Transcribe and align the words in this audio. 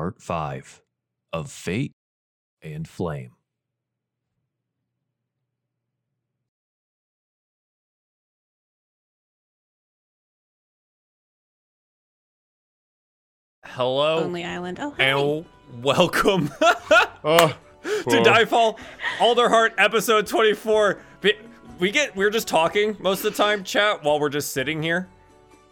Part 0.00 0.22
5 0.22 0.80
of 1.34 1.52
Fate 1.52 1.92
and 2.62 2.88
Flame. 2.88 3.32
Hello 13.64 14.16
Lonely 14.20 14.44
Island. 14.44 14.78
Oh, 14.80 14.90
hi. 14.96 15.04
and 15.04 15.44
welcome 15.84 16.50
Oh, 17.22 17.56
to 17.82 18.22
Diefall 18.22 18.78
Alderheart 19.18 19.72
episode 19.78 20.26
24. 20.26 20.98
We- 21.22 21.34
We 21.78 21.90
get 21.90 22.14
we're 22.16 22.30
just 22.30 22.48
talking 22.48 22.96
most 23.00 23.24
of 23.24 23.32
the 23.32 23.42
time, 23.42 23.64
chat, 23.64 24.02
while 24.04 24.18
we're 24.20 24.28
just 24.30 24.52
sitting 24.52 24.82
here. 24.82 25.08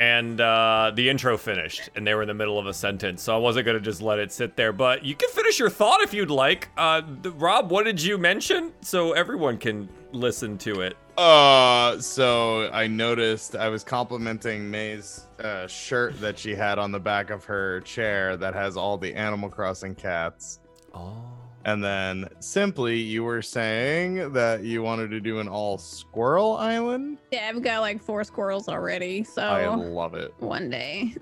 And 0.01 0.41
uh, 0.41 0.93
the 0.95 1.09
intro 1.09 1.37
finished, 1.37 1.91
and 1.97 2.07
they 2.07 2.15
were 2.15 2.23
in 2.23 2.29
the 2.29 2.35
middle 2.35 2.57
of 2.59 2.67
a 2.69 2.73
sentence, 2.73 3.21
so 3.21 3.35
I 3.35 3.39
wasn't 3.39 3.67
gonna 3.67 3.81
just 3.81 4.01
let 4.01 4.21
it 4.21 4.31
sit 4.31 4.55
there. 4.57 4.73
But 4.73 5.05
you 5.05 5.17
can 5.17 5.29
finish 5.31 5.59
your 5.59 5.71
thought 5.71 6.01
if 6.03 6.15
you'd 6.15 6.31
like. 6.31 6.69
Uh, 6.77 7.03
th- 7.23 7.35
Rob, 7.37 7.71
what 7.73 7.85
did 7.85 8.01
you 8.01 8.17
mention? 8.17 8.73
So 8.81 9.13
everyone 9.13 9.59
can 9.59 9.89
listen 10.13 10.57
to 10.59 10.83
it. 10.83 10.97
uh, 11.17 11.99
so 12.01 12.71
I 12.73 12.87
noticed 12.87 13.57
I 13.57 13.69
was 13.69 13.83
complimenting 13.83 14.71
May's 14.71 15.27
uh, 15.43 15.67
shirt 15.67 16.21
that 16.21 16.39
she 16.39 16.55
had 16.55 16.79
on 16.79 16.93
the 16.93 17.01
back 17.01 17.31
of 17.31 17.45
her 17.47 17.81
chair 17.81 18.37
that 18.37 18.55
has 18.55 18.77
all 18.77 18.99
the 18.99 19.13
Animal 19.15 19.49
Crossing 19.49 19.97
cats. 19.97 20.61
Oh. 20.95 21.25
And 21.64 21.83
then 21.83 22.28
simply, 22.41 22.98
you 22.98 23.25
were 23.25 23.42
saying 23.42 24.33
that 24.33 24.62
you 24.62 24.83
wanted 24.83 25.11
to 25.11 25.20
do 25.20 25.41
an 25.41 25.48
all 25.48 25.77
squirrel 25.77 26.56
island. 26.56 27.19
Yeah, 27.31 27.51
I've 27.53 27.62
got 27.62 27.81
like 27.81 28.01
four 28.01 28.25
squirrels 28.25 28.69
already, 28.69 29.25
so 29.25 29.42
I 29.42 29.67
love 29.67 30.14
it. 30.14 30.33
one 30.39 30.70
day. 30.70 31.14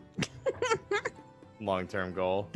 Long 1.60 1.86
term 1.86 2.12
goal. 2.12 2.48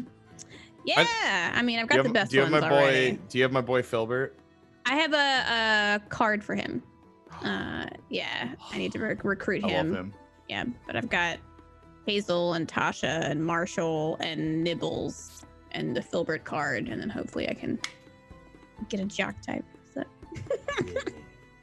Yeah, 0.85 1.53
I, 1.55 1.63
mean, 1.63 1.79
I've 1.79 1.89
got 1.89 1.99
the 1.99 2.05
have, 2.05 2.13
best 2.13 2.31
do 2.31 2.37
you 2.37 2.43
have 2.43 2.51
my 2.51 2.61
boy? 2.61 2.67
already. 2.67 3.19
Do 3.29 3.39
you 3.39 3.45
have 3.45 3.53
my 3.53 3.61
boy 3.61 3.83
Filbert? 3.83 4.35
I 4.87 4.95
have 4.95 5.13
a, 5.13 5.97
a 6.05 6.09
card 6.09 6.43
for 6.43 6.55
him. 6.55 6.83
Uh, 7.43 7.87
yeah, 8.09 8.55
I 8.71 8.79
need 8.79 8.93
to 8.93 8.99
rec- 8.99 9.25
recruit 9.25 9.65
I 9.65 9.69
him. 9.69 9.93
love 9.93 10.01
him. 10.01 10.15
Yeah, 10.49 10.65
but 10.87 10.97
I've 10.97 11.09
got 11.09 11.39
Hazel 12.07 12.55
and 12.55 12.67
Tasha 12.67 13.31
and 13.31 13.45
Marshal 13.45 14.17
and 14.21 14.65
Nibbles 14.65 15.40
and 15.73 15.97
the 15.97 16.01
Filbert 16.03 16.45
card, 16.45 16.89
and 16.89 17.01
then 17.01 17.09
hopefully 17.11 17.49
I 17.49 17.55
can 17.55 17.79
get 18.89 19.01
a 19.01 19.05
jock 19.05 19.41
type. 19.43 19.65
So. 19.95 20.03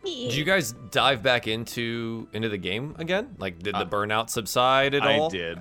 Did 0.03 0.34
you 0.35 0.44
guys 0.45 0.73
dive 0.91 1.22
back 1.22 1.47
into 1.47 2.28
into 2.34 2.47
the 2.50 2.57
game 2.57 2.96
again? 2.97 3.35
Like, 3.40 3.59
did 3.59 3.75
Uh, 3.75 3.84
the 3.84 3.90
burnout 3.90 4.29
subside 4.29 4.94
at 4.94 5.03
I 5.03 5.17
all? 5.17 5.28
I 5.28 5.29
did. 5.29 5.59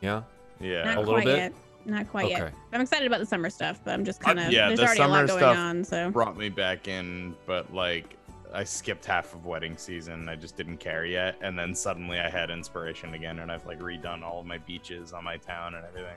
Yeah. 0.00 0.22
Yeah. 0.60 0.84
Not 0.84 0.96
A 0.96 1.00
little 1.00 1.14
quite 1.14 1.24
bit? 1.26 1.36
yet. 1.36 1.52
Not 1.84 2.08
quite 2.08 2.30
yet. 2.30 2.52
I'm 2.72 2.80
excited 2.80 3.06
about 3.06 3.18
the 3.20 3.26
summer 3.26 3.50
stuff, 3.50 3.80
but 3.84 3.92
I'm 3.92 4.04
just 4.04 4.22
Uh, 4.22 4.26
kind 4.26 4.38
of 4.40 4.52
yeah, 4.52 4.68
there's 4.68 4.78
the 4.78 4.84
already 4.86 5.00
a 5.02 5.06
lot 5.08 5.26
going 5.26 5.38
stuff 5.40 5.56
on. 5.58 5.84
So 5.84 6.10
brought 6.10 6.36
me 6.38 6.48
back 6.48 6.88
in, 6.88 7.34
but 7.44 7.74
like 7.74 8.16
I 8.54 8.64
skipped 8.64 9.04
half 9.04 9.34
of 9.34 9.44
wedding 9.46 9.76
season. 9.76 10.28
I 10.28 10.36
just 10.36 10.56
didn't 10.56 10.76
care 10.78 11.04
yet, 11.04 11.36
and 11.42 11.58
then 11.58 11.74
suddenly 11.74 12.18
I 12.20 12.30
had 12.30 12.50
inspiration 12.50 13.14
again, 13.14 13.40
and 13.40 13.50
I've 13.50 13.66
like 13.66 13.80
redone 13.80 14.22
all 14.22 14.40
of 14.40 14.46
my 14.46 14.58
beaches 14.58 15.12
on 15.12 15.24
my 15.24 15.36
town 15.38 15.74
and 15.74 15.84
everything. 15.84 16.16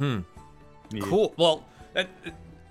Hmm. 0.00 0.20
Yeah. 0.90 1.02
Cool. 1.04 1.34
Well, 1.36 1.64
that, 1.92 2.08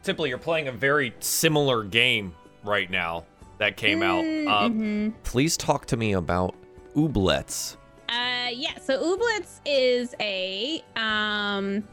simply, 0.02 0.30
you're 0.30 0.40
playing 0.40 0.68
a 0.68 0.72
very 0.72 1.14
similar 1.20 1.84
game 1.84 2.34
right 2.64 2.90
now 2.90 3.26
that 3.60 3.78
came 3.78 4.02
out. 4.02 4.22
Uh, 4.26 4.70
Mhm. 4.70 5.14
please 5.24 5.56
talk 5.56 5.86
to 5.86 5.96
me 5.98 6.14
about 6.14 6.56
Ooblets. 6.96 7.78
Uh, 8.10 8.50
yeah. 8.52 8.78
So 8.82 8.98
Ooblets 9.00 9.60
is 9.66 10.16
a 10.20 10.84
um, 10.96 11.84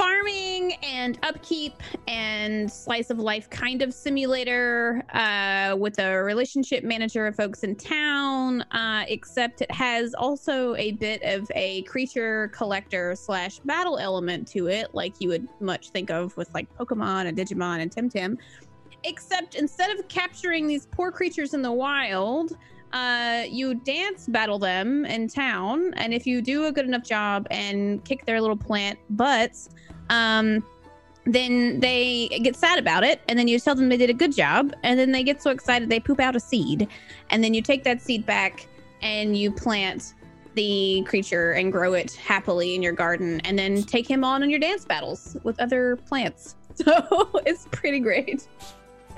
farming 0.00 0.72
and 0.82 1.18
upkeep 1.22 1.74
and 2.08 2.72
slice 2.72 3.10
of 3.10 3.18
life 3.18 3.50
kind 3.50 3.82
of 3.82 3.92
simulator 3.92 5.02
uh, 5.12 5.76
with 5.76 5.98
a 5.98 6.22
relationship 6.22 6.82
manager 6.84 7.26
of 7.26 7.36
folks 7.36 7.64
in 7.64 7.76
town. 7.76 8.62
Uh, 8.72 9.04
except 9.08 9.60
it 9.60 9.70
has 9.70 10.14
also 10.14 10.74
a 10.76 10.92
bit 10.92 11.22
of 11.22 11.50
a 11.54 11.82
creature 11.82 12.48
collector 12.48 13.14
slash 13.14 13.58
battle 13.58 13.98
element 13.98 14.48
to 14.48 14.68
it, 14.68 14.94
like 14.94 15.12
you 15.18 15.28
would 15.28 15.46
much 15.60 15.90
think 15.90 16.10
of 16.10 16.34
with 16.34 16.48
like 16.54 16.66
Pokemon 16.78 17.26
and 17.26 17.36
Digimon 17.36 17.80
and 17.80 17.94
Temtem. 17.94 18.38
Except 19.04 19.54
instead 19.54 19.90
of 19.90 20.08
capturing 20.08 20.66
these 20.66 20.86
poor 20.86 21.12
creatures 21.12 21.52
in 21.52 21.60
the 21.60 21.72
wild, 21.72 22.56
uh, 22.92 23.44
you 23.48 23.74
dance 23.74 24.26
battle 24.26 24.58
them 24.58 25.04
in 25.04 25.28
town, 25.28 25.94
and 25.94 26.12
if 26.12 26.26
you 26.26 26.42
do 26.42 26.66
a 26.66 26.72
good 26.72 26.84
enough 26.84 27.04
job 27.04 27.46
and 27.50 28.04
kick 28.04 28.26
their 28.26 28.40
little 28.40 28.56
plant 28.56 28.98
butts, 29.10 29.70
um, 30.08 30.64
then 31.24 31.78
they 31.80 32.28
get 32.42 32.56
sad 32.56 32.78
about 32.78 33.04
it, 33.04 33.20
and 33.28 33.38
then 33.38 33.46
you 33.46 33.58
tell 33.60 33.74
them 33.74 33.88
they 33.88 33.96
did 33.96 34.10
a 34.10 34.14
good 34.14 34.34
job, 34.34 34.74
and 34.82 34.98
then 34.98 35.12
they 35.12 35.22
get 35.22 35.42
so 35.42 35.50
excited 35.50 35.88
they 35.88 36.00
poop 36.00 36.18
out 36.18 36.34
a 36.34 36.40
seed, 36.40 36.88
and 37.30 37.44
then 37.44 37.54
you 37.54 37.62
take 37.62 37.84
that 37.84 38.02
seed 38.02 38.26
back 38.26 38.66
and 39.02 39.36
you 39.36 39.50
plant 39.50 40.14
the 40.54 41.02
creature 41.06 41.52
and 41.52 41.72
grow 41.72 41.94
it 41.94 42.12
happily 42.14 42.74
in 42.74 42.82
your 42.82 42.92
garden, 42.92 43.40
and 43.44 43.58
then 43.58 43.82
take 43.82 44.08
him 44.08 44.24
on 44.24 44.42
in 44.42 44.50
your 44.50 44.58
dance 44.58 44.84
battles 44.84 45.36
with 45.42 45.58
other 45.60 45.96
plants. 45.96 46.56
So 46.76 47.28
it's 47.44 47.66
pretty 47.72 48.00
great. 48.00 48.46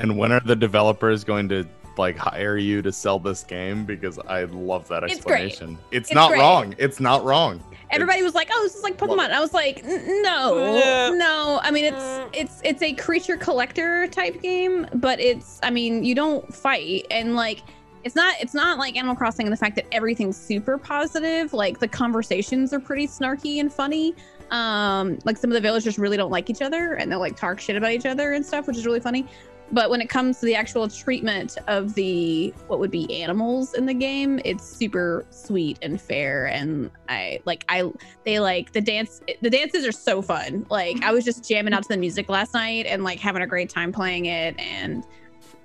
And 0.00 0.18
when 0.18 0.32
are 0.32 0.40
the 0.40 0.56
developers 0.56 1.22
going 1.22 1.48
to 1.50 1.64
like 1.98 2.16
hire 2.16 2.56
you 2.56 2.82
to 2.82 2.92
sell 2.92 3.18
this 3.18 3.42
game? 3.44 3.84
Because 3.84 4.18
I 4.28 4.44
love 4.44 4.88
that 4.88 5.04
It's 5.04 5.22
great. 5.24 5.44
explanation. 5.46 5.78
It's, 5.90 6.08
It's 6.08 6.14
not 6.14 6.30
great. 6.30 6.40
wrong. 6.40 6.74
It's 6.78 7.00
not 7.00 7.24
wrong. 7.24 7.62
Everybody 7.90 8.22
was 8.22 8.34
like, 8.34 8.48
"Oh, 8.50 8.62
this 8.62 8.74
is 8.74 8.82
like 8.82 8.96
Pokemon." 8.96 9.26
it. 9.26 9.32
I 9.32 9.40
was 9.40 9.52
like, 9.52 9.84
"No, 9.84 10.74
Yeah. 10.78 11.10
no. 11.14 11.60
I 11.62 11.70
mean, 11.70 11.84
it's 11.84 12.20
it's 12.32 12.60
it's 12.64 12.82
a 12.82 12.94
creature 12.94 13.36
collector 13.36 14.06
type 14.08 14.40
game, 14.40 14.86
but 14.94 15.20
it's 15.20 15.60
I 15.62 15.68
mean, 15.70 16.02
you 16.02 16.14
don't 16.14 16.54
fight 16.54 17.06
and 17.10 17.34
like 17.36 17.60
it's 18.04 18.16
not 18.16 18.34
it's 18.40 18.54
not 18.54 18.78
like 18.78 18.96
Animal 18.96 19.14
Crossing 19.14 19.46
and 19.46 19.52
the 19.52 19.58
fact 19.58 19.76
that 19.76 19.84
everything's 19.92 20.38
super 20.38 20.78
positive. 20.78 21.52
Like 21.52 21.80
the 21.80 21.88
conversations 21.88 22.72
are 22.72 22.80
pretty 22.80 23.06
snarky 23.06 23.60
and 23.60 23.70
funny. 23.70 24.14
Um, 24.50 25.18
like 25.24 25.36
some 25.38 25.50
of 25.50 25.54
the 25.54 25.60
villagers 25.60 25.98
really 25.98 26.16
don't 26.16 26.30
like 26.30 26.50
each 26.50 26.60
other 26.62 26.94
and 26.94 27.10
they'll 27.10 27.18
like 27.20 27.36
talk 27.36 27.60
shit 27.60 27.76
about 27.76 27.90
each 27.92 28.04
other 28.06 28.32
and 28.32 28.44
stuff, 28.44 28.66
which 28.66 28.76
is 28.76 28.84
really 28.86 29.00
funny. 29.00 29.26
But 29.72 29.88
when 29.88 30.02
it 30.02 30.10
comes 30.10 30.38
to 30.40 30.46
the 30.46 30.54
actual 30.54 30.86
treatment 30.86 31.56
of 31.66 31.94
the 31.94 32.52
what 32.66 32.78
would 32.78 32.90
be 32.90 33.22
animals 33.22 33.72
in 33.72 33.86
the 33.86 33.94
game, 33.94 34.38
it's 34.44 34.64
super 34.64 35.24
sweet 35.30 35.78
and 35.80 35.98
fair. 36.00 36.46
And 36.46 36.90
I 37.08 37.40
like 37.46 37.64
I 37.70 37.90
they 38.24 38.38
like 38.38 38.72
the 38.72 38.82
dance 38.82 39.22
the 39.40 39.48
dances 39.48 39.86
are 39.86 39.92
so 39.92 40.20
fun. 40.20 40.66
Like 40.68 41.02
I 41.02 41.10
was 41.10 41.24
just 41.24 41.48
jamming 41.48 41.72
out 41.72 41.84
to 41.84 41.88
the 41.88 41.96
music 41.96 42.28
last 42.28 42.52
night 42.52 42.84
and 42.84 43.02
like 43.02 43.18
having 43.18 43.40
a 43.42 43.46
great 43.46 43.70
time 43.70 43.92
playing 43.92 44.26
it 44.26 44.54
and 44.60 45.04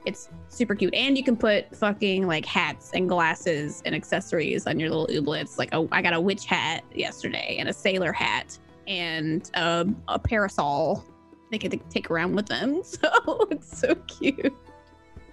it's 0.06 0.30
super 0.48 0.74
cute. 0.74 0.94
And 0.94 1.18
you 1.18 1.24
can 1.24 1.36
put 1.36 1.76
fucking 1.76 2.28
like 2.28 2.46
hats 2.46 2.92
and 2.94 3.10
glasses 3.10 3.82
and 3.86 3.94
accessories 3.94 4.66
on 4.68 4.80
your 4.80 4.90
little 4.90 5.08
ooblets. 5.08 5.58
Like 5.58 5.70
oh 5.74 5.90
I 5.92 6.02
got 6.02 6.14
a 6.14 6.22
witch 6.22 6.46
hat 6.46 6.86
yesterday 6.96 7.58
and 7.60 7.68
a 7.68 7.74
sailor 7.74 8.14
hat 8.14 8.58
and 8.88 9.52
um, 9.56 10.02
a 10.08 10.18
parasol 10.18 11.04
they 11.52 11.58
get 11.58 11.72
to 11.72 11.78
take 11.90 12.12
around 12.12 12.36
with 12.36 12.48
them. 12.48 12.82
So 13.28 13.48
it's 13.52 13.78
so 13.80 13.96
cute. 14.08 14.54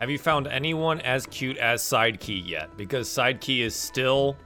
Have 0.00 0.10
you 0.10 0.18
found 0.18 0.46
anyone 0.48 1.00
as 1.00 1.26
cute 1.26 1.56
as 1.58 1.82
Sidekey 1.82 2.46
yet? 2.46 2.76
Because 2.76 3.08
Sidekey 3.08 3.60
is 3.60 3.74
still, 3.74 4.36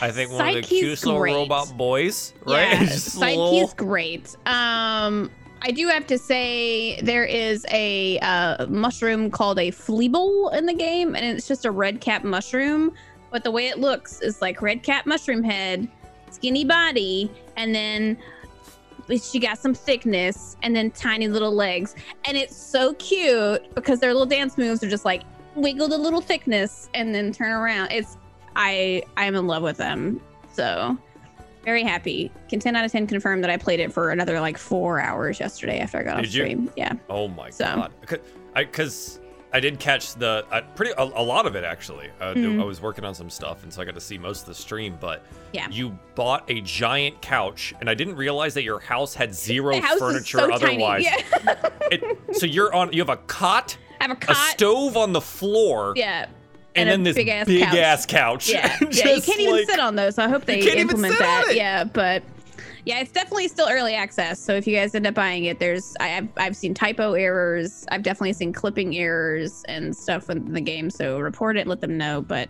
I 0.00 0.10
think, 0.10 0.30
one 0.32 0.48
of 0.48 0.54
the 0.54 0.62
cutest 0.62 1.04
little 1.04 1.20
robot 1.20 1.76
boys, 1.76 2.32
right? 2.46 2.72
Yeah, 2.72 2.82
Sidekey's 2.84 3.16
little- 3.16 3.68
great. 3.76 4.36
Um, 4.46 5.30
I 5.64 5.70
do 5.70 5.88
have 5.88 6.06
to 6.08 6.18
say 6.18 7.00
there 7.02 7.24
is 7.24 7.64
a 7.70 8.18
uh, 8.20 8.66
mushroom 8.66 9.30
called 9.30 9.58
a 9.58 9.70
fleeble 9.70 10.52
in 10.54 10.66
the 10.66 10.74
game, 10.74 11.14
and 11.14 11.24
it's 11.24 11.46
just 11.46 11.64
a 11.64 11.70
red 11.70 12.00
cap 12.00 12.24
mushroom. 12.24 12.92
But 13.30 13.44
the 13.44 13.50
way 13.50 13.68
it 13.68 13.78
looks 13.78 14.20
is 14.20 14.40
like 14.42 14.60
red 14.62 14.82
cap 14.82 15.06
mushroom 15.06 15.42
head, 15.42 15.88
skinny 16.30 16.64
body, 16.64 17.30
and 17.56 17.74
then 17.74 18.18
she 19.22 19.38
got 19.38 19.58
some 19.58 19.74
thickness, 19.74 20.56
and 20.62 20.74
then 20.74 20.90
tiny 20.90 21.28
little 21.28 21.52
legs, 21.54 21.94
and 22.26 22.36
it's 22.36 22.56
so 22.56 22.94
cute 22.94 23.74
because 23.74 24.00
their 24.00 24.12
little 24.12 24.26
dance 24.26 24.56
moves 24.56 24.82
are 24.82 24.88
just 24.90 25.04
like 25.04 25.22
wiggle 25.54 25.88
the 25.88 25.98
little 25.98 26.20
thickness 26.20 26.88
and 26.94 27.14
then 27.14 27.32
turn 27.32 27.50
around. 27.52 27.90
It's 27.92 28.16
I 28.56 29.02
I'm 29.16 29.34
in 29.34 29.46
love 29.46 29.62
with 29.62 29.76
them. 29.76 30.20
So 30.52 30.96
very 31.64 31.82
happy. 31.84 32.30
Can 32.48 32.58
10 32.58 32.74
out 32.74 32.84
of 32.84 32.90
10 32.92 33.06
confirm 33.06 33.40
that 33.42 33.50
I 33.50 33.56
played 33.56 33.78
it 33.80 33.92
for 33.92 34.10
another 34.10 34.40
like 34.40 34.58
four 34.58 34.98
hours 35.00 35.38
yesterday 35.38 35.78
after 35.78 35.98
I 35.98 36.02
got 36.02 36.16
off 36.16 36.22
Did 36.22 36.34
you? 36.34 36.42
stream. 36.44 36.70
Yeah. 36.76 36.94
Oh 37.08 37.28
my 37.28 37.50
So- 37.50 37.64
god! 38.06 38.20
Because 38.54 39.20
I, 39.52 39.60
did 39.60 39.78
catch 39.78 40.14
the 40.14 40.44
uh, 40.50 40.62
pretty 40.74 40.92
a, 40.96 41.02
a 41.02 41.22
lot 41.22 41.46
of 41.46 41.54
it 41.56 41.64
actually. 41.64 42.08
Uh, 42.20 42.34
Mhm. 42.34 42.60
I 42.60 42.64
was 42.64 42.80
working 42.80 43.04
on 43.04 43.14
some 43.14 43.28
stuff, 43.30 43.62
and 43.62 43.72
so 43.72 43.82
I 43.82 43.84
got 43.84 43.94
to 43.94 44.00
see 44.00 44.18
most 44.18 44.42
of 44.42 44.46
the 44.46 44.54
stream. 44.54 44.96
But 45.00 45.22
Yeah. 45.52 45.68
you 45.70 45.98
bought 46.14 46.50
a 46.50 46.60
giant 46.62 47.20
couch, 47.22 47.74
and 47.80 47.88
I 47.90 47.94
didn't 47.94 48.16
realize 48.16 48.54
that 48.54 48.62
your 48.64 48.78
house 48.80 49.14
had 49.14 49.34
zero 49.34 49.80
house 49.80 49.98
furniture 49.98 50.38
so 50.38 50.52
otherwise. 50.52 51.04
Yeah. 51.04 51.54
It, 51.92 52.02
so 52.36 52.46
you're 52.46 52.72
on. 52.74 52.90
You 52.94 53.00
have 53.02 53.10
a 53.10 53.18
cot, 53.18 53.76
I 54.00 54.04
have 54.04 54.10
a 54.12 54.16
cot. 54.16 54.34
a 54.34 54.50
stove 54.52 54.96
on 54.96 55.12
the 55.12 55.20
floor, 55.20 55.92
yeah. 55.94 56.24
and, 56.74 56.88
and 56.88 56.88
then 56.88 57.02
this 57.02 57.16
big-ass 57.16 57.46
big 57.46 57.62
ass 57.62 58.06
couch. 58.06 58.48
Yeah. 58.48 58.78
yeah. 58.90 59.10
You 59.10 59.20
can't 59.20 59.40
even 59.40 59.66
sit 59.66 59.78
on 59.78 59.94
those. 59.94 60.14
So 60.14 60.22
I 60.24 60.28
hope 60.28 60.46
they 60.46 60.62
can't 60.62 60.76
even 60.78 60.80
implement 60.88 61.18
that. 61.18 61.48
it. 61.48 61.56
Yeah. 61.56 61.84
But 61.84 62.22
Yeah, 62.84 62.98
it's 62.98 63.12
definitely 63.12 63.46
still 63.48 63.68
early 63.70 63.94
access. 63.94 64.40
So 64.40 64.54
if 64.54 64.66
you 64.66 64.74
guys 64.76 64.94
end 64.94 65.06
up 65.06 65.14
buying 65.14 65.44
it, 65.44 65.60
there's 65.60 65.94
I, 66.00 66.08
have 66.08 66.28
I've 66.36 66.56
seen 66.56 66.74
typo 66.74 67.12
errors. 67.12 67.86
I've 67.90 68.02
definitely 68.02 68.32
seen 68.32 68.52
clipping 68.52 68.96
errors 68.96 69.62
and 69.68 69.96
stuff 69.96 70.28
in 70.30 70.52
the 70.52 70.60
game. 70.60 70.90
So 70.90 71.20
report 71.20 71.56
it, 71.56 71.68
let 71.68 71.80
them 71.80 71.96
know. 71.96 72.22
But 72.22 72.48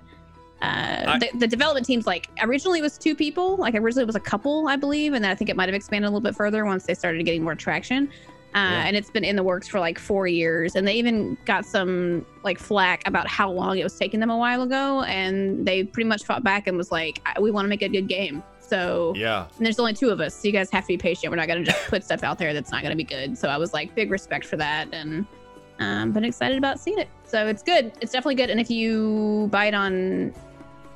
uh, 0.63 1.05
I- 1.07 1.19
the, 1.19 1.31
the 1.39 1.47
development 1.47 1.85
team's 1.85 2.07
like 2.07 2.31
originally 2.41 2.79
it 2.79 2.83
was 2.83 2.97
two 2.97 3.15
people. 3.15 3.57
Like 3.59 3.75
originally 3.75 4.05
it 4.05 4.07
was 4.07 4.17
a 4.17 4.21
couple, 4.21 4.69
I 4.69 4.77
believe, 4.77 5.13
and 5.13 5.23
then 5.23 5.31
I 5.31 5.35
think 5.35 5.51
it 5.51 5.57
might 5.57 5.69
have 5.69 5.75
expanded 5.75 6.07
a 6.09 6.11
little 6.11 6.23
bit 6.23 6.35
further 6.35 6.65
once 6.65 6.85
they 6.87 6.95
started 6.95 7.23
getting 7.27 7.43
more 7.45 7.55
traction. 7.55 8.09
Uh, 8.55 8.59
Yeah. 8.59 8.85
And 8.87 8.97
it's 8.97 9.11
been 9.11 9.25
in 9.25 9.37
the 9.37 9.43
works 9.43 9.69
for 9.69 9.81
like 9.81 9.99
four 9.99 10.27
years, 10.27 10.77
and 10.77 10.87
they 10.89 10.95
even 10.95 11.37
got 11.45 11.67
some 11.67 12.25
like 12.43 12.59
flack 12.59 13.03
about 13.07 13.27
how 13.27 13.51
long 13.51 13.79
it 13.79 13.85
was 13.85 13.99
taking 13.99 14.21
them 14.21 14.31
a 14.31 14.37
while 14.37 14.63
ago, 14.63 15.03
and 15.03 15.67
they 15.67 15.85
pretty 15.85 16.09
much 16.09 16.25
fought 16.25 16.43
back 16.45 16.67
and 16.69 16.77
was 16.79 16.91
like, 16.93 17.21
"We 17.41 17.51
want 17.51 17.65
to 17.67 17.69
make 17.69 17.83
a 17.83 17.89
good 17.89 18.09
game." 18.09 18.43
So 18.63 19.13
Yeah. 19.17 19.47
and 19.57 19.67
there's 19.67 19.79
only 19.79 19.93
two 19.93 20.11
of 20.11 20.21
us, 20.21 20.35
so 20.35 20.47
you 20.49 20.53
guys 20.53 20.71
have 20.71 20.85
to 20.85 20.89
be 20.89 20.97
patient. 20.97 21.31
We're 21.31 21.37
not 21.37 21.49
gonna 21.49 21.65
just 21.65 21.87
put 21.89 22.05
stuff 22.05 22.23
out 22.23 22.39
there 22.39 22.55
that's 22.55 22.71
not 22.71 22.83
gonna 22.83 22.97
be 22.97 23.05
good. 23.05 23.37
So 23.37 23.49
I 23.49 23.59
was 23.59 23.75
like, 23.75 23.95
big 23.95 24.11
respect 24.11 24.47
for 24.47 24.57
that, 24.57 24.89
and 24.93 25.27
um, 25.79 26.13
been 26.13 26.25
excited 26.25 26.57
about 26.59 26.79
seeing 26.81 26.99
it. 26.99 27.09
So 27.25 27.47
it's 27.49 27.63
good. 27.63 27.93
It's 28.01 28.13
definitely 28.13 28.37
good. 28.37 28.51
And 28.51 28.61
if 28.61 28.71
you 28.71 29.49
buy 29.51 29.67
it 29.67 29.75
on 29.75 30.33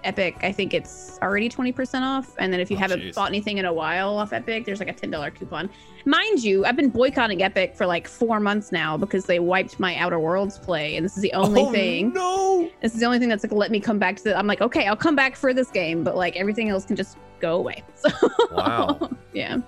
Epic, 0.04 0.36
I 0.42 0.52
think 0.52 0.72
it's 0.72 1.18
already 1.20 1.48
twenty 1.48 1.72
percent 1.72 2.04
off. 2.04 2.32
And 2.38 2.52
then 2.52 2.60
if 2.60 2.70
you 2.70 2.76
Oh, 2.76 2.80
haven't 2.80 3.00
jeez. 3.00 3.14
bought 3.14 3.28
anything 3.30 3.58
in 3.58 3.64
a 3.64 3.72
while 3.72 4.16
off 4.16 4.32
Epic, 4.32 4.64
there's 4.64 4.78
like 4.78 4.88
a 4.88 4.92
ten 4.92 5.10
dollar 5.10 5.32
coupon. 5.32 5.68
Mind 6.04 6.44
you, 6.44 6.64
I've 6.64 6.76
been 6.76 6.90
boycotting 6.90 7.42
Epic 7.42 7.74
for 7.74 7.84
like 7.86 8.06
four 8.06 8.38
months 8.38 8.70
now 8.70 8.96
because 8.96 9.24
they 9.26 9.40
wiped 9.40 9.80
my 9.80 9.96
Outer 9.96 10.20
Worlds 10.20 10.58
play, 10.58 10.96
and 10.96 11.04
this 11.04 11.16
is 11.16 11.22
the 11.22 11.32
only 11.32 11.62
oh, 11.62 11.72
thing. 11.72 12.12
No. 12.12 12.70
This 12.80 12.94
is 12.94 13.00
the 13.00 13.06
only 13.06 13.18
thing 13.18 13.28
that's 13.28 13.42
like 13.42 13.52
let 13.52 13.72
me 13.72 13.80
come 13.80 13.98
back 13.98 14.16
to 14.18 14.24
the. 14.24 14.38
I'm 14.38 14.46
like, 14.46 14.60
okay, 14.60 14.86
I'll 14.86 14.94
come 14.94 15.16
back 15.16 15.34
for 15.34 15.52
this 15.52 15.70
game, 15.70 16.04
but 16.04 16.14
like 16.16 16.36
everything 16.36 16.68
else 16.68 16.84
can 16.84 16.94
just 16.94 17.16
go 17.40 17.56
away. 17.56 17.82
So 17.96 18.10
Wow. 18.52 19.10
yeah. 19.32 19.58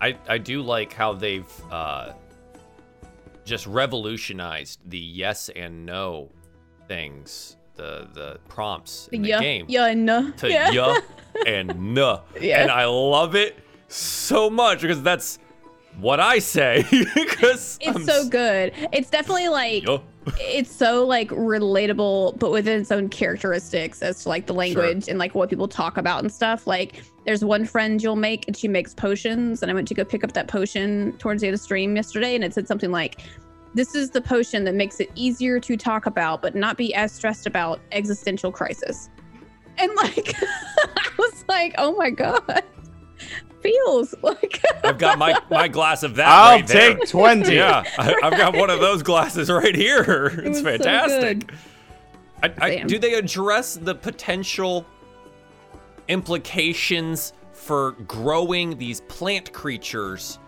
I, 0.00 0.16
I 0.28 0.38
do 0.38 0.62
like 0.62 0.92
how 0.92 1.12
they've 1.12 1.46
uh, 1.70 2.12
just 3.44 3.66
revolutionized 3.66 4.80
the 4.88 4.98
yes 4.98 5.50
and 5.54 5.84
no 5.84 6.30
things, 6.88 7.56
the 7.76 8.08
the 8.14 8.38
prompts 8.48 9.08
in 9.12 9.22
the 9.22 9.28
yeah, 9.28 9.40
game 9.40 9.66
yeah, 9.68 9.92
no, 9.94 10.30
to 10.32 10.50
yeah, 10.50 10.70
yeah 10.70 10.96
and 11.46 11.94
no. 11.94 12.22
Yeah. 12.40 12.62
And 12.62 12.70
I 12.70 12.86
love 12.86 13.34
it 13.34 13.58
so 13.88 14.48
much 14.48 14.80
because 14.80 15.02
that's 15.02 15.38
what 15.98 16.20
I 16.20 16.38
say. 16.38 16.84
because 17.14 17.78
It's 17.80 17.96
I'm 17.96 18.04
so 18.04 18.28
good. 18.28 18.72
It's 18.92 19.10
definitely 19.10 19.48
like. 19.48 19.84
It's 20.38 20.74
so 20.74 21.04
like 21.06 21.28
relatable, 21.30 22.38
but 22.38 22.50
within 22.50 22.80
its 22.80 22.92
own 22.92 23.08
characteristics 23.08 24.02
as 24.02 24.22
to 24.22 24.28
like 24.28 24.46
the 24.46 24.54
language 24.54 25.08
and 25.08 25.18
like 25.18 25.34
what 25.34 25.48
people 25.48 25.68
talk 25.68 25.96
about 25.96 26.20
and 26.20 26.32
stuff. 26.32 26.66
Like 26.66 27.02
there's 27.24 27.44
one 27.44 27.64
friend 27.64 28.02
you'll 28.02 28.16
make 28.16 28.46
and 28.46 28.56
she 28.56 28.68
makes 28.68 28.94
potions, 28.94 29.62
and 29.62 29.70
I 29.70 29.74
went 29.74 29.88
to 29.88 29.94
go 29.94 30.04
pick 30.04 30.24
up 30.24 30.32
that 30.32 30.48
potion 30.48 31.12
towards 31.18 31.40
the 31.40 31.48
end 31.48 31.54
of 31.54 31.60
the 31.60 31.64
stream 31.64 31.96
yesterday, 31.96 32.34
and 32.34 32.44
it 32.44 32.54
said 32.54 32.68
something 32.68 32.90
like. 32.90 33.20
This 33.72 33.94
is 33.94 34.10
the 34.10 34.20
potion 34.20 34.64
that 34.64 34.74
makes 34.74 34.98
it 34.98 35.12
easier 35.14 35.60
to 35.60 35.76
talk 35.76 36.06
about, 36.06 36.42
but 36.42 36.56
not 36.56 36.76
be 36.76 36.92
as 36.92 37.12
stressed 37.12 37.46
about 37.46 37.78
existential 37.92 38.50
crisis. 38.50 39.10
And 39.78 39.94
like, 39.94 40.34
I 40.42 41.08
was 41.16 41.44
like, 41.48 41.76
oh 41.78 41.92
my 41.92 42.10
God, 42.10 42.64
feels 43.62 44.14
like. 44.22 44.62
I've 44.84 44.98
got 44.98 45.18
my, 45.18 45.40
my 45.50 45.68
glass 45.68 46.02
of 46.02 46.14
that. 46.16 46.28
I'll 46.28 46.56
right 46.56 46.66
there. 46.66 46.96
take 46.96 47.08
20. 47.08 47.54
Yeah, 47.54 47.84
I, 47.98 48.14
I've 48.22 48.36
got 48.38 48.56
one 48.56 48.70
of 48.70 48.80
those 48.80 49.02
glasses 49.02 49.50
right 49.50 49.74
here. 49.74 50.26
It's 50.40 50.48
was 50.48 50.58
so 50.58 50.64
fantastic. 50.64 51.46
good. 51.46 51.56
I, 52.42 52.66
I, 52.66 52.76
do 52.84 52.98
they 52.98 53.14
address 53.14 53.74
the 53.76 53.94
potential 53.94 54.86
implications 56.08 57.32
for 57.52 57.92
growing 58.06 58.78
these 58.78 59.00
plant 59.02 59.52
creatures? 59.52 60.38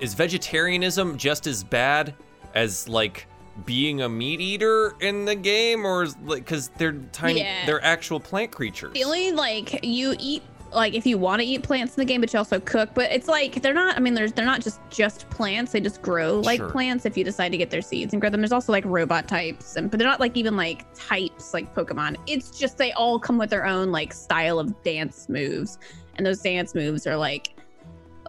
Is 0.00 0.14
vegetarianism 0.14 1.16
just 1.16 1.46
as 1.46 1.62
bad 1.62 2.14
as 2.54 2.88
like 2.88 3.26
being 3.66 4.02
a 4.02 4.08
meat 4.08 4.40
eater 4.40 4.94
in 5.00 5.24
the 5.24 5.34
game, 5.34 5.84
or 5.84 6.02
is 6.04 6.16
like 6.24 6.44
because 6.44 6.68
they're 6.78 6.92
tiny, 7.12 7.40
Yeah. 7.40 7.66
they're 7.66 7.84
actual 7.84 8.18
plant 8.18 8.50
creatures? 8.50 8.94
The 8.94 9.04
only 9.04 9.32
like 9.32 9.84
you 9.84 10.14
eat 10.18 10.42
like 10.74 10.94
if 10.94 11.06
you 11.06 11.18
want 11.18 11.40
to 11.40 11.46
eat 11.46 11.62
plants 11.62 11.96
in 11.96 12.00
the 12.00 12.04
game, 12.04 12.20
but 12.20 12.32
you 12.32 12.38
also 12.38 12.60
cook. 12.60 12.90
But 12.94 13.10
it's 13.12 13.28
like 13.28 13.60
they're 13.62 13.74
not. 13.74 13.96
I 13.96 14.00
mean, 14.00 14.14
there's 14.14 14.32
they're 14.32 14.44
not 14.46 14.60
just 14.60 14.80
just 14.90 15.28
plants. 15.30 15.72
They 15.72 15.80
just 15.80 16.02
grow 16.02 16.40
like 16.40 16.58
Sure. 16.58 16.70
plants 16.70 17.06
if 17.06 17.16
you 17.16 17.24
decide 17.24 17.50
to 17.52 17.58
get 17.58 17.70
their 17.70 17.82
seeds 17.82 18.12
and 18.12 18.20
grow 18.20 18.30
them. 18.30 18.40
There's 18.40 18.52
also 18.52 18.72
like 18.72 18.84
robot 18.84 19.28
types, 19.28 19.76
and 19.76 19.90
but 19.90 19.98
they're 19.98 20.08
not 20.08 20.20
like 20.20 20.36
even 20.36 20.56
like 20.56 20.84
types 20.94 21.54
like 21.54 21.74
Pokemon. 21.74 22.16
It's 22.26 22.58
just 22.58 22.78
they 22.78 22.92
all 22.92 23.18
come 23.18 23.38
with 23.38 23.50
their 23.50 23.66
own 23.66 23.92
like 23.92 24.12
style 24.12 24.58
of 24.58 24.82
dance 24.82 25.28
moves, 25.28 25.78
and 26.16 26.26
those 26.26 26.40
dance 26.40 26.74
moves 26.74 27.06
are 27.06 27.16
like 27.16 27.54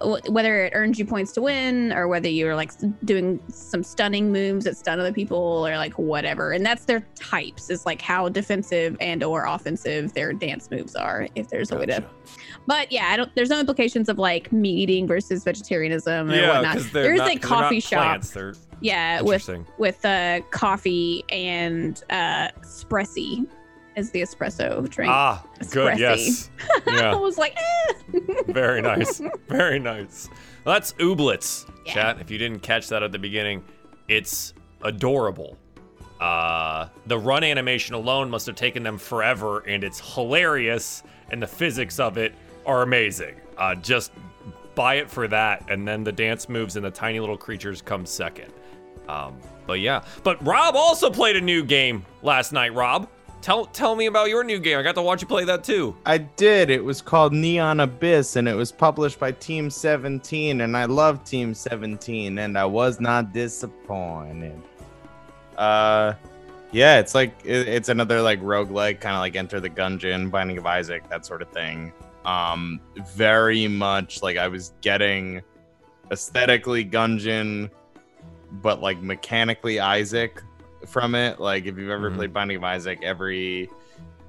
whether 0.02 0.66
it 0.66 0.74
earns 0.76 0.98
you 0.98 1.06
points 1.06 1.32
to 1.34 1.42
win 1.42 1.94
or 1.94 2.08
whether 2.08 2.28
you're 2.28 2.56
like 2.56 2.72
doing 3.06 3.40
some 3.50 3.84
stunning 3.84 4.32
moves 4.32 4.66
that 4.66 4.76
stun 4.78 5.00
other 5.00 5.14
people 5.14 5.38
or 5.38 5.78
like 5.78 5.98
whatever. 6.00 6.52
And 6.52 6.66
that's 6.66 6.86
their 6.86 7.02
types. 7.16 7.70
Is 7.70 7.86
like 7.86 8.02
how 8.02 8.30
defensive 8.30 8.98
and 9.00 9.24
or 9.24 9.46
offensive 9.46 10.14
their 10.14 10.34
dance 10.34 10.70
moves 10.72 10.96
are 10.96 11.28
if 11.36 11.50
there's 11.50 11.72
a 11.72 11.78
way 11.78 11.86
to 11.86 12.04
but 12.68 12.92
yeah 12.92 13.10
i 13.10 13.18
don't 13.18 13.30
there's 13.36 13.50
no 13.50 13.60
implications 13.60 14.10
of 14.10 14.18
like 14.18 14.52
meat 14.52 14.78
eating 14.90 15.08
versus 15.08 15.44
vegetarianism 15.44 16.30
or 16.30 16.36
Yeah, 16.36 16.54
whatnot. 16.54 16.74
because 16.76 16.92
they're 16.92 17.04
there's 17.04 17.20
not, 17.20 17.36
a 17.36 17.40
coffee 17.40 17.80
shop 17.80 18.24
yeah 18.82 19.22
with 19.22 19.50
with 19.78 20.04
uh 20.06 20.42
coffee 20.52 21.24
and 21.30 22.04
uh 22.10 22.50
espressi 22.62 23.46
is 23.96 24.12
the 24.12 24.22
espresso 24.22 24.88
drink 24.90 25.12
Ah, 25.12 25.44
good. 25.72 25.98
Espressi. 25.98 26.00
Yes. 26.00 26.50
i 26.88 27.16
was 27.16 27.38
like 27.38 27.56
eh. 27.58 28.20
Very 28.48 28.82
nice. 28.82 29.22
Very 29.48 29.80
nice. 29.80 30.30
Well, 30.66 30.76
that's 30.76 30.94
Ooblets, 30.94 31.70
Yeah. 31.86 31.94
chat. 31.94 32.22
If 32.22 32.32
you 32.32 32.38
didn't 32.38 32.60
catch 32.60 32.88
that 32.90 33.04
at 33.04 33.12
the 33.12 33.20
beginning, 33.20 33.64
it's 34.08 34.54
adorable. 34.82 35.58
Uh, 36.20 36.88
the 37.08 37.18
run 37.18 37.44
animation 37.44 37.96
alone 37.96 38.30
must 38.30 38.46
have 38.48 38.56
taken 38.56 38.82
them 38.84 38.98
forever, 38.98 39.60
and 39.68 39.84
it's 39.84 40.00
hilarious, 40.16 41.04
and 41.32 41.42
the 41.42 41.48
physics 41.48 42.00
of 42.00 42.18
it 42.18 42.34
are 42.66 42.82
amazing. 42.82 43.36
Uh, 43.58 43.76
just 43.76 44.12
buy 44.74 44.96
it 44.96 45.10
for 45.10 45.28
that, 45.28 45.66
and 45.70 45.86
then 45.88 46.04
the 46.04 46.12
dance 46.12 46.48
moves 46.48 46.78
and 46.78 46.86
the 46.86 46.92
tiny 46.92 47.20
little 47.20 47.38
creatures 47.38 47.82
come 47.82 48.06
second. 48.06 48.54
Um, 49.10 49.38
but 49.68 49.82
yeah, 49.82 50.04
but 50.24 50.44
Rob 50.46 50.76
also 50.76 51.10
played 51.10 51.36
a 51.36 51.42
new 51.42 51.62
game 51.64 52.06
last 52.22 52.54
night. 52.54 52.74
Rob, 52.74 53.10
tell 53.44 53.66
tell 53.66 53.96
me 53.96 54.08
about 54.08 54.30
your 54.30 54.44
new 54.44 54.58
game. 54.58 54.80
I 54.80 54.82
got 54.82 54.96
to 54.96 55.02
watch 55.02 55.22
you 55.22 55.28
play 55.28 55.44
that 55.46 55.64
too. 55.64 55.96
I 56.06 56.18
did. 56.18 56.70
It 56.72 56.84
was 56.84 57.02
called 57.02 57.34
Neon 57.34 57.82
Abyss, 57.82 58.38
and 58.38 58.48
it 58.48 58.56
was 58.56 58.72
published 58.72 59.20
by 59.20 59.34
Team 59.34 59.70
17, 59.70 60.62
and 60.62 60.76
I 60.76 60.86
love 60.86 61.24
Team 61.24 61.54
17, 61.54 62.40
and 62.40 62.58
I 62.58 62.66
was 62.66 63.00
not 63.00 63.34
disappointed. 63.34 64.60
Uh, 65.58 66.14
yeah, 66.72 67.00
it's 67.00 67.14
like 67.14 67.34
it, 67.44 67.68
it's 67.68 67.90
another 67.90 68.22
like 68.22 68.42
roguelike, 68.42 69.00
kind 69.02 69.16
of 69.16 69.20
like 69.20 69.36
Enter 69.36 69.60
the 69.60 69.70
Gungeon, 69.70 70.32
Binding 70.32 70.58
of 70.58 70.66
Isaac, 70.66 71.08
that 71.10 71.26
sort 71.26 71.42
of 71.42 71.50
thing. 71.50 71.92
Um, 72.26 72.80
very 73.06 73.68
much 73.68 74.24
like 74.24 74.38
I 74.38 74.48
was 74.48 74.74
getting 74.82 75.42
aesthetically 76.12 76.86
Gungeon, 76.86 77.70
but 78.54 78.82
like 78.82 79.02
mechanically 79.02 79.82
Isaac 79.82 80.42
from 80.88 81.16
it. 81.16 81.40
Like 81.40 81.66
if 81.66 81.78
you've 81.78 81.90
ever 81.90 82.12
Mhm. 82.12 82.16
played 82.16 82.34
Binding 82.34 82.58
of 82.58 82.64
Isaac, 82.64 83.00
every 83.04 83.70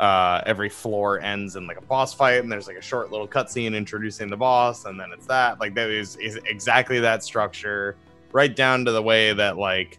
uh, 0.01 0.43
every 0.45 0.69
floor 0.69 1.21
ends 1.21 1.55
in 1.55 1.69
like 1.69 1.79
a 1.79 1.83
boss 1.83 2.13
fight, 2.13 2.43
and 2.43 2.51
there's 2.51 2.67
like 2.67 2.77
a 2.77 2.83
short 2.83 3.13
little 3.13 3.29
cutscene 3.29 3.77
introducing 3.77 4.29
the 4.29 4.37
boss, 4.37 4.87
and 4.87 4.99
then 4.99 5.11
it's 5.13 5.27
that. 5.27 5.61
Like 5.61 5.73
that 5.75 5.89
is 5.89 6.17
is 6.17 6.37
exactly 6.47 6.99
that 7.01 7.23
structure, 7.23 7.97
right 8.33 8.55
down 8.57 8.85
to 8.87 8.91
the 8.93 9.03
way 9.03 9.33
that 9.33 9.57
like 9.57 9.99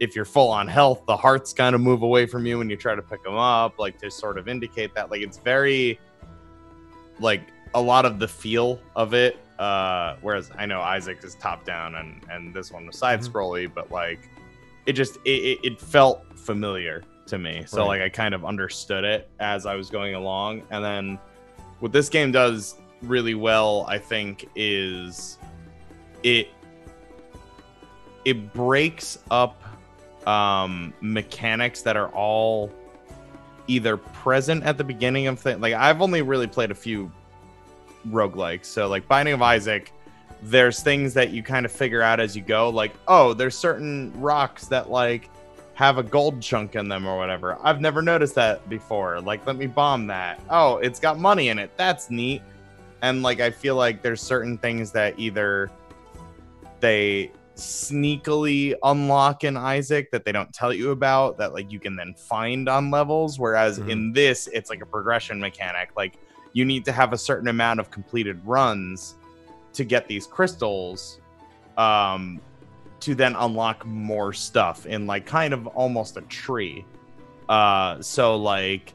if 0.00 0.16
you're 0.16 0.24
full 0.24 0.48
on 0.50 0.66
health, 0.66 1.02
the 1.06 1.16
hearts 1.16 1.52
kind 1.52 1.76
of 1.76 1.80
move 1.80 2.02
away 2.02 2.26
from 2.26 2.44
you 2.46 2.58
when 2.58 2.68
you 2.68 2.76
try 2.76 2.96
to 2.96 3.02
pick 3.02 3.22
them 3.22 3.36
up, 3.36 3.78
like 3.78 3.96
to 3.98 4.10
sort 4.10 4.38
of 4.38 4.48
indicate 4.48 4.92
that. 4.96 5.08
Like 5.08 5.20
it's 5.22 5.38
very 5.38 6.00
like 7.20 7.42
a 7.74 7.80
lot 7.80 8.04
of 8.04 8.18
the 8.18 8.26
feel 8.28 8.80
of 8.96 9.14
it. 9.14 9.38
Uh, 9.58 10.16
whereas 10.22 10.50
I 10.58 10.66
know 10.66 10.80
Isaac 10.80 11.22
is 11.22 11.36
top 11.36 11.64
down 11.64 11.94
and 11.94 12.20
and 12.28 12.52
this 12.52 12.72
one 12.72 12.86
was 12.88 12.98
side 12.98 13.20
scrolly, 13.20 13.72
but 13.72 13.92
like 13.92 14.28
it 14.86 14.92
just 14.94 15.16
it, 15.24 15.30
it, 15.30 15.58
it 15.64 15.80
felt 15.80 16.24
familiar 16.36 17.02
to 17.26 17.38
me. 17.38 17.64
So 17.66 17.78
Right. 17.82 17.86
like 17.88 18.02
I 18.02 18.08
kind 18.08 18.34
of 18.34 18.44
understood 18.44 19.04
it 19.04 19.30
as 19.40 19.66
I 19.66 19.74
was 19.76 19.90
going 19.90 20.14
along. 20.14 20.62
And 20.70 20.84
then 20.84 21.18
what 21.80 21.92
this 21.92 22.08
game 22.08 22.32
does 22.32 22.76
really 23.02 23.34
well, 23.34 23.84
I 23.88 23.98
think, 23.98 24.48
is 24.54 25.38
it 26.22 26.48
it 28.24 28.52
breaks 28.52 29.18
up 29.30 29.60
um 30.28 30.92
mechanics 31.00 31.82
that 31.82 31.96
are 31.96 32.08
all 32.10 32.70
either 33.66 33.96
present 33.96 34.62
at 34.62 34.78
the 34.78 34.84
beginning 34.84 35.26
of 35.26 35.40
things 35.40 35.60
like 35.60 35.74
i've 35.74 36.00
only 36.00 36.22
really 36.22 36.46
played 36.46 36.70
a 36.70 36.74
few 36.74 37.10
roguelikes 38.08 38.66
so 38.66 38.86
like 38.86 39.08
binding 39.08 39.34
of 39.34 39.42
isaac 39.42 39.92
there's 40.42 40.80
things 40.82 41.14
that 41.14 41.30
you 41.30 41.42
kind 41.42 41.64
of 41.64 41.70
figure 41.72 42.02
out 42.02 42.18
as 42.18 42.34
you 42.36 42.42
go 42.42 42.68
like 42.68 42.92
oh 43.06 43.32
there's 43.32 43.56
certain 43.56 44.12
rocks 44.20 44.66
that 44.66 44.90
like 44.90 45.28
have 45.74 45.98
a 45.98 46.02
gold 46.02 46.40
chunk 46.42 46.74
in 46.76 46.86
them 46.88 47.06
or 47.06 47.16
whatever. 47.16 47.56
I've 47.62 47.80
never 47.80 48.02
noticed 48.02 48.34
that 48.34 48.68
before. 48.68 49.20
Like 49.20 49.46
let 49.46 49.56
me 49.56 49.66
bomb 49.66 50.06
that. 50.08 50.40
Oh 50.50 50.76
it's 50.78 51.00
got 51.00 51.18
money 51.18 51.48
in 51.48 51.58
it. 51.58 51.70
That's 51.76 52.10
neat. 52.10 52.42
And 53.02 53.22
like 53.22 53.40
I 53.40 53.50
feel 53.50 53.76
like 53.76 54.02
there's 54.02 54.20
certain 54.20 54.58
things 54.58 54.90
that 54.92 55.18
either 55.18 55.70
they 56.80 57.30
sneakily 57.56 58.74
unlock 58.82 59.44
in 59.44 59.56
Isaac 59.56 60.10
that 60.10 60.24
they 60.24 60.32
don't 60.32 60.52
tell 60.52 60.72
you 60.72 60.90
about 60.90 61.38
that 61.38 61.52
like 61.52 61.70
you 61.70 61.78
can 61.78 61.94
then 61.96 62.14
find 62.14 62.68
on 62.68 62.90
levels 62.90 63.38
whereas 63.38 63.78
Mhm. 63.78 63.88
in 63.90 64.12
this 64.12 64.48
it's 64.52 64.70
like 64.70 64.82
a 64.82 64.86
progression 64.86 65.38
mechanic. 65.40 65.90
Like 65.96 66.14
you 66.52 66.64
need 66.64 66.84
to 66.86 66.92
have 66.92 67.12
a 67.12 67.18
certain 67.18 67.48
amount 67.48 67.80
of 67.80 67.90
completed 67.90 68.40
runs 68.44 69.14
to 69.74 69.84
get 69.84 70.06
these 70.08 70.26
crystals 70.26 71.20
um 71.78 72.40
to 73.00 73.14
then 73.14 73.34
unlock 73.36 73.84
more 73.86 74.32
stuff 74.32 74.86
in 74.86 75.06
like 75.06 75.26
kind 75.26 75.52
of 75.54 75.66
almost 75.68 76.16
a 76.16 76.20
tree 76.22 76.84
uh 77.48 78.00
so 78.00 78.36
like 78.36 78.94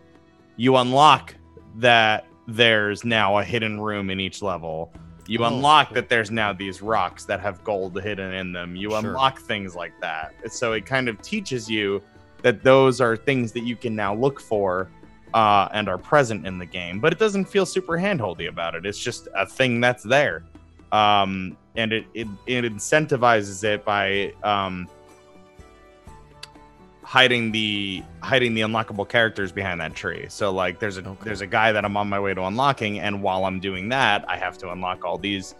you 0.55 0.75
unlock 0.77 1.35
that 1.75 2.25
there's 2.47 3.03
now 3.03 3.37
a 3.37 3.43
hidden 3.43 3.79
room 3.79 4.09
in 4.09 4.19
each 4.19 4.41
level 4.41 4.91
you 5.29 5.39
Oh, 5.43 5.47
unlock 5.47 5.89
cool. 5.89 5.95
that 5.95 6.07
there's 6.07 6.31
now 6.31 6.53
these 6.53 6.81
rocks 6.81 7.25
that 7.25 7.41
have 7.41 7.61
gold 7.65 8.01
hidden 8.01 8.31
in 8.33 8.53
them. 8.53 8.77
You 8.77 8.91
Sure. 8.91 8.99
unlock 8.99 9.39
things 9.41 9.75
like 9.75 9.91
that. 9.99 10.33
So 10.53 10.71
it 10.71 10.85
kind 10.85 11.09
of 11.09 11.21
teaches 11.21 11.69
you 11.69 12.01
that 12.43 12.63
those 12.63 13.01
are 13.01 13.17
things 13.17 13.51
that 13.51 13.63
you 13.63 13.75
can 13.75 13.93
now 13.93 14.15
look 14.15 14.39
for 14.39 14.89
uh, 15.33 15.67
and 15.73 15.89
are 15.89 15.97
present 15.97 16.47
in 16.47 16.57
the 16.57 16.65
game. 16.65 17.01
But 17.01 17.11
it 17.11 17.19
doesn't 17.19 17.43
feel 17.43 17.65
super 17.65 17.97
handholdy 17.97 18.47
about 18.47 18.73
it. 18.73 18.85
It's 18.85 18.97
just 18.97 19.27
a 19.35 19.45
thing 19.45 19.81
that's 19.81 20.01
there. 20.03 20.45
Um, 20.91 21.57
and 21.75 21.93
it, 21.93 22.05
it, 22.13 22.27
it 22.45 22.63
incentivizes 22.65 23.63
it 23.63 23.85
by 23.85 24.33
um, 24.43 24.87
hiding 27.03 27.51
the 27.51 28.03
hiding 28.21 28.53
the 28.53 28.61
unlockable 28.61 29.07
characters 29.07 29.51
behind 29.51 29.79
that 29.79 29.95
tree. 29.95 30.25
So 30.29 30.51
like 30.51 30.79
there's 30.79 30.97
a 30.97 31.07
Okay. 31.07 31.15
there's 31.23 31.41
a 31.41 31.47
guy 31.47 31.71
that 31.71 31.85
I'm 31.85 31.95
on 31.95 32.09
my 32.09 32.19
way 32.19 32.33
to 32.33 32.43
unlocking, 32.43 32.99
and 32.99 33.21
while 33.21 33.45
I'm 33.45 33.59
doing 33.59 33.89
that, 33.89 34.25
I 34.29 34.37
have 34.37 34.57
to 34.59 34.71
unlock 34.71 35.05
all 35.05 35.17
these 35.17 35.55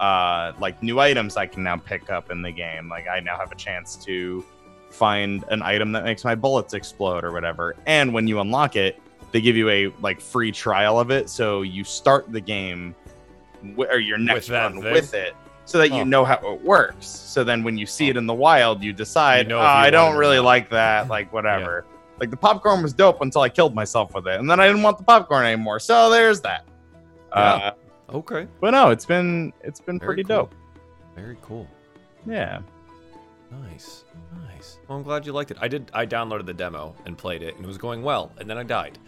uh 0.00 0.52
like 0.58 0.82
new 0.82 1.00
items 1.00 1.36
I 1.36 1.46
can 1.46 1.62
now 1.62 1.76
pick 1.76 2.10
up 2.10 2.30
in 2.30 2.42
the 2.42 2.52
game. 2.52 2.88
Like 2.88 3.08
I 3.08 3.20
now 3.20 3.36
have 3.36 3.52
a 3.52 3.56
chance 3.56 3.96
to 4.04 4.44
find 4.90 5.44
an 5.48 5.62
item 5.62 5.92
that 5.92 6.04
makes 6.04 6.24
my 6.24 6.34
bullets 6.34 6.74
explode 6.74 7.24
or 7.24 7.32
whatever. 7.32 7.76
And 7.86 8.12
when 8.12 8.28
you 8.28 8.40
unlock 8.40 8.76
it, 8.76 9.00
they 9.32 9.40
give 9.40 9.56
you 9.56 9.70
a 9.70 9.88
like 10.02 10.20
free 10.20 10.52
trial 10.52 11.00
of 11.00 11.10
it. 11.10 11.30
So 11.30 11.62
you 11.62 11.82
start 11.82 12.30
the 12.30 12.40
game 12.40 12.94
or 13.76 13.98
your 13.98 14.18
next 14.18 14.48
that 14.48 14.62
run 14.72 14.82
thing? 14.82 14.92
with 14.92 15.14
it 15.14 15.34
so 15.64 15.78
that 15.78 15.90
Huh. 15.90 15.96
you 15.98 16.04
know 16.04 16.24
how 16.24 16.38
it 16.52 16.60
works. 16.62 17.06
So 17.06 17.44
then 17.44 17.62
when 17.62 17.78
you 17.78 17.86
see 17.86 18.08
it 18.08 18.16
in 18.16 18.26
the 18.26 18.34
wild, 18.34 18.82
you 18.82 18.92
decide, 18.92 19.46
You 19.46 19.50
know 19.50 19.58
"Oh, 19.58 19.62
you 19.62 19.66
I 19.66 19.90
don't 19.90 20.16
really 20.16 20.36
not." 20.36 20.44
like 20.44 20.70
that, 20.70 21.08
like 21.16 21.32
whatever. 21.32 21.84
Like 22.20 22.30
the 22.30 22.36
popcorn 22.36 22.82
was 22.82 22.92
dope 22.92 23.20
until 23.22 23.40
I 23.42 23.48
killed 23.48 23.74
myself 23.74 24.14
with 24.14 24.26
it, 24.28 24.38
and 24.38 24.48
then 24.50 24.60
I 24.60 24.66
didn't 24.66 24.82
want 24.82 24.98
the 24.98 25.04
popcorn 25.04 25.44
anymore. 25.46 25.80
So 25.80 26.10
there's 26.10 26.40
that. 26.42 26.64
Uh, 27.32 27.70
Okay. 28.12 28.46
but 28.60 28.72
no, 28.72 28.90
it's 28.90 29.06
been 29.06 29.52
it's 29.62 29.80
been 29.80 29.98
Very 29.98 30.08
pretty 30.16 30.24
cool. 30.24 30.36
dope. 30.36 30.54
Very 31.16 31.36
cool. 31.42 31.66
Yeah. 32.26 32.60
Nice. 33.50 34.04
Nice. 34.34 34.51
Well, 34.88 34.98
I'm 34.98 35.04
glad 35.04 35.26
you 35.26 35.32
liked 35.32 35.50
it. 35.50 35.56
I 35.60 35.68
did. 35.68 35.90
I 35.94 36.06
downloaded 36.06 36.46
the 36.46 36.54
demo 36.54 36.94
and 37.06 37.16
played 37.16 37.42
it, 37.42 37.54
and 37.56 37.64
it 37.64 37.68
was 37.68 37.78
going 37.78 38.02
well. 38.02 38.32
And 38.38 38.48
then 38.48 38.58
I 38.58 38.62
died. 38.62 38.98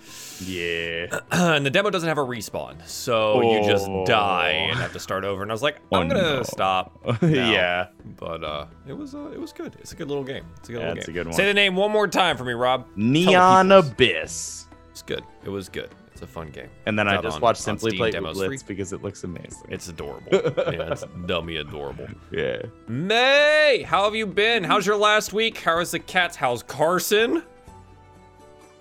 Yeah. 0.45 1.21
and 1.31 1.65
the 1.65 1.71
demo 1.71 1.91
doesn't 1.91 2.09
have 2.09 2.19
a 2.19 2.25
respawn, 2.25 2.87
so 2.89 3.41
you 3.43 3.65
just 3.65 3.87
die 4.07 4.57
Oh. 4.67 4.71
and 4.71 4.79
have 4.81 4.93
to 4.93 5.01
start 5.01 5.25
over. 5.25 5.43
And 5.43 5.51
I 5.51 5.55
was 5.55 5.63
like, 5.63 5.79
Oh, 5.93 6.01
I'm 6.01 6.09
gonna 6.09 6.21
no. 6.23 6.43
stop. 6.43 6.99
yeah. 7.23 7.89
But 8.17 8.45
uh, 8.45 8.67
it 8.87 8.93
was 8.93 9.15
uh, 9.15 9.31
it 9.33 9.41
was 9.41 9.53
good. 9.53 9.77
It's 9.81 9.93
a 9.93 9.97
good 9.97 10.09
little 10.09 10.25
game. 10.25 10.45
It's 10.59 10.69
a 10.69 10.73
good 10.73 10.81
Yeah, 10.81 10.89
little 10.89 11.03
game. 11.05 11.11
a 11.11 11.13
good 11.15 11.27
one. 11.27 11.35
Say 11.35 11.47
the 11.47 11.55
name 11.55 11.77
one 11.77 11.91
more 11.91 12.09
time 12.09 12.37
for 12.37 12.45
me, 12.45 12.53
Rob. 12.53 12.87
Neon. 12.97 13.73
Abyss. 13.73 14.67
It's 14.91 15.03
good. 15.03 15.25
It 15.45 15.49
was 15.51 15.69
good. 15.69 15.91
It's 16.25 16.31
a 16.31 16.35
fun 16.35 16.49
game. 16.49 16.69
And 16.87 16.99
then 16.99 17.07
It's 17.09 17.19
I 17.19 17.23
just 17.23 17.37
on- 17.37 17.43
watched 17.43 17.61
on 17.61 17.65
Simply 17.79 17.91
Steam 17.91 17.99
Play 17.99 18.11
Demos 18.11 18.37
Blitz 18.39 18.63
free. 18.63 18.75
because 18.75 18.93
it 18.93 19.03
looks 19.03 19.25
amazing. 19.25 19.67
It's 19.69 19.89
adorable. 19.89 20.29
yeah, 20.33 20.93
it's 20.93 21.05
dummy 21.27 21.57
adorable. 21.57 22.07
yeah. 22.31 22.63
May, 22.89 23.85
how 23.87 24.05
have 24.05 24.15
you 24.15 24.27
been? 24.27 24.65
How's 24.65 24.87
your 24.87 24.97
last 24.97 25.33
week? 25.33 25.59
How 25.59 25.79
is 25.81 25.91
the 25.91 25.99
cats? 25.99 26.37
How's 26.37 26.63
Carson? 26.63 27.43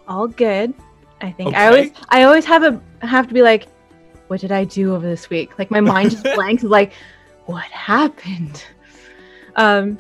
all 0.08 0.28
good. 0.28 0.74
I 1.22 1.32
think 1.32 1.50
Okay. 1.50 1.58
I 1.58 1.68
always 1.68 1.92
I 2.10 2.24
always 2.24 2.46
have 2.46 2.64
a 2.64 2.82
have 3.06 3.28
to 3.30 3.34
be 3.34 3.42
like, 3.42 3.68
what 4.28 4.42
did 4.42 4.52
I 4.52 4.66
do 4.66 4.94
over 4.94 5.08
this 5.08 5.30
week? 5.30 5.58
Like 5.58 5.72
my 5.72 5.80
mind 5.80 6.12
just 6.12 6.24
blanks. 6.36 6.64
Like, 6.64 6.92
what 7.46 7.64
happened? 7.66 8.64
Um, 9.56 9.98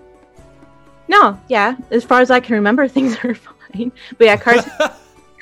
no, 1.07 1.39
yeah. 1.47 1.75
As 1.91 2.03
far 2.03 2.19
as 2.21 2.31
I 2.31 2.39
can 2.41 2.55
remember, 2.55 2.87
things 2.89 3.15
are 3.23 3.33
fine. 3.35 3.91
But 4.17 4.25
yeah, 4.25 4.35
Carson 4.37 4.71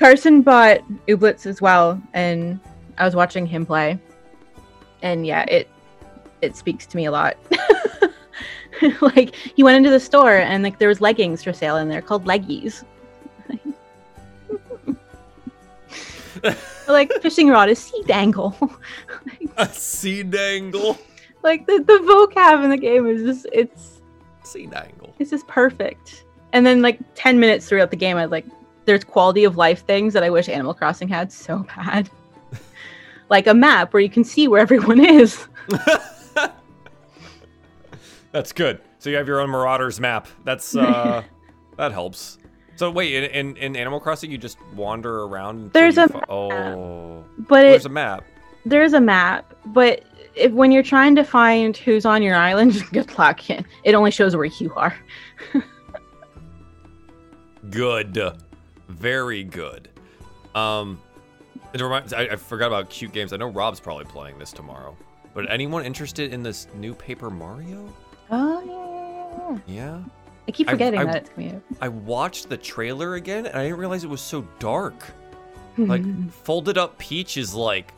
Carson 0.02 0.42
bought 0.42 0.80
Ooblets 1.06 1.46
as 1.46 1.62
well, 1.62 2.02
and 2.12 2.58
I 2.98 3.04
was 3.04 3.14
watching 3.14 3.46
him 3.46 3.64
play, 3.64 4.00
and 5.00 5.24
yeah, 5.24 5.44
it 5.44 5.68
it 6.40 6.56
speaks 6.56 6.86
to 6.86 6.96
me 6.96 7.04
a 7.04 7.12
lot. 7.12 7.36
like 9.00 9.32
he 9.36 9.62
went 9.62 9.76
into 9.76 9.90
the 9.90 10.00
store 10.00 10.38
and 10.38 10.64
like 10.64 10.80
there 10.80 10.88
was 10.88 11.00
leggings 11.00 11.44
for 11.44 11.52
sale 11.52 11.76
in 11.76 11.88
there 11.88 12.02
called 12.02 12.24
leggies. 12.24 12.82
like 16.88 17.12
fishing 17.22 17.46
rod 17.46 17.68
is 17.68 17.78
sea 17.78 18.02
dangle. 18.04 18.56
A 19.56 19.68
sea 19.68 20.24
dangle. 20.24 20.98
like 21.44 21.64
the, 21.66 21.78
the 21.78 21.92
vocab 21.92 22.64
in 22.64 22.70
the 22.70 22.76
game 22.76 23.06
is 23.06 23.22
just 23.22 23.46
it's 23.52 24.02
Sea 24.42 24.66
dangle. 24.66 25.14
it's 25.20 25.30
just 25.30 25.46
perfect. 25.46 26.24
And 26.52 26.66
then 26.66 26.82
like 26.82 26.98
ten 27.14 27.38
minutes 27.38 27.68
throughout 27.68 27.92
the 27.92 27.96
game, 27.96 28.16
I 28.16 28.22
was 28.22 28.32
like, 28.32 28.46
there's 28.84 29.04
quality 29.04 29.44
of 29.44 29.56
life 29.56 29.84
things 29.86 30.12
that 30.14 30.22
I 30.22 30.30
wish 30.30 30.48
Animal 30.48 30.74
Crossing 30.74 31.08
had 31.08 31.32
so 31.32 31.64
bad. 31.76 32.10
like 33.28 33.46
a 33.46 33.54
map 33.54 33.92
where 33.92 34.02
you 34.02 34.10
can 34.10 34.24
see 34.24 34.48
where 34.48 34.60
everyone 34.60 35.00
is. 35.04 35.46
That's 38.32 38.52
good. 38.52 38.80
So 38.98 39.10
you 39.10 39.16
have 39.16 39.26
your 39.28 39.40
own 39.40 39.50
Marauders 39.50 40.00
map. 40.00 40.26
That's 40.44 40.74
uh, 40.76 41.22
that 41.76 41.92
helps. 41.92 42.38
So 42.76 42.90
wait, 42.90 43.12
in, 43.14 43.30
in, 43.30 43.56
in 43.56 43.76
Animal 43.76 44.00
Crossing, 44.00 44.30
you 44.30 44.38
just 44.38 44.58
wander 44.74 45.24
around. 45.24 45.72
There's 45.72 45.98
a 45.98 46.08
map. 46.08 46.30
oh. 46.30 47.24
But 47.38 47.62
There's 47.62 47.84
it, 47.84 47.88
a 47.88 47.92
map. 47.92 48.24
there's 48.64 48.92
a 48.94 49.00
map, 49.00 49.52
but 49.66 50.02
if, 50.34 50.50
when 50.52 50.72
you're 50.72 50.82
trying 50.82 51.14
to 51.16 51.24
find 51.24 51.76
who's 51.76 52.06
on 52.06 52.22
your 52.22 52.36
island, 52.36 52.82
good 52.92 53.16
luck. 53.18 53.40
It 53.50 53.94
only 53.94 54.10
shows 54.10 54.34
where 54.34 54.46
you 54.46 54.72
are. 54.74 54.96
Good. 57.70 58.18
Very 58.92 59.44
good. 59.44 59.88
Um, 60.54 61.00
it 61.72 61.80
reminds, 61.80 62.12
I, 62.12 62.22
I 62.22 62.36
forgot 62.36 62.66
about 62.66 62.90
cute 62.90 63.12
games. 63.12 63.32
I 63.32 63.36
know 63.36 63.48
Rob's 63.48 63.80
probably 63.80 64.04
playing 64.04 64.38
this 64.38 64.52
tomorrow. 64.52 64.96
But 65.34 65.50
anyone 65.50 65.84
interested 65.84 66.32
in 66.32 66.42
this 66.42 66.66
new 66.74 66.94
Paper 66.94 67.30
Mario? 67.30 67.88
Oh 68.30 68.62
yeah, 68.66 69.56
yeah, 69.56 69.58
yeah. 69.76 69.98
Yeah. 69.98 70.04
I 70.46 70.50
keep 70.50 70.68
forgetting 70.68 71.00
I- 71.00 71.04
that 71.04 71.16
it's 71.16 71.30
coming 71.30 71.54
out. 71.54 71.62
I 71.80 71.88
watched 71.88 72.48
the 72.48 72.56
trailer 72.56 73.14
again, 73.14 73.46
and 73.46 73.56
I 73.56 73.62
didn't 73.64 73.78
realize 73.78 74.04
it 74.04 74.10
was 74.10 74.20
so 74.20 74.46
dark. 74.58 74.94
Like, 75.78 76.04
folded 76.30 76.76
up 76.76 76.98
Peach 76.98 77.38
is 77.38 77.54
like, 77.54 77.94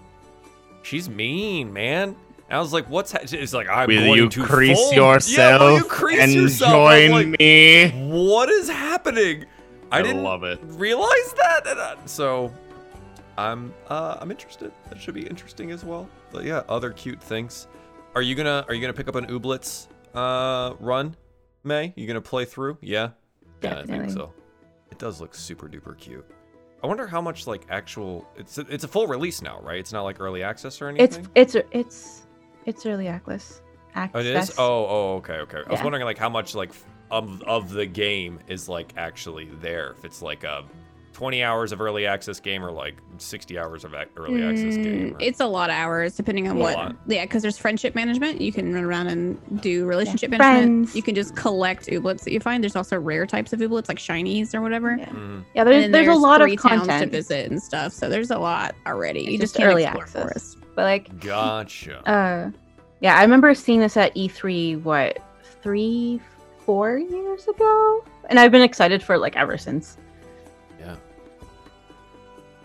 she's 0.84 1.08
mean, 1.08 1.72
man. 1.72 2.10
And 2.48 2.56
I 2.56 2.60
was 2.60 2.72
like, 2.72 2.88
what's 2.88 3.10
ha-? 3.10 3.18
it's 3.22 3.52
like 3.52 3.68
I'm 3.68 3.88
Will 3.88 3.96
going 4.04 4.16
you 4.16 4.28
to 4.28 4.44
crease 4.44 4.78
fold. 4.78 4.94
yourself 4.94 5.36
yeah, 5.36 5.58
will 5.58 5.78
you 5.78 5.84
crease 5.84 6.20
and 6.20 6.32
yourself? 6.32 6.70
join 6.72 7.10
like, 7.10 7.40
me? 7.40 7.88
What 8.12 8.48
is 8.48 8.68
happening? 8.68 9.46
I, 9.94 9.98
I 9.98 10.02
didn't 10.02 10.22
love 10.22 10.42
it. 10.44 10.58
realize 10.62 11.32
that, 11.36 11.66
and, 11.66 11.78
uh, 11.78 11.96
so 12.06 12.52
I'm 13.38 13.72
uh, 13.88 14.16
I'm 14.20 14.30
interested. 14.30 14.72
That 14.88 15.00
should 15.00 15.14
be 15.14 15.26
interesting 15.26 15.70
as 15.70 15.84
well. 15.84 16.08
But 16.32 16.44
yeah, 16.44 16.62
other 16.68 16.90
cute 16.92 17.22
things. 17.22 17.68
Are 18.14 18.22
you 18.22 18.34
gonna 18.34 18.64
Are 18.68 18.74
you 18.74 18.80
gonna 18.80 18.92
pick 18.92 19.08
up 19.08 19.14
an 19.14 19.26
Ooblets 19.26 19.88
uh, 20.14 20.74
run, 20.80 21.16
May? 21.62 21.92
You 21.96 22.06
gonna 22.06 22.20
play 22.20 22.44
through? 22.44 22.78
Yeah. 22.80 23.10
Yeah, 23.62 23.78
I 23.78 23.84
think 23.84 24.10
so. 24.10 24.32
It 24.90 24.98
does 24.98 25.20
look 25.20 25.34
super 25.34 25.68
duper 25.68 25.96
cute. 25.96 26.24
I 26.82 26.86
wonder 26.86 27.06
how 27.06 27.20
much 27.20 27.46
like 27.46 27.62
actual 27.70 28.28
it's 28.36 28.58
a, 28.58 28.60
it's 28.68 28.84
a 28.84 28.88
full 28.88 29.06
release 29.06 29.40
now, 29.40 29.58
right? 29.62 29.78
It's 29.78 29.92
not 29.92 30.02
like 30.02 30.20
early 30.20 30.42
access 30.42 30.82
or 30.82 30.88
anything. 30.88 31.26
it's 31.34 31.54
it's 31.54 31.66
it's 31.72 32.26
it's 32.66 32.86
early 32.86 33.08
access. 33.08 33.62
Oh, 33.96 34.18
it 34.18 34.26
is. 34.26 34.50
Oh, 34.58 34.86
oh, 34.86 35.14
okay, 35.16 35.34
okay. 35.34 35.62
I 35.66 35.70
was 35.70 35.82
wondering 35.82 36.04
like 36.04 36.18
how 36.18 36.28
much 36.28 36.54
like 36.54 36.70
f- 36.70 36.84
of 37.23 37.42
of 37.42 37.71
the 37.71 37.87
game 37.87 38.40
is 38.49 38.68
like 38.68 38.92
actually 38.97 39.47
there. 39.61 39.94
If 39.99 40.04
it's 40.04 40.23
like 40.23 40.44
a 40.44 40.64
20 41.12 41.44
hours 41.44 41.71
of 41.71 41.80
early 41.80 42.06
access 42.06 42.40
game 42.40 42.64
or 42.64 42.73
like 42.73 42.97
60 43.18 43.56
hours 43.56 43.85
of 43.85 43.94
ac- 43.94 44.11
early 44.16 44.42
access 44.42 44.75
game. 44.75 45.11
Mm, 45.11 45.14
or- 45.14 45.16
It's 45.21 45.38
a 45.38 45.47
lot 45.47 45.71
of 45.71 45.76
hours 45.76 46.16
depending 46.16 46.49
on 46.49 46.56
A 46.56 46.61
what. 46.61 46.75
lot. 46.76 46.97
Yeah, 47.06 47.23
because 47.25 47.40
there's 47.42 47.56
friendship 47.56 47.94
management. 47.94 48.40
You 48.40 48.50
can 48.52 48.75
run 48.75 48.83
around 48.83 49.06
and 49.06 49.62
do 49.62 49.87
relationship 49.87 50.33
Yeah, 50.33 50.38
management. 50.38 50.87
friends. 50.88 50.97
You 50.97 51.02
can 51.02 51.14
just 51.14 51.37
collect 51.37 51.87
ooblets 51.87 52.25
that 52.25 52.33
you 52.33 52.40
find. 52.40 52.64
There's 52.64 52.75
also 52.75 52.99
rare 52.99 53.26
types 53.26 53.52
of 53.52 53.61
ooblets 53.61 53.87
like 53.88 53.99
shinies 53.99 54.54
or 54.56 54.61
whatever. 54.61 54.97
Yeah, 54.99 55.04
Mhm. 55.06 55.44
yeah 55.54 55.62
And 55.62 55.71
there's 55.71 55.90
there's 55.92 56.09
a 56.09 56.14
lot 56.18 56.42
of 56.42 56.49
content 56.56 56.88
towns 56.88 57.02
to 57.02 57.06
visit 57.09 57.49
and 57.49 57.62
stuff. 57.62 57.92
So 57.92 58.09
there's 58.09 58.33
a 58.33 58.38
lot 58.38 58.75
already. 58.85 59.21
It's 59.21 59.30
you 59.30 59.38
just 59.38 59.54
just 59.54 59.56
can't 59.59 59.71
early 59.73 59.85
access. 59.85 60.11
for 60.21 60.30
us. 60.35 60.56
but 60.75 60.83
like 60.83 61.21
Gotcha. 61.21 61.99
uh, 62.11 62.50
yeah, 63.00 63.16
I 63.16 63.23
remember 63.23 63.54
seeing 63.54 63.78
this 63.78 63.97
at 63.97 64.12
E3 64.16 64.83
what 64.83 65.21
three, 65.62 66.21
four 66.64 66.99
years 66.99 67.47
ago, 67.49 68.04
and 68.30 68.38
I've 68.40 68.50
been 68.52 68.62
excited 68.62 69.02
for 69.02 69.14
it 69.14 69.18
like 69.18 69.37
ever 69.37 69.56
since. 69.59 69.97
yeah. 70.80 70.97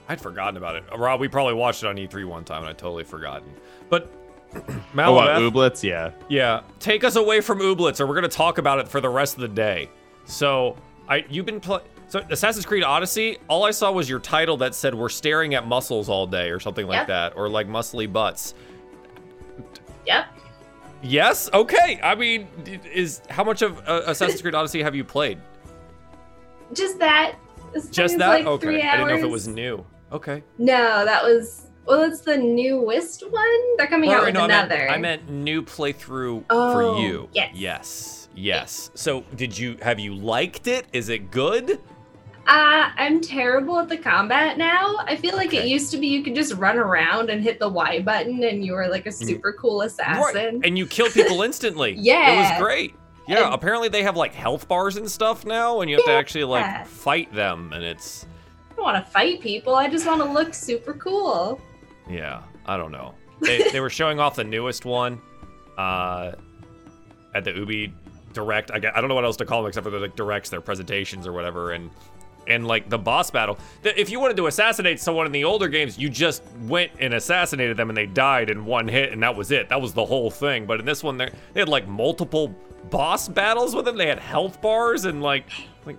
I'd 0.08 0.20
forgotten 0.20 0.58
about 0.58 0.75
it. 0.75 0.84
Rob, 0.98 1.20
we 1.20 1.27
probably 1.27 1.53
watched 1.53 1.84
it 1.84 1.88
on 1.88 1.96
E3 1.96 2.25
one 2.25 2.44
time 2.44 2.62
and 2.62 2.70
I'd 2.70 2.77
totally 2.79 3.03
forgotten. 3.03 3.48
But 3.89 4.12
Oh, 4.56 4.60
Malabeth, 4.96 5.13
what, 5.53 5.74
Ooblets? 5.74 5.84
Yeah. 5.84 6.12
yeah, 6.27 6.62
take 6.79 7.03
us 7.03 7.15
away 7.15 7.39
from 7.41 7.60
Ooblets, 7.60 8.00
or 8.00 8.08
we're 8.08 8.15
gonna 8.15 8.27
talk 8.27 8.58
about 8.58 8.79
it 8.79 8.88
for 8.88 9.00
the 9.00 9.10
rest 9.10 9.36
of 9.36 9.41
the 9.41 9.48
day. 9.48 9.89
So, 10.25 10.75
I 11.08 11.24
you've 11.29 11.46
been 11.46 11.60
playing. 11.60 11.84
So 12.08 12.25
Assassin's 12.32 12.65
Creed 12.65 12.84
Odyssey, 12.84 13.38
all 13.48 13.63
I 13.65 13.70
saw 13.70 13.91
was 13.91 14.10
your 14.10 14.18
title 14.20 14.58
that 14.58 14.74
said 14.74 14.96
we're 14.96 15.10
staring 15.10 15.53
at 15.53 15.68
muscles 15.68 16.10
all 16.10 16.25
day 16.25 16.50
or 16.50 16.60
something 16.60 16.88
like 16.88 16.98
Yep. 17.01 17.08
that, 17.08 17.38
or 17.38 17.48
like 17.48 17.68
muscly 17.68 18.12
butts. 18.12 18.56
Yep. 20.08 20.25
Yes, 21.01 21.50
okay. 21.53 22.00
I 22.03 22.15
mean, 22.15 22.48
is 22.94 23.22
how 23.29 23.44
much 23.44 23.62
of 23.62 23.77
uh, 23.88 24.01
Assassin's 24.06 24.41
Creed 24.41 24.56
Odyssey 24.56 24.82
have 24.84 24.96
you 24.96 25.03
played? 25.03 25.39
Just 26.74 27.00
that. 27.00 27.36
Just 27.91 28.18
that? 28.18 28.27
Like 28.29 28.46
okay. 28.46 28.82
I 28.82 28.98
didn't 28.98 29.08
know 29.08 29.15
if 29.15 29.24
it 29.24 29.29
was 29.29 29.48
new. 29.48 29.86
Okay. 30.12 30.44
No, 30.58 31.06
that 31.06 31.24
was. 31.24 31.68
Well, 31.86 32.03
it's 32.03 32.22
the 32.22 32.38
newest 32.38 33.27
one. 33.32 33.77
They're 33.77 33.88
coming 33.88 34.12
out 34.12 34.25
with 34.25 34.34
no, 34.36 34.41
I 34.41 34.48
meant, 34.48 34.72
another. 34.72 34.89
I 34.89 34.98
meant 34.98 35.29
new 35.29 35.63
playthrough 35.63 36.44
Oh, 36.50 36.74
for 36.74 37.01
you. 37.01 37.29
yes. 37.34 37.51
Yes. 37.56 38.29
Yes. 38.36 38.91
So, 38.94 39.22
did 39.36 39.58
you 39.58 39.77
have 39.82 40.00
you 40.00 40.13
liked 40.13 40.68
it? 40.68 40.86
Is 40.94 41.10
it 41.10 41.32
good? 41.32 41.82
Uh, 42.50 42.89
I'm 42.98 43.22
terrible 43.22 43.77
at 43.77 43.89
the 43.89 43.98
combat 43.98 44.58
now. 44.58 44.96
I 45.06 45.15
feel 45.15 45.36
like 45.36 45.53
it 45.53 45.68
used 45.68 45.91
to 45.91 45.98
be 45.98 46.08
you 46.08 46.24
could 46.24 46.34
just 46.34 46.53
run 46.56 46.77
around 46.77 47.29
and 47.29 47.44
hit 47.44 47.60
the 47.60 47.70
Y 47.70 48.00
button 48.01 48.44
and 48.44 48.65
you 48.65 48.74
were 48.74 48.88
like 48.88 49.06
a 49.06 49.12
super 49.12 49.53
cool 49.53 49.84
assassin. 49.84 50.60
And 50.63 50.75
you 50.75 50.88
kill 50.88 51.10
people 51.12 51.41
instantly. 51.44 51.94
Yeah. 51.94 52.32
It 52.34 52.38
was 52.38 52.60
great. 52.62 52.96
Yeah, 53.27 53.46
And- 53.46 53.53
apparently 53.53 53.88
they 53.89 54.01
have 54.01 54.18
like 54.18 54.34
health 54.34 54.68
bars 54.68 54.98
and 54.98 55.10
stuff 55.10 55.46
now, 55.46 55.82
and 55.82 55.89
you 55.91 55.98
have 55.98 56.06
to 56.06 56.12
actually 56.13 56.46
like 56.46 56.88
fight 56.88 57.32
them, 57.32 57.72
and 57.72 57.84
it's 57.84 58.25
I 58.72 58.75
don't 58.75 58.84
want 58.84 59.06
to 59.06 59.12
fight 59.12 59.41
people. 59.41 59.75
I 59.75 59.88
just 59.88 60.08
want 60.08 60.20
to 60.24 60.27
look 60.32 60.56
super 60.56 60.94
cool. 60.94 61.62
yeah, 62.10 62.41
I 62.65 62.75
don't 62.77 62.91
know. 62.91 63.13
They 63.41 63.70
they 63.70 63.79
were 63.82 63.91
showing 63.91 64.20
off 64.20 64.36
the 64.36 64.44
newest 64.44 64.84
one, 64.86 65.22
uh, 65.77 66.32
at 67.36 67.44
the 67.44 67.51
Ubi 67.53 67.94
Direct. 68.34 68.72
I, 68.72 68.77
I 68.77 69.00
don't 69.00 69.08
know 69.10 69.15
what 69.15 69.25
else 69.25 69.38
to 69.38 69.46
call 69.46 69.62
them 69.62 69.68
except 69.70 69.84
for 69.84 69.91
the 69.91 70.00
like 70.00 70.15
directs, 70.15 70.50
their 70.50 70.62
presentations 70.62 71.28
or 71.28 71.32
whatever, 71.34 71.73
and 71.73 71.91
and 72.49 72.67
like 72.67 72.89
the 72.89 72.97
boss 72.97 73.31
battle. 73.31 73.57
If 73.83 74.09
you 74.09 74.19
wanted 74.19 74.38
to 74.38 74.47
assassinate 74.47 74.99
someone 74.99 75.25
in 75.25 75.31
the 75.31 75.43
older 75.43 75.67
games, 75.67 75.97
you 75.97 76.09
just 76.09 76.43
went 76.62 76.91
and 76.99 77.13
assassinated 77.13 77.77
them, 77.77 77.89
and 77.89 77.97
they 77.97 78.05
died 78.05 78.49
in 78.49 78.65
one 78.65 78.88
hit, 78.88 79.12
and 79.12 79.21
that 79.23 79.35
was 79.35 79.51
it. 79.51 79.69
That 79.69 79.81
was 79.81 79.93
the 79.93 80.05
whole 80.05 80.31
thing. 80.31 80.65
But 80.65 80.79
in 80.79 80.85
this 80.85 81.03
one, 81.03 81.17
they 81.17 81.29
they 81.53 81.62
had 81.62 81.69
like 81.69 81.88
multiple 81.88 82.55
boss 82.89 83.27
battles 83.27 83.75
with 83.75 83.85
them. 83.85 83.97
They 83.97 84.07
had 84.07 84.19
health 84.19 84.62
bars 84.62 85.05
and 85.05 85.21
like 85.21 85.45
like 85.85 85.97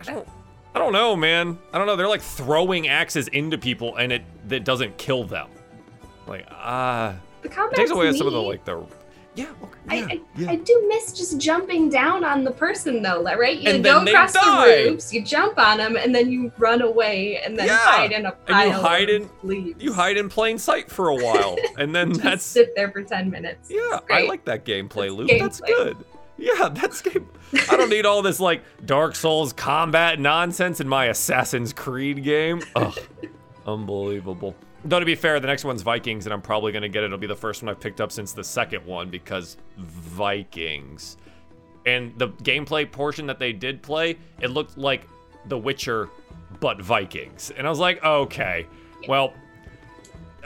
I 0.00 0.04
don't. 0.04 0.28
I 0.74 0.80
don't 0.80 0.92
know, 0.92 1.14
man. 1.14 1.56
I 1.72 1.78
don't 1.78 1.86
know. 1.86 1.94
They're 1.94 2.08
like 2.08 2.20
throwing 2.20 2.88
axes 2.88 3.28
into 3.28 3.56
people, 3.56 3.94
and 3.94 4.10
it 4.12 4.22
that 4.48 4.64
doesn't 4.64 4.98
kill 4.98 5.22
them. 5.22 5.48
Like 6.26 6.46
ah, 6.50 7.14
it 7.44 7.52
takes 7.74 7.92
away 7.92 8.12
some 8.12 8.26
of 8.26 8.32
the 8.32 8.42
like 8.42 8.64
the 8.64 8.84
yeah. 9.34 9.46
Okay, 9.62 9.78
I, 9.88 9.94
yeah, 9.96 10.06
I, 10.06 10.20
yeah. 10.36 10.50
I 10.52 10.56
do 10.56 10.84
miss 10.88 11.12
just 11.12 11.38
jumping 11.38 11.90
down 11.90 12.24
on 12.24 12.44
the 12.44 12.50
person 12.52 13.02
though, 13.02 13.22
right? 13.22 13.58
You 13.58 13.70
And 13.70 13.84
go 13.84 13.96
then 13.96 14.04
they 14.06 14.12
across 14.12 14.32
die. 14.32 14.84
the 14.84 14.90
roofs, 14.90 15.12
you 15.12 15.22
jump 15.24 15.58
on 15.58 15.78
them, 15.78 15.96
and 15.96 16.14
then 16.14 16.30
you 16.30 16.52
run 16.58 16.82
away 16.82 17.38
and 17.44 17.58
then 17.58 17.66
Yeah. 17.66 17.76
hide 17.78 18.12
in 18.12 18.26
a 18.26 18.32
pile. 18.32 18.60
And 18.62 18.72
you 18.72 18.80
hide 18.80 19.10
of 19.10 19.22
in- 19.22 19.30
leaves. 19.42 19.82
you 19.82 19.92
hide 19.92 20.16
in 20.16 20.28
plain 20.28 20.58
sight 20.58 20.90
for 20.90 21.08
a 21.08 21.14
while, 21.16 21.56
and 21.78 21.94
then 21.94 22.10
Just 22.10 22.22
that's 22.22 22.44
sit 22.44 22.74
there 22.76 22.90
for 22.90 23.02
ten 23.02 23.30
minutes. 23.30 23.70
yeah. 23.70 23.98
I 24.10 24.22
like 24.26 24.44
that 24.46 24.64
gameplay, 24.64 25.06
It's 25.06 25.14
Luke. 25.14 25.30
That's 25.38 25.60
gameplay. 25.60 25.66
good. 25.66 25.96
Yeah, 26.36 26.68
that's 26.72 27.00
game. 27.02 27.28
I 27.70 27.76
don't 27.76 27.90
need 27.90 28.06
all 28.06 28.22
this 28.22 28.40
like 28.40 28.62
Dark 28.84 29.14
Souls 29.14 29.52
combat 29.52 30.18
nonsense 30.18 30.80
in 30.80 30.88
my 30.88 31.06
Assassin's 31.06 31.72
Creed 31.72 32.24
game. 32.24 32.60
Ugh, 32.74 32.98
unbelievable. 33.66 34.54
Though 34.86 35.00
to 35.00 35.06
be 35.06 35.14
fair, 35.14 35.40
the 35.40 35.46
next 35.46 35.64
one's 35.64 35.82
Vikings, 35.82 36.26
and 36.26 36.32
I'm 36.32 36.42
probably 36.42 36.72
gonna 36.72 36.88
get 36.88 37.02
it. 37.02 37.06
It'll 37.06 37.18
be 37.18 37.26
the 37.26 37.34
first 37.34 37.62
one 37.62 37.70
I've 37.70 37.80
picked 37.80 38.00
up 38.00 38.12
since 38.12 38.32
the 38.32 38.44
second 38.44 38.84
one 38.84 39.08
because 39.08 39.56
Vikings. 39.78 41.16
And 41.86 42.18
the 42.18 42.28
gameplay 42.28 42.90
portion 42.90 43.26
that 43.26 43.38
they 43.38 43.52
did 43.52 43.82
play, 43.82 44.16
it 44.40 44.48
looked 44.48 44.76
like 44.76 45.06
The 45.46 45.58
Witcher, 45.58 46.10
but 46.60 46.80
Vikings. 46.80 47.50
And 47.56 47.66
I 47.66 47.70
was 47.70 47.78
like, 47.78 48.02
okay, 48.02 48.66
well, 49.08 49.34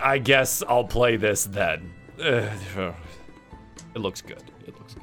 I 0.00 0.18
guess 0.18 0.62
I'll 0.68 0.84
play 0.84 1.16
this 1.16 1.44
then. 1.44 1.92
It 3.94 4.00
looks 4.00 4.20
good. 4.20 4.44
It 4.66 4.78
looks 4.78 4.94
good. 4.94 5.02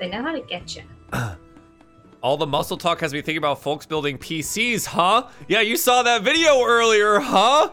They 0.00 0.08
know 0.08 0.22
how 0.22 0.32
to 0.32 0.40
get 0.40 0.74
you. 0.74 0.82
All 2.22 2.36
the 2.36 2.46
muscle 2.46 2.76
talk 2.76 3.00
has 3.00 3.12
me 3.12 3.20
thinking 3.20 3.38
about 3.38 3.60
folks 3.62 3.84
building 3.84 4.16
PCs, 4.16 4.86
huh? 4.86 5.28
Yeah, 5.48 5.60
you 5.60 5.76
saw 5.76 6.04
that 6.04 6.22
video 6.22 6.64
earlier, 6.64 7.18
huh? 7.18 7.70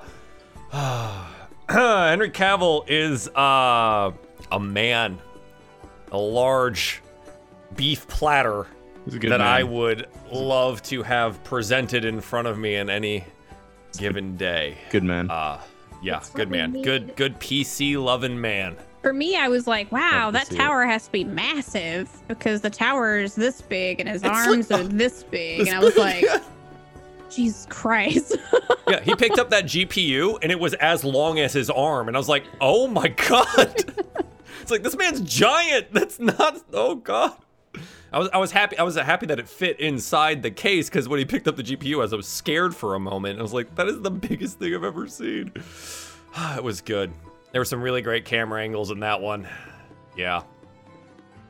Henry 1.70 2.32
Cavill 2.32 2.84
is 2.88 3.28
uh, 3.30 4.12
a 4.52 4.60
man, 4.60 5.20
a 6.12 6.18
large 6.18 7.02
beef 7.76 8.08
platter 8.08 8.66
He's 9.06 9.16
a 9.16 9.20
good 9.20 9.32
that 9.32 9.40
man. 9.40 9.48
I 9.48 9.64
would 9.64 10.08
love 10.32 10.84
to 10.84 11.04
have 11.04 11.44
presented 11.44 12.06
in 12.06 12.22
front 12.22 12.48
of 12.48 12.58
me 12.58 12.76
in 12.76 12.90
any 12.90 13.26
given 13.98 14.38
day. 14.38 14.78
Good 14.92 15.04
man. 15.04 15.30
Uh, 15.30 15.60
yeah, 16.02 16.14
That's 16.14 16.30
good 16.30 16.52
man. 16.52 16.82
Good, 16.82 17.16
good 17.16 17.40
PC 17.40 18.02
loving 18.02 18.40
man. 18.40 18.78
For 19.02 19.14
me, 19.14 19.38
I 19.38 19.48
was 19.48 19.66
like, 19.66 19.92
wow, 19.92 20.28
to 20.28 20.32
that 20.34 20.48
see 20.48 20.56
it. 20.56 20.58
tower 20.58 20.86
has 20.86 21.06
to 21.06 21.12
be 21.12 21.24
massive 21.24 22.10
because 22.28 22.62
the 22.62 22.70
tower 22.70 23.18
is 23.18 23.34
this 23.36 23.62
big 23.62 24.00
and 24.02 24.10
his 24.10 24.24
It's 24.24 24.30
arms 24.30 24.70
like- 24.70 24.82
are 24.82 24.84
this 24.88 25.24
big. 25.24 25.62
and 25.68 25.70
I 25.70 25.80
was 25.80 25.96
like, 25.96 26.26
Jesus 27.30 27.66
Christ. 27.70 28.36
yeah, 28.88 29.00
he 29.02 29.16
picked 29.16 29.40
up 29.40 29.50
that 29.52 29.66
GPU 29.66 30.40
and 30.42 30.52
it 30.52 30.60
was 30.60 30.74
as 30.76 31.04
long 31.04 31.40
as 31.40 31.54
his 31.54 31.70
arm, 31.70 32.08
and 32.08 32.18
I 32.18 32.20
was 32.20 32.28
like, 32.30 32.44
oh 32.60 32.88
my 32.88 33.08
god. 33.30 33.94
it's 34.62 34.72
like 34.72 34.84
this 34.84 34.98
man's 34.98 35.22
giant. 35.22 35.94
That's 35.94 36.20
not. 36.20 36.62
Oh 36.74 36.96
god. 36.96 37.34
I 38.12 38.18
was 38.18 38.30
I 38.34 38.38
was 38.40 38.52
happy 38.52 38.78
I 38.80 38.84
was 38.84 38.96
happy 38.96 39.28
that 39.28 39.40
it 39.40 39.48
fit 39.48 39.80
inside 39.80 40.42
the 40.42 40.50
case 40.52 40.90
because 40.90 41.08
when 41.08 41.20
he 41.20 41.26
picked 41.26 41.48
up 41.48 41.56
the 41.56 41.64
GPU, 41.64 42.04
as 42.04 42.12
I 42.12 42.16
was 42.16 42.28
scared 42.28 42.76
for 42.76 42.96
a 42.96 43.00
moment, 43.00 43.38
I 43.40 43.44
was 43.44 43.54
like, 43.54 43.76
that 43.76 43.88
is 43.88 44.02
the 44.02 44.10
biggest 44.12 44.58
thing 44.60 44.74
I've 44.76 44.84
ever 44.84 45.08
seen. 45.08 45.52
it 46.38 46.64
was 46.64 46.82
good. 46.82 47.14
There 47.52 47.62
were 47.62 47.66
some 47.66 47.82
really 47.82 48.02
great 48.02 48.26
camera 48.26 48.62
angles 48.62 48.92
in 48.92 49.00
that 49.00 49.20
one. 49.22 49.48
Yeah. 50.16 50.44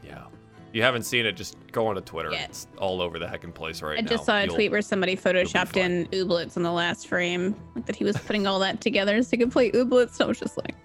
Yeah. 0.03 0.25
If 0.69 0.75
you 0.75 0.81
haven't 0.83 1.03
seen 1.03 1.25
it, 1.25 1.33
just 1.33 1.57
go 1.71 1.87
onto 1.87 2.01
Twitter. 2.01 2.31
Yeah. 2.31 2.45
It's 2.45 2.67
all 2.77 3.01
over 3.01 3.19
the 3.19 3.25
heckin' 3.25 3.53
place 3.53 3.81
right 3.81 3.97
I 3.97 4.01
now. 4.01 4.07
I 4.07 4.09
just 4.09 4.25
saw 4.25 4.37
a 4.37 4.45
You'll- 4.45 4.55
tweet 4.55 4.71
where 4.71 4.81
somebody 4.81 5.15
photoshopped 5.17 5.75
in 5.77 6.05
Ooblets 6.07 6.55
in 6.57 6.63
the 6.63 6.71
last 6.71 7.07
frame, 7.07 7.55
like 7.75 7.85
that 7.85 7.95
he 7.95 8.03
was 8.03 8.15
putting 8.17 8.47
all 8.47 8.59
that 8.59 8.79
together 8.79 9.21
so 9.23 9.29
he 9.31 9.37
could 9.37 9.51
play 9.51 9.71
Ooblets. 9.71 10.13
So 10.15 10.25
I 10.25 10.27
was 10.27 10.39
just 10.39 10.57
like, 10.57 10.75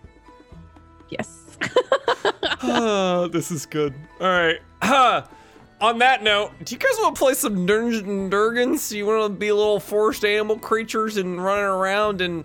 yes. 1.11 1.59
Ah, 2.67 3.29
this 3.31 3.51
is 3.51 3.67
good. 3.67 3.95
All 4.21 4.27
right. 4.27 4.59
Ah, 4.81 5.29
on 5.83 5.99
that 5.99 6.23
note, 6.23 6.51
do 6.65 6.75
you 6.75 6.79
guys 6.79 6.95
want 6.99 7.15
to 7.15 7.19
play 7.19 7.35
some 7.35 7.67
Dungeons 7.67 8.03
and 8.09 8.31
Dragons? 8.31 8.91
You 8.91 9.05
want 9.07 9.23
to 9.35 9.39
be 9.39 9.53
little 9.53 9.81
forest 9.81 10.25
animal 10.25 10.59
creatures 10.59 11.19
and 11.19 11.43
running 11.45 11.65
around, 11.65 12.23
and 12.23 12.43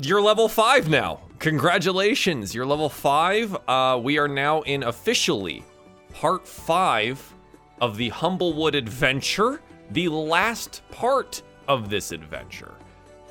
you're 0.00 0.22
level 0.22 0.48
five 0.48 0.88
now. 0.88 1.20
Congratulations, 1.40 2.54
you're 2.54 2.66
level 2.66 2.90
five. 2.90 3.56
Uh, 3.66 3.98
we 4.02 4.18
are 4.18 4.28
now 4.28 4.60
in 4.60 4.82
officially 4.82 5.64
part 6.12 6.46
five 6.46 7.34
of 7.80 7.96
the 7.96 8.10
Humblewood 8.10 8.74
adventure, 8.74 9.62
the 9.90 10.08
last 10.08 10.82
part 10.90 11.42
of 11.66 11.88
this 11.88 12.12
adventure. 12.12 12.74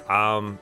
Um, 0.10 0.58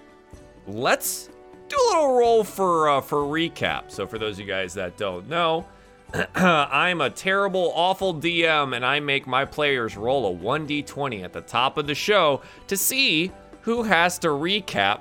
let's 0.68 1.30
do 1.70 1.78
a 1.78 1.84
little 1.88 2.18
roll 2.18 2.44
for 2.44 2.90
uh, 2.90 3.00
for 3.00 3.20
recap. 3.20 3.92
So 3.92 4.06
for 4.06 4.20
those 4.20 4.36
of 4.36 4.42
you 4.42 4.46
guys 4.46 4.74
that 4.74 4.98
don't 4.98 5.30
know, 5.30 5.66
I'm 6.36 7.00
a 7.00 7.10
terrible, 7.10 7.72
awful 7.74 8.14
DM, 8.14 8.76
and 8.76 8.86
I 8.86 9.00
make 9.00 9.26
my 9.26 9.46
players 9.46 9.96
roll 9.96 10.34
a 10.34 10.38
1d20 10.38 11.24
at 11.24 11.32
the 11.32 11.40
top 11.40 11.78
of 11.78 11.88
the 11.88 11.96
show 11.96 12.42
to 12.68 12.76
see 12.76 13.32
who 13.62 13.84
has 13.84 14.20
to 14.20 14.28
recap 14.28 15.00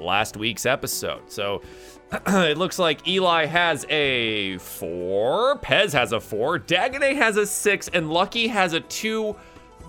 last 0.00 0.36
week's 0.36 0.66
episode. 0.66 1.30
So 1.30 1.62
it 2.26 2.56
looks 2.56 2.78
like 2.78 3.06
Eli 3.06 3.46
has 3.46 3.84
a 3.90 4.58
four, 4.58 5.58
Pez 5.58 5.92
has 5.92 6.12
a 6.12 6.20
four, 6.20 6.58
Dagonet 6.58 7.16
has 7.16 7.36
a 7.36 7.46
six, 7.46 7.88
and 7.88 8.10
Lucky 8.10 8.48
has 8.48 8.72
a 8.72 8.80
two. 8.80 9.36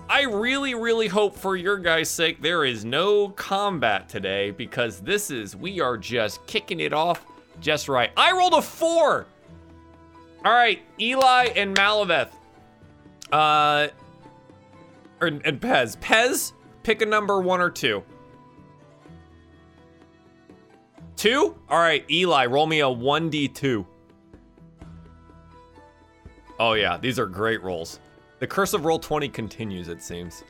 I 0.08 0.22
really, 0.22 0.74
really 0.74 1.06
hope 1.06 1.36
for 1.36 1.56
your 1.56 1.78
guys' 1.78 2.10
sake 2.10 2.42
there 2.42 2.64
is 2.64 2.84
no 2.84 3.28
combat 3.28 4.08
today 4.08 4.50
because 4.50 5.00
this 5.00 5.30
is, 5.30 5.54
we 5.54 5.80
are 5.80 5.96
just 5.96 6.44
kicking 6.46 6.80
it 6.80 6.92
off 6.92 7.24
just 7.60 7.88
right. 7.88 8.10
I 8.16 8.32
rolled 8.32 8.54
a 8.54 8.62
four. 8.62 9.26
All 10.44 10.52
right, 10.52 10.82
Eli 10.98 11.44
and 11.56 11.76
Malaveth. 11.76 12.30
Uh, 13.30 13.88
or, 15.20 15.26
and 15.28 15.60
Pez. 15.60 15.96
Pez, 15.98 16.52
pick 16.82 17.02
a 17.02 17.06
number 17.06 17.40
one 17.40 17.60
or 17.60 17.70
two. 17.70 18.02
Two? 21.20 21.54
All 21.68 21.78
right, 21.78 22.02
Eli, 22.10 22.46
roll 22.46 22.66
me 22.66 22.80
a 22.80 22.86
1d2. 22.86 23.84
Oh, 26.58 26.72
yeah, 26.72 26.96
these 26.96 27.18
are 27.18 27.26
great 27.26 27.62
rolls. 27.62 28.00
The 28.38 28.46
curse 28.46 28.72
of 28.72 28.86
roll 28.86 28.98
20 28.98 29.28
continues, 29.28 29.88
it 29.88 30.02
seems. 30.02 30.42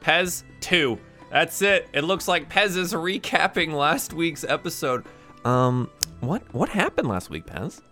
Pez, 0.00 0.44
two. 0.60 0.98
That's 1.30 1.60
it. 1.60 1.90
It 1.92 2.04
looks 2.04 2.26
like 2.26 2.48
Pez 2.48 2.78
is 2.78 2.94
recapping 2.94 3.74
last 3.74 4.14
week's 4.14 4.44
episode. 4.44 5.04
Um, 5.44 5.90
what 6.20 6.54
what 6.54 6.70
happened 6.70 7.06
last 7.06 7.28
week, 7.28 7.44
Pez? 7.44 7.82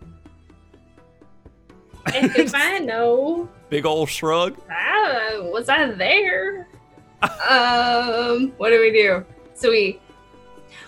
If 2.07 2.55
I 2.55 2.79
know, 2.79 3.47
Big 3.69 3.85
old 3.85 4.09
shrug. 4.09 4.59
I, 4.71 5.39
was 5.53 5.69
I 5.69 5.85
there? 5.85 6.67
um, 7.23 8.55
what 8.57 8.71
do 8.71 8.81
we 8.81 8.91
do? 8.91 9.23
So 9.53 9.71
we 9.71 10.01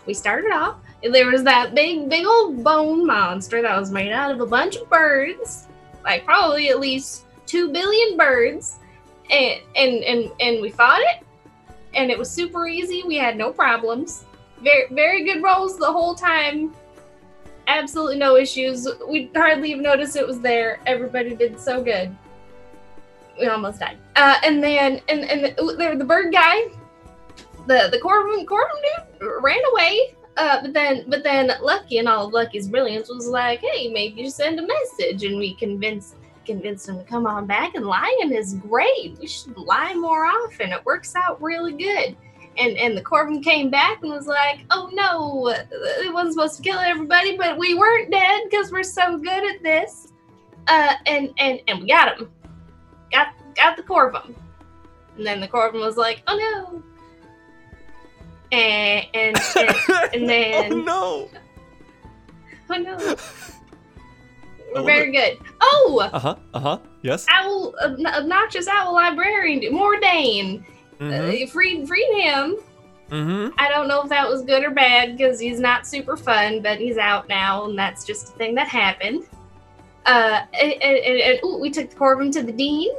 we 0.07 0.15
started 0.15 0.53
off. 0.53 0.77
There 1.03 1.31
was 1.31 1.45
that 1.45 1.75
big, 1.75 2.09
big 2.09 2.27
old 2.27 2.65
bone 2.65 3.07
monster 3.07 3.63
that 3.63 3.79
was 3.79 3.91
made 3.91 4.13
out 4.13 4.31
of 4.31 4.41
a 4.41 4.47
bunch 4.47 4.77
of 4.77 4.89
birds, 4.89 5.67
like 6.05 6.25
probably 6.25 6.69
at 6.69 6.81
least 6.81 7.25
two 7.47 7.71
billion 7.71 8.17
birds, 8.17 8.79
and 9.31 9.61
and 9.77 10.03
and 10.05 10.31
and 10.41 10.63
we 10.63 10.71
fought 10.71 11.01
it, 11.01 11.25
and 11.95 12.11
it 12.11 12.19
was 12.19 12.31
super 12.31 12.67
easy. 12.67 13.03
We 13.07 13.17
had 13.17 13.37
no 13.37 13.53
problems. 13.53 14.25
Very, 14.63 14.87
very 14.91 15.25
good 15.25 15.43
rolls 15.43 15.79
the 15.79 15.93
whole 15.93 16.15
time. 16.15 16.75
Absolutely 17.69 18.19
no 18.19 18.37
issues. 18.37 18.89
We 19.09 19.31
hardly 19.35 19.73
even 19.73 19.83
noticed 19.83 20.17
it 20.17 20.27
was 20.27 20.41
there. 20.41 20.81
Everybody 20.87 21.35
did 21.35 21.61
so 21.61 21.83
good 21.83 22.17
we 23.39 23.47
almost 23.47 23.81
died. 23.81 23.99
Uh, 24.17 24.37
and 24.45 24.63
then 24.63 25.01
and 25.09 25.25
and 25.25 25.45
the, 25.45 25.75
the, 25.77 25.97
the 25.99 26.05
bird 26.05 26.33
guy, 26.33 26.69
the 27.67 27.89
the 27.91 27.99
Corvum 27.99 28.45
Corvum 28.45 28.81
dude 29.19 29.43
ran 29.43 29.61
away. 29.73 30.15
Uh, 30.37 30.61
but 30.61 30.75
then 30.75 31.05
but 31.09 31.23
then 31.23 31.51
Lucky 31.63 31.99
and 31.99 32.09
all 32.09 32.27
of 32.27 32.33
Lucky's 32.33 32.69
brilliance 32.69 33.09
was 33.09 33.27
like, 33.27 33.61
hey, 33.61 33.89
maybe 33.89 34.23
you 34.23 34.31
send 34.31 34.61
a 34.61 34.67
message, 34.67 35.25
and 35.25 35.39
we 35.39 35.55
convinced 35.55 36.17
convinced 36.45 36.89
him 36.89 36.99
to 36.99 37.05
come 37.05 37.27
on 37.27 37.47
back. 37.47 37.75
And 37.75 37.87
lying 37.87 38.33
is 38.33 38.55
great. 38.55 39.19
We 39.19 39.27
should 39.27 39.57
lie 39.57 39.95
more 39.95 40.27
often. 40.27 40.73
It 40.73 40.85
works 40.85 41.15
out 41.17 41.43
really 41.43 41.73
good. 41.73 42.17
And 42.59 42.77
and 42.79 42.97
the 42.97 43.03
Corvum 43.03 43.43
came 43.43 43.71
back 43.71 44.03
and 44.03 44.11
was 44.11 44.27
like, 44.27 44.61
oh 44.71 44.91
no, 44.93 45.49
it 45.49 46.13
wasn't 46.13 46.35
supposed 46.35 46.57
to 46.57 46.63
kill 46.63 46.79
everybody, 46.79 47.37
but 47.37 47.59
we 47.59 47.75
weren't 47.75 48.11
dead 48.11 48.43
because 48.49 48.71
we're 48.71 48.83
so 48.83 49.19
good 49.19 49.55
at 49.55 49.63
this. 49.63 50.13
Uh, 50.69 50.95
and 51.07 51.33
and 51.39 51.61
and 51.69 51.81
we 51.81 51.89
got 51.89 52.19
him 52.19 52.31
got 53.13 53.29
got 53.55 53.77
the 53.77 53.83
Corvum. 53.83 54.35
And 55.17 55.27
then 55.27 55.41
the 55.41 55.49
Corvum 55.49 55.81
was 55.81 55.97
like, 55.97 56.23
oh 56.27 56.37
no. 56.37 56.83
And 58.53 59.07
and 59.15 59.37
and, 59.57 59.77
and 60.15 60.29
then 60.29 60.73
oh 60.73 60.83
no. 60.83 61.29
oh 62.71 62.77
no. 62.77 63.17
We're 64.75 64.83
very 64.83 65.13
good. 65.13 65.39
Oh, 65.61 66.09
Uh 66.13 66.19
huh. 66.19 66.37
Uh 66.53 66.61
huh. 66.61 66.79
Yes. 67.03 67.27
owl, 67.31 67.75
ob- 67.83 67.99
obnoxious 68.05 68.67
owl 68.69 68.95
librarian, 68.95 69.61
Mordain. 69.73 70.65
Mm-hmm. 70.99 71.45
Uh, 71.45 71.47
freed 71.51 71.87
freed 71.87 72.21
him. 72.21 72.57
Mm-hmm. 73.11 73.55
I 73.59 73.69
don't 73.69 73.87
know 73.87 74.03
if 74.03 74.09
that 74.09 74.29
was 74.29 74.43
good 74.43 74.65
or 74.65 74.71
bad 74.71 75.17
because 75.17 75.39
he's 75.39 75.61
not 75.61 75.87
super 75.87 76.17
fun, 76.17 76.61
but 76.63 76.79
he's 76.79 76.99
out 76.99 77.29
now, 77.29 77.67
and 77.67 77.79
that's 77.79 78.05
just 78.05 78.35
a 78.35 78.37
thing 78.37 78.55
that 78.57 78.67
happened. 78.67 79.25
Uh, 80.07 80.41
and, 80.61 80.73
and, 80.73 80.99
and, 80.99 81.21
and 81.21 81.41
ooh, 81.45 81.59
we 81.59 81.71
took 81.71 81.91
the 81.91 81.97
Corvum 81.97 82.33
to 82.33 82.43
the 82.43 82.53
dean. 82.53 82.93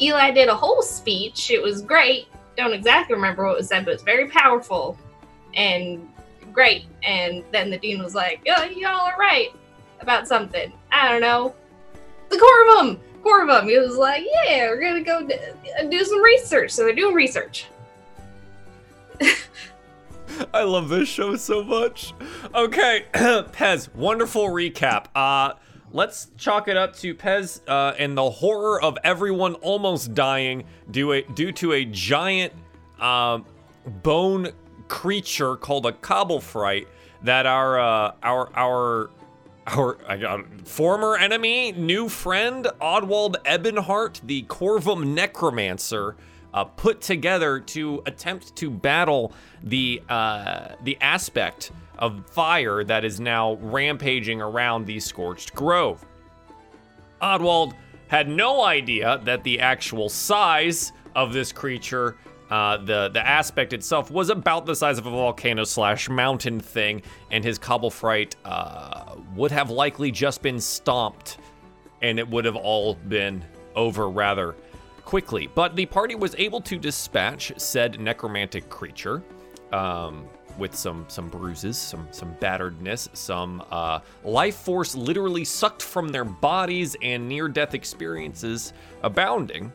Eli 0.00 0.30
did 0.30 0.48
a 0.48 0.54
whole 0.54 0.82
speech. 0.82 1.50
It 1.50 1.60
was 1.62 1.82
great. 1.82 2.28
Don't 2.58 2.72
exactly 2.72 3.14
remember 3.14 3.46
what 3.46 3.56
was 3.56 3.68
said, 3.68 3.84
but 3.84 3.94
it's 3.94 4.02
very 4.02 4.26
powerful 4.26 4.98
and 5.54 6.08
great. 6.52 6.86
And 7.04 7.44
then 7.52 7.70
the 7.70 7.78
dean 7.78 8.02
was 8.02 8.16
like, 8.16 8.40
"Oh, 8.48 8.64
y'all 8.64 9.06
are 9.06 9.16
right 9.16 9.50
about 10.00 10.26
something. 10.26 10.72
I 10.90 11.08
don't 11.08 11.20
know. 11.20 11.54
The 12.30 12.36
Corvum, 12.36 12.98
Corvum." 13.22 13.70
He 13.70 13.78
was 13.78 13.96
like, 13.96 14.24
"Yeah, 14.44 14.70
we're 14.70 14.80
gonna 14.80 15.04
go 15.04 15.24
d- 15.24 15.38
do 15.88 16.04
some 16.04 16.20
research." 16.20 16.72
So 16.72 16.82
they're 16.82 16.96
doing 16.96 17.14
research. 17.14 17.66
I 20.52 20.64
love 20.64 20.88
this 20.88 21.08
show 21.08 21.36
so 21.36 21.62
much. 21.62 22.12
Okay, 22.52 23.04
Pez, 23.14 23.94
wonderful 23.94 24.48
recap. 24.48 25.06
Uh, 25.14 25.52
let's 25.92 26.28
chalk 26.36 26.68
it 26.68 26.76
up 26.76 26.94
to 26.96 27.14
Pez 27.14 27.60
uh, 27.66 27.94
and 27.98 28.16
the 28.16 28.30
horror 28.30 28.82
of 28.82 28.98
everyone 29.04 29.54
almost 29.54 30.14
dying 30.14 30.64
due, 30.90 31.12
a, 31.12 31.22
due 31.22 31.52
to 31.52 31.72
a 31.72 31.84
giant 31.84 32.52
um, 33.00 33.44
bone 33.86 34.50
creature 34.88 35.56
called 35.56 35.86
a 35.86 35.92
cobblefright 35.92 36.86
that 37.22 37.46
our 37.46 37.78
uh, 37.78 38.12
our 38.22 38.50
our 38.54 39.10
our 39.66 40.44
former 40.64 41.16
enemy, 41.16 41.72
new 41.72 42.08
friend, 42.08 42.66
Oddwald 42.80 43.36
Ebonheart, 43.44 44.20
the 44.26 44.42
Corvum 44.44 45.08
Necromancer, 45.08 46.16
uh, 46.54 46.64
put 46.64 47.00
together 47.00 47.60
to 47.60 48.02
attempt 48.06 48.56
to 48.56 48.70
battle 48.70 49.32
the 49.62 50.02
uh, 50.08 50.74
the 50.82 50.96
aspect 51.00 51.70
of 51.98 52.28
fire 52.30 52.84
that 52.84 53.04
is 53.04 53.20
now 53.20 53.54
rampaging 53.54 54.40
around 54.40 54.86
the 54.86 55.00
Scorched 55.00 55.54
Grove. 55.54 56.04
Oddwald 57.20 57.74
had 58.08 58.28
no 58.28 58.64
idea 58.64 59.20
that 59.24 59.42
the 59.44 59.60
actual 59.60 60.08
size 60.08 60.92
of 61.14 61.32
this 61.32 61.52
creature, 61.52 62.16
uh, 62.50 62.78
the 62.78 63.10
the 63.12 63.26
aspect 63.26 63.72
itself, 63.72 64.10
was 64.10 64.30
about 64.30 64.66
the 64.66 64.74
size 64.74 64.98
of 64.98 65.06
a 65.06 65.10
volcano 65.10 65.64
slash 65.64 66.08
mountain 66.08 66.60
thing, 66.60 67.02
and 67.30 67.44
his 67.44 67.58
cobblefright 67.58 68.34
uh, 68.44 69.16
would 69.34 69.50
have 69.50 69.70
likely 69.70 70.10
just 70.10 70.42
been 70.42 70.60
stomped, 70.60 71.38
and 72.02 72.18
it 72.18 72.28
would 72.28 72.44
have 72.44 72.56
all 72.56 72.94
been 72.94 73.44
over 73.74 74.08
rather 74.08 74.54
quickly. 75.04 75.48
But 75.54 75.74
the 75.74 75.86
party 75.86 76.14
was 76.14 76.34
able 76.38 76.60
to 76.62 76.78
dispatch 76.78 77.52
said 77.56 78.00
necromantic 78.00 78.68
creature. 78.68 79.22
Um, 79.72 80.26
with 80.58 80.74
some 80.74 81.04
some 81.08 81.28
bruises, 81.28 81.78
some 81.78 82.06
some 82.10 82.34
batteredness, 82.36 83.08
some 83.16 83.62
uh, 83.70 84.00
life 84.24 84.56
force 84.56 84.94
literally 84.94 85.44
sucked 85.44 85.82
from 85.82 86.08
their 86.08 86.24
bodies, 86.24 86.96
and 87.02 87.28
near-death 87.28 87.74
experiences 87.74 88.72
abounding. 89.02 89.72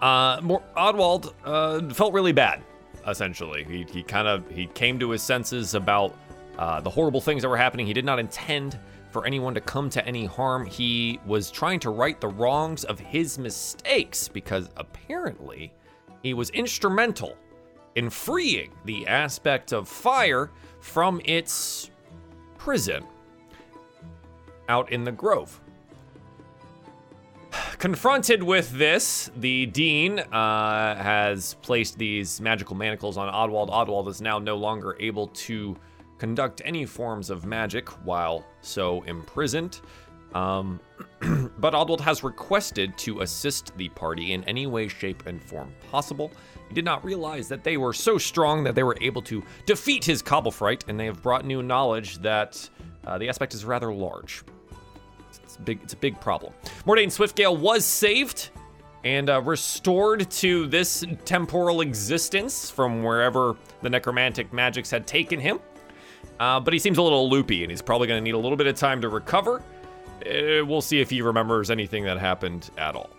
Uh, 0.00 0.58
uh, 0.76 1.80
felt 1.92 2.12
really 2.12 2.32
bad. 2.32 2.62
Essentially, 3.06 3.64
he 3.64 3.84
he 3.90 4.02
kind 4.02 4.28
of 4.28 4.48
he 4.50 4.66
came 4.66 4.98
to 4.98 5.10
his 5.10 5.22
senses 5.22 5.74
about 5.74 6.14
uh, 6.58 6.80
the 6.80 6.90
horrible 6.90 7.20
things 7.20 7.42
that 7.42 7.48
were 7.48 7.56
happening. 7.56 7.86
He 7.86 7.92
did 7.92 8.04
not 8.04 8.18
intend 8.18 8.78
for 9.10 9.26
anyone 9.26 9.54
to 9.54 9.60
come 9.60 9.88
to 9.90 10.06
any 10.06 10.26
harm. 10.26 10.66
He 10.66 11.18
was 11.26 11.50
trying 11.50 11.80
to 11.80 11.90
right 11.90 12.20
the 12.20 12.28
wrongs 12.28 12.84
of 12.84 13.00
his 13.00 13.38
mistakes 13.38 14.28
because 14.28 14.68
apparently 14.76 15.72
he 16.22 16.34
was 16.34 16.50
instrumental 16.50 17.36
in 17.98 18.08
freeing 18.08 18.70
the 18.84 19.04
aspect 19.08 19.72
of 19.72 19.88
fire 19.88 20.52
from 20.78 21.20
its 21.24 21.90
prison 22.56 23.04
out 24.68 24.92
in 24.92 25.02
the 25.02 25.10
grove. 25.10 25.60
Confronted 27.78 28.40
with 28.40 28.70
this, 28.70 29.32
the 29.36 29.66
dean 29.66 30.20
uh, 30.20 30.94
has 30.94 31.54
placed 31.54 31.98
these 31.98 32.40
magical 32.40 32.76
manacles 32.76 33.16
on 33.16 33.32
Oddwald. 33.32 33.68
Oddwald 33.68 34.06
is 34.08 34.20
now 34.20 34.38
no 34.38 34.56
longer 34.56 34.96
able 35.00 35.26
to 35.48 35.76
conduct 36.18 36.62
any 36.64 36.86
forms 36.86 37.30
of 37.30 37.46
magic 37.46 37.88
while 38.04 38.44
so 38.60 39.02
imprisoned. 39.02 39.80
Um, 40.34 40.78
but 41.58 41.74
Oddwald 41.74 42.00
has 42.00 42.22
requested 42.22 42.96
to 42.98 43.22
assist 43.22 43.76
the 43.76 43.88
party 43.88 44.34
in 44.34 44.44
any 44.44 44.68
way, 44.68 44.86
shape, 44.86 45.26
and 45.26 45.42
form 45.42 45.72
possible. 45.90 46.30
He 46.68 46.74
did 46.74 46.84
not 46.84 47.04
realize 47.04 47.48
that 47.48 47.64
they 47.64 47.76
were 47.76 47.92
so 47.92 48.18
strong 48.18 48.64
that 48.64 48.74
they 48.74 48.82
were 48.82 48.96
able 49.00 49.22
to 49.22 49.42
defeat 49.66 50.04
his 50.04 50.22
Cobblefright, 50.22 50.88
and 50.88 51.00
they 51.00 51.06
have 51.06 51.22
brought 51.22 51.44
new 51.44 51.62
knowledge 51.62 52.18
that 52.18 52.68
uh, 53.06 53.18
the 53.18 53.28
aspect 53.28 53.54
is 53.54 53.64
rather 53.64 53.92
large. 53.92 54.42
It's 55.42 55.56
a 55.56 55.60
big, 55.60 55.80
it's 55.82 55.94
a 55.94 55.96
big 55.96 56.20
problem. 56.20 56.52
Mordain 56.84 57.06
Swiftgale 57.06 57.58
was 57.58 57.84
saved 57.84 58.50
and 59.04 59.30
uh, 59.30 59.40
restored 59.40 60.30
to 60.30 60.66
this 60.66 61.04
temporal 61.24 61.80
existence 61.80 62.70
from 62.70 63.02
wherever 63.02 63.56
the 63.82 63.88
necromantic 63.88 64.52
magics 64.52 64.90
had 64.90 65.06
taken 65.06 65.40
him. 65.40 65.60
Uh, 66.40 66.60
but 66.60 66.72
he 66.72 66.78
seems 66.78 66.98
a 66.98 67.02
little 67.02 67.30
loopy, 67.30 67.62
and 67.64 67.70
he's 67.70 67.82
probably 67.82 68.06
going 68.06 68.18
to 68.18 68.24
need 68.24 68.34
a 68.34 68.38
little 68.38 68.56
bit 68.56 68.66
of 68.66 68.76
time 68.76 69.00
to 69.00 69.08
recover. 69.08 69.62
Uh, 70.26 70.64
we'll 70.66 70.80
see 70.80 71.00
if 71.00 71.10
he 71.10 71.22
remembers 71.22 71.70
anything 71.70 72.04
that 72.04 72.18
happened 72.18 72.70
at 72.76 72.94
all. 72.94 73.10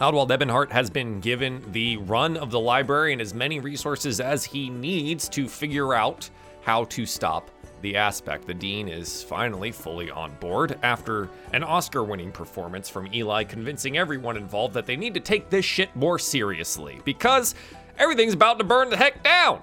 Oddwald 0.00 0.30
Ebonheart 0.30 0.72
has 0.72 0.88
been 0.88 1.20
given 1.20 1.62
the 1.70 1.98
run 1.98 2.36
of 2.36 2.50
the 2.50 2.58
library 2.58 3.12
and 3.12 3.20
as 3.20 3.34
many 3.34 3.60
resources 3.60 4.20
as 4.20 4.42
he 4.42 4.70
needs 4.70 5.28
to 5.28 5.46
figure 5.46 5.94
out 5.94 6.28
how 6.62 6.84
to 6.84 7.04
stop 7.04 7.50
the 7.82 7.96
aspect. 7.96 8.46
The 8.46 8.54
dean 8.54 8.88
is 8.88 9.22
finally 9.22 9.70
fully 9.70 10.10
on 10.10 10.32
board 10.40 10.78
after 10.82 11.28
an 11.52 11.62
Oscar 11.62 12.04
winning 12.04 12.32
performance 12.32 12.88
from 12.88 13.12
Eli 13.12 13.44
convincing 13.44 13.98
everyone 13.98 14.36
involved 14.36 14.74
that 14.74 14.86
they 14.86 14.96
need 14.96 15.14
to 15.14 15.20
take 15.20 15.50
this 15.50 15.64
shit 15.64 15.94
more 15.94 16.18
seriously 16.18 17.00
because 17.04 17.54
everything's 17.98 18.34
about 18.34 18.58
to 18.58 18.64
burn 18.64 18.88
the 18.88 18.96
heck 18.96 19.22
down. 19.22 19.62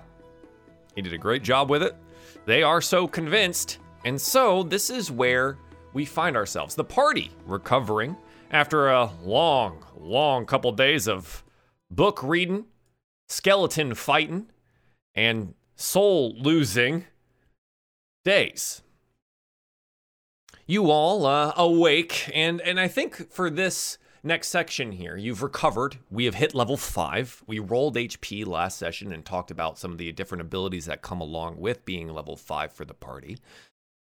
He 0.95 1.01
did 1.01 1.13
a 1.13 1.17
great 1.17 1.43
job 1.43 1.69
with 1.69 1.81
it. 1.81 1.95
They 2.45 2.61
are 2.61 2.81
so 2.81 3.07
convinced. 3.07 3.79
And 4.05 4.19
so 4.19 4.63
this 4.63 4.89
is 4.89 5.11
where 5.11 5.57
we 5.93 6.05
find 6.05 6.37
ourselves. 6.37 6.75
The 6.75 6.83
party 6.83 7.31
recovering 7.45 8.15
after 8.49 8.89
a 8.89 9.11
long, 9.23 9.85
long 9.97 10.45
couple 10.45 10.71
days 10.71 11.07
of 11.07 11.43
book 11.89 12.21
reading, 12.23 12.65
skeleton 13.27 13.93
fighting 13.93 14.49
and 15.15 15.53
soul 15.75 16.35
losing 16.37 17.05
days. 18.25 18.81
You 20.65 20.91
all 20.91 21.25
uh, 21.25 21.53
awake, 21.57 22.29
and 22.33 22.61
and 22.61 22.79
I 22.79 22.87
think 22.87 23.31
for 23.31 23.49
this 23.49 23.97
next 24.23 24.49
section 24.49 24.91
here, 24.91 25.17
you've 25.17 25.41
recovered. 25.41 25.97
We 26.11 26.25
have 26.25 26.35
hit 26.35 26.53
level 26.53 26.77
five. 26.77 27.43
We 27.47 27.59
rolled 27.59 27.95
HP 27.95 28.45
last 28.45 28.77
session 28.77 29.11
and 29.11 29.25
talked 29.25 29.49
about 29.49 29.79
some 29.79 29.91
of 29.91 29.97
the 29.97 30.11
different 30.11 30.41
abilities 30.41 30.85
that 30.85 31.01
come 31.01 31.21
along 31.21 31.57
with 31.57 31.85
being 31.85 32.09
level 32.09 32.35
five 32.35 32.71
for 32.71 32.85
the 32.85 32.93
party. 32.93 33.39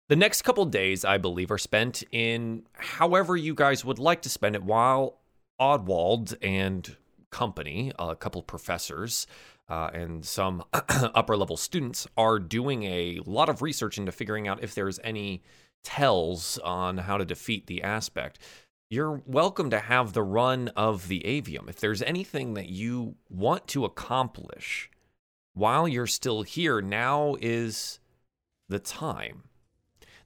The 0.08 0.16
next 0.16 0.40
couple 0.40 0.64
days, 0.64 1.04
I 1.04 1.18
believe, 1.18 1.50
are 1.50 1.58
spent 1.58 2.02
in 2.10 2.62
however 2.72 3.36
you 3.36 3.54
guys 3.54 3.84
would 3.84 3.98
like 3.98 4.22
to 4.22 4.30
spend 4.30 4.54
it 4.54 4.62
while 4.62 5.18
Oddwald 5.60 6.34
and 6.40 6.96
company, 7.30 7.92
a 7.98 8.16
couple 8.16 8.42
professors, 8.42 9.26
uh, 9.68 9.90
and 9.92 10.24
some 10.24 10.64
upper 10.72 11.36
level 11.36 11.58
students 11.58 12.06
are 12.16 12.38
doing 12.38 12.84
a 12.84 13.20
lot 13.26 13.50
of 13.50 13.60
research 13.60 13.98
into 13.98 14.10
figuring 14.10 14.48
out 14.48 14.62
if 14.62 14.74
there's 14.74 14.98
any 15.04 15.42
tells 15.84 16.56
on 16.60 16.96
how 16.96 17.18
to 17.18 17.26
defeat 17.26 17.66
the 17.66 17.82
aspect. 17.82 18.38
You're 18.88 19.20
welcome 19.26 19.68
to 19.68 19.78
have 19.78 20.14
the 20.14 20.22
run 20.22 20.68
of 20.68 21.08
the 21.08 21.20
avium. 21.26 21.68
If 21.68 21.80
there's 21.80 22.00
anything 22.00 22.54
that 22.54 22.70
you 22.70 23.16
want 23.28 23.66
to 23.68 23.84
accomplish 23.84 24.90
while 25.52 25.86
you're 25.86 26.06
still 26.06 26.44
here, 26.44 26.80
now 26.80 27.36
is 27.42 28.00
the 28.70 28.78
time. 28.78 29.42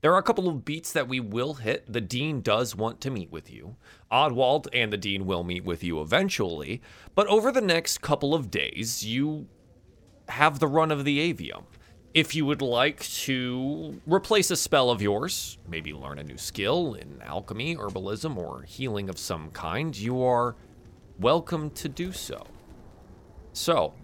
There 0.03 0.13
are 0.13 0.19
a 0.19 0.23
couple 0.25 0.49
of 0.49 0.65
beats 0.65 0.93
that 0.93 1.07
we 1.07 1.21
will 1.21 1.55
hit. 1.55 1.91
The 1.91 2.01
Dean 2.01 2.41
does 2.41 2.75
want 2.75 3.01
to 3.03 3.11
meet 3.11 3.31
with 3.31 3.53
you. 3.53 3.77
Oddwald 4.11 4.67
and 4.73 4.93
the 4.93 4.97
Dean 4.97 5.27
will 5.27 5.45
meet 5.45 5.65
with 5.65 5.85
you 5.85 6.01
eventually. 6.01 6.83
But 7.15 7.29
over 7.29 7.53
the 7.53 7.61
next 7.61 8.01
couple 8.01 8.35
of 8.35 8.51
days, 8.51 9.07
you 9.07 9.47
have 10.29 10.59
the 10.59 10.67
run 10.67 10.91
of 10.91 11.05
the 11.05 11.33
Avium. 11.33 11.67
If 12.15 12.35
you 12.35 12.45
would 12.47 12.63
like 12.63 13.01
to 13.01 14.01
replace 14.05 14.51
a 14.51 14.57
spell 14.57 14.91
of 14.91 15.01
yours, 15.01 15.59
maybe 15.69 15.93
learn 15.93 16.19
a 16.19 16.25
new 16.25 16.37
skill 16.37 16.95
in 16.95 17.23
alchemy, 17.23 17.77
herbalism, 17.77 18.37
or 18.37 18.63
healing 18.63 19.09
of 19.09 19.21
some 19.21 19.53
kind, 19.53 19.97
you 19.97 20.21
are 20.25 20.57
welcome 21.21 21.71
to 21.71 21.89
do 21.89 22.11
so. 22.11 22.45
So, 23.53 23.95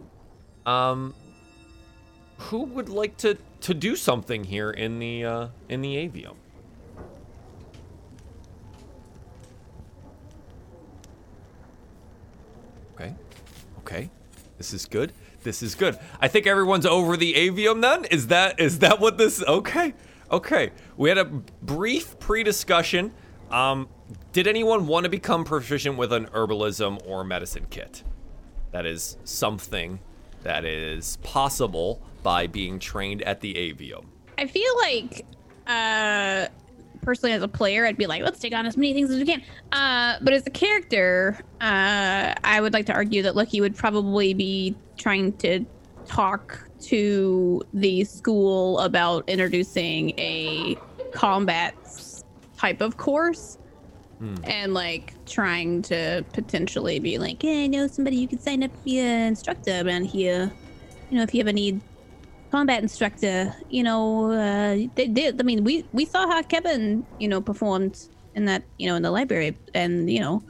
um, 0.64 1.12
who 2.38 2.61
would 2.61 2.88
like 2.88 3.16
to 3.18 3.38
to 3.61 3.74
do 3.74 3.96
something 3.96 4.44
here 4.44 4.70
in 4.70 4.98
the 4.98 5.24
uh, 5.24 5.48
in 5.68 5.81
the 5.81 5.96
avium? 5.96 6.37
Okay, 12.94 13.14
okay, 13.79 14.11
this 14.57 14.72
is 14.72 14.87
good. 14.87 15.12
This 15.42 15.62
is 15.62 15.74
good. 15.74 15.98
I 16.20 16.29
think 16.29 16.46
everyone's 16.46 16.87
over 16.87 17.16
the 17.16 17.35
avium. 17.35 17.81
Then 17.81 18.05
is 18.07 18.29
that 18.29 18.59
is 18.59 18.81
that 18.81 19.01
what 19.01 19.18
this? 19.18 19.42
Okay, 19.42 19.94
okay. 20.31 20.70
We 20.96 21.09
had 21.09 21.18
a 21.18 21.24
brief 21.24 22.18
pre-discussion. 22.18 23.12
Um, 23.51 23.88
did 24.33 24.46
anyone 24.46 24.87
want 24.87 25.05
to 25.05 25.11
become 25.11 25.44
proficient 25.44 25.96
with 25.96 26.12
an 26.12 26.27
herbalism 26.27 27.01
or 27.07 27.24
medicine 27.24 27.66
kit? 27.70 28.03
That 28.72 28.85
is 28.85 29.16
something 29.24 30.01
that 30.42 30.64
is 30.64 31.16
possible 31.22 32.01
by 32.22 32.46
being 32.46 32.79
trained 32.79 33.22
at 33.22 33.40
the 33.40 33.55
avium. 33.55 34.05
I 34.37 34.46
feel 34.46 34.77
like, 34.81 35.24
uh, 35.66 36.46
personally 37.03 37.33
as 37.33 37.42
a 37.42 37.48
player, 37.48 37.87
I'd 37.87 37.96
be 37.96 38.07
like, 38.07 38.22
let's 38.22 38.38
take 38.38 38.55
on 38.55 38.66
as 38.66 38.77
many 38.77 38.92
things 38.94 39.11
as 39.11 39.18
we 39.18 39.24
can. 39.24 39.42
Uh, 39.72 40.18
but 40.20 40.33
as 40.33 40.46
a 40.46 40.51
character, 40.51 41.38
uh, 41.61 42.35
I 42.44 42.61
would 42.61 42.72
like 42.72 42.87
to 42.87 42.92
argue 42.92 43.22
that 43.22 43.37
Lucky 43.37 43.61
would 43.61 43.74
probably 43.74 44.35
be 44.35 44.77
trying 44.96 45.33
to 45.38 45.64
talk 46.07 46.68
to 46.81 47.62
the 47.74 48.05
school 48.05 48.79
about 48.81 49.29
introducing 49.29 50.11
a 50.18 50.77
combat 51.12 51.74
type 52.57 52.81
of 52.81 52.96
course. 52.96 53.59
And 54.44 54.74
like 54.74 55.14
trying 55.28 55.82
to 55.82 56.24
potentially 56.32 56.98
be 56.98 57.18
like, 57.18 57.42
hey, 57.42 57.64
I 57.64 57.66
know 57.66 57.86
somebody 57.86 58.16
you 58.16 58.28
could 58.28 58.42
sign 58.42 58.62
up 58.62 58.72
to 58.72 58.82
be 58.84 58.98
an 58.98 59.28
instructor 59.28 59.82
around 59.84 60.04
here. 60.04 60.50
You 61.10 61.16
know, 61.16 61.22
if 61.22 61.34
you 61.34 61.40
ever 61.40 61.52
need 61.52 61.80
combat 62.50 62.82
instructor, 62.82 63.54
you 63.68 63.82
know, 63.82 64.32
uh, 64.32 64.88
they 64.94 65.08
did. 65.08 65.40
I 65.40 65.44
mean, 65.44 65.64
we 65.64 65.84
we 65.92 66.04
saw 66.04 66.26
how 66.26 66.42
Kevin, 66.42 67.06
you 67.18 67.28
know, 67.28 67.40
performed 67.40 67.98
in 68.34 68.46
that, 68.46 68.64
you 68.78 68.88
know, 68.88 68.96
in 68.96 69.02
the 69.02 69.10
library, 69.10 69.56
and 69.74 70.10
you 70.10 70.20
know, 70.20 70.42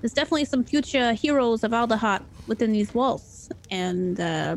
there's 0.00 0.12
definitely 0.12 0.44
some 0.44 0.64
future 0.64 1.12
heroes 1.12 1.64
of 1.64 1.72
Alderheart 1.72 2.24
within 2.46 2.72
these 2.72 2.94
walls, 2.94 3.48
and 3.70 4.20
uh, 4.20 4.56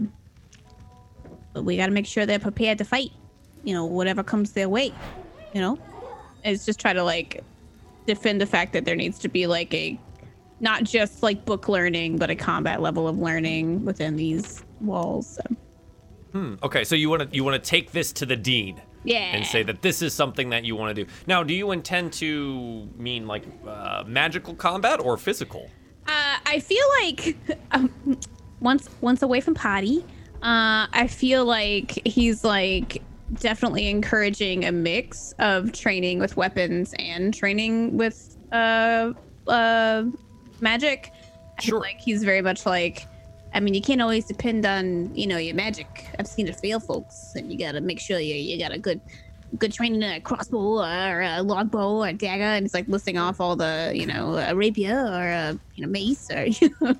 but 1.53 1.63
we 1.63 1.77
got 1.77 1.87
to 1.87 1.91
make 1.91 2.07
sure 2.07 2.25
they're 2.25 2.39
prepared 2.39 2.77
to 2.79 2.85
fight. 2.85 3.11
You 3.63 3.73
know, 3.73 3.85
whatever 3.85 4.23
comes 4.23 4.53
their 4.53 4.69
way. 4.69 4.93
You 5.53 5.61
know, 5.61 5.79
it's 6.43 6.65
just 6.65 6.79
try 6.79 6.93
to 6.93 7.03
like 7.03 7.43
defend 8.13 8.41
the 8.41 8.45
fact 8.45 8.73
that 8.73 8.85
there 8.85 8.95
needs 8.95 9.19
to 9.19 9.29
be 9.29 9.45
like 9.47 9.73
a 9.73 9.99
not 10.59 10.83
just 10.83 11.23
like 11.23 11.45
book 11.45 11.69
learning, 11.69 12.17
but 12.17 12.29
a 12.29 12.35
combat 12.35 12.81
level 12.81 13.07
of 13.07 13.17
learning 13.17 13.85
within 13.85 14.15
these 14.15 14.63
walls. 14.81 15.37
So. 15.37 15.55
Hmm. 16.33 16.55
Okay, 16.61 16.83
so 16.83 16.95
you 16.95 17.09
want 17.09 17.21
to 17.29 17.35
you 17.35 17.43
want 17.43 17.61
to 17.63 17.69
take 17.69 17.91
this 17.91 18.11
to 18.13 18.25
the 18.25 18.35
dean 18.35 18.81
Yeah. 19.03 19.19
and 19.35 19.45
say 19.45 19.63
that 19.63 19.81
this 19.81 20.01
is 20.01 20.13
something 20.13 20.49
that 20.49 20.65
you 20.65 20.75
want 20.75 20.95
to 20.95 21.05
do. 21.05 21.11
Now, 21.27 21.43
do 21.43 21.53
you 21.53 21.71
intend 21.71 22.13
to 22.13 22.89
mean 22.97 23.25
like 23.27 23.43
uh, 23.67 24.03
magical 24.05 24.53
combat 24.55 24.99
or 24.99 25.17
physical? 25.17 25.69
Uh, 26.07 26.37
I 26.45 26.59
feel 26.59 26.85
like 27.01 27.37
um, 27.71 27.89
once 28.59 28.89
once 29.01 29.21
away 29.21 29.41
from 29.41 29.53
potty, 29.53 30.03
uh, 30.41 30.87
I 30.91 31.07
feel 31.09 31.45
like 31.45 32.05
he's 32.05 32.43
like 32.43 33.01
definitely 33.35 33.87
encouraging 33.89 34.65
a 34.65 34.71
mix 34.71 35.33
of 35.39 35.71
training 35.71 36.19
with 36.19 36.35
weapons 36.37 36.93
and 36.99 37.33
training 37.33 37.97
with 37.97 38.35
uh 38.51 39.13
uh 39.47 40.03
magic. 40.61 41.11
I 41.57 41.61
feel 41.61 41.71
Sure. 41.71 41.79
like 41.79 41.99
he's 41.99 42.23
very 42.23 42.41
much 42.41 42.65
like. 42.65 43.05
I 43.51 43.59
mean, 43.59 43.73
you 43.73 43.81
can't 43.81 43.99
always 44.01 44.25
depend 44.25 44.65
on 44.65 45.13
you 45.15 45.27
know 45.27 45.37
your 45.37 45.55
magic. 45.55 45.87
I've 46.19 46.27
seen 46.27 46.47
it 46.47 46.55
fail, 46.55 46.79
folks, 46.79 47.31
and 47.35 47.51
you 47.51 47.57
gotta 47.57 47.81
make 47.81 47.99
sure 47.99 48.19
you 48.19 48.35
you 48.35 48.59
got 48.59 48.71
a 48.71 48.77
good 48.77 49.01
good 49.57 49.73
training 49.73 50.03
in 50.03 50.11
a 50.11 50.21
crossbow 50.21 50.79
or 50.79 51.21
a 51.21 51.41
longbow 51.41 51.95
or 52.03 52.07
a 52.07 52.13
dagger, 52.13 52.43
and 52.43 52.65
it's 52.65 52.73
like 52.75 52.87
listing 52.87 53.17
off 53.17 53.41
all 53.41 53.55
the, 53.55 53.91
you 53.95 54.05
know, 54.05 54.35
a 54.37 54.53
rapier 54.55 54.95
or 54.99 55.27
a 55.27 55.59
you 55.75 55.83
know 55.83 55.89
mace 55.89 56.29
or 56.29 56.45
you 56.61 56.69
know, 56.81 56.95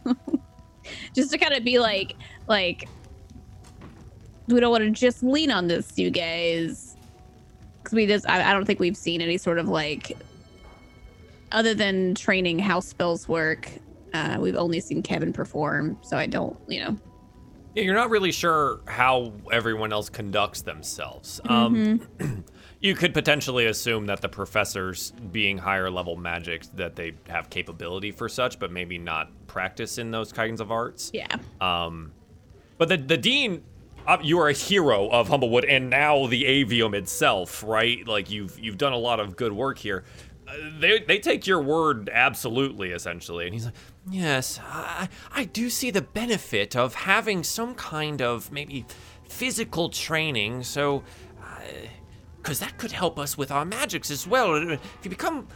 just 1.16 1.32
to 1.32 1.38
kind 1.38 1.54
of 1.54 1.64
be 1.64 1.78
like, 1.80 2.16
like 2.48 2.90
we 4.50 4.60
don't 4.60 4.72
want 4.72 4.84
to 4.84 4.92
just 4.92 5.24
lean 5.24 5.52
on 5.52 5.68
this, 5.68 5.98
you 5.98 6.10
guys, 6.10 6.96
because 7.78 7.94
we 7.94 8.06
just 8.06 8.28
I, 8.28 8.50
I 8.50 8.54
don't 8.54 8.66
think 8.66 8.80
we've 8.80 8.98
seen 8.98 9.22
any 9.22 9.38
sort 9.38 9.58
of 9.58 9.68
like 9.68 10.18
other 11.52 11.74
than 11.74 12.16
training 12.16 12.60
how 12.60 12.80
spells 12.80 13.28
work. 13.28 13.70
Uh, 14.14 14.38
we've 14.40 14.56
only 14.56 14.80
seen 14.80 15.04
Kevin 15.04 15.34
perform, 15.34 15.98
so 16.02 16.18
I 16.18 16.26
don't, 16.26 16.58
you 16.68 16.84
know. 16.84 16.98
Yeah, 17.76 17.84
you're 17.84 17.96
not 17.96 18.10
really 18.10 18.32
sure 18.32 18.82
how 18.88 19.34
everyone 19.52 19.94
else 19.94 20.10
conducts 20.10 20.64
themselves. 20.64 21.40
Um, 21.48 22.02
you 22.80 22.96
could 22.96 23.14
potentially 23.14 23.68
assume 23.68 24.08
that 24.08 24.22
the 24.22 24.30
professors, 24.30 25.14
being 25.32 25.60
higher 25.60 25.92
level 25.92 26.16
magic, 26.16 26.64
that 26.76 26.96
they 26.96 27.14
have 27.28 27.52
capability 27.52 28.12
for 28.12 28.28
such, 28.28 28.58
but 28.58 28.72
maybe 28.72 28.98
not 28.98 29.32
practice 29.46 30.00
in 30.00 30.10
those 30.10 30.34
kinds 30.34 30.62
of 30.62 30.72
arts. 30.72 31.12
Yeah. 31.14 31.36
Um, 31.62 32.12
but 32.80 32.90
the 32.90 32.98
the 32.98 33.18
dean, 33.18 33.64
you 34.22 34.40
are 34.40 34.50
a 34.50 34.54
hero 34.54 35.10
of 35.10 35.30
Humblewood, 35.30 35.66
and 35.66 35.90
now 35.90 36.28
the 36.28 36.44
Avium 36.44 36.94
itself, 36.96 37.64
right? 37.64 38.06
Like 38.08 38.30
you've 38.30 38.58
you've 38.60 38.78
done 38.78 38.94
a 38.94 38.98
lot 38.98 39.20
of 39.20 39.36
good 39.36 39.54
work 39.54 39.78
here. 39.78 40.04
Uh, 40.48 40.54
they 40.80 41.00
they 41.00 41.20
take 41.20 41.46
your 41.46 41.62
word 41.62 42.10
absolutely, 42.12 42.92
essentially. 42.92 43.46
And 43.46 43.54
he's 43.54 43.66
like, 43.66 43.76
yes, 44.10 44.60
I 44.64 45.10
I 45.32 45.46
do 45.46 45.70
see 45.70 45.92
the 45.92 46.02
benefit 46.02 46.76
of 46.76 46.96
having 46.96 47.44
some 47.44 47.76
kind 47.76 48.22
of 48.22 48.52
maybe 48.52 48.86
physical 49.28 49.90
training, 49.90 50.64
so. 50.64 51.04
because 52.38 52.60
that 52.60 52.78
could 52.78 52.92
help 52.92 53.20
us 53.20 53.38
with 53.38 53.52
our 53.52 53.66
magics 53.66 54.10
as 54.10 54.26
well. 54.26 54.56
If 54.56 54.80
you 55.04 55.10
become 55.10 55.48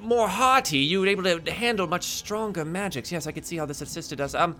more 0.00 0.26
hearty, 0.26 0.78
you're 0.78 1.06
able 1.06 1.22
to 1.22 1.52
handle 1.52 1.86
much 1.86 2.04
stronger 2.04 2.64
magics. 2.64 3.12
Yes, 3.12 3.26
I 3.26 3.32
could 3.32 3.44
see 3.44 3.56
how 3.58 3.66
this 3.66 3.82
assisted 3.82 4.20
us. 4.20 4.34
Um, 4.34 4.56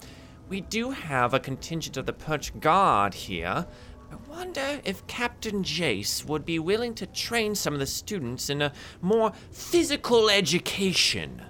we 0.50 0.60
do 0.60 0.90
have 0.90 1.32
a 1.32 1.38
contingent 1.38 1.96
of 1.96 2.06
the 2.06 2.12
Perch 2.12 2.58
Guard 2.58 3.14
here. 3.14 3.64
I 4.10 4.16
wonder 4.28 4.80
if 4.84 5.06
Captain 5.06 5.62
Jace 5.62 6.26
would 6.26 6.44
be 6.44 6.58
willing 6.58 6.92
to 6.94 7.06
train 7.06 7.54
some 7.54 7.72
of 7.72 7.78
the 7.78 7.86
students 7.86 8.50
in 8.50 8.60
a 8.60 8.72
more 9.00 9.32
physical 9.52 10.28
education. 10.28 11.40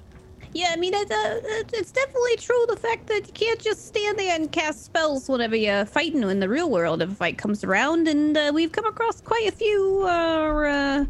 Yeah, 0.52 0.68
I 0.72 0.76
mean, 0.76 0.92
it's, 0.94 1.10
uh, 1.10 1.40
it's 1.72 1.92
definitely 1.92 2.36
true 2.36 2.66
the 2.68 2.76
fact 2.76 3.06
that 3.06 3.26
you 3.26 3.32
can't 3.32 3.58
just 3.58 3.86
stand 3.86 4.18
there 4.18 4.34
and 4.34 4.52
cast 4.52 4.84
spells 4.84 5.30
whenever 5.30 5.56
you're 5.56 5.86
fighting 5.86 6.22
in 6.22 6.40
the 6.40 6.48
real 6.48 6.68
world 6.68 7.00
if 7.00 7.10
a 7.10 7.14
fight 7.14 7.38
comes 7.38 7.64
around. 7.64 8.06
And 8.06 8.36
uh, 8.36 8.50
we've 8.52 8.72
come 8.72 8.84
across 8.84 9.22
quite 9.22 9.48
a 9.48 9.52
few 9.52 10.02
uh, 10.04 10.08
uh, 10.08 11.04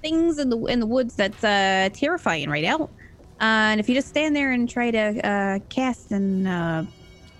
things 0.00 0.38
in 0.38 0.48
the 0.48 0.58
in 0.66 0.80
the 0.80 0.86
woods 0.86 1.16
that's 1.16 1.44
uh, 1.44 1.90
terrifying 1.92 2.48
right 2.48 2.62
now. 2.62 2.84
Uh, 3.40 3.74
and 3.74 3.80
if 3.80 3.90
you 3.90 3.94
just 3.94 4.08
stand 4.08 4.34
there 4.34 4.52
and 4.52 4.70
try 4.70 4.90
to 4.90 5.60
cast 5.68 6.12
and 6.12 6.88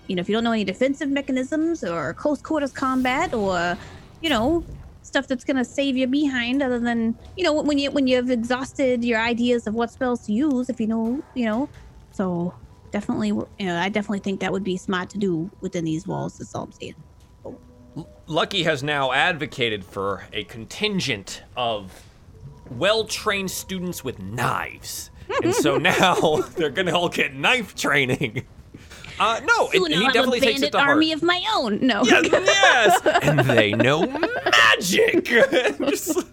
you 0.07 0.15
know, 0.15 0.21
if 0.21 0.29
you 0.29 0.35
don't 0.35 0.43
know 0.43 0.51
any 0.51 0.63
defensive 0.63 1.09
mechanisms 1.09 1.83
or 1.83 2.13
close 2.13 2.41
quarters 2.41 2.71
combat 2.71 3.33
or, 3.33 3.77
you 4.21 4.29
know, 4.29 4.63
stuff 5.07 5.27
that's 5.27 5.43
gonna 5.43 5.65
save 5.65 5.97
you 5.97 6.07
behind, 6.07 6.61
other 6.61 6.79
than 6.79 7.17
you 7.35 7.43
know 7.43 7.61
when 7.61 7.77
you 7.77 7.89
when 7.91 8.07
you've 8.07 8.29
exhausted 8.29 9.03
your 9.03 9.19
ideas 9.19 9.65
of 9.65 9.73
what 9.73 9.89
spells 9.91 10.25
to 10.25 10.33
use, 10.33 10.69
if 10.69 10.79
you 10.79 10.87
know, 10.87 11.23
you 11.33 11.45
know, 11.45 11.69
so 12.11 12.53
definitely, 12.91 13.29
you 13.29 13.47
know, 13.59 13.77
I 13.77 13.89
definitely 13.89 14.19
think 14.19 14.41
that 14.41 14.51
would 14.51 14.63
be 14.63 14.77
smart 14.77 15.09
to 15.11 15.17
do 15.17 15.49
within 15.61 15.85
these 15.85 16.07
walls. 16.07 16.37
That's 16.37 16.53
all 16.53 16.63
I'm 16.63 16.71
saying. 16.71 16.95
Lucky 18.27 18.63
has 18.63 18.83
now 18.83 19.11
advocated 19.11 19.83
for 19.83 20.25
a 20.33 20.43
contingent 20.43 21.41
of 21.55 22.03
well-trained 22.69 23.49
students 23.49 24.03
with 24.03 24.19
knives, 24.19 25.09
and 25.41 25.55
so 25.55 25.77
now 25.95 26.37
they're 26.55 26.69
gonna 26.69 26.95
all 26.95 27.09
get 27.09 27.33
knife 27.33 27.75
training. 27.75 28.45
Uh, 29.19 29.39
no, 29.45 29.65
and, 29.69 29.71
Soon 29.73 29.85
and 29.85 29.95
I'll 29.95 29.99
he 30.01 30.13
definitely 30.13 30.37
a 30.39 30.41
takes 30.41 30.61
it 30.61 30.61
bandit 30.61 30.71
to 30.73 30.77
heart. 30.79 30.89
army 30.91 31.11
of 31.11 31.23
my 31.23 31.43
own. 31.55 31.79
No. 31.85 32.03
Yes, 32.03 32.27
yes, 32.31 33.01
and 33.23 33.39
they 33.39 33.71
know 33.73 34.05
magic. 34.05 35.25
Just- 35.25 36.25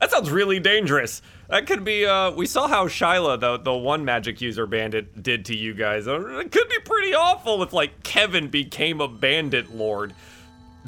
that 0.00 0.10
sounds 0.12 0.30
really 0.30 0.60
dangerous. 0.60 1.22
That 1.48 1.66
could 1.66 1.82
be. 1.84 2.06
Uh, 2.06 2.30
we 2.30 2.46
saw 2.46 2.68
how 2.68 2.86
Shyla, 2.86 3.40
the 3.40 3.56
the 3.58 3.74
one 3.74 4.04
magic 4.04 4.40
user 4.40 4.66
bandit, 4.66 5.22
did 5.22 5.46
to 5.46 5.56
you 5.56 5.74
guys. 5.74 6.06
Uh, 6.06 6.20
It 6.38 6.52
could 6.52 6.68
be 6.68 6.78
pretty 6.84 7.14
awful 7.14 7.62
if 7.64 7.72
like 7.72 8.02
Kevin 8.04 8.48
became 8.48 9.00
a 9.00 9.08
bandit 9.08 9.74
lord. 9.74 10.14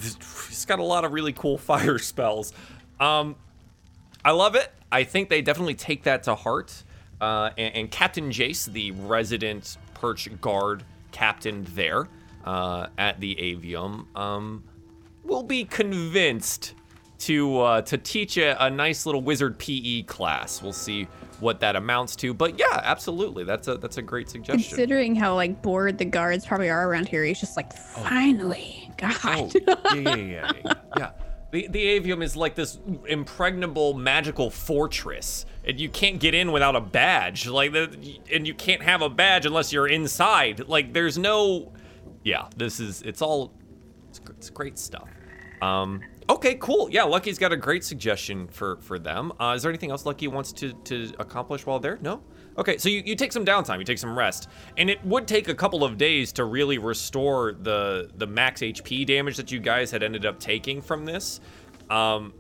He's 0.01 0.65
got 0.67 0.79
a 0.79 0.85
lot 0.85 1.05
of 1.05 1.13
really 1.13 1.33
cool 1.33 1.59
fire 1.71 1.99
spells. 1.99 2.53
Um, 3.01 3.35
I 4.25 4.31
love 4.33 4.55
it. 4.55 4.71
I 4.93 5.05
think 5.05 5.29
they 5.29 5.43
definitely 5.43 5.75
take 5.75 6.05
that 6.05 6.23
to 6.25 6.35
heart. 6.35 6.85
Uh, 7.21 7.51
and, 7.59 7.75
and 7.75 7.91
Captain 7.91 8.31
Jace, 8.31 8.67
the 8.71 8.93
resident 8.93 9.77
perch 9.95 10.29
guard 10.41 10.85
captain 11.13 11.67
there 11.75 12.09
uh, 12.45 12.87
at 12.99 13.21
the 13.21 13.35
Avium, 13.37 14.07
um, 14.17 14.65
will 15.25 15.43
be 15.43 15.65
convinced 15.65 16.75
to 17.21 17.61
uh, 17.61 17.83
to 17.83 17.99
teach 17.99 18.37
a, 18.39 18.63
a 18.65 18.71
nice 18.71 19.07
little 19.07 19.21
wizard 19.21 19.59
PE 19.59 20.03
class. 20.03 20.63
We'll 20.63 20.73
see 20.73 21.07
what 21.41 21.61
that 21.61 21.77
amounts 21.77 22.17
to. 22.17 22.35
But 22.35 22.59
yeah, 22.59 22.81
absolutely, 22.83 23.45
that's 23.45 23.69
a 23.69 23.77
that's 23.77 23.99
a 23.99 24.03
great 24.03 24.29
suggestion. 24.29 24.69
Considering 24.69 25.15
how 25.15 25.35
like 25.35 25.63
bored 25.63 25.99
the 25.99 26.05
guards 26.05 26.47
probably 26.47 26.71
are 26.71 26.89
around 26.89 27.09
here, 27.09 27.25
he's 27.25 27.41
just 27.41 27.57
like, 27.57 27.73
finally, 27.73 28.91
God. 28.97 29.17
Oh, 29.25 29.51
yeah, 29.95 29.95
yeah, 29.95 30.17
yeah, 30.17 30.53
yeah. 30.65 30.75
yeah. 30.97 31.11
The, 31.53 31.67
the 31.69 32.01
avium 32.01 32.23
is 32.23 32.37
like 32.37 32.55
this 32.55 32.79
impregnable 33.07 33.95
magical 33.95 34.51
fortress, 34.51 35.47
and 35.65 35.81
you 35.81 35.89
can't 35.89 36.21
get 36.21 36.33
in 36.33 36.53
without 36.53 36.77
a 36.77 36.81
badge. 36.81 37.47
Like, 37.47 37.73
the, 37.73 38.19
and 38.33 38.47
you 38.47 38.55
can't 38.55 38.83
have 38.83 39.03
a 39.03 39.09
badge 39.09 39.47
unless 39.47 39.73
you're 39.73 39.89
inside. 39.89 40.69
Like, 40.69 40.93
there's 40.93 41.19
no, 41.19 41.73
yeah. 42.23 42.49
This 42.57 42.79
is 42.79 43.03
it's 43.03 43.21
all, 43.21 43.53
it's, 44.09 44.21
it's 44.31 44.51
great 44.51 44.79
stuff. 44.79 45.09
Um, 45.61 46.01
okay, 46.29 46.55
cool. 46.55 46.89
Yeah, 46.91 47.03
Lucky's 47.03 47.39
got 47.39 47.53
a 47.53 47.57
great 47.57 47.85
suggestion 47.85 48.49
for 48.49 48.77
for 48.77 48.99
them. 48.99 49.33
Uh, 49.41 49.55
is 49.57 49.63
there 49.63 49.71
anything 49.71 49.91
else 49.91 50.07
Lucky 50.07 50.29
wants 50.29 50.53
to 50.53 50.73
to 50.85 51.13
accomplish 51.19 51.67
while 51.67 51.81
there? 51.81 51.99
No. 52.01 52.23
Okay, 52.61 52.77
so 52.77 52.91
you, 52.91 53.03
you 53.07 53.17
take 53.17 53.33
some 53.33 53.47
downtime, 53.47 53.79
you 53.79 53.87
take 53.87 53.97
some 53.97 54.17
rest, 54.17 54.51
and 54.77 54.91
it 54.91 55.03
would 55.03 55.27
take 55.27 55.49
a 55.49 55.55
couple 55.55 55.83
of 55.83 55.97
days 55.97 56.31
to 56.35 56.45
really 56.45 56.77
restore 56.77 57.55
the 57.55 58.11
the 58.17 58.27
max 58.27 58.61
HP 58.61 59.07
damage 59.07 59.39
that 59.39 59.51
you 59.51 59.59
guys 59.59 59.91
had 59.91 60.03
ended 60.03 60.27
up 60.27 60.39
taking 60.39 60.83
from 60.83 61.07
this. 61.07 61.41
Um, 61.89 62.35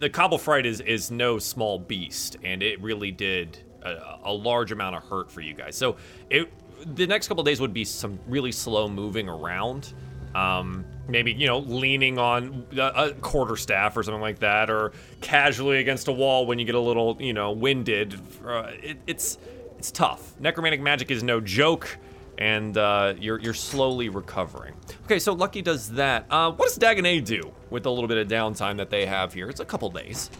the 0.00 0.10
Cobble 0.10 0.36
Fright 0.36 0.66
is 0.66 0.82
is 0.82 1.10
no 1.10 1.38
small 1.38 1.78
beast, 1.78 2.36
and 2.44 2.62
it 2.62 2.78
really 2.82 3.10
did 3.10 3.58
a, 3.82 4.18
a 4.24 4.32
large 4.32 4.70
amount 4.70 4.96
of 4.96 5.04
hurt 5.04 5.32
for 5.32 5.40
you 5.40 5.54
guys. 5.54 5.76
So 5.76 5.96
it 6.28 6.52
the 6.94 7.06
next 7.06 7.28
couple 7.28 7.42
days 7.42 7.58
would 7.58 7.72
be 7.72 7.86
some 7.86 8.18
really 8.26 8.52
slow 8.52 8.86
moving 8.86 9.30
around. 9.30 9.94
Um, 10.34 10.84
maybe 11.08 11.32
you 11.32 11.46
know 11.46 11.60
leaning 11.60 12.18
on 12.18 12.66
a, 12.76 12.82
a 12.82 13.12
quarter 13.14 13.56
staff 13.56 13.96
or 13.96 14.02
something 14.02 14.20
like 14.20 14.40
that, 14.40 14.68
or 14.68 14.92
casually 15.22 15.78
against 15.78 16.08
a 16.08 16.12
wall 16.12 16.44
when 16.44 16.58
you 16.58 16.66
get 16.66 16.74
a 16.74 16.80
little 16.80 17.16
you 17.18 17.32
know 17.32 17.52
winded. 17.52 18.20
Uh, 18.44 18.72
it, 18.82 18.98
it's 19.06 19.38
it's 19.84 19.90
tough. 19.90 20.32
Necromantic 20.40 20.80
magic 20.80 21.10
is 21.10 21.22
no 21.22 21.42
joke, 21.42 21.98
and 22.38 22.74
uh, 22.78 23.12
you're 23.20 23.38
you're 23.38 23.52
slowly 23.52 24.08
recovering. 24.08 24.72
Okay, 25.04 25.18
so 25.18 25.34
Lucky 25.34 25.60
does 25.60 25.90
that. 25.90 26.24
Uh, 26.30 26.52
what 26.52 26.68
does 26.70 26.78
Dagonet 26.78 27.26
do 27.26 27.52
with 27.68 27.84
a 27.84 27.90
little 27.90 28.08
bit 28.08 28.16
of 28.16 28.26
downtime 28.26 28.78
that 28.78 28.88
they 28.88 29.04
have 29.04 29.34
here? 29.34 29.50
It's 29.50 29.60
a 29.60 29.64
couple 29.66 29.90
days. 29.90 30.30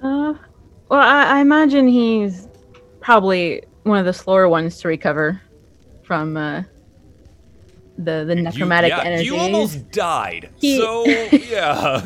Uh, 0.00 0.34
well, 0.88 1.00
I, 1.00 1.38
I 1.38 1.40
imagine 1.40 1.88
he's 1.88 2.46
probably 3.00 3.64
one 3.82 3.98
of 3.98 4.04
the 4.04 4.12
slower 4.12 4.48
ones 4.48 4.78
to 4.78 4.86
recover 4.88 5.42
from 6.04 6.36
uh, 6.36 6.62
the 7.98 8.22
the 8.24 8.36
You- 8.36 8.42
necromantic 8.42 8.90
yeah, 8.90 9.02
energies. 9.02 9.26
You 9.26 9.36
almost 9.36 9.90
died. 9.90 10.48
He- 10.60 10.78
So 10.78 11.04
yeah. 11.32 12.00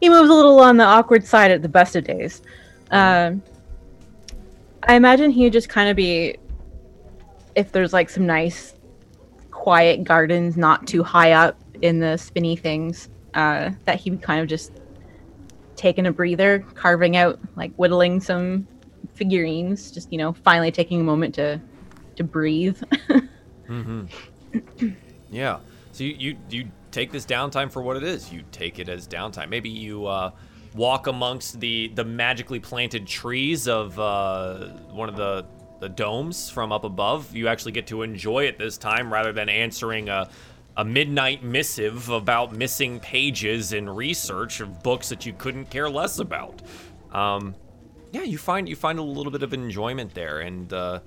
he 0.00 0.08
moves 0.08 0.30
a 0.30 0.34
little 0.34 0.60
on 0.60 0.78
the 0.78 0.84
awkward 0.84 1.26
side 1.26 1.50
at 1.50 1.60
the 1.60 1.68
best 1.68 1.94
of 1.94 2.04
days. 2.04 2.40
Um, 2.90 3.42
I 4.84 4.94
imagine 4.94 5.30
he 5.30 5.44
would 5.44 5.52
just 5.52 5.68
kind 5.68 5.88
of 5.88 5.96
be, 5.96 6.36
if 7.54 7.72
there's 7.72 7.92
like 7.92 8.08
some 8.10 8.26
nice, 8.26 8.74
quiet 9.50 10.04
gardens 10.04 10.56
not 10.56 10.86
too 10.86 11.02
high 11.02 11.32
up 11.32 11.60
in 11.82 12.00
the 12.00 12.16
spinny 12.16 12.56
things, 12.56 13.08
uh, 13.34 13.70
that 13.84 14.00
he 14.00 14.10
would 14.10 14.22
kind 14.22 14.40
of 14.40 14.48
just 14.48 14.72
taking 15.76 16.06
a 16.06 16.12
breather, 16.12 16.64
carving 16.74 17.16
out, 17.16 17.38
like 17.56 17.72
whittling 17.74 18.20
some 18.20 18.66
figurines, 19.14 19.90
just 19.90 20.10
you 20.12 20.18
know, 20.18 20.32
finally 20.32 20.70
taking 20.70 21.00
a 21.00 21.04
moment 21.04 21.34
to 21.34 21.60
to 22.16 22.24
breathe. 22.24 22.80
hmm 23.66 24.04
yeah. 25.30 25.58
So 25.92 26.04
you, 26.04 26.14
you 26.18 26.36
you 26.50 26.70
take 26.90 27.12
this 27.12 27.26
downtime 27.26 27.70
for 27.70 27.82
what 27.82 27.96
it 27.96 28.02
is. 28.02 28.32
You 28.32 28.42
take 28.52 28.78
it 28.78 28.88
as 28.88 29.06
downtime. 29.06 29.48
Maybe 29.48 29.68
you 29.68 30.06
uh, 30.06 30.32
walk 30.74 31.06
amongst 31.06 31.60
the 31.60 31.88
the 31.94 32.04
magically 32.04 32.60
planted 32.60 33.06
trees 33.06 33.68
of 33.68 33.98
uh, 33.98 34.68
one 34.90 35.08
of 35.08 35.16
the 35.16 35.46
the 35.80 35.88
domes 35.88 36.50
from 36.50 36.72
up 36.72 36.84
above. 36.84 37.34
You 37.34 37.48
actually 37.48 37.72
get 37.72 37.86
to 37.88 38.02
enjoy 38.02 38.44
it 38.44 38.58
this 38.58 38.76
time 38.76 39.12
rather 39.12 39.32
than 39.32 39.48
answering 39.48 40.08
a 40.08 40.28
a 40.76 40.84
midnight 40.84 41.42
missive 41.42 42.08
about 42.08 42.52
missing 42.54 43.00
pages 43.00 43.72
in 43.72 43.88
research 43.88 44.60
of 44.60 44.82
books 44.82 45.08
that 45.08 45.26
you 45.26 45.32
couldn't 45.32 45.68
care 45.68 45.90
less 45.90 46.18
about. 46.20 46.62
Um, 47.12 47.54
yeah, 48.12 48.22
you 48.22 48.38
find 48.38 48.68
you 48.68 48.76
find 48.76 48.98
a 48.98 49.02
little 49.02 49.32
bit 49.32 49.42
of 49.42 49.52
enjoyment 49.52 50.14
there, 50.14 50.40
and 50.40 50.72
uh, 50.72 51.00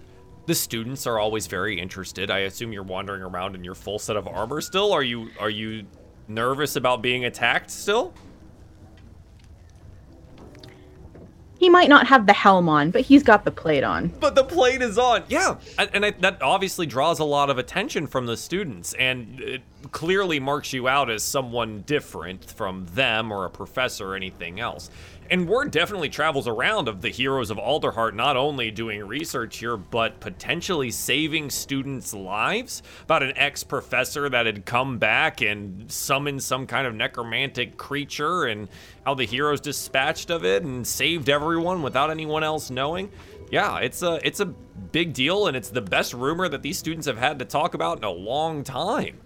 the 0.46 0.56
students 0.56 1.08
are 1.08 1.20
always 1.20 1.48
very 1.48 1.80
interested. 1.80 2.30
I 2.30 2.40
assume 2.40 2.74
you're 2.74 2.84
wandering 2.84 3.22
around 3.22 3.56
in 3.56 3.64
your 3.64 3.76
full 3.76 4.00
set 4.00 4.18
of 4.18 4.28
armor 4.28 4.62
still. 4.62 4.92
Are 4.92 5.04
you 5.04 5.30
are 5.40 5.50
you 5.50 5.86
nervous 6.28 6.76
about 6.76 7.02
being 7.02 7.26
attacked 7.26 7.72
still? 7.72 8.14
He 11.64 11.70
might 11.70 11.88
not 11.88 12.06
have 12.08 12.26
the 12.26 12.34
helm 12.34 12.68
on, 12.68 12.92
but 12.92 13.00
he's 13.00 13.24
got 13.24 13.46
the 13.46 13.52
plate 13.52 13.86
on. 13.86 14.10
But 14.20 14.36
the 14.36 14.44
plate 14.44 14.82
is 14.82 14.98
on. 14.98 15.24
Yeah, 15.30 15.56
and, 15.78 16.06
I, 16.06 16.12
that 16.12 16.42
obviously 16.42 16.86
draws 16.86 17.20
a 17.20 17.24
lot 17.24 17.50
of 17.50 17.58
attention 17.58 18.06
from 18.06 18.26
the 18.26 18.36
students, 18.36 18.92
and 18.96 19.40
it 19.40 19.62
clearly 19.94 20.42
marks 20.42 20.74
you 20.74 20.90
out 20.90 21.10
as 21.10 21.24
someone 21.24 21.84
different 21.88 22.44
from 22.52 22.86
them 22.88 23.32
or 23.32 23.46
a 23.46 23.50
professor 23.50 24.12
or 24.12 24.16
anything 24.18 24.60
else. 24.60 24.90
And 25.34 25.50
word 25.50 25.72
definitely 25.72 26.10
travels 26.10 26.48
around 26.48 26.88
of 26.88 27.02
the 27.02 27.10
heroes 27.10 27.50
of 27.50 27.58
Alderheart 27.58 28.14
not 28.14 28.38
only 28.38 28.70
doing 28.70 29.04
research 29.04 29.58
here, 29.58 29.76
but 29.76 30.20
potentially 30.20 30.92
saving 30.92 31.50
students' 31.50 32.14
lives. 32.14 32.84
About 33.02 33.24
an 33.24 33.36
ex 33.36 33.64
professor 33.64 34.30
that 34.30 34.46
had 34.46 34.64
come 34.64 35.00
back 35.00 35.42
and 35.42 35.92
summoned 35.92 36.44
some 36.44 36.68
kind 36.68 36.86
of 36.86 36.94
necromantic 36.94 37.78
creature, 37.78 38.44
and 38.44 38.70
how 39.08 39.16
the 39.16 39.26
heroes 39.26 39.60
dispatched 39.60 40.30
of 40.30 40.46
it 40.46 40.62
and 40.62 40.86
saved 40.86 41.28
everyone 41.30 41.82
without 41.82 42.12
anyone 42.12 42.44
else 42.44 42.70
knowing. 42.70 43.12
Yeah, 43.50 43.80
it's 43.80 44.04
a 44.04 44.20
it's 44.24 44.40
a 44.40 44.46
big 44.46 45.14
deal, 45.14 45.48
and 45.48 45.58
it's 45.58 45.70
the 45.70 45.82
best 45.82 46.14
rumor 46.14 46.48
that 46.48 46.62
these 46.62 46.78
students 46.78 47.08
have 47.08 47.18
had 47.18 47.40
to 47.40 47.46
talk 47.46 47.74
about 47.74 47.98
in 47.98 48.04
a 48.04 48.12
long 48.12 48.64
time. 48.64 49.20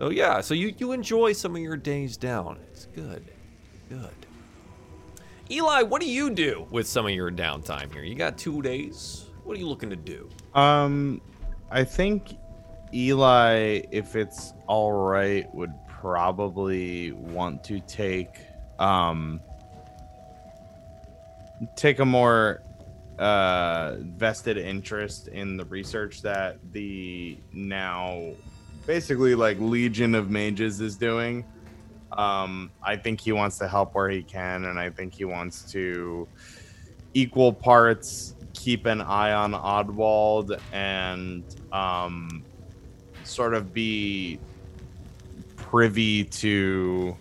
So 0.00 0.10
yeah, 0.10 0.42
so 0.42 0.52
you 0.52 0.74
you 0.76 0.92
enjoy 0.92 1.32
some 1.32 1.56
of 1.56 1.62
your 1.62 1.78
days 1.78 2.18
down. 2.18 2.58
It's 2.72 2.88
good, 2.94 3.24
good. 3.88 4.15
Eli, 5.50 5.82
what 5.82 6.00
do 6.00 6.08
you 6.08 6.30
do 6.30 6.66
with 6.70 6.88
some 6.88 7.06
of 7.06 7.12
your 7.12 7.30
downtime 7.30 7.92
here? 7.92 8.02
You 8.02 8.16
got 8.16 8.36
two 8.36 8.62
days. 8.62 9.26
What 9.44 9.56
are 9.56 9.60
you 9.60 9.68
looking 9.68 9.90
to 9.90 9.96
do? 9.96 10.28
Um, 10.54 11.20
I 11.70 11.84
think 11.84 12.36
Eli, 12.92 13.82
if 13.92 14.16
it's 14.16 14.54
all 14.66 14.92
right, 14.92 15.52
would 15.54 15.72
probably 15.88 17.12
want 17.12 17.64
to 17.64 17.80
take 17.80 18.38
um 18.78 19.40
take 21.74 22.00
a 22.00 22.04
more 22.04 22.62
uh 23.18 23.96
vested 24.00 24.58
interest 24.58 25.28
in 25.28 25.56
the 25.56 25.64
research 25.64 26.20
that 26.20 26.58
the 26.72 27.38
now 27.52 28.32
basically 28.86 29.34
like 29.34 29.58
Legion 29.58 30.14
of 30.14 30.30
Mages 30.30 30.80
is 30.80 30.96
doing. 30.96 31.44
Um, 32.16 32.70
I 32.82 32.96
think 32.96 33.20
he 33.20 33.32
wants 33.32 33.58
to 33.58 33.68
help 33.68 33.94
where 33.94 34.08
he 34.08 34.22
can, 34.22 34.64
and 34.64 34.78
I 34.78 34.90
think 34.90 35.14
he 35.14 35.24
wants 35.24 35.70
to 35.72 36.26
equal 37.14 37.52
parts 37.52 38.34
keep 38.54 38.86
an 38.86 39.00
eye 39.00 39.32
on 39.32 39.52
Oddwald 39.52 40.58
and 40.72 41.44
um, 41.72 42.42
sort 43.24 43.54
of 43.54 43.72
be 43.72 44.38
privy 45.56 46.24
to 46.24 47.16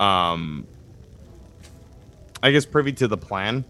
um 0.00 0.66
I 2.42 2.50
guess 2.50 2.66
privy 2.66 2.92
to 2.94 3.08
the 3.08 3.16
plan. 3.16 3.64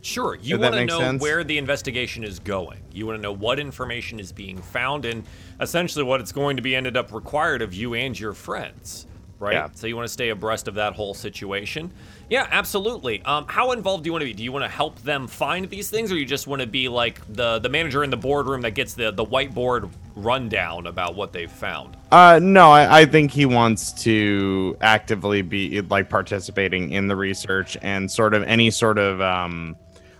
Sure. 0.00 0.34
You 0.34 0.58
want 0.58 0.74
to 0.74 0.84
know 0.84 0.98
sense. 0.98 1.22
where 1.22 1.44
the 1.44 1.58
investigation 1.58 2.24
is 2.24 2.38
going. 2.40 2.80
You 2.92 3.06
want 3.06 3.18
to 3.18 3.22
know 3.22 3.32
what 3.32 3.60
information 3.60 4.18
is 4.18 4.32
being 4.32 4.60
found 4.60 5.04
and 5.04 5.24
essentially 5.60 6.04
what 6.04 6.20
it's 6.20 6.32
going 6.32 6.56
to 6.56 6.62
be 6.62 6.74
ended 6.74 6.96
up 6.96 7.12
required 7.12 7.62
of 7.62 7.74
you 7.74 7.94
and 7.94 8.18
your 8.18 8.32
friends. 8.32 9.06
Right? 9.38 9.54
Yeah. 9.54 9.68
So 9.72 9.88
you 9.88 9.96
want 9.96 10.06
to 10.06 10.12
stay 10.12 10.28
abreast 10.28 10.68
of 10.68 10.74
that 10.74 10.92
whole 10.92 11.14
situation. 11.14 11.92
Yeah, 12.30 12.46
absolutely. 12.52 13.22
Um, 13.22 13.44
how 13.48 13.72
involved 13.72 14.04
do 14.04 14.08
you 14.08 14.12
want 14.12 14.22
to 14.22 14.26
be? 14.26 14.32
Do 14.32 14.44
you 14.44 14.52
want 14.52 14.64
to 14.64 14.68
help 14.68 15.02
them 15.02 15.26
find 15.26 15.68
these 15.68 15.90
things, 15.90 16.12
or 16.12 16.16
you 16.16 16.24
just 16.24 16.46
want 16.46 16.62
to 16.62 16.68
be 16.68 16.88
like 16.88 17.20
the 17.28 17.58
the 17.58 17.68
manager 17.68 18.04
in 18.04 18.10
the 18.10 18.16
boardroom 18.16 18.60
that 18.60 18.70
gets 18.70 18.94
the 18.94 19.10
the 19.10 19.24
whiteboard 19.24 19.90
rundown 20.14 20.86
about 20.86 21.16
what 21.16 21.32
they've 21.32 21.50
found? 21.50 21.96
Uh 22.12 22.38
no, 22.40 22.70
I, 22.70 23.00
I 23.00 23.04
think 23.04 23.32
he 23.32 23.44
wants 23.44 23.92
to 24.04 24.76
actively 24.80 25.42
be 25.42 25.80
like 25.80 26.08
participating 26.08 26.92
in 26.92 27.08
the 27.08 27.16
research 27.16 27.76
and 27.82 28.08
sort 28.08 28.34
of 28.34 28.44
any 28.44 28.70
sort 28.70 28.96
of 28.96 29.20
um 29.20 29.76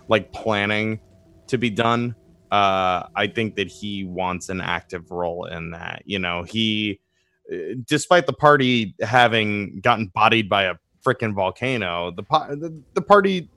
like 0.09 0.33
planning 0.33 0.99
to 1.47 1.57
be 1.57 1.69
done. 1.69 2.13
Uh 2.53 3.07
I 3.15 3.27
think 3.27 3.55
that 3.55 3.67
he 3.67 4.03
wants 4.03 4.49
an 4.49 4.61
active 4.61 5.11
role 5.11 5.45
in 5.45 5.71
that. 5.71 6.03
You 6.05 6.19
know, 6.19 6.43
he 6.43 6.99
uh, 7.51 7.75
despite 7.85 8.25
the 8.27 8.33
party 8.33 8.95
having 9.01 9.79
gotten 9.81 10.07
bodied 10.07 10.49
by 10.49 10.63
a 10.63 10.75
freaking 11.05 11.33
volcano, 11.33 12.11
the, 12.11 12.23
the 12.55 12.81
the 12.93 13.01
party 13.01 13.49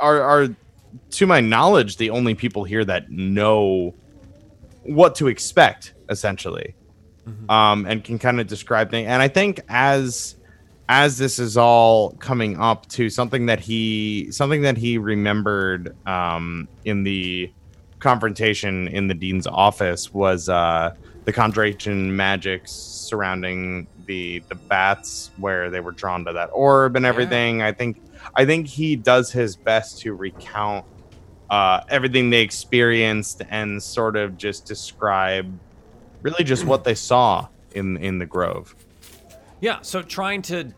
are 0.00 0.22
are 0.22 0.48
to 1.10 1.26
my 1.26 1.40
knowledge 1.40 1.98
the 1.98 2.10
only 2.10 2.34
people 2.34 2.64
here 2.64 2.84
that 2.84 3.10
know 3.10 3.94
what 4.84 5.14
to 5.16 5.28
expect 5.28 5.94
essentially 6.08 6.74
um, 7.48 7.86
and 7.86 8.02
can 8.04 8.18
kind 8.18 8.40
of 8.40 8.46
describe 8.46 8.90
things. 8.90 9.08
And 9.08 9.20
I 9.20 9.28
think 9.28 9.60
as 9.68 10.36
as 10.88 11.18
this 11.18 11.38
is 11.38 11.58
all 11.58 12.12
coming 12.12 12.58
up 12.58 12.88
to 12.88 13.10
something 13.10 13.46
that 13.46 13.60
he 13.60 14.28
something 14.30 14.62
that 14.62 14.78
he 14.78 14.96
remembered 14.96 15.94
um, 16.06 16.68
in 16.84 17.04
the 17.04 17.52
confrontation 17.98 18.88
in 18.88 19.08
the 19.08 19.14
dean's 19.14 19.46
office 19.46 20.12
was 20.12 20.48
uh, 20.48 20.94
the 21.24 21.32
conjuration 21.32 22.14
magics 22.14 22.72
surrounding 22.72 23.86
the 24.06 24.42
the 24.48 24.54
bats 24.54 25.30
where 25.36 25.70
they 25.70 25.80
were 25.80 25.92
drawn 25.92 26.24
to 26.24 26.32
that 26.32 26.50
orb 26.52 26.96
and 26.96 27.04
everything. 27.04 27.62
I 27.62 27.72
think 27.72 28.00
I 28.34 28.44
think 28.44 28.66
he 28.66 28.96
does 28.96 29.30
his 29.30 29.56
best 29.56 30.00
to 30.00 30.14
recount 30.14 30.86
uh, 31.50 31.80
everything 31.88 32.30
they 32.30 32.42
experienced 32.42 33.42
and 33.50 33.82
sort 33.82 34.16
of 34.16 34.36
just 34.36 34.66
describe 34.66 35.58
really 36.22 36.44
just 36.44 36.64
what 36.64 36.84
they 36.84 36.94
saw 36.94 37.48
in 37.72 37.96
in 37.98 38.18
the 38.18 38.26
grove. 38.26 38.74
Yeah, 39.60 39.80
so 39.82 40.02
trying 40.02 40.42
to 40.42 40.72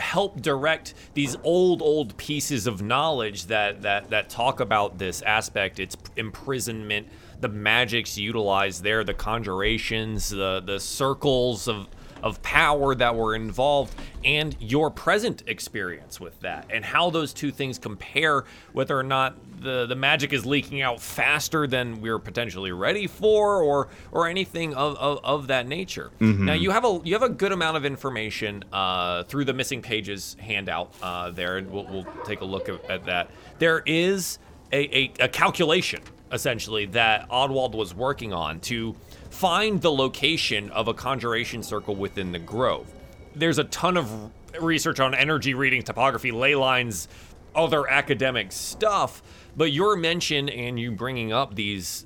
help 0.00 0.40
direct 0.40 0.94
these 1.14 1.36
old 1.44 1.82
old 1.82 2.16
pieces 2.16 2.66
of 2.66 2.82
knowledge 2.82 3.46
that 3.46 3.82
that 3.82 4.10
that 4.10 4.28
talk 4.28 4.60
about 4.60 4.98
this 4.98 5.22
aspect. 5.22 5.78
Its 5.78 5.96
imprisonment 6.16 7.06
the 7.40 7.48
magics 7.48 8.18
utilized 8.18 8.82
there 8.82 9.02
the 9.04 9.14
conjurations 9.14 10.28
the 10.30 10.62
the 10.64 10.78
circles 10.78 11.68
of 11.68 11.88
of 12.22 12.42
power 12.42 12.94
that 12.94 13.14
were 13.14 13.34
involved 13.34 13.94
and 14.24 14.56
your 14.60 14.90
present 14.90 15.42
experience 15.46 16.20
with 16.20 16.38
that 16.40 16.66
and 16.70 16.84
how 16.84 17.10
those 17.10 17.32
two 17.32 17.50
things 17.50 17.78
compare 17.78 18.44
whether 18.72 18.98
or 18.98 19.02
not 19.02 19.34
the 19.60 19.86
the 19.86 19.94
magic 19.94 20.32
is 20.32 20.46
leaking 20.46 20.80
out 20.80 21.00
faster 21.00 21.66
than 21.66 22.00
we're 22.00 22.18
potentially 22.18 22.72
ready 22.72 23.06
for 23.06 23.62
or 23.62 23.88
or 24.12 24.26
anything 24.28 24.74
of 24.74 24.96
of, 24.96 25.20
of 25.24 25.46
that 25.48 25.66
nature. 25.66 26.10
Now 26.20 26.54
you 26.54 26.70
have 26.70 26.84
a 26.84 27.00
you 27.04 27.14
have 27.14 27.22
a 27.22 27.28
good 27.28 27.52
amount 27.52 27.76
of 27.76 27.84
information 27.84 28.64
uh, 28.72 29.24
through 29.24 29.44
the 29.44 29.52
missing 29.54 29.82
pages 29.82 30.36
handout 30.38 30.92
uh, 31.02 31.30
there 31.30 31.58
and 31.58 31.70
we'll, 31.70 31.84
we'll 31.86 32.06
take 32.24 32.40
a 32.40 32.44
look 32.44 32.68
at, 32.68 32.90
at 32.90 33.04
that. 33.06 33.30
There 33.58 33.82
is 33.86 34.38
a, 34.72 34.96
a, 34.96 35.12
a 35.20 35.28
calculation 35.28 36.02
essentially 36.32 36.86
that 36.86 37.28
Oddwald 37.28 37.74
was 37.74 37.94
working 37.94 38.32
on 38.32 38.60
to 38.60 38.94
find 39.40 39.80
the 39.80 39.90
location 39.90 40.68
of 40.72 40.86
a 40.86 40.92
conjuration 40.92 41.62
circle 41.62 41.96
within 41.96 42.30
the 42.30 42.38
grove. 42.38 42.92
There's 43.34 43.58
a 43.58 43.64
ton 43.64 43.96
of 43.96 44.30
research 44.60 45.00
on 45.00 45.14
energy 45.14 45.54
reading, 45.54 45.82
topography, 45.82 46.30
ley 46.30 46.54
lines, 46.54 47.08
other 47.54 47.88
academic 47.88 48.52
stuff, 48.52 49.22
but 49.56 49.72
your 49.72 49.96
mention 49.96 50.50
and 50.50 50.78
you 50.78 50.92
bringing 50.92 51.32
up 51.32 51.54
these 51.54 52.04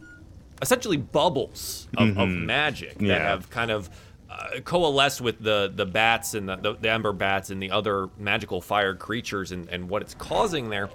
essentially 0.63 0.97
bubbles 0.97 1.89
of, 1.97 2.17
of 2.17 2.29
magic 2.29 2.99
that 2.99 3.21
have 3.21 3.51
kind 3.51 3.73
of 3.73 3.91
uh, 4.31 4.61
coalesced 4.65 5.21
with 5.21 5.43
the 5.43 5.73
the 5.75 5.85
bats 5.85 6.35
and 6.35 6.49
the, 6.49 6.55
the, 6.55 6.75
the 6.75 6.91
ember 6.91 7.13
bats 7.13 7.51
and 7.51 7.61
the 7.61 7.73
other 7.73 8.11
magical 8.17 8.61
fire 8.61 8.95
creatures 8.95 9.51
and, 9.51 9.69
and 9.71 9.89
what 9.89 10.03
it's 10.03 10.15
causing 10.15 10.71
there. 10.71 10.89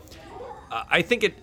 Uh, 0.71 0.83
I 0.89 1.01
think 1.01 1.25
it 1.25 1.33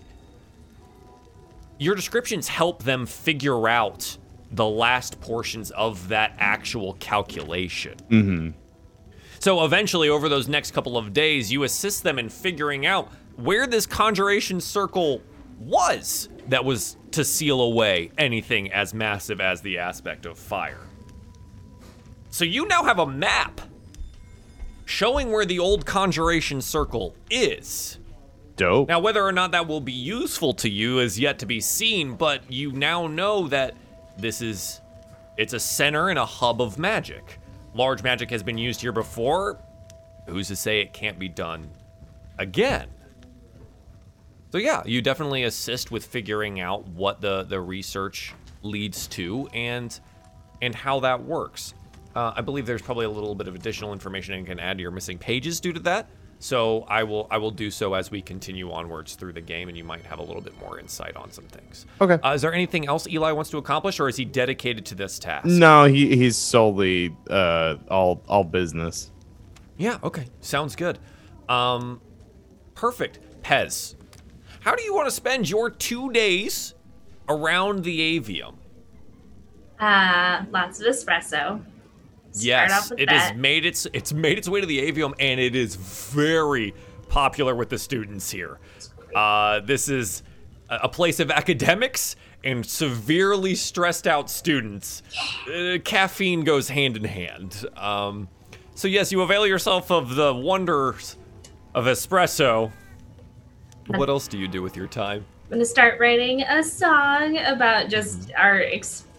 your 1.77 1.93
descriptions 1.93 2.47
help 2.47 2.81
them 2.81 3.05
figure 3.05 3.67
out 3.69 4.17
the 4.51 4.67
last 4.67 5.19
portions 5.21 5.71
of 5.71 6.07
that 6.09 6.33
actual 6.39 6.93
calculation. 6.93 7.95
Mm-hmm. 8.09 8.49
So 9.39 9.63
eventually, 9.63 10.09
over 10.09 10.29
those 10.29 10.47
next 10.47 10.71
couple 10.71 10.97
of 10.97 11.13
days, 11.13 11.51
you 11.51 11.63
assist 11.63 12.03
them 12.03 12.17
in 12.17 12.29
figuring 12.29 12.85
out 12.85 13.11
where 13.35 13.67
this 13.67 13.85
conjuration 13.85 14.59
circle 14.59 15.21
was 15.59 16.29
that 16.47 16.65
was 16.65 16.97
to 17.11 17.23
seal 17.23 17.61
away 17.61 18.11
anything 18.17 18.71
as 18.71 18.93
massive 18.93 19.39
as 19.39 19.61
the 19.61 19.77
aspect 19.77 20.25
of 20.25 20.37
fire. 20.37 20.87
So 22.29 22.45
you 22.45 22.67
now 22.67 22.83
have 22.83 22.99
a 22.99 23.07
map 23.07 23.61
showing 24.85 25.31
where 25.31 25.45
the 25.45 25.59
old 25.59 25.85
conjuration 25.85 26.61
circle 26.61 27.15
is. 27.29 27.99
Dope. 28.55 28.87
Now, 28.89 28.99
whether 28.99 29.23
or 29.23 29.31
not 29.31 29.51
that 29.51 29.67
will 29.67 29.81
be 29.81 29.91
useful 29.91 30.53
to 30.55 30.69
you 30.69 30.99
is 30.99 31.19
yet 31.19 31.39
to 31.39 31.45
be 31.45 31.61
seen, 31.61 32.15
but 32.15 32.51
you 32.51 32.71
now 32.71 33.05
know 33.05 33.47
that 33.49 33.75
this 34.17 34.41
is 34.41 34.81
it's 35.37 35.53
a 35.53 35.59
center 35.59 36.09
and 36.09 36.17
a 36.17 36.25
hub 36.25 36.61
of 36.61 36.77
magic. 36.77 37.39
Large 37.73 38.03
magic 38.03 38.29
has 38.31 38.43
been 38.43 38.57
used 38.57 38.81
here 38.81 38.91
before. 38.91 39.59
Who's 40.27 40.47
to 40.47 40.55
say 40.55 40.81
it 40.81 40.93
can't 40.93 41.19
be 41.19 41.29
done 41.29 41.69
again? 42.37 42.89
So 44.51 44.57
yeah, 44.57 44.81
you 44.85 45.01
definitely 45.01 45.43
assist 45.43 45.91
with 45.91 46.05
figuring 46.05 46.59
out 46.59 46.87
what 46.87 47.21
the 47.21 47.43
the 47.43 47.59
research 47.59 48.33
leads 48.63 49.07
to 49.07 49.47
and 49.53 49.97
and 50.61 50.73
how 50.73 50.99
that 51.01 51.23
works. 51.23 51.73
Uh, 52.15 52.33
I 52.35 52.41
believe 52.41 52.65
there's 52.65 52.81
probably 52.81 53.05
a 53.05 53.09
little 53.09 53.35
bit 53.35 53.47
of 53.47 53.53
additional 53.53 53.93
information 53.93 54.33
I 54.33 54.43
can 54.43 54.59
add 54.59 54.77
to 54.77 54.81
your 54.81 54.91
missing 54.91 55.19
pages 55.19 55.59
due 55.59 55.73
to 55.73 55.79
that. 55.81 56.09
So 56.39 56.85
I 56.87 57.03
will 57.03 57.27
I 57.31 57.37
will 57.37 57.51
do 57.51 57.71
so 57.71 57.95
as 57.95 58.11
we 58.11 58.21
continue 58.21 58.71
onwards 58.71 59.15
through 59.15 59.33
the 59.33 59.41
game, 59.41 59.69
and 59.69 59.77
you 59.77 59.83
might 59.83 60.05
have 60.05 60.19
a 60.19 60.21
little 60.21 60.41
bit 60.41 60.57
more 60.59 60.79
insight 60.79 61.15
on 61.15 61.31
some 61.31 61.45
things. 61.45 61.85
Okay. 61.99 62.19
Uh, 62.23 62.33
is 62.33 62.41
there 62.43 62.53
anything 62.53 62.87
else 62.87 63.07
Eli 63.07 63.31
wants 63.31 63.49
to 63.51 63.57
accomplish, 63.57 63.99
or 63.99 64.07
is 64.07 64.17
he 64.17 64.25
dedicated 64.25 64.85
to 64.87 64.95
this 64.95 65.17
task? 65.17 65.45
No, 65.47 65.85
he 65.85 66.15
he's 66.15 66.37
solely 66.37 67.15
uh 67.29 67.77
all 67.89 68.21
all 68.27 68.43
business. 68.43 69.11
Yeah, 69.77 69.97
okay. 70.03 70.25
Sounds 70.41 70.75
good. 70.75 70.99
Um 71.49 72.01
perfect. 72.75 73.19
Pez. 73.41 73.95
How 74.59 74.75
do 74.75 74.83
you 74.83 74.93
want 74.93 75.07
to 75.07 75.11
spend 75.11 75.49
your 75.49 75.69
2 75.69 76.11
days 76.11 76.73
around 77.29 77.83
the 77.83 78.19
avium? 78.19 78.55
Uh, 79.79 80.43
lots 80.51 80.81
of 80.81 80.87
espresso. 80.87 81.63
Yes, 82.43 82.91
it 82.97 83.09
has 83.09 83.35
made 83.35 83.65
its 83.65 83.87
it's 83.93 84.13
made 84.13 84.37
its 84.37 84.49
way 84.49 84.61
to 84.61 84.67
the 84.67 84.79
avium 84.91 85.13
and 85.19 85.39
it 85.39 85.55
is 85.55 85.75
very 85.75 86.73
popular 87.09 87.55
with 87.55 87.69
the 87.69 87.77
students 87.77 88.29
here. 88.29 88.59
Uh 89.15 89.59
this 89.61 89.89
is 89.89 90.23
a 90.69 90.89
place 90.89 91.19
of 91.19 91.31
academics 91.31 92.15
and 92.43 92.65
severely 92.65 93.55
stressed 93.55 94.07
out 94.07 94.29
students. 94.29 95.01
Uh, 95.47 95.77
caffeine 95.83 96.43
goes 96.43 96.69
hand 96.69 96.97
in 96.97 97.03
hand. 97.03 97.65
Um, 97.75 98.27
so 98.75 98.87
yes, 98.87 99.11
you 99.11 99.21
avail 99.21 99.47
yourself 99.47 99.91
of 99.91 100.15
the 100.15 100.33
wonders 100.33 101.15
of 101.73 101.85
espresso. 101.85 102.71
What 103.87 104.09
else 104.09 104.27
do 104.27 104.37
you 104.37 104.47
do 104.47 104.61
with 104.61 104.75
your 104.75 104.87
time? 104.87 105.25
I'm 105.45 105.51
gonna 105.51 105.65
start 105.65 105.99
writing 105.99 106.41
a 106.41 106.61
song 106.61 107.37
about 107.37 107.89
just 107.89 108.31
our 108.35 108.59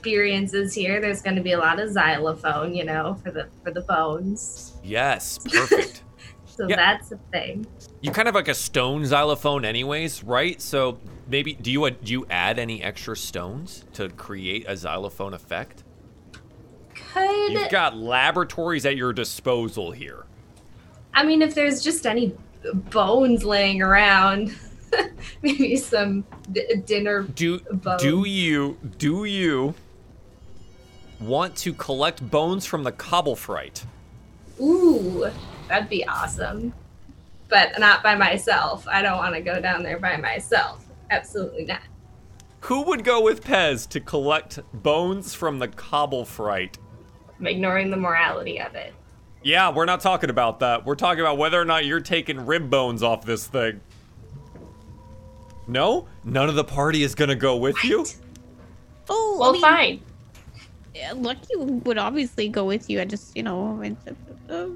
experiences 0.03 0.75
here. 0.75 1.01
There's 1.01 1.21
gonna 1.23 1.41
be 1.43 1.53
a 1.53 1.59
lot 1.59 1.81
of 1.81 1.91
xylophone, 1.91 2.73
you 2.75 2.85
know, 2.85 3.15
for 3.23 3.31
the 3.33 3.49
for 3.65 3.71
the 3.73 3.81
bones. 3.83 4.75
Yes, 4.85 5.39
perfect. 5.39 6.03
So 6.47 6.67
Yeah. 6.69 6.75
that's 6.75 7.13
a 7.13 7.17
thing. 7.31 7.69
you 8.01 8.11
kind 8.11 8.27
of 8.27 8.35
like 8.35 8.49
a 8.49 8.55
stone 8.55 9.07
xylophone, 9.07 9.65
anyways, 9.65 10.25
right? 10.25 10.61
So 10.61 10.99
maybe 11.29 11.53
do 11.55 11.71
you 11.71 11.85
uh, 11.85 11.91
do 12.03 12.11
you 12.11 12.27
add 12.31 12.59
any 12.59 12.83
extra 12.83 13.17
stones 13.17 13.85
to 13.93 14.09
create 14.09 14.65
a 14.69 14.77
xylophone 14.77 15.35
effect? 15.35 15.85
Could 17.13 17.53
You've 17.53 17.71
got 17.71 17.97
laboratories 17.97 18.85
at 18.87 18.97
your 18.97 19.13
disposal 19.13 19.93
here. 19.93 20.27
I 21.15 21.23
mean 21.25 21.43
if 21.43 21.55
there's 21.55 21.81
just 21.81 22.07
any 22.07 22.35
bones 22.91 23.45
laying 23.45 23.81
around, 23.81 24.53
maybe 25.43 25.77
some 25.77 26.25
d- 26.51 26.83
dinner 26.87 27.23
Do 27.23 27.61
Bones. 27.61 28.03
do 28.03 28.25
you 28.27 28.77
do 28.99 29.27
you 29.27 29.75
want 31.21 31.57
to 31.57 31.73
collect 31.73 32.29
bones 32.31 32.65
from 32.67 32.85
the 32.85 32.93
Cobblefright. 32.93 33.85
Ooh, 34.61 35.31
that'd 35.69 35.89
be 35.89 36.07
awesome. 36.07 36.73
But 37.49 37.79
not 37.79 38.03
by 38.03 38.15
myself. 38.15 38.87
I 38.89 39.03
don't 39.03 39.19
want 39.19 39.35
to 39.35 39.41
go 39.41 39.61
down 39.61 39.83
there 39.83 39.99
by 39.99 40.17
myself. 40.17 40.85
Absolutely 41.11 41.65
not. 41.65 41.81
Who 42.63 42.83
would 42.83 43.05
go 43.05 43.23
with 43.23 43.43
Pez 43.45 43.89
to 43.91 44.01
collect 44.01 44.59
bones 44.73 45.33
from 45.33 45.59
the 45.59 45.69
Cobblefright? 45.69 46.75
I'm 47.39 47.47
ignoring 47.47 47.91
the 47.91 47.97
morality 47.97 48.61
of 48.61 48.75
it. 48.75 48.93
Yeah, 49.43 49.73
we're 49.73 49.85
not 49.85 50.01
talking 50.01 50.29
about 50.31 50.59
that. 50.61 50.85
We're 50.85 50.97
talking 50.97 51.21
about 51.21 51.39
whether 51.39 51.61
or 51.61 51.65
not 51.65 51.85
you're 51.85 52.01
taking 52.01 52.45
rib 52.45 52.69
bones 52.69 53.03
off 53.03 53.25
this 53.25 53.47
thing. 53.47 53.81
No? 55.69 56.09
None 56.25 56.49
of 56.49 56.57
the 56.57 56.65
party 56.65 57.03
is 57.05 57.15
gonna 57.15 57.37
go 57.37 57.57
with 57.57 57.83
you? 57.85 58.05
Oh, 59.09 59.37
I 59.37 59.41
Well, 59.41 59.53
mean, 59.53 59.63
fine. 59.63 60.03
Yeah, 60.99 61.13
Lucky 61.15 61.55
would 61.57 61.99
obviously 61.99 62.49
go 62.49 62.65
with 62.65 62.91
you. 62.91 63.01
I 63.01 63.05
just, 63.05 63.37
you 63.37 63.43
know, 63.45 63.81
I- 63.83 63.97
uh, 64.53 64.67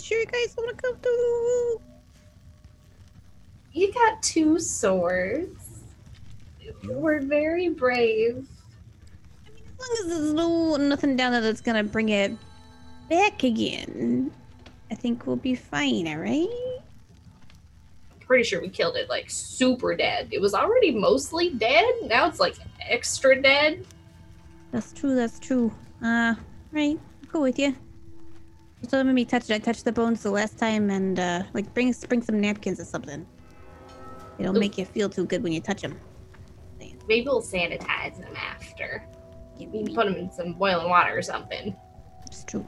sure 0.00 0.18
you 0.20 0.26
guys 0.26 0.54
want 0.56 0.76
to 0.76 0.82
come 0.82 0.96
too? 1.02 1.80
You 3.72 3.92
got 3.92 4.22
two 4.22 4.58
swords. 4.58 5.80
We're 6.84 7.20
very 7.20 7.70
brave. 7.70 8.46
I 9.46 9.50
mean, 9.50 9.64
as 9.66 9.78
long 9.80 9.96
as 10.00 10.08
there's 10.08 10.32
no 10.34 10.76
nothing 10.76 11.16
down 11.16 11.32
there 11.32 11.40
that's 11.40 11.60
gonna 11.60 11.84
bring 11.84 12.10
it 12.10 12.32
back 13.08 13.42
again, 13.42 14.30
I 14.90 14.94
think 14.94 15.26
we'll 15.26 15.36
be 15.36 15.54
fine. 15.54 16.06
All 16.06 16.18
right. 16.18 16.48
Pretty 18.20 18.44
sure 18.44 18.60
we 18.60 18.68
killed 18.68 18.96
it 18.96 19.08
like 19.08 19.30
super 19.30 19.96
dead. 19.96 20.28
It 20.30 20.40
was 20.40 20.54
already 20.54 20.92
mostly 20.92 21.50
dead. 21.50 21.92
Now 22.04 22.28
it's 22.28 22.40
like 22.40 22.56
extra 22.88 23.40
dead. 23.40 23.84
That's 24.72 24.92
true. 24.92 25.14
That's 25.14 25.38
true. 25.38 25.72
Uh, 26.02 26.34
right. 26.72 26.98
I'll 27.24 27.30
go 27.32 27.42
with 27.42 27.58
you. 27.58 27.76
Just 28.80 28.92
let 28.94 29.06
me 29.06 29.24
touch 29.24 29.48
it. 29.48 29.54
I 29.54 29.58
touched 29.58 29.84
the 29.84 29.92
bones 29.92 30.22
the 30.24 30.30
last 30.30 30.58
time, 30.58 30.90
and 30.90 31.20
uh, 31.20 31.42
like 31.52 31.72
bring 31.72 31.94
bring 32.08 32.22
some 32.22 32.40
napkins 32.40 32.80
or 32.80 32.84
something. 32.84 33.24
It'll 34.38 34.56
Ooh. 34.56 34.60
make 34.60 34.76
you 34.78 34.84
feel 34.84 35.08
too 35.08 35.24
good 35.26 35.42
when 35.42 35.52
you 35.52 35.60
touch 35.60 35.82
them. 35.82 35.96
Maybe 37.08 37.26
we'll 37.26 37.42
sanitize 37.42 38.18
them 38.18 38.34
after. 38.36 39.04
Yeah, 39.58 39.66
We 39.66 39.72
can 39.72 39.84
maybe. 39.84 39.94
put 39.94 40.06
them 40.06 40.14
in 40.16 40.32
some 40.32 40.54
boiling 40.54 40.88
water 40.88 41.16
or 41.16 41.22
something. 41.22 41.76
It's 42.26 42.44
true. 42.44 42.66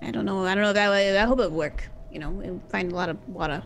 I 0.00 0.10
don't 0.10 0.24
know. 0.24 0.44
I 0.44 0.54
don't 0.54 0.62
know 0.62 0.70
if 0.70 0.74
that 0.74 0.90
way. 0.90 1.16
I 1.18 1.24
hope 1.24 1.38
it 1.40 1.50
would 1.50 1.52
work. 1.52 1.88
You 2.10 2.18
know, 2.20 2.30
we'll 2.30 2.60
find 2.68 2.90
a 2.90 2.94
lot 2.94 3.08
of 3.08 3.28
water. 3.28 3.62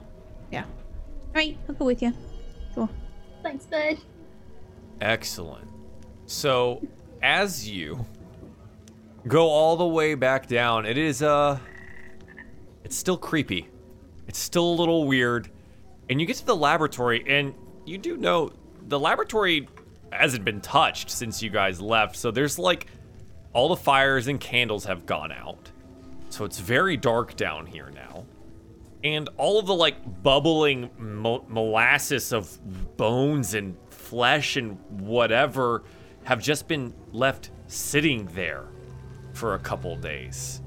Yeah. 0.51 0.65
All 0.65 1.35
right. 1.35 1.57
I'll 1.69 1.75
go 1.75 1.85
with 1.85 2.03
you. 2.03 2.13
Sure. 2.75 2.89
Thanks, 3.43 3.67
bud. 3.67 3.99
Excellent. 5.01 5.69
So, 6.27 6.83
as 7.23 7.69
you 7.69 8.05
go 9.27 9.49
all 9.49 9.77
the 9.77 9.87
way 9.87 10.15
back 10.15 10.47
down, 10.47 10.87
it 10.87 10.99
is 10.99 11.23
uh 11.23 11.59
it's 12.85 12.97
still 12.97 13.17
creepy. 13.19 13.69
It's 14.27 14.39
still 14.39 14.65
a 14.65 14.75
little 14.75 15.07
weird. 15.07 15.51
And 16.09 16.21
you 16.21 16.27
get 16.27 16.37
to 16.37 16.47
the 16.47 16.57
laboratory 16.57 17.25
and 17.27 17.55
you 17.85 17.99
do 17.99 18.17
know 18.17 18.51
the 18.87 18.99
laboratory 18.99 19.69
hasn't 20.13 20.45
been 20.45 20.61
touched 20.61 21.11
since 21.11 21.43
you 21.43 21.51
guys 21.51 21.81
left. 21.81 22.17
So 22.17 22.31
there's 22.31 22.59
like 22.59 22.87
all 23.53 23.69
the 23.69 23.77
fires 23.77 24.29
and 24.29 24.41
candles 24.41 24.85
have 24.85 25.07
gone 25.07 25.33
out. 25.33 25.71
So 26.31 26.45
it's 26.45 26.59
very 26.59 26.97
dark 26.97 27.37
down 27.37 27.67
here 27.67 27.91
now. 27.95 28.25
And 29.05 29.29
all 29.37 29.59
of 29.59 29.67
the 29.67 29.75
like 29.75 30.23
bubbling 30.23 30.91
mo- 30.99 31.45
molasses 31.49 32.33
of 32.33 32.59
bones 32.97 33.55
and 33.55 33.77
flesh 33.91 34.57
and 34.57 34.79
whatever 34.89 35.85
have 36.29 36.43
just 36.43 36.69
been 36.69 36.93
left 37.11 37.51
sitting 37.69 38.27
there 38.35 38.67
for 39.33 39.55
a 39.55 39.59
couple 39.59 39.97
days. 39.97 40.61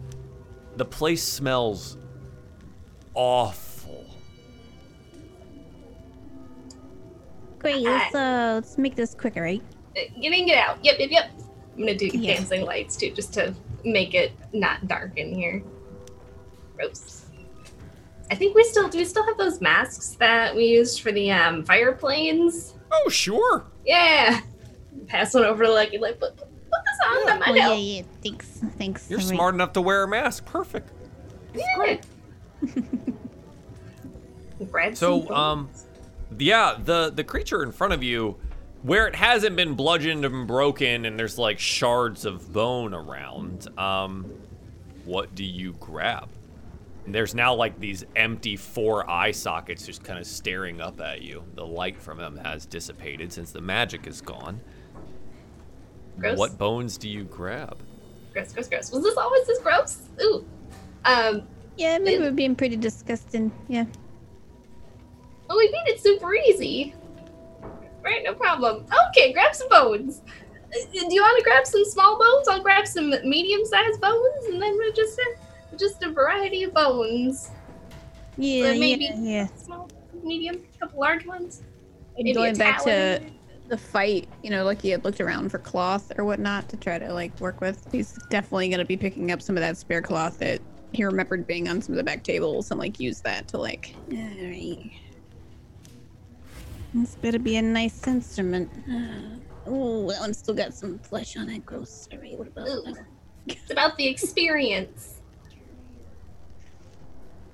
The 0.77 0.85
place 0.85 1.21
smells 1.21 1.97
awful. 3.13 4.07
Great. 7.59 7.83
Let's 7.83 8.15
uh, 8.15 8.53
let's 8.55 8.79
make 8.79 8.95
this 8.95 9.13
quicker, 9.13 9.43
right? 9.43 9.61
Uh, 9.95 9.99
Get 10.19 10.33
in, 10.33 10.47
get 10.47 10.57
out. 10.67 10.83
Yep, 10.83 10.95
yep, 10.97 11.11
yep. 11.11 11.31
I'm 11.75 11.79
gonna 11.81 11.95
do 11.95 12.07
Yeah. 12.07 12.37
dancing 12.37 12.63
lights 12.65 12.95
too, 12.95 13.11
just 13.11 13.31
to 13.35 13.53
make 13.85 14.15
it 14.15 14.31
not 14.53 14.87
dark 14.87 15.15
in 15.19 15.31
here. 15.31 15.61
Gross. 16.75 17.27
I 18.31 18.35
think 18.35 18.55
we 18.55 18.63
still 18.63 18.89
do. 18.89 18.97
We 18.97 19.05
still 19.05 19.25
have 19.25 19.37
those 19.37 19.61
masks 19.61 20.15
that 20.19 20.55
we 20.55 20.65
used 20.65 21.01
for 21.01 21.11
the 21.11 21.31
um, 21.31 21.63
fire 21.65 21.91
planes. 21.91 22.73
Oh, 22.91 23.09
sure. 23.09 23.65
Yeah. 23.85 24.41
Pass 25.07 25.33
one 25.33 25.43
over 25.45 25.63
to 25.63 25.71
Lucky. 25.71 25.97
Like, 25.97 26.19
put, 26.19 26.35
put 26.37 26.47
this 26.47 26.99
on. 27.07 27.25
That 27.25 27.39
might 27.39 27.49
Oh 27.49 27.53
yeah, 27.53 27.61
help. 27.63 27.79
yeah. 27.81 28.01
Thanks. 28.23 28.47
Thanks. 28.77 29.09
You're 29.09 29.19
All 29.19 29.25
right. 29.25 29.35
smart 29.35 29.55
enough 29.55 29.73
to 29.73 29.81
wear 29.81 30.03
a 30.03 30.07
mask. 30.07 30.45
Perfect. 30.45 30.89
Yeah. 31.53 31.97
Grab 34.71 34.95
So, 34.95 35.29
um. 35.33 35.69
Yeah, 36.37 36.77
the 36.83 37.09
the 37.09 37.23
creature 37.25 37.61
in 37.63 37.71
front 37.71 37.91
of 37.93 38.03
you, 38.03 38.37
where 38.83 39.05
it 39.07 39.15
hasn't 39.15 39.55
been 39.57 39.73
bludgeoned 39.73 40.23
and 40.23 40.47
broken, 40.47 41.05
and 41.05 41.19
there's 41.19 41.37
like 41.37 41.59
shards 41.59 42.23
of 42.25 42.53
bone 42.53 42.93
around. 42.93 43.67
Um, 43.77 44.31
what 45.03 45.35
do 45.35 45.43
you 45.43 45.73
grab? 45.73 46.29
And 47.05 47.13
there's 47.13 47.35
now 47.35 47.53
like 47.53 47.79
these 47.79 48.05
empty 48.15 48.55
four 48.55 49.09
eye 49.09 49.31
sockets 49.31 49.85
just 49.85 50.03
kind 50.03 50.19
of 50.19 50.25
staring 50.25 50.79
up 50.79 51.01
at 51.01 51.21
you. 51.21 51.43
The 51.55 51.65
light 51.65 51.99
from 51.99 52.17
them 52.19 52.37
has 52.37 52.65
dissipated 52.65 53.33
since 53.33 53.51
the 53.51 53.61
magic 53.61 54.07
is 54.07 54.21
gone. 54.21 54.61
Gross. 56.19 56.37
What 56.37 56.57
bones 56.57 56.97
do 56.97 57.09
you 57.09 57.23
grab? 57.23 57.77
gross, 58.33 58.53
gross, 58.53 58.67
gross. 58.69 58.91
Was 58.91 59.03
this 59.03 59.17
always 59.17 59.45
this 59.47 59.59
gross? 59.59 59.99
Ooh. 60.21 60.45
Um. 61.05 61.47
Yeah, 61.77 61.97
maybe 61.97 62.21
we're 62.23 62.31
being 62.31 62.55
pretty 62.55 62.75
disgusting. 62.75 63.51
Yeah. 63.67 63.85
Well, 65.47 65.57
we 65.57 65.69
made 65.71 65.93
it 65.93 66.01
super 66.01 66.33
easy. 66.35 66.93
Right, 68.03 68.23
no 68.23 68.33
problem. 68.33 68.85
Okay, 69.09 69.31
grab 69.33 69.53
some 69.55 69.69
bones. 69.69 70.21
Uh, 70.27 70.79
Do 70.91 71.13
you 71.13 71.21
want 71.21 71.37
to 71.37 71.43
grab 71.43 71.65
some 71.65 71.83
small 71.85 72.17
bones? 72.17 72.47
I'll 72.47 72.61
grab 72.61 72.87
some 72.87 73.09
medium-sized 73.09 73.99
bones, 74.01 74.45
and 74.47 74.61
then 74.61 74.75
we're 74.77 74.91
just 74.93 75.19
a, 75.19 75.77
just 75.77 76.01
a 76.03 76.11
variety 76.11 76.63
of 76.63 76.73
bones. 76.73 77.51
Yeah. 78.37 78.69
Or 78.71 78.75
maybe- 78.75 79.05
Yeah. 79.05 79.19
Yeah. 79.19 79.47
Small, 79.57 79.89
medium, 80.23 80.61
couple 80.79 80.99
large 80.99 81.25
ones. 81.25 81.63
And 82.15 82.25
Maybe 82.25 82.31
a 82.31 82.33
going 82.35 82.55
back 82.57 82.83
to 82.83 83.19
talon. 83.19 83.31
The 83.71 83.77
fight, 83.77 84.27
you 84.43 84.49
know, 84.49 84.65
like 84.65 84.81
he 84.81 84.89
had 84.89 85.05
looked 85.05 85.21
around 85.21 85.49
for 85.49 85.57
cloth 85.57 86.11
or 86.17 86.25
whatnot 86.25 86.67
to 86.69 86.77
try 86.77 86.99
to 86.99 87.13
like 87.13 87.39
work 87.39 87.61
with. 87.61 87.87
He's 87.89 88.19
definitely 88.29 88.67
gonna 88.69 88.85
be 88.85 88.97
picking 88.97 89.31
up 89.31 89.41
some 89.41 89.55
of 89.55 89.61
that 89.61 89.77
spare 89.77 90.01
cloth 90.01 90.37
that 90.39 90.61
he 90.91 91.05
remembered 91.05 91.47
being 91.47 91.69
on 91.69 91.81
some 91.81 91.93
of 91.93 91.97
the 91.97 92.03
back 92.03 92.21
tables 92.21 92.69
and 92.69 92.79
like 92.79 92.99
use 92.99 93.21
that 93.21 93.47
to 93.47 93.57
like. 93.57 93.95
Alright. 94.13 94.91
This 96.93 97.15
better 97.15 97.39
be 97.39 97.55
a 97.55 97.61
nice 97.61 98.05
instrument. 98.05 98.69
Oh, 99.65 100.11
that 100.11 100.19
one's 100.19 100.37
still 100.37 100.53
got 100.53 100.73
some 100.73 100.99
flesh 100.99 101.37
on 101.37 101.49
it. 101.49 101.65
Gross. 101.65 102.09
Alright, 102.13 102.37
what 102.37 102.49
about 102.49 102.67
Ooh. 102.67 102.93
that? 102.93 103.05
It's 103.47 103.71
about 103.71 103.95
the 103.95 104.05
experience. 104.05 105.21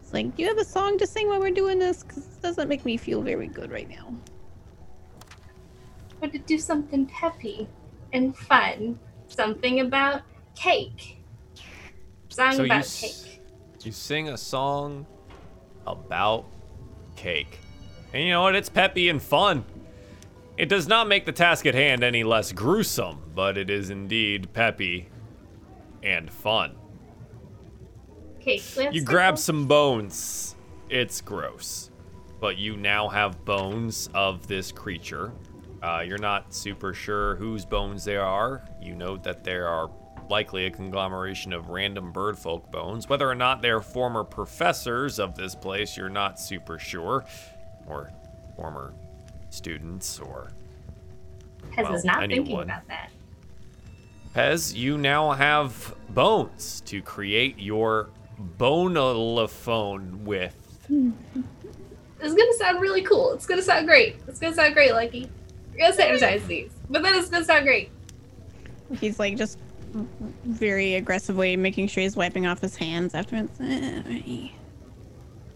It's 0.02 0.12
like, 0.14 0.36
do 0.36 0.42
you 0.42 0.50
have 0.50 0.58
a 0.58 0.66
song 0.66 0.98
to 0.98 1.06
sing 1.06 1.28
while 1.28 1.40
we're 1.40 1.52
doing 1.52 1.78
this? 1.78 2.02
Because 2.02 2.26
this 2.26 2.38
doesn't 2.38 2.68
make 2.68 2.86
me 2.86 2.98
feel 2.98 3.22
very 3.22 3.48
good 3.48 3.72
right 3.72 3.88
now. 3.88 4.16
But 6.20 6.32
to 6.32 6.40
do 6.40 6.58
something 6.58 7.06
peppy 7.06 7.68
and 8.14 8.36
fun. 8.36 9.00
Something 9.28 9.82
about 9.82 10.22
cake. 10.56 11.18
Song 12.30 12.54
So 12.54 12.60
you 12.64 12.66
about 12.66 12.80
s- 12.80 13.02
cake. 13.02 13.42
You 13.84 13.92
sing 13.92 14.30
a 14.30 14.38
song 14.38 15.06
about 15.86 16.46
cake. 17.16 17.60
And 18.14 18.24
you 18.24 18.32
know 18.32 18.42
what? 18.44 18.56
It's 18.56 18.70
peppy 18.70 19.10
and 19.10 19.22
fun. 19.22 19.66
It 20.58 20.70
does 20.70 20.88
not 20.88 21.08
make 21.08 21.26
the 21.26 21.32
task 21.32 21.66
at 21.66 21.76
hand 21.76 22.04
any 22.04 22.24
less 22.24 22.52
gruesome, 22.52 23.22
but 23.36 23.58
it 23.58 23.70
is 23.70 23.90
indeed 23.92 24.52
peppy 24.54 25.10
and 26.02 26.32
fun. 26.32 26.76
Cake. 28.40 28.64
You 28.92 29.04
grab 29.04 29.38
some 29.38 29.68
bones. 29.68 30.56
It's 30.90 31.22
gross. 31.22 31.92
But 32.40 32.58
you 32.58 32.78
now 32.78 33.08
have 33.08 33.44
bones 33.46 34.10
of 34.14 34.48
this 34.48 34.72
creature. 34.72 35.32
Uh, 35.82 36.04
you're 36.06 36.18
not 36.18 36.54
super 36.54 36.94
sure 36.94 37.36
whose 37.36 37.66
bones 37.66 38.04
they 38.04 38.18
are. 38.18 38.64
You 38.82 38.96
note 38.96 39.24
that 39.24 39.44
there 39.44 39.68
are 39.68 39.92
likely 40.30 40.66
a 40.66 40.72
conglomeration 40.72 41.54
of 41.54 41.70
random 41.70 42.12
birdfolk 42.12 42.72
bones. 42.72 43.08
Whether 43.08 43.30
or 43.30 43.36
not 43.36 43.62
they're 43.62 43.82
former 43.82 44.24
professors 44.24 45.20
of 45.20 45.36
this 45.36 45.56
place, 45.56 45.96
you're 45.96 46.10
not 46.10 46.40
super 46.40 46.80
sure. 46.80 47.26
Or 47.86 48.12
former 48.56 48.94
students, 49.50 50.20
or. 50.20 50.52
Pez 51.72 51.84
well, 51.84 51.94
is 51.94 52.06
not 52.06 52.20
thinking 52.20 52.40
anyone. 52.46 52.64
about 52.64 52.88
that. 52.88 53.12
Pez, 54.36 54.76
you 54.76 54.98
now 54.98 55.32
have 55.32 55.96
bones 56.10 56.82
to 56.86 57.02
create 57.02 57.58
your 57.60 58.10
bonalophone 58.58 60.22
with. 60.24 60.56
This 62.20 62.32
is 62.32 62.34
gonna 62.34 62.54
sound 62.54 62.82
really 62.82 63.04
cool. 63.04 63.34
It's 63.34 63.46
gonna 63.46 63.62
sound 63.62 63.88
great. 63.88 64.16
It's 64.28 64.40
gonna 64.40 64.56
sound 64.56 64.74
great, 64.74 64.92
Lucky. 64.92 65.30
We're 65.78 65.92
gonna 65.92 66.02
sanitize 66.02 66.48
these, 66.48 66.72
but 66.90 67.04
then 67.04 67.16
it's 67.16 67.30
gonna 67.30 67.46
sound 67.46 67.66
great. 67.66 67.92
He's 69.00 69.20
like 69.20 69.38
just 69.38 69.60
very 70.44 70.96
aggressively 70.96 71.56
making 71.56 71.88
sure 71.88 72.04
he's 72.04 72.16
wiping 72.16 72.46
off 72.46 72.62
his 72.62 72.76
hands 72.76 73.14
afterwards. 73.14 73.60
Uh, 73.60 74.02
right. 74.08 74.52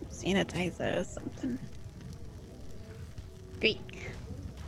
Sanitizer 0.10 1.02
or 1.02 1.04
something. 1.04 1.60
Great. 3.60 3.80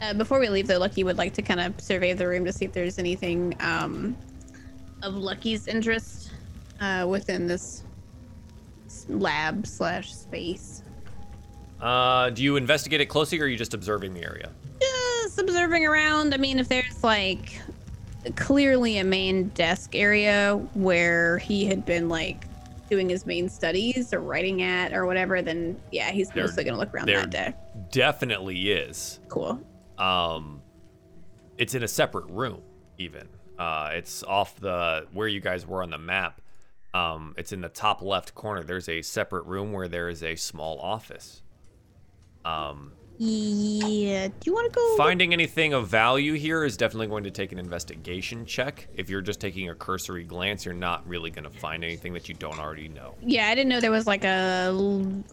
Uh, 0.01 0.13
before 0.13 0.39
we 0.39 0.49
leave, 0.49 0.67
though, 0.67 0.79
Lucky 0.79 1.03
would 1.03 1.17
like 1.17 1.33
to 1.33 1.41
kind 1.41 1.59
of 1.59 1.79
survey 1.79 2.13
the 2.13 2.27
room 2.27 2.45
to 2.45 2.51
see 2.51 2.65
if 2.65 2.73
there's 2.73 2.99
anything 2.99 3.55
um, 3.59 4.17
of 5.01 5.15
Lucky's 5.15 5.67
interest 5.67 6.31
uh, 6.81 7.05
within 7.07 7.47
this 7.47 7.83
lab 9.07 9.65
slash 9.65 10.13
space. 10.13 10.83
Uh, 11.79 12.29
do 12.29 12.43
you 12.43 12.55
investigate 12.55 13.01
it 13.01 13.05
closely, 13.07 13.39
or 13.39 13.45
are 13.45 13.47
you 13.47 13.57
just 13.57 13.73
observing 13.73 14.13
the 14.13 14.23
area? 14.23 14.49
Just 15.23 15.39
observing 15.39 15.85
around. 15.85 16.33
I 16.33 16.37
mean, 16.37 16.59
if 16.59 16.67
there's 16.67 17.01
like 17.03 17.61
clearly 18.35 18.97
a 18.97 19.03
main 19.05 19.47
desk 19.49 19.95
area 19.95 20.55
where 20.73 21.37
he 21.37 21.65
had 21.65 21.85
been 21.85 22.09
like 22.09 22.45
doing 22.89 23.07
his 23.09 23.25
main 23.25 23.47
studies 23.47 24.13
or 24.13 24.19
writing 24.19 24.61
at 24.61 24.93
or 24.93 25.05
whatever, 25.05 25.41
then 25.41 25.79
yeah, 25.91 26.11
he's 26.11 26.29
There- 26.29 26.43
mostly 26.43 26.65
gonna 26.65 26.77
look 26.77 26.93
around 26.93 27.07
there- 27.07 27.21
that 27.21 27.31
deck. 27.31 27.89
Definitely 27.91 28.71
is. 28.71 29.19
Cool. 29.29 29.61
Um, 29.97 30.61
it's 31.57 31.73
in 31.73 31.83
a 31.83 31.87
separate 31.87 32.29
room, 32.29 32.61
even. 32.97 33.29
Uh, 33.57 33.91
it's 33.93 34.23
off 34.23 34.59
the 34.59 35.07
where 35.13 35.27
you 35.27 35.39
guys 35.39 35.65
were 35.65 35.83
on 35.83 35.89
the 35.91 35.97
map. 35.97 36.41
Um, 36.93 37.33
it's 37.37 37.53
in 37.53 37.61
the 37.61 37.69
top 37.69 38.01
left 38.01 38.35
corner. 38.35 38.61
There's 38.63 38.89
a 38.89 39.01
separate 39.01 39.45
room 39.45 39.71
where 39.71 39.87
there 39.87 40.09
is 40.09 40.21
a 40.21 40.35
small 40.35 40.79
office. 40.79 41.41
Um, 42.43 42.91
Yeah. 43.23 44.27
Do 44.27 44.33
you 44.43 44.53
want 44.53 44.71
to 44.71 44.75
go? 44.75 44.97
finding 44.97 45.33
anything 45.33 45.73
of 45.73 45.87
value 45.87 46.33
here 46.33 46.63
is 46.63 46.77
definitely 46.77 47.07
going 47.07 47.23
to 47.23 47.31
take 47.31 47.51
an 47.51 47.59
investigation 47.59 48.45
check. 48.45 48.87
If 48.95 49.09
you're 49.09 49.21
just 49.21 49.39
taking 49.39 49.69
a 49.69 49.75
cursory 49.75 50.23
glance, 50.23 50.65
you're 50.65 50.73
not 50.73 51.07
really 51.07 51.29
going 51.29 51.45
to 51.45 51.49
find 51.49 51.83
anything 51.83 52.13
that 52.13 52.27
you 52.27 52.35
don't 52.35 52.59
already 52.59 52.89
know. 52.89 53.15
Yeah, 53.21 53.47
I 53.47 53.55
didn't 53.55 53.69
know 53.69 53.79
there 53.79 53.91
was 53.91 54.07
like 54.07 54.23
a, 54.23 54.75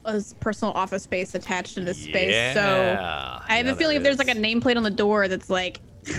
a 0.04 0.22
personal 0.40 0.72
office 0.74 1.02
space 1.02 1.34
attached 1.34 1.74
to 1.74 1.80
this 1.80 2.02
space. 2.02 2.54
So 2.54 2.96
I 3.48 3.56
have 3.56 3.66
yeah, 3.66 3.72
a 3.72 3.76
feeling 3.76 3.96
if 3.96 4.02
there's 4.02 4.18
like 4.18 4.28
a 4.28 4.34
nameplate 4.34 4.76
on 4.76 4.82
the 4.82 4.90
door 4.90 5.28
that's 5.28 5.50
like, 5.50 5.80
this 6.04 6.16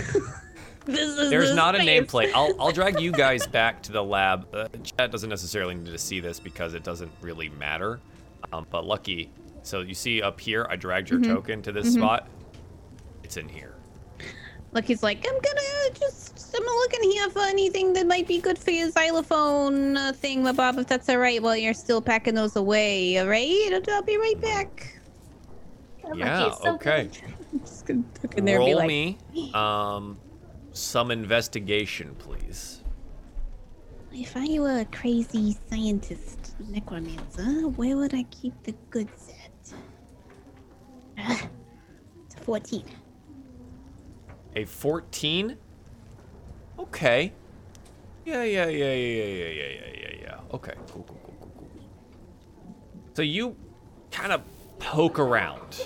is 0.86 1.30
There's 1.30 1.50
the 1.50 1.56
not 1.56 1.74
a 1.74 1.78
nameplate. 1.78 2.32
I'll, 2.34 2.54
I'll 2.60 2.72
drag 2.72 3.00
you 3.00 3.12
guys 3.12 3.46
back 3.46 3.82
to 3.84 3.92
the 3.92 4.02
lab. 4.02 4.46
Uh, 4.54 4.68
Chad 4.82 5.10
doesn't 5.10 5.30
necessarily 5.30 5.74
need 5.74 5.86
to 5.86 5.98
see 5.98 6.20
this 6.20 6.38
because 6.38 6.74
it 6.74 6.84
doesn't 6.84 7.10
really 7.20 7.48
matter. 7.48 8.00
Um, 8.52 8.66
but 8.70 8.84
Lucky, 8.84 9.30
so 9.62 9.80
you 9.80 9.94
see 9.94 10.22
up 10.22 10.40
here, 10.40 10.66
I 10.70 10.76
dragged 10.76 11.10
your 11.10 11.20
Mm-hmm. 11.20 11.34
token 11.34 11.62
to 11.62 11.72
this 11.72 11.92
spot. 11.92 12.28
It's 13.22 13.36
in 13.36 13.48
here. 13.48 13.74
Look, 14.72 14.86
he's 14.86 15.02
like, 15.02 15.18
I'm 15.28 15.34
gonna 15.34 15.98
just, 15.98 16.56
I'm 16.56 16.64
looking 16.64 17.10
here 17.10 17.28
for 17.28 17.42
anything 17.42 17.92
that 17.92 18.06
might 18.06 18.26
be 18.26 18.40
good 18.40 18.58
for 18.58 18.70
your 18.70 18.90
xylophone 18.90 19.96
uh, 19.98 20.12
thing, 20.12 20.44
Bob, 20.54 20.78
if 20.78 20.86
that's 20.86 21.08
all 21.10 21.18
right, 21.18 21.42
while 21.42 21.56
you're 21.56 21.74
still 21.74 22.00
packing 22.00 22.34
those 22.34 22.56
away, 22.56 23.18
all 23.18 23.26
right? 23.26 23.70
I'll, 23.72 23.94
I'll 23.94 24.02
be 24.02 24.16
right 24.16 24.40
back. 24.40 24.98
God, 26.02 26.16
Yeah, 26.16 26.50
so 26.52 26.74
okay. 26.76 27.10
I'm 27.52 27.60
just 27.64 27.84
gonna 27.86 28.02
tuck 28.14 28.34
in 28.38 28.46
there 28.46 28.56
and 28.56 28.64
be 28.64 28.72
Roll 28.72 28.78
like, 28.78 28.88
me 28.88 29.18
um, 29.52 30.18
some 30.72 31.10
investigation, 31.10 32.14
please. 32.18 32.82
if 34.14 34.36
I 34.36 34.58
were 34.58 34.80
a 34.80 34.84
crazy 34.86 35.56
scientist 35.68 36.54
necromancer, 36.58 37.68
where 37.76 37.96
would 37.96 38.14
I 38.14 38.22
keep 38.24 38.54
the 38.62 38.72
goods 38.90 39.28
at? 39.30 39.31
it's 41.16 42.34
a 42.36 42.40
14. 42.40 42.84
A 44.56 44.64
14? 44.64 45.56
Okay. 46.78 47.32
Yeah, 48.24 48.44
yeah, 48.44 48.66
yeah, 48.66 48.92
yeah, 48.92 49.24
yeah, 49.24 49.24
yeah, 49.24 49.68
yeah, 49.68 50.00
yeah, 50.00 50.20
yeah. 50.20 50.40
Okay, 50.52 50.74
cool, 50.88 51.04
cool, 51.08 51.20
cool, 51.24 51.36
cool, 51.40 51.50
cool. 51.66 51.84
So 53.14 53.22
you 53.22 53.56
kind 54.10 54.32
of 54.32 54.42
poke 54.78 55.18
around. 55.18 55.82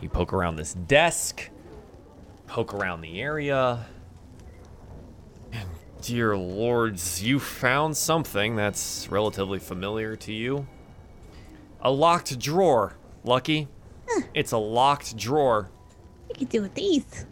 You 0.00 0.08
poke 0.08 0.32
around 0.32 0.56
this 0.56 0.74
desk, 0.74 1.50
poke 2.46 2.74
around 2.74 3.00
the 3.00 3.20
area. 3.20 3.86
And 5.52 5.68
dear 6.00 6.36
lords, 6.36 7.22
you 7.22 7.38
found 7.38 7.96
something 7.96 8.56
that's 8.56 9.08
relatively 9.10 9.58
familiar 9.58 10.16
to 10.16 10.32
you. 10.32 10.66
A 11.80 11.90
locked 11.90 12.38
drawer, 12.38 12.96
Lucky. 13.24 13.68
It's 14.34 14.52
a 14.52 14.58
locked 14.58 15.16
drawer. 15.16 15.70
I 16.30 16.38
could 16.38 16.48
do 16.48 16.62
with 16.62 16.74
these. 16.74 17.26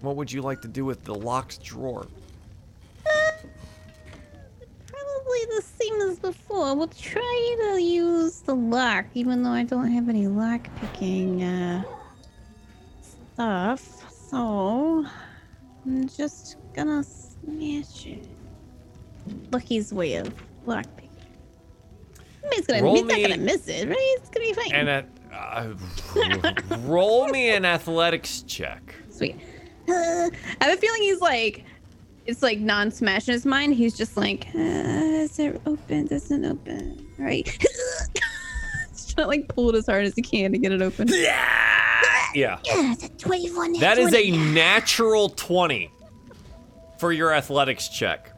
What 0.00 0.16
would 0.16 0.30
you 0.30 0.42
like 0.42 0.60
to 0.62 0.68
do 0.68 0.84
with 0.84 1.04
the 1.04 1.14
locked 1.14 1.62
drawer? 1.62 2.06
Probably 4.86 5.44
the 5.56 5.62
same 5.62 6.00
as 6.02 6.18
before. 6.18 6.74
We'll 6.74 6.88
try 6.88 7.56
to 7.72 7.82
use 7.82 8.40
the 8.40 8.54
lock, 8.54 9.06
even 9.14 9.42
though 9.42 9.50
I 9.50 9.62
don't 9.62 9.90
have 9.90 10.08
any 10.08 10.26
lock 10.26 10.68
picking 10.80 11.42
uh, 11.42 11.82
stuff. 13.32 14.04
So 14.30 15.06
I'm 15.86 16.08
just 16.08 16.56
gonna 16.74 17.02
smash 17.02 18.06
it. 18.06 18.26
Lucky's 19.52 19.92
way 19.92 20.16
of 20.16 20.32
lock 20.66 20.84
picking. 20.96 21.10
He's, 22.52 22.66
gonna, 22.66 22.90
he's 22.90 23.04
not 23.04 23.20
gonna 23.20 23.38
miss 23.38 23.68
it, 23.68 23.88
right? 23.88 24.16
It's 24.18 24.28
gonna 24.28 24.46
be 24.46 24.52
fine. 24.52 24.72
And 24.72 24.88
a, 24.88 25.06
uh, 25.34 25.74
roll 26.80 27.28
me 27.28 27.50
an 27.50 27.64
athletics 27.64 28.42
check. 28.42 28.94
Sweet. 29.10 29.36
Uh, 29.88 29.92
I 30.60 30.64
have 30.64 30.78
a 30.78 30.80
feeling 30.80 31.02
he's 31.02 31.20
like, 31.20 31.64
it's 32.26 32.42
like 32.42 32.58
non-smash 32.58 33.28
in 33.28 33.34
his 33.34 33.44
mind. 33.44 33.74
He's 33.74 33.96
just 33.96 34.16
like, 34.16 34.46
uh, 34.54 34.58
is 34.58 35.38
it 35.38 35.60
open? 35.66 36.06
Doesn't 36.06 36.44
open. 36.44 37.06
Right. 37.18 37.46
He's 38.90 39.12
trying 39.12 39.24
to 39.24 39.28
like 39.28 39.48
pull 39.48 39.68
it 39.68 39.76
as 39.76 39.86
hard 39.86 40.04
as 40.06 40.14
he 40.14 40.22
can 40.22 40.52
to 40.52 40.58
get 40.58 40.72
it 40.72 40.80
open. 40.80 41.08
Yeah. 41.08 41.64
Yeah, 42.34 42.58
it's 42.64 43.04
a 43.04 43.08
21. 43.10 43.74
That 43.74 43.98
is 43.98 44.12
a 44.12 44.30
natural 44.32 45.28
20 45.28 45.90
for 46.98 47.12
your 47.12 47.32
athletics 47.32 47.88
check. 47.88 48.33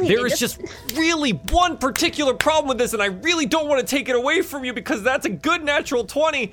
There 0.00 0.26
is 0.26 0.38
just 0.38 0.60
really 0.94 1.32
one 1.32 1.76
particular 1.76 2.34
problem 2.34 2.68
with 2.68 2.78
this, 2.78 2.94
and 2.94 3.02
I 3.02 3.06
really 3.06 3.46
don't 3.46 3.68
want 3.68 3.80
to 3.80 3.86
take 3.86 4.08
it 4.08 4.16
away 4.16 4.40
from 4.42 4.64
you 4.64 4.72
because 4.72 5.02
that's 5.02 5.26
a 5.26 5.30
good 5.30 5.64
natural 5.64 6.04
20. 6.04 6.52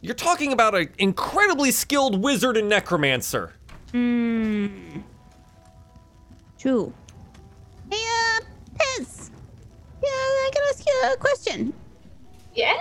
You're 0.00 0.14
talking 0.14 0.52
about 0.52 0.74
an 0.74 0.88
incredibly 0.98 1.70
skilled 1.72 2.22
wizard 2.22 2.56
and 2.56 2.68
necromancer. 2.68 3.54
Hmm. 3.90 5.00
True. 6.58 6.92
Hey, 7.90 7.98
uh, 7.98 8.40
Pez. 8.76 9.30
Yeah, 10.02 10.08
I 10.08 10.50
gotta 10.54 10.66
ask 10.70 10.86
you 10.86 11.12
a 11.12 11.16
question. 11.16 11.72
Yeah. 12.54 12.76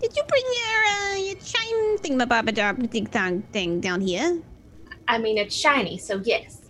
Did 0.00 0.16
you 0.16 0.22
bring 0.28 0.44
your 0.44 0.84
uh 0.84 1.16
your 1.16 1.36
chime 1.36 1.98
thingamabob 1.98 2.90
ding 2.90 3.04
dong 3.04 3.42
thing 3.52 3.80
down 3.80 4.00
here? 4.00 4.40
I 5.06 5.18
mean, 5.18 5.38
it's 5.38 5.54
shiny, 5.54 5.96
so 5.96 6.20
yes. 6.24 6.67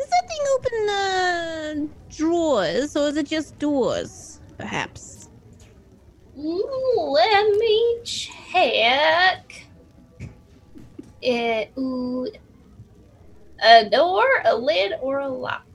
Does 0.00 0.08
that 0.08 0.28
thing 0.28 0.44
open 0.54 0.88
uh 0.88 1.74
drawers 2.08 2.96
or 2.96 3.08
is 3.08 3.16
it 3.18 3.26
just 3.26 3.58
doors? 3.58 4.40
Perhaps. 4.56 5.28
Ooh, 6.38 6.96
let 7.12 7.50
me 7.58 8.00
check. 8.02 9.66
It, 11.20 11.70
ooh, 11.76 12.26
a 13.62 13.90
door, 13.90 14.24
a 14.46 14.56
lid, 14.56 14.94
or 15.02 15.18
a 15.18 15.28
lock? 15.28 15.66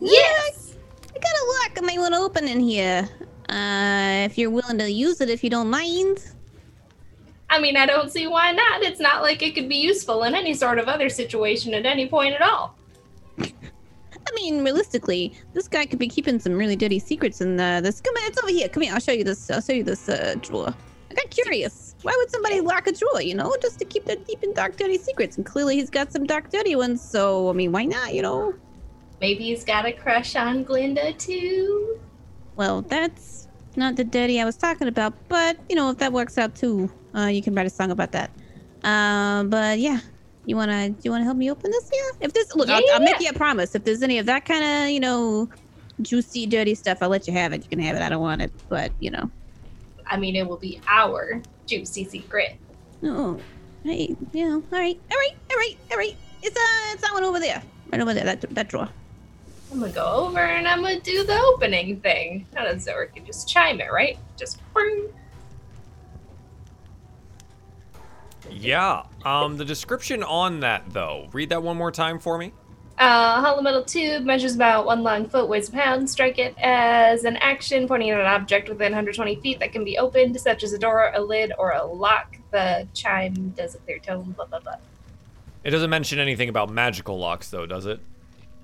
Yes. 0.00 0.76
I 1.14 1.18
got 1.18 1.32
a 1.32 1.46
lock 1.46 1.76
I 1.76 1.80
might 1.82 1.98
want 1.98 2.14
to 2.14 2.20
open 2.20 2.48
in 2.48 2.60
here. 2.60 3.06
Uh, 3.50 4.24
if 4.24 4.38
you're 4.38 4.48
willing 4.48 4.78
to 4.78 4.90
use 4.90 5.20
it, 5.20 5.28
if 5.28 5.44
you 5.44 5.50
don't 5.50 5.68
mind. 5.68 6.24
I 7.50 7.58
mean, 7.58 7.76
I 7.76 7.84
don't 7.84 8.10
see 8.10 8.28
why 8.28 8.52
not. 8.52 8.82
It's 8.82 9.00
not 9.00 9.22
like 9.22 9.42
it 9.42 9.56
could 9.56 9.68
be 9.68 9.76
useful 9.76 10.22
in 10.22 10.36
any 10.36 10.54
sort 10.54 10.78
of 10.78 10.86
other 10.86 11.08
situation 11.08 11.74
at 11.74 11.84
any 11.84 12.08
point 12.08 12.34
at 12.34 12.42
all. 12.42 12.76
I 13.38 14.34
mean, 14.36 14.62
realistically, 14.62 15.32
this 15.52 15.66
guy 15.66 15.84
could 15.84 15.98
be 15.98 16.06
keeping 16.06 16.38
some 16.38 16.52
really 16.52 16.76
dirty 16.76 17.00
secrets 17.00 17.40
in 17.40 17.58
uh, 17.58 17.80
this. 17.80 18.00
Come 18.00 18.14
on, 18.16 18.22
it's 18.30 18.40
over 18.40 18.50
here. 18.50 18.68
Come 18.68 18.84
here. 18.84 18.94
I'll 18.94 19.00
show 19.00 19.12
you 19.12 19.24
this. 19.24 19.50
I'll 19.50 19.60
show 19.60 19.72
you 19.72 19.82
this 19.82 20.08
uh, 20.08 20.36
drawer. 20.40 20.72
I 21.10 21.14
got 21.14 21.30
curious. 21.30 21.96
Why 22.02 22.14
would 22.16 22.30
somebody 22.30 22.60
lock 22.60 22.86
a 22.86 22.92
drawer? 22.92 23.20
You 23.20 23.34
know, 23.34 23.54
just 23.60 23.80
to 23.80 23.84
keep 23.84 24.04
their 24.04 24.16
deep 24.16 24.44
and 24.44 24.54
dark, 24.54 24.76
dirty 24.76 24.98
secrets. 24.98 25.36
And 25.36 25.44
clearly, 25.44 25.74
he's 25.74 25.90
got 25.90 26.12
some 26.12 26.24
dark, 26.24 26.50
dirty 26.50 26.76
ones. 26.76 27.02
So, 27.02 27.50
I 27.50 27.52
mean, 27.52 27.72
why 27.72 27.84
not? 27.84 28.14
You 28.14 28.22
know. 28.22 28.54
Maybe 29.20 29.44
he's 29.44 29.64
got 29.64 29.84
a 29.86 29.92
crush 29.92 30.36
on 30.36 30.62
Glinda 30.62 31.12
too. 31.14 31.98
Well, 32.54 32.82
that's 32.82 33.48
not 33.76 33.96
the 33.96 34.04
dirty 34.04 34.40
I 34.40 34.44
was 34.44 34.56
talking 34.56 34.86
about. 34.86 35.14
But 35.28 35.58
you 35.68 35.74
know, 35.74 35.90
if 35.90 35.98
that 35.98 36.12
works 36.12 36.38
out 36.38 36.54
too, 36.54 36.90
uh, 37.16 37.26
you 37.26 37.42
can 37.42 37.54
write 37.54 37.66
a 37.66 37.70
song 37.70 37.90
about 37.90 38.12
that. 38.12 38.30
Um, 38.82 39.50
but 39.50 39.78
yeah, 39.78 40.00
you 40.46 40.56
wanna 40.56 40.94
you 41.02 41.10
wanna 41.10 41.24
help 41.24 41.36
me 41.36 41.50
open 41.50 41.70
this? 41.70 41.90
Yeah. 41.92 42.26
If 42.26 42.32
this 42.32 42.54
look, 42.54 42.68
Yeah, 42.68 42.76
I'll, 42.76 42.82
yeah, 42.82 42.94
I'll 42.94 43.00
make 43.00 43.20
you 43.20 43.28
a 43.28 43.34
promise. 43.34 43.74
If 43.74 43.84
there's 43.84 44.02
any 44.02 44.18
of 44.18 44.26
that 44.26 44.44
kind 44.44 44.64
of 44.64 44.90
you 44.90 45.00
know 45.00 45.48
juicy, 46.02 46.46
dirty 46.46 46.74
stuff, 46.74 46.98
I'll 47.00 47.08
let 47.08 47.26
you 47.26 47.32
have 47.34 47.52
it. 47.52 47.62
You 47.62 47.68
can 47.68 47.80
have 47.80 47.96
it. 47.96 48.02
I 48.02 48.08
don't 48.08 48.22
want 48.22 48.42
it, 48.42 48.52
but 48.68 48.92
you 49.00 49.10
know. 49.10 49.30
I 50.06 50.16
mean, 50.16 50.34
it 50.34 50.46
will 50.46 50.56
be 50.56 50.80
our 50.88 51.40
juicy 51.66 52.04
secret. 52.04 52.56
Oh, 53.04 53.40
Hey, 53.82 54.14
you 54.34 54.48
know, 54.48 54.56
all 54.56 54.78
right, 54.78 55.00
all 55.10 55.18
right, 55.18 55.36
all 55.50 55.56
right, 55.56 55.76
all 55.90 55.96
right. 55.96 56.16
It's 56.42 56.56
uh, 56.56 56.92
it's 56.92 57.02
that 57.02 57.14
one 57.14 57.24
over 57.24 57.40
there, 57.40 57.62
right 57.90 58.00
over 58.00 58.12
there, 58.12 58.24
that 58.24 58.42
that 58.54 58.68
drawer. 58.68 58.88
I'm 59.72 59.80
gonna 59.80 59.92
go 59.92 60.04
over 60.06 60.40
and 60.40 60.68
I'm 60.68 60.82
gonna 60.82 61.00
do 61.00 61.24
the 61.24 61.38
opening 61.38 62.00
thing. 62.00 62.46
How 62.54 62.64
does 62.64 62.86
it 62.86 62.94
work? 62.94 63.12
You 63.16 63.22
just 63.22 63.48
chime 63.48 63.80
it, 63.80 63.90
right? 63.90 64.18
Just 64.36 64.60
bring. 64.74 65.08
Yeah. 68.50 69.02
Um, 69.24 69.56
the 69.56 69.64
description 69.64 70.22
on 70.22 70.60
that 70.60 70.84
though. 70.90 71.28
Read 71.32 71.48
that 71.50 71.62
one 71.62 71.76
more 71.76 71.90
time 71.92 72.18
for 72.18 72.38
me. 72.38 72.52
Uh, 72.98 73.40
hollow 73.40 73.62
metal 73.62 73.82
tube 73.82 74.24
measures 74.24 74.54
about 74.54 74.84
one 74.84 75.02
long 75.02 75.26
foot, 75.26 75.48
weighs 75.48 75.70
a 75.70 75.72
pound. 75.72 76.08
Strike 76.10 76.38
it 76.38 76.54
as 76.58 77.24
an 77.24 77.36
action 77.38 77.88
pointing 77.88 78.10
at 78.10 78.20
an 78.20 78.26
object 78.26 78.68
within 78.68 78.92
120 78.92 79.36
feet 79.36 79.58
that 79.58 79.72
can 79.72 79.84
be 79.84 79.96
opened, 79.96 80.38
such 80.38 80.62
as 80.62 80.74
a 80.74 80.78
door, 80.78 81.10
a 81.14 81.20
lid, 81.20 81.52
or 81.58 81.70
a 81.70 81.82
lock. 81.84 82.36
The 82.50 82.86
chime 82.92 83.50
does 83.56 83.74
a 83.74 83.78
clear 83.78 83.98
tone. 84.00 84.32
Blah 84.32 84.46
blah 84.46 84.60
blah. 84.60 84.74
It 85.64 85.70
doesn't 85.70 85.88
mention 85.90 86.18
anything 86.18 86.48
about 86.50 86.70
magical 86.70 87.18
locks 87.18 87.48
though, 87.50 87.64
does 87.66 87.86
it? 87.86 88.00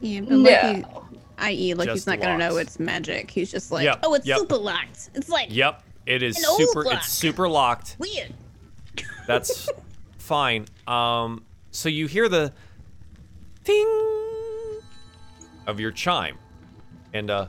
Yeah, 0.00 0.20
but 0.20 0.30
No. 0.32 1.04
I.e., 1.38 1.74
like 1.74 1.88
he's 1.90 2.06
not 2.06 2.20
gonna 2.20 2.36
know 2.38 2.56
it's 2.58 2.78
magic. 2.78 3.30
He's 3.30 3.50
just 3.50 3.70
like, 3.72 3.84
Yep, 3.84 4.00
oh, 4.02 4.14
it's 4.14 4.26
yep. 4.26 4.38
super 4.38 4.56
locked. 4.56 5.10
It's 5.14 5.28
like 5.28 5.48
Yep. 5.50 5.82
It 6.06 6.22
is 6.22 6.38
An 6.38 6.44
old 6.46 6.58
super. 6.60 6.84
lock. 6.84 6.94
It's 6.98 7.08
super 7.12 7.48
locked. 7.48 7.96
weird. 7.98 8.32
That's 9.26 9.68
fine. 10.18 10.66
Um, 10.86 11.44
so 11.70 11.88
you 11.88 12.06
hear 12.06 12.28
the 12.28 12.52
ding 13.64 14.80
of 15.66 15.80
your 15.80 15.90
chime, 15.90 16.38
and 17.12 17.30
uh, 17.30 17.48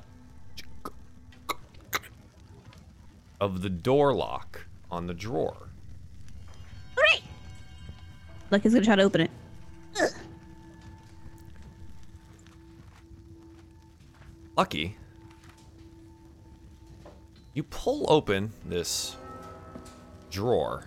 of 3.39 3.61
the 3.61 3.69
door 3.69 4.13
lock 4.13 4.65
on 4.89 5.05
the 5.05 5.13
drawer. 5.13 5.69
All 6.97 7.03
right. 7.11 7.21
Lucky's 8.49 8.73
gonna 8.73 8.85
try 8.85 8.95
to 8.95 9.03
open 9.03 9.21
it. 9.21 9.31
Lucky, 14.57 14.97
you 17.53 17.61
pull 17.61 18.07
open 18.11 18.51
this 18.65 19.15
drawer, 20.31 20.85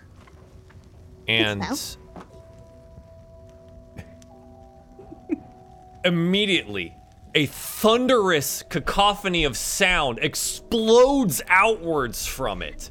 and 1.30 1.64
immediately 6.04 6.96
a 7.34 7.46
thunderous 7.46 8.62
cacophony 8.68 9.44
of 9.44 9.56
sound 9.56 10.18
explodes 10.20 11.40
outwards 11.48 12.26
from 12.26 12.62
it. 12.62 12.90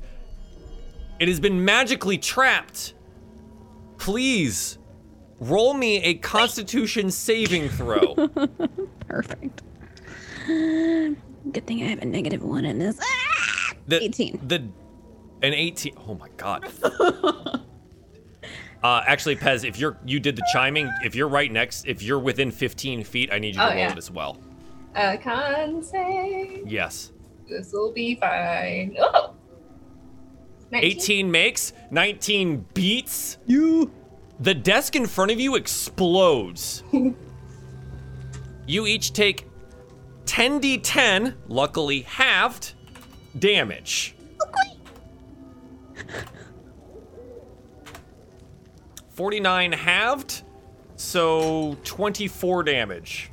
It 1.20 1.28
has 1.28 1.42
been 1.42 1.66
magically 1.66 2.18
trapped. 2.18 2.94
Please 3.98 4.78
roll 5.42 5.74
me 5.74 6.02
a 6.04 6.14
constitution 6.16 7.12
saving 7.12 7.68
throw. 7.68 8.16
Perfect. 9.08 9.62
Good 10.48 11.68
thing 11.68 11.84
I 11.84 11.88
have 11.88 12.02
a 12.02 12.06
negative 12.06 12.42
one 12.42 12.64
in 12.64 12.80
this. 12.80 12.98
Ah! 13.02 13.74
The, 13.88 14.02
18. 14.02 14.40
The 14.48 14.64
an 15.42 15.54
18. 15.54 15.96
Oh 16.08 16.16
my 16.16 16.30
god. 16.38 16.72
uh 18.84 19.02
actually 19.08 19.36
Pez, 19.36 19.64
if 19.68 19.78
you're 19.80 19.98
you 20.06 20.20
did 20.20 20.36
the 20.36 20.44
chiming, 20.54 20.90
if 21.04 21.16
you're 21.16 21.28
right 21.28 21.52
next, 21.52 21.86
if 21.86 22.02
you're 22.02 22.20
within 22.20 22.52
15 22.52 23.04
feet, 23.04 23.32
I 23.32 23.40
need 23.40 23.56
you 23.56 23.62
to 23.62 23.66
Oh, 23.66 23.70
roll 23.70 23.78
yeah. 23.78 23.92
it 23.92 23.98
as 23.98 24.10
well. 24.12 24.38
Uh, 24.96 25.18
con 25.18 25.84
save. 25.84 26.66
Yes. 26.68 27.12
This 27.48 27.72
will 27.74 27.92
be 27.92 28.16
fine. 28.16 28.96
Oh. 29.00 29.34
19. 30.72 30.92
18 30.92 31.32
makes, 31.32 31.74
19 31.92 32.66
beats. 32.76 33.38
You. 33.48 33.92
The 34.40 34.54
desk 34.54 34.96
in 34.96 35.06
front 35.08 35.32
of 35.32 35.40
you 35.40 35.56
explodes. 35.56 36.84
you 38.68 38.86
each 38.88 39.14
take 39.14 39.48
10d10, 40.26 41.36
luckily 41.48 42.02
halved, 42.02 42.74
damage. 43.38 44.16
49 49.20 49.74
halved, 49.74 50.44
so 50.96 51.76
24 51.84 52.64
damage. 52.64 53.30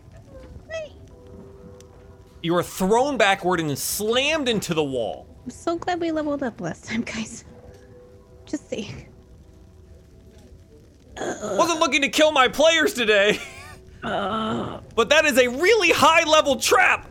You 2.43 2.57
are 2.57 2.63
thrown 2.65 3.17
backward 3.17 3.61
and 3.61 3.79
slammed 3.79 4.49
into 4.49 4.75
the 4.75 4.83
wall. 4.83 5.29
I'm 5.45 5.51
so 5.51 5.77
glad 5.77 6.01
we 6.01 6.11
leveled 6.11 6.43
up 6.43 6.61
last 6.61 6.87
time, 6.87 7.03
guys. 7.03 7.45
Just 8.47 8.69
see. 8.69 9.07
Wasn't 11.17 11.79
looking 11.79 12.03
to 12.03 12.09
kill 12.09 12.33
my 12.33 12.49
players 12.49 12.93
today, 12.93 13.39
but 14.03 15.09
that 15.09 15.25
is 15.25 15.39
a 15.39 15.47
really 15.47 15.93
high 15.93 16.29
level 16.29 16.57
trap. 16.57 17.09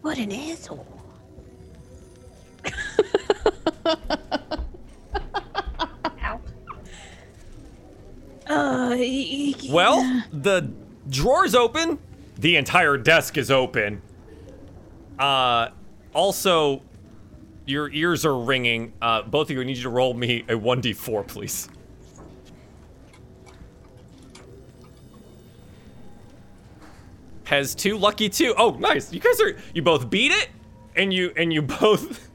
What 0.00 0.16
an 0.16 0.32
asshole. 0.32 0.86
Uh, 8.48 8.94
y- 8.98 9.54
y- 9.62 9.68
Well, 9.70 10.22
the 10.32 10.70
drawer's 11.08 11.54
open. 11.54 11.98
The 12.38 12.56
entire 12.56 12.96
desk 12.96 13.36
is 13.38 13.50
open. 13.50 14.02
Uh, 15.18 15.70
also, 16.14 16.82
your 17.64 17.90
ears 17.90 18.24
are 18.24 18.38
ringing. 18.38 18.92
Uh, 19.02 19.22
both 19.22 19.48
of 19.50 19.52
you 19.56 19.60
I 19.60 19.64
need 19.64 19.76
you 19.78 19.82
to 19.84 19.88
roll 19.90 20.14
me 20.14 20.44
a 20.48 20.54
1d4, 20.54 21.26
please. 21.26 21.68
Has 27.44 27.74
two, 27.74 27.96
lucky 27.96 28.28
two. 28.28 28.54
Oh, 28.58 28.70
nice. 28.72 29.12
You 29.12 29.20
guys 29.20 29.40
are 29.40 29.56
you 29.72 29.82
both 29.82 30.10
beat 30.10 30.32
it, 30.32 30.48
and 30.96 31.12
you 31.12 31.32
and 31.36 31.52
you 31.52 31.62
both 31.62 32.28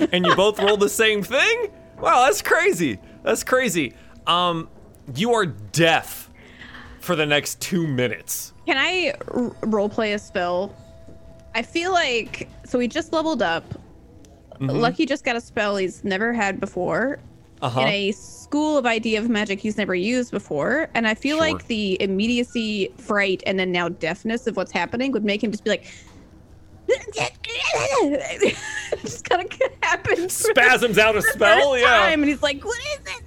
and 0.12 0.26
you 0.26 0.34
both 0.34 0.58
roll 0.58 0.76
the 0.76 0.88
same 0.88 1.22
thing. 1.22 1.68
Wow, 2.00 2.24
that's 2.24 2.42
crazy. 2.42 2.98
That's 3.22 3.44
crazy. 3.44 3.94
Um, 4.26 4.68
you 5.14 5.32
are 5.32 5.46
deaf 5.46 6.30
for 7.00 7.16
the 7.16 7.26
next 7.26 7.60
two 7.60 7.86
minutes. 7.86 8.52
Can 8.66 8.76
I 8.76 9.14
r- 9.28 9.50
roleplay 9.62 10.14
a 10.14 10.18
spell? 10.18 10.74
I 11.54 11.62
feel 11.62 11.92
like 11.92 12.48
so 12.64 12.78
we 12.78 12.86
just 12.88 13.12
leveled 13.12 13.42
up. 13.42 13.64
Mm-hmm. 14.60 14.70
Lucky 14.70 15.06
just 15.06 15.24
got 15.24 15.36
a 15.36 15.40
spell 15.40 15.76
he's 15.76 16.02
never 16.04 16.32
had 16.32 16.58
before 16.60 17.18
Uh-huh. 17.62 17.80
in 17.80 17.88
a 17.88 18.12
school 18.12 18.76
of 18.76 18.86
idea 18.86 19.18
of 19.20 19.28
magic 19.28 19.58
he's 19.60 19.76
never 19.78 19.94
used 19.94 20.30
before, 20.32 20.88
and 20.94 21.06
I 21.08 21.14
feel 21.14 21.36
Sure. 21.38 21.46
like 21.52 21.66
the 21.68 22.00
immediacy, 22.02 22.92
fright, 22.98 23.42
and 23.46 23.58
then 23.58 23.70
now 23.72 23.88
deafness 23.88 24.46
of 24.46 24.56
what's 24.56 24.72
happening 24.72 25.12
would 25.12 25.24
make 25.24 25.42
him 25.42 25.50
just 25.52 25.64
be 25.64 25.70
like. 25.70 25.86
just 29.02 29.28
kind 29.28 29.42
of 29.42 29.50
the 29.50 30.26
Spasms 30.30 30.96
out 30.98 31.16
a 31.16 31.22
spell, 31.22 31.76
yeah. 31.76 31.84
time, 31.86 32.20
and 32.22 32.28
he's 32.30 32.42
like, 32.42 32.64
"What 32.64 32.78
is 32.78 33.00
it?" 33.14 33.22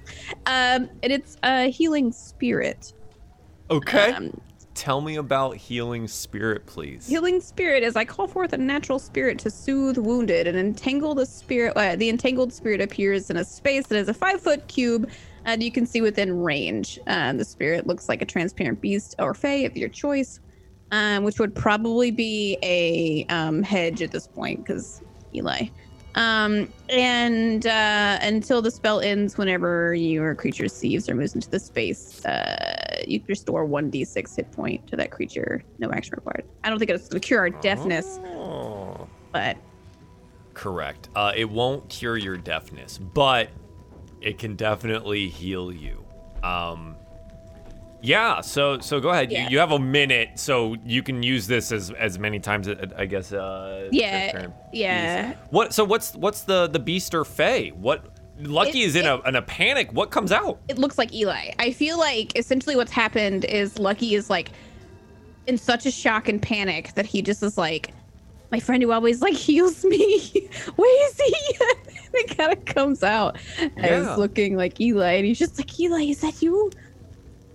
Um, 0.46 0.88
and 1.02 1.12
it's 1.12 1.36
a 1.42 1.70
healing 1.70 2.12
spirit. 2.12 2.92
Okay. 3.70 4.12
Um, 4.12 4.32
Tell 4.74 5.02
me 5.02 5.16
about 5.16 5.56
healing 5.56 6.08
spirit, 6.08 6.64
please. 6.64 7.06
Healing 7.06 7.42
spirit 7.42 7.82
is 7.82 7.94
I 7.94 8.06
call 8.06 8.26
forth 8.26 8.54
a 8.54 8.58
natural 8.58 8.98
spirit 8.98 9.38
to 9.40 9.50
soothe 9.50 9.98
wounded 9.98 10.46
and 10.46 10.58
entangle 10.58 11.14
the 11.14 11.26
spirit. 11.26 11.74
Uh, 11.76 11.94
the 11.96 12.08
entangled 12.08 12.54
spirit 12.54 12.80
appears 12.80 13.28
in 13.28 13.36
a 13.36 13.44
space 13.44 13.86
that 13.88 13.98
is 13.98 14.08
a 14.08 14.14
five 14.14 14.40
foot 14.40 14.66
cube, 14.68 15.10
and 15.44 15.62
you 15.62 15.70
can 15.70 15.84
see 15.84 16.00
within 16.00 16.40
range. 16.40 16.98
Um, 17.06 17.36
the 17.36 17.44
spirit 17.44 17.86
looks 17.86 18.08
like 18.08 18.22
a 18.22 18.26
transparent 18.26 18.80
beast 18.80 19.14
or 19.18 19.34
fey 19.34 19.66
of 19.66 19.76
your 19.76 19.90
choice, 19.90 20.40
um, 20.90 21.22
which 21.22 21.38
would 21.38 21.54
probably 21.54 22.10
be 22.10 22.56
a 22.62 23.26
um, 23.32 23.62
hedge 23.62 24.00
at 24.00 24.10
this 24.10 24.26
point 24.26 24.64
because 24.64 25.02
Eli. 25.34 25.66
Um, 26.14 26.68
and 26.90 27.66
uh, 27.66 28.18
until 28.20 28.60
the 28.60 28.70
spell 28.70 29.00
ends, 29.00 29.38
whenever 29.38 29.94
your 29.94 30.34
creature 30.34 30.68
sees 30.68 31.08
or 31.08 31.14
moves 31.14 31.34
into 31.34 31.48
the 31.48 31.58
space, 31.58 32.24
uh, 32.26 33.02
you 33.06 33.22
restore 33.26 33.66
1d6 33.66 34.36
hit 34.36 34.52
point 34.52 34.86
to 34.88 34.96
that 34.96 35.10
creature. 35.10 35.62
No 35.78 35.90
action 35.90 36.14
required. 36.16 36.44
I 36.64 36.68
don't 36.70 36.78
think 36.78 36.90
it's 36.90 37.08
going 37.08 37.20
to 37.20 37.26
cure 37.26 37.40
our 37.40 37.50
deafness, 37.50 38.18
Oh. 38.24 39.08
but 39.32 39.56
Correct. 40.54 41.08
Uh, 41.16 41.32
it 41.34 41.48
won't 41.48 41.88
cure 41.88 42.16
your 42.18 42.36
deafness, 42.36 42.98
but 42.98 43.48
it 44.20 44.38
can 44.38 44.54
definitely 44.54 45.28
heal 45.28 45.72
you. 45.72 46.04
Um, 46.42 46.96
yeah. 48.02 48.40
So 48.40 48.78
so 48.80 49.00
go 49.00 49.10
ahead. 49.10 49.30
Yeah. 49.32 49.44
You, 49.44 49.50
you 49.52 49.58
have 49.58 49.72
a 49.72 49.78
minute, 49.78 50.30
so 50.38 50.76
you 50.84 51.02
can 51.02 51.22
use 51.22 51.46
this 51.46 51.72
as 51.72 51.90
as 51.92 52.18
many 52.18 52.38
times. 52.40 52.68
uh, 52.68 52.86
I 52.96 53.06
guess. 53.06 53.32
Uh, 53.32 53.88
Yeah, 53.92 54.48
yeah. 54.72 55.34
What? 55.50 55.72
So 55.72 55.84
what's 55.84 56.14
what's 56.14 56.42
the 56.42 56.66
the 56.66 56.78
beast 56.78 57.14
or 57.14 57.24
fey? 57.24 57.70
What? 57.70 58.04
Lucky 58.40 58.80
It- 58.82 58.86
is 58.86 58.96
in 58.96 59.06
a 59.06 59.20
in 59.28 59.36
a 59.36 59.42
panic. 59.42 59.92
What 59.92 60.10
comes 60.10 60.32
out? 60.32 60.58
it 60.68 60.78
looks 60.78 60.98
like 60.98 61.12
Eli. 61.14 61.50
I 61.58 61.70
feel 61.72 61.98
like 61.98 62.36
essentially 62.36 62.76
what's 62.76 62.90
happened 62.92 63.44
is 63.44 63.78
Lucky 63.78 64.14
is 64.14 64.28
like 64.30 64.50
in 65.46 65.58
such 65.58 65.86
a 65.86 65.90
shock 65.90 66.28
and 66.28 66.40
panic 66.40 66.94
that 66.94 67.04
he 67.06 67.20
just 67.22 67.42
is 67.42 67.58
like, 67.58 67.92
my 68.50 68.58
friend 68.60 68.82
who 68.82 68.90
always 68.92 69.20
like 69.20 69.34
heals 69.48 69.84
me, 69.84 70.18
where 70.76 71.08
is 71.08 71.16
he? 71.20 71.34
it 72.14 72.36
kind 72.36 72.52
of 72.52 72.64
comes 72.64 73.02
out 73.02 73.36
as 73.76 74.06
Yeah. 74.06 74.16
looking 74.16 74.56
like 74.56 74.80
Eli, 74.80 75.12
and 75.12 75.26
he's 75.26 75.38
just 75.38 75.58
like, 75.58 75.78
Eli, 75.78 76.02
is 76.04 76.20
that 76.22 76.42
you? 76.42 76.70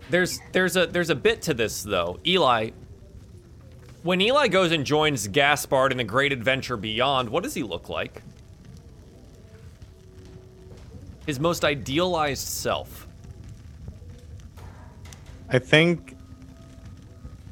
There's 0.10 0.40
there's 0.52 0.76
a 0.76 0.88
there's 0.88 1.10
a 1.10 1.16
bit 1.16 1.42
to 1.44 1.54
this 1.54 1.84
though. 1.84 2.20
Eli 2.26 2.72
when 4.04 4.22
Eli 4.22 4.48
goes 4.48 4.72
and 4.72 4.86
joins 4.86 5.28
Gaspard 5.28 5.92
in 5.92 5.98
the 5.98 6.04
Great 6.06 6.32
Adventure 6.32 6.78
Beyond, 6.78 7.30
what 7.30 7.44
does 7.44 7.54
he 7.54 7.62
look 7.62 7.90
like? 7.90 8.22
His 11.26 11.42
most 11.42 11.66
idealized 11.66 12.48
self. 12.48 13.06
I 15.50 15.60
think 15.60 16.16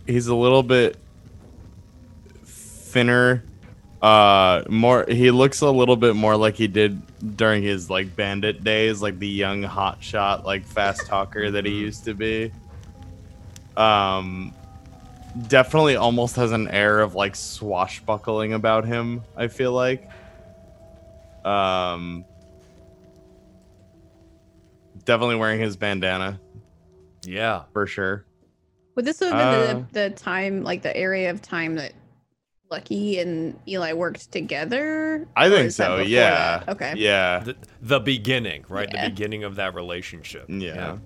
he's 0.08 0.28
a 0.28 0.36
little 0.36 0.64
bit 0.64 0.98
thinner. 2.46 3.44
Uh, 4.02 4.64
more. 4.70 5.06
He 5.10 5.32
looks 5.32 5.60
a 5.60 5.70
little 5.70 5.98
bit 5.98 6.16
more 6.16 6.38
like 6.38 6.56
he 6.56 6.68
did 6.68 7.02
during 7.36 7.64
his 7.64 7.90
like 7.90 8.16
bandit 8.16 8.64
days, 8.64 9.02
like 9.02 9.20
the 9.20 9.28
young 9.28 9.64
hotshot, 9.64 10.44
like 10.44 10.66
fast 10.66 11.06
talker 11.08 11.52
that 11.52 11.66
he 11.66 11.72
used 11.72 12.04
to 12.06 12.14
be. 12.14 12.52
Um, 13.78 14.54
definitely 15.48 15.96
almost 15.96 16.36
has 16.38 16.52
an 16.52 16.68
air 16.70 17.02
of 17.02 17.16
like 17.16 17.36
swashbuckling 17.36 18.54
about 18.54 18.86
him. 18.86 19.24
I 19.36 19.48
feel 19.48 19.72
like. 19.72 20.10
Um, 21.44 22.26
definitely 25.04 25.36
wearing 25.36 25.60
his 25.60 25.76
bandana 25.78 26.40
Yeah. 27.24 27.64
for 27.74 27.86
sure. 27.86 28.26
Would 28.96 29.06
this 29.06 29.20
have 29.20 29.30
been 29.32 29.40
Uh, 29.40 29.86
the, 29.92 30.10
the 30.10 30.16
time, 30.16 30.64
like 30.64 30.82
the 30.82 30.96
area 30.96 31.30
of 31.30 31.42
time 31.42 31.76
that 31.76 31.94
Lucky 32.72 33.20
and 33.20 33.60
Eli 33.68 33.94
worked 33.94 34.32
together? 34.32 35.28
I 35.36 35.50
think 35.50 35.72
so. 35.72 35.98
Yeah. 35.98 36.64
that? 36.66 36.70
Okay. 36.70 36.94
Yeah. 36.98 37.40
The, 37.40 37.56
the 37.82 38.00
beginning, 38.00 38.66
right? 38.68 38.90
Yeah. 38.92 39.04
The 39.04 39.10
beginning 39.12 39.44
of 39.44 39.56
that 39.56 39.76
relationship. 39.76 40.46
Yeah. 40.48 40.98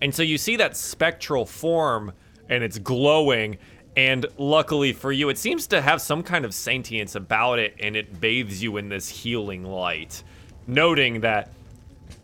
And 0.00 0.14
so 0.14 0.22
you 0.22 0.38
see 0.38 0.56
that 0.56 0.76
spectral 0.76 1.44
form 1.44 2.12
and 2.48 2.64
it's 2.64 2.78
glowing. 2.78 3.58
And 3.96 4.26
luckily 4.38 4.92
for 4.92 5.12
you, 5.12 5.28
it 5.28 5.38
seems 5.38 5.66
to 5.68 5.80
have 5.82 6.00
some 6.00 6.22
kind 6.22 6.44
of 6.44 6.54
sentience 6.54 7.14
about 7.14 7.58
it 7.58 7.74
and 7.78 7.96
it 7.96 8.20
bathes 8.20 8.62
you 8.62 8.76
in 8.78 8.88
this 8.88 9.08
healing 9.08 9.64
light. 9.64 10.22
Noting 10.66 11.20
that 11.20 11.52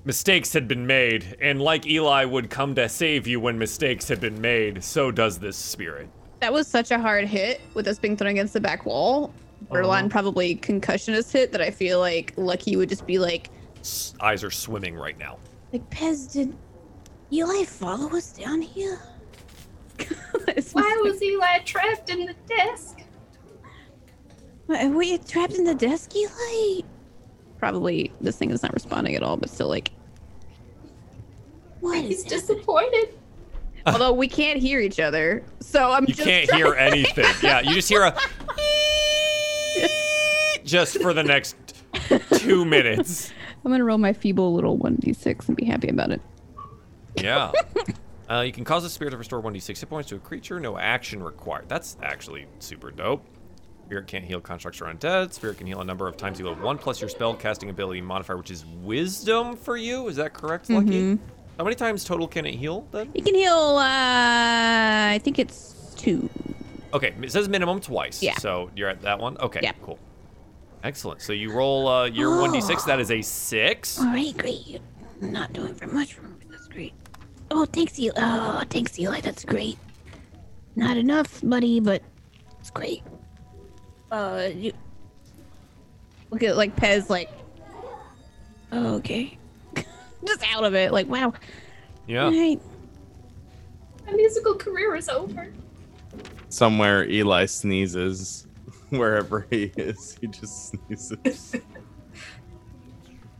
mistakes 0.05 0.53
had 0.53 0.69
been 0.69 0.87
made, 0.87 1.37
and 1.41 1.61
like 1.61 1.85
Eli 1.85 2.25
would 2.25 2.49
come 2.49 2.75
to 2.77 2.89
save 2.89 3.27
you 3.27 3.41
when 3.41 3.59
mistakes 3.59 4.09
had 4.09 4.21
been 4.21 4.41
made, 4.41 4.83
so 4.85 5.11
does 5.11 5.39
this 5.41 5.57
spirit. 5.57 6.09
That 6.41 6.53
was 6.53 6.67
such 6.67 6.91
a 6.91 6.99
hard 6.99 7.25
hit 7.27 7.61
with 7.75 7.87
us 7.89 7.99
being 7.99 8.17
thrown 8.17 8.31
against 8.31 8.53
the 8.53 8.61
back 8.61 8.85
wall. 8.87 9.33
Borderline 9.69 10.05
Uh-huh. 10.05 10.11
probably 10.11 10.57
concussionist 10.57 11.33
hit 11.33 11.51
that 11.53 11.61
I 11.63 11.71
feel 11.71 11.99
like 11.99 12.33
Lucky 12.37 12.77
would 12.77 12.89
just 12.89 13.07
be 13.07 13.19
like, 13.19 13.51
S- 13.81 14.15
eyes 14.21 14.45
are 14.45 14.51
swimming 14.51 14.95
right 14.97 15.19
now. 15.19 15.39
like 15.73 15.89
Pez, 15.91 16.31
did 16.33 16.55
Eli 17.33 17.65
follow 17.65 18.15
us 18.17 18.33
down 18.33 18.61
here? 18.61 19.01
Why 20.73 21.01
was 21.03 21.23
Eli 21.23 21.59
trapped 21.65 22.11
in 22.11 22.27
the 22.27 22.35
desk? 22.47 22.99
like, 24.69 24.91
were 24.93 25.03
you 25.03 25.17
trapped 25.19 25.55
in 25.55 25.65
the 25.65 25.75
desk, 25.75 26.15
Eli? 26.15 26.83
Probably 27.59 28.13
this 28.21 28.37
thing 28.37 28.51
is 28.51 28.63
not 28.63 28.75
responding 28.75 29.15
at 29.17 29.23
all, 29.23 29.37
but 29.39 29.49
still 29.49 29.69
like. 29.69 29.91
What 31.81 32.03
He's 32.05 32.19
is 32.19 32.25
happening? 32.25 32.41
disappointed. 32.59 33.19
Although 33.87 34.13
we 34.13 34.29
can't 34.29 34.59
hear 34.59 34.81
each 34.81 35.01
other, 35.01 35.43
so 35.61 35.91
I'm 35.93 36.05
You 36.07 36.15
just 36.15 36.27
can't 36.29 36.49
trying- 36.49 36.65
hear 36.65 36.75
anything. 36.75 37.27
Yeah, 37.43 37.61
you 37.61 37.75
just 37.75 37.89
hear 37.89 38.03
a 38.03 38.17
just 40.65 41.01
for 41.01 41.15
the 41.15 41.23
next 41.23 41.57
two 42.39 42.65
minutes. 42.65 43.33
I'm 43.65 43.71
gonna 43.71 43.85
roll 43.85 43.99
my 43.99 44.13
feeble 44.13 44.55
little 44.55 44.79
1d6 44.79 45.49
and 45.49 45.57
be 45.57 45.65
happy 45.65 45.89
about 45.89 46.11
it. 46.11 46.21
Yeah. 47.17 47.53
Uh, 48.29 48.41
you 48.41 48.51
can 48.51 48.65
cause 48.65 48.85
a 48.85 48.91
spirit 48.91 49.13
to 49.13 49.17
restore 49.17 49.41
1d6 49.41 49.79
hit 49.79 49.89
points 49.89 50.09
to 50.09 50.17
a 50.17 50.19
creature, 50.19 50.59
no 50.59 50.77
action 50.77 51.23
required. 51.23 51.65
That's 51.69 51.97
actually 52.03 52.47
super 52.59 52.91
dope. 52.91 53.25
Spirit 53.85 54.09
can't 54.09 54.25
heal 54.25 54.41
constructs 54.41 54.81
or 54.81 54.87
undead. 54.87 55.33
Spirit 55.33 55.59
can 55.59 55.69
heal 55.69 55.81
a 55.81 55.85
number 55.85 56.09
of 56.09 56.17
times 56.17 56.41
you 56.41 56.47
have 56.47 56.61
one 56.61 56.77
plus 56.77 57.01
your 57.01 57.09
spell 57.09 57.35
casting 57.35 57.71
ability 57.71 58.01
modifier, 58.01 58.37
which 58.37 58.51
is 58.51 58.67
wisdom 58.83 59.57
for 59.57 59.77
you. 59.77 60.09
Is 60.09 60.17
that 60.17 60.35
correct, 60.35 60.69
Lucky? 60.71 61.03
Mhm. 61.15 61.19
How 61.59 61.65
many 61.65 61.75
times 61.77 62.05
total 62.05 62.29
can 62.29 62.45
it 62.47 62.55
heal 62.55 62.87
then? 62.93 63.11
It 63.15 63.25
can 63.25 63.35
heal. 63.35 63.53
Uh, 63.53 65.13
I 65.15 65.21
think 65.25 65.39
it's 65.39 65.95
two. 65.97 66.29
Okay, 66.93 67.15
it 67.23 67.33
says 67.33 67.49
minimum 67.49 67.81
twice. 67.81 68.23
Yeah. 68.23 68.37
So 68.39 68.71
you're 68.77 68.89
at 68.89 69.03
that 69.03 69.19
one? 69.19 69.37
Okay, 69.39 69.61
Yeah. 69.63 69.73
cool. 69.83 69.99
Excellent. 70.85 71.21
So 71.23 71.33
you 71.33 71.51
roll 71.53 71.89
uh, 71.89 72.05
your 72.07 72.31
1d6. 72.37 72.85
That 72.87 73.01
is 73.01 73.11
a 73.11 73.23
6. 73.23 73.99
All 74.01 74.07
right, 74.07 74.37
great. 74.37 74.81
I'm 75.23 75.33
not 75.33 75.53
doing 75.53 75.75
very 75.75 75.93
much. 75.93 76.17
That's 76.51 76.69
great. 76.69 76.93
Oh, 77.51 77.65
thanks, 77.65 77.99
Eli. 77.99 78.13
Oh, 78.17 78.63
thanks, 78.69 78.99
Eli. 78.99 79.21
That's 79.21 79.45
great. 79.45 79.79
Not 80.77 80.97
enough, 80.97 81.41
buddy, 81.43 81.81
but 81.81 82.03
it's 82.61 82.71
great. 82.71 83.03
Uh, 84.13 84.51
you 84.55 84.73
look 86.31 86.43
at 86.43 86.57
like 86.57 86.77
Pez, 86.77 87.09
like, 87.09 87.31
oh, 88.73 88.97
okay, 88.97 89.39
just 90.25 90.43
out 90.55 90.65
of 90.65 90.75
it. 90.75 90.93
Like, 90.93 91.09
wow. 91.09 91.33
Yeah. 92.07 92.25
All 92.25 92.31
right. 92.31 92.61
My 94.07 94.13
musical 94.13 94.55
career 94.55 94.95
is 94.95 95.09
over. 95.09 95.53
Somewhere 96.49 97.09
Eli 97.09 97.47
sneezes. 97.47 98.47
Wherever 98.91 99.47
he 99.51 99.73
is, 99.77 100.17
he 100.21 100.29
just 100.29 100.71
sneezes. 100.71 101.57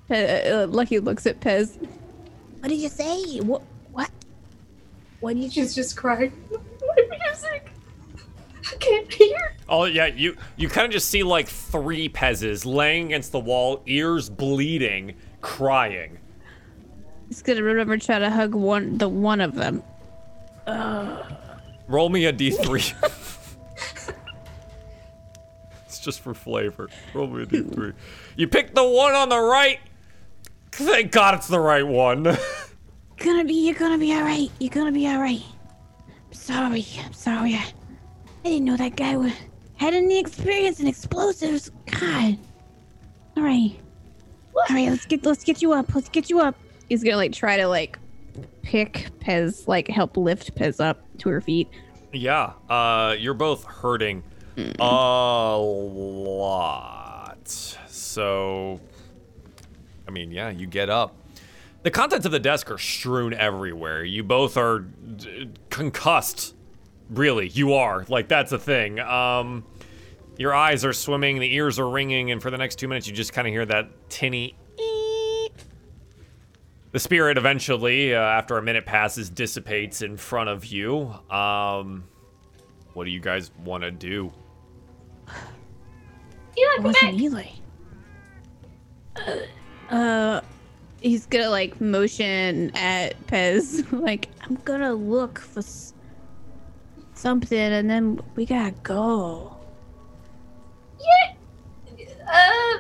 Pe- 0.09 0.51
uh, 0.51 0.67
Lucky 0.67 0.99
looks 0.99 1.27
at 1.27 1.41
Pez. 1.41 1.77
What 2.61 2.69
did 2.69 2.79
you 2.79 2.89
say? 2.89 3.39
What? 3.39 3.63
What? 3.93 4.11
What 5.21 5.35
did 5.35 5.45
you? 5.45 5.51
She's 5.51 5.75
just 5.75 5.97
crying. 5.97 6.33
My 6.51 7.19
music. 7.29 7.71
I 8.73 8.77
can't 8.79 9.13
hear. 9.13 9.57
Oh 9.69 9.85
yeah, 9.85 10.07
you 10.07 10.37
you 10.57 10.69
kind 10.69 10.87
of 10.87 10.93
just 10.93 11.09
see 11.09 11.23
like 11.23 11.49
three 11.49 12.09
Pezes 12.09 12.67
laying 12.67 13.07
against 13.07 13.33
the 13.33 13.39
wall, 13.39 13.83
ears 13.87 14.29
bleeding, 14.29 15.15
crying. 15.41 16.19
Just 17.29 17.45
gonna 17.45 17.63
remember 17.63 17.97
try 17.99 18.19
to 18.19 18.31
hug 18.31 18.55
one, 18.55 18.99
the 18.99 19.09
one 19.09 19.41
of 19.41 19.55
them. 19.55 19.83
Roll 21.89 22.09
me 22.09 22.27
a 22.27 22.33
d3. 22.33 22.95
it's 25.87 25.99
just 25.99 26.21
for 26.21 26.35
flavor. 26.35 26.89
Roll 27.15 27.29
me 27.29 27.43
a 27.43 27.47
d3. 27.47 27.95
You 28.37 28.49
picked 28.49 28.75
the 28.75 28.87
one 28.87 29.15
on 29.15 29.29
the 29.29 29.39
right. 29.39 29.79
Thank 30.73 31.13
God 31.13 31.35
it's 31.35 31.49
the 31.49 31.61
right 31.61 31.87
one. 31.87 32.25
Gonna 33.17 33.45
be, 33.45 33.55
you're 33.67 33.75
gonna 33.75 33.97
be 33.97 34.13
alright. 34.13 34.51
You're 34.59 34.71
gonna 34.71 34.93
be 34.93 35.07
alright. 35.07 35.43
I'm 36.27 36.33
sorry. 36.33 36.85
I'm 37.03 37.15
sorry. 37.15 37.55
I, 37.55 37.65
I 38.45 38.49
didn't 38.49 38.67
know 38.67 38.77
that 38.77 38.95
guy 38.95 39.17
would, 39.17 39.33
had 39.77 39.95
any 39.95 40.21
experience 40.21 40.81
in 40.81 40.87
explosives. 40.87 41.71
God. 41.87 42.37
Alright. 43.39 43.81
Alright, 44.55 44.91
let's 44.91 45.07
get 45.07 45.25
let's 45.25 45.45
get 45.45 45.63
you 45.63 45.73
up. 45.73 45.95
Let's 45.95 46.11
get 46.11 46.29
you 46.29 46.41
up. 46.41 46.57
He's 46.89 47.03
gonna 47.03 47.17
like 47.17 47.33
try 47.33 47.57
to 47.57 47.67
like 47.67 47.99
pick 48.63 49.09
Pez, 49.21 49.67
like 49.69 49.89
help 49.89 50.17
lift 50.17 50.55
Pez 50.55 50.85
up 50.85 51.01
to 51.19 51.29
her 51.31 51.41
feet. 51.41 51.69
yeah, 52.13 52.53
uh, 52.69 53.15
you're 53.19 53.35
both 53.35 53.65
hurting 53.65 54.23
a 54.79 55.57
lot. 56.47 57.37
So, 57.89 58.81
I 60.07 60.11
mean, 60.11 60.31
yeah, 60.31 60.51
you 60.51 60.67
get 60.67 60.89
up. 60.91 61.15
The 61.83 61.91
contents 61.91 62.27
of 62.27 62.33
the 62.33 62.41
desk 62.41 62.71
are 62.71 62.79
strewn 62.79 63.33
everywhere. 63.35 64.03
You 64.05 64.25
both 64.25 64.57
are 64.57 64.81
d- 64.81 65.51
concussed. 65.71 66.55
Really, 67.11 67.49
you 67.49 67.75
are. 67.75 68.05
Like 68.09 68.27
that's 68.29 68.51
a 68.53 68.59
thing. 68.59 68.99
Um, 68.99 69.65
your 70.39 70.53
eyes 70.55 70.85
are 70.85 70.93
swimming, 70.93 71.39
the 71.39 71.55
ears 71.55 71.79
are 71.79 71.89
ringing, 71.89 72.31
and 72.31 72.43
for 72.43 72.51
the 72.51 72.59
next 72.59 72.77
two 72.77 72.89
minutes, 72.89 73.07
you 73.07 73.15
just 73.15 73.33
kind 73.33 73.47
of 73.47 73.53
hear 73.53 73.65
that 73.67 73.89
tinny. 74.09 74.57
"Eep." 76.97 77.01
The 77.01 77.01
spirit 77.01 77.37
eventually, 77.37 78.15
uh, 78.15 78.21
after 78.21 78.57
a 78.57 78.63
minute 78.63 78.87
passes, 78.87 79.29
dissipates 79.29 80.01
in 80.03 80.17
front 80.17 80.49
of 80.49 80.65
you. 80.65 81.13
Um, 81.31 82.05
what 82.95 83.05
do 83.05 83.11
you 83.11 83.21
guys 83.21 83.51
want 83.65 83.83
to 83.83 83.91
do? 83.91 84.33
Eli, 86.59 86.75
It 86.79 86.83
come 86.83 86.93
back. 86.93 87.13
Eli. 87.15 87.47
Uh, 89.91 89.95
uh, 89.95 90.41
he's 91.03 91.27
gonna 91.27 91.51
like 91.51 91.79
motion 91.81 92.75
at 92.75 93.27
Pez, 93.27 93.85
like 94.03 94.29
I'm 94.43 94.57
gonna 94.65 94.95
look 94.95 95.39
for 95.39 95.61
s- 95.61 95.93
something, 97.13 97.59
and 97.59 97.91
then 97.91 98.21
we 98.37 98.47
gotta 98.47 98.75
go. 98.83 99.55
Yeah. 100.99 101.35
Uh, 102.33 102.79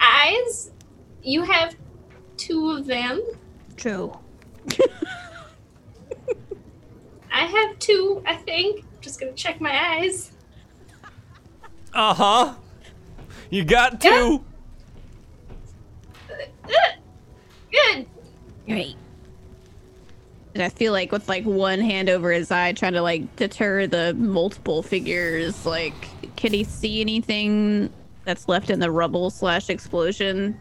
eyes. 0.00 0.70
You 1.22 1.42
have 1.42 1.76
two 2.36 2.70
of 2.70 2.86
them. 2.86 3.22
True. 3.76 4.16
I 7.32 7.46
have 7.46 7.78
two. 7.78 8.22
I 8.26 8.36
think. 8.36 8.84
Just 9.00 9.20
gonna 9.20 9.32
check 9.32 9.60
my 9.60 9.98
eyes. 9.98 10.32
Uh 11.92 12.14
huh. 12.14 12.54
You 13.50 13.64
got 13.64 14.00
two. 14.00 14.44
Good. 17.70 18.06
Great. 18.66 18.96
And 20.54 20.62
I 20.62 20.68
feel 20.68 20.92
like 20.92 21.10
with 21.10 21.28
like 21.28 21.44
one 21.44 21.80
hand 21.80 22.08
over 22.08 22.30
his 22.30 22.50
eye, 22.50 22.72
trying 22.72 22.92
to 22.92 23.02
like 23.02 23.36
deter 23.36 23.86
the 23.86 24.14
multiple 24.14 24.82
figures, 24.82 25.66
like, 25.66 25.94
can 26.36 26.52
he 26.52 26.62
see 26.64 27.00
anything 27.00 27.92
that's 28.24 28.48
left 28.48 28.70
in 28.70 28.78
the 28.78 28.90
rubble 28.90 29.30
slash 29.30 29.68
explosion 29.68 30.58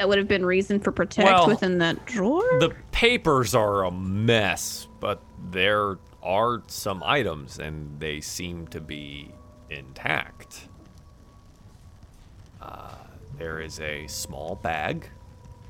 that 0.00 0.08
would 0.08 0.16
have 0.16 0.28
been 0.28 0.46
reason 0.46 0.80
for 0.80 0.92
protect 0.92 1.28
Well, 1.28 1.46
within 1.46 1.76
that 1.78 2.06
drawer? 2.06 2.58
The 2.58 2.74
papers 2.90 3.54
are 3.54 3.84
a 3.84 3.90
mess, 3.90 4.88
but 4.98 5.20
there 5.50 5.98
are 6.22 6.62
some 6.68 7.02
items 7.04 7.58
and 7.58 8.00
they 8.00 8.22
seem 8.22 8.66
to 8.68 8.80
be 8.80 9.30
intact. 9.68 10.68
Uh, 12.62 12.94
there 13.36 13.60
is 13.60 13.78
a 13.80 14.06
small 14.06 14.54
bag 14.62 15.06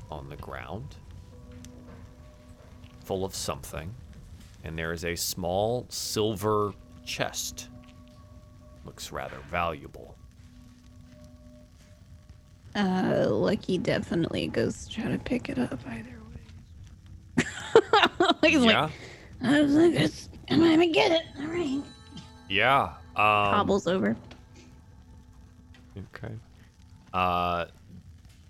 on 0.09 0.29
the 0.29 0.37
ground 0.37 0.95
full 3.03 3.25
of 3.25 3.35
something, 3.35 3.93
and 4.63 4.79
there 4.79 4.93
is 4.93 5.03
a 5.03 5.17
small 5.17 5.87
silver 5.89 6.73
chest. 7.05 7.67
Looks 8.85 9.11
rather 9.11 9.39
valuable. 9.49 10.10
Uh, 12.75 13.27
Lucky 13.29 13.77
definitely 13.77 14.47
goes 14.47 14.87
to 14.87 15.01
try 15.01 15.11
to 15.11 15.17
pick 15.19 15.49
it 15.49 15.59
up 15.59 15.79
either 15.87 16.17
way. 17.37 17.45
He's 18.49 18.63
yeah, 18.63 18.83
like, 18.83 18.91
I 19.41 19.61
was 19.61 19.73
like, 19.73 19.93
it's, 19.93 20.29
I'm 20.49 20.59
gonna 20.59 20.87
get 20.87 21.11
it. 21.11 21.23
All 21.39 21.47
right. 21.47 21.81
yeah. 22.49 22.93
Um, 23.15 23.53
Hobbles 23.53 23.87
over. 23.87 24.15
Okay. 25.97 26.33
Uh, 27.13 27.65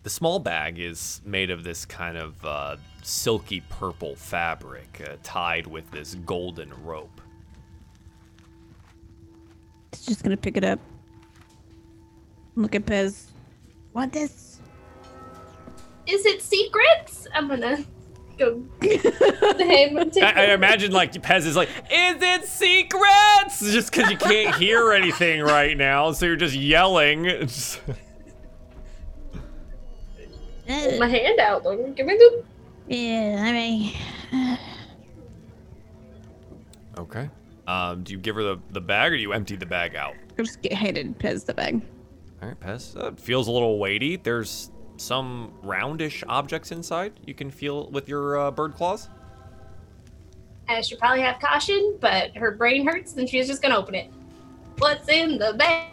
the 0.03 0.09
small 0.09 0.39
bag 0.39 0.77
is 0.79 1.21
made 1.25 1.49
of 1.49 1.63
this 1.63 1.85
kind 1.85 2.17
of 2.17 2.45
uh, 2.45 2.75
silky 3.01 3.61
purple 3.69 4.15
fabric 4.15 5.01
uh, 5.07 5.15
tied 5.23 5.65
with 5.65 5.89
this 5.91 6.15
golden 6.25 6.71
rope. 6.83 7.21
It's 9.91 10.05
just 10.05 10.23
gonna 10.23 10.37
pick 10.37 10.57
it 10.57 10.63
up. 10.63 10.79
Look 12.55 12.75
at 12.75 12.85
Pez. 12.85 13.30
Want 13.93 14.13
this? 14.13 14.59
Is 16.07 16.25
it 16.25 16.41
secrets? 16.41 17.27
I'm 17.33 17.47
gonna 17.47 17.83
go 18.37 18.63
the 18.79 19.65
hand 19.65 20.17
I, 20.21 20.47
I 20.47 20.53
imagine 20.53 20.91
like 20.91 21.13
Pez 21.13 21.45
is 21.45 21.55
like, 21.55 21.69
is 21.91 22.17
it 22.21 22.45
secrets? 22.45 23.59
Just 23.59 23.91
because 23.91 24.09
you 24.09 24.17
can't 24.17 24.55
hear 24.55 24.93
anything 24.93 25.41
right 25.41 25.77
now, 25.77 26.11
so 26.11 26.25
you're 26.25 26.35
just 26.35 26.55
yelling. 26.55 27.25
Hold 27.25 27.79
my 30.99 31.07
hand 31.07 31.39
out. 31.39 31.63
Don't 31.63 31.95
Give 31.95 32.05
me 32.05 32.15
the. 32.15 32.43
Yeah, 32.87 33.37
I 33.39 33.51
mean, 33.51 34.57
okay. 36.97 37.29
Um, 37.67 38.03
do 38.03 38.11
you 38.11 38.19
give 38.19 38.35
her 38.35 38.43
the, 38.43 38.59
the 38.71 38.81
bag 38.81 39.13
or 39.13 39.17
do 39.17 39.21
you 39.21 39.33
empty 39.33 39.55
the 39.55 39.65
bag 39.65 39.95
out? 39.95 40.15
I'll 40.37 40.45
just 40.45 40.61
get 40.61 40.73
handed 40.73 41.17
Pez 41.19 41.45
the 41.45 41.53
bag. 41.53 41.81
All 42.41 42.47
right, 42.47 42.59
Pez. 42.59 42.99
Uh, 42.99 43.07
it 43.07 43.19
feels 43.19 43.47
a 43.47 43.51
little 43.51 43.77
weighty. 43.77 44.15
There's 44.15 44.71
some 44.97 45.53
roundish 45.63 46.23
objects 46.27 46.71
inside 46.71 47.13
you 47.25 47.33
can 47.33 47.49
feel 47.49 47.89
with 47.89 48.07
your 48.07 48.37
uh, 48.37 48.51
bird 48.51 48.75
claws. 48.75 49.09
I 50.67 50.81
should 50.81 50.99
probably 50.99 51.21
have 51.21 51.39
caution, 51.39 51.97
but 51.99 52.35
her 52.37 52.51
brain 52.51 52.85
hurts 52.85 53.15
and 53.15 53.27
she's 53.27 53.47
just 53.47 53.61
gonna 53.61 53.77
open 53.77 53.95
it. 53.95 54.11
What's 54.77 55.09
in 55.09 55.37
the 55.37 55.53
bag? 55.57 55.89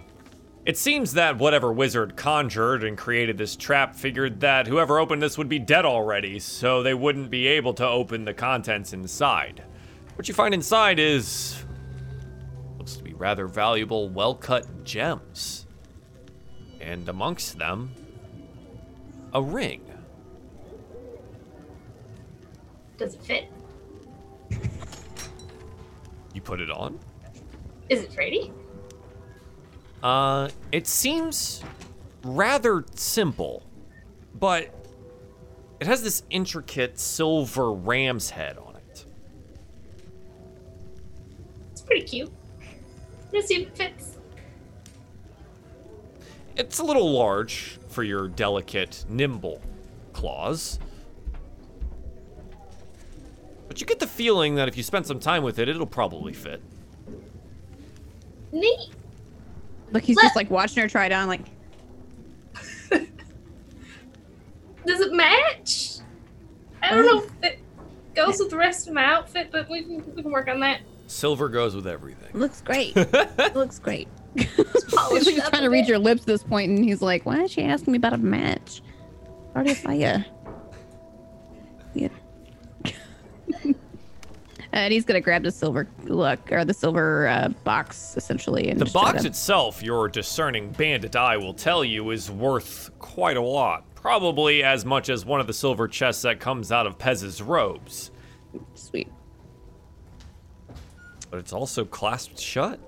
It 0.64 0.76
seems 0.76 1.14
that 1.14 1.38
whatever 1.38 1.72
wizard 1.72 2.16
conjured 2.16 2.84
and 2.84 2.96
created 2.96 3.38
this 3.38 3.56
trap 3.56 3.96
figured 3.96 4.40
that 4.40 4.66
whoever 4.66 4.98
opened 4.98 5.22
this 5.22 5.38
would 5.38 5.48
be 5.48 5.58
dead 5.58 5.86
already, 5.86 6.38
so 6.38 6.82
they 6.82 6.92
wouldn't 6.92 7.30
be 7.30 7.46
able 7.46 7.72
to 7.74 7.86
open 7.86 8.24
the 8.26 8.34
contents 8.34 8.92
inside. 8.92 9.62
What 10.16 10.28
you 10.28 10.34
find 10.34 10.52
inside 10.52 10.98
is. 10.98 11.64
looks 12.76 12.96
to 12.96 13.02
be 13.02 13.14
rather 13.14 13.46
valuable, 13.46 14.10
well 14.10 14.34
cut 14.34 14.84
gems. 14.84 15.67
And 16.88 17.06
amongst 17.06 17.58
them, 17.58 17.90
a 19.34 19.42
ring. 19.42 19.82
Does 22.96 23.14
it 23.14 23.22
fit? 23.22 23.52
You 26.32 26.40
put 26.40 26.60
it 26.60 26.70
on? 26.70 26.98
Is 27.90 28.04
it 28.04 28.12
Freddy? 28.14 28.50
Uh, 30.02 30.48
it 30.72 30.86
seems 30.86 31.62
rather 32.24 32.86
simple, 32.94 33.64
but 34.34 34.74
it 35.80 35.86
has 35.86 36.02
this 36.02 36.22
intricate 36.30 36.98
silver 36.98 37.70
ram's 37.70 38.30
head 38.30 38.56
on 38.56 38.76
it. 38.76 39.04
It's 41.72 41.82
pretty 41.82 42.06
cute. 42.06 42.32
Let's 43.30 43.48
see 43.48 43.56
if 43.56 43.68
it 43.68 43.76
fits. 43.76 44.17
It's 46.58 46.80
a 46.80 46.84
little 46.84 47.12
large 47.12 47.78
for 47.88 48.02
your 48.02 48.26
delicate, 48.26 49.04
nimble 49.08 49.62
claws. 50.12 50.80
But 53.68 53.80
you 53.80 53.86
get 53.86 54.00
the 54.00 54.08
feeling 54.08 54.56
that 54.56 54.66
if 54.66 54.76
you 54.76 54.82
spend 54.82 55.06
some 55.06 55.20
time 55.20 55.44
with 55.44 55.60
it, 55.60 55.68
it'll 55.68 55.86
probably 55.86 56.32
fit. 56.32 56.60
Neat. 58.50 58.88
Look, 59.92 60.02
he's 60.02 60.20
just 60.20 60.34
like 60.34 60.50
watching 60.50 60.82
her 60.82 60.88
try 60.88 61.06
it 61.06 61.12
on, 61.12 61.28
like, 61.28 61.42
Does 62.90 63.00
it 65.00 65.12
match? 65.12 65.98
I 66.82 66.94
don't 66.94 67.06
know 67.06 67.22
if 67.22 67.30
it 67.52 67.58
goes 68.14 68.40
with 68.40 68.50
the 68.50 68.56
rest 68.56 68.88
of 68.88 68.94
my 68.94 69.04
outfit, 69.04 69.50
but 69.52 69.70
we 69.70 69.82
can, 69.82 70.14
we 70.16 70.22
can 70.22 70.32
work 70.32 70.48
on 70.48 70.58
that. 70.60 70.80
Silver 71.06 71.48
goes 71.48 71.76
with 71.76 71.86
everything. 71.86 72.30
looks 72.32 72.62
great. 72.62 72.96
looks 73.54 73.78
great. 73.78 74.08
Polish 74.36 75.26
he's 75.26 75.38
it 75.38 75.44
trying 75.48 75.62
to 75.62 75.70
read 75.70 75.88
your 75.88 75.98
lips 75.98 76.22
at 76.22 76.26
this 76.26 76.42
point, 76.42 76.70
and 76.70 76.84
he's 76.84 77.02
like, 77.02 77.24
"Why 77.26 77.42
is 77.42 77.52
she 77.52 77.62
asking 77.62 77.92
me 77.92 77.96
about 77.96 78.12
a 78.12 78.18
match? 78.18 78.82
Already 79.54 79.72
a 79.72 79.74
fire." 79.74 80.24
yeah. 81.94 82.08
and 84.72 84.92
he's 84.92 85.04
gonna 85.04 85.20
grab 85.20 85.42
the 85.42 85.50
silver 85.50 85.88
look 86.04 86.52
or 86.52 86.64
the 86.64 86.74
silver 86.74 87.28
uh, 87.28 87.48
box 87.64 88.14
essentially, 88.16 88.68
and 88.68 88.80
The 88.80 88.86
box 88.86 89.22
to- 89.22 89.28
itself, 89.28 89.82
your 89.82 90.08
discerning 90.08 90.70
bandit 90.70 91.16
eye 91.16 91.36
will 91.36 91.54
tell 91.54 91.84
you, 91.84 92.10
is 92.10 92.30
worth 92.30 92.90
quite 92.98 93.36
a 93.36 93.42
lot. 93.42 93.84
Probably 93.94 94.62
as 94.62 94.84
much 94.84 95.08
as 95.08 95.24
one 95.24 95.40
of 95.40 95.46
the 95.46 95.52
silver 95.52 95.88
chests 95.88 96.22
that 96.22 96.38
comes 96.38 96.70
out 96.70 96.86
of 96.86 96.98
Pez's 96.98 97.42
robes. 97.42 98.12
Sweet. 98.74 99.08
But 101.30 101.40
it's 101.40 101.52
also 101.52 101.84
clasped 101.84 102.38
shut. 102.40 102.80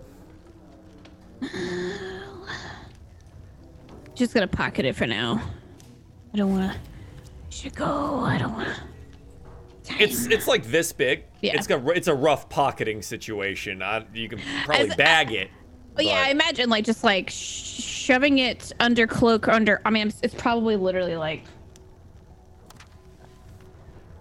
Just 4.14 4.34
gonna 4.34 4.46
pocket 4.46 4.84
it 4.84 4.94
for 4.94 5.06
now. 5.06 5.40
I 6.32 6.36
don't 6.36 6.52
wanna. 6.52 6.76
Should 7.48 7.74
go. 7.74 8.20
I 8.20 8.38
don't 8.38 8.52
wanna. 8.52 8.76
It's 9.98 10.26
it's 10.26 10.46
like 10.46 10.64
this 10.66 10.92
big. 10.92 11.24
Yeah. 11.40 11.54
It's 11.54 11.66
got 11.66 11.84
it's 11.96 12.08
a 12.08 12.14
rough 12.14 12.48
pocketing 12.48 13.02
situation. 13.02 13.82
I, 13.82 14.04
you 14.14 14.28
can 14.28 14.40
probably 14.64 14.90
As- 14.90 14.96
bag 14.96 15.32
it. 15.32 15.50
Oh 15.98 16.02
yeah, 16.02 16.22
I 16.24 16.30
imagine 16.30 16.70
like 16.70 16.84
just 16.84 17.02
like 17.02 17.30
sh- 17.30 17.82
shoving 17.82 18.38
it 18.38 18.72
under 18.78 19.06
cloak 19.06 19.48
or 19.48 19.50
under. 19.50 19.80
I 19.84 19.90
mean, 19.90 20.12
it's 20.22 20.34
probably 20.34 20.76
literally 20.76 21.16
like. 21.16 21.42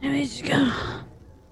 Let 0.01 0.11
me 0.13 0.23
just 0.23 0.45
go. 0.45 0.71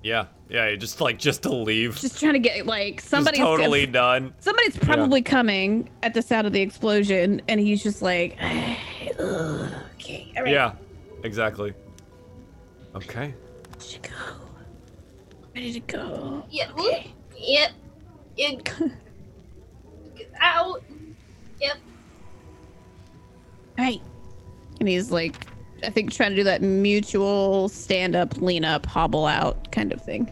Yeah, 0.03 0.25
yeah. 0.49 0.75
Just 0.75 1.01
like 1.01 1.17
just 1.19 1.43
to 1.43 1.49
leave. 1.53 1.97
Just 1.97 2.19
trying 2.19 2.33
to 2.33 2.39
get 2.39 2.65
like 2.65 2.97
Just 2.97 3.09
somebody's 3.09 3.39
totally 3.39 3.85
done. 3.85 4.33
somebody's 4.39 4.77
probably 4.77 5.21
coming 5.21 5.89
at 6.03 6.13
the 6.13 6.21
sound 6.21 6.47
of 6.47 6.53
the 6.53 6.61
explosion, 6.61 7.41
and 7.47 7.59
he's 7.59 7.83
just 7.83 8.01
like, 8.01 8.37
okay, 9.19 10.31
all 10.37 10.43
right, 10.43 10.53
Yeah, 10.53 10.73
exactly. 11.23 11.73
Okay. 12.95 13.33
should 13.79 14.03
go. 14.03 14.09
Ready 15.55 15.73
to 15.73 15.79
go. 15.81 16.43
Yep. 16.49 16.71
Okay. 16.79 17.11
Yep. 17.37 17.71
It, 18.37 18.73
out. 20.39 20.83
Yep. 21.59 21.77
All 23.77 23.85
right. 23.85 24.01
And 24.79 24.87
he's 24.87 25.11
like, 25.11 25.35
I 25.83 25.89
think 25.89 26.11
trying 26.11 26.31
to 26.31 26.35
do 26.35 26.43
that 26.43 26.61
mutual 26.61 27.69
stand 27.69 28.15
up, 28.15 28.37
lean 28.37 28.65
up, 28.65 28.85
hobble 28.85 29.25
out 29.25 29.71
kind 29.71 29.91
of 29.91 30.01
thing. 30.01 30.31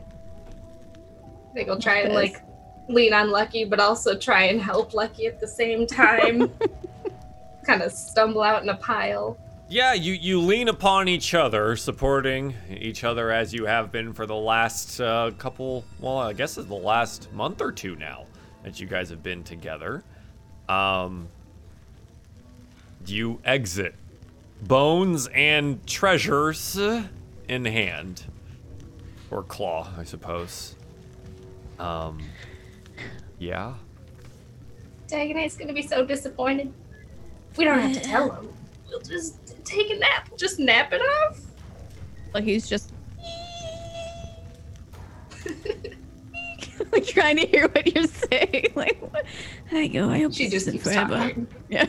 I 1.51 1.53
think 1.53 1.69
I'll 1.69 1.79
try 1.79 1.99
and 2.01 2.13
like 2.13 2.41
lean 2.89 3.13
on 3.13 3.31
Lucky, 3.31 3.65
but 3.65 3.79
also 3.79 4.17
try 4.17 4.43
and 4.43 4.61
help 4.61 4.93
Lucky 4.93 5.27
at 5.27 5.39
the 5.39 5.47
same 5.47 5.87
time. 5.87 6.51
kind 7.65 7.81
of 7.81 7.91
stumble 7.91 8.43
out 8.43 8.63
in 8.63 8.69
a 8.69 8.77
pile. 8.77 9.37
Yeah, 9.67 9.93
you 9.93 10.13
you 10.13 10.41
lean 10.41 10.67
upon 10.67 11.07
each 11.07 11.33
other, 11.33 11.75
supporting 11.75 12.53
each 12.69 13.03
other 13.03 13.31
as 13.31 13.53
you 13.53 13.65
have 13.65 13.91
been 13.91 14.13
for 14.13 14.27
the 14.27 14.35
last 14.35 14.99
uh, 14.99 15.31
couple. 15.37 15.83
Well, 15.99 16.17
I 16.17 16.33
guess 16.33 16.57
it's 16.57 16.67
the 16.67 16.75
last 16.75 17.31
month 17.33 17.61
or 17.61 17.71
two 17.71 17.95
now 17.95 18.25
that 18.63 18.79
you 18.79 18.85
guys 18.85 19.09
have 19.09 19.23
been 19.23 19.43
together. 19.43 20.03
Um, 20.69 21.29
you 23.07 23.39
exit 23.43 23.95
bones 24.63 25.27
and 25.33 25.85
treasures 25.87 26.77
in 27.47 27.65
hand, 27.65 28.23
or 29.31 29.43
claw, 29.43 29.89
I 29.97 30.03
suppose. 30.03 30.75
Um, 31.79 32.21
yeah. 33.39 33.73
Dagonet's 35.07 35.55
gonna 35.57 35.73
be 35.73 35.81
so 35.83 36.05
disappointed. 36.05 36.73
We 37.57 37.65
don't 37.65 37.79
have 37.79 37.93
to 37.93 37.99
tell 38.01 38.31
him. 38.31 38.49
We'll 38.89 39.01
just 39.01 39.63
take 39.65 39.89
a 39.91 39.95
nap. 39.97 40.29
Just 40.37 40.59
nap 40.59 40.91
it 40.93 41.01
off. 41.01 41.39
Like 42.33 42.43
he's 42.43 42.67
just 42.67 42.91
like 46.91 47.05
trying 47.07 47.37
to 47.37 47.45
hear 47.45 47.67
what 47.69 47.93
you're 47.93 48.07
saying. 48.07 48.67
Like, 48.75 48.99
what? 49.11 49.25
I 49.71 49.87
go. 49.87 50.09
I 50.09 50.19
hope 50.21 50.33
She 50.33 50.45
this 50.45 50.65
just 50.65 50.67
isn't 50.67 50.73
keeps 50.79 50.85
forever. 50.93 51.15
talking. 51.15 51.47
Yeah. 51.69 51.85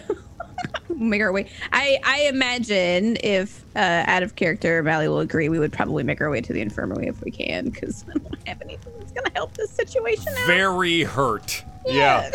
Make 0.89 1.21
our 1.21 1.33
way. 1.33 1.51
I 1.73 1.99
I 2.05 2.23
imagine 2.23 3.17
if 3.23 3.65
uh, 3.75 4.05
out 4.07 4.23
of 4.23 4.37
character, 4.37 4.83
Valley 4.83 5.09
will 5.09 5.21
agree, 5.21 5.49
we 5.49 5.59
would 5.59 5.73
probably 5.73 6.05
make 6.05 6.21
our 6.21 6.31
way 6.31 6.41
to 6.41 6.53
the 6.53 6.61
infirmary 6.61 7.07
if 7.07 7.23
we 7.23 7.31
can, 7.31 7.71
because 7.71 8.05
I 8.15 8.19
don't 8.19 8.49
have 8.49 8.63
anything 8.63 8.93
that's 8.99 9.13
gonna 9.13 9.31
help 9.35 9.55
this 9.55 9.71
situation 9.71 10.29
out. 10.29 10.47
Very 10.47 11.03
hurt. 11.03 11.65
Yeah. 11.87 12.31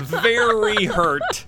Very 0.00 0.86
hurt. 0.86 1.44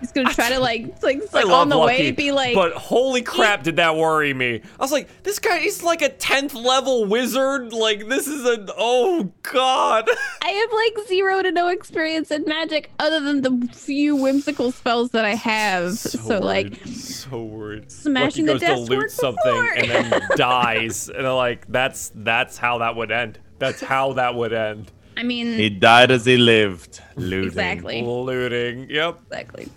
He's 0.00 0.12
gonna 0.12 0.32
try 0.32 0.50
to 0.50 0.58
like 0.60 1.02
like, 1.02 1.20
like 1.32 1.46
on 1.46 1.68
the 1.68 1.76
Lucky, 1.76 2.02
way 2.04 2.10
be 2.10 2.32
like 2.32 2.54
but 2.54 2.72
holy 2.72 3.22
crap, 3.22 3.62
did 3.62 3.76
that 3.76 3.96
worry 3.96 4.34
me? 4.34 4.60
I 4.78 4.82
was 4.82 4.92
like, 4.92 5.22
this 5.22 5.38
guy, 5.38 5.58
he's 5.60 5.82
like 5.82 6.02
a 6.02 6.10
10th 6.10 6.54
level 6.54 7.06
wizard. 7.06 7.72
Like, 7.72 8.08
this 8.08 8.26
is 8.26 8.44
a, 8.44 8.66
oh 8.76 9.32
god. 9.42 10.08
I 10.42 10.48
have 10.50 10.72
like 10.72 11.08
zero 11.08 11.42
to 11.42 11.50
no 11.52 11.68
experience 11.68 12.30
in 12.30 12.44
magic 12.44 12.90
other 12.98 13.20
than 13.20 13.42
the 13.42 13.68
few 13.72 14.14
whimsical 14.16 14.72
spells 14.72 15.10
that 15.10 15.24
I 15.24 15.34
have. 15.34 15.98
So, 15.98 16.38
like 16.38 16.66
worried, 16.70 16.88
so 16.88 17.42
worried. 17.42 17.90
smashing 17.90 18.46
Lucky 18.46 18.58
the 18.58 18.66
goes 18.66 18.78
desk 18.78 18.90
to 18.90 18.96
loot 18.98 19.10
something 19.10 19.38
before. 19.44 19.72
and 19.72 19.90
then 19.90 20.22
dies, 20.36 21.08
and 21.08 21.26
I'm 21.26 21.36
like, 21.36 21.66
that's 21.68 22.12
that's 22.14 22.58
how 22.58 22.78
that 22.78 22.94
would 22.96 23.10
end. 23.10 23.38
That's 23.58 23.80
how 23.80 24.12
that 24.14 24.34
would 24.34 24.52
end. 24.52 24.90
I 25.16 25.22
mean 25.22 25.54
He 25.54 25.70
died 25.70 26.10
as 26.10 26.24
he 26.26 26.36
lived, 26.36 27.00
looting. 27.16 27.46
exactly. 27.48 28.02
Looting. 28.02 28.90
Yep. 28.90 29.20
Exactly. 29.28 29.68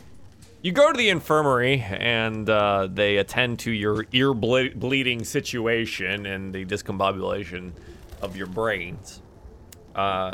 You 0.68 0.74
go 0.74 0.91
to 0.91 0.97
the 0.97 1.07
infirmary 1.07 1.80
and 1.80 2.49
uh, 2.49 2.89
they 2.91 3.15
attend 3.15 3.59
to 3.59 3.72
your 3.72 4.05
ear 4.11 4.34
ble- 4.34 4.72
bleeding 4.76 5.24
situation 5.24 6.26
and 6.26 6.53
the 6.53 6.65
discombobulation 6.65 7.72
of 8.22 8.36
your 8.36 8.47
brains. 8.47 9.22
Uh, 9.95 10.34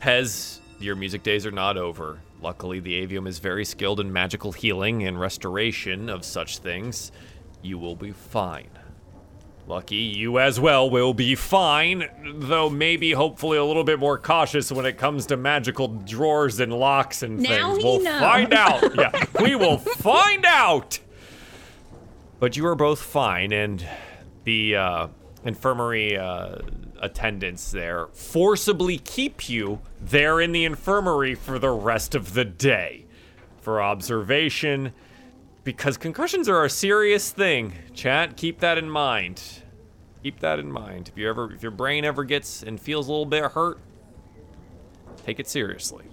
Pez, 0.00 0.60
your 0.78 0.94
music 0.94 1.24
days 1.24 1.44
are 1.46 1.50
not 1.50 1.76
over. 1.76 2.20
Luckily, 2.40 2.78
the 2.78 3.04
avium 3.04 3.26
is 3.26 3.40
very 3.40 3.64
skilled 3.64 3.98
in 3.98 4.12
magical 4.12 4.52
healing 4.52 5.02
and 5.02 5.18
restoration 5.18 6.08
of 6.10 6.24
such 6.24 6.58
things. 6.58 7.10
You 7.60 7.76
will 7.76 7.96
be 7.96 8.12
fine. 8.12 8.75
Lucky, 9.68 9.96
you 9.96 10.38
as 10.38 10.60
well 10.60 10.88
will 10.88 11.12
be 11.12 11.34
fine, 11.34 12.08
though 12.36 12.70
maybe 12.70 13.10
hopefully 13.10 13.58
a 13.58 13.64
little 13.64 13.82
bit 13.82 13.98
more 13.98 14.16
cautious 14.16 14.70
when 14.70 14.86
it 14.86 14.96
comes 14.96 15.26
to 15.26 15.36
magical 15.36 15.88
drawers 15.88 16.60
and 16.60 16.72
locks 16.72 17.24
and 17.24 17.40
Now 17.40 17.72
things. 17.72 17.82
we'll 17.84 18.00
knows. 18.02 18.20
find 18.20 18.54
out. 18.54 18.82
Yeah, 18.96 19.24
we 19.42 19.56
will 19.56 19.78
find 19.78 20.44
out. 20.46 21.00
But 22.38 22.56
you 22.56 22.64
are 22.66 22.76
both 22.76 23.00
fine, 23.02 23.52
and 23.52 23.84
the 24.44 24.76
uh, 24.76 25.08
infirmary 25.44 26.16
uh, 26.16 26.58
attendants 27.02 27.72
there 27.72 28.06
forcibly 28.12 28.98
keep 28.98 29.48
you 29.48 29.80
there 30.00 30.40
in 30.40 30.52
the 30.52 30.64
infirmary 30.64 31.34
for 31.34 31.58
the 31.58 31.70
rest 31.70 32.14
of 32.14 32.34
the 32.34 32.44
day 32.44 33.06
for 33.60 33.82
observation 33.82 34.92
because 35.66 35.96
concussions 35.96 36.48
are 36.48 36.64
a 36.64 36.70
serious 36.70 37.32
thing. 37.32 37.72
Chat, 37.92 38.36
keep 38.36 38.60
that 38.60 38.78
in 38.78 38.88
mind. 38.88 39.42
Keep 40.22 40.38
that 40.38 40.60
in 40.60 40.70
mind. 40.70 41.08
If 41.08 41.18
you 41.18 41.28
ever 41.28 41.52
if 41.52 41.60
your 41.60 41.72
brain 41.72 42.04
ever 42.04 42.22
gets 42.22 42.62
and 42.62 42.80
feels 42.80 43.08
a 43.08 43.10
little 43.10 43.26
bit 43.26 43.42
hurt, 43.50 43.80
take 45.24 45.40
it 45.40 45.48
seriously. 45.48 46.04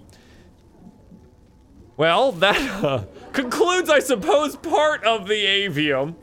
Well, 1.98 2.32
that 2.32 2.58
uh, 2.84 3.06
concludes, 3.32 3.92
I 3.92 4.00
suppose, 4.00 4.56
part 4.56 5.04
of 5.04 5.28
the 5.28 5.46
avium. 5.46 6.16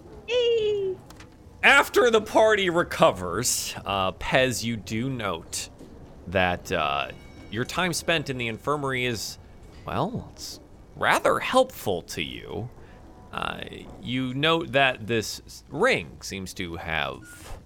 After 1.63 2.11
the 2.11 2.21
party 2.21 2.69
recovers, 2.69 3.77
uh, 3.85 4.11
Pez, 4.13 4.65
you 4.65 4.77
do 4.77 5.09
note 5.09 5.69
that 6.27 6.73
uh, 6.73 7.09
your 7.53 7.65
time 7.65 7.93
spent 7.93 8.29
in 8.29 8.39
the 8.39 8.49
infirmary 8.49 9.05
is, 9.05 9.39
well, 9.87 10.31
it's 10.33 10.59
rather 10.97 11.39
helpful 11.39 12.03
to 12.03 12.23
you. 12.25 12.69
Uh, 13.33 13.61
you 14.03 14.35
note 14.35 14.73
that 14.73 15.07
this 15.07 15.63
ring 15.71 16.17
seems 16.21 16.53
to 16.55 16.77
have 16.77 17.59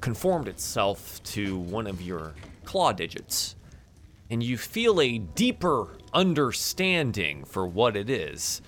conformed 0.00 0.48
itself 0.48 1.22
to 1.24 1.58
one 1.58 1.86
of 1.86 2.00
your 2.00 2.34
claw 2.64 2.92
digits, 2.92 3.54
and 4.30 4.42
you 4.42 4.56
feel 4.56 5.00
a 5.00 5.18
deeper 5.18 5.96
understanding 6.14 7.44
for 7.44 7.66
what 7.66 7.96
it 7.96 8.08
is. 8.08 8.62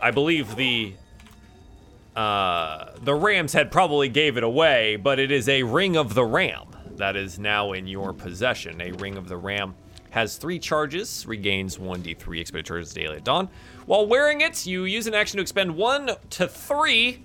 I 0.00 0.10
believe 0.10 0.56
the 0.56 0.94
uh, 2.16 2.90
the 3.02 3.14
Ram's 3.14 3.54
head 3.54 3.70
probably 3.70 4.10
gave 4.10 4.36
it 4.36 4.42
away, 4.44 4.96
but 4.96 5.18
it 5.18 5.30
is 5.30 5.48
a 5.48 5.62
ring 5.62 5.96
of 5.96 6.12
the 6.12 6.24
Ram 6.24 6.66
that 6.96 7.16
is 7.16 7.38
now 7.38 7.72
in 7.72 7.86
your 7.86 8.12
possession. 8.12 8.80
A 8.82 8.92
ring 8.92 9.16
of 9.16 9.28
the 9.28 9.36
Ram 9.36 9.74
has 10.10 10.36
three 10.36 10.58
charges, 10.58 11.26
regains 11.26 11.78
1d3 11.78 12.38
expenditures 12.38 12.92
daily 12.92 13.16
at 13.16 13.24
dawn. 13.24 13.48
While 13.86 14.06
wearing 14.06 14.40
it, 14.42 14.64
you 14.66 14.84
use 14.84 15.06
an 15.06 15.14
action 15.14 15.38
to 15.38 15.42
expend 15.42 15.74
one 15.74 16.10
to 16.30 16.48
three 16.48 17.24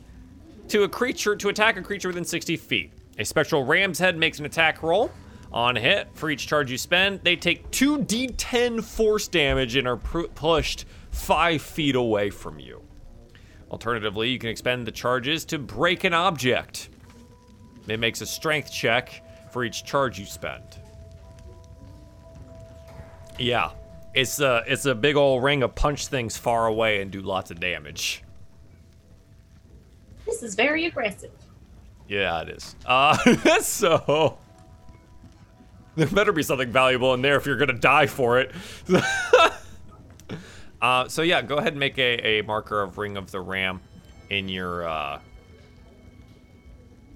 to 0.69 0.83
a 0.83 0.89
creature 0.89 1.35
to 1.35 1.49
attack 1.49 1.77
a 1.77 1.81
creature 1.81 2.09
within 2.09 2.25
60 2.25 2.57
feet. 2.57 2.91
A 3.19 3.25
spectral 3.25 3.63
ram's 3.63 3.99
head 3.99 4.17
makes 4.17 4.39
an 4.39 4.45
attack 4.45 4.83
roll. 4.83 5.11
On 5.51 5.75
hit, 5.75 6.09
for 6.13 6.29
each 6.29 6.45
charge 6.45 6.69
you 6.69 6.77
spend, 6.77 7.21
they 7.23 7.35
take 7.35 7.69
2d10 7.71 8.83
force 8.83 9.27
damage 9.27 9.75
and 9.75 9.87
are 9.87 9.97
pu- 9.97 10.27
pushed 10.29 10.85
5 11.11 11.61
feet 11.61 11.95
away 11.95 12.29
from 12.29 12.59
you. 12.59 12.83
Alternatively, 13.71 14.29
you 14.29 14.39
can 14.39 14.49
expend 14.49 14.85
the 14.85 14.91
charges 14.91 15.45
to 15.45 15.57
break 15.57 16.03
an 16.03 16.13
object. 16.13 16.89
It 17.87 17.99
makes 17.99 18.21
a 18.21 18.25
strength 18.25 18.71
check 18.71 19.23
for 19.51 19.63
each 19.63 19.85
charge 19.85 20.19
you 20.19 20.25
spend. 20.25 20.63
Yeah, 23.39 23.71
it's 24.13 24.39
a 24.39 24.63
it's 24.67 24.85
a 24.85 24.95
big 24.95 25.15
old 25.15 25.43
ring 25.43 25.63
of 25.63 25.75
punch 25.75 26.07
things 26.07 26.37
far 26.37 26.67
away 26.67 27.01
and 27.01 27.11
do 27.11 27.21
lots 27.21 27.51
of 27.51 27.59
damage. 27.59 28.23
This 30.25 30.43
is 30.43 30.55
very 30.55 30.85
aggressive. 30.85 31.31
Yeah, 32.07 32.41
it 32.41 32.49
is. 32.49 32.75
Uh, 32.85 33.17
so 33.61 34.37
there 35.95 36.07
better 36.07 36.31
be 36.31 36.43
something 36.43 36.71
valuable 36.71 37.13
in 37.13 37.21
there 37.21 37.37
if 37.37 37.45
you're 37.45 37.57
gonna 37.57 37.73
die 37.73 38.07
for 38.07 38.39
it. 38.39 38.51
uh, 40.81 41.07
so 41.07 41.21
yeah, 41.21 41.41
go 41.41 41.57
ahead 41.57 41.73
and 41.73 41.79
make 41.79 41.97
a, 41.97 42.39
a 42.39 42.43
marker 42.43 42.81
of 42.81 42.97
Ring 42.97 43.17
of 43.17 43.31
the 43.31 43.41
Ram 43.41 43.81
in 44.29 44.49
your 44.49 44.87
uh, 44.87 45.19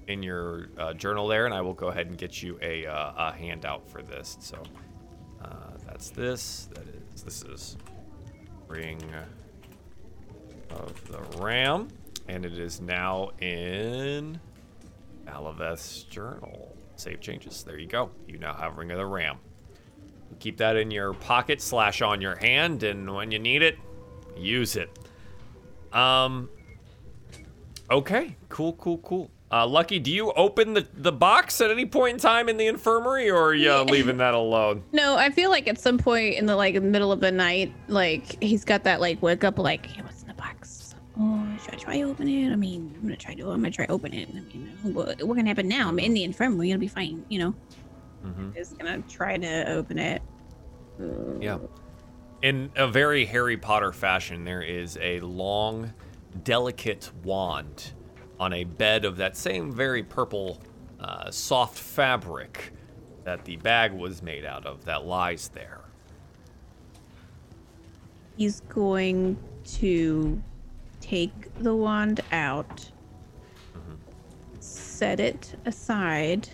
in 0.08 0.22
your 0.22 0.68
uh, 0.78 0.92
journal 0.94 1.28
there, 1.28 1.46
and 1.46 1.54
I 1.54 1.60
will 1.60 1.74
go 1.74 1.88
ahead 1.88 2.06
and 2.06 2.18
get 2.18 2.42
you 2.42 2.58
a, 2.62 2.86
uh, 2.86 3.12
a 3.16 3.32
handout 3.32 3.88
for 3.88 4.02
this. 4.02 4.36
So 4.40 4.62
that's 6.02 6.16
this. 6.16 6.68
That 6.74 6.84
is 7.14 7.22
this 7.22 7.42
is 7.44 7.76
Ring 8.66 9.00
of 10.70 11.08
the 11.08 11.20
Ram, 11.40 11.88
and 12.26 12.44
it 12.44 12.58
is 12.58 12.80
now 12.80 13.30
in 13.40 14.40
Alaveth's 15.26 16.02
journal. 16.04 16.74
Save 16.96 17.20
changes. 17.20 17.62
There 17.62 17.78
you 17.78 17.86
go. 17.86 18.10
You 18.26 18.38
now 18.38 18.52
have 18.54 18.78
Ring 18.78 18.90
of 18.90 18.98
the 18.98 19.06
Ram. 19.06 19.36
Keep 20.40 20.56
that 20.56 20.76
in 20.76 20.90
your 20.90 21.12
pocket 21.12 21.60
slash 21.60 22.02
on 22.02 22.20
your 22.20 22.34
hand, 22.34 22.82
and 22.82 23.14
when 23.14 23.30
you 23.30 23.38
need 23.38 23.62
it, 23.62 23.78
use 24.36 24.74
it. 24.74 24.90
Um. 25.92 26.48
Okay. 27.92 28.36
Cool. 28.48 28.72
Cool. 28.72 28.98
Cool. 28.98 29.30
Uh, 29.52 29.66
Lucky, 29.66 29.98
do 29.98 30.10
you 30.10 30.32
open 30.32 30.72
the, 30.72 30.86
the 30.94 31.12
box 31.12 31.60
at 31.60 31.70
any 31.70 31.84
point 31.84 32.14
in 32.14 32.18
time 32.18 32.48
in 32.48 32.56
the 32.56 32.66
infirmary, 32.66 33.28
or 33.30 33.48
are 33.48 33.54
you 33.54 33.70
leaving 33.82 34.16
that 34.16 34.32
alone? 34.32 34.82
No, 34.92 35.14
I 35.16 35.28
feel 35.28 35.50
like 35.50 35.68
at 35.68 35.78
some 35.78 35.98
point 35.98 36.36
in 36.36 36.46
the 36.46 36.56
like 36.56 36.80
middle 36.82 37.12
of 37.12 37.20
the 37.20 37.30
night, 37.30 37.70
like 37.86 38.42
he's 38.42 38.64
got 38.64 38.84
that 38.84 38.98
like 39.02 39.20
wake 39.20 39.44
up 39.44 39.58
like, 39.58 39.84
hey, 39.84 40.00
what's 40.00 40.22
in 40.22 40.28
the 40.28 40.34
box? 40.34 40.94
Oh, 41.20 41.46
should 41.62 41.74
I 41.74 41.76
try 41.76 41.96
to 41.98 42.04
open 42.04 42.28
it? 42.28 42.50
I 42.50 42.56
mean, 42.56 42.94
I'm 42.96 43.02
gonna 43.02 43.16
try 43.16 43.34
to. 43.34 43.50
I'm 43.50 43.60
gonna 43.60 43.70
try 43.70 43.84
open 43.90 44.14
it. 44.14 44.30
I 44.30 44.40
mean, 44.40 44.70
what, 44.94 45.22
what 45.22 45.36
can 45.36 45.44
happen 45.44 45.68
now? 45.68 45.86
I'm 45.88 45.98
in 45.98 46.14
the 46.14 46.24
infirmary. 46.24 46.70
It'll 46.70 46.80
be 46.80 46.88
fine. 46.88 47.22
You 47.28 47.38
know. 47.40 47.54
Mhm. 48.24 48.54
Just 48.54 48.78
gonna 48.78 49.02
try 49.02 49.36
to 49.36 49.70
open 49.70 49.98
it. 49.98 50.22
Yeah. 51.40 51.58
In 52.40 52.70
a 52.74 52.88
very 52.88 53.26
Harry 53.26 53.58
Potter 53.58 53.92
fashion, 53.92 54.44
there 54.44 54.62
is 54.62 54.96
a 55.02 55.20
long, 55.20 55.92
delicate 56.42 57.10
wand 57.22 57.92
on 58.42 58.52
a 58.52 58.64
bed 58.64 59.04
of 59.04 59.16
that 59.18 59.36
same 59.36 59.70
very 59.70 60.02
purple, 60.02 60.60
uh, 60.98 61.30
soft 61.30 61.78
fabric 61.78 62.72
that 63.22 63.44
the 63.44 63.54
bag 63.58 63.92
was 63.92 64.20
made 64.20 64.44
out 64.44 64.66
of 64.66 64.84
that 64.84 65.04
lies 65.06 65.48
there. 65.54 65.80
He's 68.36 68.60
going 68.62 69.38
to 69.78 70.42
take 71.00 71.54
the 71.60 71.74
wand 71.74 72.20
out 72.32 72.90
set 74.58 75.20
it 75.20 75.54
aside 75.64 76.48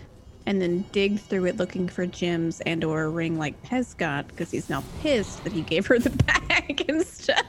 and 0.45 0.61
then 0.61 0.83
dig 0.91 1.19
through 1.19 1.45
it 1.45 1.57
looking 1.57 1.87
for 1.87 2.05
gems 2.05 2.61
and 2.61 2.83
or 2.83 3.03
a 3.03 3.09
ring 3.09 3.37
like 3.37 3.61
Pez 3.63 3.97
got 3.97 4.27
because 4.27 4.51
he's 4.51 4.69
now 4.69 4.83
pissed 5.01 5.43
that 5.43 5.53
he 5.53 5.61
gave 5.61 5.87
her 5.87 5.97
the 5.97 6.09
bag 6.49 6.85
and 6.87 7.05
stuff. 7.05 7.45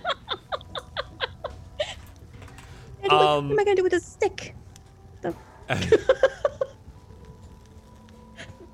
And 3.03 3.13
what- 3.13 3.21
Um, 3.23 3.49
what 3.49 3.53
am 3.55 3.61
I 3.61 3.65
gonna 3.65 3.77
do 3.77 3.83
with 3.83 3.93
a 3.95 4.01
stick? 4.01 4.55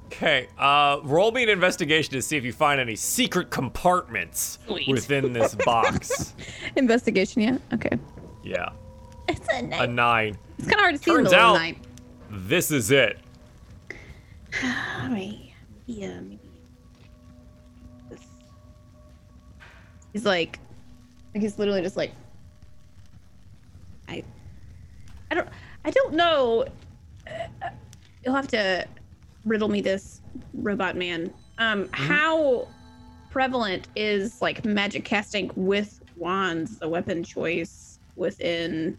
Okay, 0.06 0.48
uh, 0.58 0.98
roll 1.02 1.30
me 1.30 1.42
an 1.42 1.50
investigation 1.50 2.12
to 2.14 2.22
see 2.22 2.38
if 2.38 2.44
you 2.44 2.52
find 2.52 2.80
any 2.80 2.96
secret 2.96 3.50
compartments 3.50 4.58
Sweet. 4.66 4.88
within 4.88 5.34
this 5.34 5.54
box. 5.56 6.32
Investigation, 6.76 7.42
yeah. 7.42 7.58
Okay. 7.74 7.98
yeah, 8.42 8.70
It's 9.28 9.46
a 9.52 9.58
a 9.82 9.86
nine. 9.86 10.38
It's 10.58 10.68
kind 10.68 10.76
of 10.76 10.80
hard 10.80 10.94
to 10.96 11.02
see 11.02 11.10
in 11.10 11.16
the 11.18 11.22
turns 11.24 11.32
out- 11.34 11.52
the 11.54 11.58
night. 11.58 11.78
This 12.30 12.70
is 12.70 12.90
it. 12.90 13.18
All 14.64 15.10
right. 15.10 15.38
Yeah, 15.84 16.18
maybe. 16.20 16.38
This. 18.08 18.20
He's 20.14 20.24
like, 20.24 20.58
like 21.34 21.42
he's 21.42 21.58
literally 21.58 21.82
just 21.82 21.98
like, 21.98 22.12
I, 24.08 24.24
I 25.30 25.34
don't, 25.34 25.48
I 25.84 25.90
don't 25.90 26.14
know. 26.14 26.64
Uh, 27.26 27.68
You'll 28.24 28.34
have 28.34 28.48
to 28.48 28.84
riddle 29.44 29.68
me 29.68 29.80
this, 29.80 30.20
robot 30.54 30.96
man. 30.96 31.32
Um, 31.58 31.88
how 31.92 32.66
prevalent 33.30 33.86
is 33.94 34.42
like 34.42 34.64
magic 34.64 35.04
casting 35.04 35.50
with 35.54 36.00
wands 36.16 36.78
the 36.78 36.88
weapon 36.88 37.22
choice 37.22 37.98
within 38.16 38.98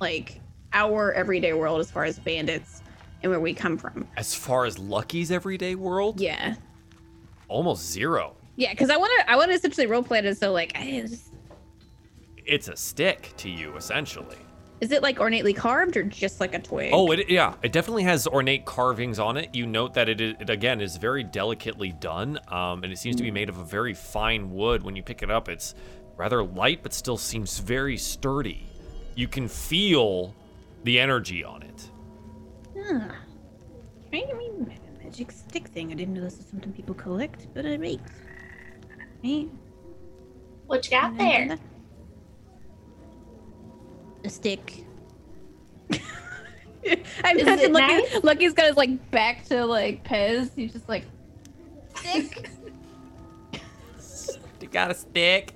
like 0.00 0.40
our 0.74 1.12
everyday 1.14 1.52
world 1.54 1.80
as 1.80 1.90
far 1.90 2.04
as 2.04 2.18
bandits 2.18 2.82
and 3.22 3.30
where 3.30 3.40
we 3.40 3.54
come 3.54 3.78
from? 3.78 4.06
As 4.18 4.34
far 4.34 4.66
as 4.66 4.78
Lucky's 4.78 5.30
everyday 5.30 5.74
world, 5.74 6.20
Yeah. 6.20 6.54
almost 7.48 7.90
zero. 7.90 8.34
Yeah, 8.56 8.72
because 8.72 8.90
I 8.90 8.96
want 8.98 9.12
to. 9.20 9.30
I 9.30 9.36
want 9.36 9.50
to 9.50 9.54
essentially 9.54 9.86
roleplay 9.86 10.18
it 10.18 10.24
as 10.26 10.38
though 10.38 10.52
like, 10.52 10.72
I 10.76 11.02
just, 11.06 11.32
It's 12.44 12.68
a 12.68 12.76
stick 12.76 13.32
to 13.38 13.50
you, 13.50 13.76
essentially. 13.76 14.36
Is 14.80 14.92
it 14.92 15.02
like 15.02 15.20
ornately 15.20 15.52
carved 15.52 15.96
or 15.96 16.02
just 16.02 16.40
like 16.40 16.54
a 16.54 16.58
twig? 16.58 16.90
Oh, 16.92 17.10
it 17.10 17.30
yeah, 17.30 17.54
it 17.62 17.72
definitely 17.72 18.02
has 18.04 18.26
ornate 18.26 18.64
carvings 18.64 19.18
on 19.18 19.36
it. 19.36 19.54
You 19.54 19.66
note 19.66 19.94
that 19.94 20.08
it, 20.08 20.20
is, 20.20 20.34
it 20.38 20.50
again 20.50 20.80
is 20.80 20.96
very 20.96 21.24
delicately 21.24 21.92
done, 21.92 22.38
um, 22.48 22.84
and 22.84 22.92
it 22.92 22.98
seems 22.98 23.16
to 23.16 23.22
be 23.22 23.30
made 23.30 23.48
of 23.48 23.58
a 23.58 23.64
very 23.64 23.94
fine 23.94 24.52
wood. 24.52 24.82
When 24.82 24.94
you 24.94 25.02
pick 25.02 25.22
it 25.22 25.30
up, 25.30 25.48
it's 25.48 25.74
rather 26.16 26.44
light, 26.44 26.82
but 26.82 26.92
still 26.92 27.16
seems 27.16 27.58
very 27.58 27.96
sturdy. 27.96 28.66
You 29.14 29.28
can 29.28 29.48
feel 29.48 30.34
the 30.84 31.00
energy 31.00 31.42
on 31.42 31.62
it. 31.62 31.90
Huh. 32.76 33.08
I 34.12 34.32
mean, 34.34 34.66
ma- 34.66 35.04
magic 35.04 35.32
stick 35.32 35.68
thing. 35.68 35.90
I 35.90 35.94
didn't 35.94 36.14
know 36.14 36.22
this 36.22 36.38
is 36.38 36.46
something 36.46 36.72
people 36.72 36.94
collect, 36.94 37.46
but 37.54 37.64
I 37.64 37.76
right. 37.76 38.00
Right. 39.24 39.48
What 40.66 40.84
you 40.84 40.90
got 40.90 41.16
there? 41.16 41.58
A 44.26 44.28
stick. 44.30 44.84
I 45.92 45.98
Is 46.82 47.42
imagine 47.42 47.64
it 47.66 47.72
Lucky, 47.72 47.94
nice? 47.94 48.24
Lucky's 48.24 48.52
got 48.54 48.66
his 48.66 48.76
like 48.76 49.10
back 49.12 49.44
to 49.46 49.64
like 49.64 50.02
Pez. 50.02 50.50
He's 50.56 50.72
just 50.72 50.88
like 50.88 51.04
stick. 51.94 52.50
You 54.60 54.68
got 54.72 54.90
a 54.90 54.94
stick? 54.94 55.54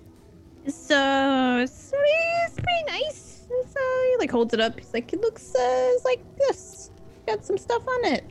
so 0.68 1.58
it's, 1.60 1.92
it's 1.92 2.54
pretty 2.54 2.84
nice. 2.86 3.42
So 3.48 3.80
he 4.08 4.16
like 4.20 4.30
holds 4.30 4.54
it 4.54 4.60
up. 4.60 4.78
He's 4.78 4.94
like, 4.94 5.12
it 5.12 5.20
looks 5.20 5.52
uh, 5.52 5.90
it's 5.94 6.04
like 6.04 6.22
this. 6.36 6.92
Got 7.26 7.44
some 7.44 7.58
stuff 7.58 7.82
on 7.88 8.04
it. 8.04 8.24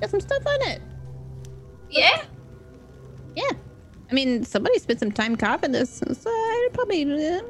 Got 0.00 0.10
some 0.10 0.20
stuff 0.20 0.46
on 0.46 0.68
it. 0.68 0.80
Yeah. 1.90 2.22
Yeah. 3.34 3.50
I 4.08 4.14
mean, 4.14 4.44
somebody 4.44 4.78
spent 4.78 5.00
some 5.00 5.10
time 5.10 5.34
carving 5.34 5.72
this, 5.72 5.98
so 5.98 6.30
it 6.30 6.72
probably 6.72 7.02
uh, 7.12 7.40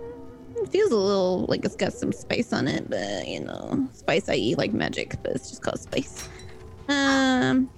feels 0.67 0.91
a 0.91 0.97
little 0.97 1.47
like 1.49 1.65
it's 1.65 1.77
got 1.77 1.93
some 1.93 2.13
spice 2.13 2.53
on 2.53 2.69
it, 2.69 2.89
but 2.91 3.27
you 3.27 3.41
know, 3.41 3.89
spice 3.93 4.29
i.e. 4.29 4.55
like 4.57 4.73
magic, 4.73 5.15
but 5.23 5.33
it's 5.33 5.51
just 5.51 5.63
called 5.63 5.81
spice. 5.81 6.29
Um, 6.89 7.71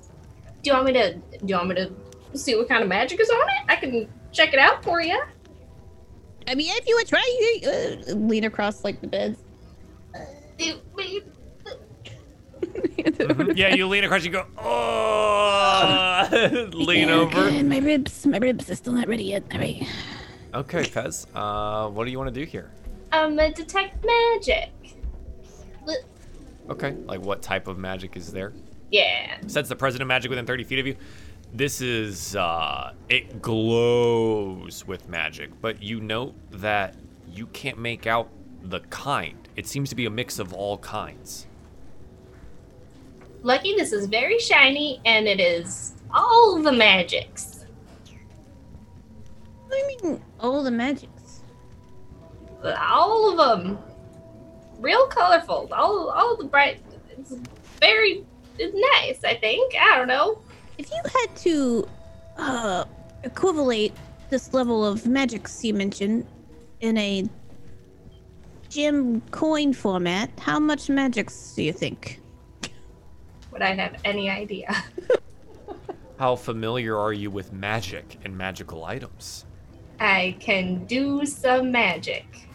Do 0.62 0.70
you 0.70 0.72
want 0.74 0.86
me 0.86 0.92
to? 0.94 1.14
Do 1.14 1.20
you 1.46 1.56
want 1.56 1.68
me 1.68 1.74
to 1.76 1.90
see 2.38 2.54
what 2.56 2.68
kind 2.68 2.82
of 2.82 2.88
magic 2.88 3.20
is 3.20 3.28
on 3.30 3.36
it? 3.40 3.64
I 3.68 3.76
can 3.76 4.08
check 4.32 4.52
it 4.52 4.58
out 4.58 4.82
for 4.82 5.00
you. 5.02 5.22
I 6.48 6.54
mean, 6.54 6.72
if 6.76 6.88
you 6.88 6.96
would 6.96 7.06
try, 7.06 7.22
you 7.62 7.70
uh, 7.70 8.12
lean 8.14 8.44
across 8.44 8.82
like 8.84 9.00
the 9.00 9.06
beds. 9.06 9.38
yeah, 13.54 13.74
you 13.74 13.86
lean 13.86 14.04
across, 14.04 14.24
you 14.24 14.30
go, 14.30 14.46
oh, 14.58 16.28
lean 16.72 17.10
over. 17.10 17.38
okay, 17.38 17.62
My 17.62 17.78
ribs, 17.78 18.26
my 18.26 18.38
ribs 18.38 18.70
are 18.70 18.74
still 18.76 18.92
not 18.92 19.08
ready 19.08 19.24
yet. 19.24 19.42
All 19.52 19.58
right. 19.58 19.86
Okay, 20.54 20.82
Pez, 20.82 21.26
uh, 21.34 21.88
what 21.88 22.04
do 22.04 22.10
you 22.10 22.18
want 22.18 22.32
to 22.32 22.40
do 22.40 22.44
here? 22.44 22.70
Um, 23.12 23.36
detect 23.36 24.04
magic. 24.04 24.70
Okay, 26.70 26.92
like 27.06 27.20
what 27.20 27.42
type 27.42 27.68
of 27.68 27.78
magic 27.78 28.16
is 28.16 28.32
there? 28.32 28.52
Yeah. 28.90 29.38
Sense 29.46 29.68
the 29.68 29.76
presence 29.76 30.00
of 30.00 30.06
magic 30.06 30.28
within 30.30 30.46
30 30.46 30.64
feet 30.64 30.78
of 30.78 30.86
you. 30.86 30.96
This 31.52 31.80
is, 31.80 32.36
uh, 32.36 32.92
it 33.08 33.42
glows 33.42 34.86
with 34.86 35.08
magic, 35.08 35.50
but 35.60 35.82
you 35.82 36.00
note 36.00 36.34
that 36.50 36.94
you 37.30 37.46
can't 37.48 37.78
make 37.78 38.06
out 38.06 38.28
the 38.62 38.80
kind. 38.80 39.48
It 39.56 39.66
seems 39.66 39.88
to 39.90 39.96
be 39.96 40.06
a 40.06 40.10
mix 40.10 40.38
of 40.38 40.52
all 40.54 40.78
kinds. 40.78 41.46
Lucky, 43.42 43.74
this 43.74 43.92
is 43.92 44.06
very 44.06 44.38
shiny, 44.38 45.00
and 45.04 45.26
it 45.26 45.40
is 45.40 45.94
all 46.12 46.62
the 46.62 46.72
magics. 46.72 47.51
I 49.72 49.86
mean, 49.86 50.22
all 50.40 50.62
the 50.62 50.70
magics. 50.70 51.42
All 52.64 53.30
of 53.30 53.60
them. 53.60 53.78
Real 54.78 55.06
colorful. 55.06 55.68
All, 55.72 56.10
all 56.10 56.36
the 56.36 56.44
bright. 56.44 56.80
It's 57.10 57.34
very 57.80 58.24
it's 58.58 58.74
nice. 58.94 59.24
I 59.24 59.36
think. 59.38 59.74
I 59.80 59.96
don't 59.96 60.08
know. 60.08 60.38
If 60.78 60.90
you 60.90 61.00
had 61.04 61.36
to 61.36 61.88
uh, 62.36 62.84
equivalate 63.24 63.92
this 64.30 64.54
level 64.54 64.84
of 64.84 65.06
magics 65.06 65.64
you 65.64 65.74
mentioned 65.74 66.26
in 66.80 66.96
a 66.98 67.28
gem 68.68 69.20
coin 69.30 69.72
format, 69.72 70.30
how 70.38 70.58
much 70.58 70.88
magics 70.88 71.54
do 71.54 71.62
you 71.62 71.72
think? 71.72 72.20
Would 73.52 73.62
I 73.62 73.74
have 73.74 74.00
any 74.04 74.30
idea? 74.30 74.74
How 76.18 76.36
familiar 76.36 76.96
are 76.98 77.12
you 77.12 77.30
with 77.30 77.52
magic 77.52 78.16
and 78.24 78.36
magical 78.36 78.84
items? 78.84 79.44
I 80.02 80.36
can 80.40 80.84
do 80.86 81.24
some 81.24 81.70
magic. 81.70 82.48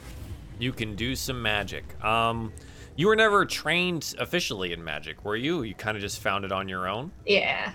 You 0.59 0.73
can 0.73 0.95
do 0.95 1.15
some 1.15 1.41
magic. 1.41 2.03
Um, 2.03 2.51
you 2.97 3.07
were 3.07 3.15
never 3.15 3.45
trained 3.45 4.15
officially 4.19 4.73
in 4.73 4.83
magic, 4.83 5.23
were 5.23 5.37
you? 5.37 5.63
You 5.63 5.73
kind 5.73 5.95
of 5.95 6.01
just 6.01 6.19
found 6.19 6.43
it 6.43 6.51
on 6.51 6.67
your 6.67 6.89
own? 6.89 7.11
Yeah. 7.25 7.71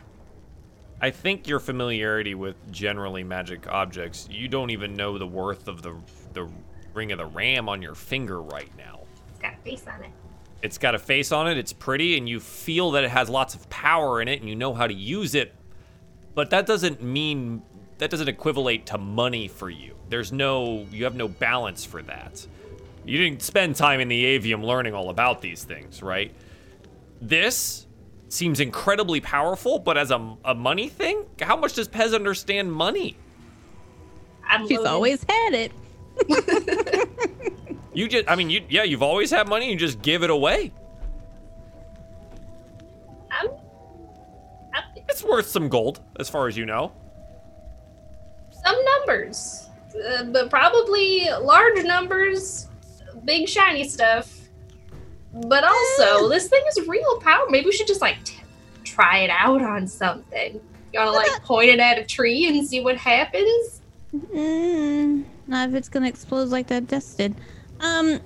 I 1.01 1.11
think 1.11 1.49
your 1.49 1.59
familiarity 1.59 2.35
with 2.35 2.55
generally 2.70 3.24
magic 3.24 3.66
objects, 3.66 4.28
you 4.31 4.47
don't 4.47 4.69
even 4.69 4.94
know 4.94 5.16
the 5.16 5.27
worth 5.27 5.69
of 5.69 5.81
the 5.81 5.94
the 6.35 6.49
ring 6.93 7.11
of 7.11 7.19
the 7.19 7.27
ram 7.27 7.69
on 7.70 7.81
your 7.81 7.94
finger 7.94 8.43
right 8.43 8.70
now. 8.77 9.01
It's 9.31 9.40
got 9.40 9.55
a 9.55 9.57
face 9.65 9.86
on 9.86 10.05
it. 10.05 10.11
It's 10.61 10.78
got 10.78 10.94
a 10.94 10.99
face 10.99 11.32
on 11.32 11.49
it, 11.49 11.57
it's 11.57 11.73
pretty, 11.73 12.19
and 12.19 12.28
you 12.28 12.40
feel 12.40 12.90
that 12.90 13.05
it 13.05 13.11
has 13.11 13.31
lots 13.31 13.55
of 13.55 13.69
power 13.70 14.20
in 14.20 14.28
it 14.28 14.40
and 14.40 14.49
you 14.51 14.55
know 14.55 14.74
how 14.74 14.86
to 14.86 14.94
use 14.94 15.35
it. 15.35 15.55
But 16.35 16.51
that 16.51 16.66
doesn't 16.66 17.03
mean 17.03 17.62
that 17.98 18.10
doesn't 18.10 18.28
equivalate 18.28 18.86
to 18.86 18.98
money 18.98 19.48
for 19.48 19.70
you. 19.70 19.94
There's 20.09 20.32
no 20.32 20.86
you 20.90 21.05
have 21.05 21.14
no 21.14 21.28
balance 21.28 21.85
for 21.85 22.02
that. 22.02 22.47
You 23.05 23.19
didn't 23.19 23.43
spend 23.43 23.77
time 23.77 24.01
in 24.01 24.09
the 24.09 24.39
avium 24.39 24.62
learning 24.64 24.94
all 24.94 25.10
about 25.10 25.40
these 25.43 25.64
things, 25.64 26.02
right? 26.02 26.32
This 27.20 27.86
seems 28.28 28.60
incredibly 28.60 29.20
powerful, 29.20 29.78
but 29.78 29.98
as 29.98 30.10
a, 30.10 30.36
a 30.44 30.55
money 30.55 30.89
thing, 30.89 31.24
how 31.40 31.56
much 31.56 31.74
does 31.74 31.89
Pez 31.89 32.14
understand 32.14 32.73
money? 32.73 33.16
I'm 34.48 34.66
She's 34.69 34.78
loaded. 34.78 34.90
always 34.90 35.24
had 35.28 35.52
it. 35.55 35.73
You 37.94 38.09
just, 38.09 38.27
I 38.27 38.36
mean, 38.36 38.48
you, 38.48 38.64
yeah, 38.70 38.85
you've 38.85 39.02
always 39.02 39.31
had 39.31 39.47
money. 39.48 39.70
You 39.70 39.77
just 39.77 40.01
give 40.01 40.23
it 40.23 40.31
away. 40.31 40.73
I'm, 43.31 43.48
I'm 44.74 44.82
It's 45.09 45.23
worth 45.23 45.47
some 45.47 45.69
gold, 45.69 46.01
as 46.19 46.28
far 46.31 46.48
as 46.48 46.56
you 46.56 46.64
know. 46.64 46.93
Some 48.64 48.76
numbers, 48.84 49.68
uh, 50.09 50.24
but 50.24 50.51
probably 50.51 51.28
large 51.40 51.84
numbers, 51.84 52.68
big 53.24 53.48
shiny 53.48 53.89
stuff. 53.89 54.39
But 55.34 55.64
also, 55.64 56.28
this 56.28 56.48
thing 56.48 56.62
is 56.68 56.86
real 56.86 57.20
power. 57.20 57.47
Maybe 57.48 57.66
we 57.66 57.72
should 57.72 57.86
just 57.86 58.02
like 58.02 58.22
t- 58.24 58.43
try 58.84 59.18
it 59.18 59.30
out 59.30 59.62
on 59.62 59.86
something. 59.86 60.60
You 60.93 61.01
wanna 61.01 61.12
like 61.12 61.43
point 61.43 61.70
it 61.70 61.80
at 61.80 61.98
a 61.98 62.05
tree 62.05 62.47
and 62.47 62.66
see 62.66 62.82
what 62.82 62.97
happens? 62.98 63.80
Mm, 64.14 65.24
not 65.47 65.70
if 65.70 65.74
it's 65.74 65.89
gonna 65.89 66.09
explode 66.09 66.48
like 66.48 66.66
that 66.66 66.86
dust 66.86 67.16
did. 67.16 67.34
Um, 67.80 68.20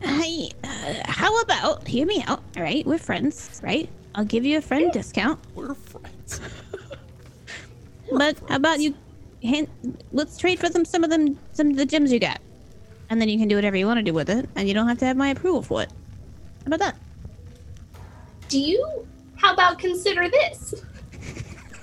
Hey, 0.00 0.50
uh, 0.62 0.94
how 1.06 1.40
about 1.40 1.86
hear 1.88 2.06
me 2.06 2.22
out? 2.28 2.42
All 2.56 2.62
right, 2.62 2.86
we're 2.86 2.98
friends, 2.98 3.60
right? 3.64 3.88
I'll 4.14 4.24
give 4.24 4.44
you 4.46 4.58
a 4.58 4.60
friend 4.60 4.92
discount. 4.92 5.40
We're 5.54 5.74
friends. 5.74 6.40
But 8.10 8.38
how 8.48 8.56
about 8.56 8.80
you? 8.80 8.94
Hand, 9.42 9.68
let's 10.12 10.36
trade 10.36 10.58
for 10.58 10.68
them 10.68 10.84
some 10.84 11.04
of 11.04 11.10
them 11.10 11.38
some 11.52 11.70
of 11.70 11.76
the 11.76 11.86
gems 11.86 12.12
you 12.12 12.18
got, 12.18 12.40
and 13.10 13.20
then 13.20 13.28
you 13.28 13.38
can 13.38 13.48
do 13.48 13.54
whatever 13.56 13.76
you 13.76 13.86
want 13.86 13.98
to 13.98 14.02
do 14.02 14.12
with 14.12 14.28
it, 14.30 14.48
and 14.56 14.66
you 14.66 14.74
don't 14.74 14.88
have 14.88 14.98
to 14.98 15.04
have 15.06 15.16
my 15.16 15.28
approval 15.28 15.62
for 15.62 15.82
it. 15.82 15.90
How 16.60 16.66
about 16.66 16.80
that? 16.80 16.96
Do 18.48 18.58
you? 18.58 19.06
How 19.36 19.54
about 19.54 19.78
consider 19.78 20.28
this? 20.28 20.74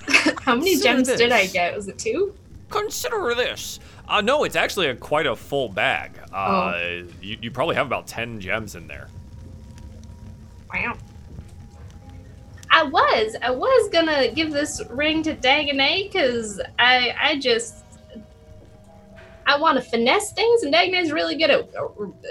How 0.40 0.54
many 0.54 0.72
Consider 0.72 0.94
gems 0.94 1.08
did 1.16 1.32
I 1.32 1.46
get? 1.46 1.74
Was 1.74 1.88
it 1.88 1.98
two? 1.98 2.34
Consider 2.70 3.34
this. 3.34 3.80
Uh, 4.08 4.20
no, 4.20 4.44
it's 4.44 4.56
actually 4.56 4.88
a, 4.88 4.94
quite 4.94 5.26
a 5.26 5.34
full 5.34 5.68
bag. 5.68 6.18
Uh, 6.32 7.02
you, 7.20 7.38
you 7.42 7.50
probably 7.50 7.74
have 7.74 7.86
about 7.86 8.06
10 8.06 8.40
gems 8.40 8.74
in 8.74 8.86
there. 8.86 9.08
Wow. 10.72 10.96
I 12.76 12.82
was, 12.82 13.34
I 13.40 13.50
was 13.52 13.88
gonna 13.88 14.30
give 14.32 14.52
this 14.52 14.82
ring 14.90 15.22
to 15.22 15.34
Dagonet 15.34 16.12
because 16.12 16.60
I, 16.78 17.16
I 17.18 17.38
just, 17.38 17.86
I 19.46 19.58
want 19.58 19.78
to 19.78 19.82
finesse 19.82 20.34
things, 20.34 20.62
and 20.62 20.74
Dagonet's 20.74 21.10
really 21.10 21.38
good 21.38 21.48
at, 21.48 21.70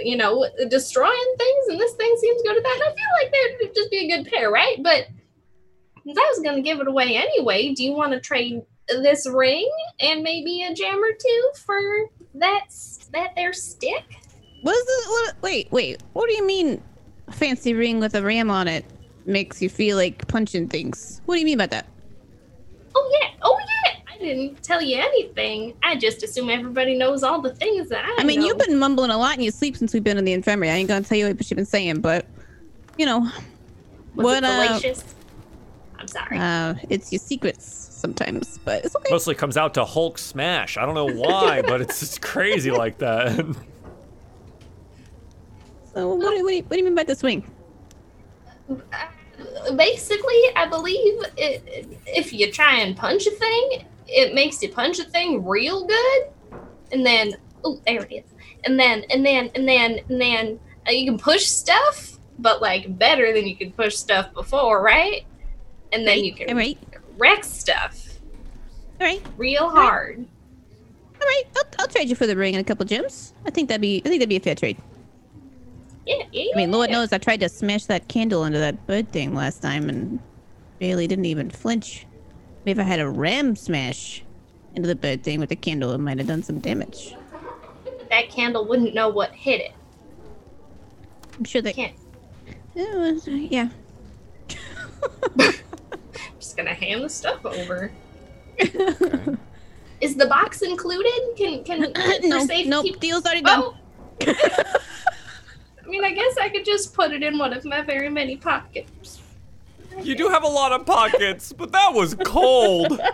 you 0.04 0.16
know, 0.16 0.48
destroying 0.70 1.36
things, 1.40 1.68
and 1.70 1.80
this 1.80 1.96
thing 1.96 2.16
seems 2.20 2.44
good 2.44 2.58
at 2.58 2.62
that. 2.62 2.80
I 2.80 2.90
feel 2.90 3.24
like 3.24 3.60
they'd 3.60 3.74
just 3.74 3.90
be 3.90 4.06
a 4.06 4.18
good 4.18 4.32
pair, 4.32 4.52
right? 4.52 4.78
But 4.84 5.08
since 6.04 6.16
I 6.16 6.30
was 6.30 6.42
gonna 6.44 6.62
give 6.62 6.80
it 6.80 6.88
away 6.88 7.16
anyway, 7.16 7.74
do 7.74 7.84
you 7.84 7.94
want 7.94 8.12
to 8.12 8.20
trade 8.20 8.62
this 8.88 9.28
ring 9.28 9.68
and 10.00 10.22
maybe 10.22 10.62
a 10.62 10.76
gem 10.76 11.04
or 11.04 11.14
two 11.14 11.50
for 11.66 11.82
that 12.36 12.68
that 13.14 13.34
there 13.36 13.52
stick? 13.52 14.04
What 14.62 14.76
is 14.76 14.86
this? 14.86 15.08
What, 15.08 15.36
wait, 15.42 15.72
wait. 15.72 16.04
What 16.14 16.30
do 16.30 16.36
you 16.36 16.46
mean? 16.46 16.84
Fancy 17.32 17.74
ring 17.74 18.00
with 18.00 18.14
a 18.14 18.22
ram 18.22 18.52
on 18.52 18.68
it 18.68 18.86
makes 19.26 19.62
you 19.62 19.70
feel 19.70 19.98
like 19.98 20.28
punching 20.28 20.70
things. 20.70 21.22
What 21.26 21.36
do 21.36 21.40
you 21.40 21.46
mean 21.46 21.58
by 21.58 21.68
that? 21.68 21.88
Oh 22.96 23.20
yeah, 23.22 23.30
oh 23.42 23.58
yeah. 23.60 23.94
I 24.14 24.18
didn't 24.18 24.64
tell 24.64 24.82
you 24.82 24.98
anything. 24.98 25.74
I 25.84 25.96
just 25.96 26.24
assume 26.24 26.50
everybody 26.50 26.98
knows 26.98 27.24
all 27.24 27.42
the 27.42 27.54
things 27.54 27.90
that 27.90 28.06
I, 28.06 28.22
I 28.22 28.24
mean, 28.24 28.40
know. 28.40 28.48
you've 28.48 28.58
been 28.58 28.80
mumbling 28.80 29.12
a 29.12 29.18
lot 29.18 29.36
in 29.36 29.44
your 29.44 29.52
sleep 29.52 29.76
since 29.76 29.94
we've 29.94 30.04
been 30.04 30.18
in 30.18 30.26
the 30.26 30.34
infirmary. 30.34 30.70
I 30.70 30.76
ain't 30.76 30.88
gonna 30.88 31.04
tell 31.04 31.18
you 31.18 31.28
what 31.28 31.50
you've 31.50 31.56
been 31.56 31.66
saying, 31.66 32.02
but 32.02 32.26
you 32.98 33.06
know, 33.06 33.30
Was 34.16 34.24
what, 34.24 34.44
it 34.44 34.46
uh. 34.46 34.80
I'm 35.98 36.08
sorry. 36.08 36.38
uh, 36.38 36.76
it's 36.90 37.12
your 37.12 37.20
secrets 37.20 37.66
sometimes, 37.66 38.60
but 38.64 38.86
it's 38.86 38.96
okay. 38.96 39.10
Mostly 39.10 39.34
comes 39.34 39.58
out 39.58 39.74
to 39.74 39.84
Hulk 39.86 40.18
smash. 40.18 40.78
I 40.78 40.86
don't 40.86 40.94
know 40.94 41.10
why, 41.10 41.62
but 41.62 41.82
it's 41.82 42.00
just 42.00 42.22
crazy 42.22 42.70
like 42.70 43.00
that. 43.00 43.36
So 45.94 46.14
what 46.14 46.36
do, 46.36 46.44
what, 46.44 46.50
do 46.50 46.56
you, 46.56 46.62
what 46.64 46.72
do 46.72 46.78
you 46.78 46.84
mean 46.84 46.96
by 46.96 47.04
the 47.04 47.16
swing? 47.16 47.50
Uh, 48.70 48.76
Basically, 49.76 50.42
I 50.56 50.68
believe 50.70 51.24
it, 51.38 51.88
if 52.06 52.34
you 52.34 52.52
try 52.52 52.76
and 52.80 52.96
punch 52.96 53.26
a 53.28 53.32
thing, 53.32 53.86
it 54.08 54.34
makes 54.34 54.62
you 54.62 54.70
punch 54.70 55.00
a 55.00 55.04
thing 55.04 55.46
real 55.46 55.86
good, 55.86 56.60
and 56.92 57.06
then 57.06 57.36
oh, 57.64 57.80
there 57.86 58.04
it 58.04 58.12
is, 58.12 58.24
and 58.66 58.80
then 58.80 59.04
and 59.10 59.26
then 59.26 59.50
and 59.56 59.68
then 59.68 60.00
and 60.10 60.22
then 60.22 60.60
uh, 60.88 60.92
you 60.92 61.06
can 61.06 61.18
push 61.18 61.46
stuff, 61.46 62.20
but 62.40 62.62
like 62.62 62.98
better 62.98 63.34
than 63.34 63.48
you 63.48 63.56
could 63.56 63.76
push 63.76 63.96
stuff 63.96 64.34
before, 64.34 64.82
right? 64.82 65.26
And 65.92 66.06
then 66.08 66.18
Right, 66.18 66.24
you 66.24 66.34
can 66.36 66.50
all 66.50 66.56
right, 66.56 66.78
wreck 67.18 67.44
stuff 67.44 68.20
all 69.00 69.08
right, 69.08 69.22
real 69.38 69.70
hard. 69.70 70.20
all 70.20 71.28
right. 71.28 71.44
I'll, 71.58 71.64
I'll 71.80 71.88
trade 71.88 72.08
you 72.10 72.16
for 72.16 72.28
the 72.28 72.36
ring 72.36 72.56
and 72.56 72.62
a 72.62 72.68
couple 72.68 72.86
gems. 72.86 73.34
I 73.46 73.50
think 73.50 73.68
that'd 73.70 73.82
be 73.82 74.02
I 74.06 74.10
think 74.10 74.20
that'd 74.20 74.30
be 74.30 74.38
a 74.38 74.40
fair 74.40 74.56
trade. 74.56 74.78
Yeah, 76.06 76.24
yeah. 76.32 76.52
I 76.54 76.58
mean, 76.58 76.72
Lord 76.72 76.92
knows 76.92 77.12
I 77.12 77.18
tried 77.18 77.40
to 77.40 77.50
smash 77.50 77.86
that 77.86 78.08
candle 78.08 78.46
into 78.46 78.60
that 78.60 78.86
bird 78.88 79.12
thing 79.12 79.34
last 79.34 79.62
time 79.62 79.90
and 79.90 80.20
Bailey 80.80 81.08
didn't 81.08 81.26
even 81.26 81.50
flinch. 81.50 82.06
Maybe 82.66 82.80
if 82.80 82.86
I 82.86 82.88
had 82.88 83.00
a 83.00 83.10
ram 83.10 83.56
smash 83.56 84.24
into 84.76 84.88
the 84.88 84.96
bird 84.96 85.24
thing 85.24 85.40
with 85.40 85.50
the 85.50 85.56
candle, 85.56 85.92
it 85.94 85.98
might 86.00 86.18
have 86.18 86.28
done 86.28 86.44
some 86.44 86.60
damage. 86.60 87.16
that 88.10 88.30
candle 88.30 88.66
wouldn't 88.68 88.94
know 88.94 89.10
what 89.10 89.32
hit 89.34 89.62
it. 89.62 89.72
I'm 91.38 91.44
sure 91.44 91.62
they 91.62 91.74
Can't. 91.74 91.96
It 92.76 92.98
was- 92.98 93.28
yeah. 93.28 93.70
I'm 95.40 95.52
just 96.40 96.56
gonna 96.58 96.74
hand 96.74 97.04
the 97.04 97.10
stuff 97.10 97.44
over. 97.46 97.92
Is 100.02 100.16
the 100.16 100.28
box 100.28 100.62
included? 100.62 101.12
Can 101.38 101.64
can 101.64 101.94
for 101.94 102.20
no, 102.28 102.46
nope. 102.66 103.00
Deal's 103.00 103.26
already 103.26 103.42
done. 103.42 103.64
Oh. 103.64 103.78
I 105.86 105.90
mean, 105.90 106.04
I 106.04 106.12
guess 106.12 106.38
I 106.42 106.50
could 106.50 106.66
just 106.66 106.94
put 106.94 107.12
it 107.12 107.22
in 107.24 107.38
one 107.38 107.54
of 107.54 107.64
my 107.66 107.82
very 107.82 108.10
many 108.10 108.38
pockets. 108.38 109.22
you 110.02 110.16
do 110.16 110.30
have 110.30 110.44
a 110.44 110.48
lot 110.48 110.72
of 110.72 110.86
pockets, 110.86 111.54
but 111.54 111.72
that 111.72 111.94
was 111.94 112.16
cold. 112.26 113.00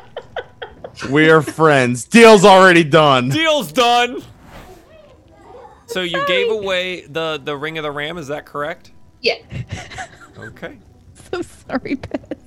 We 1.10 1.30
are 1.30 1.42
friends. 1.42 2.04
Deal's 2.06 2.44
already 2.46 2.84
done. 2.84 3.30
Deal's 3.30 3.72
done. 3.72 4.22
So 5.88 6.02
you 6.02 6.26
gave 6.28 6.52
away 6.52 7.06
the 7.06 7.40
the 7.44 7.56
ring 7.56 7.78
of 7.78 7.84
the 7.84 7.92
ram, 7.92 8.18
is 8.18 8.28
that 8.28 8.46
correct? 8.46 8.92
Yeah. 9.22 9.36
Okay. 10.38 10.78
so 11.32 11.42
sorry, 11.42 11.96
Pez. 11.96 12.38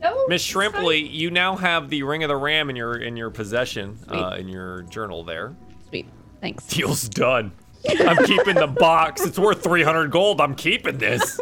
No, 0.00 0.26
Miss 0.28 0.44
Shrimply, 0.46 0.72
fine. 0.72 0.82
Shrimpley, 0.82 1.12
you 1.12 1.30
now 1.30 1.56
have 1.56 1.90
the 1.90 2.02
ring 2.02 2.22
of 2.22 2.28
the 2.28 2.36
ram 2.36 2.70
in 2.70 2.76
your 2.76 2.96
in 2.96 3.16
your 3.16 3.30
possession, 3.30 3.98
uh, 4.08 4.36
in 4.38 4.48
your 4.48 4.82
journal 4.82 5.24
there. 5.24 5.54
Sweet. 5.88 6.06
Thanks. 6.40 6.66
Deal's 6.66 7.08
done. 7.08 7.52
I'm 8.00 8.24
keeping 8.24 8.54
the 8.56 8.66
box. 8.66 9.24
It's 9.24 9.38
worth 9.38 9.62
300 9.62 10.10
gold. 10.10 10.40
I'm 10.40 10.54
keeping 10.54 10.98
this. 10.98 11.40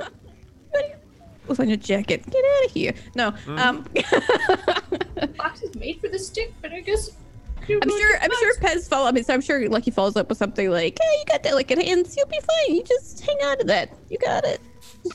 What's 1.46 1.60
on 1.60 1.68
your 1.68 1.76
jacket? 1.76 2.24
Get 2.30 2.42
out 2.42 2.64
of 2.66 2.70
here. 2.72 2.94
No. 3.14 3.30
Mm-hmm. 3.32 3.58
Um 3.58 3.86
box 5.36 5.62
is 5.62 5.74
made 5.74 6.00
for 6.00 6.08
the 6.08 6.18
stick, 6.18 6.54
but 6.62 6.72
I 6.72 6.80
guess. 6.80 7.10
I'm 7.68 7.88
sure 7.88 8.18
I'm 8.20 8.30
sure 8.30 8.54
Pez 8.56 8.88
follow 8.88 9.08
I 9.08 9.12
mean 9.12 9.24
so 9.24 9.32
I'm 9.34 9.40
sure 9.40 9.66
Lucky 9.68 9.90
follows 9.90 10.16
up 10.16 10.28
with 10.28 10.38
something 10.38 10.70
like, 10.70 10.98
Hey, 11.00 11.16
you 11.18 11.24
got 11.28 11.42
that 11.42 11.54
like 11.54 11.70
at 11.70 11.78
hands, 11.82 12.16
you'll 12.16 12.26
be 12.28 12.38
fine. 12.40 12.76
You 12.76 12.82
just 12.84 13.20
hang 13.24 13.36
on 13.44 13.58
to 13.58 13.64
that. 13.64 13.90
You 14.10 14.18
got 14.18 14.44
it. 14.44 14.60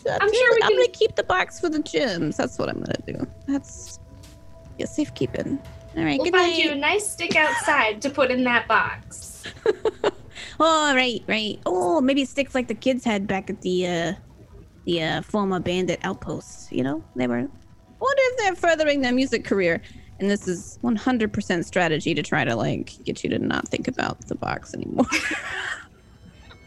I'm 0.07 0.31
sure 0.33 0.55
we 0.55 0.61
I'm 0.63 0.69
can- 0.69 0.77
gonna 0.77 0.87
keep 0.89 1.15
the 1.15 1.23
box 1.23 1.59
for 1.59 1.69
the 1.69 1.79
gems. 1.79 2.37
That's 2.37 2.59
what 2.59 2.69
I'm 2.69 2.81
gonna 2.81 3.01
do. 3.07 3.27
That's 3.47 3.99
yeah, 4.77 4.85
safekeeping. 4.85 5.59
All 5.97 6.03
right, 6.03 6.17
We'll 6.19 6.25
good 6.25 6.33
find 6.39 6.51
night. 6.53 6.63
you 6.63 6.71
a 6.71 6.75
nice 6.75 7.09
stick 7.11 7.35
outside 7.35 8.01
to 8.03 8.09
put 8.11 8.29
in 8.29 8.43
that 8.43 8.67
box. 8.67 9.43
Oh, 10.59 10.93
right, 10.95 11.23
right. 11.27 11.59
Oh, 11.65 12.01
maybe 12.01 12.21
it 12.23 12.29
sticks 12.29 12.53
like 12.53 12.67
the 12.67 12.73
kids 12.75 13.03
had 13.05 13.27
back 13.27 13.49
at 13.49 13.61
the 13.61 13.87
uh 13.87 14.13
the 14.85 15.03
uh 15.03 15.21
former 15.21 15.59
bandit 15.59 15.99
outposts, 16.03 16.71
you 16.71 16.83
know? 16.83 17.03
They 17.15 17.27
were 17.27 17.37
wonder 17.37 18.21
if 18.23 18.37
they're 18.37 18.55
furthering 18.55 19.01
their 19.01 19.13
music 19.13 19.43
career. 19.45 19.81
And 20.19 20.29
this 20.29 20.47
is 20.49 20.79
100% 20.83 21.63
strategy 21.65 22.13
to 22.13 22.21
try 22.23 22.43
to 22.43 22.55
like 22.55 22.91
get 23.05 23.23
you 23.23 23.29
to 23.29 23.39
not 23.39 23.67
think 23.69 23.87
about 23.87 24.19
the 24.27 24.35
box 24.35 24.73
anymore. 24.73 25.05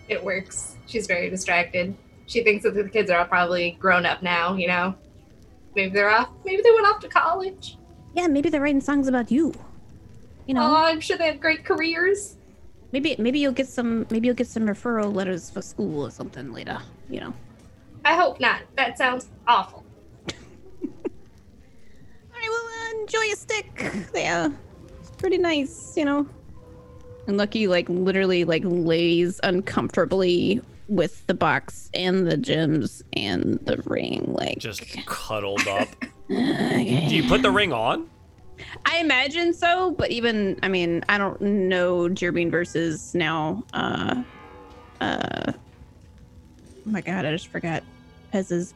It 0.08 0.22
works. 0.22 0.76
She's 0.86 1.06
very 1.06 1.30
distracted. 1.30 1.94
She 2.26 2.42
thinks 2.42 2.64
that 2.64 2.74
the 2.74 2.86
kids 2.88 3.10
are 3.10 3.20
all 3.20 3.24
probably 3.24 3.76
grown 3.80 4.04
up 4.04 4.22
now. 4.22 4.54
You 4.54 4.68
know, 4.68 4.94
maybe 5.74 5.94
they're 5.94 6.10
off. 6.10 6.28
Maybe 6.44 6.60
they 6.62 6.70
went 6.72 6.86
off 6.86 7.00
to 7.00 7.08
college. 7.08 7.78
yeah, 8.14 8.26
maybe 8.26 8.50
they're 8.50 8.60
writing 8.60 8.80
songs 8.82 9.08
about 9.08 9.30
you. 9.30 9.54
You 10.46 10.54
know, 10.54 10.62
Oh, 10.62 10.74
I'm 10.84 11.00
sure 11.00 11.16
they 11.16 11.26
have 11.26 11.40
great 11.40 11.64
careers. 11.64 12.36
Maybe 12.92 13.16
maybe 13.18 13.38
you'll 13.38 13.52
get 13.52 13.68
some 13.68 14.06
maybe 14.10 14.26
you'll 14.26 14.36
get 14.36 14.48
some 14.48 14.64
referral 14.64 15.14
letters 15.14 15.50
for 15.50 15.62
school 15.62 16.06
or 16.06 16.10
something 16.10 16.52
later. 16.52 16.78
You 17.10 17.20
know. 17.20 17.34
I 18.04 18.14
hope 18.14 18.40
not. 18.40 18.62
That 18.76 18.98
sounds 18.98 19.28
awful. 19.46 19.84
All 20.28 20.34
right, 22.34 22.48
well, 22.48 22.66
uh, 22.66 23.00
enjoy 23.00 23.20
your 23.20 23.36
stick. 23.36 23.92
Yeah, 24.14 24.50
it's 25.00 25.10
pretty 25.10 25.38
nice, 25.38 25.96
you 25.96 26.04
know. 26.04 26.26
And 27.28 27.36
Lucky, 27.36 27.68
like, 27.68 27.88
literally, 27.88 28.44
like, 28.44 28.62
lays 28.64 29.38
uncomfortably 29.44 30.60
with 30.88 31.24
the 31.28 31.34
box 31.34 31.90
and 31.94 32.26
the 32.26 32.36
gems 32.36 33.04
and 33.12 33.60
the 33.62 33.80
ring, 33.86 34.24
like. 34.26 34.58
Just 34.58 34.84
cuddled 35.06 35.66
up. 35.68 35.88
okay. 36.28 37.06
Do 37.08 37.14
you 37.14 37.28
put 37.28 37.42
the 37.42 37.50
ring 37.52 37.72
on? 37.72 38.10
I 38.86 38.98
imagine 38.98 39.52
so, 39.52 39.92
but 39.92 40.10
even 40.10 40.58
I 40.62 40.68
mean, 40.68 41.04
I 41.08 41.18
don't 41.18 41.40
know 41.40 42.08
Jerbean 42.08 42.50
versus 42.50 43.14
now. 43.14 43.64
Uh, 43.72 44.22
uh. 45.00 45.52
Oh 45.54 46.90
my 46.90 47.00
god, 47.00 47.24
I 47.24 47.32
just 47.32 47.48
forgot 47.48 47.82
Pez's 48.32 48.74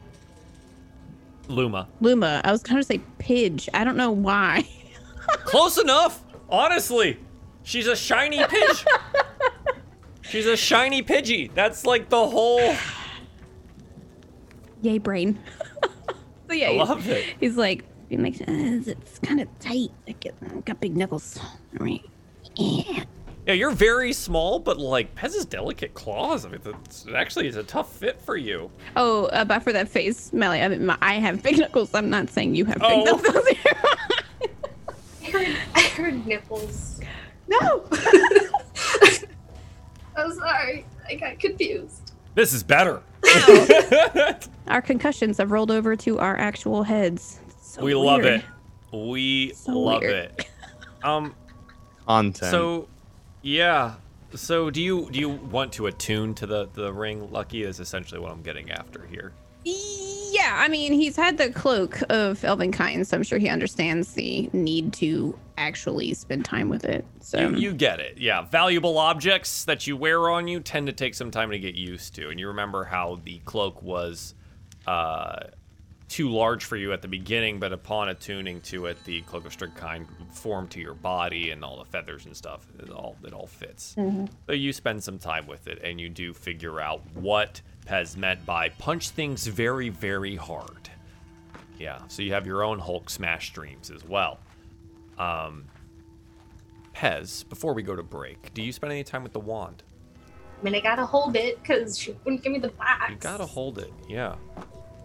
Luma. 1.47 1.87
Luma. 2.01 2.41
I 2.43 2.51
was 2.51 2.61
to 2.63 2.83
say 2.83 3.01
Pidge. 3.19 3.69
I 3.73 3.83
don't 3.83 3.97
know 3.97 4.11
why. 4.11 4.67
Close 5.27 5.77
enough. 5.77 6.23
Honestly, 6.49 7.19
she's 7.63 7.87
a 7.87 7.95
shiny 7.95 8.39
pidge. 8.39 8.85
she's 10.21 10.45
a 10.45 10.57
shiny 10.57 11.03
Pidgey. 11.03 11.53
That's 11.53 11.85
like 11.85 12.09
the 12.09 12.27
whole. 12.27 12.75
Yay, 14.81 14.97
brain. 14.99 15.39
so 16.47 16.53
yeah, 16.53 16.67
I 16.67 16.71
he's- 16.73 16.87
love 16.87 17.09
it. 17.09 17.25
He's 17.39 17.57
like, 17.57 17.83
he 18.09 18.17
makes 18.17 18.41
uh, 18.41 18.45
it's 18.47 19.19
kind 19.19 19.41
of 19.41 19.47
tight. 19.59 19.91
I 20.07 20.11
get 20.19 20.65
got 20.65 20.79
big 20.79 20.95
knuckles. 20.95 21.39
All 21.79 21.85
right. 21.85 22.03
Yeah. 22.55 23.03
Yeah, 23.45 23.53
you're 23.53 23.71
very 23.71 24.11
small, 24.11 24.59
but 24.59 24.77
like 24.77 25.15
Pez's 25.15 25.45
delicate 25.45 25.93
claws. 25.93 26.45
I 26.45 26.49
mean, 26.49 26.59
it's, 26.85 27.05
it 27.05 27.13
actually 27.15 27.47
is 27.47 27.55
a 27.55 27.63
tough 27.63 27.89
fit 27.93 28.19
for 28.21 28.35
you. 28.35 28.69
Oh, 28.97 29.25
uh, 29.27 29.45
but 29.45 29.63
for 29.63 29.71
that 29.71 29.87
face, 29.87 30.33
Melly, 30.33 30.61
I 30.61 30.67
mean, 30.67 30.85
my, 30.85 30.97
I 31.01 31.13
have 31.15 31.41
big 31.41 31.57
knuckles. 31.57 31.93
I'm 31.93 32.09
not 32.09 32.29
saying 32.29 32.55
you 32.55 32.65
have 32.65 32.75
big 32.75 32.83
Oh. 32.83 33.03
knuckles. 33.05 33.45
I 35.23 35.25
heard, 35.31 35.55
I 35.75 35.81
heard 35.81 36.27
nipples. 36.27 36.99
No. 37.47 37.85
I'm 40.17 40.33
sorry. 40.33 40.85
I 41.07 41.15
got 41.15 41.39
confused. 41.39 42.11
This 42.35 42.51
is 42.51 42.63
better. 42.63 43.01
our 44.67 44.81
concussions 44.81 45.37
have 45.37 45.51
rolled 45.51 45.71
over 45.71 45.95
to 45.95 46.19
our 46.19 46.37
actual 46.37 46.83
heads. 46.83 47.39
So 47.67 47.83
we 47.83 47.93
love 47.93 48.23
it. 48.23 48.43
We 48.93 49.51
So 49.53 49.77
love 49.77 50.01
weird. 50.01 50.31
it. 50.39 50.47
Um. 51.03 51.35
Content. 52.07 52.51
So, 52.51 52.87
yeah. 53.41 53.95
So, 54.33 54.69
do 54.69 54.81
you 54.81 55.09
do 55.11 55.19
you 55.19 55.29
want 55.29 55.73
to 55.73 55.87
attune 55.87 56.33
to 56.35 56.45
the 56.47 56.69
the 56.73 56.91
ring? 56.93 57.29
Lucky 57.31 57.63
is 57.63 57.79
essentially 57.79 58.19
what 58.19 58.31
I'm 58.31 58.41
getting 58.41 58.71
after 58.71 59.05
here. 59.05 59.33
Yeah, 59.65 60.55
I 60.57 60.69
mean, 60.69 60.93
he's 60.93 61.17
had 61.17 61.37
the 61.37 61.49
cloak 61.51 61.99
of 62.09 62.39
Elvenkind, 62.41 63.05
so 63.05 63.17
I'm 63.17 63.23
sure 63.23 63.37
he 63.37 63.49
understands 63.49 64.13
the 64.13 64.49
need 64.53 64.93
to 64.93 65.37
actually 65.57 66.13
spend 66.13 66.45
time 66.45 66.69
with 66.69 66.85
it. 66.85 67.05
So 67.19 67.39
You, 67.49 67.55
you 67.57 67.73
get 67.73 67.99
it. 67.99 68.17
Yeah. 68.17 68.43
Valuable 68.43 68.97
objects 68.97 69.65
that 69.65 69.85
you 69.85 69.97
wear 69.97 70.29
on 70.29 70.47
you 70.47 70.61
tend 70.61 70.87
to 70.87 70.93
take 70.93 71.15
some 71.15 71.31
time 71.31 71.51
to 71.51 71.59
get 71.59 71.75
used 71.75 72.15
to. 72.15 72.29
And 72.29 72.39
you 72.39 72.47
remember 72.47 72.85
how 72.85 73.19
the 73.25 73.39
cloak 73.39 73.81
was 73.81 74.35
uh, 74.85 75.47
too 76.07 76.29
large 76.29 76.63
for 76.63 76.77
you 76.77 76.93
at 76.93 77.01
the 77.01 77.07
beginning, 77.07 77.59
but 77.59 77.73
upon 77.73 78.09
attuning 78.09 78.61
to 78.61 78.85
it, 78.85 79.03
the 79.03 79.21
cloak 79.21 79.45
of 79.45 79.53
strict 79.53 79.75
kind 79.75 80.07
form 80.31 80.67
to 80.69 80.79
your 80.79 80.93
body 80.93 81.51
and 81.51 81.63
all 81.63 81.77
the 81.77 81.85
feathers 81.85 82.25
and 82.25 82.35
stuff. 82.35 82.65
It 82.79 82.89
all 82.89 83.17
it 83.23 83.33
all 83.33 83.47
fits. 83.47 83.95
So 84.47 84.53
you 84.53 84.71
spend 84.71 85.03
some 85.03 85.19
time 85.19 85.47
with 85.47 85.67
it, 85.67 85.81
and 85.83 85.99
you 85.99 86.09
do 86.09 86.33
figure 86.33 86.79
out 86.79 87.01
what 87.13 87.61
Pez 87.85 88.15
meant 88.15 88.45
by 88.45 88.69
punch 88.69 89.09
things 89.09 89.47
very, 89.47 89.89
very 89.89 90.35
hard. 90.35 90.89
Yeah. 91.77 91.99
So 92.07 92.21
you 92.21 92.33
have 92.33 92.47
your 92.47 92.63
own 92.63 92.79
Hulk 92.79 93.09
smash 93.09 93.47
streams 93.47 93.91
as 93.91 94.03
well. 94.05 94.39
Um, 95.17 95.65
Pez, 96.95 97.47
before 97.47 97.73
we 97.73 97.83
go 97.83 97.95
to 97.95 98.03
break, 98.03 98.53
do 98.53 98.61
you 98.61 98.71
spend 98.71 98.91
any 98.91 99.03
time 99.03 99.23
with 99.23 99.33
the 99.33 99.39
wand? 99.39 99.83
I 100.59 100.63
mean, 100.63 100.73
I 100.73 100.79
gotta 100.79 101.05
hold 101.05 101.35
it 101.35 101.61
because 101.61 101.97
she 101.99 102.15
wouldn't 102.23 102.41
give 102.41 102.51
me 102.51 102.59
the 102.59 102.69
box. 102.69 103.09
You 103.09 103.17
gotta 103.17 103.45
hold 103.45 103.77
it, 103.77 103.93
yeah. 104.09 104.35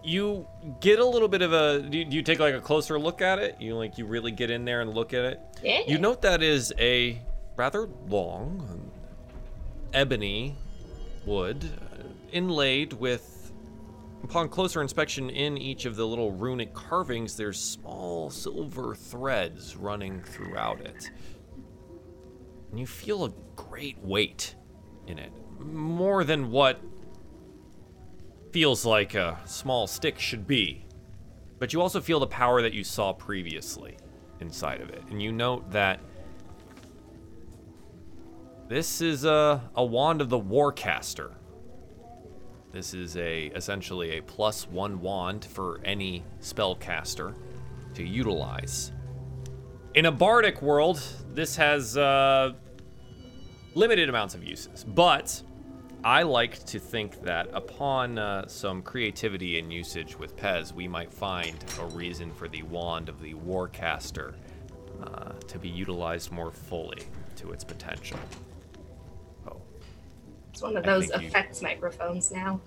You 0.03 0.47
get 0.81 0.99
a 0.99 1.05
little 1.05 1.27
bit 1.27 1.41
of 1.41 1.53
a. 1.53 1.81
Do 1.81 1.97
you, 1.97 2.05
do 2.05 2.15
you 2.15 2.21
take 2.21 2.39
like 2.39 2.53
a 2.53 2.61
closer 2.61 2.99
look 2.99 3.21
at 3.21 3.39
it? 3.39 3.55
You 3.59 3.75
like 3.75 3.97
you 3.97 4.05
really 4.05 4.31
get 4.31 4.49
in 4.49 4.65
there 4.65 4.81
and 4.81 4.93
look 4.93 5.13
at 5.13 5.23
it. 5.23 5.39
Yeah. 5.63 5.81
You 5.87 5.97
note 5.97 6.21
that 6.23 6.43
is 6.43 6.73
a 6.77 7.21
rather 7.55 7.87
long 8.07 8.91
ebony 9.93 10.55
wood 11.25 11.63
uh, 11.63 12.03
inlaid 12.31 12.93
with. 12.93 13.29
Upon 14.23 14.47
closer 14.47 14.81
inspection 14.81 15.29
in 15.29 15.57
each 15.57 15.83
of 15.83 15.97
the 15.97 16.07
little 16.07 16.31
runic 16.31 16.73
carvings, 16.73 17.35
there's 17.35 17.59
small 17.59 18.29
silver 18.29 18.95
threads 18.95 19.75
running 19.75 20.21
throughout 20.21 20.79
it. 20.79 21.11
And 22.71 22.79
you 22.79 22.87
feel 22.87 23.25
a 23.25 23.33
great 23.57 23.99
weight 23.99 24.55
in 25.07 25.19
it. 25.19 25.33
More 25.59 26.23
than 26.23 26.51
what 26.51 26.79
feels 28.53 28.85
like 28.85 29.15
a 29.15 29.39
small 29.45 29.87
stick 29.87 30.19
should 30.19 30.45
be. 30.45 30.85
But 31.57 31.73
you 31.73 31.81
also 31.81 31.99
feel 31.99 32.19
the 32.19 32.27
power 32.27 32.61
that 32.61 32.71
you 32.73 32.83
saw 32.83 33.11
previously 33.11 33.97
inside 34.39 34.79
of 34.79 34.89
it. 34.89 35.01
And 35.09 35.21
you 35.21 35.31
note 35.31 35.71
that 35.71 35.99
this 38.69 39.01
is 39.01 39.25
a, 39.25 39.59
a 39.75 39.83
wand 39.83 40.21
of 40.21 40.29
the 40.29 40.39
Warcaster. 40.39 41.33
This 42.71 42.93
is 42.93 43.17
a 43.17 43.47
essentially 43.47 44.17
a 44.17 44.21
plus 44.21 44.67
one 44.67 45.01
wand 45.01 45.45
for 45.45 45.79
any 45.83 46.23
spellcaster 46.39 47.35
to 47.95 48.03
utilize. 48.03 48.91
In 49.95 50.05
a 50.05 50.11
bardic 50.11 50.61
world, 50.61 51.01
this 51.33 51.55
has 51.55 51.97
uh, 51.97 52.53
limited 53.73 54.09
amounts 54.09 54.35
of 54.35 54.43
uses, 54.43 54.83
but 54.83 55.41
I 56.03 56.23
like 56.23 56.63
to 56.65 56.79
think 56.79 57.21
that 57.23 57.47
upon 57.53 58.17
uh, 58.17 58.45
some 58.47 58.81
creativity 58.81 59.57
and 59.59 59.71
usage 59.71 60.17
with 60.19 60.35
Pez, 60.35 60.73
we 60.73 60.87
might 60.87 61.13
find 61.13 61.55
a 61.79 61.85
reason 61.85 62.31
for 62.33 62.47
the 62.49 62.63
wand 62.63 63.07
of 63.07 63.21
the 63.21 63.33
Warcaster 63.35 64.33
uh, 65.01 65.31
to 65.47 65.57
be 65.59 65.69
utilized 65.69 66.31
more 66.31 66.51
fully 66.51 67.03
to 67.37 67.51
its 67.53 67.63
potential. 67.63 68.19
Oh, 69.47 69.61
It's 70.51 70.61
one 70.61 70.75
of 70.75 70.83
I 70.85 70.87
those 70.87 71.07
think 71.07 71.21
you- 71.21 71.27
effects 71.29 71.61
microphones 71.61 72.31
now. 72.31 72.59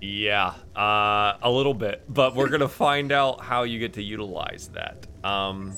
yeah, 0.00 0.54
uh, 0.76 1.36
a 1.42 1.50
little 1.50 1.74
bit, 1.74 2.04
but 2.08 2.36
we're 2.36 2.48
gonna 2.48 2.68
find 2.88 3.10
out 3.10 3.40
how 3.40 3.64
you 3.64 3.80
get 3.80 3.94
to 3.94 4.02
utilize 4.02 4.68
that. 4.74 5.08
Um, 5.24 5.74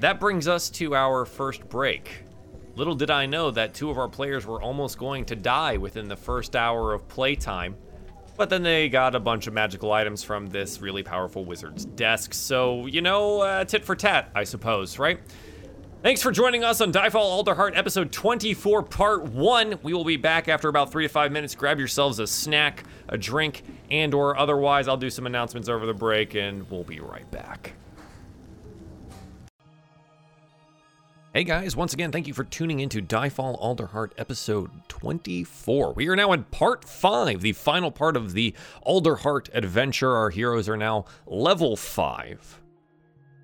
that 0.00 0.20
brings 0.20 0.46
us 0.48 0.68
to 0.70 0.94
our 0.94 1.24
first 1.24 1.66
break. 1.70 2.24
Little 2.78 2.94
did 2.94 3.10
I 3.10 3.26
know 3.26 3.50
that 3.50 3.74
two 3.74 3.90
of 3.90 3.98
our 3.98 4.06
players 4.06 4.46
were 4.46 4.62
almost 4.62 4.98
going 4.98 5.24
to 5.24 5.34
die 5.34 5.78
within 5.78 6.06
the 6.06 6.14
first 6.14 6.54
hour 6.54 6.94
of 6.94 7.08
playtime, 7.08 7.74
but 8.36 8.50
then 8.50 8.62
they 8.62 8.88
got 8.88 9.16
a 9.16 9.20
bunch 9.20 9.48
of 9.48 9.52
magical 9.52 9.90
items 9.90 10.22
from 10.22 10.46
this 10.46 10.80
really 10.80 11.02
powerful 11.02 11.44
wizard's 11.44 11.84
desk. 11.84 12.32
So, 12.32 12.86
you 12.86 13.00
know, 13.02 13.40
uh, 13.40 13.64
tit 13.64 13.84
for 13.84 13.96
tat, 13.96 14.30
I 14.32 14.44
suppose, 14.44 14.96
right? 14.96 15.18
Thanks 16.04 16.22
for 16.22 16.30
joining 16.30 16.62
us 16.62 16.80
on 16.80 16.92
Diefall 16.92 17.44
Alderheart 17.44 17.76
episode 17.76 18.12
24, 18.12 18.84
part 18.84 19.24
1. 19.24 19.80
We 19.82 19.92
will 19.92 20.04
be 20.04 20.16
back 20.16 20.46
after 20.46 20.68
about 20.68 20.92
3 20.92 21.02
to 21.02 21.08
5 21.08 21.32
minutes. 21.32 21.56
Grab 21.56 21.80
yourselves 21.80 22.20
a 22.20 22.28
snack, 22.28 22.84
a 23.08 23.18
drink, 23.18 23.64
and 23.90 24.14
or 24.14 24.38
otherwise 24.38 24.86
I'll 24.86 24.96
do 24.96 25.10
some 25.10 25.26
announcements 25.26 25.68
over 25.68 25.84
the 25.84 25.94
break 25.94 26.36
and 26.36 26.70
we'll 26.70 26.84
be 26.84 27.00
right 27.00 27.28
back. 27.32 27.72
Hey 31.34 31.44
guys, 31.44 31.76
once 31.76 31.92
again, 31.92 32.10
thank 32.10 32.26
you 32.26 32.32
for 32.32 32.42
tuning 32.42 32.80
in 32.80 32.84
into 32.84 33.02
Diefall 33.02 33.60
Alderheart 33.62 34.12
episode 34.16 34.70
24. 34.88 35.92
We 35.92 36.08
are 36.08 36.16
now 36.16 36.32
in 36.32 36.44
part 36.44 36.86
5, 36.86 37.42
the 37.42 37.52
final 37.52 37.90
part 37.90 38.16
of 38.16 38.32
the 38.32 38.54
Alderheart 38.86 39.50
adventure. 39.52 40.16
Our 40.16 40.30
heroes 40.30 40.70
are 40.70 40.76
now 40.78 41.04
level 41.26 41.76
5 41.76 42.62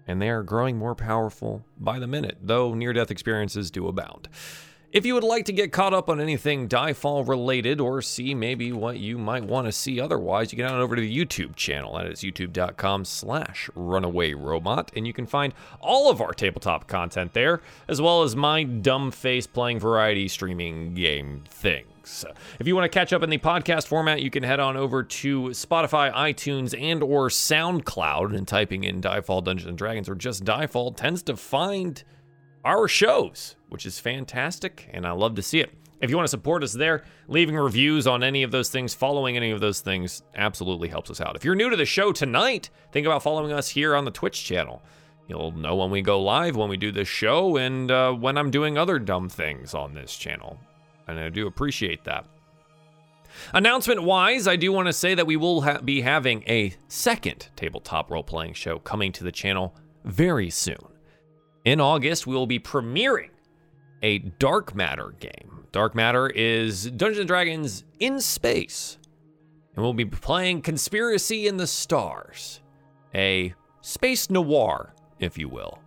and 0.07 0.21
they 0.21 0.31
are 0.31 0.43
growing 0.43 0.79
more 0.79 0.95
powerful 0.95 1.63
by 1.79 1.99
the 1.99 2.07
minute, 2.07 2.39
though 2.41 2.73
near 2.73 2.95
death 2.95 3.11
experiences 3.11 3.71
do 3.71 3.87
abound. 3.87 4.31
If 4.95 5.05
you 5.05 5.15
would 5.15 5.25
like 5.25 5.47
to 5.47 5.53
get 5.53 5.73
caught 5.73 5.93
up 5.93 6.09
on 6.09 6.21
anything 6.21 6.69
Diefall 6.69 7.27
related 7.27 7.81
or 7.81 8.01
see 8.01 8.33
maybe 8.33 8.71
what 8.71 9.01
you 9.01 9.19
might 9.19 9.43
want 9.43 9.67
to 9.67 9.73
see 9.73 9.99
otherwise, 9.99 10.53
you 10.53 10.57
can 10.57 10.67
head 10.67 10.75
on 10.77 10.81
over 10.81 10.95
to 10.95 11.03
the 11.03 11.19
YouTube 11.19 11.57
channel. 11.57 11.97
That 11.97 12.07
is 12.07 12.21
youtube.com 12.21 13.05
slash 13.05 13.69
runaway 13.75 14.35
robot, 14.35 14.93
and 14.95 15.05
you 15.05 15.13
can 15.13 15.27
find 15.27 15.53
all 15.81 16.13
of 16.13 16.21
our 16.21 16.33
tabletop 16.33 16.87
content 16.87 17.33
there, 17.33 17.61
as 17.89 18.01
well 18.01 18.23
as 18.23 18.37
my 18.37 18.63
dumb 18.63 19.11
face 19.11 19.49
playing 19.49 19.81
variety 19.81 20.29
streaming 20.29 20.95
game 20.95 21.43
things. 21.49 22.25
If 22.61 22.69
you 22.69 22.77
want 22.77 22.85
to 22.85 22.97
catch 22.97 23.13
up 23.13 23.25
in 23.25 23.31
the 23.31 23.39
podcast 23.39 23.89
format, 23.89 24.23
you 24.23 24.31
can 24.31 24.45
head 24.45 24.61
on 24.61 24.77
over 24.77 25.03
to 25.03 25.47
Spotify, 25.47 26.15
iTunes, 26.15 26.73
and 26.81 27.03
or 27.03 27.31
SoundCloud 27.31 28.33
and 28.33 28.47
typing 28.47 28.85
in 28.85 29.01
Diefall 29.01 29.43
Dungeons 29.43 29.71
and 29.71 29.77
Dragons 29.77 30.09
or 30.09 30.15
just 30.15 30.45
Diefall 30.45 30.95
tends 30.95 31.25
to 31.25 31.37
find 31.37 32.05
our 32.65 32.89
shows, 32.89 33.57
which 33.75 33.87
is 33.87 33.99
fantastic, 33.99 34.89
and 34.93 35.05
I 35.05 35.11
love 35.11 35.35
to 35.35 35.43
see 35.43 35.59
it. 35.59 35.69
If 36.01 36.09
you 36.09 36.15
want 36.15 36.29
to 36.29 36.31
support 36.31 36.63
us 36.63 36.73
there, 36.73 37.03
leaving 37.27 37.57
reviews 37.57 38.07
on 38.07 38.23
any 38.23 38.45
of 38.45 38.53
those 38.53 38.69
things, 38.69 38.95
following 38.95 39.37
any 39.37 39.51
of 39.51 39.61
those 39.61 39.81
things 39.81 40.23
absolutely 40.37 40.87
helps 40.87 41.11
us 41.11 41.21
out. 41.21 41.35
If 41.35 41.45
you're 41.45 41.57
new 41.57 41.71
to 41.71 41.77
the 41.77 41.85
show 41.85 42.13
tonight, 42.13 42.71
think 42.93 43.05
about 43.05 43.25
following 43.25 43.51
us 43.51 43.69
here 43.69 43.97
on 43.97 44.05
the 44.05 44.13
Twitch 44.13 44.45
channel. 44.45 44.81
You'll 45.27 45.51
know 45.51 45.75
when 45.75 45.91
we 45.91 46.03
go 46.03 46.23
live, 46.23 46.55
when 46.55 46.69
we 46.69 46.77
do 46.77 46.93
this 46.93 47.09
show, 47.09 47.57
and 47.57 47.91
uh, 47.91 48.13
when 48.13 48.39
I'm 48.39 48.53
doing 48.53 48.79
other 48.79 49.01
dumb 49.01 49.29
things 49.29 49.75
on 49.75 49.93
this 49.93 50.17
channel. 50.17 50.57
And 51.09 51.19
I 51.19 51.31
do 51.31 51.49
appreciate 51.49 52.05
that. 52.05 52.27
Announcement 53.55 54.05
wise, 54.05 54.47
I 54.47 54.55
do 54.55 54.71
want 54.71 54.87
to 54.87 54.93
say 54.93 55.17
that 55.17 55.27
we 55.27 55.35
will 55.35 55.63
ha- 55.63 55.81
be 55.81 56.01
having 56.01 56.45
a 56.47 56.77
second 56.87 57.49
tabletop 57.57 58.13
role 58.13 58.23
playing 58.23 58.55
show 58.55 58.79
coming 58.79 59.11
to 59.11 59.25
the 59.25 59.33
channel 59.33 59.75
very 60.05 60.49
soon. 60.49 60.79
In 61.65 61.81
August, 61.81 62.25
we 62.25 62.37
will 62.37 62.47
be 62.47 62.61
premiering 62.61 63.31
a 64.05 64.19
Dark 64.19 64.75
Matter 64.75 65.15
game. 65.19 65.65
Dark 65.73 65.95
Matter 65.95 66.29
is 66.29 66.91
Dungeons 66.91 67.21
and 67.21 67.27
Dragons 67.27 67.85
in 67.99 68.21
space. 68.21 68.99
And 69.75 69.83
we'll 69.83 69.95
be 69.95 70.05
playing 70.05 70.61
Conspiracy 70.61 71.49
in 71.49 71.57
the 71.57 71.67
Stars, 71.67 72.61
a 73.15 73.55
space 73.81 74.29
noir, 74.29 74.93
if 75.19 75.39
you 75.39 75.49
will. 75.49 75.79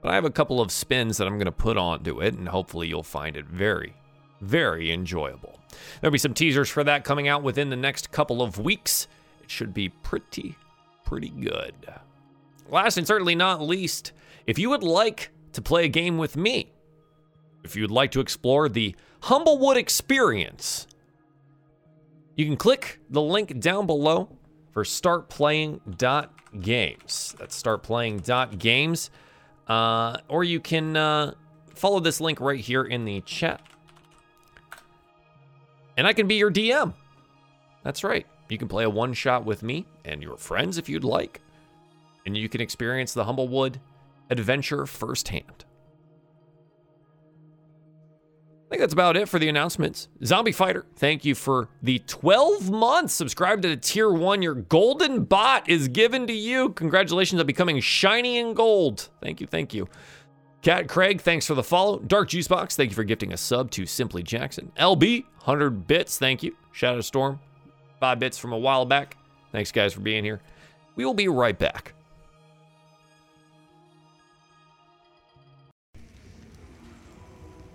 But 0.00 0.12
I 0.12 0.14
have 0.14 0.24
a 0.24 0.30
couple 0.30 0.60
of 0.60 0.70
spins 0.70 1.18
that 1.18 1.26
I'm 1.26 1.38
going 1.38 1.46
to 1.46 1.52
put 1.52 1.76
onto 1.76 2.20
it, 2.20 2.34
and 2.34 2.48
hopefully 2.48 2.86
you'll 2.86 3.02
find 3.02 3.36
it 3.36 3.46
very, 3.46 3.94
very 4.40 4.92
enjoyable. 4.92 5.58
There'll 6.00 6.12
be 6.12 6.18
some 6.18 6.34
teasers 6.34 6.70
for 6.70 6.84
that 6.84 7.02
coming 7.02 7.26
out 7.26 7.42
within 7.42 7.68
the 7.68 7.76
next 7.76 8.12
couple 8.12 8.42
of 8.42 8.60
weeks. 8.60 9.08
It 9.42 9.50
should 9.50 9.74
be 9.74 9.88
pretty, 9.88 10.54
pretty 11.04 11.30
good. 11.30 11.74
Last 12.68 12.96
and 12.96 13.06
certainly 13.06 13.34
not 13.34 13.60
least, 13.60 14.12
if 14.46 14.56
you 14.56 14.70
would 14.70 14.84
like 14.84 15.30
to 15.54 15.60
play 15.60 15.86
a 15.86 15.88
game 15.88 16.16
with 16.16 16.36
me, 16.36 16.72
if 17.66 17.76
you'd 17.76 17.90
like 17.90 18.12
to 18.12 18.20
explore 18.20 18.68
the 18.68 18.94
Humblewood 19.22 19.76
experience, 19.76 20.86
you 22.36 22.46
can 22.46 22.56
click 22.56 23.00
the 23.10 23.20
link 23.20 23.58
down 23.60 23.86
below 23.86 24.30
for 24.72 24.84
startplaying.games. 24.84 27.34
That's 27.38 27.62
startplaying.games. 27.62 29.10
Uh, 29.66 30.16
or 30.28 30.44
you 30.44 30.60
can 30.60 30.96
uh, 30.96 31.32
follow 31.74 31.98
this 31.98 32.20
link 32.20 32.40
right 32.40 32.60
here 32.60 32.84
in 32.84 33.04
the 33.04 33.20
chat. 33.22 33.60
And 35.96 36.06
I 36.06 36.12
can 36.12 36.28
be 36.28 36.36
your 36.36 36.52
DM. 36.52 36.94
That's 37.82 38.04
right. 38.04 38.26
You 38.48 38.58
can 38.58 38.68
play 38.68 38.84
a 38.84 38.90
one 38.90 39.12
shot 39.12 39.44
with 39.44 39.64
me 39.64 39.86
and 40.04 40.22
your 40.22 40.36
friends 40.36 40.78
if 40.78 40.88
you'd 40.88 41.04
like. 41.04 41.40
And 42.26 42.36
you 42.36 42.48
can 42.48 42.60
experience 42.60 43.12
the 43.12 43.24
Humblewood 43.24 43.80
adventure 44.30 44.86
firsthand. 44.86 45.64
I 48.66 48.68
think 48.68 48.80
that's 48.80 48.92
about 48.92 49.16
it 49.16 49.28
for 49.28 49.38
the 49.38 49.48
announcements. 49.48 50.08
Zombie 50.24 50.50
Fighter, 50.50 50.86
thank 50.96 51.24
you 51.24 51.36
for 51.36 51.68
the 51.82 52.00
12 52.00 52.68
months. 52.68 53.14
subscribed 53.14 53.62
to 53.62 53.68
the 53.68 53.76
tier 53.76 54.10
one. 54.10 54.42
Your 54.42 54.56
golden 54.56 55.22
bot 55.22 55.68
is 55.68 55.86
given 55.86 56.26
to 56.26 56.32
you. 56.32 56.70
Congratulations 56.70 57.40
on 57.40 57.46
becoming 57.46 57.78
shiny 57.78 58.38
and 58.38 58.56
gold. 58.56 59.08
Thank 59.22 59.40
you, 59.40 59.46
thank 59.46 59.72
you. 59.72 59.88
Cat 60.62 60.88
Craig, 60.88 61.20
thanks 61.20 61.46
for 61.46 61.54
the 61.54 61.62
follow. 61.62 62.00
Dark 62.00 62.28
Juice 62.28 62.48
Box, 62.48 62.74
thank 62.74 62.90
you 62.90 62.96
for 62.96 63.04
gifting 63.04 63.32
a 63.32 63.36
sub 63.36 63.70
to 63.70 63.86
Simply 63.86 64.24
Jackson. 64.24 64.72
LB, 64.76 65.22
100 65.44 65.86
bits, 65.86 66.18
thank 66.18 66.42
you. 66.42 66.56
Shadow 66.72 67.02
Storm, 67.02 67.38
5 68.00 68.18
bits 68.18 68.36
from 68.36 68.52
a 68.52 68.58
while 68.58 68.84
back. 68.84 69.16
Thanks, 69.52 69.70
guys, 69.70 69.92
for 69.92 70.00
being 70.00 70.24
here. 70.24 70.40
We 70.96 71.04
will 71.04 71.14
be 71.14 71.28
right 71.28 71.56
back. 71.56 71.94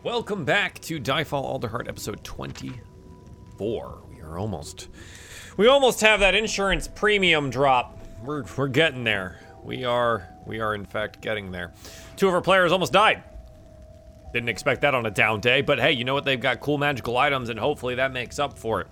Welcome 0.04 0.46
back 0.46 0.80
to 0.82 1.00
Diefall 1.00 1.62
Alderheart 1.62 1.88
episode 1.88 2.24
24. 2.24 4.02
We 4.10 4.22
are 4.22 4.40
almost 4.40 4.88
we 5.58 5.68
almost 5.68 6.02
have 6.02 6.22
that 6.22 6.34
insurance 6.34 6.88
premium 6.88 7.52
drop. 7.52 8.00
We're 8.24 8.44
we're 8.58 8.68
getting 8.68 9.04
there. 9.04 9.40
We 9.64 9.86
are 9.86 10.28
we 10.48 10.60
are 10.60 10.74
in 10.74 10.86
fact 10.86 11.22
getting 11.22 11.52
there. 11.52 11.72
Two 12.16 12.28
of 12.28 12.34
our 12.34 12.42
players 12.42 12.72
almost 12.72 12.92
died. 12.92 13.22
Didn't 14.34 14.50
expect 14.50 14.82
that 14.82 14.96
on 14.96 15.06
a 15.06 15.12
down 15.12 15.40
day, 15.40 15.62
but 15.62 15.80
hey, 15.80 15.92
you 15.92 16.04
know 16.04 16.16
what? 16.16 16.26
They've 16.26 16.42
got 16.42 16.62
cool 16.62 16.80
magical 16.80 17.16
items 17.16 17.50
and 17.50 17.60
hopefully 17.60 17.94
that 17.94 18.12
makes 18.12 18.40
up 18.40 18.58
for 18.58 18.82
it. 18.82 18.88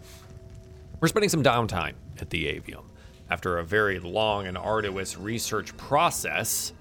We're 1.00 1.08
spending 1.08 1.30
some 1.30 1.42
downtime 1.42 1.96
at 2.22 2.30
the 2.30 2.46
Avium. 2.46 2.84
After 3.32 3.58
a 3.58 3.64
very 3.64 3.98
long 3.98 4.46
and 4.46 4.56
arduous 4.56 5.18
research 5.18 5.76
process, 5.76 6.72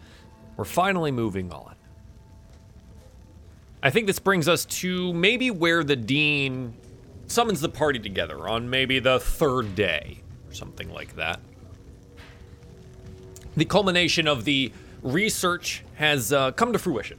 we're 0.58 0.66
finally 0.66 1.12
moving 1.12 1.50
on. 1.50 1.77
I 3.82 3.90
think 3.90 4.06
this 4.06 4.18
brings 4.18 4.48
us 4.48 4.64
to 4.64 5.12
maybe 5.12 5.50
where 5.50 5.84
the 5.84 5.94
dean 5.94 6.74
summons 7.28 7.60
the 7.60 7.68
party 7.68 8.00
together 8.00 8.48
on 8.48 8.68
maybe 8.68 8.98
the 8.98 9.20
third 9.20 9.76
day 9.76 10.20
or 10.48 10.54
something 10.54 10.92
like 10.92 11.14
that. 11.16 11.40
The 13.56 13.64
culmination 13.64 14.26
of 14.26 14.44
the 14.44 14.72
research 15.02 15.84
has 15.94 16.32
uh, 16.32 16.52
come 16.52 16.72
to 16.72 16.78
fruition. 16.78 17.18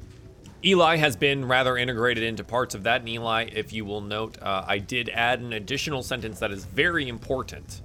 Eli 0.66 0.98
has 0.98 1.16
been 1.16 1.46
rather 1.46 1.78
integrated 1.78 2.24
into 2.24 2.44
parts 2.44 2.76
of 2.76 2.84
that, 2.84 3.02
and 3.02 3.10
Eli, 3.10 3.50
if 3.54 3.72
you 3.72 3.86
will 3.86 4.02
note, 4.02 4.38
uh, 4.42 4.66
I 4.68 4.80
did 4.80 5.08
add 5.10 5.40
an 5.40 5.54
additional 5.54 6.04
sentence 6.04 6.40
that 6.40 6.52
is 6.52 6.66
very 6.66 7.08
important 7.08 7.82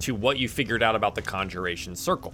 to 0.00 0.14
what 0.14 0.38
you 0.38 0.48
figured 0.48 0.84
out 0.84 0.94
about 0.94 1.16
the 1.16 1.22
conjuration 1.22 1.96
circle. 1.96 2.32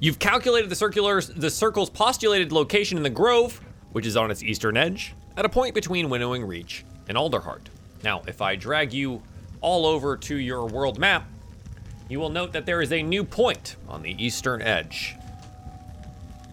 You've 0.00 0.18
calculated 0.18 0.70
the 0.70 0.76
circular 0.76 1.20
the 1.20 1.50
circle's 1.50 1.90
postulated 1.90 2.52
location 2.52 2.96
in 2.96 3.02
the 3.02 3.10
grove, 3.10 3.60
which 3.92 4.06
is 4.06 4.16
on 4.16 4.30
its 4.30 4.42
eastern 4.42 4.76
edge, 4.76 5.14
at 5.36 5.44
a 5.44 5.48
point 5.48 5.74
between 5.74 6.10
Winnowing 6.10 6.44
Reach 6.44 6.84
and 7.08 7.16
Alderheart. 7.16 7.66
Now, 8.02 8.22
if 8.26 8.40
I 8.42 8.56
drag 8.56 8.92
you 8.92 9.22
all 9.60 9.86
over 9.86 10.16
to 10.16 10.36
your 10.36 10.66
world 10.66 10.98
map, 10.98 11.26
you 12.08 12.18
will 12.18 12.30
note 12.30 12.52
that 12.52 12.64
there 12.66 12.80
is 12.80 12.92
a 12.92 13.02
new 13.02 13.24
point 13.24 13.76
on 13.88 14.02
the 14.02 14.14
eastern 14.22 14.62
edge 14.62 15.14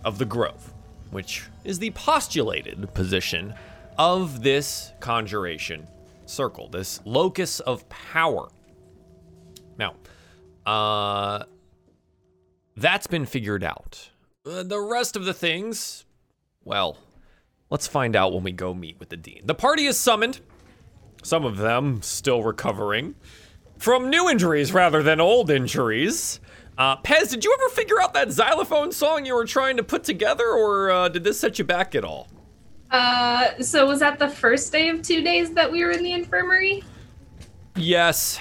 of 0.04 0.18
the 0.18 0.26
grove, 0.26 0.72
which 1.12 1.44
is 1.64 1.80
the 1.80 1.92
postulated 1.92 2.94
position 2.94 3.54
of 3.98 4.44
this 4.44 4.92
conjuration 5.00 5.88
circle, 6.26 6.68
this 6.68 7.00
locus 7.06 7.60
of 7.62 7.88
power. 7.90 8.50
Now, 9.78 9.96
uh, 10.66 11.44
that's 12.76 13.08
been 13.08 13.26
figured 13.26 13.64
out. 13.64 14.10
Uh, 14.46 14.64
the 14.64 14.80
rest 14.80 15.16
of 15.16 15.26
the 15.26 15.34
things, 15.34 16.06
well, 16.64 16.98
let's 17.76 17.88
find 17.88 18.16
out 18.16 18.32
when 18.32 18.42
we 18.42 18.54
go 18.54 18.74
meet 18.74 18.98
with 19.02 19.10
the 19.10 19.18
dean. 19.18 19.42
The 19.44 19.54
party 19.54 19.86
is 19.86 20.00
summoned, 20.00 20.40
some 21.24 21.44
of 21.44 21.58
them 21.58 22.02
still 22.02 22.42
recovering 22.42 23.16
from 23.78 24.10
new 24.10 24.30
injuries 24.30 24.72
rather 24.72 25.04
than 25.04 25.20
old 25.20 25.52
injuries. 25.52 26.40
Uh, 26.78 26.96
Pez, 27.02 27.32
did 27.32 27.44
you 27.44 27.54
ever 27.60 27.68
figure 27.76 28.02
out 28.02 28.14
that 28.14 28.32
xylophone 28.32 28.94
song 28.94 29.26
you 29.26 29.36
were 29.36 29.44
trying 29.44 29.76
to 29.76 29.84
put 29.84 30.06
together, 30.06 30.48
or 30.48 30.90
uh, 30.90 31.10
did 31.10 31.26
this 31.26 31.38
set 31.38 31.60
you 31.60 31.66
back 31.66 31.96
at 31.96 32.06
all? 32.06 32.30
Uh, 32.92 33.62
so 33.62 33.86
was 33.86 34.00
that 34.00 34.20
the 34.20 34.30
first 34.30 34.72
day 34.72 34.88
of 34.88 35.02
two 35.02 35.22
days 35.22 35.52
that 35.52 35.70
we 35.70 35.84
were 35.84 35.92
in 35.92 36.02
the 36.02 36.14
infirmary? 36.14 36.82
Yes. 37.76 38.40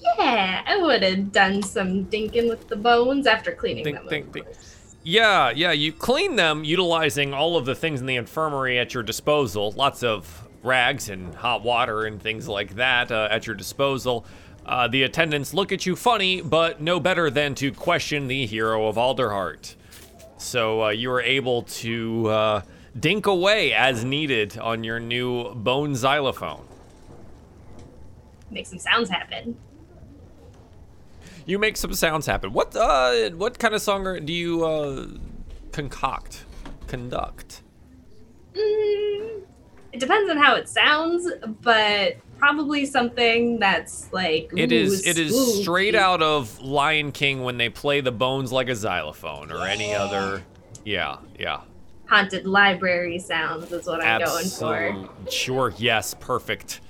Yeah, 0.00 0.62
I 0.64 0.76
would 0.76 1.02
have 1.02 1.32
done 1.32 1.64
some 1.64 2.06
dinking 2.06 2.48
with 2.48 2.68
the 2.68 2.76
bones 2.76 3.26
after 3.26 3.50
cleaning 3.50 3.82
them. 3.82 4.06
dink, 4.08 4.26
of 4.28 4.32
dink. 4.32 4.46
course. 4.46 4.75
Yeah, 5.08 5.50
yeah, 5.50 5.70
you 5.70 5.92
clean 5.92 6.34
them 6.34 6.64
utilizing 6.64 7.32
all 7.32 7.56
of 7.56 7.64
the 7.64 7.76
things 7.76 8.00
in 8.00 8.06
the 8.06 8.16
infirmary 8.16 8.76
at 8.80 8.92
your 8.92 9.04
disposal. 9.04 9.70
Lots 9.70 10.02
of 10.02 10.48
rags 10.64 11.08
and 11.08 11.32
hot 11.32 11.62
water 11.62 12.06
and 12.06 12.20
things 12.20 12.48
like 12.48 12.74
that 12.74 13.12
uh, 13.12 13.28
at 13.30 13.46
your 13.46 13.54
disposal. 13.54 14.26
Uh, 14.64 14.88
the 14.88 15.04
attendants 15.04 15.54
look 15.54 15.70
at 15.70 15.86
you 15.86 15.94
funny, 15.94 16.40
but 16.40 16.80
no 16.80 16.98
better 16.98 17.30
than 17.30 17.54
to 17.54 17.70
question 17.70 18.26
the 18.26 18.46
hero 18.46 18.88
of 18.88 18.96
Alderheart. 18.96 19.76
So 20.38 20.86
uh, 20.86 20.88
you 20.88 21.12
are 21.12 21.22
able 21.22 21.62
to 21.62 22.26
uh, 22.26 22.62
dink 22.98 23.26
away 23.26 23.72
as 23.74 24.04
needed 24.04 24.58
on 24.58 24.82
your 24.82 24.98
new 24.98 25.54
bone 25.54 25.94
xylophone. 25.94 26.66
Make 28.50 28.66
some 28.66 28.80
sounds 28.80 29.08
happen. 29.08 29.56
You 31.46 31.60
make 31.60 31.76
some 31.76 31.94
sounds 31.94 32.26
happen. 32.26 32.52
What 32.52 32.74
uh, 32.76 33.30
what 33.30 33.58
kind 33.58 33.72
of 33.72 33.80
song 33.80 34.04
are, 34.06 34.18
do 34.18 34.32
you 34.32 34.64
uh, 34.64 35.06
concoct, 35.70 36.44
conduct? 36.88 37.62
Mm, 38.52 39.42
it 39.92 40.00
depends 40.00 40.28
on 40.28 40.38
how 40.38 40.56
it 40.56 40.68
sounds, 40.68 41.30
but 41.62 42.16
probably 42.38 42.84
something 42.84 43.60
that's 43.60 44.12
like. 44.12 44.50
It 44.56 44.72
is 44.72 45.06
ooh, 45.06 45.10
it 45.10 45.18
is 45.18 45.34
spooky. 45.34 45.62
straight 45.62 45.94
out 45.94 46.20
of 46.20 46.60
Lion 46.60 47.12
King 47.12 47.44
when 47.44 47.58
they 47.58 47.68
play 47.68 48.00
the 48.00 48.12
bones 48.12 48.50
like 48.50 48.68
a 48.68 48.74
xylophone 48.74 49.52
or 49.52 49.64
any 49.66 49.94
other. 49.94 50.42
Yeah, 50.84 51.18
yeah. 51.38 51.60
haunted 52.06 52.46
library 52.46 53.20
sounds 53.20 53.70
is 53.70 53.86
what 53.86 54.04
I'm 54.04 54.20
going 54.20 54.46
for. 54.46 55.30
Sure. 55.30 55.72
Yes. 55.78 56.14
Perfect. 56.18 56.80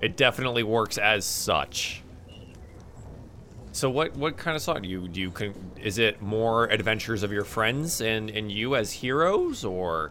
It 0.00 0.16
definitely 0.16 0.62
works 0.62 0.96
as 0.96 1.26
such. 1.26 2.02
So 3.78 3.88
what 3.88 4.16
what 4.16 4.36
kind 4.36 4.56
of 4.56 4.62
song 4.62 4.82
do 4.82 4.88
you 4.88 5.06
do? 5.06 5.20
You 5.20 5.30
con- 5.30 5.54
is 5.80 5.98
it 5.98 6.20
more 6.20 6.64
adventures 6.64 7.22
of 7.22 7.30
your 7.30 7.44
friends 7.44 8.00
and 8.00 8.28
and 8.28 8.50
you 8.50 8.74
as 8.74 8.90
heroes 8.90 9.64
or? 9.64 10.10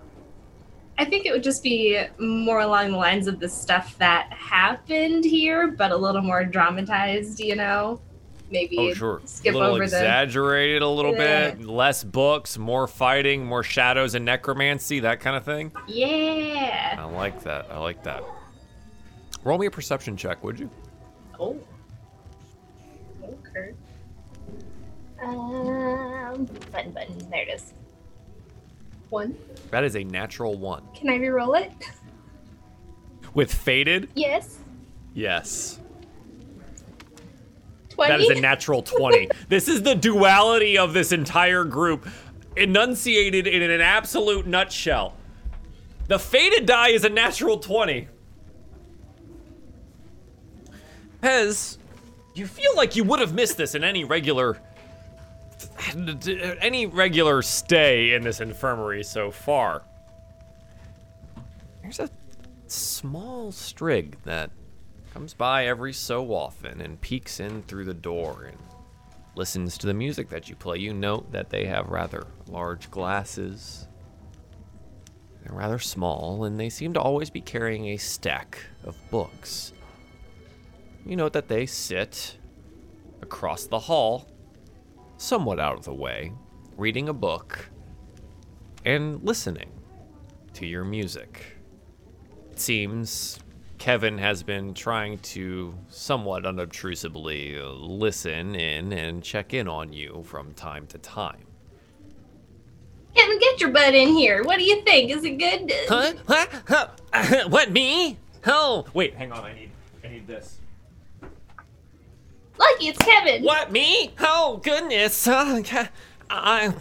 I 0.98 1.04
think 1.04 1.26
it 1.26 1.34
would 1.34 1.44
just 1.44 1.62
be 1.64 2.02
more 2.18 2.62
along 2.62 2.92
the 2.92 2.98
lines 2.98 3.28
of 3.28 3.42
the 3.42 3.50
stuff 3.50 3.98
that 3.98 4.32
happened 4.32 5.26
here, 5.26 5.68
but 5.68 5.92
a 5.92 5.98
little 5.98 6.22
more 6.22 6.46
dramatized, 6.46 7.42
you 7.42 7.58
know? 7.58 8.00
Maybe 8.50 8.78
Oh, 8.80 8.94
sure. 8.94 9.22
skip 9.26 9.54
a 9.54 9.58
little 9.58 9.76
over 9.76 9.80
the. 9.80 9.98
exaggerated 9.98 10.82
a 10.82 10.88
little 10.88 11.14
Yeah. 11.14 11.52
bit. 11.52 11.66
Less 11.68 12.06
books, 12.06 12.58
more 12.58 12.88
fighting, 12.88 13.46
more 13.46 13.64
shadows 13.64 14.16
and 14.16 14.24
necromancy, 14.24 15.02
that 15.02 15.20
kind 15.20 15.36
of 15.36 15.44
thing. 15.44 15.74
Yeah. 15.88 16.96
I 17.00 17.04
like 17.04 17.44
that. 17.44 17.68
I 17.70 17.80
like 17.80 18.02
that. 18.04 18.24
Roll 19.44 19.58
me 19.60 19.68
a 19.68 19.72
perception 19.72 20.16
check, 20.16 20.42
would 20.44 20.58
you? 20.58 20.70
Oh. 21.38 21.58
Okay. 23.58 23.74
Um, 25.22 26.46
button, 26.72 26.92
button. 26.92 27.30
There 27.30 27.42
it 27.42 27.54
is. 27.54 27.74
One. 29.10 29.36
That 29.72 29.84
is 29.84 29.96
a 29.96 30.04
natural 30.04 30.58
one. 30.58 30.84
Can 30.94 31.10
I 31.10 31.16
re-roll 31.16 31.56
it? 31.56 31.72
With 33.34 33.54
faded? 33.54 34.10
Yes. 34.16 34.60
Yes. 35.14 35.80
Twenty. 37.90 38.12
That 38.12 38.22
is 38.22 38.38
a 38.38 38.42
natural 38.42 38.84
20. 38.84 39.30
this 39.50 39.68
is 39.68 39.82
the 39.82 39.96
duality 39.96 40.78
of 40.78 40.94
this 40.94 41.12
entire 41.12 41.64
group, 41.64 42.08
enunciated 42.56 43.48
in 43.48 43.64
an 43.64 43.82
absolute 43.82 44.46
nutshell. 44.46 45.16
The 46.08 46.20
faded 46.20 46.66
die 46.66 46.90
is 46.90 47.04
a 47.04 47.10
natural 47.10 47.58
20. 47.58 48.08
Pez, 51.22 51.78
you 52.38 52.48
feel 52.48 52.76
like 52.76 52.96
you 52.96 53.04
would 53.04 53.20
have 53.20 53.34
missed 53.34 53.58
this 53.58 53.76
in 53.76 53.84
any 53.84 54.04
regular 54.04 54.58
any 56.62 56.86
regular 56.86 57.42
stay 57.42 58.14
in 58.14 58.22
this 58.24 58.42
infirmary 58.42 59.04
so 59.04 59.32
far. 59.32 59.82
there's 61.82 62.00
a 62.00 62.10
small 62.68 63.52
strig 63.52 64.16
that 64.24 64.52
comes 65.14 65.34
by 65.34 65.66
every 65.66 65.94
so 65.94 66.32
often 66.32 66.82
and 66.82 67.02
peeks 67.02 67.40
in 67.40 67.64
through 67.64 67.86
the 67.86 67.94
door 67.94 68.46
and 68.48 68.58
listens 69.36 69.78
to 69.78 69.88
the 69.88 69.94
music 69.94 70.30
that 70.30 70.50
you 70.50 70.56
play. 70.56 70.78
You 70.78 70.94
note 70.94 71.32
that 71.32 71.50
they 71.50 71.66
have 71.66 71.90
rather 71.90 72.28
large 72.48 72.92
glasses. 72.92 73.88
They're 75.44 75.56
rather 75.56 75.80
small, 75.80 76.44
and 76.44 76.60
they 76.60 76.70
seem 76.70 76.94
to 76.94 77.00
always 77.00 77.30
be 77.30 77.42
carrying 77.42 77.88
a 77.90 77.98
stack 77.98 78.60
of 78.84 78.96
books. 79.10 79.74
You 81.08 81.16
note 81.16 81.32
that 81.34 81.48
they 81.48 81.66
sit 81.66 82.36
across 83.22 83.66
the 83.66 83.80
hall, 83.80 84.28
somewhat 85.16 85.58
out 85.58 85.78
of 85.78 85.86
the 85.86 85.94
way, 85.94 86.34
reading 86.76 87.08
a 87.08 87.14
book 87.14 87.70
and 88.84 89.24
listening 89.24 89.72
to 90.52 90.66
your 90.66 90.84
music. 90.84 91.56
It 92.52 92.60
seems 92.60 93.40
Kevin 93.78 94.18
has 94.18 94.44
been 94.44 94.74
trying 94.74 95.20
to 95.20 95.76
somewhat 95.88 96.46
unobtrusively 96.46 97.56
listen 97.80 98.54
in 98.54 98.92
and 98.92 99.24
check 99.24 99.54
in 99.54 99.70
on 99.70 99.94
you 99.94 100.24
from 100.28 100.54
time 100.56 100.88
to 100.88 100.98
time. 100.98 101.46
Kevin, 103.16 103.40
get 103.40 103.62
your 103.62 103.70
butt 103.70 103.96
in 103.96 104.10
here. 104.10 104.44
What 104.44 104.58
do 104.58 104.66
you 104.66 104.82
think? 104.82 105.12
Is 105.12 105.24
it 105.24 105.38
good? 105.38 105.72
Huh? 105.88 106.14
Huh? 106.28 106.90
Huh? 107.14 107.48
what 107.48 107.72
me? 107.72 108.18
Oh, 108.46 108.86
wait, 108.94 109.16
hang 109.16 109.32
on. 109.32 109.46
I 109.46 109.54
need, 109.54 109.72
I 110.04 110.10
need 110.10 110.28
this. 110.28 110.60
Lucky, 112.60 112.88
it's 112.88 112.98
Kevin. 113.00 113.44
What 113.44 113.72
me? 113.72 114.14
Oh 114.20 114.60
goodness! 114.64 115.28
Uh, 116.30 116.72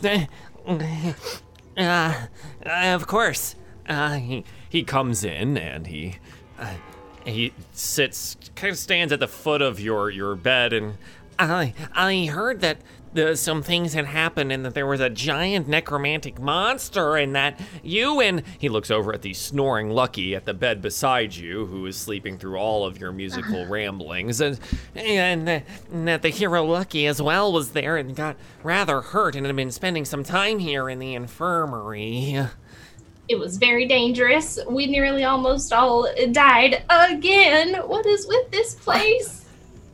uh, 1.76 1.76
uh, 1.76 2.24
of 2.66 3.06
course. 3.06 3.54
Uh, 3.88 4.14
he 4.14 4.44
he 4.68 4.82
comes 4.82 5.22
in 5.22 5.56
and 5.56 5.86
he 5.86 6.16
uh, 6.58 6.74
he 7.24 7.52
sits, 7.72 8.36
kind 8.56 8.72
of 8.72 8.78
stands 8.78 9.12
at 9.12 9.20
the 9.20 9.28
foot 9.28 9.62
of 9.62 9.78
your 9.78 10.10
your 10.10 10.34
bed, 10.34 10.72
and 10.72 10.96
I 11.38 11.74
I 11.94 12.26
heard 12.26 12.60
that 12.62 12.78
the, 13.16 13.36
some 13.36 13.62
things 13.62 13.94
had 13.94 14.06
happened 14.06 14.52
and 14.52 14.64
that 14.64 14.74
there 14.74 14.86
was 14.86 15.00
a 15.00 15.10
giant 15.10 15.66
necromantic 15.66 16.38
monster 16.38 17.16
and 17.16 17.34
that 17.34 17.58
you 17.82 18.20
and 18.20 18.42
he 18.58 18.68
looks 18.68 18.90
over 18.90 19.12
at 19.12 19.22
the 19.22 19.34
snoring 19.34 19.90
Lucky 19.90 20.34
at 20.34 20.44
the 20.44 20.54
bed 20.54 20.80
beside 20.80 21.34
you 21.34 21.66
who 21.66 21.84
is 21.86 21.96
sleeping 21.96 22.38
through 22.38 22.56
all 22.56 22.84
of 22.84 23.00
your 23.00 23.10
musical 23.12 23.66
ramblings 23.68 24.40
and 24.40 24.60
and, 24.94 25.48
uh, 25.48 25.60
and 25.92 26.06
that 26.06 26.22
the 26.22 26.28
hero 26.28 26.64
Lucky 26.64 27.06
as 27.06 27.20
well 27.20 27.52
was 27.52 27.72
there 27.72 27.96
and 27.96 28.14
got 28.14 28.36
rather 28.62 29.00
hurt 29.00 29.34
and 29.34 29.44
had 29.46 29.56
been 29.56 29.70
spending 29.70 30.04
some 30.04 30.22
time 30.22 30.58
here 30.58 30.88
in 30.88 30.98
the 30.98 31.14
infirmary. 31.14 32.46
It 33.28 33.38
was 33.38 33.56
very 33.56 33.86
dangerous. 33.86 34.58
We 34.68 34.86
nearly 34.86 35.24
almost 35.24 35.72
all 35.72 36.08
died 36.30 36.84
again. 36.88 37.74
What 37.74 38.06
is 38.06 38.26
with 38.28 38.50
this 38.52 38.74
place? 38.76 39.44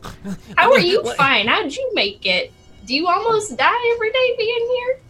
How 0.57 0.73
are 0.73 0.81
you 0.81 1.03
fine? 1.15 1.47
How'd 1.47 1.73
you 1.75 1.91
make 1.95 2.27
it? 2.27 2.53
Do 2.85 2.95
you 2.95 3.07
almost 3.09 3.57
die 3.57 3.93
every 3.95 4.11
day 4.11 4.35
being 4.37 4.69
here? 4.77 5.01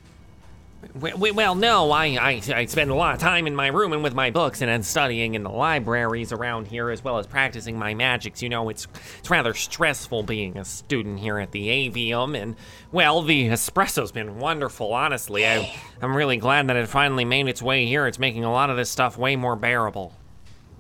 Well, 0.95 1.33
well, 1.35 1.55
no, 1.55 1.91
I, 1.91 2.07
I, 2.21 2.43
I 2.55 2.65
spend 2.67 2.91
a 2.91 2.95
lot 2.95 3.15
of 3.15 3.21
time 3.21 3.47
in 3.47 3.55
my 3.55 3.69
room 3.69 3.93
and 3.93 4.03
with 4.03 4.15
my 4.15 4.31
books 4.31 4.61
and 4.61 4.69
then 4.69 4.83
studying 4.83 5.35
in 5.35 5.43
the 5.43 5.51
libraries 5.51 6.33
around 6.33 6.67
here 6.67 6.91
as 6.91 7.03
well 7.03 7.19
as 7.19 7.27
practicing 7.27 7.79
my 7.79 7.95
magics. 7.95 8.43
You 8.43 8.51
know, 8.51 8.69
it's 8.69 8.87
it's 9.19 9.31
rather 9.31 9.55
stressful 9.55 10.25
being 10.25 10.59
a 10.59 10.65
student 10.65 11.21
here 11.21 11.39
at 11.39 11.53
the 11.53 11.69
Avium. 11.69 12.37
And, 12.37 12.57
well, 12.91 13.23
the 13.23 13.49
espresso's 13.49 14.13
been 14.13 14.39
wonderful, 14.39 14.93
honestly. 14.93 15.47
I, 15.47 15.75
I'm 16.03 16.15
really 16.15 16.37
glad 16.37 16.67
that 16.67 16.77
it 16.77 16.89
finally 16.89 17.25
made 17.25 17.49
its 17.49 17.63
way 17.63 17.87
here. 17.87 18.07
It's 18.07 18.19
making 18.19 18.45
a 18.45 18.53
lot 18.53 18.69
of 18.69 18.77
this 18.77 18.91
stuff 18.91 19.17
way 19.17 19.37
more 19.37 19.57
bearable. 19.57 20.13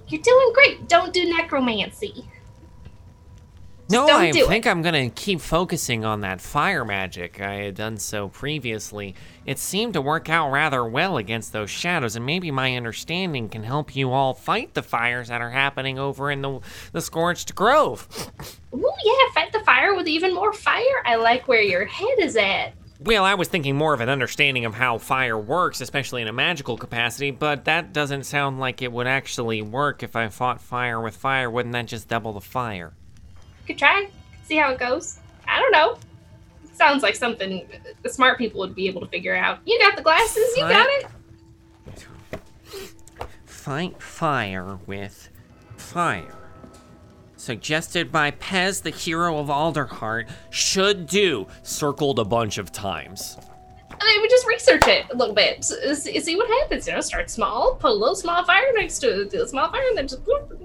You're 0.08 0.20
doing 0.20 0.52
great. 0.52 0.88
Don't 0.88 1.14
do 1.14 1.24
necromancy. 1.24 2.28
No, 3.92 4.06
I 4.08 4.32
think 4.32 4.66
I'm 4.66 4.82
gonna 4.82 5.10
keep 5.10 5.40
focusing 5.40 6.04
on 6.04 6.22
that 6.22 6.40
fire 6.40 6.84
magic. 6.84 7.40
I 7.40 7.54
had 7.54 7.74
done 7.74 7.98
so 7.98 8.28
previously. 8.28 9.14
It 9.44 9.58
seemed 9.58 9.92
to 9.94 10.00
work 10.00 10.28
out 10.30 10.50
rather 10.50 10.84
well 10.84 11.16
against 11.18 11.52
those 11.52 11.70
shadows, 11.70 12.16
and 12.16 12.24
maybe 12.24 12.50
my 12.50 12.76
understanding 12.76 13.48
can 13.48 13.64
help 13.64 13.94
you 13.94 14.10
all 14.10 14.34
fight 14.34 14.74
the 14.74 14.82
fires 14.82 15.28
that 15.28 15.40
are 15.40 15.50
happening 15.50 15.98
over 15.98 16.30
in 16.30 16.42
the 16.42 16.60
the 16.92 17.00
Scorched 17.00 17.54
Grove. 17.54 18.08
Ooh, 18.74 18.92
yeah, 19.04 19.32
fight 19.34 19.52
the 19.52 19.60
fire 19.60 19.94
with 19.94 20.08
even 20.08 20.34
more 20.34 20.52
fire. 20.52 21.02
I 21.04 21.16
like 21.16 21.46
where 21.46 21.62
your 21.62 21.84
head 21.84 22.18
is 22.18 22.36
at. 22.36 22.72
Well, 23.00 23.24
I 23.24 23.34
was 23.34 23.48
thinking 23.48 23.76
more 23.76 23.94
of 23.94 24.00
an 24.00 24.08
understanding 24.08 24.64
of 24.64 24.74
how 24.74 24.96
fire 24.98 25.36
works, 25.36 25.80
especially 25.80 26.22
in 26.22 26.28
a 26.28 26.32
magical 26.32 26.76
capacity, 26.76 27.32
but 27.32 27.64
that 27.64 27.92
doesn't 27.92 28.24
sound 28.24 28.60
like 28.60 28.80
it 28.80 28.92
would 28.92 29.08
actually 29.08 29.60
work 29.60 30.04
if 30.04 30.14
I 30.14 30.28
fought 30.28 30.60
fire 30.60 31.00
with 31.00 31.16
fire. 31.16 31.50
Wouldn't 31.50 31.72
that 31.72 31.86
just 31.86 32.06
double 32.06 32.32
the 32.32 32.40
fire? 32.40 32.92
Could 33.66 33.78
try. 33.78 34.08
See 34.44 34.56
how 34.56 34.70
it 34.72 34.78
goes. 34.78 35.18
I 35.46 35.60
don't 35.60 35.72
know. 35.72 35.98
Sounds 36.74 37.02
like 37.02 37.14
something 37.14 37.68
the 38.02 38.08
smart 38.08 38.38
people 38.38 38.60
would 38.60 38.74
be 38.74 38.88
able 38.88 39.00
to 39.02 39.06
figure 39.06 39.36
out. 39.36 39.60
You 39.64 39.78
got 39.78 39.96
the 39.96 40.02
glasses. 40.02 40.56
You 40.56 40.62
got 40.62 40.88
it. 40.88 41.06
Fight 43.44 44.02
fire 44.02 44.78
with 44.86 45.28
fire. 45.76 46.34
Suggested 47.36 48.10
by 48.10 48.30
Pez, 48.32 48.82
the 48.82 48.90
hero 48.90 49.38
of 49.38 49.48
Alderheart, 49.48 50.28
should 50.50 51.06
do. 51.06 51.46
Circled 51.62 52.18
a 52.18 52.24
bunch 52.24 52.58
of 52.58 52.72
times. 52.72 53.36
I 54.00 54.18
would 54.20 54.30
just 54.30 54.46
research 54.46 54.86
it 54.88 55.06
a 55.10 55.16
little 55.16 55.34
bit. 55.34 55.64
See 55.64 56.36
what 56.36 56.48
happens. 56.60 56.86
You 56.86 56.94
know, 56.94 57.00
start 57.00 57.30
small, 57.30 57.76
put 57.76 57.90
a 57.90 57.94
little 57.94 58.16
small 58.16 58.44
fire 58.44 58.72
next 58.74 58.98
to 59.00 59.24
the 59.30 59.46
small 59.46 59.70
fire, 59.70 59.82
and 59.88 59.98
then 59.98 60.08
just. 60.08 60.22
whoop. 60.22 60.58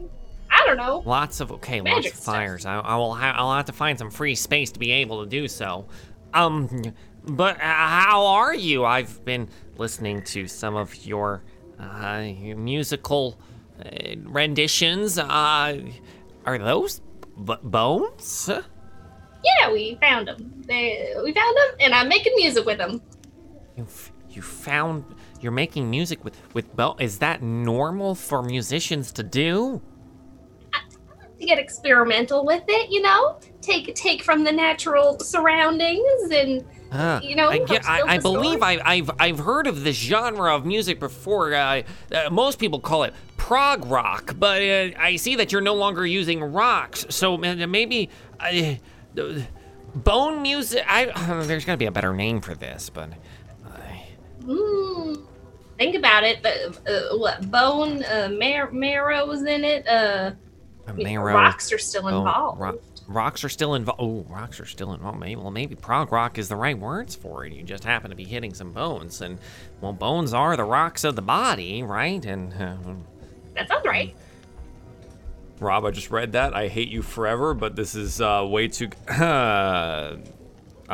I 0.50 0.64
don't 0.66 0.78
know. 0.78 1.04
Lots 1.06 1.40
of 1.40 1.52
okay, 1.54 1.82
lots 1.82 2.08
of 2.08 2.14
stuff. 2.14 2.36
fires. 2.36 2.66
I, 2.66 2.80
I 2.80 2.96
will. 2.96 3.14
Ha- 3.14 3.36
I'll 3.38 3.56
have 3.56 3.66
to 3.66 3.74
find 3.74 3.98
some 3.98 4.10
free 4.12 4.36
space 4.36 4.72
to 4.72 4.80
be 4.80 4.92
able 4.92 5.24
to 5.24 5.30
do 5.30 5.48
so. 5.48 5.88
Um, 6.34 6.94
but 7.24 7.56
uh, 7.58 7.64
how 7.64 8.26
are 8.26 8.54
you? 8.56 8.86
I've 8.86 9.24
been 9.26 9.50
listening 9.78 10.22
to 10.24 10.48
some 10.48 10.76
of 10.76 10.96
your 11.06 11.44
uh, 11.80 12.22
musical 12.56 13.40
uh, 13.84 13.90
renditions. 14.24 15.18
Uh, 15.20 15.80
are 16.46 16.58
those 16.58 17.02
b- 17.44 17.56
bones? 17.64 18.50
Yeah, 18.50 19.72
we 19.72 19.98
found 20.02 20.28
them. 20.28 20.64
They, 20.68 21.14
we 21.24 21.32
found 21.34 21.56
them, 21.58 21.76
and 21.80 21.94
I'm 21.94 22.08
making 22.10 22.34
music 22.36 22.66
with 22.66 22.78
them. 22.80 23.02
You 23.78 23.84
f- 23.84 24.12
you 24.30 24.42
found 24.42 25.04
you're 25.40 25.52
making 25.52 25.90
music 25.90 26.24
with 26.24 26.36
with 26.54 26.76
bell. 26.76 26.96
Is 27.00 27.20
that 27.20 27.42
normal 27.42 28.16
for 28.16 28.42
musicians 28.42 29.12
to 29.14 29.24
do? 29.24 29.82
To 31.40 31.46
get 31.46 31.60
experimental 31.60 32.46
with 32.46 32.64
it, 32.68 32.90
you 32.90 33.02
know, 33.02 33.40
take 33.62 33.94
take 33.94 34.24
from 34.24 34.44
the 34.44 34.52
natural 34.52 35.20
surroundings, 35.20 36.32
and 36.32 36.66
Huh. 36.92 37.20
You 37.22 37.36
know, 37.36 37.50
I, 37.50 37.60
get- 37.60 37.86
I, 37.88 38.02
I 38.02 38.18
believe. 38.18 38.64
I, 38.64 38.80
I've 38.84 39.12
I've 39.20 39.40
heard 39.40 39.68
of 39.68 39.84
this 39.84 39.98
genre 39.98 40.56
of 40.56 40.66
music 40.66 41.00
before. 41.00 41.54
Uh, 41.54 41.82
uh, 42.12 42.30
most 42.32 42.60
people 42.60 42.80
call 42.80 43.04
it 43.04 43.14
prog 43.36 43.86
rock, 43.86 44.36
but 44.40 44.62
uh, 44.62 44.90
I 44.98 45.18
see 45.18 45.36
that 45.36 45.52
you're 45.52 45.62
no 45.62 45.76
longer 45.76 46.06
using 46.06 46.42
rocks. 46.42 47.06
So 47.10 47.36
uh, 47.44 47.68
maybe 47.68 48.10
uh, 48.40 48.76
uh, 49.20 49.40
bone 49.96 50.42
music. 50.42 50.84
I 50.88 51.06
there's 51.46 51.66
got 51.66 51.74
to 51.74 51.78
be 51.78 51.86
a 51.88 51.92
better 51.92 52.14
name 52.14 52.40
for 52.42 52.56
this, 52.56 52.90
but. 52.90 53.10
mm, 54.44 55.26
think 55.78 55.96
about 55.96 56.24
it. 56.24 56.42
The 56.42 57.12
uh, 57.14 57.18
what 57.18 57.52
bone 57.52 58.04
uh, 58.06 58.30
mar- 58.32 58.72
marrow's 58.72 59.44
in 59.44 59.66
it. 59.66 59.86
A 60.88 60.90
I 60.90 60.94
mean, 60.94 61.06
marrow- 61.06 61.34
rocks 61.34 61.72
are 61.74 61.78
still 61.78 62.08
Oh, 62.08 62.20
involved. 62.20 62.60
ro- 62.62 62.80
rocks 63.08 63.44
are 63.44 63.50
still 63.50 63.76
involved. 63.76 64.00
Oh, 64.02 64.26
rocks 64.30 64.60
are 64.60 64.66
still 64.66 64.94
involved. 64.94 65.20
Maybe, 65.20 65.36
well, 65.36 65.52
maybe 65.52 65.76
prog 65.76 66.12
rock 66.12 66.38
is 66.38 66.48
the 66.50 66.56
right 66.56 66.78
words 66.78 67.16
for 67.16 67.46
it. 67.46 67.54
You 67.54 67.64
just 67.64 67.84
happen 67.84 68.10
to 68.10 68.16
be 68.16 68.24
hitting 68.24 68.54
some 68.54 68.72
bones, 68.72 69.22
and 69.22 69.38
well, 69.82 69.94
bones 69.94 70.34
are 70.34 70.56
the 70.58 70.64
rocks 70.64 71.04
of 71.04 71.16
the 71.16 71.22
body, 71.22 71.84
right? 71.84 72.24
And 72.26 72.54
uh, 72.54 72.76
That 73.56 73.68
sounds 73.68 73.86
right. 73.86 74.16
Rob, 75.60 75.86
I 75.86 75.92
just 75.92 76.12
read 76.12 76.34
that. 76.34 76.54
I 76.56 76.68
hate 76.68 76.88
you 76.90 77.02
forever, 77.02 77.54
but 77.56 77.76
this 77.76 77.96
is 77.96 78.22
uh, 78.22 78.46
way 78.48 78.68
too. 78.68 78.90
I'm 79.10 80.22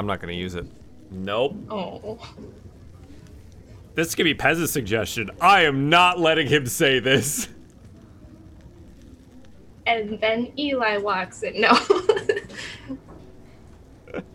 not 0.07 0.22
gonna 0.22 0.34
use 0.34 0.56
it. 0.56 0.65
Nope. 1.11 1.56
Oh, 1.70 2.18
This 3.94 4.15
could 4.15 4.24
be 4.24 4.34
Pez's 4.34 4.72
suggestion. 4.72 5.30
I 5.40 5.64
am 5.65 5.90
not 5.90 6.20
letting 6.20 6.48
him 6.48 6.65
say 6.65 6.99
this. 6.99 7.48
and 9.86 10.20
then 10.20 10.52
Eli 10.58 10.98
walks 10.98 11.44
in. 11.44 11.62
No. 11.62 11.72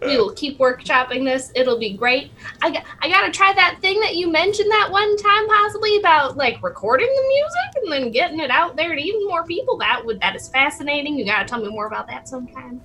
we 0.02 0.16
will 0.16 0.32
keep 0.32 0.58
workshopping 0.58 1.24
this. 1.24 1.50
It'll 1.54 1.78
be 1.78 1.94
great. 1.94 2.32
I 2.62 2.70
got, 2.70 2.84
I 3.00 3.08
gotta 3.08 3.30
try 3.30 3.52
that 3.52 3.78
thing 3.80 4.00
that 4.00 4.16
you 4.16 4.30
mentioned 4.30 4.70
that 4.70 4.90
one 4.90 5.16
time, 5.16 5.48
possibly 5.48 5.96
about 5.98 6.36
like 6.36 6.62
recording 6.62 7.06
the 7.06 7.28
music 7.28 7.82
and 7.82 7.92
then 7.92 8.12
getting 8.12 8.40
it 8.40 8.50
out 8.50 8.76
there 8.76 8.94
to 8.94 9.00
even 9.00 9.26
more 9.26 9.44
people. 9.44 9.78
That 9.78 10.04
would 10.04 10.20
that 10.20 10.34
is 10.36 10.48
fascinating. 10.48 11.18
You 11.18 11.24
gotta 11.24 11.46
tell 11.46 11.60
me 11.60 11.68
more 11.68 11.86
about 11.86 12.06
that 12.08 12.28
sometime. 12.28 12.80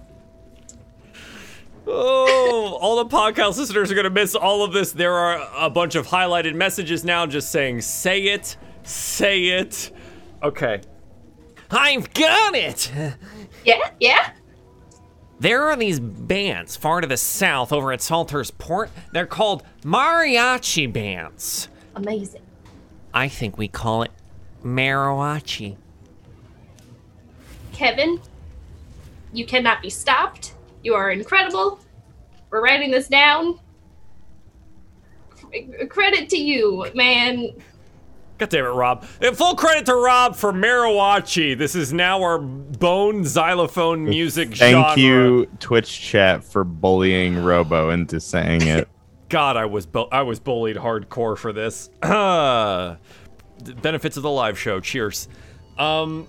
Oh, 1.86 2.78
all 2.80 3.04
the 3.04 3.10
podcast 3.10 3.58
listeners 3.58 3.92
are 3.92 3.96
gonna 3.96 4.10
miss 4.10 4.36
all 4.36 4.64
of 4.64 4.72
this. 4.72 4.92
There 4.92 5.14
are 5.14 5.48
a 5.58 5.70
bunch 5.70 5.96
of 5.96 6.08
highlighted 6.08 6.56
messages 6.56 7.04
now 7.04 7.26
just 7.26 7.52
saying, 7.52 7.82
say 7.82 8.24
it, 8.24 8.56
say 8.84 9.46
it. 9.46 9.92
Okay. 10.42 10.82
I've 11.74 12.14
got 12.14 12.56
it! 12.56 12.92
Yeah, 13.66 13.90
yeah. 14.00 14.32
There 15.40 15.64
are 15.64 15.76
these 15.76 16.00
bands 16.00 16.76
far 16.76 17.02
to 17.02 17.08
the 17.08 17.18
south 17.18 17.74
over 17.74 17.92
at 17.92 18.02
Salter's 18.02 18.52
Port. 18.52 18.90
They're 19.12 19.26
called 19.26 19.64
mariachi 19.84 20.92
bands. 20.92 21.68
Amazing. 21.96 22.42
I 23.14 23.28
think 23.28 23.58
we 23.58 23.68
call 23.68 24.04
it 24.04 24.12
mariachi. 24.64 25.76
Kevin, 27.74 28.22
you 29.34 29.46
cannot 29.46 29.82
be 29.82 29.90
stopped. 29.90 30.56
You 30.84 30.94
are 30.94 31.12
incredible. 31.12 31.80
We're 32.50 32.64
writing 32.64 32.92
this 32.92 33.08
down. 33.08 33.60
Credit 35.90 36.30
to 36.30 36.38
you, 36.38 36.86
man. 36.96 37.50
God 38.40 38.50
damn 38.50 38.66
it, 38.66 38.70
Rob. 38.70 39.06
And 39.22 39.38
full 39.38 39.56
credit 39.56 39.86
to 39.86 39.96
Rob 39.96 40.36
for 40.36 40.52
mariachi. 40.52 41.58
This 41.58 41.76
is 41.76 41.94
now 41.94 42.22
our 42.24 42.40
bone 42.40 43.24
xylophone 43.26 44.06
music 44.06 44.56
Thank 44.56 44.76
genre. 44.76 44.98
you, 44.98 45.46
Twitch 45.60 46.02
chat, 46.02 46.44
for 46.44 46.64
bullying 46.64 47.44
Robo 47.44 47.92
into 47.92 48.20
saying 48.20 48.64
it. 48.64 48.88
God, 49.30 49.56
I 49.58 49.66
was 49.66 49.86
bu- 49.86 50.10
I 50.12 50.24
was 50.24 50.40
bullied 50.40 50.78
hardcore 50.78 51.38
for 51.38 51.54
this. 51.54 51.90
Benefits 53.82 54.18
of 54.18 54.24
the 54.24 54.30
live 54.30 54.60
show. 54.60 54.80
Cheers. 54.80 55.28
Um. 55.78 56.28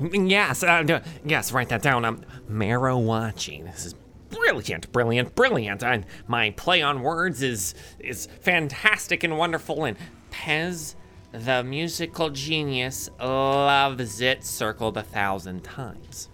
Yes, 0.00 0.62
uh, 0.62 1.00
yes. 1.24 1.52
Write 1.52 1.68
that 1.70 1.82
down. 1.82 2.04
Um, 2.06 2.22
Mariachi. 2.50 3.64
This 3.64 3.84
is 3.86 3.94
brilliant, 4.30 4.90
brilliant, 4.92 5.34
brilliant. 5.34 5.82
And 5.82 6.06
my 6.26 6.50
play 6.50 6.82
on 6.82 7.02
words 7.02 7.42
is 7.42 7.74
is 7.98 8.26
fantastic 8.26 9.24
and 9.24 9.36
wonderful. 9.36 9.84
And 9.84 9.96
Pez, 10.30 10.94
the 11.32 11.62
musical 11.62 12.30
genius, 12.30 13.10
loves 13.20 14.20
it. 14.20 14.44
Circled 14.44 14.96
a 14.96 15.02
thousand 15.02 15.62
times. 15.64 16.28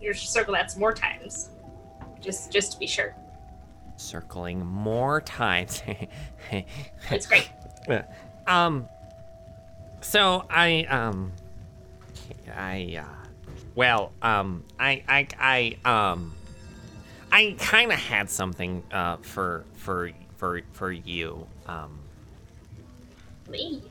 You 0.00 0.12
should 0.14 0.28
circle 0.28 0.54
that 0.54 0.76
more 0.78 0.92
times. 0.92 1.50
Just 2.20 2.52
just 2.52 2.72
to 2.72 2.78
be 2.78 2.86
sure. 2.86 3.14
Circling 3.96 4.64
more 4.64 5.20
times. 5.20 5.82
that's 7.10 7.26
great. 7.26 7.50
um 8.46 8.88
so 10.00 10.46
i 10.48 10.84
um 10.84 11.32
i 12.56 12.96
uh 12.98 13.19
well 13.74 14.12
um 14.22 14.62
i 14.78 15.02
i 15.08 15.26
i 15.84 16.10
um 16.12 16.32
i 17.32 17.54
kind 17.58 17.92
of 17.92 17.98
had 17.98 18.30
something 18.30 18.82
uh 18.92 19.16
for 19.18 19.64
for 19.74 20.10
for 20.36 20.60
for 20.72 20.92
you 20.92 21.46
um 21.66 21.98
Me. 23.48 23.82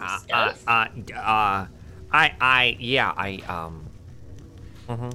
Uh, 0.00 0.04
uh, 0.04 0.18
stuff. 0.18 0.64
uh, 0.66 0.86
uh 1.14 1.66
i 2.12 2.34
i 2.40 2.76
yeah 2.78 3.12
i 3.16 3.40
um 3.48 3.86
mhm. 4.88 5.12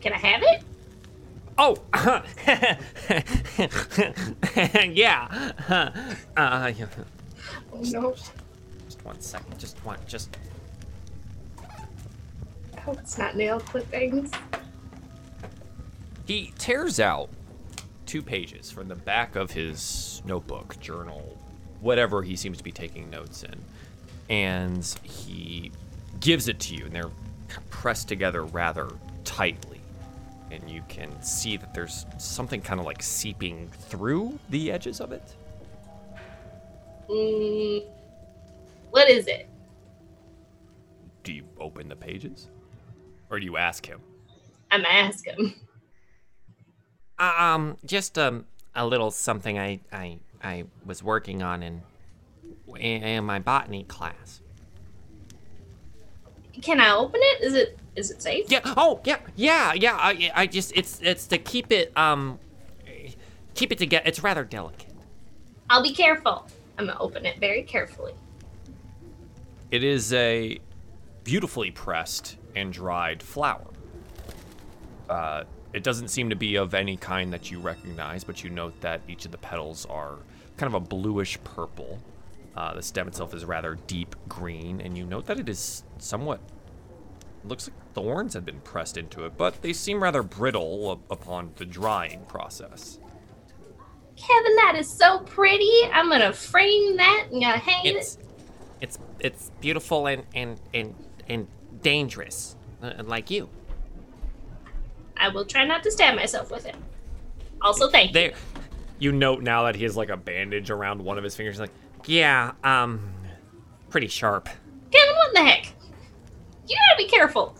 Can 0.00 0.12
I 0.12 0.16
have 0.18 0.42
it? 0.44 0.62
Oh, 1.58 1.76
yeah. 4.94 5.52
Uh, 6.36 6.72
yeah. 6.76 6.86
Oh, 7.72 7.80
no. 7.80 8.12
Just 8.12 8.32
one 9.04 9.20
second. 9.20 9.58
Just 9.58 9.84
one. 9.84 9.98
Just. 10.06 10.36
It's 13.00 13.18
not 13.18 13.36
nail 13.36 13.60
clippings. 13.60 14.30
He 16.26 16.52
tears 16.58 17.00
out 17.00 17.30
two 18.06 18.22
pages 18.22 18.70
from 18.70 18.88
the 18.88 18.94
back 18.94 19.36
of 19.36 19.50
his 19.50 20.22
notebook, 20.24 20.78
journal, 20.80 21.38
whatever 21.80 22.22
he 22.22 22.36
seems 22.36 22.58
to 22.58 22.64
be 22.64 22.72
taking 22.72 23.10
notes 23.10 23.42
in, 23.42 23.54
and 24.28 24.84
he 25.02 25.70
gives 26.20 26.48
it 26.48 26.58
to 26.60 26.74
you, 26.74 26.86
and 26.86 26.94
they're 26.94 27.10
pressed 27.70 28.08
together 28.08 28.44
rather 28.44 28.88
tightly. 29.24 29.80
And 30.50 30.68
you 30.68 30.82
can 30.88 31.10
see 31.22 31.58
that 31.58 31.74
there's 31.74 32.06
something 32.16 32.62
kind 32.62 32.80
of 32.80 32.86
like 32.86 33.02
seeping 33.02 33.68
through 33.68 34.38
the 34.48 34.72
edges 34.72 35.00
of 35.00 35.12
it. 35.12 35.34
Mm, 37.10 37.84
what 38.90 39.08
is 39.10 39.26
it? 39.26 39.48
Do 41.22 41.32
you 41.32 41.44
open 41.58 41.88
the 41.88 41.96
pages? 41.96 42.48
Or 43.30 43.38
do 43.38 43.44
you 43.44 43.56
ask 43.56 43.84
him? 43.86 44.00
I'm 44.70 44.84
asking. 44.84 45.54
Um, 47.18 47.76
just 47.84 48.16
um, 48.18 48.46
a 48.74 48.86
little 48.86 49.10
something 49.10 49.58
I 49.58 49.80
I 49.92 50.18
I 50.42 50.64
was 50.86 51.02
working 51.02 51.42
on 51.42 51.62
in 51.62 51.82
in 52.76 53.24
my 53.24 53.38
botany 53.38 53.84
class. 53.84 54.40
Can 56.62 56.80
I 56.80 56.94
open 56.94 57.20
it? 57.22 57.42
Is 57.42 57.54
it 57.54 57.78
is 57.96 58.10
it 58.10 58.22
safe? 58.22 58.46
Yeah. 58.48 58.60
Oh, 58.64 59.00
yeah, 59.04 59.18
yeah, 59.36 59.72
yeah. 59.72 59.96
I 59.96 60.30
I 60.34 60.46
just 60.46 60.72
it's 60.76 61.00
it's 61.02 61.26
to 61.28 61.38
keep 61.38 61.72
it 61.72 61.92
um 61.96 62.38
keep 63.54 63.72
it 63.72 63.78
together. 63.78 64.04
It's 64.06 64.22
rather 64.22 64.44
delicate. 64.44 64.94
I'll 65.70 65.82
be 65.82 65.92
careful. 65.94 66.46
I'm 66.78 66.86
gonna 66.86 66.98
open 67.00 67.26
it 67.26 67.38
very 67.38 67.62
carefully. 67.62 68.14
It 69.70 69.82
is 69.84 70.12
a 70.12 70.58
beautifully 71.24 71.70
pressed 71.70 72.36
and 72.58 72.72
dried 72.72 73.22
flower. 73.22 73.66
Uh, 75.08 75.44
it 75.72 75.82
doesn't 75.82 76.08
seem 76.08 76.30
to 76.30 76.36
be 76.36 76.56
of 76.56 76.74
any 76.74 76.96
kind 76.96 77.32
that 77.32 77.50
you 77.50 77.60
recognize, 77.60 78.24
but 78.24 78.42
you 78.42 78.50
note 78.50 78.80
that 78.80 79.00
each 79.08 79.24
of 79.24 79.30
the 79.30 79.38
petals 79.38 79.86
are 79.86 80.16
kind 80.56 80.74
of 80.74 80.74
a 80.74 80.84
bluish 80.84 81.38
purple. 81.44 81.98
Uh, 82.56 82.74
the 82.74 82.82
stem 82.82 83.06
itself 83.06 83.32
is 83.34 83.44
rather 83.44 83.78
deep 83.86 84.16
green, 84.28 84.80
and 84.80 84.98
you 84.98 85.06
note 85.06 85.26
that 85.26 85.38
it 85.38 85.48
is 85.48 85.84
somewhat. 85.98 86.40
Looks 87.44 87.68
like 87.68 87.94
thorns 87.94 88.34
had 88.34 88.44
been 88.44 88.60
pressed 88.60 88.96
into 88.96 89.24
it, 89.24 89.36
but 89.36 89.62
they 89.62 89.72
seem 89.72 90.02
rather 90.02 90.22
brittle 90.22 90.90
up- 90.90 91.10
upon 91.12 91.52
the 91.56 91.64
drying 91.64 92.24
process. 92.26 92.98
Kevin, 94.16 94.56
that 94.56 94.74
is 94.76 94.90
so 94.92 95.20
pretty. 95.20 95.70
I'm 95.92 96.08
gonna 96.10 96.32
frame 96.32 96.96
that 96.96 97.28
and 97.30 97.40
gonna 97.40 97.58
hang 97.58 97.86
It's, 97.86 98.16
it. 98.16 98.24
it's, 98.80 98.98
it's 99.20 99.50
beautiful 99.60 100.08
and 100.08 100.24
and 100.34 100.60
and 100.74 100.94
and 101.28 101.46
dangerous, 101.82 102.56
uh, 102.82 102.92
like 103.04 103.30
you. 103.30 103.48
I 105.16 105.28
will 105.28 105.44
try 105.44 105.64
not 105.64 105.82
to 105.82 105.90
stab 105.90 106.14
myself 106.14 106.50
with 106.50 106.66
it. 106.66 106.76
Also, 107.60 107.90
thank 107.90 108.10
you. 108.10 108.14
There, 108.14 108.32
you 108.98 109.12
note 109.12 109.42
now 109.42 109.64
that 109.64 109.74
he 109.76 109.84
has 109.84 109.96
like 109.96 110.10
a 110.10 110.16
bandage 110.16 110.70
around 110.70 111.02
one 111.02 111.18
of 111.18 111.24
his 111.24 111.34
fingers. 111.34 111.58
Like, 111.58 111.72
yeah, 112.06 112.52
um, 112.62 113.12
pretty 113.90 114.06
sharp. 114.08 114.48
Kevin, 114.90 115.16
what 115.16 115.34
the 115.34 115.40
heck? 115.44 115.66
You 116.68 116.76
gotta 116.76 116.98
be 116.98 117.08
careful. 117.08 117.56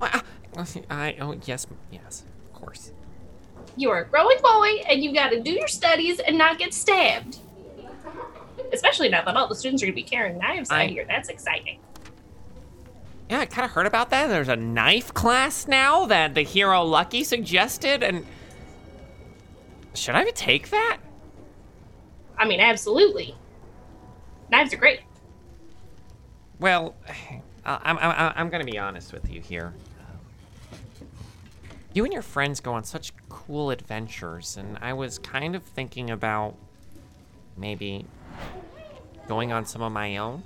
Well, 0.00 0.22
I 0.90 1.16
oh 1.20 1.36
yes 1.46 1.66
yes 1.90 2.24
of 2.46 2.60
course. 2.60 2.92
You 3.76 3.90
are 3.90 4.00
a 4.00 4.04
growing 4.06 4.38
boy, 4.42 4.82
and 4.88 5.02
you 5.02 5.14
gotta 5.14 5.40
do 5.40 5.50
your 5.50 5.68
studies 5.68 6.18
and 6.20 6.36
not 6.36 6.58
get 6.58 6.74
stabbed. 6.74 7.38
Especially 8.72 9.08
now 9.08 9.24
that 9.24 9.36
all 9.36 9.48
the 9.48 9.54
students 9.54 9.82
are 9.82 9.86
gonna 9.86 9.94
be 9.94 10.02
carrying 10.02 10.38
knives 10.38 10.70
I- 10.70 10.84
out 10.84 10.90
here. 10.90 11.04
That's 11.08 11.28
exciting. 11.28 11.78
Yeah, 13.30 13.38
I 13.38 13.46
kind 13.46 13.64
of 13.64 13.70
heard 13.70 13.86
about 13.86 14.10
that. 14.10 14.26
There's 14.26 14.48
a 14.48 14.56
knife 14.56 15.14
class 15.14 15.68
now 15.68 16.04
that 16.06 16.34
the 16.34 16.42
hero 16.42 16.82
Lucky 16.82 17.22
suggested, 17.22 18.02
and 18.02 18.26
should 19.94 20.16
I 20.16 20.24
take 20.30 20.70
that? 20.70 20.98
I 22.36 22.48
mean, 22.48 22.58
absolutely. 22.58 23.36
Knives 24.50 24.74
are 24.74 24.78
great. 24.78 25.02
Well, 26.58 26.96
I'm, 27.64 27.98
I'm, 27.98 28.32
I'm 28.34 28.50
gonna 28.50 28.64
be 28.64 28.78
honest 28.78 29.12
with 29.12 29.30
you 29.30 29.40
here. 29.40 29.74
You 31.92 32.02
and 32.02 32.12
your 32.12 32.22
friends 32.22 32.58
go 32.58 32.72
on 32.72 32.82
such 32.82 33.12
cool 33.28 33.70
adventures, 33.70 34.56
and 34.56 34.76
I 34.80 34.92
was 34.92 35.20
kind 35.20 35.54
of 35.54 35.62
thinking 35.62 36.10
about 36.10 36.56
maybe 37.56 38.06
going 39.28 39.52
on 39.52 39.66
some 39.66 39.82
of 39.82 39.92
my 39.92 40.16
own. 40.16 40.42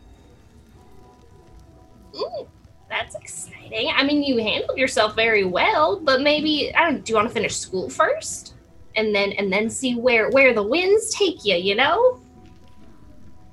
Ooh, 2.17 2.47
that's 2.95 3.15
exciting. 3.17 3.91
I 3.95 4.05
mean, 4.05 4.23
you 4.23 4.39
handled 4.39 4.79
yourself 4.79 5.17
very 5.17 5.45
well, 5.45 5.99
but 5.99 6.21
maybe 6.21 6.73
I 6.75 6.85
don't. 6.85 7.05
Do 7.05 7.11
you 7.11 7.17
want 7.17 7.29
to 7.29 7.35
finish 7.35 7.57
school 7.57 7.91
first, 7.91 8.55
and 8.95 9.15
then 9.15 9.33
and 9.33 9.53
then 9.53 9.69
see 9.69 9.97
where 9.97 10.31
where 10.31 10.55
the 10.55 10.63
winds 10.63 11.13
take 11.15 11.45
you? 11.45 11.57
You 11.57 11.75
know? 11.75 12.21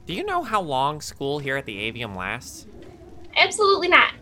Do 0.05 0.13
you 0.13 0.23
know 0.23 0.43
how 0.43 0.61
long 0.61 1.01
school 1.01 1.39
here 1.39 1.57
at 1.57 1.65
the 1.65 1.91
Avium 1.91 2.15
lasts? 2.15 2.68
Absolutely 3.35 3.88
not. 3.88 4.13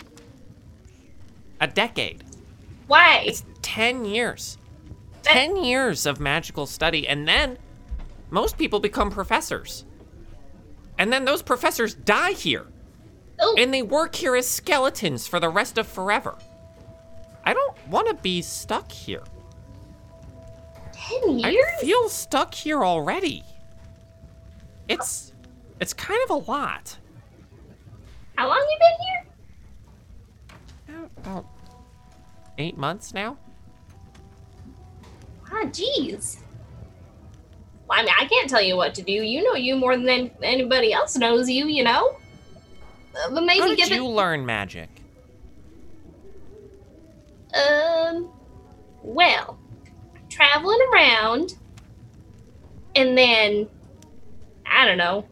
A 1.62 1.68
decade. 1.68 2.24
Why? 2.88 3.24
It's 3.26 3.44
10 3.62 4.06
years. 4.06 4.58
10 5.24 5.64
years 5.64 6.06
of 6.06 6.20
magical 6.20 6.66
study, 6.66 7.08
and 7.08 7.28
then 7.28 7.58
most 8.30 8.58
people 8.58 8.80
become 8.80 9.10
professors. 9.10 9.86
And 10.98 11.12
then 11.12 11.26
those 11.26 11.42
professors 11.42 11.94
die 11.94 12.32
here, 12.32 12.68
oh, 13.40 13.56
and 13.58 13.74
they 13.74 13.82
work 13.82 14.16
here 14.16 14.36
as 14.36 14.48
skeletons 14.48 15.28
for 15.28 15.40
the 15.40 15.50
rest 15.50 15.78
of 15.78 15.88
forever. 15.88 16.38
I 17.44 17.54
don't 17.54 17.76
want 17.88 18.08
to 18.08 18.14
be 18.16 18.42
stuck 18.42 18.92
here. 18.92 19.24
ten 20.92 21.40
years? 21.40 21.66
I 21.78 21.82
feel 21.82 22.10
stuck 22.10 22.54
here 22.54 22.84
already. 22.84 23.44
It's 24.88 25.34
it's 25.80 25.94
kind 25.94 26.20
of 26.26 26.30
a 26.30 26.52
lot. 26.52 26.98
How 28.36 28.48
long 28.48 28.66
you 28.70 28.78
been 28.80 30.96
here? 30.96 31.10
About 31.18 31.46
eight 32.58 32.78
months 32.78 33.14
now. 33.14 33.38
Ah, 35.52 35.66
jeez. 35.66 36.38
Well, 37.88 38.00
I 38.00 38.04
mean, 38.04 38.14
I 38.20 38.26
can't 38.26 38.50
tell 38.50 38.62
you 38.62 38.78
what 38.78 38.94
to 38.96 39.02
do. 39.02 39.12
You 39.12 39.44
know 39.44 39.56
you 39.56 39.76
more 39.76 39.98
than 39.98 40.32
anybody 40.44 40.94
else 40.94 41.18
knows 41.18 41.50
you. 41.50 41.68
You 41.68 41.84
know. 41.84 42.18
Uh, 43.16 43.30
but 43.32 43.44
maybe 43.44 43.60
How 43.60 43.68
did 43.76 43.90
you 43.90 44.08
learn 44.08 44.46
magic? 44.46 44.90
Um. 47.54 48.30
Well, 49.02 49.58
traveling 50.30 50.80
around, 50.94 51.56
and 52.96 53.18
then 53.18 53.68
I 54.66 54.86
don't 54.86 54.98
know. 54.98 55.26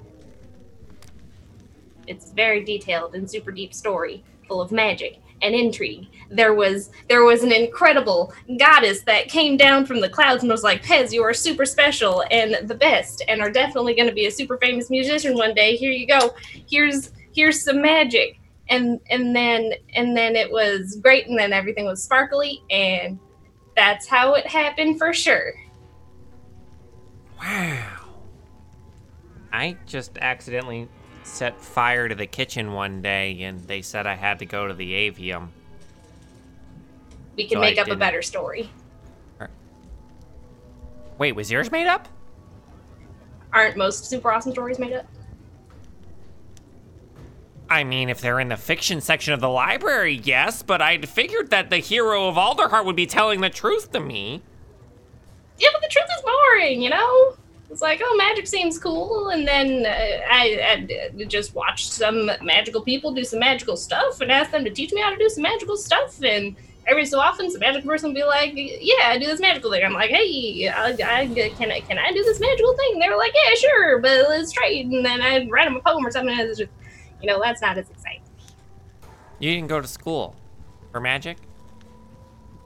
It's 2.07 2.31
very 2.31 2.63
detailed 2.63 3.15
and 3.15 3.29
super 3.29 3.51
deep 3.51 3.73
story, 3.73 4.23
full 4.47 4.61
of 4.61 4.71
magic 4.71 5.19
and 5.41 5.53
intrigue. 5.53 6.07
There 6.29 6.53
was 6.53 6.89
there 7.09 7.23
was 7.23 7.43
an 7.43 7.51
incredible 7.51 8.33
goddess 8.57 9.01
that 9.01 9.27
came 9.27 9.57
down 9.57 9.85
from 9.85 10.01
the 10.01 10.09
clouds 10.09 10.43
and 10.43 10.51
was 10.51 10.63
like, 10.63 10.83
"Pez, 10.83 11.11
you 11.11 11.23
are 11.23 11.33
super 11.33 11.65
special 11.65 12.23
and 12.31 12.67
the 12.67 12.75
best, 12.75 13.23
and 13.27 13.41
are 13.41 13.51
definitely 13.51 13.93
going 13.93 14.07
to 14.07 14.15
be 14.15 14.25
a 14.25 14.31
super 14.31 14.57
famous 14.57 14.89
musician 14.89 15.35
one 15.35 15.53
day. 15.53 15.75
Here 15.75 15.91
you 15.91 16.07
go. 16.07 16.33
Here's 16.69 17.11
here's 17.38 17.64
some 17.64 17.81
magic." 17.81 18.39
And 18.69 18.99
and 19.09 19.34
then 19.34 19.72
and 19.95 20.18
then 20.18 20.35
it 20.35 20.51
was 20.51 20.97
great, 21.01 21.27
and 21.27 21.39
then 21.39 21.53
everything 21.53 21.85
was 21.85 22.03
sparkly, 22.03 22.61
and 22.69 23.18
that's 23.77 24.07
how 24.07 24.34
it 24.34 24.45
happened 24.45 24.97
for 24.97 25.14
sure. 25.14 25.53
Wow. 27.39 27.93
I 29.53 29.77
just 29.85 30.18
accidentally 30.19 30.89
set 31.23 31.61
fire 31.61 32.09
to 32.09 32.15
the 32.15 32.26
kitchen 32.26 32.73
one 32.73 33.01
day, 33.01 33.41
and 33.43 33.61
they 33.68 33.81
said 33.81 34.05
I 34.07 34.15
had 34.15 34.39
to 34.39 34.45
go 34.45 34.68
to 34.68 34.73
the 34.73 34.91
avium. 35.09 35.49
We 37.38 37.43
can 37.47 37.57
So 37.57 37.61
make 37.61 37.77
I 37.77 37.81
up 37.81 37.88
a 37.88 37.91
didn't- 37.91 37.99
better 37.99 38.22
story. 38.22 38.69
Wait, 41.19 41.31
was 41.31 41.49
yours 41.51 41.72
made 41.72 41.88
up? 41.88 42.07
Aren't 43.53 43.76
most 43.77 44.05
super 44.05 44.31
awesome 44.31 44.51
stories 44.51 44.77
made 44.77 44.93
up? 44.93 45.05
I 47.69 47.84
mean, 47.84 48.10
if 48.10 48.22
they're 48.22 48.39
in 48.39 48.49
the 48.49 48.57
fiction 48.57 49.02
section 49.02 49.34
of 49.34 49.41
the 49.41 49.49
library, 49.49 50.22
yes, 50.23 50.64
but 50.64 50.81
I'd 50.81 51.07
figured 51.10 51.49
that 51.49 51.69
the 51.69 51.77
hero 51.77 52.27
of 52.27 52.35
Alderheart 52.35 52.85
would 52.85 52.95
be 52.95 53.06
telling 53.06 53.41
the 53.41 53.49
truth 53.49 53.91
to 53.91 53.99
me. 53.99 54.41
Yeah, 55.60 55.69
but 55.73 55.81
the 55.81 55.89
truth 55.89 56.06
is 56.15 56.23
boring, 56.23 56.81
you 56.81 56.89
know? 56.89 57.35
It's 57.69 57.81
like, 57.81 58.02
oh, 58.02 58.15
magic 58.18 58.48
seems 58.48 58.80
cool, 58.80 59.30
and 59.30 59.45
then 59.45 59.85
uh, 59.85 60.22
I, 60.30 60.88
I 61.11 61.23
just 61.26 61.53
watched 61.53 61.91
some 61.91 62.31
magical 62.41 62.81
people 62.81 63.11
do 63.11 63.26
some 63.26 63.39
magical 63.39 63.76
stuff 63.76 64.22
and 64.22 64.31
asked 64.31 64.52
them 64.52 64.64
to 64.64 64.69
teach 64.69 64.94
me 64.94 65.02
how 65.02 65.10
to 65.10 65.18
do 65.18 65.27
some 65.27 65.44
magical 65.44 65.76
stuff, 65.76 66.23
and 66.23 66.56
every 66.88 67.06
so 67.06 67.19
often, 67.19 67.52
some 67.52 67.60
magical 67.60 67.89
person 67.89 68.10
will 68.10 68.15
be 68.15 68.23
like, 68.23 68.53
yeah, 68.56 69.10
I 69.10 69.18
do 69.18 69.26
this 69.26 69.41
magical 69.41 69.69
thing. 69.69 69.84
I'm 69.84 69.91
like, 69.91 70.11
hey, 70.11 70.69
I, 70.69 70.91
I, 70.91 71.27
can, 71.57 71.69
I, 71.69 71.81
can 71.81 71.98
I 71.98 72.14
do 72.14 72.23
this 72.23 72.39
magical 72.39 72.73
thing? 72.77 72.99
They're 72.99 73.18
like, 73.18 73.34
yeah, 73.35 73.56
sure, 73.56 73.99
but 73.99 74.30
let's 74.30 74.53
trade, 74.53 74.88
and 74.88 75.06
then 75.06 75.22
I'd 75.22 75.52
write 75.52 75.65
them 75.65 75.76
a 75.76 75.81
poem 75.81 76.06
or 76.06 76.11
something, 76.11 76.39
and 76.39 76.49
it's 76.49 76.60
just, 76.60 76.72
you 77.22 77.27
know, 77.27 77.39
that's 77.41 77.61
not 77.61 77.77
as 77.77 77.89
exciting. 77.89 78.22
You 79.39 79.52
didn't 79.52 79.68
go 79.68 79.81
to 79.81 79.88
school 79.88 80.35
for 80.91 80.99
magic? 80.99 81.38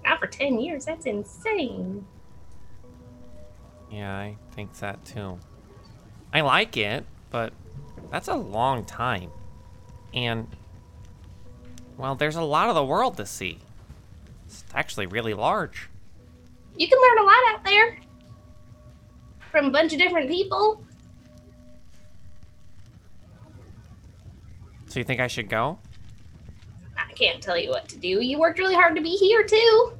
Not 0.05 0.19
for 0.19 0.27
10 0.27 0.59
years, 0.59 0.85
that's 0.85 1.05
insane. 1.05 2.05
Yeah, 3.91 4.17
I 4.17 4.37
think 4.51 4.73
that 4.79 5.03
too. 5.03 5.37
I 6.33 6.41
like 6.41 6.77
it, 6.77 7.05
but 7.29 7.53
that's 8.09 8.29
a 8.29 8.35
long 8.35 8.85
time. 8.85 9.29
And, 10.13 10.47
well, 11.97 12.15
there's 12.15 12.37
a 12.37 12.41
lot 12.41 12.69
of 12.69 12.75
the 12.75 12.85
world 12.85 13.17
to 13.17 13.25
see. 13.25 13.59
It's 14.45 14.63
actually 14.73 15.07
really 15.07 15.33
large. 15.33 15.89
You 16.77 16.87
can 16.87 16.97
learn 16.99 17.17
a 17.19 17.23
lot 17.23 17.53
out 17.53 17.63
there 17.65 17.97
from 19.51 19.65
a 19.65 19.69
bunch 19.71 19.91
of 19.93 19.99
different 19.99 20.29
people. 20.29 20.83
So 24.91 24.99
you 24.99 25.05
think 25.05 25.21
I 25.21 25.27
should 25.27 25.47
go? 25.47 25.79
I 26.97 27.13
can't 27.13 27.41
tell 27.41 27.57
you 27.57 27.69
what 27.69 27.87
to 27.87 27.97
do. 27.97 28.19
You 28.19 28.37
worked 28.37 28.59
really 28.59 28.75
hard 28.75 28.93
to 28.97 29.01
be 29.01 29.11
here 29.11 29.41
too. 29.41 29.93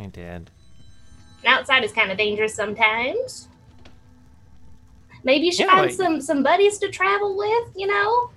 I 0.00 0.06
did. 0.06 0.50
And 1.44 1.48
outside 1.48 1.84
is 1.84 1.92
kind 1.92 2.10
of 2.10 2.16
dangerous 2.16 2.54
sometimes. 2.54 3.48
Maybe 5.22 5.44
you 5.44 5.52
should 5.52 5.66
Yeah, 5.66 5.72
find 5.72 5.86
like- 5.88 5.94
some 5.94 6.20
some 6.22 6.42
buddies 6.42 6.78
to 6.78 6.88
travel 6.88 7.36
with. 7.36 7.72
You 7.76 7.88
know, 7.88 8.30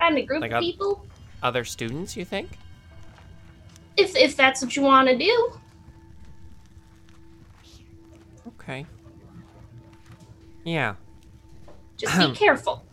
find 0.00 0.18
a 0.18 0.22
group 0.22 0.40
Like 0.40 0.50
of 0.50 0.60
people 0.62 1.06
Other 1.44 1.64
students, 1.64 2.16
you 2.16 2.24
think? 2.24 2.48
if 3.96 4.16
if 4.16 4.34
that's 4.36 4.60
what 4.62 4.74
you 4.74 4.82
want 4.82 5.08
to 5.08 5.16
do. 5.16 5.52
Okay. 8.48 8.84
Yeah. 10.64 10.96
Just 11.96 12.18
be 12.18 12.32
careful. 12.34 12.84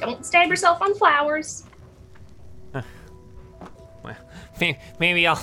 Don't 0.00 0.24
stab 0.24 0.48
yourself 0.48 0.80
on 0.82 0.94
flowers. 0.94 1.64
Well, 4.02 4.16
may- 4.60 4.78
maybe 5.00 5.26
I'll 5.26 5.40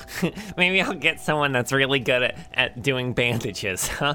maybe 0.56 0.80
I'll 0.82 0.94
get 0.94 1.20
someone 1.20 1.52
that's 1.52 1.72
really 1.72 2.00
good 2.00 2.22
at, 2.24 2.50
at 2.54 2.82
doing 2.82 3.12
bandages, 3.12 3.86
huh? 3.86 4.14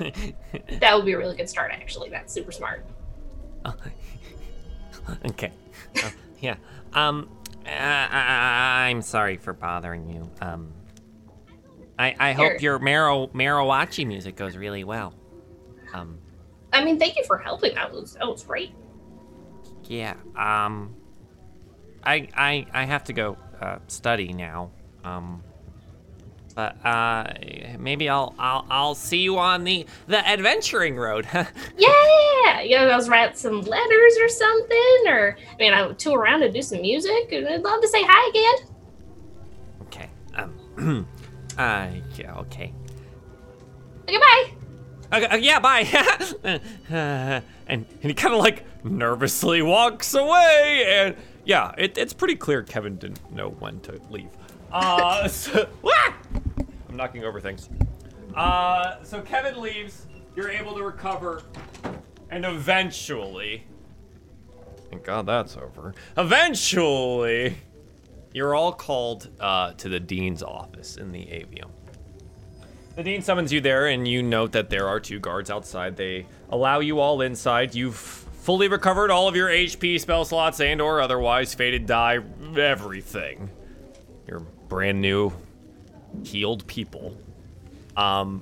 That 0.80 0.96
would 0.96 1.04
be 1.06 1.12
a 1.12 1.18
really 1.18 1.36
good 1.36 1.48
start. 1.48 1.70
Actually, 1.72 2.10
that's 2.10 2.32
super 2.32 2.50
smart. 2.50 2.84
okay. 5.26 5.52
Oh, 6.02 6.12
yeah. 6.40 6.56
Um. 6.94 7.28
Uh, 7.66 7.70
I, 7.70 8.86
I'm 8.88 9.02
sorry 9.02 9.36
for 9.36 9.52
bothering 9.52 10.08
you. 10.08 10.28
Um. 10.40 10.72
I 11.98 12.14
I 12.18 12.34
Sure. 12.34 12.52
hope 12.52 12.62
your 12.62 12.78
Maro 12.78 13.26
Marawachi 13.28 14.06
music 14.06 14.36
goes 14.36 14.56
really 14.56 14.84
well. 14.84 15.14
Um. 15.94 16.18
I 16.72 16.82
mean, 16.84 16.98
thank 16.98 17.16
you 17.16 17.24
for 17.24 17.38
helping. 17.38 17.74
That 17.74 17.92
was 17.92 18.14
that 18.14 18.26
was 18.26 18.42
great. 18.42 18.72
Yeah. 19.88 20.14
Um. 20.36 20.94
I 22.04 22.28
I 22.36 22.66
I 22.72 22.84
have 22.84 23.04
to 23.04 23.12
go 23.12 23.36
uh, 23.60 23.78
study 23.88 24.32
now. 24.32 24.70
Um. 25.02 25.42
But 26.54 26.84
uh, 26.84 27.32
maybe 27.78 28.08
I'll 28.08 28.34
I'll 28.38 28.66
I'll 28.68 28.94
see 28.94 29.18
you 29.18 29.38
on 29.38 29.64
the 29.64 29.86
the 30.06 30.26
adventuring 30.28 30.96
road. 30.96 31.26
Yeah, 31.78 32.60
yeah. 32.62 32.82
I 32.82 32.96
was 32.96 33.08
write 33.08 33.38
some 33.38 33.60
letters 33.60 34.18
or 34.20 34.28
something, 34.28 35.02
or 35.06 35.36
I 35.52 35.56
mean, 35.58 35.72
I 35.72 35.86
would 35.86 35.98
tour 35.98 36.18
around 36.18 36.42
and 36.42 36.52
do 36.52 36.62
some 36.62 36.80
music, 36.80 37.32
and 37.32 37.48
I'd 37.48 37.62
love 37.62 37.80
to 37.80 37.88
say 37.88 38.02
hi 38.04 38.28
again. 38.30 38.74
okay. 39.82 40.10
Um. 40.34 41.06
uh. 41.58 41.88
Yeah. 42.16 42.34
Okay. 42.38 42.74
Goodbye. 44.06 44.52
Okay, 45.12 45.26
uh, 45.26 45.36
yeah, 45.36 45.58
bye. 45.60 45.86
Uh, 46.44 46.58
and, 46.90 47.42
and 47.68 47.86
he 48.02 48.14
kind 48.14 48.34
of 48.34 48.40
like 48.40 48.64
nervously 48.84 49.62
walks 49.62 50.14
away. 50.14 50.84
And 50.88 51.16
yeah, 51.44 51.72
it, 51.78 51.96
it's 51.98 52.12
pretty 52.12 52.36
clear 52.36 52.62
Kevin 52.62 52.96
didn't 52.96 53.32
know 53.32 53.50
when 53.50 53.80
to 53.80 54.00
leave. 54.10 54.30
Uh, 54.72 55.28
so, 55.28 55.68
Ah! 55.84 56.16
I'm 56.88 56.96
knocking 56.96 57.24
over 57.24 57.40
things. 57.40 57.68
Uh, 58.34 59.02
so 59.02 59.20
Kevin 59.22 59.60
leaves. 59.60 60.06
You're 60.36 60.50
able 60.50 60.74
to 60.76 60.84
recover, 60.84 61.42
and 62.30 62.44
eventually, 62.44 63.64
thank 64.88 65.02
God 65.02 65.26
that's 65.26 65.56
over. 65.56 65.94
Eventually, 66.16 67.56
you're 68.32 68.54
all 68.54 68.72
called 68.72 69.30
uh, 69.40 69.72
to 69.72 69.88
the 69.88 69.98
dean's 69.98 70.44
office 70.44 70.96
in 70.96 71.10
the 71.10 71.22
avium. 71.22 71.70
The 72.94 73.02
dean 73.02 73.22
summons 73.22 73.52
you 73.52 73.60
there, 73.60 73.88
and 73.88 74.06
you 74.06 74.22
note 74.22 74.52
that 74.52 74.70
there 74.70 74.86
are 74.86 75.00
two 75.00 75.18
guards 75.18 75.50
outside. 75.50 75.96
They 75.96 76.26
allow 76.50 76.78
you 76.78 77.00
all 77.00 77.20
inside. 77.20 77.74
You've 77.74 78.27
fully 78.48 78.66
recovered 78.66 79.10
all 79.10 79.28
of 79.28 79.36
your 79.36 79.50
HP, 79.50 80.00
spell 80.00 80.24
slots, 80.24 80.58
and/or 80.58 81.02
otherwise 81.02 81.52
faded 81.52 81.84
die, 81.84 82.18
everything. 82.56 83.50
You're 84.26 84.40
brand 84.70 85.02
new, 85.02 85.34
healed 86.24 86.66
people. 86.66 87.14
Um, 87.94 88.40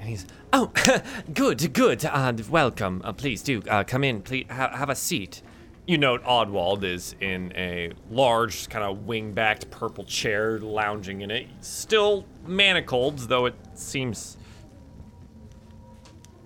and 0.00 0.08
he's, 0.08 0.26
oh, 0.52 0.72
good, 1.32 1.72
good. 1.72 2.04
Uh, 2.04 2.32
welcome. 2.50 3.02
Uh, 3.04 3.12
please 3.12 3.40
do 3.40 3.62
uh, 3.70 3.84
come 3.84 4.02
in. 4.02 4.20
Please 4.22 4.46
ha- 4.50 4.76
have 4.76 4.90
a 4.90 4.96
seat. 4.96 5.40
You 5.86 5.96
note 5.96 6.24
Oddwald 6.24 6.82
is 6.82 7.14
in 7.20 7.52
a 7.54 7.92
large, 8.10 8.68
kind 8.68 8.84
of 8.84 9.06
wing-backed 9.06 9.70
purple 9.70 10.02
chair, 10.02 10.58
lounging 10.58 11.20
in 11.20 11.30
it. 11.30 11.46
Still 11.60 12.24
manacled, 12.48 13.20
though 13.20 13.46
it 13.46 13.54
seems 13.74 14.38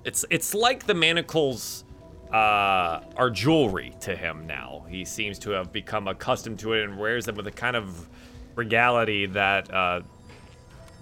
it's 0.06 0.24
it's 0.30 0.54
like 0.54 0.86
the 0.86 0.94
manacles 0.94 1.84
uh, 2.32 3.00
are 3.16 3.28
jewelry 3.28 3.92
to 4.00 4.14
him 4.16 4.46
now. 4.46 4.86
He 4.88 5.04
seems 5.04 5.38
to 5.40 5.50
have 5.50 5.72
become 5.72 6.06
accustomed 6.06 6.60
to 6.60 6.74
it 6.74 6.84
and 6.84 6.96
wears 6.96 7.26
them 7.26 7.34
with 7.34 7.48
a 7.48 7.52
kind 7.52 7.74
of 7.74 8.08
regality 8.54 9.26
that 9.26 9.72
uh, 9.74 10.02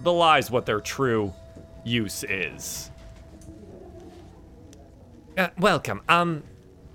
belies 0.03 0.49
what 0.49 0.65
their 0.65 0.81
true 0.81 1.31
use 1.83 2.23
is. 2.23 2.89
Uh, 5.37 5.49
welcome. 5.59 6.01
Um, 6.09 6.43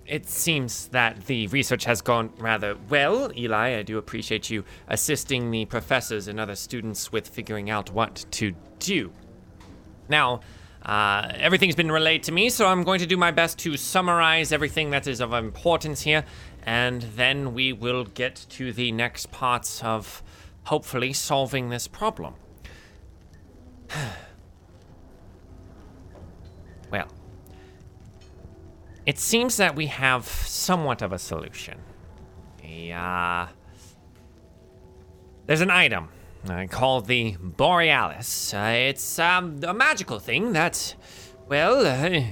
it 0.05 0.29
seems 0.29 0.89
that 0.89 1.27
the 1.27 1.47
research 1.49 1.85
has 1.85 2.03
gone 2.03 2.33
rather 2.39 2.77
well, 2.89 3.31
Eli. 3.37 3.79
I 3.79 3.83
do 3.83 3.99
appreciate 3.99 4.51
you 4.51 4.65
assisting 4.89 5.53
the 5.53 5.65
professors 5.67 6.27
and 6.27 6.41
other 6.41 6.57
students 6.57 7.13
with 7.13 7.29
figuring 7.29 7.71
out 7.71 7.93
what 7.93 8.25
to 8.33 8.53
do. 8.81 9.13
Now, 10.09 10.41
uh, 10.83 11.33
everything's 11.35 11.75
been 11.75 11.93
relayed 11.93 12.23
to 12.25 12.33
me, 12.33 12.49
so 12.49 12.67
I'm 12.67 12.83
going 12.85 13.01
to 13.01 13.07
do 13.07 13.17
my 13.17 13.31
best 13.31 13.59
to 13.61 13.77
summarize 13.77 14.51
everything 14.53 14.91
that 14.91 15.07
is 15.07 15.21
of 15.21 15.33
importance 15.33 16.03
here, 16.03 16.25
and 16.65 17.03
then 17.03 17.53
we 17.53 17.73
will 17.73 18.05
get 18.05 18.47
to 18.51 18.73
the 18.73 18.91
next 18.93 19.31
parts 19.31 19.83
of 19.85 20.23
hopefully 20.65 21.13
solving 21.13 21.69
this 21.69 21.87
problem. 21.87 22.35
well, 26.91 27.09
it 29.05 29.19
seems 29.19 29.57
that 29.59 29.75
we 29.77 29.87
have 29.87 30.27
somewhat 30.27 31.03
of 31.03 31.13
a 31.13 31.19
solution. 31.19 31.79
Uh, 32.65 33.49
there's 35.47 35.61
an 35.61 35.71
item 35.71 36.09
uh, 36.49 36.67
call 36.69 37.01
the 37.01 37.37
Borealis. 37.41 38.55
Uh, 38.55 38.75
it's 38.89 39.19
um, 39.19 39.61
a 39.63 39.75
magical 39.75 40.19
thing 40.19 40.53
that, 40.53 40.95
well, 41.49 41.87
uh, 41.87 42.25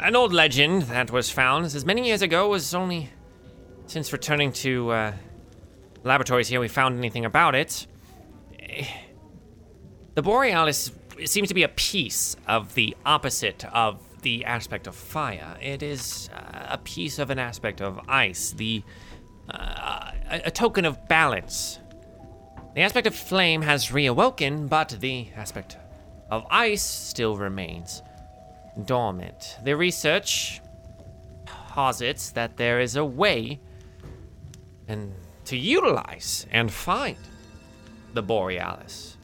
an 0.00 0.16
old 0.16 0.32
legend 0.32 0.82
that 0.82 1.10
was 1.10 1.30
found 1.30 1.66
as 1.66 1.84
many 1.84 2.06
years 2.06 2.22
ago 2.22 2.48
was 2.48 2.74
only 2.74 3.10
since 3.86 4.12
returning 4.12 4.52
to 4.52 4.90
uh, 4.90 5.12
laboratories 6.04 6.48
here 6.48 6.60
we 6.60 6.68
found 6.68 6.98
anything 6.98 7.24
about 7.24 7.54
it. 7.54 7.86
The 10.14 10.22
Borealis 10.22 10.92
seems 11.24 11.48
to 11.48 11.54
be 11.54 11.62
a 11.62 11.68
piece 11.68 12.36
of 12.46 12.74
the 12.74 12.96
opposite 13.06 13.64
of 13.66 14.02
the 14.22 14.44
aspect 14.44 14.86
of 14.86 14.94
fire. 14.94 15.56
It 15.62 15.82
is 15.82 16.28
uh, 16.34 16.66
a 16.70 16.78
piece 16.78 17.18
of 17.18 17.30
an 17.30 17.38
aspect 17.38 17.80
of 17.80 18.00
ice, 18.08 18.52
the 18.52 18.82
uh, 19.50 20.10
a, 20.30 20.42
a 20.46 20.50
token 20.50 20.84
of 20.84 21.08
balance. 21.08 21.78
The 22.78 22.84
aspect 22.84 23.08
of 23.08 23.16
flame 23.16 23.62
has 23.62 23.88
reawoken, 23.88 24.68
but 24.68 24.90
the 25.00 25.26
aspect 25.34 25.76
of 26.30 26.46
ice 26.48 26.80
still 26.80 27.36
remains 27.36 28.04
dormant. 28.84 29.56
The 29.64 29.74
research 29.74 30.60
posits 31.44 32.30
that 32.30 32.56
there 32.56 32.78
is 32.78 32.94
a 32.94 33.04
way 33.04 33.58
and 34.86 35.12
to 35.46 35.56
utilize 35.56 36.46
and 36.52 36.70
find 36.70 37.16
the 38.14 38.22
Borealis 38.22 39.16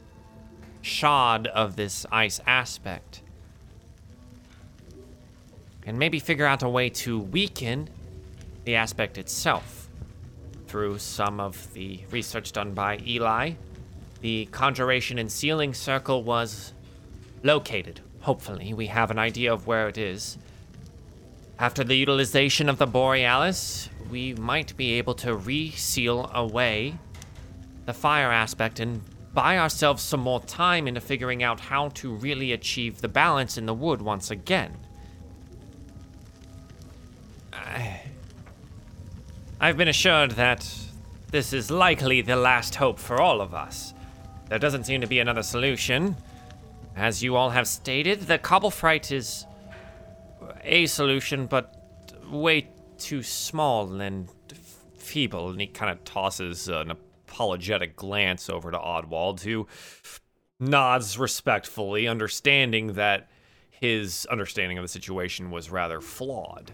shard 0.81 1.47
of 1.47 1.77
this 1.77 2.05
ice 2.11 2.41
aspect. 2.45 3.21
And 5.85 5.97
maybe 5.97 6.19
figure 6.19 6.45
out 6.45 6.61
a 6.61 6.67
way 6.67 6.89
to 6.89 7.21
weaken 7.21 7.89
the 8.65 8.75
aspect 8.75 9.17
itself 9.17 9.84
through 10.75 10.99
some 10.99 11.39
of 11.39 11.73
the 11.73 12.01
research 12.11 12.51
done 12.51 12.73
by 12.73 12.99
Eli. 13.07 13.53
The 14.19 14.45
conjuration 14.47 15.17
and 15.17 15.31
sealing 15.31 15.73
circle 15.73 16.21
was 16.21 16.73
located. 17.43 18.01
Hopefully, 18.19 18.73
we 18.73 18.87
have 18.87 19.09
an 19.09 19.17
idea 19.17 19.53
of 19.53 19.67
where 19.67 19.87
it 19.87 19.97
is. 19.97 20.37
After 21.57 21.81
the 21.85 21.95
utilization 21.95 22.67
of 22.67 22.77
the 22.77 22.85
Borealis, 22.85 23.87
we 24.11 24.33
might 24.33 24.75
be 24.75 24.95
able 24.95 25.13
to 25.13 25.33
reseal 25.33 26.29
away 26.33 26.97
the 27.85 27.93
fire 27.93 28.33
aspect 28.33 28.81
and 28.81 29.01
buy 29.33 29.57
ourselves 29.57 30.03
some 30.03 30.19
more 30.19 30.41
time 30.41 30.89
into 30.89 30.99
figuring 30.99 31.41
out 31.41 31.61
how 31.61 31.87
to 32.01 32.13
really 32.13 32.51
achieve 32.51 32.99
the 32.99 33.07
balance 33.07 33.57
in 33.57 33.65
the 33.65 33.73
wood 33.73 34.01
once 34.01 34.29
again. 34.29 34.75
I- 37.53 38.04
I've 39.65 39.77
been 39.77 39.87
assured 39.87 40.29
that 40.33 40.63
this 41.31 41.51
is 41.51 41.71
likely 41.71 42.21
the 42.21 42.35
last 42.35 42.75
hope 42.75 42.99
for 42.99 43.19
all 43.19 43.41
of 43.41 43.55
us. 43.55 43.95
There 44.47 44.59
doesn't 44.59 44.83
seem 44.83 45.01
to 45.01 45.07
be 45.07 45.17
another 45.17 45.41
solution. 45.41 46.17
As 46.95 47.23
you 47.23 47.35
all 47.35 47.49
have 47.49 47.67
stated, 47.67 48.21
the 48.21 48.37
cobblefrite 48.37 49.11
is 49.11 49.47
a 50.63 50.85
solution, 50.85 51.47
but 51.47 51.83
way 52.29 52.67
too 52.99 53.23
small 53.23 54.01
and 54.01 54.29
feeble. 54.99 55.49
And 55.49 55.59
he 55.59 55.65
kind 55.65 55.91
of 55.91 56.03
tosses 56.03 56.67
an 56.67 56.91
apologetic 56.91 57.95
glance 57.95 58.51
over 58.51 58.69
to 58.69 58.77
Oddwald, 58.77 59.41
who 59.41 59.65
nods 60.59 61.17
respectfully, 61.17 62.07
understanding 62.07 62.93
that 62.93 63.31
his 63.71 64.27
understanding 64.27 64.77
of 64.77 64.83
the 64.83 64.89
situation 64.89 65.49
was 65.49 65.71
rather 65.71 66.01
flawed. 66.01 66.71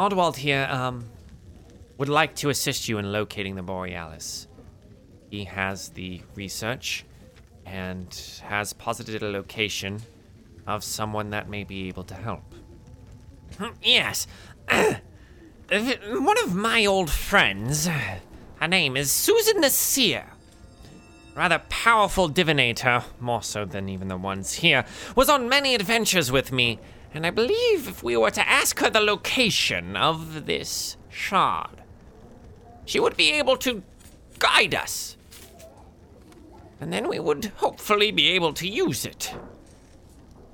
Oddwald 0.00 0.36
here, 0.36 0.66
um, 0.70 1.04
would 1.98 2.08
like 2.08 2.34
to 2.36 2.48
assist 2.48 2.88
you 2.88 2.96
in 2.96 3.12
locating 3.12 3.54
the 3.54 3.62
Borealis. 3.62 4.48
He 5.28 5.44
has 5.44 5.90
the 5.90 6.22
research 6.34 7.04
and 7.66 8.08
has 8.42 8.72
posited 8.72 9.22
a 9.22 9.28
location 9.30 10.00
of 10.66 10.82
someone 10.82 11.28
that 11.30 11.50
may 11.50 11.64
be 11.64 11.88
able 11.88 12.04
to 12.04 12.14
help. 12.14 12.54
Yes. 13.82 14.26
One 14.70 16.38
of 16.44 16.54
my 16.54 16.86
old 16.86 17.10
friends, 17.10 17.86
her 17.86 18.68
name 18.68 18.96
is 18.96 19.12
Susan 19.12 19.60
the 19.60 19.68
Seer. 19.68 20.24
Rather 21.36 21.60
powerful 21.68 22.30
divinator, 22.30 23.04
more 23.20 23.42
so 23.42 23.66
than 23.66 23.90
even 23.90 24.08
the 24.08 24.16
ones 24.16 24.54
here, 24.54 24.86
was 25.14 25.28
on 25.28 25.50
many 25.50 25.74
adventures 25.74 26.32
with 26.32 26.52
me, 26.52 26.78
and 27.12 27.26
I 27.26 27.30
believe 27.30 27.88
if 27.88 28.02
we 28.02 28.16
were 28.16 28.30
to 28.30 28.48
ask 28.48 28.78
her 28.78 28.90
the 28.90 29.00
location 29.00 29.96
of 29.96 30.46
this 30.46 30.96
shard, 31.08 31.82
she 32.84 33.00
would 33.00 33.16
be 33.16 33.32
able 33.32 33.56
to 33.58 33.82
guide 34.38 34.74
us. 34.74 35.16
And 36.80 36.92
then 36.92 37.08
we 37.08 37.18
would 37.18 37.52
hopefully 37.56 38.10
be 38.10 38.28
able 38.28 38.52
to 38.54 38.68
use 38.68 39.04
it. 39.04 39.34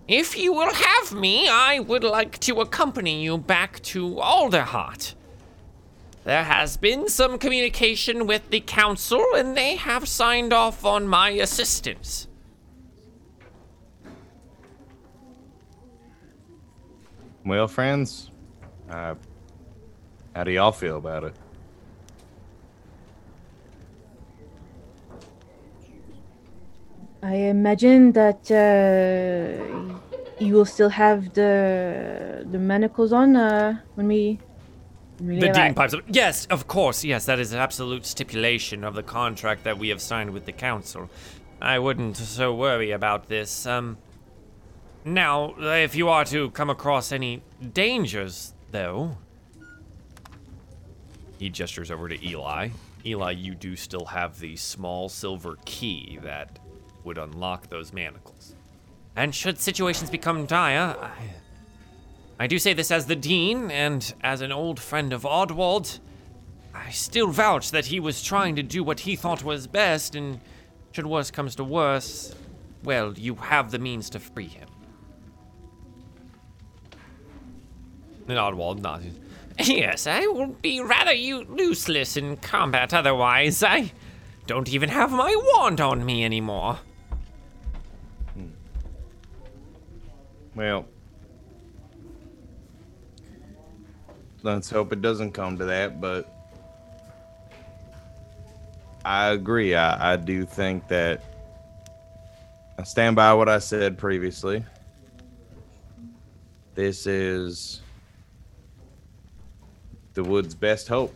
If 0.08 0.36
you 0.36 0.52
will 0.52 0.72
have 0.72 1.12
me, 1.12 1.48
I 1.48 1.80
would 1.80 2.04
like 2.04 2.38
to 2.40 2.60
accompany 2.60 3.22
you 3.22 3.38
back 3.38 3.80
to 3.84 4.14
Alderheart. 4.14 5.14
There 6.24 6.44
has 6.44 6.76
been 6.76 7.08
some 7.08 7.38
communication 7.38 8.26
with 8.26 8.50
the 8.50 8.60
council, 8.60 9.24
and 9.36 9.56
they 9.56 9.76
have 9.76 10.08
signed 10.08 10.52
off 10.52 10.84
on 10.84 11.06
my 11.06 11.30
assistance. 11.30 12.25
Well, 17.46 17.68
friends, 17.68 18.32
uh, 18.90 19.14
how 20.34 20.42
do 20.42 20.50
y'all 20.50 20.72
feel 20.72 20.96
about 20.96 21.22
it? 21.22 21.34
I 27.22 27.34
imagine 27.34 28.10
that 28.12 28.50
uh, 28.50 29.94
you 30.40 30.54
will 30.54 30.64
still 30.64 30.88
have 30.88 31.34
the 31.34 32.44
the 32.50 32.58
manacles 32.58 33.12
on 33.12 33.36
uh, 33.36 33.78
when 33.94 34.08
we. 34.08 34.40
When 35.18 35.28
we 35.28 35.38
The 35.38 35.50
dean 35.50 35.74
pipes 35.74 35.94
up. 35.94 36.02
Yes, 36.08 36.46
of 36.46 36.66
course. 36.66 37.04
Yes, 37.04 37.26
that 37.26 37.38
is 37.38 37.52
an 37.52 37.60
absolute 37.60 38.06
stipulation 38.06 38.82
of 38.82 38.94
the 38.94 39.04
contract 39.04 39.62
that 39.62 39.78
we 39.78 39.88
have 39.90 40.02
signed 40.02 40.30
with 40.30 40.46
the 40.46 40.52
council. 40.52 41.08
I 41.62 41.78
wouldn't 41.78 42.16
so 42.16 42.52
worry 42.52 42.90
about 42.90 43.28
this. 43.28 43.66
Um, 43.66 43.98
now, 45.06 45.54
uh, 45.60 45.66
if 45.68 45.94
you 45.94 46.08
are 46.08 46.24
to 46.26 46.50
come 46.50 46.68
across 46.68 47.12
any 47.12 47.42
dangers, 47.72 48.52
though, 48.72 49.16
he 51.38 51.48
gestures 51.48 51.90
over 51.90 52.08
to 52.08 52.26
Eli. 52.26 52.70
Eli, 53.04 53.30
you 53.30 53.54
do 53.54 53.76
still 53.76 54.06
have 54.06 54.40
the 54.40 54.56
small 54.56 55.08
silver 55.08 55.56
key 55.64 56.18
that 56.22 56.58
would 57.04 57.18
unlock 57.18 57.68
those 57.68 57.92
manacles. 57.92 58.54
And 59.14 59.34
should 59.34 59.58
situations 59.58 60.10
become 60.10 60.44
dire, 60.44 60.96
I, 61.00 61.12
I 62.38 62.46
do 62.46 62.58
say 62.58 62.72
this 62.72 62.90
as 62.90 63.06
the 63.06 63.16
dean 63.16 63.70
and 63.70 64.12
as 64.22 64.40
an 64.40 64.52
old 64.52 64.80
friend 64.80 65.12
of 65.12 65.22
Oddwald. 65.22 66.00
I 66.74 66.90
still 66.90 67.28
vouch 67.28 67.70
that 67.70 67.86
he 67.86 68.00
was 68.00 68.22
trying 68.22 68.56
to 68.56 68.62
do 68.62 68.82
what 68.82 69.00
he 69.00 69.16
thought 69.16 69.42
was 69.42 69.66
best, 69.66 70.14
and 70.14 70.40
should 70.92 71.06
worse 71.06 71.30
comes 71.30 71.54
to 71.56 71.64
worse, 71.64 72.34
well, 72.82 73.14
you 73.14 73.36
have 73.36 73.70
the 73.70 73.78
means 73.78 74.10
to 74.10 74.18
free 74.18 74.48
him. 74.48 74.68
And 78.28 78.38
Oddwald 78.38 78.80
nods. 78.80 79.06
Yes, 79.58 80.06
I 80.06 80.26
will 80.26 80.48
be 80.48 80.80
rather 80.80 81.14
useless 81.14 82.16
in 82.16 82.36
combat 82.36 82.92
otherwise. 82.92 83.62
I 83.62 83.92
don't 84.46 84.68
even 84.68 84.90
have 84.90 85.10
my 85.10 85.34
wand 85.54 85.80
on 85.80 86.04
me 86.04 86.24
anymore. 86.24 86.78
Hmm. 88.34 88.48
Well, 90.54 90.86
let's 94.42 94.68
hope 94.68 94.92
it 94.92 95.00
doesn't 95.00 95.32
come 95.32 95.56
to 95.58 95.64
that, 95.64 96.00
but 96.00 96.30
I 99.04 99.28
agree. 99.28 99.74
I, 99.74 100.12
I 100.12 100.16
do 100.16 100.44
think 100.44 100.86
that 100.88 101.22
I 102.78 102.82
stand 102.82 103.16
by 103.16 103.32
what 103.32 103.48
I 103.48 103.58
said 103.58 103.96
previously. 103.96 104.64
This 106.74 107.06
is 107.06 107.80
the 110.16 110.24
wood's 110.24 110.54
best 110.54 110.88
hope. 110.88 111.14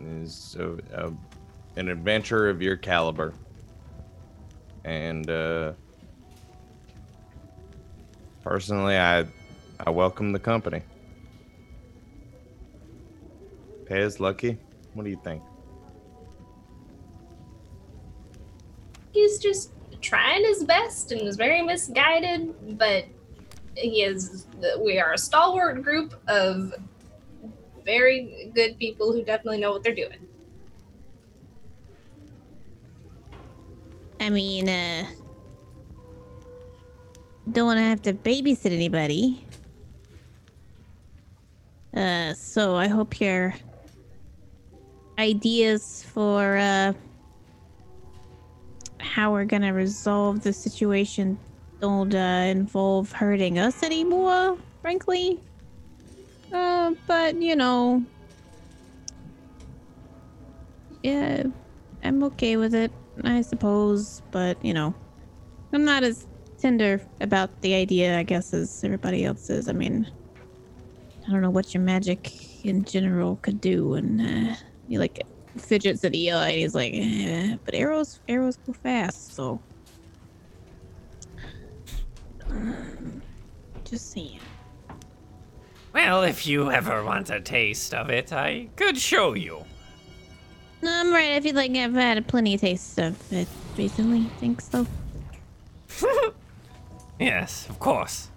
Is 0.00 0.56
a, 0.58 0.78
a, 0.94 1.12
an 1.74 1.88
adventure 1.88 2.48
of 2.48 2.62
your 2.62 2.76
caliber, 2.76 3.34
and 4.84 5.28
uh, 5.28 5.72
personally, 8.42 8.96
I 8.96 9.26
I 9.80 9.90
welcome 9.90 10.30
the 10.30 10.38
company. 10.38 10.82
Pez, 13.86 14.20
Lucky, 14.20 14.56
what 14.94 15.02
do 15.02 15.10
you 15.10 15.20
think? 15.24 15.42
He's 19.10 19.38
just 19.40 19.72
trying 20.00 20.44
his 20.44 20.62
best 20.62 21.10
and 21.10 21.22
is 21.22 21.36
very 21.36 21.62
misguided, 21.62 22.78
but 22.78 23.06
he 23.74 24.04
is. 24.04 24.46
We 24.80 25.00
are 25.00 25.14
a 25.14 25.18
stalwart 25.18 25.82
group 25.82 26.14
of 26.28 26.72
very 27.88 28.52
good 28.54 28.78
people 28.78 29.14
who 29.14 29.24
definitely 29.24 29.58
know 29.58 29.72
what 29.72 29.82
they're 29.82 29.94
doing. 29.94 30.28
I 34.20 34.28
mean, 34.28 34.68
uh, 34.68 35.06
don't 37.50 37.64
want 37.64 37.78
to 37.78 37.82
have 37.82 38.02
to 38.02 38.12
babysit 38.12 38.72
anybody. 38.72 39.42
Uh, 41.96 42.34
so 42.34 42.76
I 42.76 42.88
hope 42.88 43.20
your 43.22 43.54
ideas 45.18 46.04
for 46.12 46.58
uh 46.58 46.92
how 49.00 49.32
we're 49.32 49.46
gonna 49.46 49.72
resolve 49.72 50.42
the 50.42 50.52
situation 50.52 51.38
don't 51.80 52.14
uh, 52.14 52.44
involve 52.46 53.10
hurting 53.12 53.58
us 53.58 53.82
anymore, 53.82 54.58
frankly. 54.82 55.40
Uh, 56.52 56.94
but 57.06 57.40
you 57.40 57.56
know, 57.56 58.02
yeah, 61.02 61.44
I'm 62.02 62.22
okay 62.24 62.56
with 62.56 62.74
it, 62.74 62.92
I 63.24 63.42
suppose. 63.42 64.22
But 64.30 64.62
you 64.64 64.74
know, 64.74 64.94
I'm 65.72 65.84
not 65.84 66.02
as 66.04 66.26
tender 66.58 67.00
about 67.20 67.60
the 67.62 67.74
idea, 67.74 68.18
I 68.18 68.22
guess, 68.22 68.52
as 68.52 68.82
everybody 68.82 69.24
else 69.24 69.50
is. 69.50 69.68
I 69.68 69.72
mean, 69.72 70.10
I 71.26 71.30
don't 71.30 71.42
know 71.42 71.50
what 71.50 71.74
your 71.74 71.82
magic 71.82 72.32
in 72.64 72.84
general 72.84 73.36
could 73.36 73.60
do, 73.60 73.94
and 73.94 74.20
uh, 74.20 74.54
you 74.88 74.98
like 74.98 75.22
fidgets 75.56 76.04
at 76.04 76.14
Eli, 76.14 76.52
he's 76.52 76.74
like, 76.74 76.92
eh, 76.94 77.56
but 77.64 77.74
arrows, 77.74 78.20
arrows 78.28 78.58
go 78.66 78.72
fast, 78.72 79.34
so. 79.34 79.60
Just 83.84 84.12
saying. 84.12 84.40
Well, 85.98 86.22
if 86.22 86.46
you 86.46 86.70
ever 86.70 87.02
want 87.02 87.28
a 87.28 87.40
taste 87.40 87.92
of 87.92 88.08
it, 88.08 88.32
I 88.32 88.68
could 88.76 88.96
show 88.96 89.34
you. 89.34 89.64
No, 90.80 90.92
I'm 90.92 91.12
right. 91.12 91.32
I 91.32 91.40
feel 91.40 91.56
like 91.56 91.72
I've 91.72 91.92
had 91.92 92.24
plenty 92.28 92.54
of 92.54 92.60
taste 92.60 93.00
of 93.00 93.16
it 93.32 93.48
recently. 93.76 94.22
Think 94.38 94.60
so. 94.60 94.86
Yes, 97.18 97.68
of 97.68 97.80
course. 97.80 98.28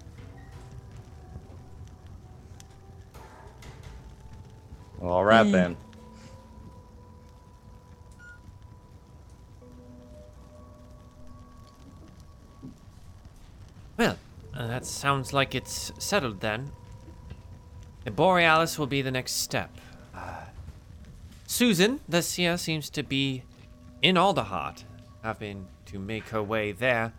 Well, 4.97 5.11
all 5.13 5.23
right 5.23 5.45
Mm. 5.45 5.51
then. 5.51 5.77
Well, 13.97 14.17
uh, 14.55 14.67
that 14.67 14.85
sounds 14.85 15.33
like 15.33 15.53
it's 15.55 15.91
settled 15.99 16.39
then. 16.39 16.71
The 18.03 18.11
Borealis 18.11 18.79
will 18.79 18.87
be 18.87 19.01
the 19.01 19.11
next 19.11 19.33
step. 19.33 19.69
Uh, 20.15 20.45
Susan, 21.45 21.99
the 22.09 22.21
seer, 22.21 22.57
seems 22.57 22.89
to 22.91 23.03
be 23.03 23.43
in 24.01 24.15
Alderheart, 24.15 24.83
having 25.23 25.67
to 25.85 25.99
make 25.99 26.29
her 26.29 26.41
way 26.41 26.71
there. 26.71 27.13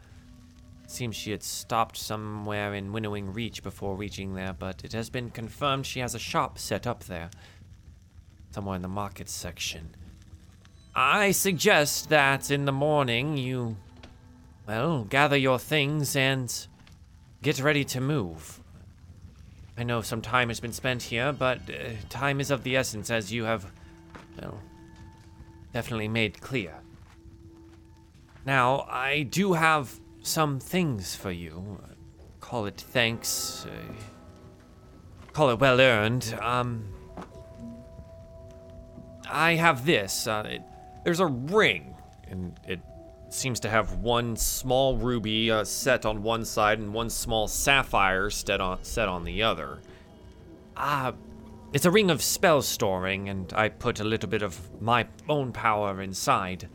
Seems 0.86 1.16
she 1.16 1.30
had 1.30 1.42
stopped 1.42 1.96
somewhere 1.96 2.74
in 2.74 2.92
Winnowing 2.92 3.32
Reach 3.32 3.62
before 3.62 3.96
reaching 3.96 4.34
there, 4.34 4.52
but 4.52 4.84
it 4.84 4.92
has 4.92 5.08
been 5.08 5.30
confirmed 5.30 5.86
she 5.86 6.00
has 6.00 6.14
a 6.14 6.18
shop 6.18 6.58
set 6.58 6.86
up 6.86 7.04
there, 7.04 7.30
somewhere 8.50 8.76
in 8.76 8.82
the 8.82 8.88
market 8.88 9.28
section. 9.28 9.94
I 10.94 11.30
suggest 11.30 12.08
that 12.10 12.50
in 12.50 12.64
the 12.66 12.72
morning 12.72 13.38
you 13.38 13.76
well, 14.66 15.04
gather 15.04 15.36
your 15.36 15.58
things 15.58 16.14
and 16.14 16.66
get 17.42 17.60
ready 17.60 17.84
to 17.84 18.00
move. 18.00 18.61
I 19.82 19.84
know 19.84 20.00
some 20.00 20.22
time 20.22 20.46
has 20.46 20.60
been 20.60 20.72
spent 20.72 21.02
here, 21.02 21.32
but 21.32 21.58
uh, 21.68 21.94
time 22.08 22.40
is 22.40 22.52
of 22.52 22.62
the 22.62 22.76
essence, 22.76 23.10
as 23.10 23.32
you 23.32 23.42
have, 23.42 23.66
well, 24.40 24.60
definitely 25.72 26.06
made 26.06 26.40
clear. 26.40 26.72
Now, 28.46 28.86
I 28.88 29.24
do 29.24 29.54
have 29.54 29.98
some 30.22 30.60
things 30.60 31.16
for 31.16 31.32
you. 31.32 31.80
Call 32.38 32.66
it 32.66 32.80
thanks. 32.80 33.66
Uh, 33.66 33.92
call 35.32 35.50
it 35.50 35.58
well 35.58 35.80
earned. 35.80 36.32
Um, 36.40 36.84
I 39.28 39.54
have 39.54 39.84
this. 39.84 40.28
Uh, 40.28 40.44
it, 40.46 40.62
there's 41.02 41.18
a 41.18 41.26
ring, 41.26 41.96
and 42.28 42.56
it 42.68 42.78
seems 43.32 43.60
to 43.60 43.68
have 43.68 43.94
one 43.94 44.36
small 44.36 44.96
ruby 44.96 45.50
uh, 45.50 45.64
set 45.64 46.04
on 46.04 46.22
one 46.22 46.44
side 46.44 46.78
and 46.78 46.92
one 46.92 47.10
small 47.10 47.48
sapphire 47.48 48.30
set 48.30 48.60
on 48.60 48.82
set 48.82 49.08
on 49.08 49.24
the 49.24 49.42
other. 49.42 49.80
Ah, 50.76 51.14
it's 51.72 51.86
a 51.86 51.90
ring 51.90 52.10
of 52.10 52.22
spell 52.22 52.60
storing, 52.60 53.28
and 53.28 53.52
I 53.54 53.68
put 53.68 54.00
a 54.00 54.04
little 54.04 54.28
bit 54.28 54.42
of 54.42 54.58
my 54.80 55.06
own 55.28 55.52
power 55.52 56.02
inside. 56.02 56.68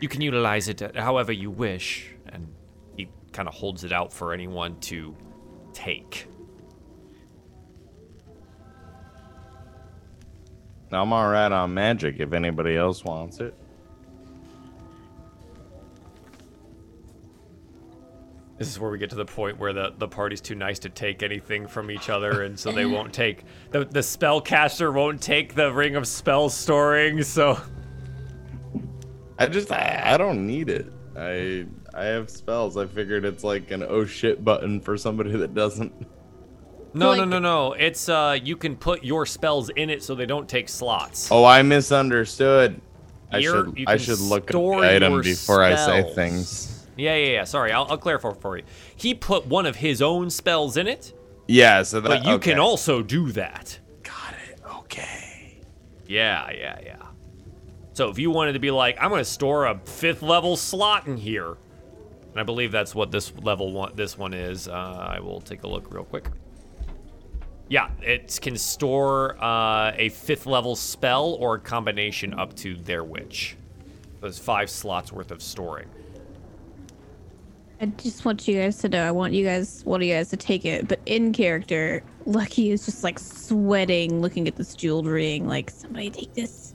You 0.00 0.08
can 0.08 0.20
utilize 0.20 0.68
it 0.68 0.96
however 0.96 1.32
you 1.32 1.50
wish, 1.50 2.10
and 2.26 2.48
he 2.96 3.08
kind 3.32 3.48
of 3.48 3.54
holds 3.54 3.84
it 3.84 3.92
out 3.92 4.12
for 4.12 4.32
anyone 4.34 4.78
to 4.80 5.16
take. 5.72 6.28
I'm 10.92 11.12
all 11.12 11.28
right 11.28 11.50
on 11.50 11.74
magic 11.74 12.16
if 12.20 12.32
anybody 12.32 12.76
else 12.76 13.02
wants 13.04 13.40
it. 13.40 13.54
This 18.58 18.68
is 18.68 18.78
where 18.78 18.90
we 18.90 18.98
get 18.98 19.10
to 19.10 19.16
the 19.16 19.24
point 19.24 19.58
where 19.58 19.72
the, 19.72 19.92
the 19.98 20.06
party's 20.06 20.40
too 20.40 20.54
nice 20.54 20.78
to 20.80 20.88
take 20.88 21.22
anything 21.24 21.66
from 21.66 21.90
each 21.90 22.08
other, 22.08 22.42
and 22.42 22.58
so 22.58 22.70
they 22.70 22.86
won't 22.96 23.12
take 23.12 23.44
the 23.72 23.84
the 23.84 24.00
spellcaster 24.00 24.92
won't 24.94 25.20
take 25.20 25.54
the 25.54 25.72
ring 25.72 25.96
of 25.96 26.06
spell 26.06 26.48
storing. 26.48 27.22
So 27.24 27.60
I 29.38 29.46
just 29.46 29.72
I, 29.72 30.02
I 30.04 30.16
don't 30.16 30.46
need 30.46 30.68
it. 30.68 30.86
I 31.16 31.66
I 31.92 32.04
have 32.04 32.30
spells. 32.30 32.76
I 32.76 32.86
figured 32.86 33.24
it's 33.24 33.42
like 33.42 33.70
an 33.72 33.82
oh 33.82 34.04
shit 34.04 34.44
button 34.44 34.80
for 34.80 34.96
somebody 34.96 35.32
that 35.32 35.52
doesn't. 35.54 35.92
no, 36.94 37.12
no, 37.14 37.22
Like- 37.22 37.28
no, 37.28 37.38
no. 37.40 37.72
It's 37.72 38.08
uh, 38.08 38.38
you 38.40 38.56
can 38.56 38.76
put 38.76 39.02
your 39.02 39.26
spells 39.26 39.68
in 39.70 39.90
it 39.90 40.04
so 40.04 40.14
they 40.14 40.26
don't 40.26 40.48
take 40.48 40.68
slots. 40.68 41.28
Oh, 41.32 41.44
I 41.44 41.62
misunderstood. 41.62 42.80
I 43.32 43.40
should 43.40 43.84
I 43.88 43.96
should 43.96 44.20
look 44.20 44.44
at 44.44 44.50
store 44.50 44.82
the 44.82 44.94
item 44.94 45.14
your 45.14 45.22
before 45.24 45.64
I 45.64 45.74
say 45.74 46.14
things. 46.14 46.70
Yeah, 46.96 47.16
yeah, 47.16 47.32
yeah. 47.32 47.44
Sorry, 47.44 47.72
I'll, 47.72 47.86
I'll 47.88 47.98
clarify 47.98 48.32
for 48.34 48.56
you. 48.56 48.64
He 48.96 49.14
put 49.14 49.46
one 49.46 49.66
of 49.66 49.76
his 49.76 50.00
own 50.02 50.30
spells 50.30 50.76
in 50.76 50.86
it, 50.86 51.12
Yeah, 51.48 51.82
so 51.82 52.00
that 52.00 52.08
but 52.08 52.24
you 52.24 52.34
okay. 52.34 52.52
can 52.52 52.60
also 52.60 53.02
do 53.02 53.32
that. 53.32 53.78
Got 54.02 54.34
it. 54.48 54.60
Okay. 54.80 55.58
Yeah, 56.06 56.50
yeah, 56.50 56.78
yeah. 56.84 56.96
So 57.94 58.08
if 58.10 58.18
you 58.18 58.30
wanted 58.30 58.52
to 58.54 58.58
be 58.58 58.70
like, 58.70 58.96
I'm 59.00 59.10
gonna 59.10 59.24
store 59.24 59.66
a 59.66 59.78
fifth 59.84 60.22
level 60.22 60.56
slot 60.56 61.06
in 61.06 61.16
here, 61.16 61.56
and 62.32 62.40
I 62.40 62.42
believe 62.42 62.72
that's 62.72 62.94
what 62.94 63.10
this 63.12 63.32
level 63.42 63.72
one, 63.72 63.92
this 63.94 64.18
one 64.18 64.34
is. 64.34 64.66
Uh, 64.68 64.72
I 65.16 65.20
will 65.20 65.40
take 65.40 65.62
a 65.62 65.68
look 65.68 65.92
real 65.94 66.04
quick. 66.04 66.26
Yeah, 67.68 67.88
it 68.02 68.38
can 68.42 68.56
store 68.58 69.42
uh, 69.42 69.92
a 69.96 70.10
fifth 70.10 70.46
level 70.46 70.76
spell 70.76 71.34
or 71.40 71.54
a 71.54 71.60
combination 71.60 72.34
up 72.34 72.54
to 72.56 72.74
their 72.76 73.02
witch. 73.04 73.56
Those 74.20 74.38
five 74.38 74.68
slots 74.68 75.12
worth 75.12 75.30
of 75.30 75.42
storing. 75.42 75.88
I 77.80 77.86
just 77.86 78.24
want 78.24 78.46
you 78.46 78.60
guys 78.60 78.78
to 78.78 78.88
know. 78.88 79.06
I 79.06 79.10
want 79.10 79.32
you 79.34 79.44
guys, 79.44 79.82
one 79.84 80.00
of 80.00 80.06
you 80.06 80.14
guys, 80.14 80.30
to 80.30 80.36
take 80.36 80.64
it. 80.64 80.88
But 80.88 81.00
in 81.06 81.32
character, 81.32 82.02
Lucky 82.24 82.70
is 82.70 82.84
just 82.84 83.02
like 83.04 83.18
sweating, 83.18 84.20
looking 84.20 84.46
at 84.48 84.56
this 84.56 84.74
jeweled 84.74 85.06
ring. 85.06 85.46
Like, 85.46 85.70
somebody 85.70 86.10
take 86.10 86.34
this. 86.34 86.74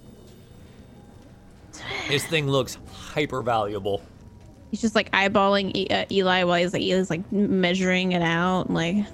This 2.08 2.26
thing 2.26 2.48
looks 2.48 2.78
hyper 2.92 3.42
valuable. 3.42 4.02
He's 4.72 4.82
just 4.82 4.94
like 4.94 5.10
eyeballing 5.12 5.76
e- 5.76 5.88
uh, 5.90 6.06
Eli 6.12 6.44
while 6.44 6.60
he's 6.60 6.74
like 6.74 6.84
Eli's 6.84 7.10
like 7.10 7.32
measuring 7.32 8.12
it 8.12 8.22
out. 8.22 8.68
and, 8.68 8.76
Like, 8.76 9.06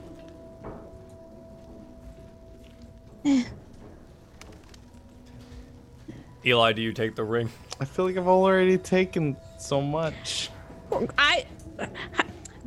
Eli, 6.45 6.73
do 6.73 6.81
you 6.81 6.93
take 6.93 7.15
the 7.15 7.23
ring? 7.23 7.49
I 7.79 7.85
feel 7.85 8.05
like 8.05 8.17
I've 8.17 8.27
already 8.27 8.77
taken 8.77 9.35
so 9.57 9.81
much. 9.81 10.49
I, 11.17 11.45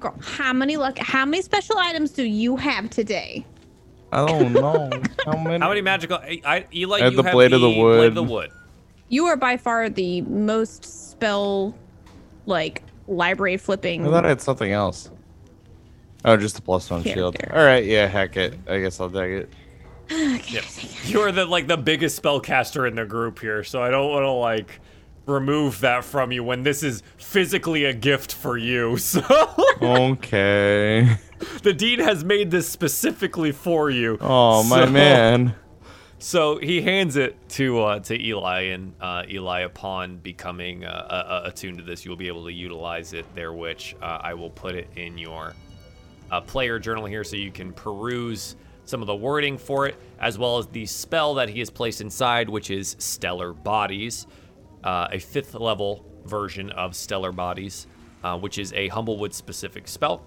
Girl, 0.00 0.14
how 0.20 0.52
many 0.52 0.76
luck? 0.76 0.98
How 0.98 1.24
many 1.24 1.42
special 1.42 1.76
items 1.78 2.10
do 2.12 2.22
you 2.22 2.56
have 2.56 2.90
today? 2.90 3.44
I 4.12 4.26
don't 4.26 4.52
know. 4.52 4.90
How 5.26 5.36
many? 5.36 5.58
How 5.58 5.68
many 5.68 5.82
magical? 5.82 6.16
I, 6.16 6.40
I, 6.44 6.66
Eli, 6.72 7.00
I 7.00 7.02
have 7.02 7.12
you 7.12 7.16
the 7.18 7.22
have 7.24 7.32
blade 7.32 7.52
of 7.52 7.60
the 7.60 7.68
Blade 7.68 7.78
of 7.82 7.98
wood. 7.98 8.14
the 8.14 8.22
wood. 8.22 8.50
You 9.10 9.26
are 9.26 9.36
by 9.36 9.58
far 9.58 9.90
the 9.90 10.22
most 10.22 11.10
spell, 11.10 11.74
like 12.46 12.82
library 13.06 13.58
flipping. 13.58 14.06
I 14.06 14.10
thought 14.10 14.24
I 14.24 14.30
had 14.30 14.40
something 14.40 14.72
else. 14.72 15.10
Oh, 16.24 16.36
just 16.38 16.56
the 16.56 16.62
plus 16.62 16.88
one 16.90 17.02
shield. 17.02 17.36
All 17.52 17.64
right, 17.64 17.84
yeah, 17.84 18.06
heck 18.06 18.36
it. 18.38 18.54
I 18.66 18.80
guess 18.80 18.98
I'll 19.00 19.10
take 19.10 19.46
it. 19.46 19.52
Yep. 20.50 20.64
You're 21.04 21.32
the 21.32 21.44
like 21.44 21.66
the 21.66 21.76
biggest 21.76 22.22
spellcaster 22.22 22.88
in 22.88 22.94
the 22.94 23.04
group 23.04 23.38
here, 23.40 23.62
so 23.62 23.82
I 23.82 23.90
don't 23.90 24.10
want 24.10 24.24
to 24.24 24.30
like 24.30 24.80
remove 25.28 25.80
that 25.80 26.04
from 26.04 26.32
you 26.32 26.42
when 26.42 26.62
this 26.62 26.82
is 26.82 27.02
physically 27.18 27.84
a 27.84 27.92
gift 27.92 28.32
for 28.32 28.56
you. 28.56 28.96
So 29.08 29.20
Okay. 29.82 31.16
the 31.62 31.72
dean 31.72 32.00
has 32.00 32.24
made 32.24 32.50
this 32.50 32.68
specifically 32.68 33.52
for 33.52 33.90
you. 33.90 34.18
Oh 34.20 34.62
my 34.64 34.84
So- 34.86 34.90
man. 34.90 35.54
So 36.20 36.58
he 36.58 36.82
hands 36.82 37.14
it 37.16 37.36
to 37.50 37.80
uh, 37.80 38.00
to 38.00 38.20
Eli, 38.20 38.62
and 38.72 38.92
uh, 39.00 39.22
Eli, 39.30 39.60
upon 39.60 40.16
becoming 40.16 40.84
uh, 40.84 40.88
uh, 40.88 41.42
attuned 41.44 41.78
to 41.78 41.84
this, 41.84 42.04
you'll 42.04 42.16
be 42.16 42.26
able 42.26 42.44
to 42.46 42.52
utilize 42.52 43.12
it 43.12 43.24
there. 43.36 43.52
Which 43.52 43.94
uh, 44.02 44.18
I 44.20 44.34
will 44.34 44.50
put 44.50 44.74
it 44.74 44.88
in 44.96 45.16
your 45.16 45.54
uh, 46.32 46.40
player 46.40 46.80
journal 46.80 47.06
here, 47.06 47.22
so 47.22 47.36
you 47.36 47.52
can 47.52 47.72
peruse 47.72 48.56
some 48.84 49.00
of 49.00 49.06
the 49.06 49.14
wording 49.14 49.56
for 49.56 49.86
it, 49.86 49.94
as 50.18 50.36
well 50.38 50.58
as 50.58 50.66
the 50.66 50.86
spell 50.86 51.34
that 51.34 51.48
he 51.50 51.60
has 51.60 51.70
placed 51.70 52.00
inside, 52.00 52.48
which 52.48 52.70
is 52.72 52.96
Stellar 52.98 53.52
Bodies, 53.52 54.26
uh, 54.84 55.08
a 55.12 55.18
fifth 55.18 55.54
level 55.54 56.04
version 56.24 56.70
of 56.70 56.94
Stellar 56.94 57.32
Bodies, 57.32 57.86
uh, 58.24 58.38
which 58.38 58.58
is 58.58 58.72
a 58.72 58.88
Humblewood 58.88 59.34
specific 59.34 59.88
spell 59.88 60.24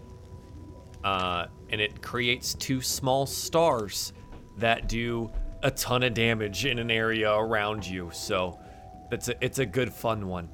uh, 1.03 1.48
and 1.69 1.82
it 1.82 2.02
creates 2.02 2.53
two 2.53 2.82
small 2.82 3.26
stars 3.26 4.14
that 4.57 4.88
do 4.88 5.32
a 5.64 5.72
ton 5.72 6.03
of 6.03 6.14
damage 6.14 6.65
in 6.65 6.80
an 6.80 6.91
area 6.91 7.32
around 7.32 7.86
you. 7.86 8.10
So 8.14 8.60
it's 9.11 9.28
a 9.30 9.44
it's 9.44 9.60
a 9.60 9.65
good 9.65 9.91
fun 9.94 10.28
one. 10.28 10.49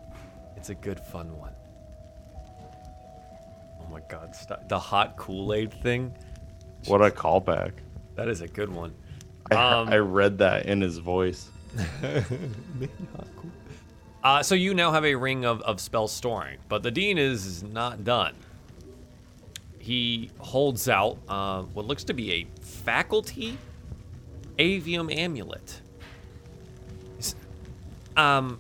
It's 0.56 0.70
a 0.70 0.76
good 0.76 1.00
fun 1.00 1.36
one. 1.38 1.54
Oh 3.82 3.88
my 3.92 4.02
God! 4.10 4.36
Stop. 4.36 4.68
The 4.70 4.80
hot 4.80 5.18
Kool 5.18 5.54
Aid 5.54 5.74
thing. 5.82 6.16
What 6.86 7.02
a 7.02 7.10
callback. 7.10 7.74
That 8.16 8.30
is 8.30 8.42
a 8.42 8.48
good 8.48 8.72
one. 8.72 8.94
I, 9.52 9.56
Um, 9.56 9.90
I 9.90 9.98
read 9.98 10.38
that 10.40 10.66
in 10.66 10.82
his 10.82 10.98
voice. 10.98 11.50
Uh, 14.28 14.44
so 14.44 14.56
you 14.56 14.74
now 14.74 14.92
have 14.92 15.06
a 15.06 15.16
ring 15.16 15.46
of, 15.46 15.62
of 15.62 15.80
spell 15.80 16.06
storing, 16.06 16.58
but 16.68 16.84
the 16.84 16.92
dean 16.92 17.18
is 17.18 17.64
not 17.64 18.04
done. 18.04 18.36
He 19.80 20.32
holds 20.38 20.90
out 20.90 21.18
uh, 21.30 21.62
what 21.62 21.86
looks 21.86 22.04
to 22.04 22.14
be 22.14 22.34
a 22.34 22.48
faculty 22.62 23.58
avium 24.60 25.16
amulet. 25.16 25.80
Um, 28.18 28.60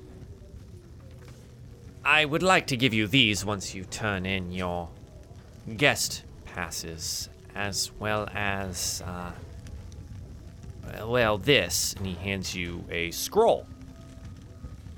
I 2.06 2.24
would 2.24 2.44
like 2.44 2.68
to 2.68 2.78
give 2.78 2.94
you 2.94 3.06
these 3.06 3.44
once 3.44 3.76
you 3.76 3.84
turn 3.84 4.26
in 4.26 4.54
your 4.54 4.88
guest 5.76 6.24
passes, 6.46 7.28
as 7.56 7.92
well 8.00 8.30
as, 8.34 9.04
uh, 9.06 9.34
well, 11.06 11.38
this. 11.38 11.94
And 11.98 12.08
he 12.08 12.14
hands 12.14 12.56
you 12.56 12.86
a 12.90 13.12
scroll. 13.12 13.68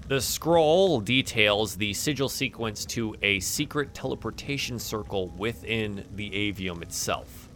The 0.09 0.19
scroll 0.19 1.01
details 1.01 1.75
the 1.75 1.93
sigil 1.93 2.29
sequence 2.29 2.83
to 2.87 3.15
a 3.21 3.39
secret 3.41 3.93
teleportation 3.93 4.79
circle 4.79 5.27
within 5.37 6.03
the 6.15 6.31
avium 6.31 6.81
itself. 6.81 7.47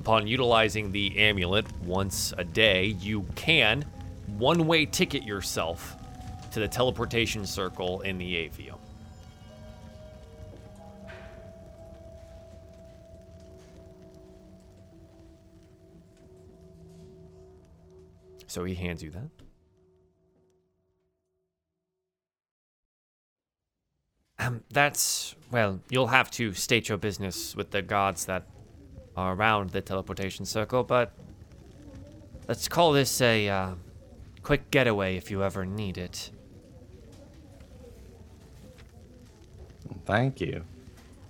Upon 0.00 0.26
utilizing 0.26 0.90
the 0.90 1.16
amulet 1.16 1.66
once 1.82 2.34
a 2.36 2.42
day, 2.42 2.86
you 2.98 3.24
can 3.36 3.84
one 4.38 4.66
way 4.66 4.86
ticket 4.86 5.22
yourself 5.22 5.94
to 6.50 6.58
the 6.58 6.66
teleportation 6.66 7.46
circle 7.46 8.00
in 8.00 8.18
the 8.18 8.34
avium. 8.34 8.80
So 18.48 18.64
he 18.64 18.74
hands 18.74 19.00
you 19.00 19.10
that. 19.10 19.33
Um, 24.38 24.62
that's 24.70 25.36
well. 25.50 25.80
You'll 25.90 26.08
have 26.08 26.30
to 26.32 26.52
state 26.54 26.88
your 26.88 26.98
business 26.98 27.54
with 27.54 27.70
the 27.70 27.82
guards 27.82 28.24
that 28.26 28.46
are 29.16 29.34
around 29.34 29.70
the 29.70 29.80
teleportation 29.80 30.44
circle, 30.44 30.82
but 30.82 31.12
let's 32.48 32.68
call 32.68 32.92
this 32.92 33.20
a 33.20 33.48
uh, 33.48 33.74
quick 34.42 34.70
getaway 34.70 35.16
if 35.16 35.30
you 35.30 35.42
ever 35.42 35.64
need 35.64 35.98
it. 35.98 36.30
Thank 40.04 40.40
you. 40.40 40.64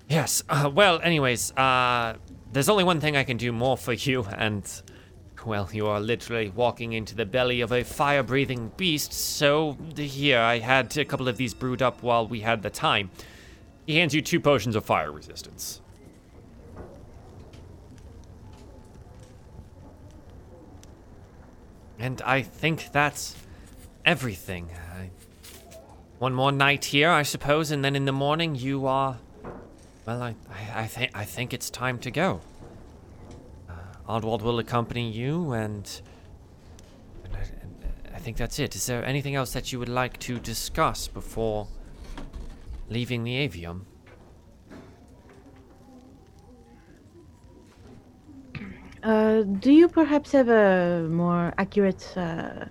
Yes. 0.09 0.43
Uh, 0.49 0.71
well, 0.73 1.01
anyways, 1.03 1.53
uh, 1.53 2.17
there's 2.53 2.69
only 2.69 2.85
one 2.85 3.01
thing 3.01 3.17
I 3.17 3.25
can 3.25 3.37
do 3.37 3.53
more 3.53 3.77
for 3.77 3.93
you, 3.93 4.25
and 4.25 4.65
well, 5.47 5.69
you 5.73 5.87
are 5.87 6.01
literally 6.01 6.51
walking 6.51 6.93
into 6.93 7.15
the 7.15 7.27
belly 7.27 7.61
of 7.61 7.73
a 7.73 7.85
fire-breathing 7.85 8.73
beast. 8.77 9.13
So 9.13 9.77
here, 9.97 10.41
I 10.41 10.59
had 10.59 10.97
a 10.97 11.05
couple 11.05 11.29
of 11.29 11.37
these 11.37 11.55
brewed 11.55 11.83
up 11.83 12.03
while 12.03 12.27
we 12.27 12.41
had 12.41 12.63
the 12.63 12.71
time. 12.71 13.11
He 13.87 13.99
hands 13.99 14.15
you 14.15 14.23
two 14.23 14.41
potions 14.41 14.77
of 14.77 14.85
fire 14.85 15.13
resistance. 15.13 15.81
And 21.99 22.21
I 22.23 22.43
think 22.43 22.93
that's 22.93 23.37
everything. 24.05 24.71
I, 24.95 25.11
one 26.19 26.35
more 26.35 26.53
night 26.53 26.87
here, 26.87 27.11
I 27.11 27.23
suppose, 27.23 27.71
and 27.71 27.85
then 27.85 27.97
in 27.97 28.05
the 28.05 28.13
morning 28.13 28.55
you 28.55 28.87
are. 28.87 29.19
Well, 30.07 30.23
I, 30.23 30.35
I, 30.51 30.83
I 30.83 30.87
think 30.87 31.11
I 31.15 31.25
think 31.25 31.55
it's 31.55 31.71
time 31.71 31.99
to 32.01 32.11
go. 32.11 32.41
Oddwald 34.09 34.43
will 34.43 34.59
accompany 34.59 35.11
you, 35.11 35.53
and, 35.53 36.01
and, 37.25 37.35
I, 37.35 37.41
and 37.41 37.75
I 38.15 38.19
think 38.19 38.37
that's 38.37 38.59
it. 38.59 38.77
Is 38.77 38.87
there 38.87 39.05
anything 39.05 39.35
else 39.35 39.53
that 39.55 39.73
you 39.73 39.79
would 39.79 39.89
like 39.89 40.19
to 40.21 40.39
discuss 40.39 41.09
before 41.09 41.69
leaving 42.91 43.25
the 43.25 43.49
avium? 43.49 43.87
Uh, 49.03 49.43
do 49.43 49.71
you 49.71 49.89
perhaps 49.89 50.33
have 50.33 50.49
a 50.49 51.07
more 51.11 51.53
accurate 51.59 52.11
uh, 52.17 52.65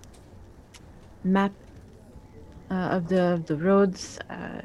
map 1.24 1.52
uh, 2.72 2.74
of 2.74 3.08
the 3.08 3.22
of 3.22 3.46
the 3.46 3.56
roads? 3.56 4.20
Uh, 4.30 4.62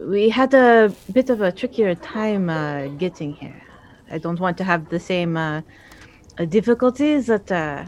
we 0.00 0.30
had 0.30 0.54
a 0.54 0.90
bit 1.12 1.28
of 1.28 1.42
a 1.42 1.52
trickier 1.52 1.94
time 1.94 2.48
uh, 2.48 2.86
getting 2.96 3.34
here. 3.34 3.62
I 4.10 4.18
don't 4.18 4.40
want 4.40 4.58
to 4.58 4.64
have 4.64 4.88
the 4.88 5.00
same 5.00 5.36
uh, 5.36 5.62
uh, 6.38 6.44
difficulties 6.44 7.26
that 7.26 7.50
uh, 7.50 7.84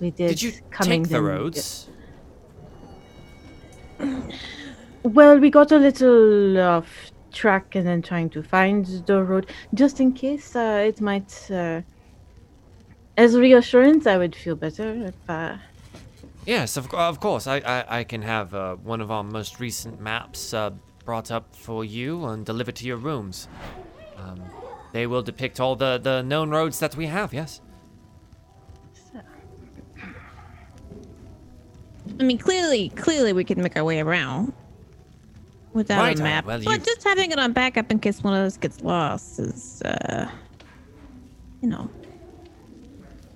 we 0.00 0.10
did, 0.10 0.28
Did 0.28 0.42
you 0.42 0.52
coming 0.70 1.04
take 1.04 1.12
the 1.12 1.22
roads? 1.22 1.88
Well, 5.02 5.38
we 5.38 5.50
got 5.50 5.70
a 5.72 5.78
little 5.78 6.58
off 6.58 7.12
track 7.32 7.74
and 7.74 7.86
then 7.86 8.02
trying 8.02 8.30
to 8.30 8.42
find 8.42 8.86
the 9.06 9.22
road 9.22 9.50
just 9.74 10.00
in 10.00 10.12
case 10.12 10.56
uh, 10.56 10.84
it 10.86 11.00
might. 11.00 11.50
Uh, 11.50 11.82
as 13.16 13.34
reassurance, 13.36 14.06
I 14.06 14.18
would 14.18 14.34
feel 14.34 14.56
better 14.56 15.06
if. 15.06 15.30
Uh, 15.30 15.56
Yes, 16.46 16.76
of, 16.76 16.94
of 16.94 17.18
course. 17.18 17.48
I, 17.48 17.56
I, 17.56 17.98
I 17.98 18.04
can 18.04 18.22
have 18.22 18.54
uh, 18.54 18.76
one 18.76 19.00
of 19.00 19.10
our 19.10 19.24
most 19.24 19.58
recent 19.58 20.00
maps 20.00 20.54
uh, 20.54 20.70
brought 21.04 21.32
up 21.32 21.56
for 21.56 21.84
you 21.84 22.24
and 22.26 22.46
delivered 22.46 22.76
to 22.76 22.86
your 22.86 22.98
rooms. 22.98 23.48
Um, 24.16 24.40
they 24.92 25.06
will 25.06 25.22
depict 25.22 25.60
all 25.60 25.76
the, 25.76 25.98
the 25.98 26.22
known 26.22 26.50
roads 26.50 26.78
that 26.80 26.96
we 26.96 27.06
have, 27.06 27.32
yes? 27.34 27.60
I 32.18 32.22
mean, 32.22 32.38
clearly, 32.38 32.88
clearly 32.90 33.32
we 33.32 33.44
can 33.44 33.60
make 33.62 33.76
our 33.76 33.84
way 33.84 34.00
around 34.00 34.52
without 35.72 35.98
Right, 36.00 36.18
a 36.18 36.22
uh, 36.22 36.24
map. 36.24 36.44
well, 36.46 36.60
but 36.64 36.78
you- 36.78 36.84
just 36.84 37.04
having 37.04 37.30
it 37.30 37.38
on 37.38 37.52
backup 37.52 37.90
in 37.90 37.98
case 37.98 38.22
one 38.22 38.34
of 38.34 38.40
us 38.46 38.56
gets 38.56 38.80
lost 38.82 39.38
is, 39.38 39.82
uh, 39.82 40.28
you 41.60 41.68
know, 41.68 41.90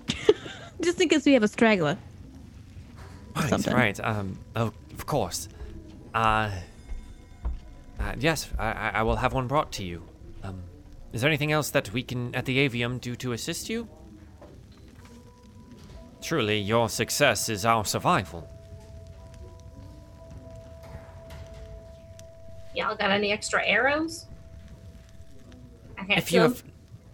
just 0.81 0.99
in 0.99 1.09
case 1.09 1.25
we 1.25 1.33
have 1.33 1.43
a 1.43 1.47
straggler. 1.47 1.97
Right, 3.35 3.49
something. 3.49 3.73
right. 3.73 3.99
Um, 4.03 4.39
oh, 4.55 4.73
of 4.93 5.05
course. 5.05 5.47
Uh, 6.13 6.51
uh 7.99 8.13
yes, 8.19 8.49
I, 8.59 8.71
I 8.71 8.89
I 8.95 9.03
will 9.03 9.15
have 9.15 9.31
one 9.33 9.47
brought 9.47 9.71
to 9.73 9.83
you. 9.83 10.03
Um, 10.43 10.61
is 11.13 11.21
there 11.21 11.29
anything 11.29 11.51
else 11.51 11.69
that 11.71 11.91
we 11.91 12.03
can, 12.03 12.33
at 12.35 12.45
the 12.45 12.57
Avium, 12.67 12.99
do 12.99 13.15
to 13.17 13.33
assist 13.33 13.69
you? 13.69 13.87
Truly, 16.21 16.59
your 16.59 16.87
success 16.87 17.49
is 17.49 17.65
our 17.65 17.83
survival. 17.83 18.47
Y'all 22.75 22.95
got 22.95 23.11
any 23.11 23.31
extra 23.31 23.65
arrows? 23.65 24.27
If 26.09 26.31
you 26.31 26.41
have 26.41 26.63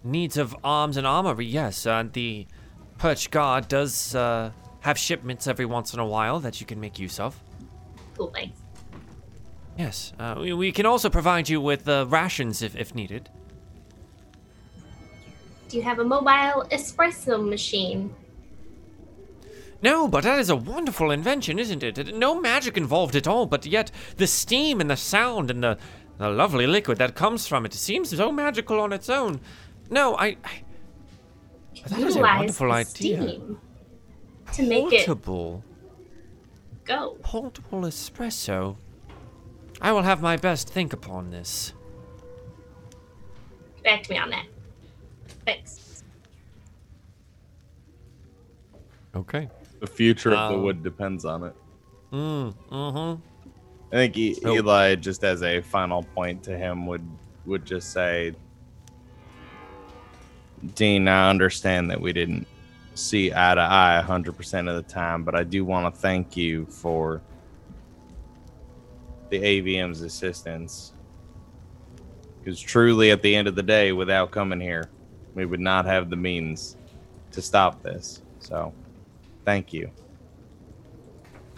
needs 0.04 0.38
of 0.38 0.56
arms 0.64 0.98
and 0.98 1.08
armory, 1.08 1.46
yes, 1.46 1.86
uh, 1.86 2.06
the 2.12 2.48
Perch 2.98 3.32
Guard 3.32 3.68
does 3.68 4.16
uh, 4.16 4.52
have 4.82 4.98
shipments 4.98 5.48
every 5.48 5.66
once 5.66 5.94
in 5.94 6.00
a 6.00 6.06
while 6.06 6.40
that 6.40 6.60
you 6.62 6.68
can 6.68 6.80
make 6.80 7.00
use 7.00 7.20
of. 7.20 7.40
cool, 8.16 8.28
thanks. 8.28 8.60
Yes, 9.78 10.14
uh, 10.20 10.36
we, 10.40 10.54
we 10.54 10.72
can 10.72 10.86
also 10.86 11.10
provide 11.10 11.50
you 11.50 11.62
with 11.62 11.88
uh, 11.88 12.06
rations 12.08 12.62
if, 12.62 12.76
if 12.76 12.96
needed. 12.96 13.30
Do 15.68 15.78
you 15.78 15.84
have 15.84 16.00
a 16.00 16.04
mobile 16.04 16.66
espresso 16.72 17.48
machine? 17.48 18.14
No, 19.82 20.08
but 20.08 20.24
that 20.24 20.40
is 20.40 20.50
a 20.50 20.56
wonderful 20.56 21.12
invention, 21.12 21.60
isn't 21.60 21.84
it? 21.84 22.16
No 22.16 22.40
magic 22.40 22.78
involved 22.78 23.16
at 23.16 23.28
all, 23.28 23.46
but 23.46 23.66
yet 23.66 23.92
the 24.16 24.26
steam 24.28 24.82
and 24.82 24.90
the 24.90 24.98
sound 24.98 25.52
and 25.52 25.64
the, 25.64 25.78
the 26.18 26.30
lovely 26.30 26.66
liquid 26.66 26.98
that 26.98 27.16
comes 27.16 27.48
from 27.48 27.66
it 27.66 27.74
seems 27.74 28.16
so 28.16 28.32
magical 28.32 28.80
on 28.80 28.92
its 28.92 29.10
own. 29.10 29.40
No, 29.90 30.16
I. 30.16 30.38
I 30.46 30.64
that 31.90 32.00
is 32.00 32.16
a 32.16 32.22
wonderful 32.22 32.72
idea. 32.72 33.22
steam 33.22 33.60
to 34.54 34.64
make 34.64 34.92
it 34.92 35.06
Portable, 35.06 35.64
go. 36.86 37.18
portable 37.22 37.82
espresso. 37.82 38.78
I 39.80 39.92
will 39.92 40.02
have 40.02 40.22
my 40.22 40.38
best 40.38 40.70
think 40.70 40.92
upon 40.94 41.30
this. 41.30 41.74
Back 43.84 44.04
to 44.04 44.12
me 44.12 44.18
on 44.18 44.32
that. 44.32 44.48
Thanks. 45.48 46.04
Okay. 49.16 49.50
The 49.80 49.88
future 49.88 50.34
of 50.34 50.50
the 50.52 50.56
Um, 50.58 50.64
wood 50.64 50.84
depends 50.84 51.24
on 51.24 51.44
it. 51.46 51.56
Mm, 52.12 52.54
mm-hmm. 52.70 53.22
I 53.94 53.96
think 53.96 54.18
e- 54.18 54.38
Oh. 54.44 54.56
Eli, 54.56 54.96
just 54.96 55.24
as 55.24 55.42
a 55.44 55.62
final 55.62 56.04
point 56.04 56.44
to 56.44 56.58
him, 56.58 56.86
would 56.86 57.02
would 57.46 57.64
just 57.66 57.94
say, 57.94 58.34
Dean, 60.76 61.08
I 61.08 61.30
understand 61.30 61.90
that 61.92 62.02
we 62.02 62.12
didn't 62.12 62.46
see 62.96 63.32
eye 63.34 63.56
to 63.56 63.62
eye 63.62 64.04
100% 64.06 64.68
of 64.70 64.76
the 64.76 64.82
time, 64.82 65.24
but 65.24 65.34
I 65.34 65.44
do 65.44 65.64
want 65.64 65.94
to 65.96 66.02
thank 66.02 66.36
you 66.36 66.66
for 66.66 67.22
the 69.30 69.40
Avium's 69.40 70.02
assistance. 70.02 70.92
Because 72.40 72.60
truly, 72.60 73.12
at 73.12 73.22
the 73.22 73.34
end 73.34 73.48
of 73.48 73.56
the 73.56 73.64
day, 73.64 73.94
without 73.94 74.32
coming 74.32 74.60
here, 74.60 74.90
we 75.38 75.46
would 75.46 75.60
not 75.60 75.86
have 75.86 76.10
the 76.10 76.16
means 76.16 76.76
to 77.32 77.42
stop 77.42 77.84
this. 77.84 78.24
So, 78.40 78.74
thank 79.46 79.72
you. 79.72 79.92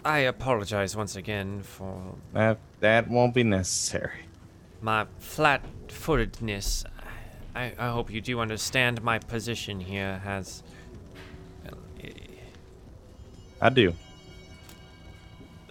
I 0.04 0.18
apologize 0.18 0.94
once 0.94 1.16
again 1.16 1.62
for 1.62 2.14
That 2.34 2.58
that 2.80 3.08
won't 3.08 3.34
be 3.34 3.42
necessary. 3.42 4.20
my 4.82 5.06
flat 5.18 5.62
footedness. 5.88 6.84
I, 7.54 7.72
I 7.78 7.88
hope 7.88 8.10
you 8.12 8.20
do 8.20 8.38
understand 8.40 9.02
my 9.02 9.18
position 9.18 9.80
here 9.80 10.18
has. 10.24 10.62
I 13.62 13.68
do. 13.68 13.92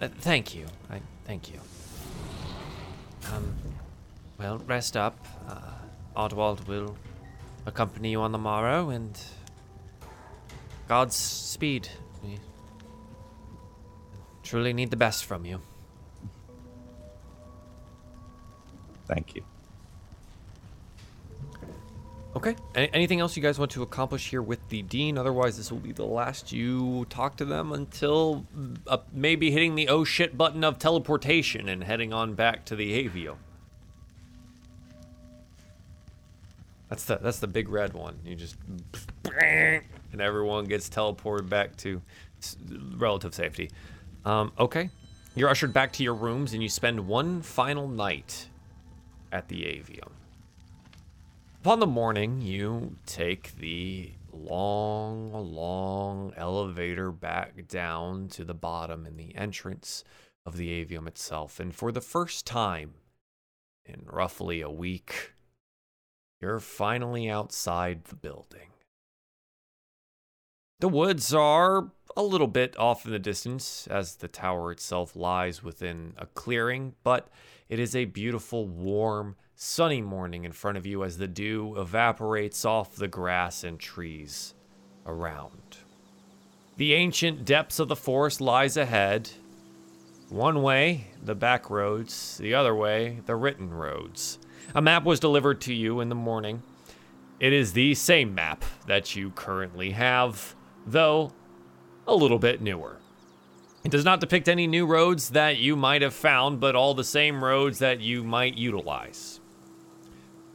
Uh, 0.00 0.08
thank 0.20 0.54
you. 0.54 0.66
I 0.90 1.00
thank 1.24 1.48
you. 1.52 1.58
Um, 3.32 3.52
well, 4.38 4.58
rest 4.66 4.96
up. 4.96 5.16
Uh, 5.48 5.58
Oddwald 6.16 6.66
will 6.68 6.96
accompany 7.66 8.10
you 8.10 8.20
on 8.20 8.32
the 8.32 8.38
morrow, 8.38 8.90
and 8.90 9.18
God's 10.88 11.16
speed. 11.16 11.88
We 12.22 12.38
truly 14.42 14.72
need 14.72 14.90
the 14.90 14.96
best 14.96 15.24
from 15.24 15.44
you. 15.44 15.60
Thank 19.06 19.34
you. 19.34 19.44
Okay. 22.36 22.54
Any, 22.76 22.94
anything 22.94 23.20
else 23.20 23.36
you 23.36 23.42
guys 23.42 23.58
want 23.58 23.72
to 23.72 23.82
accomplish 23.82 24.30
here 24.30 24.40
with 24.40 24.68
the 24.68 24.82
dean? 24.82 25.18
Otherwise, 25.18 25.56
this 25.56 25.72
will 25.72 25.80
be 25.80 25.92
the 25.92 26.04
last 26.04 26.52
you 26.52 27.04
talk 27.10 27.36
to 27.38 27.44
them 27.44 27.72
until 27.72 28.46
uh, 28.86 28.98
maybe 29.12 29.50
hitting 29.50 29.74
the 29.74 29.88
oh 29.88 30.04
shit 30.04 30.38
button 30.38 30.62
of 30.62 30.78
teleportation 30.78 31.68
and 31.68 31.82
heading 31.82 32.12
on 32.12 32.34
back 32.34 32.64
to 32.66 32.76
the 32.76 33.04
Avium. 33.04 33.36
That's 36.90 37.04
the 37.04 37.16
that's 37.16 37.38
the 37.38 37.46
big 37.46 37.68
red 37.70 37.94
one. 37.94 38.18
You 38.24 38.36
just 38.36 38.56
and 39.40 40.20
everyone 40.20 40.64
gets 40.66 40.90
teleported 40.90 41.48
back 41.48 41.76
to 41.78 42.02
relative 42.96 43.34
safety. 43.34 43.70
Um, 44.24 44.52
okay, 44.58 44.90
you're 45.34 45.48
ushered 45.48 45.72
back 45.72 45.92
to 45.94 46.02
your 46.02 46.14
rooms 46.14 46.52
and 46.52 46.62
you 46.62 46.68
spend 46.68 47.06
one 47.06 47.40
final 47.40 47.88
night 47.88 48.48
at 49.32 49.48
the 49.48 49.62
Avium. 49.62 50.10
Upon 51.60 51.78
the 51.78 51.86
morning, 51.86 52.40
you 52.40 52.96
take 53.06 53.56
the 53.56 54.12
long, 54.32 55.32
long 55.54 56.32
elevator 56.36 57.10
back 57.12 57.68
down 57.68 58.28
to 58.28 58.44
the 58.44 58.54
bottom 58.54 59.06
in 59.06 59.16
the 59.16 59.34
entrance 59.36 60.04
of 60.46 60.56
the 60.56 60.84
avium 60.84 61.06
itself. 61.06 61.60
And 61.60 61.74
for 61.74 61.92
the 61.92 62.00
first 62.00 62.46
time 62.46 62.94
in 63.84 64.06
roughly 64.06 64.62
a 64.62 64.70
week, 64.70 65.34
you're 66.40 66.60
finally 66.60 67.28
outside 67.28 68.04
the 68.04 68.16
building. 68.16 68.70
The 70.80 70.88
woods 70.88 71.34
are 71.34 71.90
a 72.16 72.22
little 72.22 72.46
bit 72.46 72.76
off 72.78 73.04
in 73.04 73.12
the 73.12 73.18
distance 73.18 73.86
as 73.88 74.16
the 74.16 74.28
tower 74.28 74.72
itself 74.72 75.14
lies 75.14 75.62
within 75.62 76.14
a 76.16 76.26
clearing, 76.26 76.94
but 77.04 77.28
it 77.68 77.78
is 77.78 77.94
a 77.94 78.06
beautiful, 78.06 78.66
warm, 78.66 79.36
sunny 79.54 80.00
morning 80.00 80.44
in 80.44 80.52
front 80.52 80.78
of 80.78 80.86
you 80.86 81.04
as 81.04 81.18
the 81.18 81.28
dew 81.28 81.74
evaporates 81.78 82.64
off 82.64 82.96
the 82.96 83.08
grass 83.08 83.62
and 83.62 83.78
trees 83.78 84.54
around. 85.06 85.76
The 86.78 86.94
ancient 86.94 87.44
depths 87.44 87.78
of 87.78 87.88
the 87.88 87.96
forest 87.96 88.40
lies 88.40 88.78
ahead. 88.78 89.30
One 90.30 90.62
way, 90.62 91.08
the 91.22 91.34
back 91.34 91.68
roads, 91.68 92.38
the 92.38 92.54
other 92.54 92.74
way, 92.74 93.20
the 93.26 93.36
written 93.36 93.68
roads. 93.68 94.38
A 94.74 94.82
map 94.82 95.04
was 95.04 95.18
delivered 95.18 95.60
to 95.62 95.74
you 95.74 96.00
in 96.00 96.08
the 96.08 96.14
morning. 96.14 96.62
It 97.40 97.52
is 97.52 97.72
the 97.72 97.94
same 97.94 98.34
map 98.34 98.64
that 98.86 99.16
you 99.16 99.30
currently 99.30 99.92
have, 99.92 100.54
though 100.86 101.32
a 102.06 102.14
little 102.14 102.38
bit 102.38 102.60
newer. 102.60 102.98
It 103.82 103.90
does 103.90 104.04
not 104.04 104.20
depict 104.20 104.48
any 104.48 104.66
new 104.66 104.86
roads 104.86 105.30
that 105.30 105.56
you 105.56 105.74
might 105.74 106.02
have 106.02 106.14
found, 106.14 106.60
but 106.60 106.76
all 106.76 106.94
the 106.94 107.02
same 107.02 107.42
roads 107.42 107.78
that 107.78 108.00
you 108.00 108.22
might 108.22 108.56
utilize. 108.56 109.40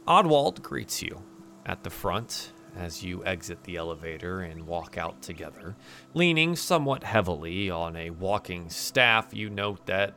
Oddwald 0.06 0.62
greets 0.62 1.02
you 1.02 1.22
at 1.64 1.82
the 1.82 1.90
front 1.90 2.52
as 2.76 3.02
you 3.02 3.24
exit 3.24 3.64
the 3.64 3.76
elevator 3.76 4.42
and 4.42 4.66
walk 4.66 4.96
out 4.96 5.20
together. 5.22 5.74
Leaning 6.14 6.54
somewhat 6.54 7.02
heavily 7.02 7.68
on 7.68 7.96
a 7.96 8.10
walking 8.10 8.70
staff, 8.70 9.34
you 9.34 9.50
note 9.50 9.84
that, 9.86 10.14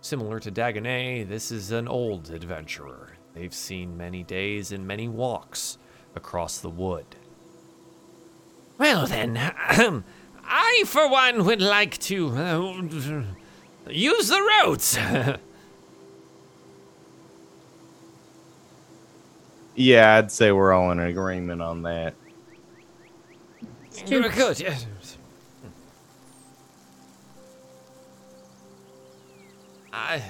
similar 0.00 0.40
to 0.40 0.50
Dagonet, 0.50 1.28
this 1.28 1.52
is 1.52 1.70
an 1.70 1.86
old 1.86 2.30
adventurer. 2.30 3.11
They've 3.34 3.54
seen 3.54 3.96
many 3.96 4.22
days 4.22 4.72
and 4.72 4.86
many 4.86 5.08
walks 5.08 5.78
across 6.14 6.58
the 6.58 6.70
wood. 6.70 7.06
Well, 8.78 9.06
then, 9.06 9.36
I, 10.44 10.84
for 10.86 11.08
one, 11.08 11.44
would 11.44 11.62
like 11.62 11.98
to 12.00 12.28
uh, 12.30 12.82
use 13.88 14.28
the 14.28 14.42
roads. 14.60 14.98
Yeah, 19.74 20.16
I'd 20.16 20.30
say 20.30 20.52
we're 20.52 20.72
all 20.72 20.90
in 20.90 20.98
agreement 20.98 21.62
on 21.62 21.82
that. 21.82 22.14
true. 24.06 24.28
Good, 24.28 24.60
yes. 24.60 24.86
I, 29.92 30.22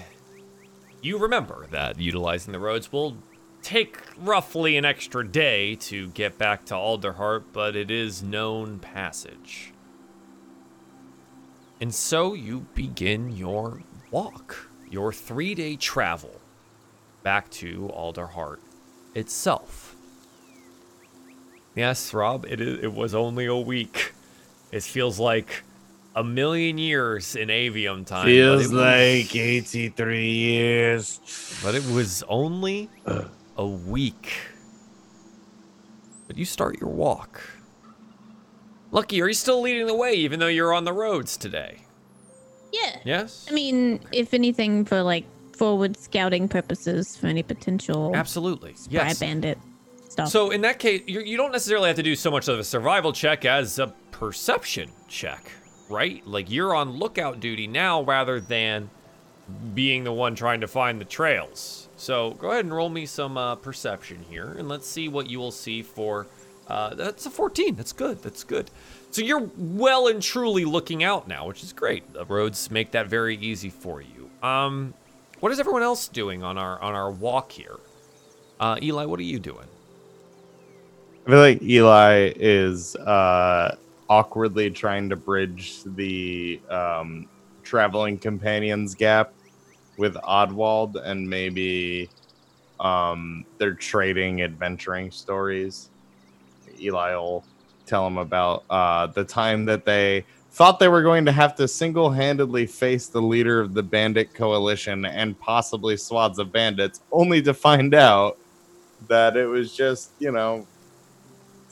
you 1.02 1.18
remember 1.18 1.66
that 1.70 1.98
utilizing 1.98 2.52
the 2.52 2.58
roads 2.58 2.92
will 2.92 3.16
take 3.60 3.98
roughly 4.18 4.76
an 4.76 4.84
extra 4.84 5.26
day 5.26 5.74
to 5.76 6.08
get 6.08 6.38
back 6.38 6.64
to 6.66 6.74
Alderheart, 6.74 7.44
but 7.52 7.76
it 7.76 7.90
is 7.90 8.22
known 8.22 8.78
passage. 8.78 9.72
And 11.80 11.92
so 11.92 12.34
you 12.34 12.66
begin 12.74 13.36
your 13.36 13.82
walk, 14.10 14.70
your 14.88 15.12
three 15.12 15.54
day 15.54 15.76
travel 15.76 16.40
back 17.22 17.50
to 17.50 17.90
Alderheart 17.94 18.58
itself. 19.14 19.96
Yes, 21.74 22.12
Rob, 22.12 22.44
it, 22.46 22.60
is, 22.60 22.84
it 22.84 22.92
was 22.92 23.14
only 23.14 23.46
a 23.46 23.56
week. 23.56 24.12
It 24.70 24.82
feels 24.82 25.18
like 25.18 25.64
a 26.14 26.22
million 26.24 26.76
years 26.78 27.36
in 27.36 27.48
avium 27.48 28.04
time. 28.06 28.24
but 28.26 28.32
it 28.32 28.34
Feels 28.34 28.62
was- 28.64 28.72
like 28.72 29.34
83 29.36 30.30
years. 30.30 31.20
but 31.62 31.74
it 31.74 31.84
was 31.86 32.22
only 32.28 32.88
uh. 33.06 33.24
a 33.56 33.66
week. 33.66 34.32
But 36.26 36.36
you 36.38 36.44
start 36.44 36.80
your 36.80 36.90
walk. 36.90 37.40
Lucky, 38.90 39.20
are 39.22 39.28
you 39.28 39.34
still 39.34 39.60
leading 39.62 39.86
the 39.86 39.94
way 39.94 40.14
even 40.14 40.38
though 40.38 40.48
you're 40.48 40.72
on 40.74 40.84
the 40.84 40.92
roads 40.92 41.36
today? 41.36 41.78
Yeah. 42.72 42.98
Yes? 43.04 43.46
I 43.50 43.52
mean, 43.54 44.00
if 44.12 44.32
anything, 44.34 44.84
for 44.84 45.02
like 45.02 45.24
forward 45.56 45.96
scouting 45.96 46.48
purposes, 46.48 47.16
for 47.16 47.26
any 47.26 47.42
potential 47.42 48.14
Absolutely. 48.14 48.74
spy 48.74 48.92
Yes. 48.92 49.18
bandit. 49.18 49.58
stuff. 50.08 50.28
So 50.28 50.50
in 50.50 50.60
that 50.62 50.78
case, 50.78 51.02
you, 51.06 51.20
you 51.20 51.36
don't 51.38 51.52
necessarily 51.52 51.88
have 51.88 51.96
to 51.96 52.02
do 52.02 52.14
so 52.16 52.30
much 52.30 52.48
of 52.48 52.58
a 52.58 52.64
survival 52.64 53.12
check 53.12 53.44
as 53.46 53.78
a 53.78 53.88
perception 54.10 54.90
check, 55.08 55.50
right? 55.92 56.26
Like 56.26 56.50
you're 56.50 56.74
on 56.74 56.98
lookout 56.98 57.38
duty 57.38 57.66
now 57.66 58.02
rather 58.02 58.40
than 58.40 58.90
being 59.74 60.04
the 60.04 60.12
one 60.12 60.34
trying 60.34 60.60
to 60.62 60.68
find 60.68 61.00
the 61.00 61.04
trails. 61.04 61.88
So 61.96 62.32
go 62.32 62.50
ahead 62.50 62.64
and 62.64 62.74
roll 62.74 62.88
me 62.88 63.06
some 63.06 63.36
uh, 63.36 63.56
perception 63.56 64.24
here, 64.28 64.56
and 64.58 64.68
let's 64.68 64.88
see 64.88 65.08
what 65.08 65.28
you 65.30 65.38
will 65.38 65.52
see 65.52 65.82
for. 65.82 66.26
Uh, 66.66 66.94
that's 66.94 67.26
a 67.26 67.30
14. 67.30 67.76
That's 67.76 67.92
good. 67.92 68.22
That's 68.22 68.44
good. 68.44 68.70
So 69.10 69.20
you're 69.20 69.50
well 69.56 70.08
and 70.08 70.22
truly 70.22 70.64
looking 70.64 71.04
out 71.04 71.28
now, 71.28 71.46
which 71.46 71.62
is 71.62 71.72
great. 71.72 72.12
The 72.12 72.24
roads 72.24 72.70
make 72.70 72.92
that 72.92 73.08
very 73.08 73.36
easy 73.36 73.68
for 73.68 74.00
you. 74.00 74.30
Um, 74.42 74.94
what 75.40 75.52
is 75.52 75.60
everyone 75.60 75.82
else 75.82 76.08
doing 76.08 76.42
on 76.42 76.56
our 76.56 76.80
on 76.80 76.94
our 76.94 77.10
walk 77.10 77.52
here? 77.52 77.76
Uh, 78.58 78.78
Eli, 78.80 79.04
what 79.04 79.18
are 79.20 79.24
you 79.24 79.38
doing? 79.38 79.66
I 81.26 81.30
feel 81.30 81.38
like 81.38 81.62
Eli 81.62 82.32
is 82.36 82.96
uh, 82.96 83.76
awkwardly 84.12 84.68
trying 84.68 85.08
to 85.08 85.16
bridge 85.16 85.82
the 85.96 86.60
um, 86.68 87.26
traveling 87.62 88.18
companions 88.18 88.94
gap 88.94 89.32
with 89.96 90.14
Oddwald, 90.16 91.02
and 91.02 91.26
maybe 91.26 92.10
um, 92.78 93.46
they're 93.56 93.72
trading 93.72 94.42
adventuring 94.42 95.10
stories. 95.10 95.88
Eli 96.78 97.14
will 97.14 97.42
tell 97.86 98.06
him 98.06 98.18
about 98.18 98.64
uh, 98.68 99.06
the 99.06 99.24
time 99.24 99.64
that 99.64 99.86
they 99.86 100.26
thought 100.50 100.78
they 100.78 100.88
were 100.88 101.02
going 101.02 101.24
to 101.24 101.32
have 101.32 101.54
to 101.56 101.66
single-handedly 101.66 102.66
face 102.66 103.06
the 103.06 103.22
leader 103.22 103.60
of 103.60 103.72
the 103.72 103.82
bandit 103.82 104.34
coalition 104.34 105.06
and 105.06 105.38
possibly 105.40 105.96
swaths 105.96 106.38
of 106.38 106.52
bandits, 106.52 107.00
only 107.12 107.40
to 107.40 107.54
find 107.54 107.94
out 107.94 108.36
that 109.08 109.38
it 109.38 109.46
was 109.46 109.74
just, 109.74 110.10
you 110.18 110.30
know, 110.30 110.66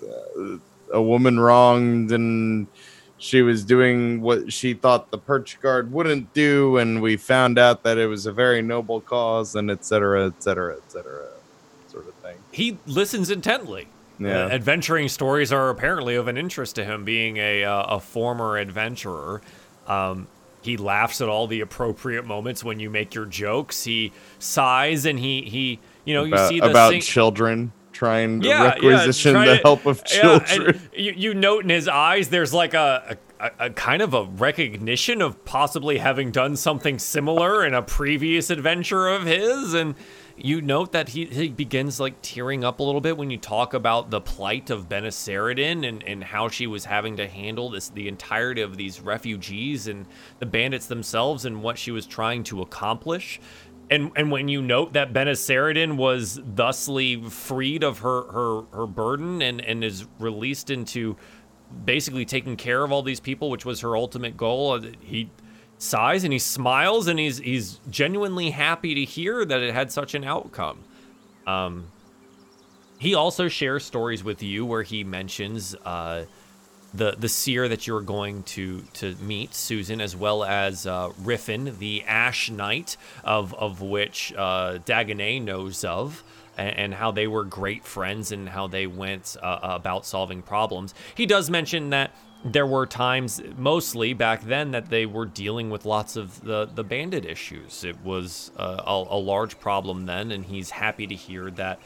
uh, 0.03 0.57
a 0.93 1.03
woman 1.03 1.39
wronged 1.39 2.13
and 2.13 2.67
she 3.19 3.43
was 3.43 3.65
doing 3.65 4.23
what 4.23 4.53
she 4.53 4.73
thought 4.75 5.11
the 5.11 5.19
perch 5.19 5.61
guard 5.61 5.93
wouldn't 5.93 6.33
do 6.33 6.79
and 6.79 7.03
we 7.03 7.17
found 7.17 7.59
out 7.59 7.83
that 7.83 7.99
it 7.99 8.07
was 8.07 8.27
a 8.27 8.33
very 8.33 8.63
noble 8.63 9.01
cause 9.01 9.55
and 9.55 9.71
etc 9.71 10.27
etc 10.27 10.27
et 10.27 10.43
cetera 10.43 10.77
et 10.77 10.93
cetera 10.93 11.29
sort 11.89 12.09
of 12.09 12.15
thing 12.15 12.37
He 12.53 12.79
listens 12.87 13.31
intently. 13.31 13.89
Yeah. 14.19 14.45
Uh, 14.45 14.49
adventuring 14.51 15.09
stories 15.09 15.51
are 15.51 15.71
apparently 15.71 16.15
of 16.15 16.29
an 16.29 16.37
interest 16.37 16.77
to 16.77 16.85
him, 16.85 17.05
being 17.05 17.39
a 17.39 17.65
uh, 17.65 17.97
a 17.97 18.01
former 18.01 18.59
adventurer. 18.59 19.41
Um, 19.87 20.27
he 20.61 20.77
laughs 20.77 21.23
at 21.23 21.29
all 21.31 21.47
the 21.47 21.61
appropriate 21.63 22.27
moments 22.27 22.63
when 22.63 22.79
you 22.81 22.91
make 22.91 23.15
your 23.15 23.25
jokes. 23.25 23.85
He 23.85 24.13
sighs 24.39 25.07
and 25.07 25.19
he 25.19 25.41
he 25.43 25.79
you 26.05 26.13
know 26.13 26.25
you 26.25 26.35
about, 26.35 26.49
see 26.51 26.61
the 26.61 26.69
about 26.69 26.91
sing- 26.91 27.01
children 27.01 27.73
trying 28.01 28.41
to 28.41 28.49
Yeah, 28.49 28.63
yeah, 28.63 28.89
requisition 28.89 29.35
the 29.35 29.45
to- 29.45 29.57
help 29.57 29.85
of 29.85 30.03
Yeah, 30.11 30.39
children 30.39 30.81
you, 30.97 31.13
you 31.15 31.35
note 31.35 31.65
in 31.65 31.69
his 31.69 31.87
eyes 31.87 32.31
there's 32.31 32.55
like 32.55 32.73
a, 32.73 33.19
a, 33.39 33.51
a 33.67 33.71
kind 33.71 34.01
of 34.01 34.15
a 34.15 34.25
recognition 34.25 35.21
of 35.21 35.45
possibly 35.45 35.99
having 35.99 36.31
done 36.31 36.57
something 36.57 36.99
similar 36.99 37.63
in 37.63 37.75
a 37.75 37.83
previous 37.83 38.49
adventure 38.49 39.07
of 39.07 39.25
his 39.27 39.75
and 39.75 39.95
you 40.43 40.63
note 40.63 40.93
that 40.93 41.11
he, 41.11 41.27
he 41.27 41.51
begins 41.51 42.01
like 42.01 42.15
tearing 42.23 42.65
up 42.65 42.81
a 42.81 42.83
little 42.83 43.03
bit 43.03 43.19
when 43.19 43.31
you 43.31 43.37
talk 43.37 43.75
about 43.75 44.09
the 44.11 44.23
plight 44.23 44.71
of 44.71 44.89
Benaceridin 44.89 45.87
and, 45.87 46.03
and 46.03 46.25
how 46.25 46.49
she 46.49 46.67
was 46.67 46.87
having 46.87 47.19
to 47.19 47.29
handle 47.29 47.69
this 47.69 47.91
the 47.91 48.09
entirety 48.09 48.63
of 48.63 48.79
these 48.79 49.03
refugees 49.03 49.87
and 49.87 50.07
the 50.39 50.47
bandits 50.47 50.87
themselves 50.87 51.45
and 51.45 51.63
what 51.63 51.77
she 51.77 51.91
was 51.91 52.07
trying 52.07 52.43
to 52.45 52.63
accomplish. 52.63 53.39
And 53.91 54.13
and 54.15 54.31
when 54.31 54.49
you 54.49 54.63
note 54.63 54.93
that 54.93 55.13
Benaceridin 55.13 55.97
was 55.97 56.41
thusly 56.45 57.21
freed 57.29 57.83
of 57.83 57.99
her 57.99 58.23
her 58.31 58.63
her 58.73 58.87
burden 58.87 59.43
and 59.43 59.61
and 59.61 59.83
is 59.83 60.07
released 60.21 60.71
into 60.71 61.17
basically 61.85 62.25
taking 62.25 62.57
care 62.57 62.85
of 62.85 62.93
all 62.93 63.03
these 63.03 63.21
people, 63.21 63.51
which 63.51 63.65
was 63.65 63.81
her 63.81 63.97
ultimate 63.97 64.37
goal, 64.37 64.73
uh, 64.73 64.83
he 65.01 65.31
sighs 65.79 66.25
and 66.25 66.33
he 66.33 66.39
smiles 66.39 67.09
and 67.09 67.19
he's 67.19 67.39
he's 67.39 67.81
genuinely 67.91 68.51
happy 68.51 68.95
to 68.95 69.05
hear 69.05 69.45
that 69.45 69.61
it 69.61 69.75
had 69.75 69.91
such 69.91 70.15
an 70.15 70.23
outcome. 70.23 70.85
Um, 71.47 71.91
he 72.99 73.15
also 73.15 73.49
shares 73.49 73.85
stories 73.85 74.23
with 74.23 74.43
you 74.43 74.65
where 74.67 74.83
he 74.83 75.03
mentions 75.03 75.75
uh, 75.85 76.27
the 76.93 77.13
the 77.13 77.29
seer 77.29 77.69
that 77.69 77.87
you're 77.87 78.01
going 78.01 78.43
to 78.45 78.83
to 78.95 79.15
meet, 79.17 79.55
Susan, 79.55 80.01
as 80.01 80.17
well 80.17 80.45
as 80.45 80.87
uh, 80.87 81.11
Riffin, 81.23 81.79
the 81.79 82.05
Ash 82.05 82.51
Knight, 82.51 82.97
of 83.25 83.55
of 83.55 83.81
which 83.81 84.33
uh, 84.37 84.79
Dagonet 84.85 85.43
knows 85.43 85.85
of, 85.85 86.23
and, 86.57 86.77
and 86.77 86.95
how 86.95 87.11
they 87.11 87.27
were 87.27 87.45
great 87.45 87.85
friends 87.85 88.33
and 88.33 88.49
how 88.49 88.67
they 88.67 88.87
went 88.87 89.37
uh, 89.43 89.59
about 89.63 90.07
solving 90.07 90.43
problems. 90.43 90.95
He 91.15 91.27
does 91.27 91.51
mention 91.51 91.91
that 91.91 92.11
there 92.45 92.67
were 92.67 92.87
times, 92.87 93.43
mostly 93.57 94.15
back 94.15 94.43
then, 94.45 94.71
that 94.71 94.89
they 94.89 95.05
were 95.05 95.27
dealing 95.27 95.71
with 95.71 95.85
lots 95.85 96.17
of 96.17 96.43
the 96.43 96.67
the 96.75 96.85
bandit 96.85 97.25
issues. 97.25 97.85
It 97.85 98.03
was 98.03 98.51
uh, 98.57 98.83
a, 98.87 99.05
a 99.11 99.21
large 99.21 99.61
problem 99.61 100.07
then, 100.07 100.33
and 100.33 100.45
he's 100.45 100.71
happy 100.71 101.07
to 101.07 101.15
hear 101.15 101.51
that 101.53 101.79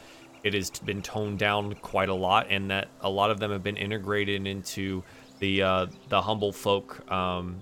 it 0.45 0.53
has 0.53 0.69
been 0.69 1.01
toned 1.01 1.39
down 1.39 1.73
quite 1.75 2.07
a 2.07 2.13
lot, 2.13 2.47
and 2.51 2.69
that 2.69 2.87
a 3.01 3.09
lot 3.09 3.31
of 3.31 3.39
them 3.39 3.51
have 3.51 3.63
been 3.63 3.77
integrated 3.77 4.45
into 4.45 5.03
the 5.39 5.63
uh, 5.63 5.87
the 6.09 6.21
humble 6.21 6.53
folk 6.53 7.11
um, 7.11 7.59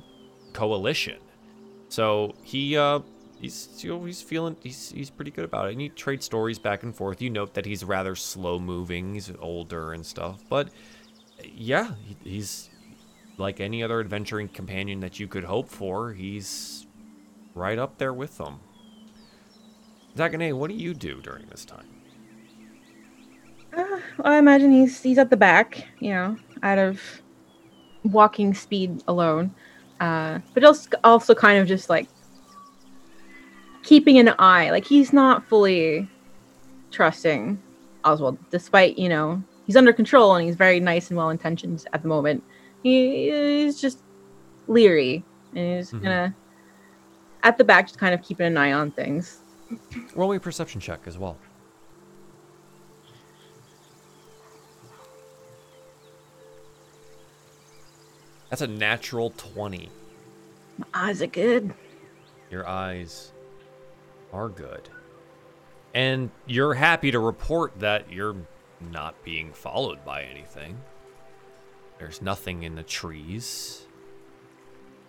coalition. 0.52 1.18
So 1.88 2.36
he 2.44 2.76
uh, 2.76 3.00
he's 3.40 3.70
you 3.82 3.90
know, 3.90 4.04
he's 4.04 4.22
feeling 4.22 4.58
he's 4.62 4.92
he's 4.92 5.10
pretty 5.10 5.32
good 5.32 5.46
about 5.46 5.70
it. 5.70 5.72
And 5.72 5.82
you 5.82 5.90
trade 5.90 6.22
stories 6.22 6.60
back 6.60 6.84
and 6.84 6.94
forth. 6.94 7.22
You 7.22 7.30
note 7.30 7.54
that 7.54 7.66
he's 7.66 7.86
rather 7.86 8.16
slow 8.16 8.60
moving. 8.60 9.14
He's 9.14 9.32
older 9.40 9.94
and 9.94 10.06
stuff, 10.06 10.44
but 10.50 10.68
yeah, 11.44 11.94
he- 12.06 12.30
he's 12.32 12.70
like 13.38 13.62
any 13.62 13.82
other 13.82 14.02
adventuring 14.02 14.50
companion 14.50 15.00
that 15.00 15.20
you 15.22 15.28
could 15.28 15.46
hope 15.46 15.70
for. 15.70 16.12
He's 16.12 16.86
right 17.56 17.80
up 17.80 17.98
there 17.98 18.14
with 18.14 18.38
them. 18.38 18.60
Dagonet, 20.18 20.54
what 20.54 20.70
do 20.70 20.76
you 20.76 20.94
do 20.94 21.22
during 21.22 21.48
this 21.48 21.66
time? 21.66 21.93
Uh, 23.76 24.00
I 24.24 24.38
imagine 24.38 24.72
he's 24.72 25.02
he's 25.02 25.18
at 25.18 25.30
the 25.30 25.38
back, 25.38 25.86
you 26.00 26.12
know, 26.12 26.38
out 26.62 26.78
of 26.80 27.00
walking 28.04 28.54
speed 28.54 29.04
alone. 29.08 29.54
Uh, 30.00 30.40
but 30.54 30.64
also 30.64 30.90
also 31.04 31.34
kind 31.36 31.60
of 31.60 31.68
just 31.68 31.90
like 31.90 32.08
keeping 33.84 34.18
an 34.20 34.34
eye. 34.40 34.70
Like 34.72 34.86
he's 34.86 35.14
not 35.14 35.46
fully 35.48 36.10
trusting 36.92 37.62
Oswald, 38.04 38.38
despite 38.50 38.98
you 38.98 39.10
know 39.10 39.42
he's 39.66 39.76
under 39.76 39.94
control 39.94 40.36
and 40.36 40.46
he's 40.46 40.56
very 40.56 40.80
nice 40.80 41.10
and 41.10 41.18
well 41.18 41.30
intentioned 41.30 41.86
at 41.94 42.02
the 42.02 42.08
moment. 42.08 42.44
He 42.82 43.30
is 43.30 43.80
just 43.80 44.04
leery 44.68 45.24
and 45.56 45.78
he's 45.78 45.92
Mhm. 45.92 46.02
gonna 46.02 46.36
at 47.44 47.58
the 47.58 47.64
back 47.64 47.88
just 47.88 48.00
kind 48.00 48.14
of 48.14 48.22
keeping 48.22 48.46
an 48.48 48.58
eye 48.58 48.72
on 48.74 48.92
things. 48.92 49.42
Roll 50.16 50.32
me 50.32 50.38
a 50.38 50.40
perception 50.40 50.80
check 50.82 51.02
as 51.06 51.18
well. 51.18 51.38
That's 58.54 58.62
a 58.62 58.68
natural 58.68 59.32
20. 59.32 59.90
My 60.78 60.86
eyes 60.94 61.24
are 61.24 61.28
good. 61.28 61.74
Your 62.52 62.68
eyes 62.68 63.32
are 64.32 64.48
good. 64.48 64.90
And 65.96 66.30
you're 66.46 66.76
happy 66.76 67.10
to 67.10 67.18
report 67.18 67.80
that 67.80 68.12
you're 68.12 68.36
not 68.92 69.16
being 69.24 69.54
followed 69.54 70.06
by 70.06 70.22
anything. 70.22 70.78
There's 71.98 72.22
nothing 72.22 72.62
in 72.62 72.76
the 72.76 72.84
trees. 72.84 73.88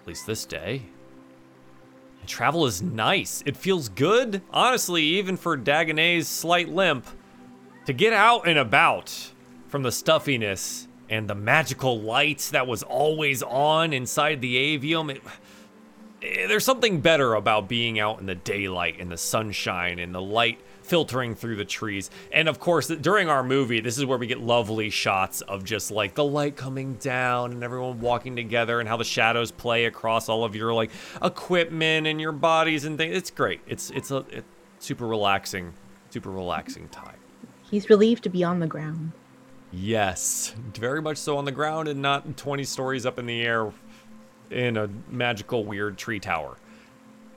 At 0.01 0.09
least 0.09 0.27
this 0.27 0.47
day. 0.47 0.81
And 2.21 2.27
travel 2.27 2.65
is 2.65 2.81
nice. 2.81 3.43
It 3.45 3.59
feels 3.59 3.91
good, 3.91 4.41
honestly, 4.53 5.03
even 5.03 5.37
for 5.37 5.55
Dagonet's 5.59 6.29
slight 6.29 6.71
limp, 6.71 7.07
to 7.85 7.93
get 7.93 8.15
out 8.15 8.49
and 8.49 8.59
about 8.59 9.33
from 9.69 9.83
the 9.83 9.93
stuffiness 9.93 10.89
and 11.09 11.29
the 11.29 11.35
magical 11.35 12.01
lights 12.01 12.51
that 12.51 12.67
was 12.67 12.83
always 12.83 13.43
on 13.43 13.93
inside 13.93 14.41
the 14.41 14.79
avium. 14.79 15.11
It, 15.11 15.23
eh, 16.23 16.47
there's 16.47 16.65
something 16.65 17.01
better 17.01 17.35
about 17.35 17.69
being 17.69 17.99
out 17.99 18.21
in 18.21 18.27
the 18.27 18.35
daylight 18.35 18.97
and 19.01 19.11
the 19.11 19.17
sunshine 19.17 19.99
and 19.99 20.15
the 20.15 20.23
light 20.23 20.59
filtering 20.85 21.35
through 21.35 21.57
the 21.57 21.65
trees. 21.65 22.11
And 22.31 22.49
of 22.49 22.61
course, 22.61 22.89
during 22.89 23.29
our 23.29 23.43
movie, 23.43 23.81
this 23.81 23.99
is 23.99 24.05
where 24.05 24.19
we 24.19 24.27
get 24.27 24.41
lovely 24.41 24.91
shots 24.91 25.41
of 25.43 25.65
just 25.65 25.91
like 25.91 26.15
the 26.15 26.25
light 26.25 26.57
coming 26.57 26.95
down 26.95 27.53
and 27.53 27.65
everyone 27.65 28.01
walking 28.01 28.37
together 28.37 28.81
and 28.81 28.89
how 28.89 28.97
the 28.97 29.05
shadows 29.05 29.51
play 29.51 29.87
across 29.87 30.29
all 30.29 30.45
of 30.45 30.55
your 30.55 30.73
like 30.73 30.91
equipment 31.23 32.07
and 32.07 32.21
your 32.21 32.33
bodies 32.33 32.85
and 32.85 32.99
things. 32.99 33.17
It's 33.17 33.31
great. 33.31 33.61
It's 33.67 33.91
it's 33.91 34.11
a 34.11 34.25
it's 34.31 34.47
super 34.79 35.07
relaxing, 35.07 35.73
super 36.11 36.31
relaxing 36.31 36.89
time. 36.89 37.17
He's 37.63 37.89
relieved 37.89 38.23
to 38.25 38.29
be 38.29 38.45
on 38.45 38.61
the 38.61 38.67
ground. 38.67 39.13
Yes, 39.77 40.55
very 40.73 41.03
much 41.03 41.17
so 41.17 41.37
on 41.37 41.45
the 41.45 41.53
ground 41.53 41.89
and 41.89 42.01
not 42.01 42.37
20 42.37 42.63
stories 42.65 43.05
up 43.05 43.19
in 43.19 43.27
the 43.27 43.43
air 43.43 43.73
in 44.51 44.77
a 44.77 44.89
magical 45.11 45.65
weird 45.65 45.99
tree 45.99 46.21
tower. 46.21 46.57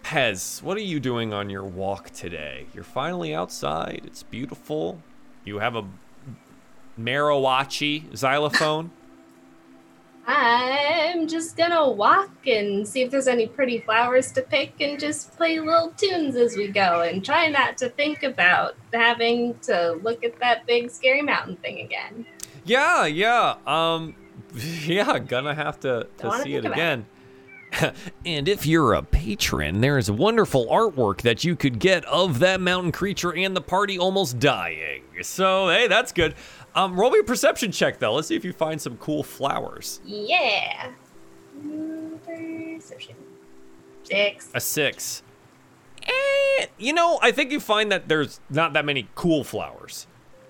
Pez, 0.03 0.61
what 0.61 0.77
are 0.77 0.81
you 0.81 0.99
doing 0.99 1.33
on 1.33 1.49
your 1.49 1.63
walk 1.63 2.11
today? 2.11 2.67
You're 2.73 2.83
finally 2.83 3.33
outside. 3.33 4.03
It's 4.05 4.21
beautiful. 4.23 5.01
You 5.45 5.59
have 5.59 5.75
a 5.75 5.85
mariachi 6.99 8.15
xylophone? 8.15 8.91
I'm 10.27 11.25
just 11.27 11.55
gonna 11.55 11.89
walk 11.89 12.47
and 12.47 12.85
see 12.85 13.01
if 13.01 13.11
there's 13.11 13.29
any 13.29 13.47
pretty 13.47 13.79
flowers 13.79 14.31
to 14.33 14.41
pick 14.41 14.81
and 14.81 14.99
just 14.99 15.35
play 15.37 15.59
little 15.61 15.93
tunes 15.95 16.35
as 16.35 16.57
we 16.57 16.67
go 16.67 17.01
and 17.01 17.23
try 17.23 17.47
not 17.47 17.77
to 17.77 17.89
think 17.89 18.23
about 18.23 18.75
having 18.93 19.57
to 19.59 19.97
look 20.03 20.25
at 20.25 20.37
that 20.39 20.67
big 20.67 20.91
scary 20.91 21.21
mountain 21.21 21.55
thing 21.57 21.79
again. 21.79 22.25
Yeah, 22.65 23.05
yeah. 23.05 23.55
Um 23.65 24.15
yeah, 24.53 25.17
gonna 25.19 25.55
have 25.55 25.79
to, 25.81 26.07
to 26.17 26.41
see 26.43 26.55
it 26.55 26.65
again. 26.65 27.05
and 28.25 28.47
if 28.47 28.65
you're 28.65 28.93
a 28.93 29.03
patron, 29.03 29.81
there's 29.81 30.09
wonderful 30.09 30.67
artwork 30.67 31.21
that 31.21 31.43
you 31.43 31.55
could 31.55 31.79
get 31.79 32.03
of 32.05 32.39
that 32.39 32.61
mountain 32.61 32.91
creature 32.91 33.33
and 33.33 33.55
the 33.55 33.61
party 33.61 33.97
almost 33.97 34.39
dying. 34.39 35.03
So, 35.21 35.69
hey, 35.69 35.87
that's 35.87 36.11
good. 36.11 36.35
Um, 36.77 36.95
roll 36.95 37.09
me 37.09 37.17
a 37.17 37.23
perception 37.23 37.71
check 37.71 37.97
though. 37.97 38.13
Let's 38.13 38.27
see 38.27 38.35
if 38.35 38.45
you 38.45 38.53
find 38.53 38.79
some 38.79 38.97
cool 38.97 39.23
flowers. 39.23 39.99
Yeah. 40.05 40.91
Perception. 42.23 43.15
Six. 44.03 44.49
A 44.53 44.61
six. 44.61 45.23
Eh, 46.03 46.67
you 46.77 46.93
know, 46.93 47.17
I 47.23 47.31
think 47.31 47.51
you 47.51 47.59
find 47.59 47.91
that 47.91 48.07
there's 48.07 48.39
not 48.51 48.73
that 48.73 48.85
many 48.85 49.09
cool 49.15 49.43
flowers. 49.43 50.05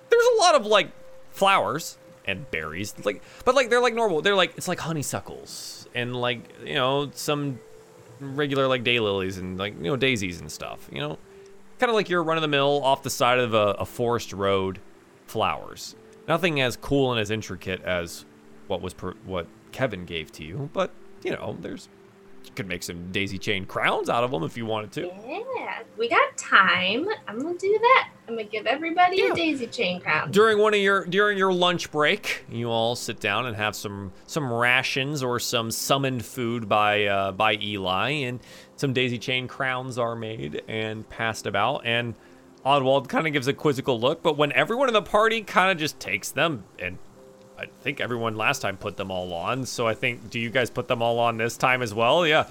There's 0.10 0.26
a 0.36 0.42
lot 0.42 0.56
of 0.56 0.66
like 0.66 0.92
flowers 1.32 1.98
and 2.26 2.50
berries, 2.52 2.94
like, 3.06 3.24
but 3.46 3.56
like 3.56 3.70
they're 3.70 3.82
like 3.82 3.94
normal. 3.94 4.22
They're 4.22 4.36
like 4.36 4.54
it's 4.58 4.68
like 4.68 4.80
honeysuckles 4.80 5.88
and 5.96 6.14
like 6.14 6.42
you 6.62 6.74
know 6.76 7.10
some 7.14 7.58
regular 8.20 8.68
like 8.68 8.84
daylilies 8.84 9.38
and 9.38 9.58
like 9.58 9.78
you 9.78 9.86
know 9.86 9.96
daisies 9.96 10.42
and 10.42 10.52
stuff. 10.52 10.90
You 10.92 11.00
know, 11.00 11.18
kind 11.80 11.90
of 11.90 11.96
like 11.96 12.10
your 12.10 12.22
run 12.22 12.38
of 12.38 12.42
the 12.42 12.50
mill 12.50 12.82
off 12.84 13.02
the 13.02 13.10
side 13.10 13.40
of 13.40 13.54
a, 13.54 13.78
a 13.80 13.86
forest 13.86 14.34
road 14.34 14.80
flowers. 15.26 15.96
Nothing 16.28 16.60
as 16.62 16.76
cool 16.76 17.12
and 17.12 17.20
as 17.22 17.32
intricate 17.32 17.82
as 17.84 18.26
what 18.68 18.82
was 18.82 18.94
per, 18.94 19.14
what 19.26 19.48
Kevin 19.72 20.06
gave 20.06 20.32
to 20.34 20.44
you, 20.44 20.70
but 20.74 20.92
you 21.24 21.32
know, 21.32 21.58
there's 21.62 21.88
you 22.46 22.52
could 22.56 22.68
make 22.68 22.82
some 22.84 23.12
daisy 23.12 23.38
chain 23.38 23.66
crowns 23.66 24.10
out 24.10 24.24
of 24.24 24.32
them 24.32 24.44
if 24.44 24.56
you 24.56 24.66
wanted 24.66 24.92
to. 24.94 25.12
Yeah, 25.28 25.80
we 25.98 26.08
got 26.08 26.38
time. 26.38 27.06
I'm 27.28 27.40
gonna 27.42 27.58
do 27.58 27.78
that. 27.82 28.10
I'm 28.28 28.36
gonna 28.36 28.46
give 28.46 28.66
everybody 28.66 29.18
Yeah. 29.18 29.32
a 29.34 29.36
daisy 29.36 29.68
chain 29.68 30.00
crown. 30.00 30.32
During 30.32 30.58
one 30.58 30.74
of 30.74 30.80
your 30.80 31.06
during 31.06 31.38
your 31.38 31.52
lunch 31.52 31.92
break, 31.92 32.46
you 32.50 32.70
all 32.70 32.96
sit 32.96 33.20
down 33.20 33.46
and 33.46 33.56
have 33.58 33.76
some 33.76 34.12
some 34.28 34.52
rations 34.52 35.24
or 35.24 35.40
some 35.40 35.72
summoned 35.72 36.24
food 36.26 36.70
by 36.70 37.06
uh, 37.06 37.32
by 37.34 37.56
Eli, 37.62 38.12
and 38.12 38.40
some 38.78 38.94
daisy 38.94 39.18
chain 39.18 39.48
crowns 39.48 39.98
are 39.98 40.16
made 40.16 40.62
and 40.70 41.08
passed 41.10 41.46
about. 41.48 41.82
And 41.86 42.16
Oddwald 42.68 43.08
kind 43.08 43.26
of 43.26 43.34
gives 43.34 43.48
a 43.48 43.54
quizzical 43.54 44.00
look, 44.00 44.22
but 44.22 44.38
when 44.38 44.52
everyone 44.52 44.90
in 44.90 44.94
the 44.94 45.02
party 45.02 45.42
kind 45.42 45.72
of 45.72 45.78
just 45.78 46.00
takes 46.00 46.32
them 46.32 46.64
and. 46.78 46.98
I 47.60 47.66
think 47.82 48.00
everyone 48.00 48.36
last 48.38 48.62
time 48.62 48.78
put 48.78 48.98
them 48.98 49.10
all 49.10 49.34
on, 49.34 49.66
so 49.66 49.88
I 49.88 49.96
think 49.96 50.30
do 50.30 50.40
you 50.40 50.52
guys 50.52 50.70
put 50.70 50.88
them 50.88 51.02
all 51.02 51.18
on 51.18 51.38
this 51.38 51.58
time 51.58 51.82
as 51.82 51.92
well? 51.92 52.28
Yeah. 52.28 52.46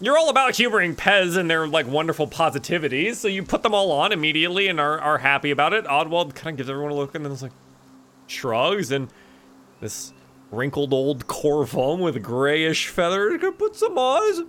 You're 0.00 0.16
all 0.16 0.28
about 0.28 0.54
humoring 0.54 0.94
Pez 0.94 1.36
and 1.36 1.50
their 1.50 1.66
like 1.66 1.88
wonderful 1.88 2.28
positivities, 2.28 3.16
so 3.16 3.26
you 3.26 3.42
put 3.42 3.64
them 3.64 3.74
all 3.74 3.90
on 3.90 4.12
immediately 4.12 4.68
and 4.68 4.78
are, 4.78 5.00
are 5.00 5.18
happy 5.18 5.50
about 5.50 5.72
it. 5.72 5.84
Oddwald 5.86 6.36
kind 6.36 6.54
of 6.54 6.58
gives 6.58 6.70
everyone 6.70 6.92
a 6.92 6.94
look 6.94 7.16
and 7.16 7.24
then 7.24 7.32
it's 7.32 7.42
like 7.42 7.50
shrugs 8.28 8.92
and 8.92 9.08
this 9.80 10.12
wrinkled 10.52 10.92
old 10.92 11.26
Corvum 11.26 11.98
with 11.98 12.22
grayish 12.22 12.86
feathers 12.86 13.40
gonna 13.40 13.52
put 13.52 13.74
some 13.74 13.98
on. 13.98 14.46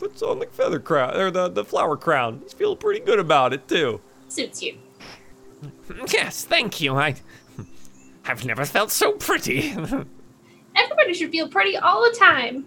Puts 0.00 0.22
on 0.22 0.38
the 0.38 0.46
feather 0.46 0.80
crown 0.80 1.14
or 1.14 1.30
the, 1.30 1.48
the 1.50 1.62
flower 1.62 1.94
crown. 1.94 2.40
He's 2.42 2.54
feeling 2.54 2.78
pretty 2.78 3.00
good 3.00 3.18
about 3.18 3.52
it 3.52 3.68
too. 3.68 4.00
Suits 4.28 4.62
you. 4.62 4.78
Yes, 6.10 6.42
thank 6.42 6.80
you. 6.80 6.96
I 6.96 7.16
I've 8.24 8.46
never 8.46 8.64
felt 8.64 8.90
so 8.90 9.12
pretty. 9.12 9.70
Everybody 10.74 11.12
should 11.12 11.30
feel 11.30 11.48
pretty 11.48 11.76
all 11.76 12.02
the 12.02 12.16
time. 12.16 12.64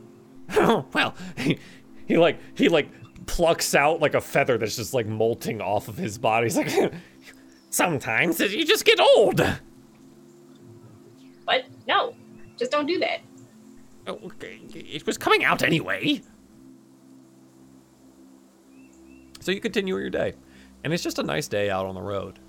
Oh, 0.57 0.85
well, 0.93 1.15
he, 1.35 1.57
he 2.05 2.17
like 2.17 2.37
he 2.53 2.69
like 2.69 2.89
plucks 3.25 3.73
out 3.73 3.99
like 3.99 4.13
a 4.13 4.21
feather 4.21 4.59
that's 4.59 4.75
just 4.75 4.93
like 4.93 5.07
molting 5.07 5.59
off 5.59 5.87
of 5.87 5.97
his 5.97 6.19
body. 6.19 6.45
He's 6.45 6.57
like, 6.57 6.93
sometimes 7.71 8.39
you 8.41 8.63
just 8.63 8.85
get 8.85 8.99
old. 8.99 9.41
But 11.47 11.65
no, 11.87 12.13
just 12.57 12.69
don't 12.69 12.85
do 12.85 12.99
that. 12.99 13.21
Oh, 14.05 14.19
okay, 14.25 14.59
it 14.71 15.07
was 15.07 15.17
coming 15.17 15.43
out 15.43 15.63
anyway. 15.63 16.21
So 19.43 19.51
you 19.51 19.59
continue 19.59 19.97
your 19.97 20.09
day, 20.09 20.35
and 20.85 20.93
it's 20.93 21.03
just 21.03 21.19
a 21.19 21.23
nice 21.23 21.49
day 21.49 21.69
out 21.69 21.85
on 21.85 21.95
the 21.95 22.01
road. 22.01 22.39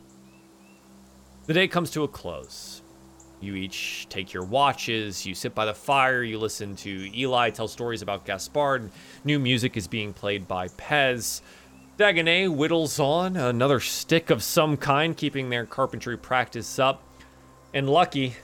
The 1.46 1.52
day 1.52 1.66
comes 1.66 1.90
to 1.90 2.04
a 2.04 2.08
close. 2.08 2.82
You 3.40 3.56
each 3.56 4.06
take 4.08 4.32
your 4.32 4.44
watches, 4.44 5.26
you 5.26 5.34
sit 5.34 5.56
by 5.56 5.64
the 5.64 5.74
fire, 5.74 6.22
you 6.22 6.38
listen 6.38 6.76
to 6.76 7.10
Eli 7.12 7.50
tell 7.50 7.66
stories 7.66 8.00
about 8.00 8.24
Gaspard. 8.24 8.92
New 9.24 9.40
music 9.40 9.76
is 9.76 9.88
being 9.88 10.12
played 10.12 10.46
by 10.46 10.68
Pez. 10.68 11.40
Dagonet 11.98 12.54
whittles 12.54 13.00
on 13.00 13.36
another 13.36 13.80
stick 13.80 14.30
of 14.30 14.40
some 14.40 14.76
kind, 14.76 15.16
keeping 15.16 15.50
their 15.50 15.66
carpentry 15.66 16.16
practice 16.16 16.78
up. 16.78 17.02
And 17.74 17.90
Lucky 17.90 18.36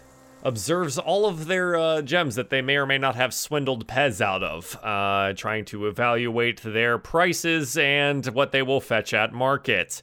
observes 0.43 0.99
all 0.99 1.27
of 1.27 1.47
their 1.47 1.77
uh, 1.77 2.03
gems 2.03 2.35
that 2.35 2.51
they 2.51 2.63
may 2.63 2.77
or 2.77 2.87
may 2.87 2.99
not 2.99 3.15
have 3.17 3.35
swindled 3.35 3.87
Pez 3.87 4.21
out 4.21 4.43
of, 4.43 4.79
uh, 4.83 5.33
trying 5.35 5.65
to 5.67 5.87
evaluate 5.87 6.63
their 6.63 6.99
prices 6.99 7.77
and 7.77 8.27
what 8.27 8.53
they 8.53 8.63
will 8.63 8.81
fetch 8.81 9.13
at 9.13 9.33
market. 9.33 10.03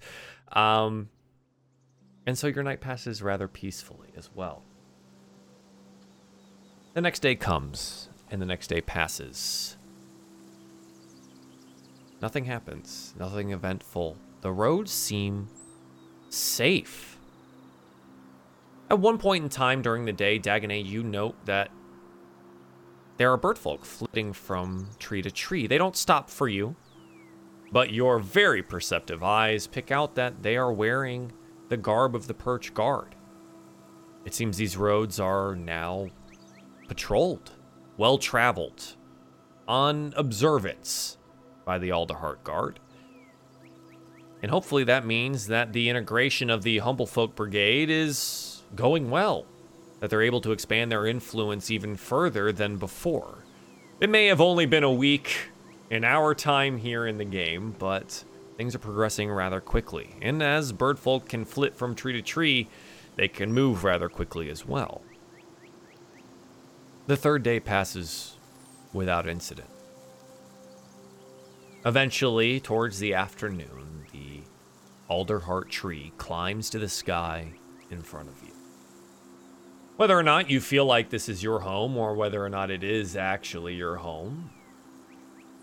Um, 0.52 1.10
and 2.26 2.38
so 2.38 2.48
your 2.48 2.64
night 2.64 2.82
passes 2.82 3.22
rather 3.22 3.48
peacefully 3.48 4.10
as 4.16 4.30
well. 4.34 4.64
The 6.94 7.02
next 7.02 7.20
day 7.20 7.36
comes, 7.36 8.10
and 8.32 8.42
the 8.42 8.46
next 8.46 8.68
day 8.68 8.82
passes. 8.82 9.78
Nothing 12.22 12.46
happens, 12.46 13.14
nothing 13.18 13.52
eventful. 13.52 14.18
The 14.42 14.52
roads 14.52 14.92
seem 14.92 15.48
safe. 16.30 17.17
At 18.90 19.00
one 19.00 19.18
point 19.18 19.44
in 19.44 19.50
time 19.50 19.82
during 19.82 20.06
the 20.06 20.14
day, 20.14 20.40
Dagonet, 20.40 20.86
you 20.86 21.04
note 21.04 21.36
that 21.46 21.70
there 23.18 23.32
are 23.32 23.38
bird 23.38 23.58
folk 23.58 23.84
flitting 23.84 24.32
from 24.32 24.90
tree 25.00 25.22
to 25.22 25.32
tree. 25.32 25.68
They 25.68 25.78
don't 25.78 25.96
stop 25.96 26.30
for 26.30 26.48
you, 26.48 26.76
but 27.72 27.92
your 27.92 28.20
very 28.20 28.64
perceptive 28.64 29.24
eyes 29.24 29.68
pick 29.68 29.92
out 29.92 30.16
that 30.16 30.42
they 30.44 30.56
are 30.56 30.72
wearing 30.72 31.34
the 31.68 31.78
garb 31.78 32.16
of 32.16 32.28
the 32.28 32.34
Perch 32.34 32.74
Guard. 32.74 33.16
It 34.24 34.34
seems 34.34 34.56
these 34.56 34.78
roads 34.78 35.20
are 35.20 35.56
now 35.56 36.08
patrolled, 36.88 37.52
well 37.98 38.18
traveled, 38.18 38.96
on 39.68 40.14
observance 40.16 41.18
by 41.66 41.78
the 41.78 41.90
Alderheart 41.90 42.44
Guard. 42.44 42.80
And 44.42 44.52
hopefully 44.52 44.84
that 44.86 45.06
means 45.06 45.48
that 45.48 45.74
the 45.74 45.90
integration 45.90 46.50
of 46.50 46.62
the 46.62 46.78
Humble 46.78 47.08
Folk 47.08 47.36
Brigade 47.36 47.90
is 47.90 48.47
going 48.76 49.10
well, 49.10 49.46
that 50.00 50.10
they're 50.10 50.22
able 50.22 50.42
to 50.42 50.52
expand 50.52 50.92
their 50.92 51.06
influence 51.06 51.72
even 51.72 51.96
further 51.96 52.52
than 52.52 52.78
before. 52.78 53.40
It 54.00 54.10
may 54.10 54.28
have 54.28 54.42
only 54.42 54.66
been 54.66 54.84
a 54.84 54.92
week 54.92 55.50
in 55.90 56.04
our 56.04 56.36
time 56.36 56.78
here 56.78 57.08
in 57.08 57.18
the 57.18 57.26
game, 57.26 57.76
but 57.80 58.24
things 58.58 58.76
are 58.76 58.80
progressing 58.80 59.32
rather 59.32 59.62
quickly. 59.62 60.16
And 60.22 60.44
as 60.44 60.74
birdfolk 60.74 61.28
can 61.30 61.46
flit 61.46 61.76
from 61.76 61.96
tree 61.96 62.14
to 62.14 62.22
tree, 62.22 62.68
they 63.16 63.28
can 63.28 63.54
move 63.54 63.84
rather 63.84 64.10
quickly 64.10 64.50
as 64.50 64.66
well. 64.66 65.02
The 67.08 67.18
third 67.18 67.42
day 67.42 67.60
passes 67.60 68.36
without 68.94 69.28
incident. 69.28 69.70
Eventually, 71.86 72.60
towards 72.60 73.00
the 73.00 73.14
afternoon, 73.14 74.06
the 74.12 74.42
alderheart 75.10 75.70
tree 75.70 76.12
climbs 76.18 76.70
to 76.72 76.80
the 76.80 76.90
sky 76.90 77.54
in 77.90 78.02
front 78.02 78.28
of 78.28 78.44
you. 78.44 78.47
Whether 79.98 80.18
or 80.18 80.22
not 80.22 80.52
you 80.52 80.62
feel 80.62 80.86
like 80.86 81.10
this 81.10 81.28
is 81.28 81.42
your 81.42 81.62
home, 81.62 81.98
or 81.98 82.14
whether 82.14 82.46
or 82.46 82.50
not 82.50 82.70
it 82.70 82.84
is 82.84 83.16
actually 83.16 83.74
your 83.74 83.96
home, 83.96 84.52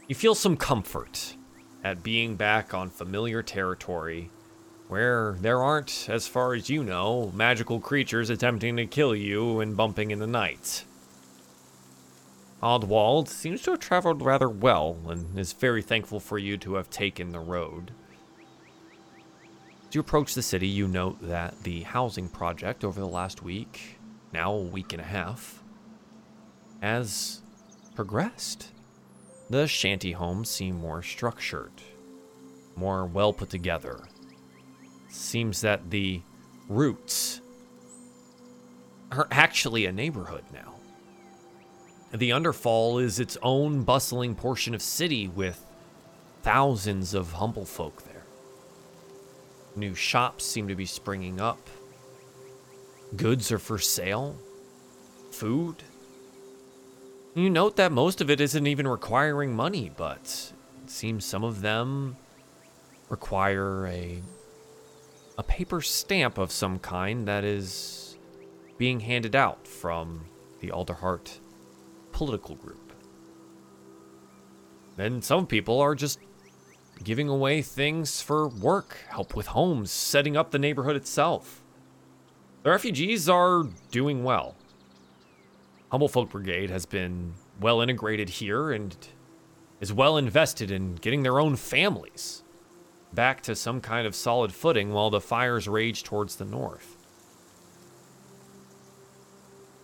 you 0.09 0.17
feel 0.17 0.35
some 0.35 0.57
comfort 0.57 1.37
at 1.85 2.03
being 2.03 2.35
back 2.35 2.75
on 2.75 2.91
familiar 2.91 3.45
territory 3.45 4.31
where 4.89 5.37
there 5.41 5.63
aren't, 5.63 6.09
as 6.11 6.27
far 6.27 6.53
as 6.53 6.69
you 6.69 6.83
know, 6.83 7.31
magical 7.33 7.79
creatures 7.79 8.29
attempting 8.29 8.77
to 8.77 8.87
kill 8.87 9.15
you 9.15 9.61
and 9.61 9.77
bumping 9.77 10.11
in 10.11 10.19
the 10.19 10.27
night. 10.27 10.85
Oddwald 12.61 13.29
seems 13.29 13.63
to 13.63 13.71
have 13.71 13.81
traveled 13.81 14.21
rather 14.21 14.49
well 14.49 14.99
and 15.09 15.39
is 15.39 15.53
very 15.53 15.81
thankful 15.81 16.19
for 16.19 16.39
you 16.39 16.57
to 16.57 16.75
have 16.75 16.91
taken 16.91 17.31
the 17.31 17.39
road. 17.39 17.93
As 19.89 19.95
you 19.95 20.01
approach 20.01 20.35
the 20.35 20.43
city, 20.43 20.67
you 20.67 20.89
note 20.89 21.19
that 21.23 21.63
the 21.63 21.83
housing 21.83 22.29
project 22.29 22.83
over 22.83 22.99
the 22.99 23.07
last 23.07 23.41
week, 23.43 23.99
now 24.35 24.53
a 24.53 24.61
week 24.61 24.93
and 24.93 25.01
a 25.01 25.07
half, 25.07 25.63
has 26.83 27.41
progressed. 27.95 28.73
The 29.49 29.67
shanty 29.67 30.13
homes 30.13 30.51
seem 30.51 30.77
more 30.77 31.03
structured, 31.03 31.73
more 32.77 33.07
well 33.07 33.33
put 33.33 33.49
together. 33.49 34.01
Seems 35.09 35.63
that 35.63 35.91
the 35.91 36.21
roots 36.69 37.41
are 39.13 39.29
actually 39.31 39.87
a 39.87 39.93
neighborhood 39.93 40.45
now. 40.53 40.75
The 42.13 42.31
Underfall 42.31 43.03
is 43.03 43.21
its 43.21 43.39
own 43.43 43.85
bustling 43.85 44.35
portion 44.35 44.75
of 44.75 44.83
city 44.83 45.29
with 45.29 45.65
thousands 46.43 47.15
of 47.15 47.33
humble 47.33 47.65
folk 47.65 48.03
there. 48.05 48.25
New 49.77 49.95
shops 49.95 50.45
seem 50.45 50.69
to 50.69 50.75
be 50.75 50.87
springing 50.87 51.41
up. 51.41 51.69
Goods 53.17 53.53
are 53.53 53.59
for 53.59 53.79
sale. 53.79 54.37
Food. 55.31 55.77
You 57.35 57.51
note 57.51 57.77
that 57.77 57.93
most 57.93 58.21
of 58.21 58.31
it 58.31 58.41
isn't 58.41 58.67
even 58.67 58.87
requiring 58.87 59.55
money, 59.55 59.91
but 59.97 60.53
it 60.83 60.91
seems 60.91 61.25
some 61.25 61.43
of 61.43 61.61
them 61.61 62.17
require 63.09 63.87
a 63.87 64.23
a 65.37 65.43
paper 65.43 65.81
stamp 65.81 66.39
of 66.39 66.53
some 66.53 66.79
kind 66.79 67.27
that 67.27 67.43
is 67.43 68.17
being 68.79 69.01
handed 69.01 69.35
out 69.35 69.67
from 69.67 70.27
the 70.61 70.69
Alderheart 70.69 71.39
political 72.13 72.55
group. 72.55 72.93
Then 74.97 75.23
some 75.23 75.47
people 75.47 75.81
are 75.81 75.97
just 75.97 76.21
giving 77.03 77.29
away 77.29 77.63
things 77.63 78.23
for 78.23 78.47
work, 78.47 78.97
help 79.09 79.35
with 79.35 79.49
homes, 79.49 79.91
setting 79.91 80.37
up 80.37 80.53
the 80.53 80.59
neighborhood 80.59 80.95
itself. 80.95 81.64
The 82.65 82.71
refugees 82.71 83.29
are 83.29 83.65
doing 83.91 84.25
well. 84.25 84.57
Humble 85.91 86.09
Folk 86.09 86.31
Brigade 86.31 86.71
has 86.71 86.87
been 86.87 87.35
well 87.61 87.83
integrated 87.83 88.31
here 88.31 88.73
and 88.73 88.97
is 89.83 89.93
well 89.93 90.17
invested 90.17 90.71
in 90.71 90.95
getting 90.95 91.23
their 91.23 91.39
own 91.39 91.57
families 91.57 92.43
back 93.13 93.43
to 93.43 93.55
some 93.55 93.83
kind 93.83 94.07
of 94.07 94.15
solid 94.15 94.51
footing 94.51 94.95
while 94.95 95.11
the 95.11 95.21
fires 95.21 95.69
rage 95.69 96.05
towards 96.05 96.37
the 96.37 96.47
north. 96.47 96.97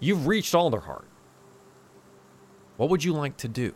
You've 0.01 0.27
reached 0.27 0.55
Alderheart. 0.55 1.05
What 2.79 2.89
would 2.89 3.05
you 3.05 3.13
like 3.13 3.37
to 3.37 3.49
do? 3.49 3.75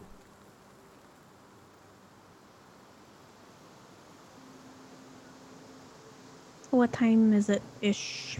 What 6.70 6.90
time 6.94 7.34
is 7.34 7.50
it 7.50 7.60
ish? 7.82 8.38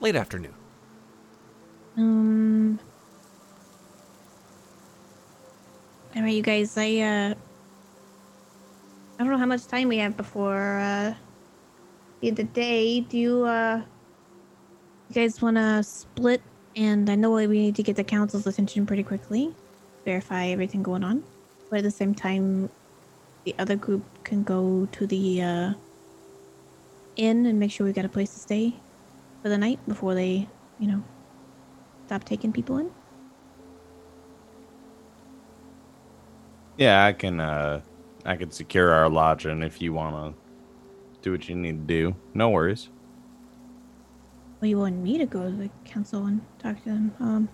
Late 0.00 0.16
afternoon. 0.16 0.54
Um. 1.98 2.80
All 6.16 6.22
right, 6.22 6.34
you 6.34 6.42
guys. 6.42 6.76
I 6.78 7.00
uh. 7.00 7.34
I 9.18 9.22
don't 9.22 9.30
know 9.30 9.36
how 9.36 9.44
much 9.44 9.66
time 9.66 9.88
we 9.88 9.98
have 9.98 10.16
before 10.16 10.78
uh. 10.78 11.14
The 12.20 12.28
end 12.28 12.38
of 12.38 12.50
day. 12.54 13.00
Do 13.00 13.18
you 13.18 13.44
uh. 13.44 13.82
You 15.10 15.14
guys 15.14 15.42
want 15.42 15.58
to 15.58 15.82
split? 15.82 16.40
And 16.76 17.10
I 17.10 17.14
know 17.14 17.32
we 17.32 17.46
need 17.46 17.76
to 17.76 17.82
get 17.82 17.96
the 17.96 18.04
council's 18.04 18.46
attention 18.46 18.86
pretty 18.86 19.02
quickly, 19.02 19.54
verify 20.06 20.46
everything 20.46 20.82
going 20.82 21.02
on, 21.02 21.24
but 21.68 21.80
at 21.80 21.82
the 21.82 21.90
same 21.90 22.14
time, 22.14 22.70
the 23.44 23.54
other 23.58 23.74
group 23.74 24.04
can 24.24 24.44
go 24.44 24.88
to 24.92 25.06
the 25.06 25.42
uh. 25.42 25.74
Inn 27.16 27.44
and 27.44 27.60
make 27.60 27.70
sure 27.70 27.84
we 27.84 27.92
got 27.92 28.06
a 28.06 28.08
place 28.08 28.32
to 28.32 28.38
stay 28.38 28.80
for 29.42 29.48
the 29.48 29.58
night 29.58 29.78
before 29.88 30.14
they, 30.14 30.48
you 30.78 30.88
know, 30.88 31.02
stop 32.06 32.24
taking 32.24 32.52
people 32.52 32.78
in? 32.78 32.90
Yeah, 36.76 37.04
I 37.04 37.12
can. 37.12 37.40
uh 37.40 37.82
I 38.26 38.36
can 38.36 38.50
secure 38.50 38.92
our 38.92 39.08
lodging 39.08 39.62
if 39.62 39.80
you 39.80 39.94
want 39.94 40.36
to 40.36 41.20
do 41.22 41.32
what 41.32 41.48
you 41.48 41.54
need 41.56 41.88
to 41.88 41.94
do. 41.94 42.16
No 42.34 42.50
worries. 42.50 42.90
Well, 44.60 44.68
you 44.68 44.78
want 44.78 44.96
me 44.96 45.16
to 45.16 45.24
go 45.24 45.44
to 45.50 45.56
the 45.56 45.70
council 45.86 46.26
and 46.26 46.42
talk 46.58 46.76
to 46.82 46.90
them? 46.90 47.14
Um, 47.18 47.48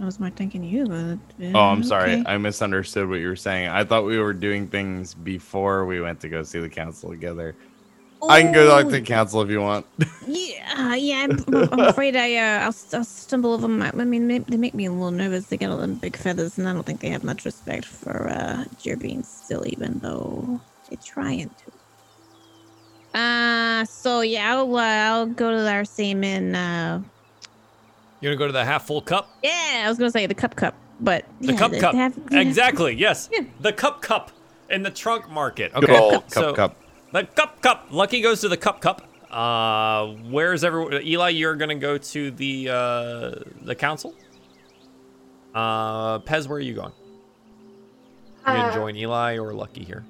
I 0.00 0.04
was 0.04 0.20
more 0.20 0.30
thinking 0.30 0.62
you, 0.62 0.86
but 0.86 1.18
uh, 1.44 1.56
Oh, 1.56 1.60
I'm 1.62 1.82
sorry. 1.82 2.12
okay. 2.14 2.22
I 2.26 2.38
misunderstood 2.38 3.08
what 3.08 3.16
you 3.20 3.28
were 3.28 3.36
saying. 3.36 3.68
I 3.68 3.82
thought 3.82 4.04
we 4.04 4.18
were 4.18 4.32
doing 4.34 4.68
things 4.68 5.14
before 5.14 5.84
we 5.86 6.00
went 6.00 6.20
to 6.20 6.28
go 6.28 6.44
see 6.44 6.60
the 6.60 6.68
council 6.68 7.10
together. 7.10 7.56
I 8.28 8.42
can 8.42 8.52
go 8.52 8.66
talk 8.66 8.84
to 8.86 8.90
the 8.90 9.00
council 9.00 9.42
if 9.42 9.50
you 9.50 9.60
want. 9.60 9.86
Yeah, 10.30 10.94
yeah. 10.94 11.26
I'm, 11.30 11.44
I'm 11.72 11.80
afraid 11.80 12.14
I 12.14 12.36
uh, 12.36 12.58
I'll, 12.66 12.98
I'll 12.98 13.04
stumble 13.04 13.54
over 13.54 13.62
them. 13.62 13.80
I 13.80 13.92
mean, 13.92 14.28
they, 14.28 14.40
they 14.40 14.58
make 14.58 14.74
me 14.74 14.84
a 14.84 14.92
little 14.92 15.10
nervous. 15.10 15.46
They 15.46 15.56
got 15.56 15.70
all 15.70 15.78
them 15.78 15.94
big 15.94 16.16
feathers, 16.18 16.58
and 16.58 16.68
I 16.68 16.74
don't 16.74 16.84
think 16.84 17.00
they 17.00 17.08
have 17.08 17.24
much 17.24 17.46
respect 17.46 17.86
for 17.86 18.28
uh, 18.28 18.64
Jerbeen 18.76 19.24
still, 19.24 19.64
even 19.66 19.98
though 20.00 20.60
they're 20.90 20.98
trying 21.02 21.48
to. 21.48 23.18
Uh, 23.18 23.84
so 23.86 24.20
yeah, 24.20 24.54
I'll 24.54 24.76
uh, 24.76 24.82
I'll 24.82 25.26
go 25.26 25.50
to 25.50 25.66
our 25.70 25.86
same 25.86 26.22
in. 26.22 26.54
Uh, 26.54 27.02
You 28.20 28.28
gonna 28.28 28.36
go 28.36 28.46
to 28.46 28.52
the 28.52 28.64
half 28.66 28.86
full 28.86 29.00
cup? 29.00 29.30
yeah, 29.42 29.84
I 29.86 29.88
was 29.88 29.96
gonna 29.96 30.10
say 30.10 30.26
the 30.26 30.34
cup 30.34 30.56
cup, 30.56 30.74
but 31.00 31.24
The 31.40 31.52
yeah, 31.52 31.58
cup 31.58 31.70
they 31.70 31.80
cup. 31.80 31.94
have- 31.94 32.18
yeah. 32.30 32.40
Exactly, 32.40 32.94
yes. 32.96 33.30
Yeah. 33.32 33.40
The 33.60 33.72
cup 33.72 34.02
cup 34.02 34.30
in 34.68 34.82
the 34.82 34.90
trunk 34.90 35.30
market. 35.30 35.72
Good 35.72 35.84
Okay. 35.84 35.98
old 35.98 36.12
cup 36.24 36.32
so 36.44 36.52
cup. 36.54 36.76
The 37.12 37.24
cup 37.24 37.60
cup. 37.62 37.86
Lucky 37.90 38.20
goes 38.20 38.40
to 38.42 38.48
the 38.48 38.56
cup 38.56 38.80
cup. 38.80 39.02
Uh, 39.30 40.08
where's 40.30 40.64
everyone? 40.64 40.94
Eli, 41.02 41.30
you're 41.30 41.54
gonna 41.56 41.74
go 41.74 41.98
to 41.98 42.30
the 42.30 42.68
uh 42.70 43.34
the 43.62 43.74
council. 43.74 44.14
Uh, 45.54 46.18
Pez, 46.20 46.46
where 46.46 46.56
are 46.58 46.60
you 46.60 46.74
going? 46.74 46.92
You 48.46 48.54
gonna 48.54 48.68
Uh, 48.68 48.74
join 48.74 48.96
Eli 48.96 49.36
or 49.38 49.52
Lucky 49.52 49.84
here, 49.84 50.04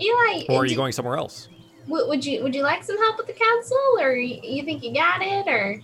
Eli, 0.00 0.44
or 0.48 0.62
are 0.62 0.64
you 0.64 0.70
do- 0.70 0.76
going 0.76 0.92
somewhere 0.92 1.16
else? 1.16 1.48
w- 1.88 2.06
would 2.08 2.24
you 2.24 2.42
would 2.42 2.54
you 2.54 2.62
like 2.62 2.84
some 2.84 2.98
help 2.98 3.16
with 3.16 3.26
the 3.26 3.32
council, 3.32 3.78
or 4.00 4.12
you 4.14 4.62
think 4.64 4.82
you 4.84 4.92
got 4.94 5.22
it, 5.22 5.46
or 5.48 5.80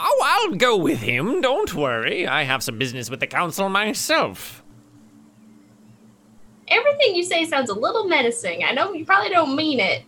Oh, 0.00 0.22
I'll 0.24 0.54
go 0.54 0.76
with 0.76 1.00
him. 1.00 1.40
Don't 1.40 1.74
worry. 1.74 2.24
I 2.26 2.44
have 2.44 2.62
some 2.62 2.78
business 2.78 3.10
with 3.10 3.18
the 3.20 3.26
council 3.26 3.68
myself. 3.68 4.62
Everything 6.70 7.14
you 7.14 7.22
say 7.22 7.44
sounds 7.44 7.70
a 7.70 7.74
little 7.74 8.04
menacing. 8.04 8.64
I 8.64 8.72
know 8.72 8.92
you 8.92 9.04
probably 9.04 9.30
don't 9.30 9.56
mean 9.56 9.80
it. 9.80 10.04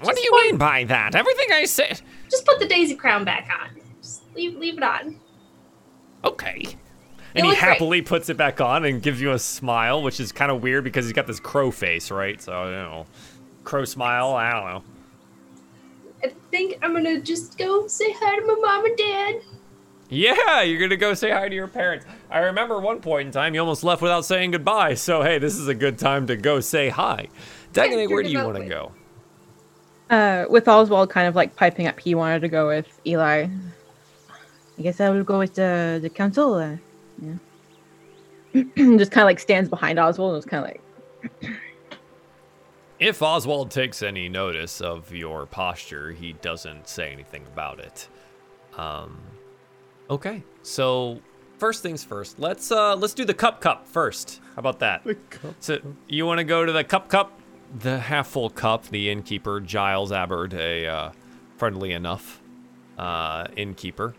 What 0.00 0.16
do 0.16 0.22
you 0.22 0.32
mean 0.42 0.56
by 0.56 0.84
that? 0.84 1.14
Everything 1.14 1.46
I 1.52 1.64
said. 1.64 2.00
Just 2.30 2.44
put 2.44 2.58
the 2.58 2.66
daisy 2.66 2.94
crown 2.94 3.24
back 3.24 3.48
on. 3.60 3.80
Just 4.00 4.22
leave 4.34 4.56
leave 4.56 4.76
it 4.76 4.82
on. 4.82 5.20
Okay. 6.24 6.76
And 7.34 7.44
he 7.44 7.50
look 7.50 7.58
great. 7.58 7.70
happily 7.70 8.02
puts 8.02 8.28
it 8.28 8.36
back 8.36 8.60
on 8.60 8.84
and 8.84 9.00
gives 9.00 9.20
you 9.20 9.32
a 9.32 9.38
smile, 9.38 10.02
which 10.02 10.20
is 10.20 10.32
kind 10.32 10.50
of 10.50 10.62
weird 10.62 10.84
because 10.84 11.06
he's 11.06 11.14
got 11.14 11.26
this 11.26 11.40
crow 11.40 11.70
face, 11.70 12.10
right? 12.10 12.40
So, 12.42 12.64
you 12.66 12.72
know, 12.72 13.06
crow 13.64 13.84
smile. 13.84 14.34
I 14.34 14.52
don't 14.52 14.64
know. 14.64 14.82
I 16.24 16.32
think 16.50 16.78
I'm 16.82 16.92
gonna 16.92 17.20
just 17.20 17.58
go 17.58 17.86
say 17.86 18.12
hi 18.18 18.38
to 18.38 18.46
my 18.46 18.54
mom 18.54 18.84
and 18.84 18.96
dad. 18.96 19.40
Yeah, 20.08 20.60
you're 20.62 20.80
gonna 20.80 20.96
go 20.96 21.14
say 21.14 21.30
hi 21.30 21.48
to 21.48 21.54
your 21.54 21.68
parents. 21.68 22.04
I 22.32 22.38
remember 22.38 22.80
one 22.80 23.00
point 23.00 23.26
in 23.26 23.32
time 23.32 23.54
you 23.54 23.60
almost 23.60 23.84
left 23.84 24.00
without 24.00 24.24
saying 24.24 24.52
goodbye. 24.52 24.94
So 24.94 25.22
hey, 25.22 25.38
this 25.38 25.56
is 25.56 25.68
a 25.68 25.74
good 25.74 25.98
time 25.98 26.26
to 26.28 26.36
go 26.36 26.60
say 26.60 26.88
hi. 26.88 27.28
Dagonet, 27.74 28.08
where 28.08 28.22
do 28.22 28.30
you 28.30 28.42
want 28.42 28.56
to 28.56 28.64
go? 28.64 28.92
Uh, 30.08 30.46
with 30.48 30.66
Oswald 30.66 31.10
kind 31.10 31.28
of 31.28 31.34
like 31.34 31.54
piping 31.56 31.86
up, 31.86 32.00
he 32.00 32.14
wanted 32.14 32.40
to 32.40 32.48
go 32.48 32.68
with 32.68 33.00
Eli. 33.06 33.48
I 34.78 34.82
guess 34.82 35.00
I 35.00 35.10
will 35.10 35.24
go 35.24 35.38
with 35.38 35.54
the 35.54 35.98
the 36.00 36.08
council. 36.08 36.54
Uh, 36.54 36.76
yeah. 37.20 38.62
just 38.98 39.12
kind 39.12 39.22
of 39.22 39.26
like 39.26 39.38
stands 39.38 39.68
behind 39.68 39.98
Oswald 39.98 40.34
and 40.34 40.38
is 40.38 40.46
kind 40.46 40.64
of 40.64 40.70
like, 40.70 41.58
If 42.98 43.20
Oswald 43.20 43.70
takes 43.70 44.02
any 44.02 44.28
notice 44.28 44.80
of 44.80 45.12
your 45.12 45.44
posture, 45.44 46.12
he 46.12 46.34
doesn't 46.34 46.88
say 46.88 47.10
anything 47.12 47.44
about 47.46 47.80
it. 47.80 48.08
Um, 48.76 49.18
okay, 50.08 50.42
so 50.62 51.20
first 51.62 51.80
things 51.80 52.02
first. 52.02 52.40
Let's 52.40 52.72
uh 52.72 52.96
let's 52.96 53.14
do 53.14 53.24
the 53.24 53.34
cup 53.34 53.60
cup 53.60 53.86
first. 53.86 54.40
How 54.56 54.58
about 54.58 54.80
that? 54.80 55.04
The 55.04 55.14
cup. 55.14 55.54
So 55.60 55.78
you 56.08 56.26
want 56.26 56.38
to 56.38 56.44
go 56.44 56.66
to 56.66 56.72
the 56.72 56.82
cup 56.82 57.08
cup, 57.08 57.38
the 57.78 58.00
half 58.00 58.26
full 58.26 58.50
cup. 58.50 58.88
The 58.88 59.08
innkeeper 59.10 59.60
Giles 59.60 60.10
Abbard, 60.10 60.54
a 60.54 60.88
uh, 60.88 61.12
friendly 61.58 61.92
enough 61.92 62.42
uh, 62.98 63.46
innkeeper. 63.56 64.12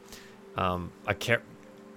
Um, 0.55 0.93
I 1.05 1.15
can't. 1.15 1.41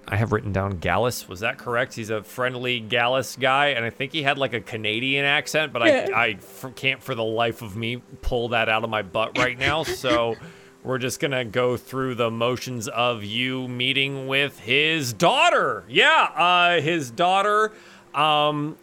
I 0.09 0.17
have 0.17 0.33
written 0.33 0.53
down 0.53 0.79
Gallus. 0.79 1.29
Was 1.29 1.39
that 1.41 1.59
correct? 1.59 1.95
He's 1.95 2.11
a 2.11 2.25
friendly 2.25 2.81
Gallus 2.81 3.37
guy, 3.37 3.69
and 3.69 3.85
I 3.85 3.91
think 3.91 4.11
he 4.11 4.25
had 4.25 4.39
like 4.39 4.53
a 4.53 4.61
Canadian 4.61 5.25
accent, 5.25 5.73
but 5.73 5.83
I, 5.83 6.07
I 6.13 6.29
f- 6.39 6.67
can't 6.75 7.01
for 7.01 7.15
the 7.15 7.25
life 7.25 7.63
of 7.63 7.77
me 7.77 8.03
pull 8.23 8.49
that 8.49 8.69
out 8.69 8.83
of 8.83 8.91
my 8.91 9.03
butt 9.03 9.39
right 9.39 9.59
now. 9.59 9.85
So 9.85 10.35
we're 10.87 10.99
just 10.99 11.19
gonna 11.19 11.45
go 11.45 11.77
through 11.77 12.15
the 12.15 12.31
motions 12.31 12.87
of 12.87 13.25
you 13.25 13.67
meeting 13.67 14.29
with 14.29 14.61
his 14.61 15.13
daughter. 15.13 15.83
Yeah, 15.89 16.29
uh, 16.37 16.81
his 16.81 17.11
daughter, 17.11 17.73
um, 18.15 18.79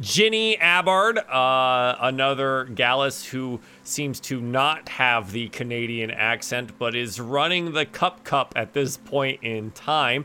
Ginny 0.00 0.56
Abbard, 0.58 1.18
uh, 1.18 1.96
another 2.00 2.64
Gallus 2.66 3.24
who 3.24 3.60
seems 3.82 4.20
to 4.20 4.40
not 4.40 4.88
have 4.88 5.32
the 5.32 5.48
Canadian 5.48 6.12
accent, 6.12 6.78
but 6.78 6.94
is 6.94 7.18
running 7.18 7.72
the 7.72 7.86
Cup 7.86 8.22
Cup 8.22 8.52
at 8.54 8.72
this 8.72 8.96
point 8.96 9.42
in 9.42 9.72
time. 9.72 10.24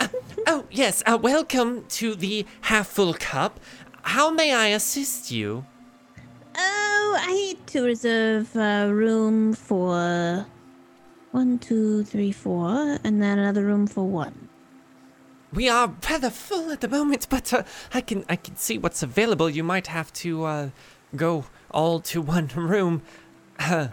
oh, 0.46 0.64
yes, 0.70 1.02
uh, 1.04 1.18
welcome 1.20 1.84
to 1.90 2.14
the 2.14 2.46
Half 2.62 2.88
Full 2.88 3.12
Cup. 3.12 3.60
How 4.00 4.30
may 4.30 4.54
I 4.54 4.68
assist 4.68 5.30
you? 5.30 5.66
Oh, 6.56 7.16
I 7.20 7.32
need 7.32 7.66
to 7.68 7.82
reserve 7.82 8.54
a 8.56 8.92
room 8.92 9.52
for 9.54 10.46
One, 11.32 11.58
two, 11.58 12.04
three, 12.04 12.30
four, 12.32 12.98
and 13.02 13.20
then 13.20 13.38
another 13.38 13.64
room 13.64 13.86
for 13.86 14.04
one. 14.06 14.48
We 15.52 15.68
are 15.68 15.92
rather 16.10 16.30
full 16.30 16.70
at 16.70 16.80
the 16.80 16.88
moment, 16.88 17.26
but 17.28 17.52
uh, 17.52 17.62
I 17.92 18.00
can 18.00 18.24
I 18.28 18.36
can 18.36 18.56
see 18.56 18.78
what's 18.78 19.02
available. 19.02 19.48
You 19.50 19.62
might 19.64 19.86
have 19.88 20.12
to 20.14 20.44
uh, 20.44 20.68
go 21.16 21.44
all 21.70 22.00
to 22.00 22.20
one 22.20 22.48
room. 22.54 23.02
Uh, 23.58 23.88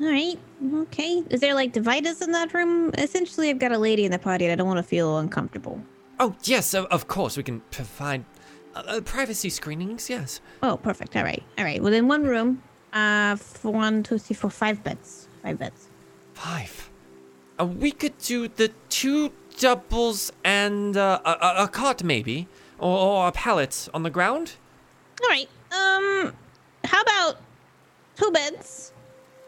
All 0.00 0.06
right. 0.10 0.38
Okay. 0.74 1.22
Is 1.30 1.40
there 1.40 1.54
like 1.54 1.72
dividers 1.72 2.20
in 2.22 2.32
that 2.32 2.52
room? 2.54 2.90
Essentially, 2.98 3.48
I've 3.50 3.58
got 3.58 3.72
a 3.72 3.78
lady 3.78 4.04
in 4.04 4.12
the 4.12 4.18
party, 4.18 4.44
and 4.44 4.52
I 4.52 4.56
don't 4.56 4.66
want 4.68 4.78
to 4.78 4.82
feel 4.88 5.18
uncomfortable. 5.18 5.80
oh 6.20 6.34
yes, 6.44 6.74
of 6.74 7.08
course 7.08 7.36
we 7.36 7.42
can 7.42 7.60
provide 7.70 8.24
uh, 8.78 8.82
uh, 8.96 9.00
privacy 9.00 9.50
screenings. 9.50 10.08
Yes. 10.10 10.40
Oh, 10.62 10.76
perfect. 10.76 11.16
All 11.16 11.22
right. 11.24 11.42
All 11.56 11.64
right. 11.64 11.82
Within 11.82 12.08
one 12.08 12.24
room, 12.24 12.62
uh, 12.92 13.36
for 13.36 13.72
one, 13.72 14.02
two, 14.02 14.18
three, 14.18 14.34
four, 14.36 14.50
five 14.50 14.82
beds. 14.82 15.28
Five 15.42 15.58
beds. 15.58 15.88
Five. 16.34 16.90
Uh, 17.60 17.66
we 17.66 17.90
could 17.90 18.16
do 18.18 18.48
the 18.48 18.70
two 18.88 19.32
doubles 19.58 20.30
and 20.44 20.96
uh, 20.96 21.20
a, 21.24 21.64
a, 21.64 21.68
cot 21.68 22.04
maybe, 22.04 22.46
or, 22.78 22.96
or 22.98 23.28
a 23.28 23.32
pallet 23.32 23.88
on 23.92 24.04
the 24.04 24.10
ground. 24.10 24.54
All 25.22 25.28
right. 25.28 25.48
Um, 25.72 26.32
how 26.84 27.02
about 27.02 27.40
two 28.16 28.30
beds, 28.30 28.92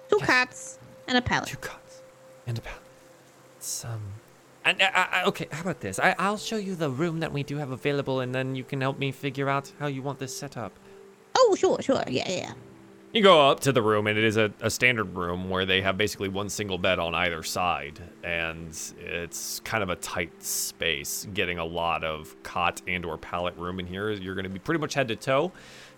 two 0.09 0.17
Yes. 0.18 0.26
cots, 0.26 0.78
and 1.07 1.17
a 1.17 1.23
pallet? 1.23 1.49
Two 1.49 1.57
cots 1.59 2.02
and 2.47 2.59
a 2.59 2.60
pallet. 2.60 3.84
Um, 3.84 4.00
and, 4.65 4.81
uh, 4.81 4.91
uh, 4.95 5.23
okay, 5.27 5.47
how 5.51 5.63
about 5.63 5.81
this? 5.81 5.99
I, 5.99 6.15
I'll 6.19 6.37
show 6.37 6.57
you 6.57 6.75
the 6.75 6.91
room 6.91 7.21
that 7.21 7.33
we 7.33 7.43
do 7.43 7.57
have 7.57 7.71
available, 7.71 8.21
and 8.21 8.35
then 8.35 8.55
you 8.55 8.65
can 8.65 8.81
help 8.81 8.99
me 8.99 9.13
figure 9.13 9.49
out 9.49 9.73
how 9.79 9.87
you 9.87 10.03
want 10.03 10.19
this 10.19 10.37
set 10.37 10.57
up. 10.57 10.79
Oh, 11.37 11.57
sure, 11.59 11.81
sure. 11.81 12.03
Yeah, 12.09 12.29
yeah. 12.29 12.37
yeah. 12.37 12.53
You 13.13 13.25
go 13.25 13.51
up 13.51 13.59
to 13.61 13.73
the 13.73 13.83
room, 13.83 14.07
and 14.07 14.17
it 14.17 14.23
is 14.23 14.37
a, 14.37 14.53
a 14.61 14.71
standard 14.71 15.17
room 15.17 15.51
where 15.51 15.67
they 15.67 15.83
have 15.83 15.99
basically 15.99 16.29
one 16.29 16.49
single 16.49 16.79
bed 16.79 17.01
on 17.01 17.13
either 17.13 17.43
side, 17.43 18.01
and 18.23 18.79
it's 19.01 19.59
kind 19.61 19.83
of 19.83 19.89
a 19.89 19.97
tight 19.97 20.41
space. 20.43 21.27
Getting 21.35 21.59
a 21.59 21.65
lot 21.65 22.05
of 22.05 22.41
cot 22.45 22.81
and/or 22.87 23.19
pallet 23.19 23.57
room 23.57 23.81
in 23.81 23.87
here, 23.87 24.11
you're 24.11 24.37
going 24.37 24.45
to 24.45 24.51
be 24.51 24.61
pretty 24.61 24.79
much 24.79 24.95
head 24.95 25.09
to 25.09 25.17
toe, 25.17 25.51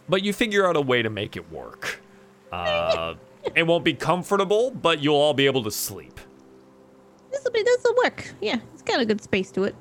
but 0.09 0.25
you 0.25 0.33
figure 0.33 0.67
out 0.67 0.75
a 0.75 0.81
way 0.81 1.03
to 1.03 1.11
make 1.11 1.37
it 1.37 1.51
work. 1.51 2.01
Uh, 2.53 3.15
it 3.55 3.67
won't 3.67 3.83
be 3.83 3.95
comfortable, 3.95 4.71
but 4.71 5.03
you'll 5.03 5.17
all 5.17 5.33
be 5.33 5.47
able 5.47 5.65
to 5.65 5.71
sleep. 5.71 6.21
This 7.33 7.43
will 7.45 7.51
be. 7.53 7.63
This 7.63 7.83
will 7.85 7.97
work. 8.05 8.35
Yeah, 8.41 8.59
it's 8.75 8.83
got 8.83 9.01
a 9.01 9.05
good 9.07 9.23
space 9.23 9.51
to 9.53 9.65
it. 9.65 9.75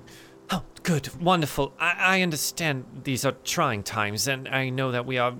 Oh, 0.49 0.63
good, 0.83 1.09
wonderful. 1.21 1.73
I, 1.79 2.17
I 2.17 2.21
understand 2.21 2.85
these 3.03 3.23
are 3.23 3.35
trying 3.43 3.83
times, 3.83 4.27
and 4.27 4.47
I 4.47 4.69
know 4.69 4.91
that 4.91 5.05
we 5.05 5.17
are 5.17 5.33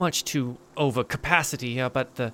much 0.00 0.24
too 0.24 0.58
over 0.76 1.04
capacity 1.04 1.74
here, 1.74 1.90
but 1.90 2.16
the. 2.16 2.32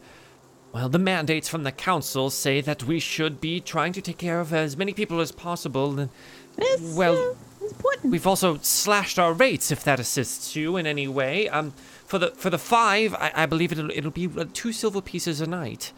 Well, 0.72 0.88
the 0.88 1.00
mandates 1.00 1.48
from 1.48 1.64
the 1.64 1.72
council 1.72 2.30
say 2.30 2.60
that 2.60 2.84
we 2.84 3.00
should 3.00 3.40
be 3.40 3.58
trying 3.58 3.92
to 3.92 4.00
take 4.00 4.18
care 4.18 4.38
of 4.38 4.52
as 4.52 4.76
many 4.76 4.92
people 4.92 5.18
as 5.20 5.32
possible. 5.32 5.98
And, 5.98 6.10
It's, 6.56 6.94
well, 6.94 7.16
uh, 7.16 7.34
it's 7.60 7.72
important. 7.72 8.12
we've 8.12 8.26
also 8.26 8.56
slashed 8.62 9.18
our 9.18 9.32
rates, 9.32 9.72
if 9.72 9.82
that 9.82 9.98
assists 9.98 10.54
you 10.54 10.76
in 10.76 10.86
any 10.86 11.08
way. 11.08 11.48
Um, 11.48 11.72
for 12.06 12.20
the 12.20 12.30
for 12.36 12.50
the 12.50 12.58
five, 12.58 13.14
I, 13.14 13.32
I 13.34 13.46
believe 13.46 13.72
it'll 13.72 13.90
it'll 13.90 14.12
be 14.12 14.28
uh, 14.28 14.44
two 14.52 14.72
silver 14.72 15.00
pieces 15.00 15.40
a 15.40 15.46
night. 15.48 15.92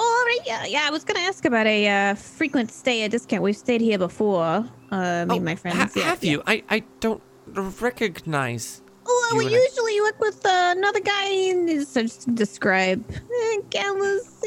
Oh, 0.00 0.02
all 0.18 0.26
right. 0.26 0.44
Yeah, 0.46 0.64
yeah. 0.66 0.86
I 0.86 0.90
was 0.90 1.04
gonna 1.04 1.20
ask 1.30 1.44
about 1.44 1.66
a 1.66 1.88
uh, 1.88 2.14
frequent 2.14 2.70
stay 2.70 3.02
a 3.04 3.08
discount. 3.08 3.42
We've 3.42 3.56
stayed 3.56 3.80
here 3.80 3.98
before. 3.98 4.64
Uh, 4.90 5.26
me 5.28 5.36
and 5.36 5.44
my 5.44 5.56
friends. 5.56 5.76
Oh, 5.76 5.80
ha- 5.80 5.90
yeah, 5.96 6.02
have 6.04 6.22
yeah. 6.24 6.30
you? 6.32 6.42
I 6.46 6.62
I 6.70 6.78
don't 7.00 7.22
recognize. 7.80 8.82
Oh, 9.10 9.28
You 9.32 9.38
we 9.38 9.46
and 9.46 9.54
I- 9.54 9.58
usually 9.58 10.00
work 10.02 10.20
with 10.20 10.44
uh, 10.44 10.74
another 10.76 11.00
guy. 11.00 11.52
Just 11.66 11.94
to 12.22 12.30
describe. 12.30 13.04
Eh, 13.10 13.56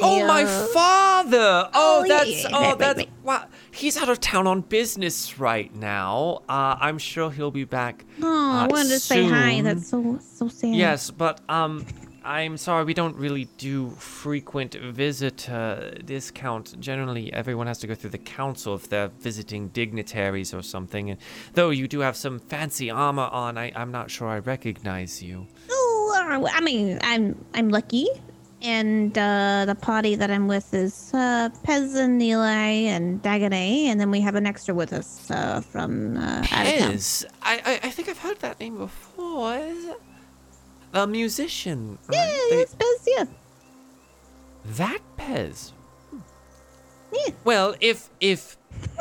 Oh, 0.04 0.26
my 0.28 0.46
father! 0.74 1.70
Oh, 1.74 2.02
Oh, 2.04 2.08
that's 2.08 2.44
yeah, 2.44 2.50
oh, 2.54 2.60
right, 2.62 2.70
right, 2.70 2.78
that's 2.80 2.98
right. 3.00 3.10
wow. 3.24 3.46
He's 3.72 3.98
out 3.98 4.10
of 4.10 4.20
town 4.20 4.48
on 4.48 4.62
business 4.62 5.38
right 5.40 5.74
now. 5.76 6.42
Uh, 6.50 6.76
I'm 6.80 6.98
sure 6.98 7.30
he'll 7.32 7.52
be 7.52 7.66
back. 7.66 8.06
Oh, 8.22 8.28
I 8.28 8.66
uh, 8.66 8.68
wanted 8.70 8.90
to 8.90 9.00
say 9.00 9.28
hi. 9.28 9.62
That's 9.62 9.88
so 9.90 10.20
so 10.22 10.48
sad. 10.48 10.76
Yes, 10.76 11.12
but 11.12 11.42
um, 11.50 11.86
I'm 12.24 12.58
sorry, 12.58 12.84
we 12.86 12.94
don't 12.94 13.16
really 13.16 13.46
do 13.58 13.90
frequent 13.92 14.76
visitor 14.76 15.98
discount. 16.06 16.80
Generally, 16.80 17.34
everyone 17.34 17.66
has 17.68 17.80
to 17.80 17.88
go 17.88 17.96
through 17.96 18.12
the 18.12 18.20
council 18.20 18.76
if 18.76 18.90
they're 18.90 19.08
visiting 19.08 19.70
dignitaries 19.70 20.54
or 20.54 20.62
something. 20.62 21.10
And 21.10 21.20
though 21.54 21.72
you 21.72 21.88
do 21.88 22.02
have 22.02 22.16
some 22.16 22.40
fancy 22.40 22.92
armor 22.92 23.30
on, 23.32 23.58
I, 23.58 23.72
I'm 23.76 23.92
not 23.92 24.12
sure 24.12 24.28
I 24.28 24.38
recognize 24.40 25.24
you. 25.24 25.48
Oh, 25.72 26.14
uh, 26.16 26.48
I 26.52 26.62
mean, 26.62 27.00
I'm 27.02 27.44
I'm 27.56 27.70
lucky, 27.70 28.08
and 28.62 29.18
uh, 29.18 29.66
the 29.66 29.76
party 29.76 30.14
that 30.14 30.30
I'm 30.30 30.48
with 30.48 30.74
is 30.76 31.12
uh, 31.16 31.50
Pez 31.66 31.96
and 31.96 32.22
Eli 32.22 32.86
and 32.88 33.22
Dagonet, 33.24 33.86
and 33.88 34.00
then 34.00 34.12
we 34.12 34.22
have 34.22 34.36
an 34.36 34.46
extra 34.46 34.76
with 34.76 34.94
us 34.94 35.32
uh, 35.32 35.62
from 35.62 36.18
uh, 36.18 36.46
out 36.52 36.68
of 36.68 36.80
town. 36.80 36.94
Pez? 36.94 37.26
I, 37.42 37.62
I 37.66 37.88
I 37.88 37.90
think 37.90 38.10
I've 38.10 38.20
heard 38.20 38.40
that 38.42 38.60
name 38.60 38.78
before. 38.78 39.58
Is 39.58 39.86
it? 39.86 40.02
A 40.94 41.08
musician. 41.08 41.98
right? 42.08 42.18
Yeah, 42.18 42.38
They- 42.50 42.58
yes, 42.60 42.76
Pez. 42.76 43.08
Yeah. 43.08 43.26
That 44.66 45.00
Pez. 45.18 45.72
Hmm. 46.10 46.20
Yeah. 47.14 47.34
Well, 47.44 47.76
if 47.82 48.10
if 48.20 48.58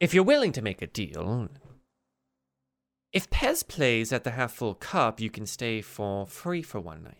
if 0.00 0.14
you're 0.14 0.24
willing 0.24 0.52
to 0.52 0.62
make 0.62 0.82
a 0.82 0.86
deal, 0.86 1.48
if 3.12 3.28
Pez 3.30 3.66
plays 3.66 4.12
at 4.12 4.24
the 4.24 4.32
half 4.32 4.52
full 4.52 4.74
cup, 4.74 5.20
you 5.20 5.30
can 5.30 5.46
stay 5.46 5.80
for 5.80 6.26
free 6.26 6.62
for 6.62 6.80
one 6.80 7.04
night. 7.04 7.14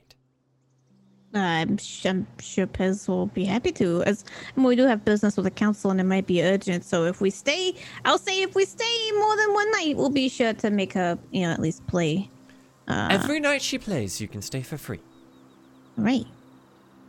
I'm, 1.35 1.77
sh- 1.77 2.07
I'm 2.07 2.27
sure 2.41 2.67
Pez 2.67 3.07
will 3.07 3.27
be 3.27 3.45
happy 3.45 3.71
to. 3.73 4.03
As 4.05 4.25
I 4.57 4.61
mean, 4.61 4.67
we 4.67 4.77
do 4.77 4.87
have 4.87 5.05
business 5.05 5.37
with 5.37 5.45
the 5.45 5.51
council, 5.51 5.91
and 5.91 6.01
it 6.01 6.05
might 6.05 6.27
be 6.27 6.43
urgent. 6.43 6.85
So 6.85 7.05
if 7.05 7.21
we 7.21 7.29
stay, 7.31 7.75
I'll 8.07 8.19
say 8.19 8.41
if 8.43 8.55
we 8.55 8.65
stay 8.65 9.13
more 9.13 9.37
than 9.37 9.53
one 9.53 9.71
night, 9.73 9.97
we'll 9.97 10.09
be 10.11 10.29
sure 10.31 10.55
to 10.55 10.71
make 10.71 10.95
her, 10.95 11.19
you 11.31 11.43
know, 11.43 11.51
at 11.51 11.61
least 11.61 11.87
play. 11.87 12.31
Uh, 12.89 13.09
Every 13.11 13.39
night 13.39 13.61
she 13.63 13.79
plays, 13.79 14.21
you 14.21 14.27
can 14.29 14.41
stay 14.43 14.63
for 14.63 14.79
free. 14.79 15.01
Right. 15.97 16.27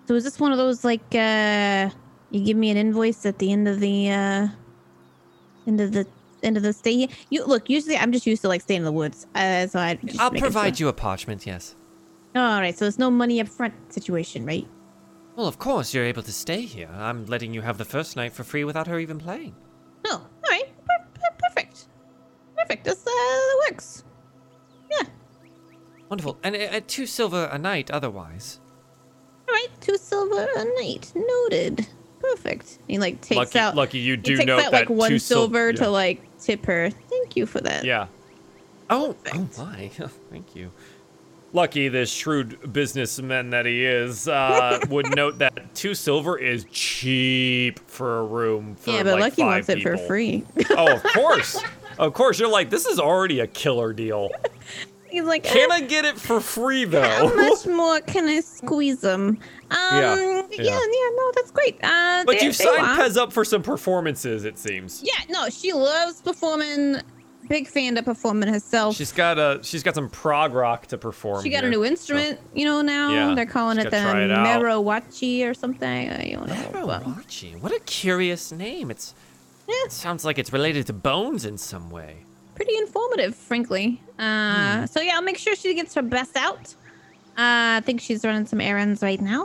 So 0.08 0.16
is 0.16 0.24
this 0.24 0.40
one 0.40 0.52
of 0.52 0.58
those 0.58 0.84
like 0.84 1.04
uh 1.14 1.90
you 2.32 2.44
give 2.44 2.58
me 2.58 2.70
an 2.70 2.78
invoice 2.78 3.26
at 3.26 3.40
the 3.40 3.52
end 3.52 3.68
of 3.68 3.80
the 3.80 4.12
uh 4.12 4.48
end 5.68 5.80
of 5.80 5.92
the 5.94 6.06
end 6.44 6.58
of 6.58 6.64
the 6.64 6.74
stay? 6.74 7.08
You 7.30 7.46
look, 7.46 7.70
usually 7.70 7.96
I'm 7.98 8.12
just 8.12 8.26
used 8.28 8.42
to 8.42 8.48
like 8.50 8.62
staying 8.62 8.80
in 8.80 8.86
the 8.86 8.92
woods. 8.92 9.26
Uh 9.36 9.68
so 9.68 9.80
I 9.80 9.96
just 10.04 10.20
I'll 10.20 10.32
provide 10.32 10.78
sure. 10.78 10.86
you 10.86 10.90
a 10.90 10.94
parchment, 10.94 11.46
yes. 11.46 11.76
All 12.36 12.60
right, 12.60 12.78
so 12.78 12.86
it's 12.86 13.00
no 13.00 13.10
money 13.10 13.40
up 13.40 13.48
front 13.48 13.74
situation, 13.94 14.46
right? 14.46 14.68
Well, 15.36 15.48
of 15.48 15.58
course, 15.60 15.94
you're 15.94 16.04
able 16.06 16.24
to 16.24 16.32
stay 16.34 16.62
here. 16.62 16.90
I'm 16.92 17.26
letting 17.28 17.54
you 17.54 17.62
have 17.62 17.78
the 17.78 17.86
first 17.86 18.16
night 18.18 18.34
for 18.34 18.44
free 18.44 18.66
without 18.66 18.88
her 18.88 19.00
even 19.00 19.18
playing. 19.18 19.56
Oh, 20.06 20.12
all 20.16 20.28
right. 20.50 20.66
Per- 20.86 21.08
per- 21.14 21.36
perfect. 21.40 21.88
Perfect. 22.58 22.84
This 22.84 23.00
uh 23.02 23.12
that 23.12 23.68
works. 23.70 24.04
Yeah. 26.10 26.12
Wonderful. 26.12 26.38
And 26.44 26.56
uh, 26.56 26.60
uh, 26.60 26.82
two 26.88 27.06
silver 27.06 27.46
a 27.52 27.58
night 27.58 27.92
otherwise. 27.92 28.60
All 29.48 29.54
right, 29.54 29.68
two 29.80 29.98
silver 29.98 30.48
a 30.56 30.66
night. 30.82 31.12
Noted. 31.16 31.88
Perfect. 32.20 32.80
He 32.88 32.98
like 32.98 33.22
takes 33.22 33.38
Lucky, 33.38 33.60
out 33.60 33.76
lucky 33.76 34.00
you 34.00 34.14
he 34.16 34.18
do 34.18 34.36
takes 34.38 34.46
note 34.46 34.60
out 34.60 34.72
that 34.72 34.82
like 34.82 34.90
one 34.90 35.10
two 35.10 35.20
sil- 35.22 35.48
silver 35.48 35.70
yeah. 35.70 35.78
to 35.78 35.90
like 35.90 36.22
tip 36.40 36.66
her. 36.66 36.90
Thank 36.90 37.36
you 37.36 37.46
for 37.46 37.62
that. 37.62 37.86
Yeah. 37.86 38.08
Oh, 38.90 39.16
oh 39.34 39.50
my. 39.58 39.88
Thank 40.30 40.56
you. 40.56 40.72
Lucky 41.54 41.88
this 41.88 42.12
shrewd 42.12 42.74
businessman 42.74 43.52
that 43.52 43.66
he 43.66 43.86
is 43.86 44.28
uh, 44.28 44.80
would 44.90 45.16
note 45.16 45.40
that 45.40 45.74
two 45.74 45.96
silver 45.96 46.38
is 46.38 46.66
cheap 46.72 47.80
for 47.88 48.20
a 48.20 48.24
room 48.26 48.76
for 48.76 48.92
yeah, 48.92 49.04
but 49.04 49.14
like 49.14 49.22
Lucky 49.22 49.42
five 49.42 49.68
wants 49.68 49.70
it 49.70 49.82
for 49.82 49.98
free. 49.98 50.46
oh, 50.72 50.94
of 50.94 51.04
course. 51.16 51.60
Of 51.98 52.14
course, 52.14 52.40
you're 52.40 52.50
like, 52.50 52.70
this 52.70 52.86
is 52.86 53.00
already 53.00 53.40
a 53.40 53.48
killer 53.48 53.94
deal. 53.94 54.30
He's 55.12 55.24
like, 55.24 55.44
Can 55.44 55.72
"Eh, 55.72 55.76
I 55.76 55.82
get 55.82 56.06
it 56.06 56.20
for 56.20 56.40
free 56.40 56.86
though? 56.86 57.02
How 57.02 57.34
much 57.36 57.66
more 57.68 58.00
can 58.02 58.28
I 58.28 58.40
squeeze 58.42 59.00
them? 59.02 59.38
Um, 59.72 59.78
Yeah, 60.00 60.16
yeah, 60.16 60.44
yeah. 60.50 60.64
yeah, 60.64 61.10
no, 61.16 61.32
that's 61.36 61.52
great. 61.52 61.76
Uh, 61.84 62.24
But 62.26 62.38
there- 62.38 62.44
you've 62.46 62.58
there 62.58 62.76
signed 62.76 63.00
are. 63.00 63.06
Pez 63.06 63.18
up 63.18 63.32
for 63.32 63.46
some 63.46 63.62
performances, 63.62 64.44
it 64.44 64.58
seems. 64.58 65.04
Yeah, 65.04 65.14
no, 65.30 65.48
she 65.50 65.74
loves 65.74 66.22
performing. 66.22 67.02
Big 67.48 67.68
fan 67.68 67.96
of 67.98 68.06
performing 68.06 68.50
herself. 68.52 68.96
She's 68.96 69.12
got 69.12 69.38
a 69.40 69.60
she's 69.64 69.82
got 69.84 69.94
some 69.96 70.10
prog 70.10 70.54
rock 70.54 70.86
to 70.88 70.98
perform. 70.98 71.44
she 71.44 71.50
got 71.50 71.64
a 71.64 71.70
new 71.70 71.84
instrument, 71.86 72.40
you 72.54 72.66
know. 72.66 72.82
Now 72.82 73.12
Yeah, 73.12 73.36
they're 73.36 73.46
calling 73.48 73.78
it 73.80 73.90
the 73.92 73.98
it. 73.98 74.30
Merowachi 74.30 75.48
or 75.48 75.54
something. 75.54 75.88
I 76.12 76.32
don't 76.34 76.48
know. 76.48 76.54
Merowachi. 76.88 77.60
What 77.62 77.72
a 77.72 77.80
curious 77.82 78.52
name. 78.52 78.90
It's 78.92 79.14
Yeah. 79.68 79.76
it 79.86 79.92
sounds 79.92 80.26
like 80.26 80.38
it's 80.40 80.52
related 80.54 80.88
to 80.88 80.94
bones 80.94 81.46
in 81.46 81.58
some 81.58 81.90
way. 81.92 82.26
Pretty 82.60 82.78
informative, 82.86 83.34
frankly. 83.52 83.86
Uh, 84.26 84.86
So 84.94 84.98
yeah, 85.06 85.16
I'll 85.16 85.28
make 85.32 85.40
sure 85.46 85.56
she 85.56 85.74
gets 85.74 85.92
her 85.96 86.02
best 86.18 86.36
out. 86.48 86.66
Uh, 87.44 87.80
I 87.80 87.82
think 87.86 88.02
she's 88.02 88.22
running 88.28 88.46
some 88.54 88.60
errands 88.60 89.00
right 89.10 89.22
now. 89.34 89.44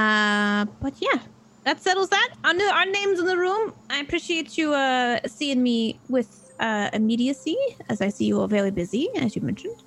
Uh, 0.00 0.62
but 0.84 0.94
yeah, 1.06 1.18
that 1.66 1.82
settles 1.86 2.08
that. 2.16 2.28
Under 2.50 2.66
our 2.78 2.86
names 2.86 3.18
in 3.22 3.26
the 3.32 3.36
room. 3.46 3.72
I 3.90 3.98
appreciate 4.04 4.56
you 4.58 4.66
uh, 4.74 5.18
seeing 5.26 5.60
me 5.70 5.98
with 6.08 6.30
uh, 6.60 6.88
immediacy, 6.92 7.56
as 7.88 8.00
I 8.00 8.10
see 8.10 8.26
you 8.26 8.38
all 8.40 8.46
very 8.58 8.70
busy, 8.70 9.08
as 9.16 9.34
you 9.34 9.42
mentioned. 9.42 9.78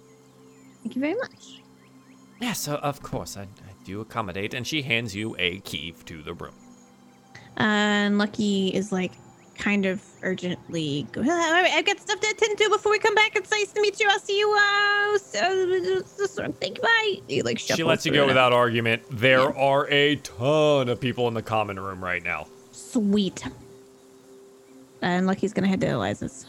Thank 0.82 0.96
you 0.96 1.02
very 1.08 1.16
much. 1.16 1.62
Yes, 2.42 2.68
uh, 2.68 2.76
of 2.92 3.02
course. 3.02 3.38
I, 3.38 3.44
I 3.44 3.72
do 3.86 4.02
accommodate. 4.02 4.54
And 4.54 4.68
she 4.68 4.82
hands 4.82 5.16
you 5.16 5.34
a 5.40 5.60
key 5.60 5.94
to 6.10 6.22
the 6.28 6.34
room. 6.34 6.56
and 7.56 8.18
Lucky 8.18 8.68
is 8.80 8.92
like 8.92 9.14
kind 9.58 9.86
of 9.86 10.02
urgently 10.24 11.06
go 11.12 11.22
I've 11.22 11.86
got 11.86 12.00
stuff 12.00 12.20
to 12.20 12.28
attend 12.28 12.58
to 12.58 12.70
before 12.70 12.92
we 12.92 13.00
come 13.00 13.16
back. 13.16 13.36
It's 13.36 13.52
nice 13.52 13.72
to 13.74 13.82
meet 13.82 14.00
you. 14.00 14.08
I'll 14.10 14.20
see 14.20 14.40
you 14.40 14.52
uh 14.58 15.18
so, 15.20 16.02
so, 16.26 16.52
thank 16.54 16.78
you 16.78 16.84
bye. 16.84 17.42
Like 17.44 17.60
She 17.60 17.84
lets 17.84 18.06
you 18.06 18.12
go 18.12 18.24
it. 18.24 18.28
without 18.28 18.52
argument. 18.54 19.04
There 19.12 19.56
are 19.58 19.88
a 19.90 20.16
ton 20.18 20.90
of 20.90 21.00
people 21.00 21.28
in 21.28 21.34
the 21.34 21.42
common 21.44 21.80
room 21.80 22.04
right 22.04 22.24
now. 22.24 22.48
Sweet. 22.72 23.46
And 25.02 25.28
Lucky's 25.28 25.54
gonna 25.54 25.68
head 25.68 25.82
to 25.82 25.88
Eliza's. 25.88 26.46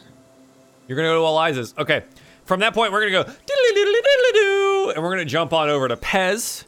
You're 0.89 0.97
gonna 0.97 1.09
go 1.09 1.21
to 1.21 1.27
Eliza's. 1.27 1.75
Okay. 1.77 2.05
From 2.45 2.61
that 2.61 2.75
point, 2.75 2.93
we're 2.93 3.11
gonna 3.11 3.25
go 3.25 3.33
and 4.95 5.03
we're 5.03 5.11
gonna 5.11 5.25
jump 5.25 5.53
on 5.53 5.69
over 5.69 5.89
to 5.89 5.97
Pez, 5.97 6.65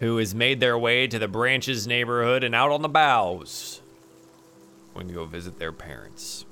who 0.00 0.16
has 0.18 0.34
made 0.34 0.60
their 0.60 0.78
way 0.78 1.06
to 1.06 1.18
the 1.18 1.28
branches 1.28 1.86
neighborhood 1.86 2.44
and 2.44 2.54
out 2.54 2.70
on 2.70 2.82
the 2.82 2.88
boughs. 2.88 3.81
Going 4.94 5.08
to 5.08 5.14
go 5.14 5.24
visit 5.24 5.58
their 5.58 5.72
parents. 5.72 6.44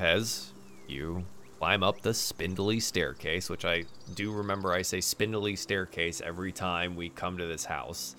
Pez, 0.00 0.48
you 0.88 1.24
climb 1.58 1.82
up 1.82 2.02
the 2.02 2.12
spindly 2.12 2.80
staircase, 2.80 3.48
which 3.48 3.64
I 3.64 3.84
do 4.14 4.32
remember 4.32 4.72
I 4.72 4.82
say 4.82 5.00
spindly 5.00 5.56
staircase 5.56 6.20
every 6.20 6.52
time 6.52 6.96
we 6.96 7.08
come 7.08 7.38
to 7.38 7.46
this 7.46 7.64
house. 7.64 8.14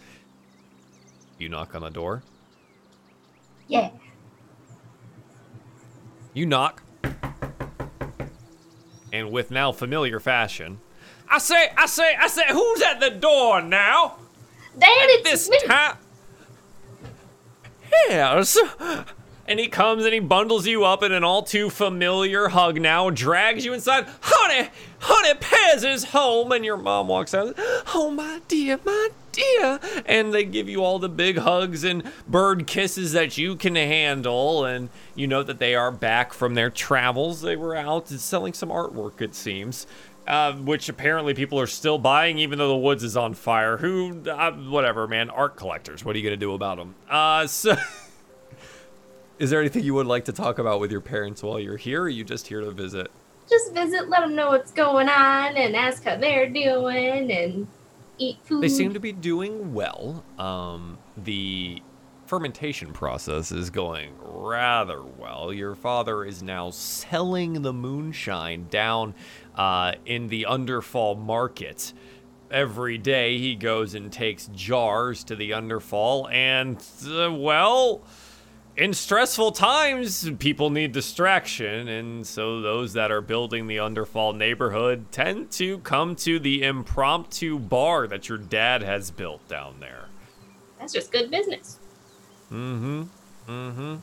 You 1.38 1.49
knock 1.49 1.75
on 1.75 1.82
the 1.82 1.90
door. 1.90 2.24
Yeah. 3.67 3.91
You 6.33 6.45
knock. 6.45 6.82
And 9.14 9.32
with 9.32 9.51
now 9.51 9.72
familiar 9.72 10.19
fashion, 10.19 10.80
I 11.30 11.38
say, 11.40 11.69
I 11.77 11.85
say, 11.88 12.16
I 12.16 12.27
say, 12.27 12.43
who's 12.49 12.82
at 12.82 12.99
the 12.99 13.09
door 13.11 13.61
now? 13.61 14.17
Dad, 14.77 14.88
At 14.90 15.09
it's 15.09 15.30
this 15.30 15.49
me. 15.49 15.59
time. 15.67 15.98
Yes. 18.09 18.58
And 19.48 19.61
he 19.61 19.69
comes 19.69 20.03
and 20.03 20.14
he 20.14 20.19
bundles 20.19 20.67
you 20.67 20.84
up 20.84 21.01
in 21.01 21.14
an 21.14 21.24
all 21.24 21.42
too 21.42 21.69
familiar 21.69 22.50
hug 22.50 22.82
now, 22.82 23.09
drags 23.09 23.64
you 23.64 23.74
inside. 23.74 24.06
Honey, 24.19 24.69
honey, 25.00 25.40
Pez 25.40 25.90
is 25.90 26.06
home. 26.06 26.51
And 26.51 26.66
your 26.66 26.76
mom 26.76 27.08
walks 27.08 27.34
out. 27.34 27.56
Oh, 27.93 28.11
my 28.11 28.42
dear, 28.50 28.77
my 28.84 29.09
dear. 29.32 29.80
And 30.06 30.34
they 30.34 30.43
give 30.43 30.67
you 30.67 30.84
all 30.84 31.00
the 31.00 31.08
big 31.08 31.38
hugs 31.38 31.85
and 31.85 32.03
bird 32.27 32.67
kisses 32.67 33.14
that 33.14 33.38
you 33.38 33.56
can 33.56 33.76
handle. 33.76 34.66
And 34.66 34.90
you 35.16 35.27
know 35.27 35.43
that 35.43 35.59
they 35.59 35.76
are 35.76 35.92
back 35.92 36.34
from 36.34 36.56
their 36.56 36.69
travels. 36.69 37.40
They 37.40 37.56
were 37.56 37.76
out 37.76 38.09
selling 38.09 38.51
some 38.51 38.69
artwork, 38.69 39.22
it 39.22 39.34
seems. 39.34 39.88
Uh, 40.27 40.51
which 40.56 40.89
apparently 40.89 41.33
people 41.33 41.57
are 41.57 41.67
still 41.67 41.97
buying, 41.97 42.38
even 42.38 42.59
though 42.59 42.67
the 42.67 42.75
woods 42.75 43.01
is 43.01 43.15
on 43.15 43.33
fire. 43.33 43.77
Who, 43.77 44.23
uh, 44.30 44.51
whatever, 44.51 45.07
man. 45.07 45.30
Art 45.30 45.56
collectors. 45.56 46.03
What 46.03 46.15
are 46.15 46.19
you 46.19 46.23
gonna 46.25 46.35
do 46.35 46.53
about 46.53 46.77
them? 46.77 46.95
Uh, 47.09 47.47
so, 47.47 47.77
is 49.39 49.49
there 49.49 49.61
anything 49.61 49.85
you 49.85 49.93
would 49.93 50.06
like 50.06 50.25
to 50.25 50.33
talk 50.33 50.59
about 50.59 50.81
with 50.81 50.91
your 50.91 50.99
parents 50.99 51.41
while 51.41 51.59
you're 51.61 51.77
here? 51.77 52.01
Or 52.01 52.06
are 52.06 52.09
you 52.09 52.25
just 52.25 52.47
here 52.47 52.59
to 52.59 52.72
visit? 52.72 53.09
Just 53.49 53.73
visit, 53.73 54.09
let 54.09 54.19
them 54.19 54.35
know 54.35 54.49
what's 54.49 54.73
going 54.73 55.07
on, 55.07 55.56
and 55.56 55.77
ask 55.77 56.03
how 56.03 56.17
they're 56.17 56.49
doing, 56.49 57.31
and 57.31 57.67
eat 58.17 58.39
food. 58.43 58.61
They 58.61 58.67
seem 58.67 58.93
to 58.93 58.99
be 58.99 59.14
doing 59.14 59.73
well. 59.73 60.25
Um, 60.38 60.97
the 61.15 61.81
fermentation 62.25 62.91
process 62.91 63.51
is 63.51 63.69
going 63.69 64.14
rather 64.19 65.01
well. 65.01 65.53
Your 65.53 65.75
father 65.75 66.25
is 66.25 66.43
now 66.43 66.69
selling 66.69 67.61
the 67.61 67.72
moonshine 67.72 68.67
down 68.69 69.15
uh, 69.58 69.94
in 70.06 70.27
the 70.27 70.45
Underfall 70.48 71.18
market. 71.18 71.92
Every 72.50 72.98
day 72.98 73.38
he 73.38 73.56
goes 73.56 73.94
and 73.94 74.10
takes 74.11 74.50
jars 74.56 75.26
to 75.26 75.36
the 75.36 75.52
Underfall, 75.52 76.32
and, 76.32 76.82
uh, 77.06 77.34
well, 77.34 78.02
in 78.77 78.94
stressful 78.94 79.53
times, 79.53 80.30
people 80.38 80.69
need 80.69 80.92
distraction, 80.92 81.88
and 81.88 82.26
so 82.26 82.61
those 82.61 82.94
that 82.94 83.11
are 83.11 83.22
building 83.22 83.66
the 83.68 83.77
Underfall 83.77 84.38
neighborhood 84.38 85.11
tend 85.11 85.52
to 85.53 85.80
come 85.80 86.16
to 86.18 86.40
the 86.40 86.64
impromptu 86.64 87.58
bar 87.58 88.08
that 88.08 88.30
your 88.30 88.38
dad 88.38 88.84
has 88.84 89.10
built 89.10 89.45
down 89.50 89.77
there. 89.80 90.06
That's 90.80 90.94
just 90.94 91.11
good 91.11 91.32
business. 91.32 91.80
Mm-hmm. 92.52 93.03
Mm-hmm. 93.50 93.95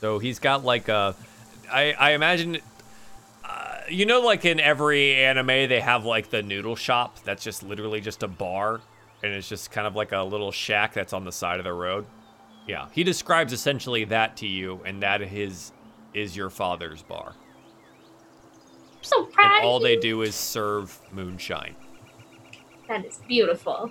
So 0.00 0.18
he's 0.18 0.38
got 0.38 0.62
like 0.64 0.88
a, 0.88 1.16
I 1.72 1.92
I 1.92 2.10
imagine, 2.12 2.58
you 3.90 4.06
know, 4.06 4.20
like 4.20 4.44
in 4.44 4.60
every 4.60 5.14
anime 5.14 5.46
they 5.68 5.80
have 5.80 6.04
like 6.04 6.30
the 6.30 6.42
noodle 6.42 6.76
shop 6.76 7.18
that's 7.24 7.42
just 7.44 7.62
literally 7.62 8.00
just 8.00 8.22
a 8.22 8.28
bar, 8.28 8.80
and 9.22 9.32
it's 9.32 9.48
just 9.48 9.70
kind 9.70 9.86
of 9.86 9.94
like 9.96 10.12
a 10.12 10.22
little 10.22 10.52
shack 10.52 10.94
that's 10.94 11.12
on 11.12 11.24
the 11.24 11.32
side 11.32 11.58
of 11.58 11.64
the 11.64 11.72
road. 11.72 12.06
Yeah, 12.66 12.86
he 12.92 13.02
describes 13.04 13.52
essentially 13.52 14.04
that 14.04 14.36
to 14.38 14.46
you, 14.46 14.80
and 14.84 15.02
that 15.02 15.20
his 15.20 15.72
is 16.14 16.36
your 16.36 16.50
father's 16.50 17.02
bar. 17.02 17.34
I'm 18.96 19.02
so 19.04 19.24
proud 19.26 19.56
And 19.58 19.64
all 19.66 19.80
they 19.80 19.96
do 19.96 20.22
is 20.22 20.34
serve 20.34 20.98
moonshine 21.12 21.74
That 22.88 23.04
is 23.06 23.20
beautiful. 23.26 23.90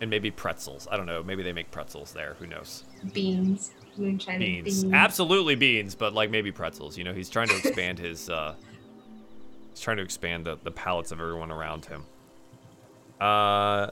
and 0.00 0.10
maybe 0.10 0.30
pretzels. 0.30 0.88
I 0.90 0.96
don't 0.96 1.06
know. 1.06 1.22
Maybe 1.22 1.42
they 1.44 1.52
make 1.52 1.70
pretzels 1.70 2.12
there. 2.12 2.34
Who 2.40 2.46
knows? 2.46 2.84
Beans. 3.12 3.72
Moonshine 3.96 4.38
beans. 4.40 4.82
beans. 4.82 4.94
Absolutely 4.94 5.54
beans, 5.54 5.94
but 5.94 6.12
like 6.14 6.30
maybe 6.30 6.50
pretzels. 6.50 6.96
You 6.98 7.04
know, 7.04 7.12
he's 7.12 7.28
trying 7.30 7.48
to 7.48 7.56
expand 7.56 7.98
his 7.98 8.28
uh 8.30 8.54
he's 9.72 9.80
trying 9.80 9.96
to 9.96 10.02
expand 10.02 10.46
the, 10.46 10.58
the 10.62 10.70
palates 10.70 11.10
of 11.12 11.20
everyone 11.20 11.50
around 11.50 11.86
him. 11.86 12.04
Uh 13.20 13.88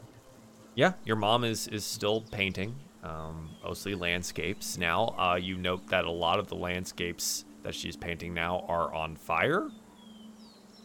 yeah, 0.75 0.93
your 1.05 1.17
mom 1.17 1.45
is 1.45 1.67
is 1.69 1.85
still 1.85 2.21
painting. 2.31 2.77
Um 3.03 3.51
mostly 3.65 3.95
landscapes. 3.95 4.79
Now, 4.79 5.15
uh 5.19 5.37
you 5.37 5.57
note 5.57 5.89
that 5.89 6.05
a 6.05 6.11
lot 6.11 6.39
of 6.39 6.49
the 6.49 6.57
landscapes 6.57 7.45
that 7.63 7.75
she's 7.75 7.97
painting 7.97 8.35
now 8.35 8.65
are 8.69 8.93
on 8.95 9.17
fire. 9.17 9.69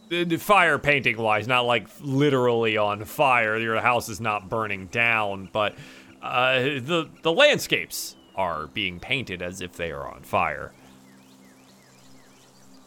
The, 0.08 0.24
the 0.24 0.36
fire 0.36 0.78
painting 0.78 1.16
wise, 1.16 1.48
not 1.48 1.62
like 1.66 1.88
literally 2.00 2.76
on 2.76 3.04
fire. 3.04 3.56
Your 3.58 3.80
house 3.80 4.08
is 4.08 4.20
not 4.20 4.48
burning 4.48 4.86
down, 4.86 5.48
but 5.52 5.74
uh, 6.22 6.58
the 6.60 7.08
the 7.22 7.32
landscapes 7.32 8.14
are 8.36 8.68
being 8.68 9.00
painted 9.00 9.42
as 9.42 9.60
if 9.60 9.72
they 9.72 9.90
are 9.90 10.06
on 10.06 10.22
fire. 10.22 10.72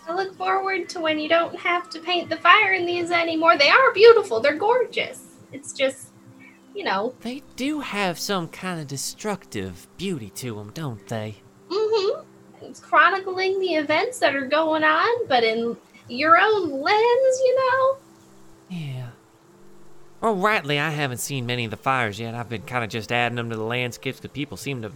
I 0.10 0.16
look 0.16 0.36
forward 0.36 0.90
to 0.90 1.00
when 1.00 1.20
you 1.20 1.30
don't 1.30 1.56
have 1.56 1.88
to 1.92 2.00
paint 2.00 2.30
the 2.30 2.38
fire 2.38 2.74
in 2.74 2.88
these 2.88 3.12
anymore. 3.12 3.60
They 3.60 3.70
are 3.70 3.94
beautiful. 3.94 4.40
They're 4.40 4.58
gorgeous. 4.58 5.24
It's 5.52 5.72
just, 5.72 6.08
you 6.74 6.84
know, 6.84 7.14
They 7.22 7.44
do 7.56 7.82
have 7.82 8.18
some 8.18 8.48
kind 8.48 8.82
of 8.82 8.88
destructive 8.88 9.88
beauty 9.98 10.32
to 10.32 10.56
them, 10.56 10.72
don't 10.74 11.08
they? 11.08 11.36
mm-hmm. 11.70 12.22
It's 12.62 12.80
chronicling 12.80 13.60
the 13.60 13.76
events 13.76 14.18
that 14.20 14.36
are 14.36 14.48
going 14.48 14.84
on, 14.84 15.28
but 15.28 15.44
in 15.44 15.78
your 16.08 16.40
own 16.40 16.72
lens, 16.72 17.40
you 17.46 17.56
know. 17.56 17.98
Yeah. 18.70 19.10
Well, 20.22 20.36
rightly, 20.36 20.80
I 20.80 20.90
haven't 20.90 21.20
seen 21.20 21.46
many 21.46 21.66
of 21.66 21.72
the 21.72 21.78
fires 21.78 22.20
yet. 22.20 22.34
I've 22.34 22.50
been 22.50 22.64
kind 22.64 22.84
of 22.84 22.90
just 22.90 23.12
adding 23.12 23.36
them 23.36 23.52
to 23.52 23.56
the 23.56 23.64
landscapes 23.64 24.20
because 24.20 24.34
people 24.34 24.58
seem 24.58 24.82
to 24.82 24.92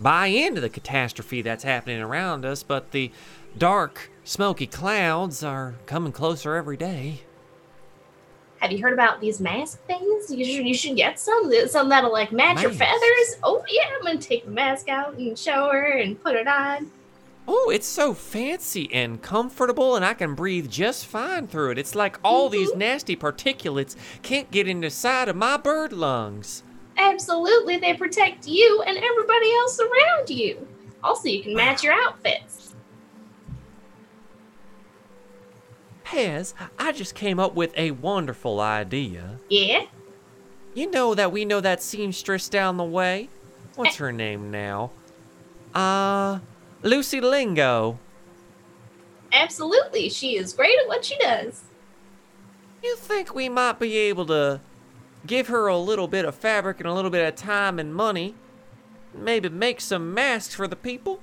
buy 0.00 0.26
into 0.28 0.60
the 0.62 0.70
catastrophe 0.70 1.42
that's 1.42 1.64
happening 1.64 2.00
around 2.00 2.44
us, 2.46 2.62
but 2.62 2.90
the 2.92 3.12
dark, 3.56 4.10
smoky 4.24 4.66
clouds 4.66 5.44
are 5.44 5.74
coming 5.86 6.12
closer 6.12 6.56
every 6.56 6.76
day. 6.76 7.20
Have 8.58 8.72
you 8.72 8.78
heard 8.78 8.94
about 8.94 9.20
these 9.20 9.40
mask 9.40 9.78
things? 9.86 10.30
You 10.30 10.44
should 10.44 10.66
you 10.66 10.74
should 10.74 10.96
get 10.96 11.20
some. 11.20 11.52
Some 11.68 11.90
that'll 11.90 12.10
like 12.10 12.32
match 12.32 12.62
your 12.62 12.70
feathers. 12.70 13.36
Oh 13.42 13.62
yeah, 13.68 13.90
I'm 13.94 14.02
gonna 14.02 14.18
take 14.18 14.46
the 14.46 14.50
mask 14.50 14.88
out 14.88 15.14
and 15.14 15.38
show 15.38 15.70
her 15.70 15.98
and 15.98 16.20
put 16.22 16.34
it 16.34 16.48
on. 16.48 16.90
Oh, 17.46 17.70
it's 17.70 17.86
so 17.86 18.14
fancy 18.14 18.90
and 18.90 19.20
comfortable, 19.20 19.96
and 19.96 20.04
I 20.04 20.14
can 20.14 20.34
breathe 20.34 20.70
just 20.70 21.04
fine 21.04 21.46
through 21.46 21.72
it. 21.72 21.78
It's 21.78 21.94
like 21.94 22.18
all 22.24 22.48
these 22.48 22.70
mm-hmm. 22.70 22.78
nasty 22.78 23.16
particulates 23.16 23.96
can't 24.22 24.50
get 24.50 24.66
in 24.66 24.80
the 24.80 24.88
side 24.88 25.28
of 25.28 25.36
my 25.36 25.58
bird 25.58 25.92
lungs. 25.92 26.62
Absolutely, 26.96 27.76
they 27.76 27.92
protect 27.92 28.48
you 28.48 28.82
and 28.86 28.96
everybody 28.96 29.52
else 29.56 29.78
around 29.78 30.30
you. 30.30 30.66
Also, 31.02 31.28
you 31.28 31.42
can 31.42 31.54
match 31.54 31.84
your 31.84 31.92
outfits. 31.92 32.63
Pez, 36.14 36.54
I 36.78 36.92
just 36.92 37.16
came 37.16 37.40
up 37.40 37.56
with 37.56 37.76
a 37.76 37.90
wonderful 37.90 38.60
idea. 38.60 39.40
Yeah. 39.48 39.86
You 40.72 40.88
know 40.88 41.12
that 41.14 41.32
we 41.32 41.44
know 41.44 41.60
that 41.60 41.82
seamstress 41.82 42.48
down 42.48 42.76
the 42.76 42.84
way? 42.84 43.28
What's 43.74 43.96
her 43.96 44.12
name 44.12 44.52
now? 44.52 44.92
Uh, 45.74 46.38
Lucy 46.82 47.20
Lingo. 47.20 47.98
Absolutely, 49.32 50.08
she 50.08 50.36
is 50.36 50.52
great 50.52 50.78
at 50.78 50.86
what 50.86 51.04
she 51.04 51.18
does. 51.18 51.64
You 52.80 52.94
think 52.94 53.34
we 53.34 53.48
might 53.48 53.80
be 53.80 53.96
able 53.96 54.26
to 54.26 54.60
give 55.26 55.48
her 55.48 55.66
a 55.66 55.76
little 55.76 56.06
bit 56.06 56.24
of 56.24 56.36
fabric 56.36 56.78
and 56.78 56.88
a 56.88 56.92
little 56.92 57.10
bit 57.10 57.26
of 57.26 57.34
time 57.34 57.80
and 57.80 57.92
money? 57.92 58.36
Maybe 59.12 59.48
make 59.48 59.80
some 59.80 60.14
masks 60.14 60.54
for 60.54 60.68
the 60.68 60.76
people? 60.76 61.20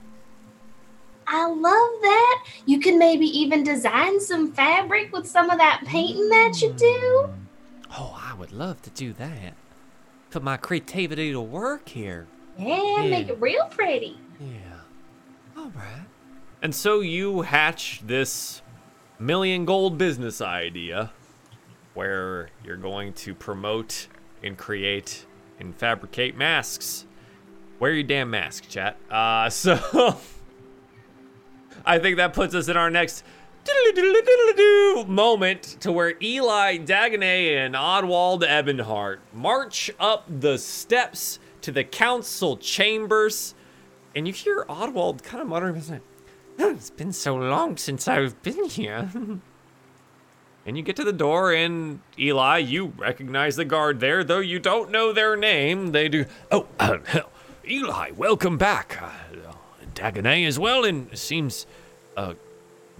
I 1.34 1.48
love 1.48 2.01
that. 2.01 2.43
You 2.66 2.82
can 2.82 3.00
maybe 3.00 3.26
even 3.26 3.64
design 3.64 4.19
some 4.19 4.51
fabric 4.51 5.14
with 5.14 5.26
some 5.26 5.50
of 5.50 5.58
that 5.60 5.82
painting 5.85 6.27
that 6.27 6.61
you 6.61 6.74
do. 6.74 7.30
Oh, 7.98 8.19
I 8.22 8.34
would 8.34 8.51
love 8.51 8.82
to 8.82 8.90
do 8.90 9.14
that. 9.14 9.53
Put 10.30 10.43
my 10.43 10.58
creativity 10.58 11.32
to 11.32 11.40
work 11.40 11.88
here. 11.88 12.27
Yeah, 12.60 13.08
make 13.10 13.30
it 13.30 13.40
real 13.40 13.66
pretty. 13.68 14.19
Yeah. 14.42 14.82
All 15.58 15.69
right. 15.69 16.06
And 16.61 16.76
so 16.76 17.00
you 17.00 17.43
hatch 17.43 18.01
this 18.06 18.61
million 19.18 19.64
gold 19.64 19.98
business 19.98 20.42
idea 20.42 21.14
where 21.93 22.50
you're 22.61 22.76
going 22.76 23.14
to 23.14 23.34
promote 23.34 24.08
and 24.43 24.58
create 24.58 25.26
and 25.61 25.74
fabricate 25.74 26.35
masks. 26.35 27.06
Wear 27.80 27.93
your 27.93 28.03
damn 28.03 28.30
mask, 28.30 28.68
chat. 28.68 28.98
Uh, 29.10 29.50
so 29.50 30.18
I 31.85 32.00
think 32.00 32.18
that 32.18 32.34
puts 32.34 32.53
us 32.56 32.68
in 32.68 32.77
our 32.77 32.90
next 32.90 33.24
moment 35.08 35.77
to 35.82 35.92
where 35.92 36.16
Eli, 36.22 36.77
Dagonet, 36.77 37.66
and 37.66 37.76
Oddwald 37.76 38.42
Ebonheart 38.42 39.19
march 39.34 39.92
up 40.00 40.26
the 40.27 40.58
steps 40.58 41.40
to 41.61 41.72
the 41.72 41.84
council 41.84 42.58
chambers. 42.58 43.53
And 44.16 44.27
you 44.27 44.34
hear 44.34 44.66
Oddwald 44.68 45.24
kind 45.24 45.42
of 45.42 45.48
muttering, 45.48 45.76
he's 45.76 45.90
like, 45.90 46.01
it's 46.58 46.90
been 46.90 47.14
so 47.14 47.35
long 47.35 47.77
since 47.77 48.08
I've 48.08 48.42
been 48.43 48.66
here. 48.66 49.10
and 50.66 50.77
you 50.77 50.84
get 50.84 50.95
to 50.98 51.03
the 51.03 51.14
door, 51.14 51.53
and 51.53 52.01
Eli, 52.19 52.58
you 52.60 52.93
recognize 52.98 53.56
the 53.56 53.66
guard 53.66 54.00
there, 54.00 54.24
though 54.24 54.40
you 54.40 54.60
don't 54.60 54.92
know 54.92 55.14
their 55.14 55.35
name. 55.35 55.92
They 55.92 56.10
do. 56.10 56.26
Oh, 56.51 56.68
uh, 56.80 57.00
Eli, 57.68 58.11
welcome 58.11 58.58
back. 58.58 59.01
Uh, 59.01 59.10
Dagonet 59.94 60.48
as 60.48 60.60
well, 60.60 60.86
and 60.86 61.16
seems 61.18 61.66
a 62.18 62.36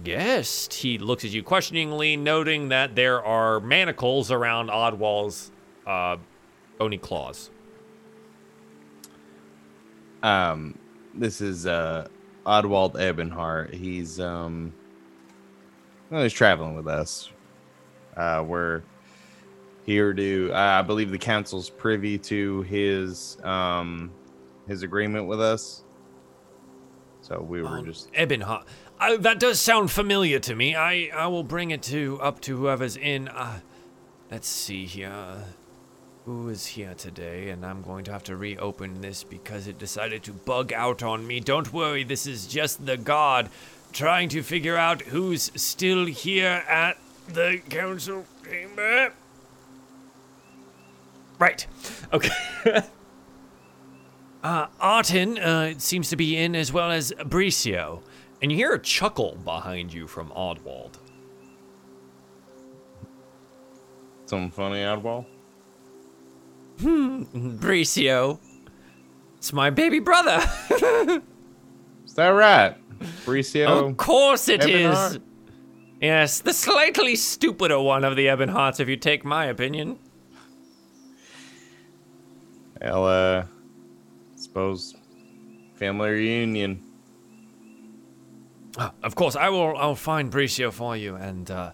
guest. 0.02 0.74
He 0.74 0.98
looks 0.98 1.24
at 1.24 1.30
you 1.30 1.42
questioningly, 1.42 2.16
noting 2.16 2.68
that 2.68 2.94
there 2.94 3.24
are 3.24 3.60
manacles 3.60 4.30
around 4.30 4.68
Oddwald's 4.70 5.50
uh, 5.86 6.16
bony 6.78 6.98
claws. 6.98 7.50
Um, 10.22 10.78
this 11.14 11.40
is 11.40 11.66
uh 11.66 12.06
Oddwald 12.46 12.94
Ebonheart. 12.94 13.72
He's 13.74 14.18
um, 14.20 14.72
well, 16.10 16.22
he's 16.22 16.32
traveling 16.32 16.74
with 16.74 16.88
us. 16.88 17.30
Uh, 18.16 18.44
we're 18.46 18.82
here 19.84 20.12
to. 20.12 20.50
Uh, 20.52 20.58
I 20.58 20.82
believe 20.82 21.10
the 21.10 21.18
council's 21.18 21.70
privy 21.70 22.18
to 22.18 22.62
his 22.62 23.38
um, 23.42 24.10
his 24.66 24.82
agreement 24.82 25.26
with 25.26 25.40
us. 25.40 25.84
So 27.32 27.40
we 27.40 27.62
were 27.62 27.78
Um, 27.78 27.86
just. 27.86 28.08
Uh, 28.14 29.16
that 29.18 29.40
does 29.40 29.58
sound 29.58 29.90
familiar 29.90 30.38
to 30.40 30.54
me. 30.54 30.76
I, 30.76 31.10
I 31.14 31.26
will 31.28 31.42
bring 31.42 31.70
it 31.70 31.82
to 31.84 32.18
up 32.20 32.40
to 32.42 32.56
whoever's 32.58 32.96
in. 32.96 33.28
Uh, 33.28 33.60
let's 34.30 34.46
see 34.48 34.84
here. 34.84 35.44
Who 36.26 36.50
is 36.50 36.66
here 36.66 36.94
today? 36.94 37.48
And 37.48 37.64
I'm 37.64 37.80
going 37.82 38.04
to 38.04 38.12
have 38.12 38.22
to 38.24 38.36
reopen 38.36 39.00
this 39.00 39.24
because 39.24 39.66
it 39.66 39.78
decided 39.78 40.22
to 40.24 40.32
bug 40.32 40.72
out 40.74 41.02
on 41.02 41.26
me. 41.26 41.40
Don't 41.40 41.72
worry, 41.72 42.04
this 42.04 42.26
is 42.26 42.46
just 42.46 42.84
the 42.84 42.96
guard 42.98 43.48
trying 43.92 44.28
to 44.28 44.42
figure 44.42 44.76
out 44.76 45.00
who's 45.02 45.50
still 45.56 46.04
here 46.06 46.62
at 46.68 46.98
the 47.28 47.60
council 47.70 48.26
chamber. 48.44 49.12
Right. 51.38 51.66
Okay. 52.12 52.82
Uh, 54.42 54.66
Artin 54.80 55.38
uh, 55.38 55.68
it 55.70 55.80
seems 55.80 56.08
to 56.10 56.16
be 56.16 56.36
in 56.36 56.56
as 56.56 56.72
well 56.72 56.90
as 56.90 57.12
Bricio. 57.12 58.02
and 58.40 58.50
you 58.50 58.56
hear 58.58 58.72
a 58.72 58.78
chuckle 58.78 59.36
behind 59.44 59.92
you 59.92 60.06
from 60.08 60.30
Oddwald. 60.30 60.94
Something 64.26 64.50
funny, 64.50 64.78
Oddwald? 64.78 65.26
Hmm, 66.80 67.22
Bricio. 67.58 68.40
It's 69.36 69.52
my 69.52 69.70
baby 69.70 70.00
brother. 70.00 70.38
Is 72.04 72.14
that 72.14 72.28
right? 72.28 72.76
Bricio? 73.24 73.90
Of 73.90 73.96
course 73.96 74.48
it 74.48 74.64
is. 74.64 74.94
Ebonheart? 74.96 75.22
Yes, 76.00 76.40
the 76.40 76.52
slightly 76.52 77.14
stupider 77.14 77.80
one 77.80 78.02
of 78.04 78.16
the 78.16 78.26
Ebonhearts, 78.26 78.80
if 78.80 78.88
you 78.88 78.96
take 78.96 79.24
my 79.24 79.44
opinion. 79.46 79.98
Well, 82.80 83.06
uh, 83.06 83.44
suppose 84.52 84.94
family 85.76 86.10
reunion. 86.10 86.84
Ah, 88.76 88.92
of 89.02 89.14
course, 89.14 89.34
I 89.34 89.48
will. 89.48 89.74
I'll 89.78 89.94
find 89.94 90.30
Bricio 90.30 90.70
for 90.70 90.94
you, 90.94 91.16
and 91.16 91.50
uh, 91.50 91.72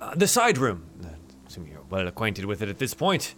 uh, 0.00 0.16
the 0.16 0.26
side 0.26 0.58
room. 0.58 0.86
Uh, 1.04 1.10
assume 1.46 1.68
you're 1.68 1.82
well 1.88 2.08
acquainted 2.08 2.46
with 2.46 2.62
it 2.62 2.68
at 2.68 2.78
this 2.78 2.94
point. 2.94 3.36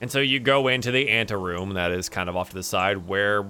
And 0.00 0.08
so 0.08 0.20
you 0.20 0.38
go 0.38 0.68
into 0.68 0.92
the 0.92 1.08
anteroom 1.08 1.74
that 1.74 1.90
is 1.90 2.08
kind 2.08 2.28
of 2.28 2.36
off 2.36 2.50
to 2.50 2.54
the 2.54 2.62
side 2.62 3.08
where 3.08 3.44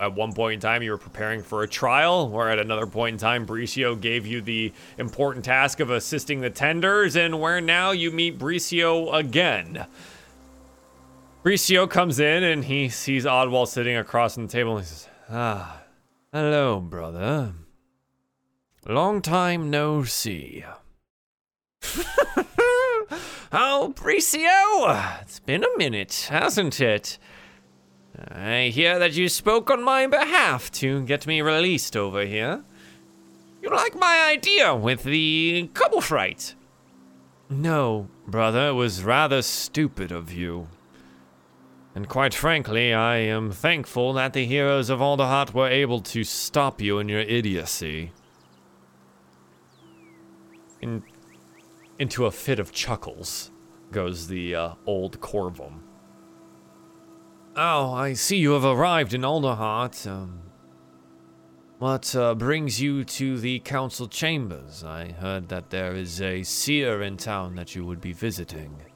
at 0.00 0.14
one 0.14 0.32
point 0.32 0.54
in 0.54 0.60
time 0.60 0.82
you 0.82 0.92
were 0.92 0.98
preparing 0.98 1.42
for 1.42 1.62
a 1.62 1.68
trial, 1.68 2.30
where 2.30 2.48
at 2.48 2.58
another 2.58 2.86
point 2.86 3.14
in 3.14 3.18
time 3.18 3.46
Bricio 3.46 4.00
gave 4.00 4.26
you 4.26 4.40
the 4.40 4.72
important 4.96 5.44
task 5.44 5.80
of 5.80 5.90
assisting 5.90 6.40
the 6.40 6.50
tenders, 6.50 7.14
and 7.14 7.38
where 7.38 7.60
now 7.60 7.90
you 7.90 8.10
meet 8.10 8.38
Bricio 8.38 9.12
again. 9.14 9.86
Bricio 11.48 11.88
comes 11.88 12.20
in 12.20 12.44
and 12.44 12.62
he 12.62 12.90
sees 12.90 13.24
Oddwald 13.24 13.68
sitting 13.68 13.96
across 13.96 14.34
from 14.34 14.48
the 14.48 14.52
table 14.52 14.76
and 14.76 14.84
he 14.84 14.86
says, 14.86 15.08
Ah, 15.30 15.80
hello, 16.30 16.78
brother. 16.78 17.54
Long 18.86 19.22
time 19.22 19.70
no 19.70 20.04
see. 20.04 20.62
oh, 23.50 23.94
Bricio! 23.96 25.22
It's 25.22 25.40
been 25.40 25.64
a 25.64 25.78
minute, 25.78 26.26
hasn't 26.28 26.82
it? 26.82 27.16
I 28.30 28.70
hear 28.70 28.98
that 28.98 29.14
you 29.14 29.30
spoke 29.30 29.70
on 29.70 29.82
my 29.82 30.06
behalf 30.06 30.70
to 30.72 31.00
get 31.04 31.26
me 31.26 31.40
released 31.40 31.96
over 31.96 32.26
here. 32.26 32.62
You 33.62 33.70
like 33.70 33.94
my 33.98 34.22
idea 34.26 34.76
with 34.76 35.02
the 35.02 35.70
couple 35.72 36.02
fright? 36.02 36.54
No, 37.48 38.08
brother, 38.26 38.68
it 38.68 38.74
was 38.74 39.02
rather 39.02 39.40
stupid 39.40 40.12
of 40.12 40.30
you. 40.30 40.68
And 41.98 42.08
quite 42.08 42.32
frankly, 42.32 42.94
I 42.94 43.16
am 43.16 43.50
thankful 43.50 44.12
that 44.12 44.32
the 44.32 44.46
heroes 44.46 44.88
of 44.88 45.00
Alderheart 45.00 45.52
were 45.52 45.66
able 45.66 45.98
to 46.02 46.22
stop 46.22 46.80
you 46.80 47.00
in 47.00 47.08
your 47.08 47.22
idiocy. 47.22 48.12
in, 50.80 51.02
into 51.98 52.26
a 52.26 52.30
fit 52.30 52.60
of 52.60 52.70
chuckles 52.70 53.50
goes 53.90 54.28
the 54.28 54.54
uh, 54.54 54.74
old 54.86 55.18
Corvum. 55.18 55.80
Oh, 57.56 57.92
I 57.92 58.12
see 58.12 58.36
you 58.36 58.52
have 58.52 58.64
arrived 58.64 59.12
in 59.12 59.22
Alderheart. 59.22 60.06
Um, 60.06 60.42
what 61.80 62.14
uh, 62.14 62.36
brings 62.36 62.80
you 62.80 63.02
to 63.02 63.38
the 63.40 63.58
council 63.58 64.06
chambers? 64.06 64.84
I 64.84 65.10
heard 65.10 65.48
that 65.48 65.70
there 65.70 65.94
is 65.94 66.22
a 66.22 66.44
seer 66.44 67.02
in 67.02 67.16
town 67.16 67.56
that 67.56 67.74
you 67.74 67.84
would 67.84 68.00
be 68.00 68.12
visiting. 68.12 68.87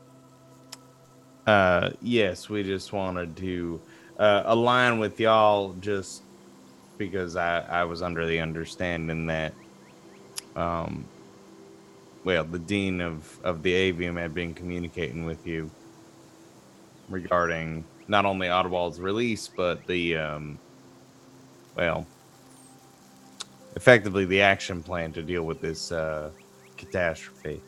Uh, 1.46 1.90
yes, 2.00 2.48
we 2.48 2.62
just 2.62 2.92
wanted 2.92 3.36
to 3.36 3.80
uh, 4.18 4.42
align 4.46 4.98
with 4.98 5.18
y'all 5.18 5.74
just 5.80 6.22
because 6.98 7.36
I, 7.36 7.60
I 7.60 7.84
was 7.84 8.00
under 8.02 8.26
the 8.26 8.38
understanding 8.38 9.26
that, 9.26 9.52
um, 10.54 11.04
well, 12.22 12.44
the 12.44 12.60
dean 12.60 13.00
of, 13.00 13.40
of 13.42 13.62
the 13.62 13.72
avium 13.72 14.16
had 14.16 14.34
been 14.34 14.54
communicating 14.54 15.24
with 15.24 15.44
you 15.46 15.68
regarding 17.08 17.84
not 18.06 18.24
only 18.24 18.48
Oddwald's 18.48 19.00
release, 19.00 19.48
but 19.48 19.84
the, 19.86 20.16
um, 20.16 20.58
well, 21.76 22.06
effectively 23.74 24.24
the 24.24 24.42
action 24.42 24.82
plan 24.82 25.12
to 25.12 25.22
deal 25.22 25.42
with 25.42 25.60
this 25.60 25.90
uh, 25.90 26.30
catastrophe. 26.76 27.60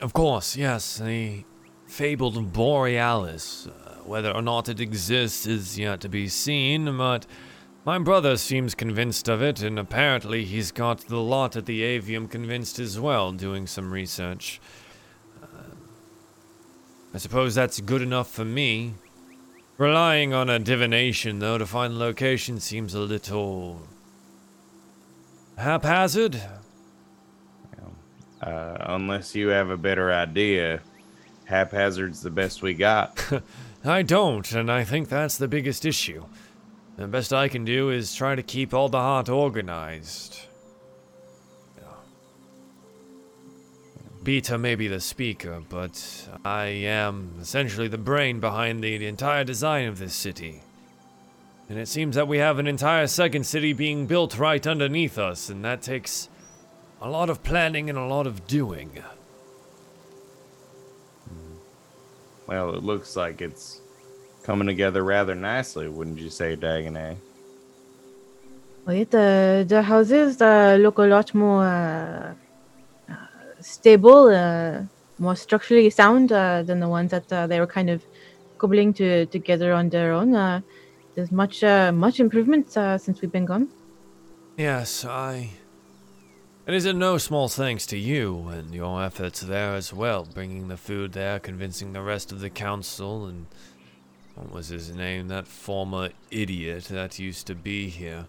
Of 0.00 0.12
course, 0.12 0.56
yes, 0.56 0.98
the 0.98 1.44
fabled 1.90 2.52
Borealis. 2.52 3.66
Uh, 3.66 3.96
whether 4.04 4.30
or 4.30 4.42
not 4.42 4.68
it 4.68 4.80
exists 4.80 5.46
is 5.46 5.78
yet 5.78 6.00
to 6.00 6.08
be 6.08 6.28
seen, 6.28 6.96
but 6.96 7.26
my 7.84 7.98
brother 7.98 8.36
seems 8.36 8.74
convinced 8.74 9.28
of 9.28 9.42
it, 9.42 9.62
and 9.62 9.78
apparently 9.78 10.44
he's 10.44 10.72
got 10.72 11.00
the 11.00 11.18
lot 11.18 11.56
at 11.56 11.66
the 11.66 11.82
Avium 11.82 12.30
convinced 12.30 12.78
as 12.78 12.98
well, 12.98 13.32
doing 13.32 13.66
some 13.66 13.92
research. 13.92 14.60
Uh, 15.42 15.46
I 17.12 17.18
suppose 17.18 17.54
that's 17.54 17.80
good 17.80 18.02
enough 18.02 18.30
for 18.30 18.44
me. 18.44 18.94
Relying 19.76 20.34
on 20.34 20.50
a 20.50 20.58
divination, 20.58 21.38
though, 21.38 21.58
to 21.58 21.66
find 21.66 21.94
the 21.94 21.98
location 21.98 22.60
seems 22.60 22.94
a 22.94 23.00
little. 23.00 23.80
haphazard? 25.56 26.40
Uh, 28.42 28.76
unless 28.86 29.34
you 29.34 29.48
have 29.48 29.68
a 29.68 29.76
better 29.76 30.10
idea, 30.12 30.80
haphazard's 31.50 32.22
the 32.22 32.30
best 32.30 32.62
we 32.62 32.74
got. 32.74 33.22
I 33.84 34.02
don't, 34.02 34.50
and 34.52 34.70
I 34.70 34.84
think 34.84 35.08
that's 35.08 35.36
the 35.36 35.48
biggest 35.48 35.84
issue. 35.84 36.24
The 36.96 37.06
best 37.06 37.32
I 37.32 37.48
can 37.48 37.64
do 37.64 37.90
is 37.90 38.14
try 38.14 38.34
to 38.34 38.42
keep 38.42 38.70
Alderheart 38.70 39.28
organized. 39.28 40.46
Beta 44.22 44.58
may 44.58 44.74
be 44.74 44.86
the 44.86 45.00
speaker, 45.00 45.62
but 45.70 46.28
I 46.44 46.66
am 46.66 47.36
essentially 47.40 47.88
the 47.88 47.96
brain 47.96 48.38
behind 48.38 48.84
the, 48.84 48.98
the 48.98 49.06
entire 49.06 49.44
design 49.44 49.88
of 49.88 49.98
this 49.98 50.14
city. 50.14 50.60
And 51.70 51.78
it 51.78 51.88
seems 51.88 52.16
that 52.16 52.28
we 52.28 52.36
have 52.36 52.58
an 52.58 52.66
entire 52.66 53.06
second 53.06 53.44
city 53.46 53.72
being 53.72 54.06
built 54.06 54.38
right 54.38 54.66
underneath 54.66 55.16
us, 55.16 55.48
and 55.48 55.64
that 55.64 55.80
takes 55.80 56.28
a 57.00 57.08
lot 57.08 57.30
of 57.30 57.42
planning 57.42 57.88
and 57.88 57.98
a 57.98 58.04
lot 58.04 58.26
of 58.26 58.46
doing. 58.46 59.02
Well, 62.50 62.74
it 62.74 62.82
looks 62.82 63.14
like 63.14 63.40
it's 63.40 63.80
coming 64.42 64.66
together 64.66 65.04
rather 65.04 65.36
nicely, 65.36 65.88
wouldn't 65.88 66.18
you 66.18 66.30
say, 66.30 66.56
Dagonet? 66.56 67.16
Well, 68.84 69.04
the 69.04 69.64
the 69.68 69.82
houses 69.82 70.42
uh, 70.42 70.76
look 70.80 70.98
a 70.98 71.02
lot 71.02 71.32
more 71.32 71.64
uh, 71.64 72.34
uh, 73.08 73.14
stable, 73.60 74.30
uh, 74.30 74.82
more 75.18 75.36
structurally 75.36 75.90
sound 75.90 76.32
uh, 76.32 76.64
than 76.64 76.80
the 76.80 76.88
ones 76.88 77.12
that 77.12 77.32
uh, 77.32 77.46
they 77.46 77.60
were 77.60 77.68
kind 77.68 77.88
of 77.88 78.02
cobbling 78.58 78.94
to 78.94 79.26
together 79.26 79.72
on 79.72 79.90
their 79.90 80.12
own. 80.12 80.34
Uh, 80.34 80.60
there's 81.14 81.30
much 81.30 81.62
uh, 81.62 81.92
much 81.92 82.18
improvement 82.18 82.76
uh, 82.76 82.98
since 82.98 83.20
we've 83.22 83.30
been 83.30 83.46
gone. 83.46 83.68
Yes, 84.56 85.04
I. 85.04 85.50
It 86.70 86.74
is 86.74 86.86
in 86.86 87.00
no 87.00 87.18
small 87.18 87.48
thanks 87.48 87.84
to 87.86 87.98
you 87.98 88.46
and 88.46 88.72
your 88.72 89.02
efforts 89.02 89.40
there 89.40 89.74
as 89.74 89.92
well, 89.92 90.24
bringing 90.24 90.68
the 90.68 90.76
food 90.76 91.14
there, 91.14 91.40
convincing 91.40 91.92
the 91.92 92.00
rest 92.00 92.30
of 92.30 92.38
the 92.38 92.48
council, 92.48 93.26
and 93.26 93.46
what 94.36 94.52
was 94.52 94.68
his 94.68 94.94
name? 94.94 95.26
That 95.26 95.48
former 95.48 96.10
idiot 96.30 96.84
that 96.84 97.18
used 97.18 97.48
to 97.48 97.56
be 97.56 97.88
here. 97.88 98.28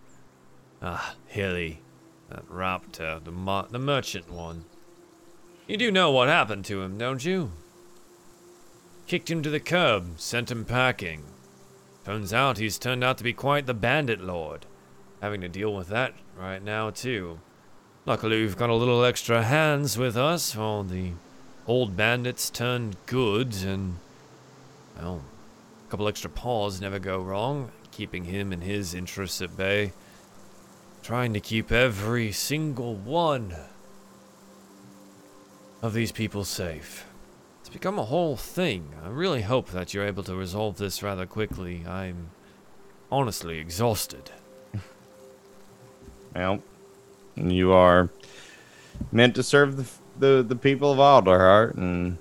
Ah, 0.82 1.14
Hilly. 1.28 1.84
That 2.30 2.50
raptor, 2.50 3.24
the, 3.24 3.30
mar- 3.32 3.68
the 3.70 3.78
merchant 3.78 4.32
one. 4.32 4.66
You 5.68 5.78
do 5.78 5.92
know 5.92 6.10
what 6.10 6.28
happened 6.28 6.66
to 6.66 6.82
him, 6.82 6.98
don't 6.98 7.24
you? 7.24 7.52
Kicked 9.06 9.30
him 9.30 9.44
to 9.44 9.52
the 9.52 9.60
curb, 9.60 10.20
sent 10.20 10.50
him 10.50 10.66
packing. 10.66 11.26
Turns 12.06 12.34
out 12.34 12.58
he's 12.58 12.80
turned 12.80 13.03
out 13.03 13.20
to 13.20 13.24
be 13.24 13.34
quite 13.34 13.68
the 13.68 13.76
bandit 13.76 14.20
lord. 14.20 14.66
Having 15.22 15.42
to 15.42 15.48
deal 15.48 15.76
with 15.76 15.90
that 15.90 16.16
right 16.36 16.64
now, 16.64 16.90
too. 16.90 17.38
Luckily, 18.03 18.41
we've 18.41 18.57
got 18.57 18.71
a 18.71 18.75
little 18.75 19.05
extra 19.05 19.43
hands 19.43 19.95
with 19.95 20.17
us, 20.17 20.55
while 20.55 20.83
the 20.83 21.11
old 21.67 21.95
bandits 21.95 22.49
turned 22.49 22.95
good, 23.05 23.55
and, 23.63 23.97
well, 24.97 25.21
a 25.88 25.91
couple 25.91 26.07
extra 26.07 26.30
paws 26.30 26.81
never 26.81 26.97
go 26.97 27.19
wrong, 27.19 27.69
keeping 27.91 28.23
him 28.23 28.51
and 28.51 28.63
his 28.63 28.95
interests 28.95 29.39
at 29.39 29.55
bay. 29.55 29.93
Trying 31.03 31.33
to 31.33 31.39
keep 31.39 31.71
every 31.71 32.31
single 32.31 32.95
one 32.95 33.55
of 35.83 35.93
these 35.93 36.11
people 36.11 36.43
safe. 36.43 37.05
It's 37.59 37.69
become 37.69 37.99
a 37.99 38.05
whole 38.05 38.35
thing. 38.35 38.95
I 39.03 39.09
really 39.09 39.43
hope 39.43 39.69
that 39.71 39.93
you're 39.93 40.07
able 40.07 40.23
to 40.23 40.35
resolve 40.35 40.77
this 40.77 41.03
rather 41.03 41.27
quickly. 41.27 41.85
I'm 41.88 42.31
honestly 43.11 43.59
exhausted. 43.59 44.31
Well, 46.33 46.63
you 47.35 47.72
are 47.72 48.10
meant 49.11 49.35
to 49.35 49.43
serve 49.43 49.77
the 49.77 49.85
the, 50.22 50.45
the 50.48 50.56
people 50.56 50.92
of 50.92 51.00
Alderheart, 51.00 51.76
and 51.76 52.18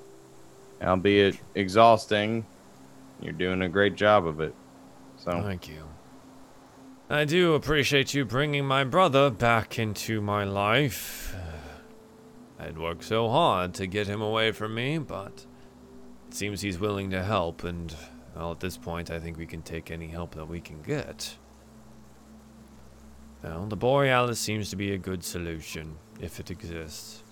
albeit 0.82 1.38
exhausting, 1.54 2.46
you're 3.20 3.32
doing 3.32 3.62
a 3.62 3.68
great 3.68 3.94
job 3.94 4.26
of 4.26 4.40
it. 4.40 4.54
So 5.16 5.42
Thank 5.42 5.68
you. 5.68 5.84
I 7.10 7.24
do 7.24 7.54
appreciate 7.54 8.14
you 8.14 8.24
bringing 8.24 8.64
my 8.64 8.84
brother 8.84 9.30
back 9.30 9.78
into 9.78 10.20
my 10.20 10.44
life. 10.44 11.36
Uh, 11.36 12.64
I'd 12.64 12.78
worked 12.78 13.04
so 13.04 13.28
hard 13.28 13.74
to 13.74 13.86
get 13.86 14.06
him 14.06 14.22
away 14.22 14.52
from 14.52 14.74
me, 14.74 14.98
but 14.98 15.44
it 16.28 16.34
seems 16.34 16.60
he's 16.60 16.78
willing 16.78 17.10
to 17.10 17.22
help, 17.22 17.64
and 17.64 17.94
well, 18.34 18.52
at 18.52 18.60
this 18.60 18.78
point, 18.78 19.10
I 19.10 19.18
think 19.18 19.36
we 19.36 19.46
can 19.46 19.60
take 19.60 19.90
any 19.90 20.08
help 20.08 20.34
that 20.36 20.46
we 20.46 20.60
can 20.60 20.80
get. 20.82 21.36
Well, 23.42 23.66
the 23.66 23.76
Borealis 23.76 24.38
seems 24.38 24.70
to 24.70 24.76
be 24.76 24.92
a 24.92 24.98
good 24.98 25.24
solution, 25.24 25.96
if 26.20 26.38
it 26.38 26.50
exists. 26.50 27.22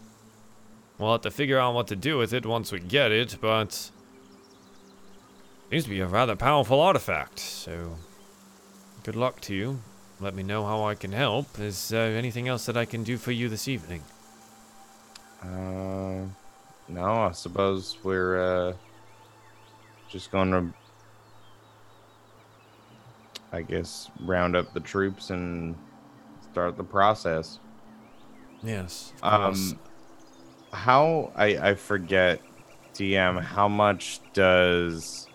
We'll 0.99 1.13
have 1.13 1.21
to 1.23 1.31
figure 1.31 1.59
out 1.59 1.75
what 1.75 1.87
to 1.89 1.97
do 1.97 2.19
with 2.19 2.33
it 2.33 2.47
once 2.47 2.73
we 2.73 2.81
get 2.81 3.13
it, 3.13 3.37
but. 3.41 3.91
Seems 5.71 5.85
to 5.85 5.91
be 5.91 6.01
a 6.01 6.07
rather 6.07 6.35
powerful 6.35 6.81
artifact, 6.81 7.39
so. 7.39 7.97
Good 9.05 9.17
luck 9.17 9.41
to 9.43 9.55
you. 9.55 9.81
Let 10.21 10.35
me 10.35 10.43
know 10.43 10.65
how 10.65 10.85
I 10.85 10.95
can 10.95 11.13
help. 11.13 11.59
Is 11.61 11.91
there 11.91 12.17
anything 12.17 12.49
else 12.49 12.67
that 12.67 12.77
I 12.77 12.85
can 12.85 13.05
do 13.05 13.17
for 13.19 13.31
you 13.31 13.49
this 13.49 13.69
evening? 13.69 14.03
Uh, 15.43 16.25
no, 16.89 17.05
I 17.05 17.31
suppose 17.33 17.97
we're 18.03 18.69
uh, 18.69 18.73
just 20.09 20.33
to, 20.33 20.73
I 23.53 23.63
guess, 23.63 24.11
round 24.21 24.57
up 24.57 24.73
the 24.73 24.81
troops 24.81 25.31
and 25.31 25.77
start 26.59 26.77
the 26.77 26.83
process. 26.83 27.61
Yes. 28.65 29.13
Um, 29.23 29.79
how 30.73 31.33
I 31.37 31.71
I 31.71 31.75
forget, 31.75 32.41
DM. 32.95 33.41
How 33.41 33.69
much 33.69 34.21
does 34.33 35.29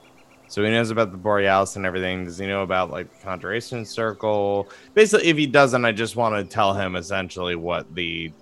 so 0.48 0.64
he 0.64 0.70
knows 0.70 0.92
about 0.92 1.12
the 1.12 1.18
Borealis 1.18 1.78
and 1.78 1.86
everything? 1.86 2.26
Does 2.26 2.38
he 2.38 2.46
know 2.46 2.62
about 2.62 2.92
like 2.92 3.10
the 3.10 3.24
Conjuration 3.24 3.86
Circle? 3.86 4.68
Basically, 4.94 5.30
if 5.30 5.38
he 5.38 5.48
doesn't, 5.48 5.86
I 5.86 5.94
just 5.94 6.18
want 6.18 6.36
to 6.36 6.54
tell 6.54 6.74
him 6.74 6.98
essentially 6.98 7.56
what 7.56 7.96
the 7.96 8.34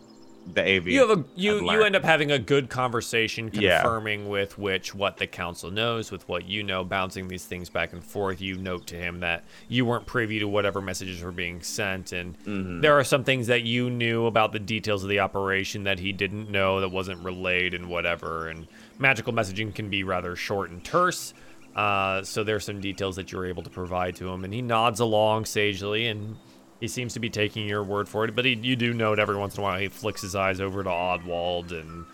the 0.53 0.61
AV. 0.67 0.87
You 0.87 1.07
have 1.07 1.19
a 1.19 1.23
you 1.35 1.69
you 1.71 1.83
end 1.83 1.95
up 1.95 2.03
having 2.03 2.31
a 2.31 2.39
good 2.39 2.69
conversation 2.69 3.49
Yeah. 3.53 3.81
confirming 3.81 4.29
with 4.29 4.57
which 4.57 4.93
what 4.93 5.17
the 5.17 5.27
council 5.27 5.71
knows 5.71 6.11
with 6.11 6.27
what 6.27 6.47
you 6.47 6.63
know 6.63 6.83
bouncing 6.83 7.27
these 7.27 7.45
things 7.45 7.69
back 7.69 7.93
and 7.93 8.03
forth 8.03 8.41
you 8.41 8.57
note 8.57 8.87
to 8.87 8.95
him 8.95 9.19
that 9.21 9.43
you 9.69 9.85
weren't 9.85 10.05
privy 10.05 10.39
to 10.39 10.47
whatever 10.47 10.81
messages 10.81 11.21
were 11.23 11.31
being 11.31 11.61
sent 11.61 12.11
and 12.11 12.37
Mhm. 12.45 12.81
there 12.81 12.97
are 12.97 13.03
some 13.03 13.23
things 13.23 13.47
that 13.47 13.61
you 13.63 13.89
knew 13.89 14.25
about 14.25 14.51
the 14.51 14.59
details 14.59 15.03
of 15.03 15.09
the 15.09 15.19
operation 15.19 15.83
that 15.85 15.99
he 15.99 16.11
didn't 16.11 16.49
know 16.49 16.79
that 16.81 16.89
wasn't 16.89 17.23
relayed 17.23 17.73
and 17.73 17.87
whatever 17.89 18.47
and 18.47 18.67
magical 18.99 19.33
messaging 19.33 19.73
can 19.73 19.89
be 19.89 20.03
rather 20.03 20.35
short 20.35 20.69
and 20.69 20.83
terse 20.83 21.33
uh, 21.75 22.21
so 22.23 22.43
there's 22.43 22.65
some 22.65 22.81
details 22.81 23.15
that 23.15 23.31
you're 23.31 23.45
able 23.45 23.63
to 23.63 23.69
provide 23.69 24.15
to 24.15 24.27
him 24.27 24.43
and 24.43 24.53
he 24.53 24.61
nods 24.61 24.99
along 24.99 25.45
sagely 25.45 26.07
and 26.07 26.35
he 26.81 26.87
seems 26.87 27.13
to 27.13 27.19
be 27.19 27.29
taking 27.29 27.67
your 27.67 27.83
word 27.83 28.09
for 28.09 28.25
it, 28.25 28.35
but 28.35 28.43
he, 28.43 28.55
you 28.55 28.75
do 28.75 28.91
note 28.91 29.19
every 29.19 29.37
once 29.37 29.55
in 29.55 29.61
a 29.61 29.63
while 29.63 29.79
he 29.79 29.87
flicks 29.87 30.21
his 30.21 30.35
eyes 30.35 30.59
over 30.59 30.83
to 30.83 30.89
Oddwald, 30.89 31.71
and 31.71 32.05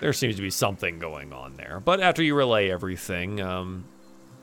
there 0.00 0.12
seems 0.12 0.34
to 0.36 0.42
be 0.42 0.50
something 0.50 0.98
going 0.98 1.32
on 1.32 1.54
there. 1.56 1.80
But 1.82 2.00
after 2.00 2.22
you 2.22 2.34
relay 2.34 2.68
everything, 2.68 3.40
um, 3.40 3.84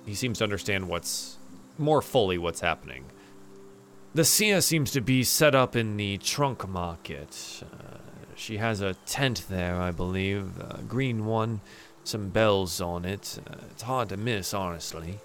he 0.06 0.16
seems 0.16 0.38
to 0.38 0.46
understand 0.46 0.88
what's 0.88 1.38
more 1.78 2.02
fully 2.02 2.38
what's 2.38 2.62
happening. 2.62 3.06
The 4.14 4.24
seer 4.24 4.62
seems 4.62 4.92
to 4.92 5.02
be 5.02 5.24
set 5.24 5.54
up 5.54 5.76
in 5.76 5.98
the 5.98 6.18
trunk 6.20 6.68
market. 6.68 7.62
Uh, 7.62 7.98
she 8.36 8.58
has 8.58 8.80
a 8.80 8.94
tent 9.06 9.44
there, 9.50 9.76
I 9.76 9.92
believe, 9.92 10.58
a 10.60 10.80
green 10.88 11.26
one, 11.26 11.60
some 12.06 12.30
bells 12.30 12.80
on 12.80 13.04
it. 13.04 13.40
Uh, 13.46 13.56
it's 13.72 13.82
hard 13.82 14.08
to 14.10 14.18
miss, 14.18 14.54
honestly. 14.54 15.20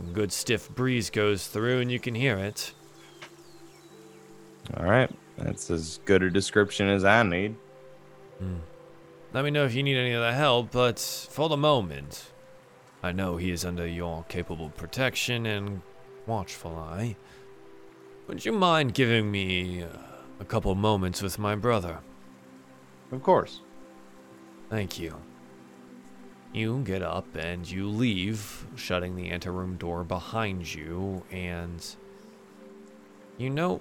A 0.00 0.10
good 0.10 0.32
stiff 0.32 0.68
breeze 0.68 1.08
goes 1.08 1.46
through, 1.46 1.78
and 1.80 1.92
you 1.92 2.00
can 2.00 2.16
hear 2.16 2.36
it. 2.36 2.72
All 4.76 4.84
right, 4.84 5.10
that's 5.36 5.70
as 5.70 6.00
good 6.04 6.22
a 6.22 6.30
description 6.30 6.88
as 6.88 7.04
I 7.04 7.22
need. 7.22 7.56
Let 9.32 9.44
me 9.44 9.50
know 9.50 9.64
if 9.64 9.74
you 9.74 9.82
need 9.82 9.96
any 9.96 10.14
other 10.14 10.32
help, 10.32 10.72
but 10.72 10.98
for 11.30 11.48
the 11.48 11.56
moment, 11.56 12.32
I 13.02 13.12
know 13.12 13.36
he 13.36 13.50
is 13.50 13.64
under 13.64 13.86
your 13.86 14.24
capable 14.28 14.70
protection 14.70 15.46
and 15.46 15.82
watchful 16.26 16.76
eye. 16.76 17.16
Would 18.26 18.44
you 18.44 18.52
mind 18.52 18.94
giving 18.94 19.30
me 19.30 19.82
uh, 19.82 19.88
a 20.40 20.44
couple 20.44 20.74
moments 20.74 21.22
with 21.22 21.38
my 21.38 21.54
brother? 21.54 21.98
Of 23.10 23.22
course. 23.22 23.60
Thank 24.70 24.98
you. 24.98 25.16
You 26.52 26.82
get 26.84 27.02
up 27.02 27.34
and 27.34 27.68
you 27.68 27.88
leave, 27.88 28.66
shutting 28.76 29.16
the 29.16 29.30
anteroom 29.30 29.76
door 29.76 30.04
behind 30.04 30.72
you, 30.72 31.24
and 31.30 31.84
you 33.38 33.50
know, 33.50 33.80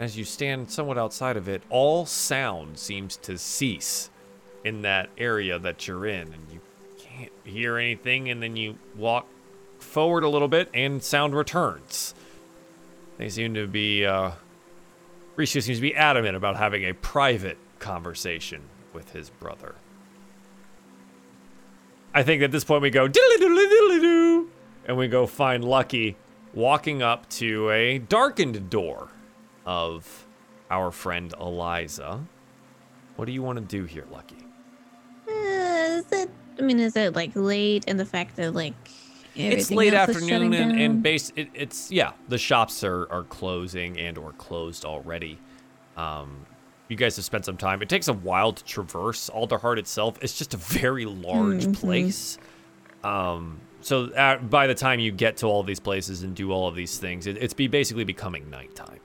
as 0.00 0.16
you 0.16 0.24
stand 0.24 0.70
somewhat 0.70 0.98
outside 0.98 1.36
of 1.36 1.48
it, 1.48 1.62
all 1.70 2.06
sound 2.06 2.78
seems 2.78 3.16
to 3.16 3.36
cease 3.36 4.10
in 4.64 4.82
that 4.82 5.08
area 5.18 5.58
that 5.58 5.86
you're 5.86 6.06
in, 6.06 6.32
and 6.32 6.46
you 6.52 6.60
can't 6.98 7.32
hear 7.44 7.78
anything, 7.78 8.30
and 8.30 8.42
then 8.42 8.56
you 8.56 8.76
walk 8.96 9.26
forward 9.78 10.24
a 10.24 10.28
little 10.28 10.48
bit, 10.48 10.68
and 10.72 11.02
sound 11.02 11.34
returns. 11.34 12.14
They 13.16 13.28
seem 13.28 13.54
to 13.54 13.66
be, 13.66 14.06
uh, 14.06 14.32
Rishu 15.36 15.62
seems 15.62 15.78
to 15.78 15.82
be 15.82 15.94
adamant 15.94 16.36
about 16.36 16.56
having 16.56 16.84
a 16.84 16.94
private 16.94 17.58
conversation 17.78 18.62
with 18.92 19.12
his 19.12 19.30
brother. 19.30 19.74
I 22.14 22.22
think 22.22 22.42
at 22.42 22.52
this 22.52 22.64
point 22.64 22.82
we 22.82 22.90
go 22.90 23.06
and 24.86 24.96
we 24.96 25.08
go 25.08 25.26
find 25.26 25.62
Lucky 25.62 26.16
walking 26.54 27.02
up 27.02 27.28
to 27.30 27.70
a 27.70 27.98
darkened 27.98 28.70
door 28.70 29.10
of 29.68 30.26
our 30.70 30.90
friend 30.90 31.34
Eliza. 31.38 32.20
What 33.16 33.26
do 33.26 33.32
you 33.32 33.42
want 33.42 33.58
to 33.58 33.64
do 33.64 33.84
here, 33.84 34.06
Lucky? 34.10 34.38
Uh, 35.28 35.98
is 35.98 36.06
it? 36.10 36.30
I 36.58 36.62
mean, 36.62 36.80
is 36.80 36.96
it 36.96 37.14
like 37.14 37.32
late 37.34 37.84
and 37.86 38.00
the 38.00 38.06
fact 38.06 38.36
that 38.36 38.54
like 38.54 38.74
it's 39.36 39.70
late 39.70 39.92
afternoon 39.94 40.54
and, 40.54 40.72
and 40.72 41.02
base 41.02 41.30
it, 41.36 41.48
it's 41.54 41.92
yeah 41.92 42.12
the 42.28 42.38
shops 42.38 42.82
are, 42.82 43.06
are 43.12 43.22
closing 43.24 43.96
and 43.98 44.18
or 44.18 44.32
closed 44.32 44.84
already 44.84 45.38
um 45.96 46.44
you 46.88 46.96
guys 46.96 47.14
have 47.14 47.24
spent 47.24 47.44
some 47.44 47.56
time 47.56 47.80
it 47.80 47.88
takes 47.88 48.08
a 48.08 48.12
while 48.12 48.52
to 48.52 48.64
traverse 48.64 49.30
alderheart 49.32 49.78
itself 49.78 50.18
it's 50.22 50.36
just 50.36 50.54
a 50.54 50.56
very 50.56 51.04
large 51.04 51.66
Mhm. 51.66 51.72
place 51.74 52.38
um 53.04 53.60
so 53.80 54.06
uh 54.06 54.38
by 54.38 54.66
the 54.66 54.74
time 54.74 54.98
you 54.98 55.12
get 55.12 55.36
to 55.36 55.46
all 55.46 55.62
these 55.62 55.78
places 55.80 56.24
and 56.24 56.34
do 56.34 56.50
all 56.50 56.66
of 56.66 56.74
these 56.74 56.98
things 56.98 57.28
it, 57.28 57.36
it's 57.36 57.54
be 57.54 57.68
basically 57.68 58.04
becoming 58.04 58.50
nighttime. 58.50 58.98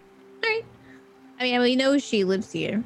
I 1.43 1.57
mean, 1.57 1.61
we 1.61 1.75
know 1.75 1.97
she 1.97 2.23
lives 2.23 2.51
here, 2.51 2.83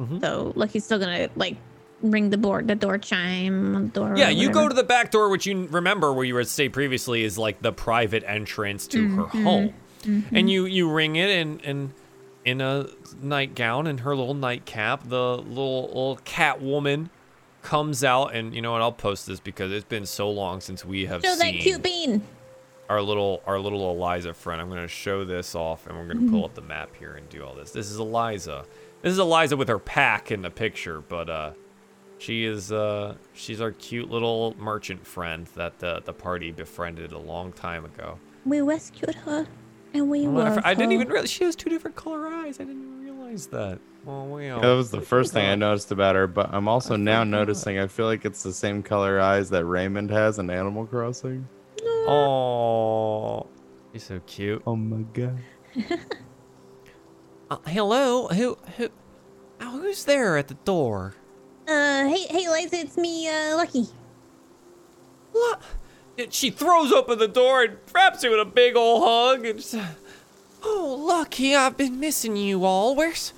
Mhm. 0.00 0.20
so 0.20 0.52
Lucky's 0.56 0.84
still 0.84 0.98
gonna 0.98 1.28
like 1.36 1.56
ring 2.02 2.28
the 2.30 2.36
board, 2.38 2.68
the 2.68 2.74
door 2.74 2.98
chime, 2.98 3.72
the 3.72 3.80
door. 3.88 4.14
yeah 4.16 4.28
you 4.28 4.50
go 4.50 4.68
to 4.68 4.74
the 4.74 4.82
back 4.84 5.10
door 5.10 5.30
which 5.30 5.46
you 5.46 5.66
remember 5.70 6.12
where 6.12 6.24
you 6.24 6.34
were 6.34 6.44
stayed 6.44 6.72
previously 6.72 7.24
is 7.24 7.38
like 7.38 7.62
the 7.62 7.72
private 7.72 8.22
entrance 8.26 8.86
to 8.88 9.08
her 9.08 9.22
home 9.24 9.72
and 10.32 10.50
you 10.50 10.66
you 10.66 10.90
ring 10.90 11.16
it 11.16 11.30
in 11.30 11.60
in 11.60 11.92
in 12.44 12.60
a 12.60 12.86
nightgown 13.22 13.86
and 13.86 14.00
her 14.00 14.14
little 14.14 14.34
nightcap 14.34 15.08
the 15.08 15.36
little 15.38 15.86
little 15.86 16.18
cat 16.24 16.60
woman 16.60 17.08
comes 17.62 18.04
out 18.04 18.34
and 18.34 18.54
you 18.54 18.60
know 18.60 18.72
what 18.72 18.82
i'll 18.82 18.92
post 18.92 19.26
this 19.26 19.40
because 19.40 19.72
it's 19.72 19.86
been 19.86 20.04
so 20.04 20.28
long 20.30 20.60
since 20.60 20.84
we 20.84 21.06
have 21.06 21.24
Show 21.24 21.34
that 21.36 21.54
cute 21.54 21.82
bean. 21.82 22.20
Our 22.88 23.00
little 23.00 23.42
our 23.46 23.58
little 23.58 23.90
eliza 23.90 24.32
friend 24.34 24.60
i'm 24.60 24.68
going 24.68 24.80
to 24.80 24.88
show 24.88 25.24
this 25.24 25.54
off 25.54 25.86
and 25.86 25.96
we're 25.96 26.06
going 26.12 26.24
to 26.26 26.30
pull 26.30 26.44
up 26.44 26.54
the 26.54 26.60
map 26.60 26.90
here 26.98 27.14
and 27.14 27.28
do 27.28 27.42
all 27.44 27.54
this 27.54 27.70
this 27.70 27.90
is 27.90 27.98
eliza 27.98 28.64
this 29.02 29.12
is 29.12 29.18
eliza 29.18 29.56
with 29.56 29.68
her 29.68 29.78
pack 29.78 30.30
in 30.30 30.42
the 30.42 30.50
picture 30.50 31.00
but 31.00 31.28
uh 31.30 31.50
she 32.18 32.44
is 32.44 32.70
uh 32.72 33.14
she's 33.32 33.60
our 33.60 33.72
cute 33.72 34.10
little 34.10 34.54
merchant 34.58 35.06
friend 35.06 35.46
that 35.56 35.78
the 35.78 36.00
the 36.04 36.12
party 36.12 36.50
befriended 36.50 37.12
a 37.12 37.18
long 37.18 37.52
time 37.52 37.84
ago 37.84 38.18
We 38.44 38.60
rescued 38.60 39.14
her, 39.14 39.46
and 39.92 40.08
we 40.10 40.26
well, 40.28 40.44
I 40.46 40.48
love 40.50 40.58
f- 40.58 40.64
I 40.66 40.74
didn't 40.74 40.90
her. 40.90 40.94
even 41.00 41.08
realize 41.08 41.30
she 41.30 41.44
has 41.44 41.56
two 41.56 41.70
different 41.70 41.96
color 41.96 42.26
eyes. 42.28 42.60
I 42.60 42.64
didn't 42.64 43.02
realize 43.02 43.46
that. 43.48 43.78
Oh, 44.06 44.24
wow. 44.24 44.60
That 44.60 44.74
was 44.74 44.90
the 44.90 45.00
first 45.00 45.32
thing 45.32 45.46
I 45.46 45.54
noticed 45.54 45.90
about 45.90 46.14
her, 46.14 46.26
but 46.26 46.50
I'm 46.52 46.68
also 46.68 46.94
now 46.96 47.24
noticing 47.24 47.78
I 47.78 47.86
feel 47.86 48.04
like 48.06 48.24
it's 48.26 48.42
the 48.42 48.52
same 48.52 48.82
color 48.82 49.18
eyes 49.18 49.48
that 49.50 49.64
Raymond 49.64 50.10
has 50.10 50.38
in 50.38 50.50
Animal 50.50 50.84
Crossing. 50.86 51.48
Oh, 52.06 53.46
she's 53.92 54.04
so 54.04 54.20
cute. 54.26 54.62
Oh 54.66 54.76
my 54.76 55.02
god. 55.12 55.38
Uh, 57.50 57.58
hello? 57.66 58.26
Who, 58.28 58.56
who, 58.78 58.88
oh, 59.60 59.78
who's 59.78 60.04
there 60.06 60.38
at 60.38 60.48
the 60.48 60.54
door? 60.54 61.14
Uh, 61.68 62.08
hey, 62.08 62.26
hey, 62.30 62.48
Liza, 62.48 62.76
it's 62.76 62.96
me, 62.96 63.28
uh, 63.28 63.56
Lucky. 63.56 63.84
What? 65.30 65.60
She 66.30 66.50
throws 66.50 66.90
open 66.90 67.18
the 67.18 67.28
door 67.28 67.62
and 67.62 67.76
wraps 67.94 68.24
you 68.24 68.32
in 68.32 68.40
a 68.40 68.46
big 68.46 68.76
old 68.76 69.04
hug. 69.04 69.44
And 69.44 69.58
just, 69.58 69.76
Oh, 70.62 70.96
Lucky, 70.98 71.54
I've 71.54 71.76
been 71.76 72.00
missing 72.00 72.36
you 72.36 72.64
all. 72.64 72.96
Where's, 72.96 73.34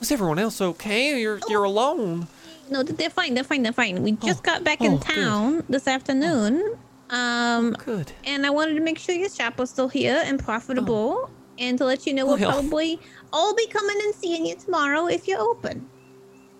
was 0.00 0.10
everyone 0.10 0.40
else 0.40 0.60
okay? 0.60 1.20
You're, 1.20 1.38
you're 1.48 1.64
alone. 1.64 2.26
No, 2.70 2.82
they're 2.82 3.08
fine. 3.08 3.34
They're 3.34 3.44
fine. 3.44 3.62
They're 3.62 3.72
fine. 3.72 4.02
We 4.02 4.12
just 4.12 4.42
got 4.42 4.64
back 4.64 4.80
in 4.80 4.94
oh, 4.94 4.98
good. 4.98 5.06
town 5.06 5.64
this 5.68 5.86
afternoon. 5.86 6.76
Um, 7.10 7.72
Good. 7.72 8.12
and 8.24 8.44
I 8.46 8.50
wanted 8.50 8.74
to 8.74 8.80
make 8.80 8.98
sure 8.98 9.14
your 9.14 9.28
shop 9.28 9.58
was 9.58 9.70
still 9.70 9.88
here 9.88 10.22
and 10.24 10.38
profitable, 10.38 11.30
and 11.58 11.78
to 11.78 11.84
let 11.84 12.06
you 12.06 12.12
know 12.14 12.26
we'll 12.26 12.38
Well. 12.38 12.52
probably 12.52 12.98
all 13.32 13.54
be 13.54 13.66
coming 13.68 13.96
and 14.04 14.14
seeing 14.14 14.44
you 14.46 14.56
tomorrow 14.56 15.06
if 15.06 15.28
you're 15.28 15.40
open. 15.40 15.88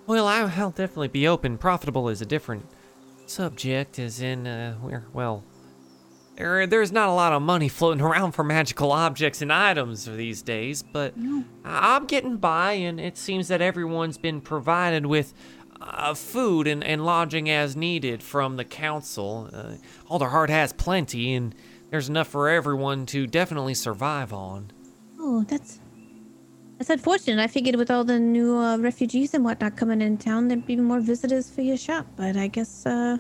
Well, 0.07 0.27
I- 0.29 0.53
I'll 0.57 0.71
definitely 0.71 1.09
be 1.09 1.27
open. 1.27 1.59
Profitable 1.59 2.09
is 2.09 2.21
a 2.23 2.27
different 2.27 2.65
subject, 3.27 3.99
as 3.99 4.21
in, 4.21 4.47
uh, 4.47 4.77
we're, 4.81 5.05
well, 5.13 5.43
there, 6.37 6.65
there's 6.67 6.93
not 6.93 7.09
a 7.09 7.13
lot 7.13 7.33
of 7.33 7.43
money 7.43 7.69
floating 7.69 8.03
around 8.03 8.33
for 8.33 8.45
magical 8.45 8.93
objects 8.93 9.43
and 9.43 9.53
items 9.53 10.05
these 10.05 10.43
days, 10.43 10.83
but 10.85 11.13
I- 11.65 11.97
I'm 11.97 12.07
getting 12.07 12.37
by, 12.37 12.73
and 12.75 13.01
it 13.01 13.17
seems 13.19 13.49
that 13.49 13.61
everyone's 13.61 14.19
been 14.19 14.41
provided 14.41 15.07
with 15.07 15.35
uh, 15.89 16.15
food 16.15 16.67
and, 16.67 16.83
and 16.85 17.05
lodging 17.05 17.49
as 17.51 17.77
needed 17.77 18.23
from 18.23 18.57
the 18.57 18.65
council. 18.65 19.49
Uh, 19.53 19.75
Alderheart 20.11 20.49
has 20.49 20.73
plenty, 20.73 21.35
and 21.35 21.55
there's 21.91 22.09
enough 22.09 22.29
for 22.29 22.49
everyone 22.49 23.07
to 23.07 23.27
definitely 23.27 23.75
survive 23.75 24.33
on. 24.33 24.71
Oh, 25.19 25.45
that's 25.49 25.81
that's 26.79 26.91
unfortunate. 26.91 27.43
I 27.43 27.47
figured 27.47 27.77
with 27.77 27.91
all 27.91 28.05
the 28.05 28.19
new 28.19 28.57
uh, 28.59 28.77
refugees 28.77 29.33
and 29.33 29.43
whatnot 29.45 29.77
coming 29.77 30.03
in 30.03 30.19
town, 30.19 30.49
there'd 30.49 30.67
be 30.67 30.77
more 30.77 31.01
visitors 31.01 31.49
for 31.49 31.63
your 31.63 31.77
shop. 31.79 32.07
But 32.17 32.37
I 32.37 32.49
guess, 32.49 32.85
uh, 32.85 33.17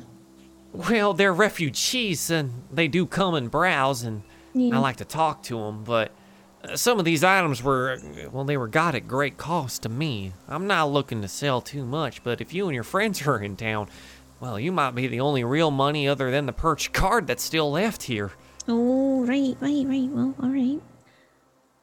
Well, 0.72 1.14
they're 1.14 1.32
refugees, 1.32 2.30
and 2.30 2.52
they 2.70 2.86
do 2.88 3.06
come 3.06 3.34
and 3.34 3.50
browse, 3.50 4.02
and 4.02 4.22
Yeah. 4.52 4.76
I 4.76 4.78
like 4.78 4.96
to 4.96 5.04
talk 5.06 5.42
to 5.44 5.58
them. 5.58 5.84
But 5.84 6.12
some 6.74 6.98
of 6.98 7.04
these 7.04 7.22
items 7.24 7.62
were, 7.62 7.98
well, 8.32 8.44
they 8.44 8.56
were 8.56 8.68
got 8.68 8.94
at 8.94 9.06
great 9.08 9.36
cost 9.38 9.82
to 9.82 9.88
me. 9.88 10.32
I'm 10.48 10.66
not 10.66 10.90
looking 10.90 11.22
to 11.22 11.28
sell 11.28 11.60
too 11.60 11.84
much, 11.84 12.22
but 12.24 12.40
if 12.40 12.52
you 12.52 12.66
and 12.66 12.74
your 12.74 12.84
friends 12.84 13.22
are 13.26 13.38
in 13.38 13.56
town, 13.56 13.88
well, 14.40 14.58
you 14.58 14.72
might 14.72 14.94
be 14.94 15.06
the 15.06 15.20
only 15.20 15.44
real 15.44 15.70
money 15.70 16.08
other 16.08 16.30
than 16.30 16.46
the 16.46 16.52
perch 16.52 16.92
card 16.92 17.26
that's 17.26 17.42
still 17.44 17.70
left 17.70 18.04
here. 18.04 18.32
oh, 18.68 19.24
right, 19.24 19.56
right, 19.60 19.86
right. 19.86 20.08
Well, 20.10 20.34
all 20.42 20.48
right. 20.50 20.80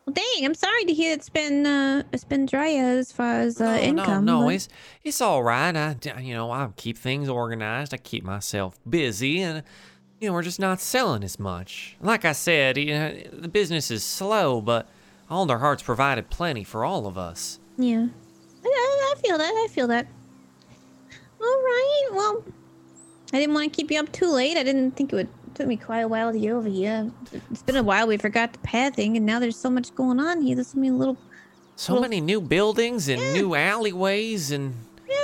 Well, 0.05 0.13
dang, 0.13 0.45
I'm 0.45 0.53
sorry 0.53 0.83
to 0.83 0.93
hear 0.93 1.13
it's 1.13 1.29
been 1.29 1.65
uh, 1.65 2.03
it's 2.11 2.25
been 2.25 2.45
dry 2.45 2.73
as 2.73 3.13
far 3.13 3.35
as 3.39 3.61
uh, 3.61 3.77
no, 3.77 3.81
income. 3.81 4.25
no, 4.25 4.41
no, 4.41 4.45
but- 4.47 4.55
it's 4.55 4.67
it's 5.03 5.21
all 5.21 5.41
right. 5.43 5.73
I 5.75 5.95
you 6.19 6.33
know, 6.33 6.51
I 6.51 6.67
keep 6.75 6.97
things 6.97 7.29
organized. 7.29 7.93
I 7.93 7.97
keep 7.97 8.25
myself 8.25 8.77
busy, 8.87 9.41
and 9.41 9.63
you 10.23 10.29
know, 10.29 10.33
we're 10.33 10.41
just 10.41 10.59
not 10.59 10.79
selling 10.79 11.21
as 11.21 11.37
much. 11.37 11.97
Like 11.99 12.23
I 12.23 12.31
said, 12.31 12.77
you 12.77 12.93
know, 12.93 13.13
the 13.33 13.49
business 13.49 13.91
is 13.91 14.05
slow, 14.05 14.61
but 14.61 14.87
Alderheart's 15.29 15.83
provided 15.83 16.29
plenty 16.29 16.63
for 16.63 16.85
all 16.85 17.07
of 17.07 17.17
us. 17.17 17.59
Yeah. 17.77 18.07
I, 18.63 19.13
I, 19.13 19.19
feel 19.19 19.37
that. 19.37 19.51
I 19.53 19.67
feel 19.69 19.87
that. 19.87 20.07
All 21.41 21.45
right. 21.45 22.09
Well, 22.13 22.41
I 23.33 23.39
didn't 23.39 23.53
want 23.53 23.69
to 23.69 23.75
keep 23.75 23.91
you 23.91 23.99
up 23.99 24.13
too 24.13 24.31
late. 24.31 24.55
I 24.55 24.63
didn't 24.63 24.91
think 24.91 25.11
it 25.11 25.17
would 25.17 25.27
took 25.55 25.67
me 25.67 25.75
quite 25.75 25.99
a 25.99 26.07
while 26.07 26.31
to 26.31 26.39
get 26.39 26.53
over 26.53 26.69
here. 26.69 27.11
It's 27.51 27.63
been 27.63 27.75
a 27.75 27.83
while. 27.83 28.07
We 28.07 28.15
forgot 28.15 28.53
the 28.53 28.59
pad 28.59 28.95
thing, 28.95 29.17
and 29.17 29.25
now 29.25 29.39
there's 29.39 29.57
so 29.57 29.69
much 29.69 29.93
going 29.93 30.21
on 30.21 30.41
here. 30.41 30.55
There's 30.55 30.69
so 30.69 30.77
many 30.77 30.91
little. 30.91 31.17
So 31.75 31.93
Well, 31.93 32.03
many 32.03 32.21
new 32.21 32.39
buildings 32.39 33.09
and 33.09 33.21
new 33.33 33.55
alleyways 33.55 34.51
and 34.51 34.73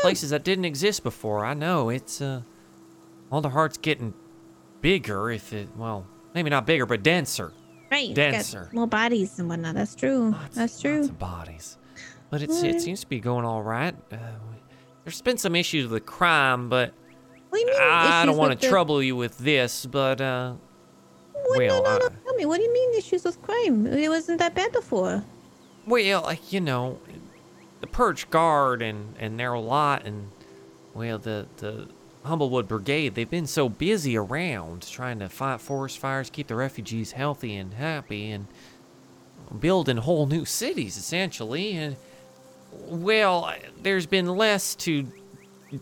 places 0.02 0.32
that 0.32 0.44
didn't 0.44 0.66
exist 0.66 1.04
before. 1.04 1.46
I 1.46 1.54
know 1.54 1.88
it's 1.88 2.20
uh, 2.20 2.42
Alderheart's 3.32 3.78
getting 3.78 4.14
bigger. 4.82 5.30
If 5.32 5.54
it, 5.54 5.70
well, 5.76 6.06
maybe 6.34 6.50
not 6.50 6.66
bigger, 6.66 6.86
but 6.86 7.04
denser. 7.04 7.52
Right. 7.92 8.14
Denser. 8.14 8.70
More 8.72 8.88
bodies 8.88 9.40
and 9.40 9.50
whatnot. 9.50 9.76
That's 9.76 9.96
true. 9.96 10.30
Lots- 10.32 10.56
That's 10.56 10.80
true. 10.82 10.98
Lots 10.98 11.10
of 11.10 11.20
bodies. 11.20 11.78
But 12.30 12.44
it's, 12.44 12.62
it 12.62 12.80
seems 12.82 13.00
to 13.02 13.08
be 13.08 13.20
going 13.20 13.44
all 13.46 13.64
right. 13.64 13.96
Uh, 14.12 14.18
there's 15.04 15.22
been 15.22 15.40
some 15.40 15.56
issues 15.56 15.90
with 15.90 16.06
crime, 16.06 16.70
but 16.70 16.94
do? 17.52 17.72
I 17.82 18.24
don't 18.28 18.38
want 18.38 18.52
to 18.52 18.60
the- 18.60 18.70
trouble 18.70 19.02
you 19.02 19.16
with 19.16 19.38
this. 19.40 19.88
But 19.88 20.22
uh, 20.22 20.54
What, 21.34 21.58
well, 21.58 21.84
no, 21.84 21.98
no, 21.98 21.98
no. 21.98 22.10
Tell 22.24 22.36
me. 22.36 22.46
What 22.46 22.58
do 22.58 22.64
you 22.64 22.72
mean 22.74 22.94
issues 23.00 23.24
with 23.24 23.42
crime? 23.42 23.88
It 23.88 24.10
wasn't 24.10 24.38
that 24.40 24.54
bad 24.54 24.72
before. 24.72 25.24
well, 25.88 26.22
like 26.22 26.54
you 26.54 26.62
know, 26.62 27.00
the 27.82 27.88
Perch 27.88 28.30
Guard 28.30 28.84
and 28.84 29.16
and 29.20 29.40
their 29.40 29.58
lot, 29.58 30.06
and 30.06 30.30
well, 30.94 31.18
the 31.18 31.48
the 31.58 31.88
Humblewood 32.24 32.68
Brigade. 32.68 33.16
They've 33.16 33.30
been 33.30 33.48
so 33.48 33.70
busy 33.70 34.18
around 34.18 34.88
trying 34.90 35.20
to 35.20 35.30
fight 35.30 35.62
forest 35.62 35.98
fires, 36.00 36.30
keep 36.30 36.48
the 36.48 36.56
refugees 36.56 37.14
healthy 37.14 37.56
and 37.56 37.74
happy, 37.74 38.32
and 38.32 38.48
building 39.60 39.98
whole 39.98 40.28
new 40.28 40.46
cities 40.46 40.98
essentially. 40.98 41.74
And 41.74 41.96
well, 42.72 43.54
there's 43.82 44.06
been 44.06 44.28
less 44.28 44.76
to 44.76 45.08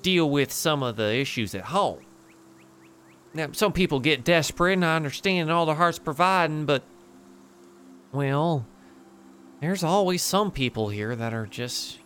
deal 0.01 0.30
with 0.30 0.51
some 0.51 0.83
of 0.83 0.95
the 0.95 1.16
issues 1.16 1.56
at 1.56 1.66
home. 1.66 1.99
Now, 3.33 3.49
some 3.51 3.74
people 3.74 3.99
get 3.99 4.24
desperate, 4.24 4.74
and 4.74 4.85
I 4.85 4.95
understand 4.95 5.49
Alderheart's 5.49 5.99
providing, 5.99 6.66
but 6.66 6.83
well, 8.11 8.66
there's 9.61 9.83
always 9.83 10.24
some 10.24 10.51
people 10.51 10.90
here 10.90 11.16
that 11.16 11.33
are 11.33 11.45
just, 11.45 11.99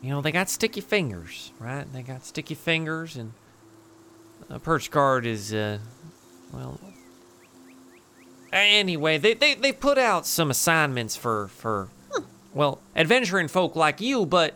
you 0.00 0.10
know, 0.10 0.20
they 0.20 0.32
got 0.32 0.48
sticky 0.48 0.80
fingers, 0.80 1.52
right? 1.58 1.90
They 1.92 2.02
got 2.02 2.24
sticky 2.24 2.54
fingers, 2.54 3.16
and 3.16 3.32
a 4.50 4.58
perch 4.58 4.90
guard 4.90 5.24
is, 5.26 5.54
uh, 5.54 5.78
well. 6.52 6.78
Anyway, 8.52 9.16
they, 9.16 9.34
they, 9.34 9.54
they 9.54 9.72
put 9.72 9.96
out 9.96 10.26
some 10.26 10.50
assignments 10.50 11.16
for, 11.16 11.48
for, 11.48 11.88
well, 12.52 12.80
adventuring 12.96 13.48
folk 13.48 13.76
like 13.76 14.00
you, 14.00 14.26
but. 14.26 14.54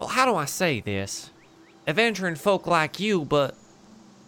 Well, 0.00 0.10
how 0.10 0.26
do 0.26 0.34
I 0.34 0.44
say 0.44 0.80
this? 0.80 1.30
Adventuring 1.86 2.34
folk 2.34 2.66
like 2.66 3.00
you, 3.00 3.24
but. 3.24 3.54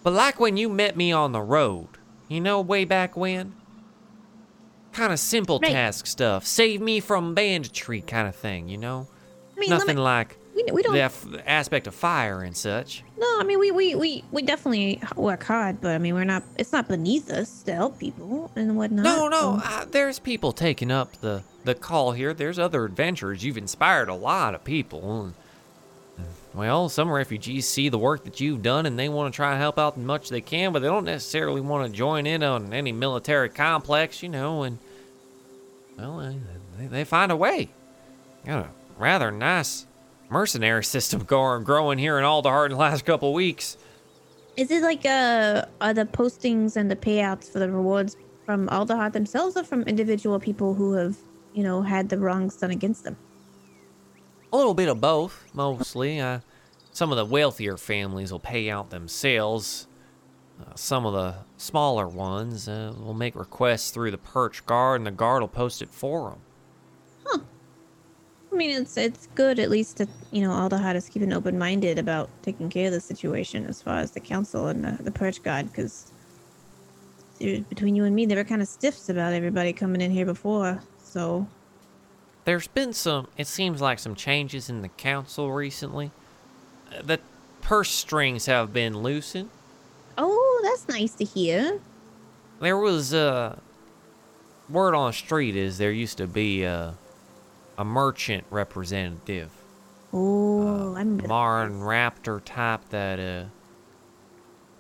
But 0.05 0.12
like 0.12 0.39
when 0.41 0.57
you 0.57 0.69
met 0.69 0.97
me 0.97 1.11
on 1.12 1.33
the 1.33 1.43
road, 1.43 1.89
you 2.28 2.41
know, 2.41 2.61
way 2.61 2.85
back 2.85 3.17
when? 3.17 3.53
Kind 4.93 5.12
of 5.12 5.19
simple 5.19 5.59
Right. 5.59 5.73
task 5.73 6.07
stuff. 6.07 6.47
Save 6.47 6.81
me 6.81 7.01
from 7.01 7.35
banditry 7.35 8.01
kind 8.01 8.27
of 8.28 8.35
thing, 8.37 8.69
you 8.69 8.78
know? 8.78 9.09
I 9.57 9.61
mean, 9.61 9.70
Nothing 9.70 9.97
me- 9.97 10.03
like 10.03 10.38
we, 10.67 10.73
we 10.73 10.83
don't. 10.83 10.95
the 10.95 11.03
f- 11.03 11.27
aspect 11.47 11.87
of 11.87 11.95
fire 11.95 12.43
and 12.43 12.57
such. 12.57 13.03
No, 13.19 13.27
I 13.39 13.45
mean 13.45 13.59
we, 13.59 13.70
we 13.70 13.95
we 13.95 14.25
we 14.33 14.43
definitely 14.43 15.01
work 15.17 15.43
hard, 15.45 15.81
but 15.81 15.91
I 15.93 15.99
mean 15.99 16.15
we're 16.15 16.25
not. 16.25 16.43
It's 16.57 16.73
not 16.73 16.89
beneath 16.89 17.31
us 17.31 17.62
to 17.65 17.75
help 17.75 17.99
people 17.99 18.51
and 18.57 18.77
whatnot. 18.77 19.05
No, 19.05 19.28
no, 19.28 19.61
so- 19.62 19.62
uh, 19.65 19.85
there's 19.91 20.19
people 20.19 20.53
taking 20.53 20.91
up 20.91 21.12
the, 21.20 21.43
the 21.65 21.75
call 21.75 22.12
here. 22.12 22.35
There's 22.35 22.59
other 22.59 22.85
adventurers. 22.85 23.45
You've 23.45 23.59
inspired 23.59 24.09
a 24.09 24.15
lot 24.15 24.55
of 24.55 24.65
people. 24.65 25.33
Well, 26.55 26.89
some 26.89 27.11
refugees 27.11 27.69
see 27.69 27.89
the 27.89 27.99
work 27.99 28.25
that 28.25 28.41
you've 28.41 28.62
done 28.62 28.87
and 28.87 28.99
they 28.99 29.09
want 29.09 29.33
to 29.33 29.37
try 29.37 29.53
and 29.53 29.61
help 29.61 29.78
out 29.78 29.97
as 29.97 30.03
much 30.03 30.25
as 30.25 30.28
they 30.31 30.41
can, 30.41 30.73
but 30.73 30.81
they 30.81 30.89
don't 30.89 31.05
necessarily 31.05 31.61
want 31.61 31.87
to 31.87 31.97
join 31.97 32.27
in 32.27 32.43
on 32.43 32.73
any 32.73 32.91
military 32.91 33.49
complex, 33.49 34.23
you 34.23 34.28
know, 34.28 34.65
and, 34.65 34.78
well, 35.97 36.19
uh, 36.20 36.33
they, 36.78 36.87
they 36.87 37.05
find 37.05 37.31
a 37.31 37.37
way. 37.37 37.69
Got 38.45 38.65
a 38.65 38.69
rather 38.99 39.31
nice 39.31 39.87
mercenary 40.31 40.84
system 40.84 41.20
going, 41.26 41.65
growing 41.65 41.98
here 41.98 42.18
in 42.18 42.24
Alderheart 42.24 42.66
in 42.66 42.73
the 42.73 42.78
last 42.78 43.05
couple 43.05 43.32
weeks. 43.32 43.76
Is 44.57 44.70
it 44.70 44.82
like 44.82 45.07
uh 45.07 45.66
are 45.81 45.94
the 45.94 46.05
postings 46.05 46.76
and 46.76 46.90
the 46.90 46.97
payouts 46.97 47.50
for 47.50 47.60
the 47.60 47.70
rewards 47.70 48.16
from 48.44 48.68
Alderheart 48.68 49.12
themselves 49.12 49.57
or 49.57 49.62
from 49.62 49.82
individual 49.82 50.40
people 50.40 50.74
who 50.74 50.94
have 50.94 51.16
you 51.52 51.62
know 51.62 51.82
had 51.82 52.08
the 52.08 52.18
wrongs 52.18 52.57
done 52.57 52.70
against 52.70 53.05
them? 53.05 53.16
A 54.52 54.57
little 54.57 54.74
bit 54.74 54.89
of 54.89 55.00
both, 55.00 55.44
mostly. 55.52 56.18
Uh, 56.18 56.40
some 56.90 57.12
of 57.12 57.18
the 57.18 57.24
wealthier 57.24 57.76
families 57.76 58.32
will 58.32 58.40
pay 58.40 58.70
out 58.70 58.90
themselves. 58.90 59.86
Uh, 60.60 60.74
some 60.74 61.07
of 61.07 61.12
the 61.12 61.36
smaller 61.57 62.08
ones 62.08 62.66
uh, 62.68 62.92
will 62.98 63.15
make 63.15 63.36
requests 63.36 63.90
through 63.90 64.10
the 64.10 64.18
perch 64.18 64.66
guard, 64.66 65.00
and 65.00 65.07
the 65.07 65.12
guard 65.12 65.42
will 65.42 65.48
post 65.48 65.82
it 65.82 65.90
for 65.90 66.31
them. 66.31 66.40
I 68.52 68.57
mean, 68.57 68.70
it's 68.70 68.97
it's 68.97 69.28
good 69.35 69.59
at 69.59 69.70
least 69.70 69.99
that 69.99 70.09
you 70.33 70.43
know 70.43 70.51
Alderheart 70.51 70.94
is 70.97 71.09
keeping 71.09 71.33
open 71.33 71.59
minded 71.59 71.99
about 71.99 72.31
taking 72.43 72.70
care 72.70 72.86
of 72.86 72.93
the 72.93 73.01
situation 73.01 73.67
as 73.67 73.81
far 73.83 73.99
as 73.99 74.10
the 74.12 74.20
council 74.20 74.68
and 74.68 74.85
the, 74.85 75.02
the 75.02 75.10
perch 75.10 75.43
guard 75.43 75.67
because 75.67 76.10
between 77.39 77.94
you 77.94 78.05
and 78.05 78.17
me, 78.17 78.27
they 78.27 78.35
were 78.35 78.43
kind 78.44 78.60
of 78.62 78.67
stiffs 78.68 79.09
about 79.09 79.33
everybody 79.33 79.73
coming 79.73 80.01
in 80.01 80.10
here 80.10 80.27
before. 80.27 80.83
So 81.05 81.47
There's 82.47 82.67
been 82.67 82.93
some, 82.93 83.28
it 83.36 83.47
seems 83.47 83.81
like 83.81 84.01
some 84.01 84.17
changes 84.17 84.68
in 84.68 84.83
the 84.83 84.89
council 84.89 85.52
recently. 85.52 86.10
Uh, 86.93 87.02
The 87.02 87.20
purse 87.62 87.91
strings 87.91 88.47
have 88.47 88.73
been 88.73 89.02
loosened. 89.02 89.51
oh, 90.17 90.60
that's 90.65 90.89
nice 90.89 91.15
to 91.15 91.25
hear. 91.25 91.78
There 92.60 92.77
was 92.78 93.15
uh, 93.15 93.57
word 94.68 94.97
on 94.97 95.10
the 95.10 95.12
street 95.12 95.55
is 95.55 95.78
there 95.78 95.93
used 95.93 96.18
to 96.18 96.27
be 96.27 96.65
a, 96.65 96.94
a 97.78 97.84
merchant 97.84 98.44
representative. 98.50 99.50
Oh, 100.12 100.66
uh, 100.66 100.92
I 100.92 100.98
remember. 100.98 101.23
that. 101.23 101.28
Marn 101.28 101.81
Raptor 101.81 102.42
type 102.44 102.86
that 102.90 103.18
uh 103.18 103.44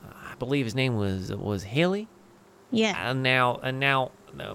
I 0.04 0.34
believe 0.38 0.66
his 0.66 0.74
name 0.74 0.96
was 0.96 1.34
was 1.34 1.62
Hilly. 1.62 2.08
yeah. 2.70 3.10
And 3.10 3.22
now 3.22 3.58
and 3.62 3.80
now 3.80 4.10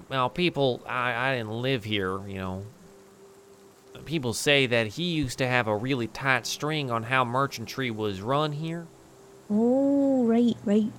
now 0.10 0.28
people 0.28 0.82
I, 0.88 1.14
I 1.32 1.36
didn't 1.38 1.62
live 1.62 1.84
here, 1.84 2.26
you 2.28 2.36
know. 2.36 2.66
People 4.06 4.34
say 4.34 4.66
that 4.66 4.88
he 4.88 5.04
used 5.04 5.38
to 5.38 5.48
have 5.48 5.68
a 5.68 5.76
really 5.76 6.08
tight 6.08 6.46
string 6.46 6.92
on 6.92 7.04
how 7.04 7.24
merchantry 7.24 7.90
was 7.90 8.20
run 8.22 8.52
here. 8.52 8.86
Oh, 9.50 10.26
right, 10.26 10.58
right. 10.66 10.92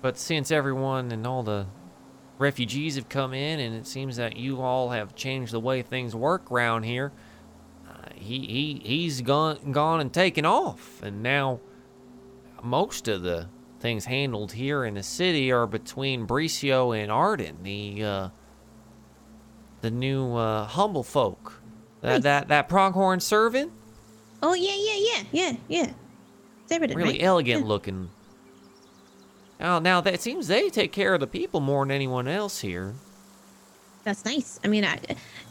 But 0.00 0.18
since 0.18 0.50
everyone 0.50 1.12
and 1.12 1.24
all 1.26 1.42
the 1.44 1.66
refugees 2.38 2.96
have 2.96 3.08
come 3.08 3.34
in, 3.34 3.60
and 3.60 3.74
it 3.74 3.86
seems 3.86 4.16
that 4.16 4.36
you 4.36 4.60
all 4.60 4.90
have 4.90 5.14
changed 5.14 5.52
the 5.52 5.60
way 5.60 5.82
things 5.82 6.14
work 6.14 6.50
around 6.50 6.84
here, 6.84 7.12
uh, 7.88 8.08
he 8.14 8.40
he 8.40 8.82
he's 8.84 9.20
gone 9.20 9.72
gone 9.72 10.00
and 10.00 10.12
taken 10.12 10.44
off, 10.44 11.02
and 11.02 11.22
now 11.22 11.60
most 12.62 13.08
of 13.08 13.22
the 13.22 13.48
things 13.80 14.04
handled 14.04 14.52
here 14.52 14.84
in 14.84 14.94
the 14.94 15.02
city 15.02 15.50
are 15.50 15.66
between 15.66 16.26
Bricio 16.26 16.96
and 16.96 17.10
Arden, 17.10 17.58
the 17.62 18.04
uh, 18.04 18.28
the 19.80 19.90
new 19.90 20.34
uh, 20.34 20.66
humble 20.66 21.02
folk. 21.02 21.60
That 22.00 22.22
that 22.22 22.48
that 22.48 22.68
pronghorn 22.68 23.20
servant, 23.20 23.72
Oh, 24.42 24.54
yeah, 24.54 24.74
yeah, 24.76 25.22
yeah, 25.32 25.56
yeah, 25.68 25.92
yeah. 26.68 26.78
Really 26.78 26.94
right? 26.94 27.22
elegant 27.22 27.62
Yeah. 27.62 27.68
looking. 27.68 28.10
Oh, 29.62 29.78
now 29.78 30.00
that 30.00 30.20
seems 30.20 30.48
they 30.48 30.68
take 30.68 30.92
care 30.92 31.14
of 31.14 31.20
the 31.20 31.26
people 31.26 31.60
more 31.60 31.84
than 31.84 31.92
anyone 31.92 32.26
else 32.26 32.60
here. 32.60 32.94
That's 34.02 34.24
nice. 34.24 34.58
I 34.64 34.68
mean, 34.68 34.84
I, 34.84 34.98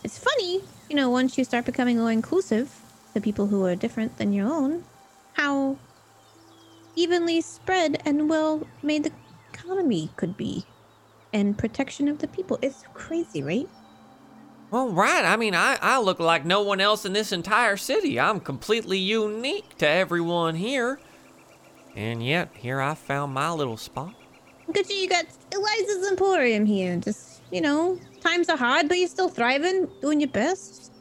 it's 0.04 0.18
funny, 0.18 0.62
you 0.90 0.96
know, 0.98 1.10
once 1.10 1.38
you 1.38 1.46
start 1.46 1.66
becoming 1.66 1.98
more 1.98 2.12
inclusive 2.12 2.78
to 3.14 3.22
people 3.22 3.48
who 3.48 3.66
are 3.66 3.76
different 3.76 4.18
than 4.18 4.34
your 4.34 4.52
own, 4.52 4.84
how 5.34 5.78
evenly 6.96 7.40
spread 7.40 8.02
and 8.06 8.30
well 8.30 8.68
made 8.84 9.06
the 9.06 9.12
economy 9.54 10.10
could 10.18 10.36
be 10.36 10.66
and 11.34 11.58
protection 11.58 12.10
of 12.10 12.20
the 12.20 12.28
people. 12.28 12.60
It's 12.62 12.84
crazy, 12.94 13.42
right? 13.42 13.70
Well, 14.72 14.90
right. 14.90 15.24
I 15.24 15.38
mean, 15.38 15.56
I, 15.56 15.78
I 15.82 16.00
look 16.00 16.20
like 16.20 16.46
no 16.46 16.62
one 16.62 16.82
else 16.82 17.06
in 17.06 17.14
this 17.14 17.32
entire 17.32 17.78
city. 17.78 18.20
I'm 18.20 18.40
completely 18.42 18.98
unique 18.98 19.78
to 19.78 19.88
everyone 19.88 20.56
here. 20.56 21.00
And 21.96 22.24
yet, 22.26 22.50
here 22.54 22.80
I 22.82 22.94
found 22.94 23.34
my 23.34 23.52
little 23.52 23.78
spot. 23.78 24.14
At 24.70 24.90
you, 24.90 25.10
got 25.10 25.26
Eliza's 25.54 26.08
Emporium 26.10 26.66
here. 26.66 26.96
Just, 26.98 27.42
you 27.52 27.60
know, 27.62 28.00
times 28.22 28.48
are 28.50 28.58
hard, 28.58 28.88
but 28.88 28.98
you're 28.98 29.08
still 29.10 29.28
thriving, 29.28 29.88
doing 30.02 30.22
your 30.22 30.30
best. 30.30 30.92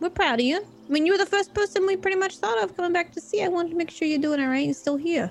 We're 0.00 0.10
proud 0.10 0.40
of 0.40 0.46
you. 0.46 0.56
I 0.58 0.92
mean, 0.92 1.06
you 1.06 1.12
were 1.12 1.18
the 1.18 1.26
first 1.26 1.54
person 1.54 1.86
we 1.86 1.96
pretty 1.96 2.16
much 2.18 2.38
thought 2.38 2.62
of 2.62 2.76
coming 2.76 2.92
back 2.92 3.12
to 3.12 3.20
see. 3.20 3.42
I 3.44 3.48
wanted 3.48 3.70
to 3.70 3.76
make 3.76 3.90
sure 3.90 4.08
you're 4.08 4.18
doing 4.18 4.40
all 4.40 4.48
right 4.48 4.66
and 4.66 4.74
still 4.76 4.96
here. 4.96 5.30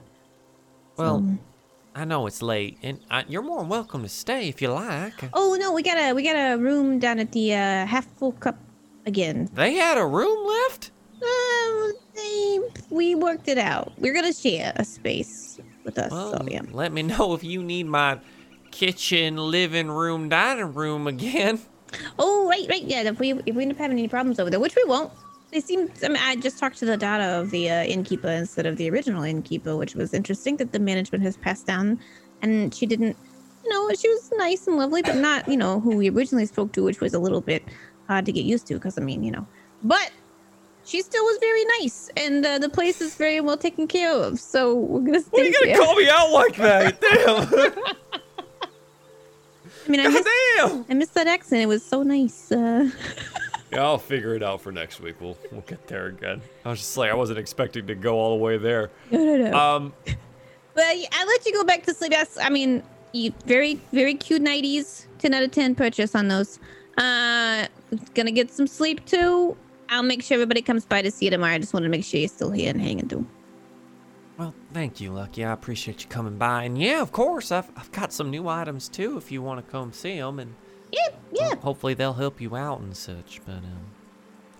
Well, 0.95 1.19
So- 1.19 1.37
I 1.95 2.05
know 2.05 2.27
it's 2.27 2.41
late, 2.41 2.77
and 2.83 2.99
I, 3.09 3.25
you're 3.27 3.41
more 3.41 3.59
than 3.59 3.67
welcome 3.67 4.03
to 4.03 4.09
stay 4.09 4.47
if 4.47 4.61
you 4.61 4.69
like. 4.69 5.13
Oh 5.33 5.57
no, 5.59 5.73
we 5.73 5.81
got 5.81 5.97
a 5.97 6.13
we 6.13 6.23
got 6.23 6.35
a 6.35 6.55
room 6.55 6.99
down 6.99 7.17
at 7.19 7.31
the 7.33 7.53
uh, 7.55 7.85
half 7.87 8.05
full 8.15 8.31
cup 8.33 8.57
again. 9.07 9.49
They 9.53 9.73
had 9.73 9.97
a 9.97 10.05
room 10.05 10.47
left? 10.47 10.91
Um, 11.21 11.93
we 12.89 13.15
worked 13.15 13.47
it 13.47 13.57
out. 13.57 13.91
We're 13.97 14.13
gonna 14.13 14.33
share 14.33 14.73
a 14.75 14.85
space 14.85 15.59
with 15.83 15.97
us. 15.97 16.11
Well, 16.11 16.37
so 16.37 16.47
yeah. 16.47 16.61
let 16.71 16.91
me 16.91 17.03
know 17.03 17.33
if 17.33 17.43
you 17.43 17.63
need 17.63 17.87
my 17.87 18.19
kitchen, 18.71 19.37
living 19.37 19.89
room, 19.89 20.29
dining 20.29 20.73
room 20.73 21.07
again. 21.07 21.59
Oh 22.19 22.47
right, 22.47 22.67
right. 22.69 22.83
Yeah. 22.83 23.01
If 23.01 23.19
we 23.19 23.33
if 23.33 23.55
we 23.55 23.63
end 23.63 23.71
up 23.71 23.79
having 23.79 23.97
any 23.97 24.07
problems 24.07 24.39
over 24.39 24.51
there, 24.51 24.59
which 24.59 24.75
we 24.75 24.83
won't. 24.83 25.11
They 25.51 25.59
seem. 25.59 25.89
I 26.03 26.07
mean, 26.07 26.19
I 26.21 26.35
just 26.35 26.59
talked 26.59 26.77
to 26.77 26.85
the 26.85 26.97
daughter 26.97 27.23
of 27.23 27.49
the 27.49 27.67
uh, 27.67 27.83
innkeeper 27.83 28.27
instead 28.27 28.67
of 28.67 28.77
the 28.77 28.87
original 28.91 29.23
innkeeper, 29.23 29.75
which 29.75 29.95
was 29.95 30.13
interesting 30.13 30.57
that 30.57 30.71
the 30.71 30.77
management 30.77 31.23
has 31.23 31.35
passed 31.35 31.65
down, 31.65 31.99
and 32.43 32.71
she 32.75 32.85
didn't. 32.85 33.17
You 33.63 33.69
know, 33.71 33.89
she 33.99 34.07
was 34.07 34.31
nice 34.37 34.67
and 34.67 34.77
lovely, 34.77 35.01
but 35.01 35.15
not 35.15 35.47
you 35.47 35.57
know 35.57 35.79
who 35.79 35.97
we 35.97 36.11
originally 36.11 36.45
spoke 36.45 36.73
to, 36.73 36.83
which 36.83 36.99
was 36.99 37.15
a 37.15 37.19
little 37.19 37.41
bit 37.41 37.63
hard 38.05 38.27
to 38.27 38.31
get 38.31 38.45
used 38.45 38.67
to 38.67 38.75
because 38.75 38.99
I 38.99 39.01
mean 39.01 39.23
you 39.23 39.31
know, 39.31 39.47
but 39.81 40.11
she 40.89 41.01
still 41.01 41.23
was 41.23 41.37
very 41.39 41.63
nice, 41.79 42.09
and 42.17 42.45
uh, 42.45 42.57
the 42.57 42.69
place 42.69 42.99
is 43.01 43.15
very 43.15 43.39
well 43.41 43.57
taken 43.57 43.87
care 43.87 44.11
of. 44.11 44.39
So 44.39 44.75
we're 44.75 45.01
gonna 45.01 45.21
stay 45.21 45.29
What 45.31 45.41
are 45.41 45.45
you 45.45 45.53
gonna 45.53 45.65
there. 45.67 45.77
call 45.77 45.95
me 45.95 46.09
out 46.09 46.31
like 46.31 46.55
that? 46.55 46.99
Damn. 47.01 48.19
I 49.85 49.91
mean, 49.91 49.99
I 50.01 50.03
God 50.05 50.13
missed. 50.13 50.89
I 50.89 50.93
missed 50.93 51.13
that 51.15 51.27
accent. 51.27 51.61
It 51.61 51.67
was 51.67 51.83
so 51.83 52.03
nice. 52.03 52.51
Uh, 52.51 52.89
Yeah, 53.71 53.83
I'll 53.83 53.99
figure 53.99 54.33
it 54.33 54.41
out 54.41 54.61
for 54.61 54.71
next 54.71 54.99
week. 54.99 55.21
We'll 55.21 55.37
we'll 55.51 55.61
get 55.61 55.85
there 55.85 56.07
again. 56.07 56.41
I 56.65 56.69
was 56.71 56.79
just 56.79 56.97
like 56.97 57.11
I 57.11 57.13
wasn't 57.13 57.37
expecting 57.37 57.85
to 57.85 57.93
go 57.93 58.15
all 58.17 58.35
the 58.35 58.43
way 58.43 58.57
there. 58.57 58.89
no, 59.11 59.23
no, 59.23 59.37
no. 59.37 59.55
Um, 59.57 59.93
But 60.73 60.85
I 60.85 61.23
let 61.27 61.45
you 61.45 61.53
go 61.53 61.63
back 61.63 61.83
to 61.83 61.93
sleep. 61.93 62.11
Yes, 62.11 62.35
I 62.41 62.49
mean, 62.49 62.81
you 63.11 63.31
very, 63.45 63.79
very 63.91 64.15
cute 64.15 64.41
nighties. 64.41 65.05
Ten 65.19 65.35
out 65.35 65.43
of 65.43 65.51
ten 65.51 65.75
purchase 65.75 66.15
on 66.15 66.29
those. 66.29 66.57
Uh, 66.97 67.67
gonna 68.15 68.31
get 68.31 68.49
some 68.51 68.65
sleep 68.65 69.05
too. 69.05 69.55
I'll 69.89 70.03
make 70.03 70.21
sure 70.23 70.35
everybody 70.35 70.61
comes 70.61 70.85
by 70.85 71.01
to 71.01 71.11
see 71.11 71.25
you 71.25 71.31
tomorrow. 71.31 71.53
I 71.53 71.57
just 71.59 71.73
want 71.73 71.83
to 71.83 71.89
make 71.89 72.03
sure 72.03 72.19
you're 72.19 72.29
still 72.29 72.51
here 72.51 72.69
and 72.69 72.79
hanging 72.81 73.07
through. 73.07 73.25
Well, 74.37 74.53
thank 74.73 75.01
you, 75.01 75.11
Lucky. 75.11 75.43
I 75.43 75.51
appreciate 75.51 76.01
you 76.03 76.09
coming 76.09 76.37
by. 76.37 76.63
And 76.63 76.77
yeah, 76.81 77.01
of 77.01 77.11
course, 77.11 77.51
I've, 77.51 77.69
I've 77.75 77.91
got 77.91 78.13
some 78.13 78.29
new 78.29 78.47
items 78.47 78.87
too 78.87 79.17
if 79.17 79.31
you 79.31 79.41
want 79.41 79.65
to 79.65 79.71
come 79.71 79.91
see 79.91 80.17
them. 80.17 80.39
And 80.39 80.55
Yeah, 80.91 81.09
yeah. 81.31 81.55
hopefully 81.55 81.93
they'll 81.93 82.13
help 82.13 82.39
you 82.39 82.55
out 82.55 82.79
and 82.79 82.95
such. 82.95 83.41
But 83.45 83.57
um, 83.57 83.87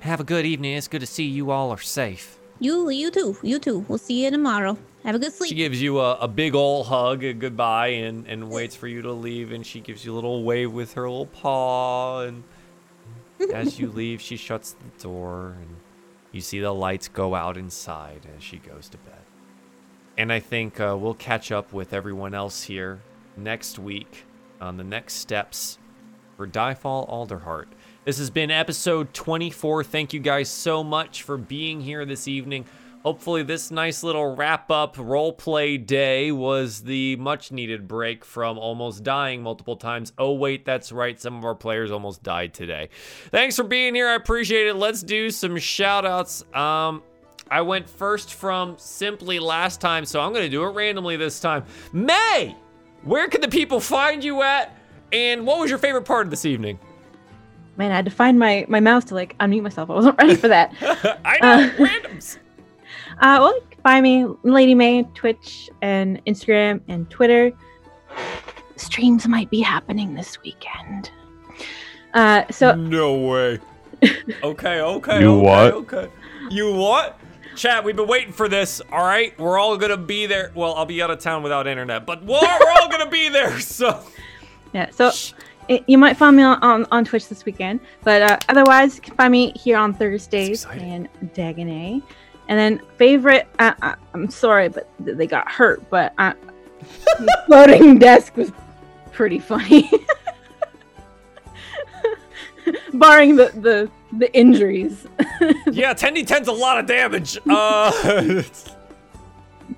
have 0.02 0.20
a 0.20 0.24
good 0.26 0.46
evening. 0.46 0.74
It's 0.76 0.88
good 0.90 1.02
to 1.02 1.08
see 1.08 1.24
you 1.26 1.52
all 1.52 1.72
are 1.72 1.78
safe. 1.80 2.38
You, 2.60 2.90
you 2.90 3.10
too. 3.10 3.38
You 3.42 3.58
too. 3.58 3.86
We'll 3.88 3.98
see 4.00 4.26
you 4.26 4.32
tomorrow. 4.32 4.78
Have 5.06 5.16
a 5.16 5.20
good 5.20 5.32
sleep. 5.32 5.48
she 5.48 5.56
gives 5.56 5.82
you 5.82 6.00
a, 6.00 6.16
a 6.16 6.28
big 6.28 6.54
old 6.56 6.88
hug, 6.88 7.24
a 7.24 7.32
goodbye, 7.34 7.88
and 7.88 8.28
and 8.28 8.50
waits 8.50 8.76
for 8.76 8.88
you 8.90 9.02
to 9.04 9.14
leave. 9.14 9.54
And 9.54 9.66
she 9.66 9.80
gives 9.80 10.04
you 10.04 10.12
a 10.12 10.16
little 10.16 10.44
wave 10.44 10.74
with 10.74 10.94
her 10.96 11.04
little 11.10 11.26
paw. 11.28 12.24
And 12.24 12.44
as 13.54 13.80
you 13.80 13.90
leave, 13.90 14.22
she 14.22 14.38
shuts 14.38 14.74
the 14.74 15.04
door, 15.04 15.56
and 15.60 15.76
you 16.32 16.42
see 16.42 16.60
the 16.60 16.72
lights 16.72 17.08
go 17.08 17.36
out 17.36 17.58
inside 17.58 18.28
as 18.36 18.44
she 18.44 18.58
goes 18.58 18.90
to 18.90 18.98
bed. 18.98 19.14
And 20.18 20.32
I 20.34 20.40
think 20.40 20.80
uh, 20.80 20.98
we'll 21.00 21.14
catch 21.14 21.52
up 21.52 21.72
with 21.72 21.94
everyone 21.94 22.34
else 22.34 22.64
here 22.64 23.00
next 23.38 23.80
week 23.80 24.26
on 24.60 24.78
the 24.78 24.84
next 24.84 25.16
steps 25.16 25.80
for 26.36 26.48
Diefall 26.48 27.10
Alderheart. 27.10 27.68
This 28.06 28.18
has 28.18 28.30
been 28.30 28.52
episode 28.52 29.14
24. 29.14 29.84
Thank 29.84 30.14
you 30.14 30.20
guys 30.20 30.50
so 30.50 30.84
much 30.84 31.24
for 31.24 31.38
being 31.38 31.82
here 31.82 32.06
this 32.06 32.28
evening. 32.28 32.66
Hopefully, 33.04 33.44
this 33.44 33.72
nice 33.72 34.04
little 34.04 34.36
wrap 34.36 34.70
up 34.70 34.98
role 34.98 35.32
play 35.32 35.78
day 35.78 36.34
was 36.34 36.82
the 36.84 37.16
much 37.16 37.50
needed 37.52 37.88
break 37.88 38.26
from 38.26 38.58
almost 38.58 39.04
dying 39.04 39.42
multiple 39.42 39.78
times. 39.78 40.12
Oh, 40.18 40.34
wait, 40.34 40.66
that's 40.66 40.92
right. 40.92 41.20
Some 41.20 41.38
of 41.38 41.46
our 41.46 41.56
players 41.56 41.92
almost 41.92 42.24
died 42.24 42.54
today. 42.54 42.90
Thanks 43.32 43.56
for 43.56 43.64
being 43.64 43.96
here. 43.96 44.08
I 44.10 44.16
appreciate 44.16 44.68
it. 44.68 44.76
Let's 44.76 45.02
do 45.02 45.30
some 45.30 45.58
shout 45.58 46.06
outs. 46.06 46.44
Um, 46.54 47.02
I 47.50 47.62
went 47.62 47.90
first 47.90 48.34
from 48.34 48.76
simply 48.78 49.40
last 49.40 49.80
time, 49.80 50.04
so 50.06 50.20
I'm 50.20 50.34
going 50.34 50.44
to 50.46 50.50
do 50.50 50.64
it 50.66 50.72
randomly 50.72 51.16
this 51.16 51.40
time. 51.40 51.64
May, 51.94 52.54
where 53.04 53.30
can 53.30 53.40
the 53.40 53.48
people 53.48 53.80
find 53.80 54.22
you 54.24 54.42
at? 54.42 54.76
And 55.14 55.48
what 55.48 55.58
was 55.60 55.70
your 55.70 55.80
favorite 55.80 56.04
part 56.04 56.28
of 56.28 56.32
this 56.32 56.46
evening? 56.46 56.78
Man, 57.78 57.94
I 57.94 57.96
had 57.96 58.06
to 58.06 58.12
find 58.12 58.38
my 58.38 58.66
my 58.68 58.82
mouse 58.82 59.06
to 59.06 59.16
like 59.16 59.38
unmute 59.38 59.64
myself. 59.64 59.90
I 59.90 59.94
wasn't 59.94 60.18
ready 60.18 60.36
for 60.36 60.50
that. 60.50 60.74
I 61.24 61.38
know, 61.42 61.64
Uh, 61.64 61.70
randoms. 61.88 62.38
Uh, 63.20 63.38
well, 63.42 63.56
you 63.56 63.62
can 63.72 63.82
find 63.82 64.04
me, 64.04 64.26
Lady 64.44 64.74
May, 64.76 65.04
Twitch 65.14 65.70
and 65.82 66.24
Instagram 66.26 66.82
and 66.88 67.10
Twitter. 67.10 67.52
Streams 68.76 69.28
might 69.28 69.50
be 69.50 69.60
happening 69.60 70.14
this 70.14 70.42
weekend. 70.42 71.12
Uh, 72.14 72.44
so 72.50 72.76
no 72.76 73.16
way. 73.16 73.60
Okay, 74.44 74.80
okay, 74.80 75.20
You 75.20 75.32
okay, 75.36 75.46
what? 75.46 75.74
okay. 75.74 76.08
You 76.50 76.74
what? 76.74 77.20
Chat, 77.58 77.84
we've 77.84 77.98
been 77.98 78.08
waiting 78.08 78.32
for 78.32 78.48
this. 78.48 78.82
All 78.94 79.04
right, 79.04 79.38
we're 79.38 79.58
all 79.60 79.76
gonna 79.76 79.98
be 79.98 80.26
there. 80.26 80.54
Well, 80.56 80.74
I'll 80.76 80.86
be 80.86 81.02
out 81.02 81.12
of 81.12 81.20
town 81.20 81.44
without 81.44 81.68
internet, 81.68 82.06
but 82.06 82.24
we're, 82.24 82.40
we're 82.40 82.72
all 82.82 82.88
gonna 82.90 83.10
be 83.10 83.28
there. 83.28 83.60
So 83.60 84.02
yeah, 84.74 84.90
so 84.92 85.12
it, 85.68 85.84
you 85.88 85.98
might 85.98 86.16
find 86.16 86.38
me 86.38 86.44
on, 86.44 86.58
on, 86.64 86.86
on 86.92 87.04
Twitch 87.04 87.28
this 87.28 87.44
weekend, 87.44 87.82
but 88.06 88.22
uh, 88.22 88.38
otherwise, 88.48 88.96
you 88.96 89.02
can 89.02 89.16
find 89.16 89.32
me 89.34 89.52
here 89.56 89.78
on 89.78 89.94
Thursdays 89.94 90.64
exciting. 90.64 91.10
in 91.22 91.30
Dagonet. 91.30 92.02
And 92.50 92.58
then 92.58 92.82
favorite, 92.98 93.48
uh, 93.60 93.74
uh, 93.84 93.96
I'm 94.16 94.30
sorry, 94.30 94.70
but 94.70 94.90
they 95.00 95.28
got 95.28 95.50
hurt. 95.50 95.88
But 95.92 96.14
uh, 96.18 96.34
floating 97.46 98.00
desk 98.00 98.36
was 98.36 98.52
pretty 99.12 99.38
funny, 99.38 99.90
barring 102.94 103.36
the 103.36 103.52
the 103.56 103.92
the 104.18 104.34
injuries. 104.36 105.06
yeah, 105.72 105.94
10d10's 105.94 106.48
a 106.48 106.52
lot 106.52 106.80
of 106.80 106.88
damage. 106.88 107.38
Uh, 107.48 108.42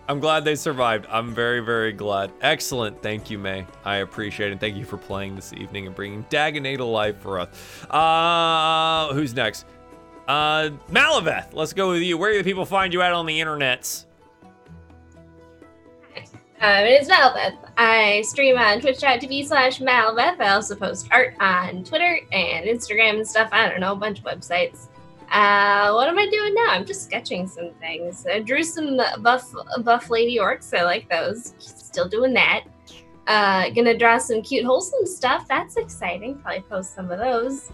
I'm 0.08 0.22
glad 0.22 0.46
they 0.46 0.56
survived. 0.56 1.06
I'm 1.10 1.34
very, 1.34 1.60
very 1.60 1.92
glad. 1.92 2.32
Excellent. 2.42 3.02
Thank 3.02 3.30
you, 3.30 3.38
May. 3.38 3.66
I 3.84 3.98
appreciate 3.98 4.54
it. 4.54 4.62
Thank 4.62 4.78
you 4.78 4.86
for 4.86 4.98
playing 4.98 5.36
this 5.36 5.52
evening 5.52 5.88
and 5.88 5.96
bringing 5.96 6.24
Dagonet 6.26 6.78
to 6.78 6.86
life 6.86 7.18
for 7.20 7.40
us. 7.40 7.50
Uh, 7.90 9.14
who's 9.14 9.34
next? 9.34 9.66
Uh, 10.28 10.70
Malaveth. 10.90 11.54
Let's 11.54 11.74
go 11.74 11.90
with 11.90 12.02
you. 12.02 12.18
Where 12.18 12.34
do 12.34 12.44
people 12.44 12.66
find 12.66 12.94
you 12.94 13.02
at 13.02 13.14
on 13.14 13.26
the 13.26 13.40
internets? 13.40 14.06
Um, 16.62 16.86
it's 16.86 17.10
Malveth. 17.10 17.58
I 17.76 18.22
stream 18.22 18.56
on 18.56 18.82
twitch.tv 18.82 19.48
slash 19.48 19.80
Malveth. 19.80 20.40
I 20.40 20.50
also 20.50 20.76
post 20.76 21.08
art 21.12 21.34
on 21.40 21.84
Twitter 21.84 22.20
and 22.32 22.68
Instagram 22.68 23.16
and 23.16 23.28
stuff. 23.28 23.50
I 23.52 23.68
don't 23.68 23.80
know, 23.80 23.94
a 23.94 23.96
bunch 23.96 24.20
of 24.20 24.26
websites. 24.26 24.88
Uh, 25.32 25.92
what 25.94 26.08
am 26.08 26.20
I 26.20 26.30
doing 26.30 26.54
now? 26.54 26.68
I'm 26.70 26.86
just 26.86 27.06
sketching 27.06 27.48
some 27.48 27.72
things. 27.80 28.28
I 28.28 28.42
drew 28.42 28.64
some 28.64 29.02
buff 29.22 29.52
buff 29.84 30.12
lady 30.12 30.38
orcs. 30.38 30.78
I 30.78 30.84
like 30.84 31.10
those. 31.10 31.56
Still 31.58 32.08
doing 32.08 32.34
that. 32.34 32.66
Uh, 33.26 33.70
gonna 33.72 33.98
draw 33.98 34.20
some 34.20 34.44
cute 34.44 34.64
wholesome 34.64 35.08
stuff. 35.08 35.48
That's 35.48 35.78
exciting. 35.78 36.38
Probably 36.40 36.62
post 36.62 36.94
some 36.94 37.10
of 37.10 37.18
those. 37.18 37.72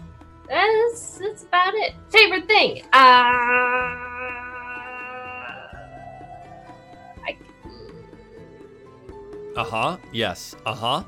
That's 0.48 1.18
that's 1.18 1.44
about 1.44 1.74
it. 1.74 1.94
Favorite 2.10 2.46
thing. 2.46 2.82
Uh, 2.92 3.94
Uh 9.56 9.64
huh. 9.64 9.96
Yes. 10.12 10.54
Uh 10.66 10.74
huh. 10.74 11.02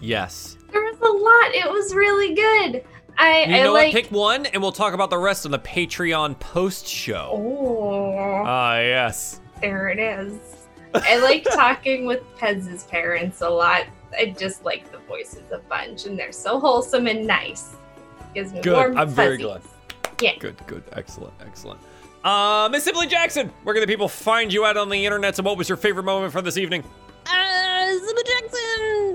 Yes. 0.00 0.56
there 0.72 0.82
was 0.82 0.96
a 1.00 1.04
lot. 1.10 1.54
It 1.54 1.70
was 1.70 1.94
really 1.94 2.34
good. 2.34 2.84
I 3.18 3.44
You 3.44 3.54
I 3.56 3.62
know 3.64 3.72
like. 3.72 3.92
what? 3.94 4.02
Pick 4.02 4.12
one, 4.12 4.46
and 4.46 4.62
we'll 4.62 4.72
talk 4.72 4.92
about 4.94 5.10
the 5.10 5.18
rest 5.18 5.44
on 5.46 5.50
the 5.52 5.58
Patreon 5.58 6.38
post 6.38 6.86
show. 6.86 7.30
Oh, 7.32 8.42
Ah, 8.46 8.78
yes. 8.78 9.40
there 9.60 9.88
it 9.88 9.98
is. 9.98 10.38
I 10.94 11.18
like 11.18 11.44
talking 11.52 12.06
with 12.06 12.20
Pez's 12.36 12.84
parents 12.84 13.40
a 13.40 13.48
lot. 13.48 13.86
I 14.16 14.34
just 14.38 14.64
like 14.64 14.90
the 14.92 14.98
voices 14.98 15.50
a 15.50 15.58
bunch, 15.58 16.04
and 16.06 16.16
they're 16.18 16.30
so 16.32 16.60
wholesome 16.60 17.06
and 17.08 17.26
nice. 17.26 17.74
Gives 18.36 18.52
me 18.52 18.60
Good. 18.60 18.74
warm 18.74 18.98
I'm 18.98 19.08
very 19.08 19.38
fuzzies. 19.38 19.62
glad. 20.02 20.20
Yeah. 20.20 20.38
Good, 20.38 20.66
good, 20.66 20.82
excellent, 20.92 21.32
excellent. 21.40 21.80
Uh, 22.22 22.68
Miss 22.70 22.84
Simply 22.84 23.06
Jackson, 23.06 23.50
where 23.62 23.74
can 23.74 23.80
the 23.80 23.86
people 23.86 24.08
find 24.08 24.52
you 24.52 24.66
at 24.66 24.76
on 24.76 24.90
the 24.90 25.06
internet? 25.06 25.38
And 25.38 25.46
what 25.46 25.56
was 25.56 25.70
your 25.70 25.78
favorite 25.78 26.02
moment 26.02 26.34
for 26.34 26.42
this 26.42 26.58
evening? 26.58 26.84
Uh, 27.24 27.86
Simply 27.98 28.24
Jackson, 28.24 29.12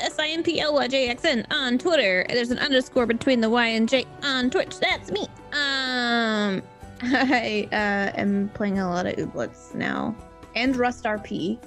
S 0.00 0.16
I 0.18 0.26
M 0.26 0.42
P 0.42 0.58
L 0.58 0.74
Y 0.74 0.88
J 0.88 1.08
X 1.08 1.24
N 1.24 1.46
on 1.52 1.78
Twitter. 1.78 2.26
There's 2.28 2.50
an 2.50 2.58
underscore 2.58 3.06
between 3.06 3.40
the 3.40 3.48
Y 3.48 3.64
and 3.64 3.88
J 3.88 4.06
on 4.24 4.50
Twitch. 4.50 4.80
That's 4.80 5.12
me. 5.12 5.28
Um, 5.52 6.60
I 7.02 7.68
uh, 7.70 8.18
am 8.20 8.50
playing 8.54 8.80
a 8.80 8.90
lot 8.90 9.06
of 9.06 9.14
Ooblets 9.14 9.72
now 9.72 10.16
and 10.56 10.74
Rust 10.74 11.04
RP, 11.04 11.60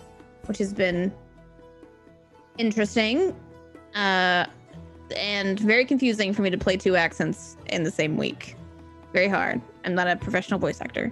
which 0.47 0.57
has 0.57 0.73
been 0.73 1.13
interesting. 2.57 3.33
Uh, 3.95 4.45
and 5.15 5.59
very 5.59 5.85
confusing 5.85 6.33
for 6.33 6.41
me 6.41 6.49
to 6.49 6.57
play 6.57 6.77
two 6.77 6.95
accents 6.95 7.57
in 7.67 7.83
the 7.83 7.91
same 7.91 8.17
week. 8.17 8.55
Very 9.13 9.27
hard. 9.27 9.61
I'm 9.85 9.95
not 9.95 10.07
a 10.07 10.15
professional 10.15 10.59
voice 10.59 10.81
actor. 10.81 11.11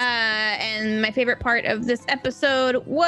Uh, 0.00 0.02
and 0.02 1.00
my 1.00 1.10
favorite 1.10 1.40
part 1.40 1.64
of 1.64 1.86
this 1.86 2.04
episode 2.08 2.84
was 2.86 3.04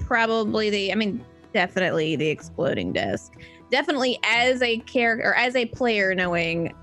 probably 0.00 0.68
the, 0.70 0.92
I 0.92 0.96
mean, 0.96 1.24
definitely 1.54 2.16
the 2.16 2.28
exploding 2.28 2.92
desk. 2.92 3.34
Definitely 3.70 4.18
as 4.24 4.62
a 4.62 4.78
character, 4.78 5.28
or 5.28 5.34
as 5.36 5.54
a 5.54 5.66
player, 5.66 6.14
knowing 6.14 6.74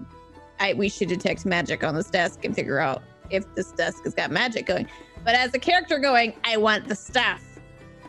I, 0.59 0.73
we 0.73 0.89
should 0.89 1.09
detect 1.09 1.45
magic 1.45 1.83
on 1.83 1.95
this 1.95 2.09
desk 2.09 2.45
and 2.45 2.55
figure 2.55 2.79
out 2.79 3.03
if 3.29 3.43
this 3.55 3.73
desk 3.73 4.05
has 4.05 4.13
got 4.13 4.31
magic 4.31 4.65
going. 4.65 4.87
But 5.25 5.35
as 5.35 5.53
a 5.53 5.59
character 5.59 5.99
going, 5.99 6.33
I 6.45 6.55
want 6.55 6.87
the 6.87 6.95
stuff. 6.95 7.43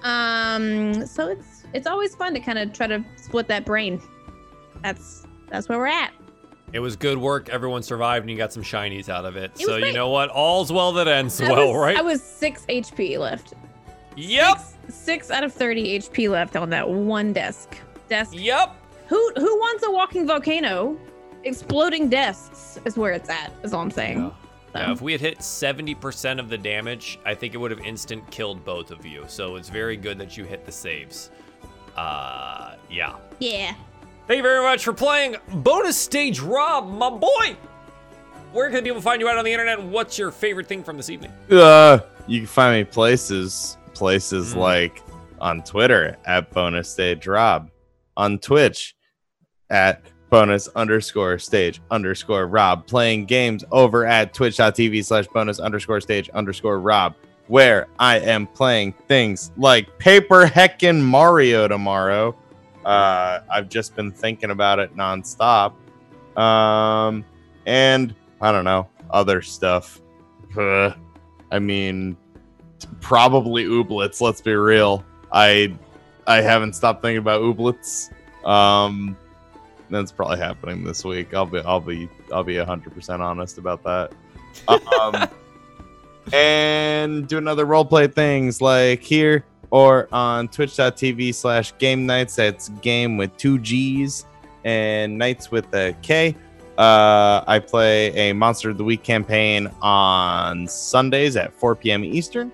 Um, 0.04 1.04
so 1.06 1.26
it's 1.26 1.57
it's 1.72 1.86
always 1.86 2.14
fun 2.14 2.34
to 2.34 2.40
kind 2.40 2.58
of 2.58 2.72
try 2.72 2.86
to 2.86 3.04
split 3.16 3.48
that 3.48 3.64
brain. 3.64 4.00
That's 4.82 5.26
that's 5.48 5.68
where 5.68 5.78
we're 5.78 5.86
at. 5.86 6.12
It 6.72 6.80
was 6.80 6.96
good 6.96 7.16
work. 7.16 7.48
Everyone 7.48 7.82
survived, 7.82 8.24
and 8.24 8.30
you 8.30 8.36
got 8.36 8.52
some 8.52 8.62
shinies 8.62 9.08
out 9.08 9.24
of 9.24 9.36
it. 9.36 9.52
It 9.58 9.60
so 9.60 9.76
you 9.76 9.92
know 9.92 10.10
what? 10.10 10.28
All's 10.30 10.70
well 10.70 10.92
that 10.92 11.08
ends 11.08 11.40
I 11.40 11.50
well, 11.50 11.72
was, 11.72 11.80
right? 11.80 11.96
I 11.96 12.02
was 12.02 12.22
six 12.22 12.66
HP 12.66 13.18
left. 13.18 13.54
yep. 14.16 14.58
Six, 14.58 14.94
six 14.94 15.30
out 15.30 15.44
of 15.44 15.52
thirty 15.52 15.98
HP 15.98 16.30
left 16.30 16.56
on 16.56 16.70
that 16.70 16.88
one 16.88 17.32
desk. 17.32 17.76
Desk. 18.08 18.32
Yep. 18.34 18.74
Who 19.08 19.32
who 19.36 19.58
wants 19.58 19.84
a 19.86 19.90
walking 19.90 20.26
volcano? 20.26 20.98
Exploding 21.44 22.08
desks 22.08 22.78
is 22.84 22.96
where 22.96 23.12
it's 23.12 23.30
at. 23.30 23.52
Is 23.62 23.72
all 23.72 23.80
I'm 23.80 23.90
saying. 23.90 24.18
Yeah. 24.18 24.30
So, 24.72 24.78
Yeah, 24.80 24.92
if 24.92 25.00
we 25.00 25.12
had 25.12 25.20
hit 25.22 25.38
70% 25.38 26.38
of 26.38 26.50
the 26.50 26.58
damage, 26.58 27.18
I 27.24 27.34
think 27.34 27.54
it 27.54 27.56
would 27.56 27.70
have 27.70 27.80
instant 27.80 28.30
killed 28.30 28.62
both 28.66 28.90
of 28.90 29.06
you. 29.06 29.24
So 29.26 29.56
it's 29.56 29.70
very 29.70 29.96
good 29.96 30.18
that 30.18 30.36
you 30.36 30.44
hit 30.44 30.66
the 30.66 30.72
saves. 30.72 31.30
Uh, 32.02 32.74
yeah. 32.90 33.16
yeah. 33.40 33.74
Thank 34.26 34.36
you 34.38 34.42
very 34.42 34.62
much 34.62 34.84
for 34.84 34.92
playing 34.92 35.36
Bonus 35.52 35.96
Stage 35.98 36.40
Rob, 36.40 36.88
my 36.88 37.10
boy. 37.10 37.56
Where 38.52 38.70
can 38.70 38.84
people 38.84 39.00
find 39.00 39.20
you 39.20 39.28
out 39.28 39.36
on 39.36 39.44
the 39.44 39.52
internet? 39.52 39.82
What's 39.82 40.18
your 40.18 40.30
favorite 40.30 40.66
thing 40.68 40.84
from 40.84 40.96
this 40.96 41.10
evening? 41.10 41.32
Uh, 41.50 41.98
you 42.26 42.40
can 42.40 42.46
find 42.46 42.76
me 42.78 42.84
places, 42.84 43.76
places 43.94 44.54
Mm. 44.54 44.58
like 44.58 45.02
on 45.40 45.62
Twitter 45.62 46.16
at 46.24 46.50
bonus 46.52 46.88
stage 46.88 47.26
Rob, 47.26 47.70
on 48.16 48.38
Twitch 48.38 48.94
at 49.70 50.02
bonus 50.30 50.68
underscore 50.68 51.38
stage 51.38 51.80
underscore 51.90 52.46
Rob, 52.46 52.86
playing 52.86 53.24
games 53.26 53.64
over 53.72 54.06
at 54.06 54.34
twitch.tv 54.34 55.04
slash 55.04 55.26
bonus 55.28 55.58
underscore 55.58 56.00
stage 56.00 56.28
underscore 56.30 56.80
Rob, 56.80 57.14
where 57.48 57.88
I 57.98 58.18
am 58.20 58.46
playing 58.46 58.94
things 59.08 59.50
like 59.56 59.98
Paper 59.98 60.46
Heckin' 60.46 61.02
Mario 61.02 61.66
tomorrow. 61.66 62.36
Uh, 62.84 63.40
I've 63.50 63.68
just 63.68 63.96
been 63.96 64.12
thinking 64.12 64.50
about 64.50 64.78
it 64.78 64.96
nonstop. 64.96 65.72
Um, 66.36 67.24
and 67.66 68.14
I 68.40 68.52
don't 68.52 68.64
know, 68.64 68.88
other 69.10 69.42
stuff. 69.42 70.00
Uh, 70.56 70.92
I 71.50 71.58
mean, 71.58 72.16
probably 73.00 73.64
ooblets. 73.64 74.20
Let's 74.20 74.40
be 74.40 74.54
real. 74.54 75.04
I 75.32 75.74
I 76.26 76.40
haven't 76.40 76.74
stopped 76.74 77.02
thinking 77.02 77.18
about 77.18 77.42
ooblets. 77.42 78.12
Um, 78.44 79.16
that's 79.90 80.12
probably 80.12 80.38
happening 80.38 80.84
this 80.84 81.04
week. 81.04 81.34
I'll 81.34 81.46
be 81.46 81.60
I'll 81.60 81.80
be 81.80 82.08
I'll 82.32 82.44
be 82.44 82.56
hundred 82.56 82.94
percent 82.94 83.22
honest 83.22 83.58
about 83.58 83.82
that. 83.84 84.12
Um, 84.68 85.28
and 86.32 87.26
doing 87.26 87.48
other 87.48 87.66
roleplay 87.66 88.12
things 88.12 88.60
like 88.60 89.02
here 89.02 89.44
or 89.70 90.08
on 90.12 90.48
twitch.tv 90.48 91.34
slash 91.34 91.76
game 91.78 92.06
nights. 92.06 92.36
That's 92.36 92.68
game 92.80 93.16
with 93.16 93.36
two 93.36 93.58
G's. 93.58 94.24
and 94.64 95.16
Knights 95.18 95.50
with 95.50 95.72
a 95.74 95.94
K. 96.02 96.34
Uh, 96.76 97.42
I 97.46 97.58
play 97.58 98.08
a 98.30 98.32
Monster 98.32 98.70
of 98.70 98.78
the 98.78 98.84
Week 98.84 99.02
campaign 99.02 99.68
on 99.82 100.68
Sundays 100.68 101.36
at 101.36 101.52
4 101.52 101.74
p.m. 101.74 102.04
Eastern, 102.04 102.52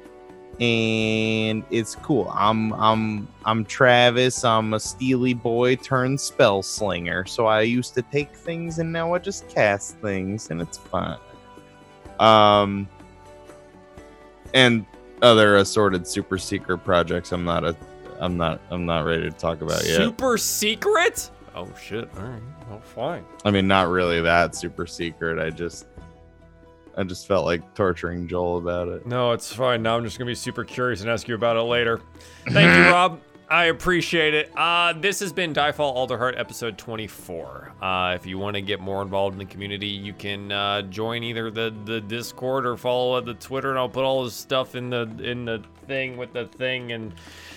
and 0.61 1.63
it's 1.71 1.95
cool. 1.97 2.31
I'm 2.35 2.73
I'm 2.75 3.29
I'm 3.45 3.65
Travis. 3.67 4.43
I'm 4.45 4.73
a 4.73 4.81
steely 4.81 5.35
boy 5.35 5.77
turned 5.77 6.19
spell 6.21 6.63
slinger. 6.63 7.27
So 7.27 7.47
I 7.47 7.63
used 7.63 7.95
to 7.95 8.03
take 8.03 8.35
things, 8.35 8.79
and 8.79 8.91
now 8.91 9.13
I 9.13 9.19
just 9.19 9.47
cast 9.49 9.99
things, 9.99 10.51
and 10.51 10.63
it's 10.63 10.79
fun. 10.79 11.19
Um, 12.19 12.89
and 14.55 14.87
other 15.21 15.57
assorted 15.57 16.07
super 16.07 16.39
secret 16.39 16.79
projects. 16.79 17.33
I'm 17.33 17.45
not 17.45 17.65
a 17.65 17.77
I'm 18.21 18.37
not 18.37 18.61
I'm 18.71 18.87
not 18.87 19.05
ready 19.05 19.23
to 19.25 19.31
talk 19.31 19.61
about 19.61 19.85
yet. 19.85 19.97
Super 19.97 20.39
secret? 20.39 21.31
Oh 21.55 21.69
shit. 21.81 22.09
All 22.17 22.25
right. 22.25 22.43
Oh, 22.71 22.79
fine. 22.81 23.25
I 23.45 23.51
mean, 23.51 23.69
not 23.69 23.89
really 23.89 24.21
that 24.23 24.55
super 24.55 24.87
secret. 24.87 25.39
I 25.39 25.51
just, 25.51 25.87
I 26.97 27.05
just 27.05 27.27
felt 27.29 27.45
like 27.45 27.75
torturing 27.75 28.27
Joel 28.27 28.59
about 28.59 28.89
it. 28.89 29.07
No, 29.07 29.33
it's 29.33 29.53
fine. 29.53 29.83
Now 29.83 29.97
I'm 29.97 30.05
just 30.05 30.19
gonna 30.19 30.31
be 30.31 30.35
super 30.35 30.65
curious 30.65 31.03
and 31.03 31.11
ask 31.11 31.29
you 31.29 31.35
about 31.35 31.57
it 31.57 31.63
later. 31.63 32.01
Thank 32.49 32.75
you, 32.77 32.85
Rob. 32.93 33.21
I 33.49 33.67
appreciate 33.67 34.33
it. 34.33 34.51
Uh, 34.57 34.95
this 34.95 35.21
has 35.21 35.33
been 35.33 35.53
Diefall 35.53 35.95
Alderheart 35.95 36.39
episode 36.39 36.79
24. 36.79 37.75
Uh, 37.81 38.13
if 38.15 38.25
you 38.25 38.39
want 38.39 38.57
to 38.57 38.63
get 38.63 38.81
more 38.81 39.03
involved 39.03 39.35
in 39.35 39.39
the 39.39 39.53
community, 39.53 39.87
you 39.87 40.15
can 40.15 40.51
uh, 40.51 40.83
join 40.83 41.23
either 41.23 41.51
the, 41.51 41.75
the 41.85 42.01
Discord 42.01 42.65
or 42.65 42.77
follow 42.77 43.21
the 43.21 43.35
Twitter, 43.35 43.69
and 43.69 43.79
I'll 43.79 43.89
put 43.89 44.05
all 44.05 44.25
this 44.25 44.35
stuff 44.35 44.75
in 44.75 44.89
the 44.89 45.03
in 45.23 45.45
the 45.45 45.63
thing 45.87 46.17
with 46.17 46.33
the 46.33 46.47
thing. 46.47 46.93
And 46.93 47.13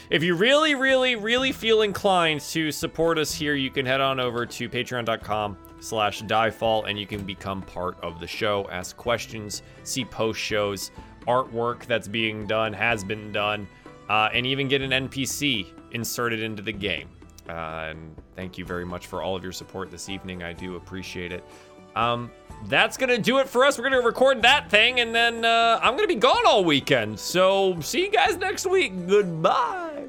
if 0.10 0.24
you 0.24 0.36
really, 0.36 0.76
really, 0.76 1.16
really 1.16 1.54
feel 1.54 1.82
inclined 1.82 2.42
to 2.42 2.72
support 2.72 3.18
us 3.18 3.34
here, 3.34 3.56
you 3.56 3.70
can 3.70 3.86
head 3.86 4.02
on 4.02 4.20
over 4.20 4.46
to 4.46 4.70
patreon.com 4.70 5.58
slash 5.80 6.22
diefall 6.24 6.90
and 6.90 7.00
you 7.00 7.08
can 7.08 7.24
become 7.24 7.62
part 7.62 7.98
of 8.02 8.20
the 8.20 8.28
show, 8.28 8.68
ask 8.72 8.98
questions, 8.98 9.62
see 9.84 10.04
post 10.04 10.40
shows, 10.40 10.92
artwork 11.28 11.86
that's 11.86 12.08
being 12.08 12.48
done, 12.48 12.74
has 12.74 13.04
been 13.04 13.32
done, 13.32 13.68
uh, 14.10 14.30
and 14.34 14.46
even 14.46 14.68
get 14.68 14.82
an 14.82 14.92
NPC 14.92 15.68
inserted 15.92 16.42
into 16.42 16.62
the 16.62 16.72
game. 16.72 17.10
Uh, 17.50 17.88
and 17.92 18.16
thank 18.36 18.58
you 18.58 18.66
very 18.66 18.86
much 18.86 19.08
for 19.08 19.22
all 19.22 19.36
of 19.36 19.44
your 19.44 19.54
support 19.54 19.90
this 19.90 20.10
evening. 20.10 20.44
I 20.44 20.54
do 20.54 20.76
appreciate 20.76 21.32
it. 21.32 21.44
Um, 21.96 22.30
that's 22.68 22.98
gonna 22.98 23.18
do 23.18 23.40
it 23.40 23.50
for 23.50 23.66
us. 23.66 23.78
We're 23.78 23.86
gonna 23.86 24.02
record 24.02 24.42
that 24.44 24.70
thing, 24.70 25.00
and 25.00 25.16
then 25.16 25.44
uh, 25.46 25.80
I'm 25.82 25.96
gonna 25.96 26.08
be 26.08 26.16
gone 26.16 26.46
all 26.46 26.64
weekend. 26.64 27.20
So 27.20 27.80
see 27.82 28.02
you 28.02 28.12
guys 28.12 28.38
next 28.38 28.66
week. 28.68 29.08
Goodbye. 29.08 30.06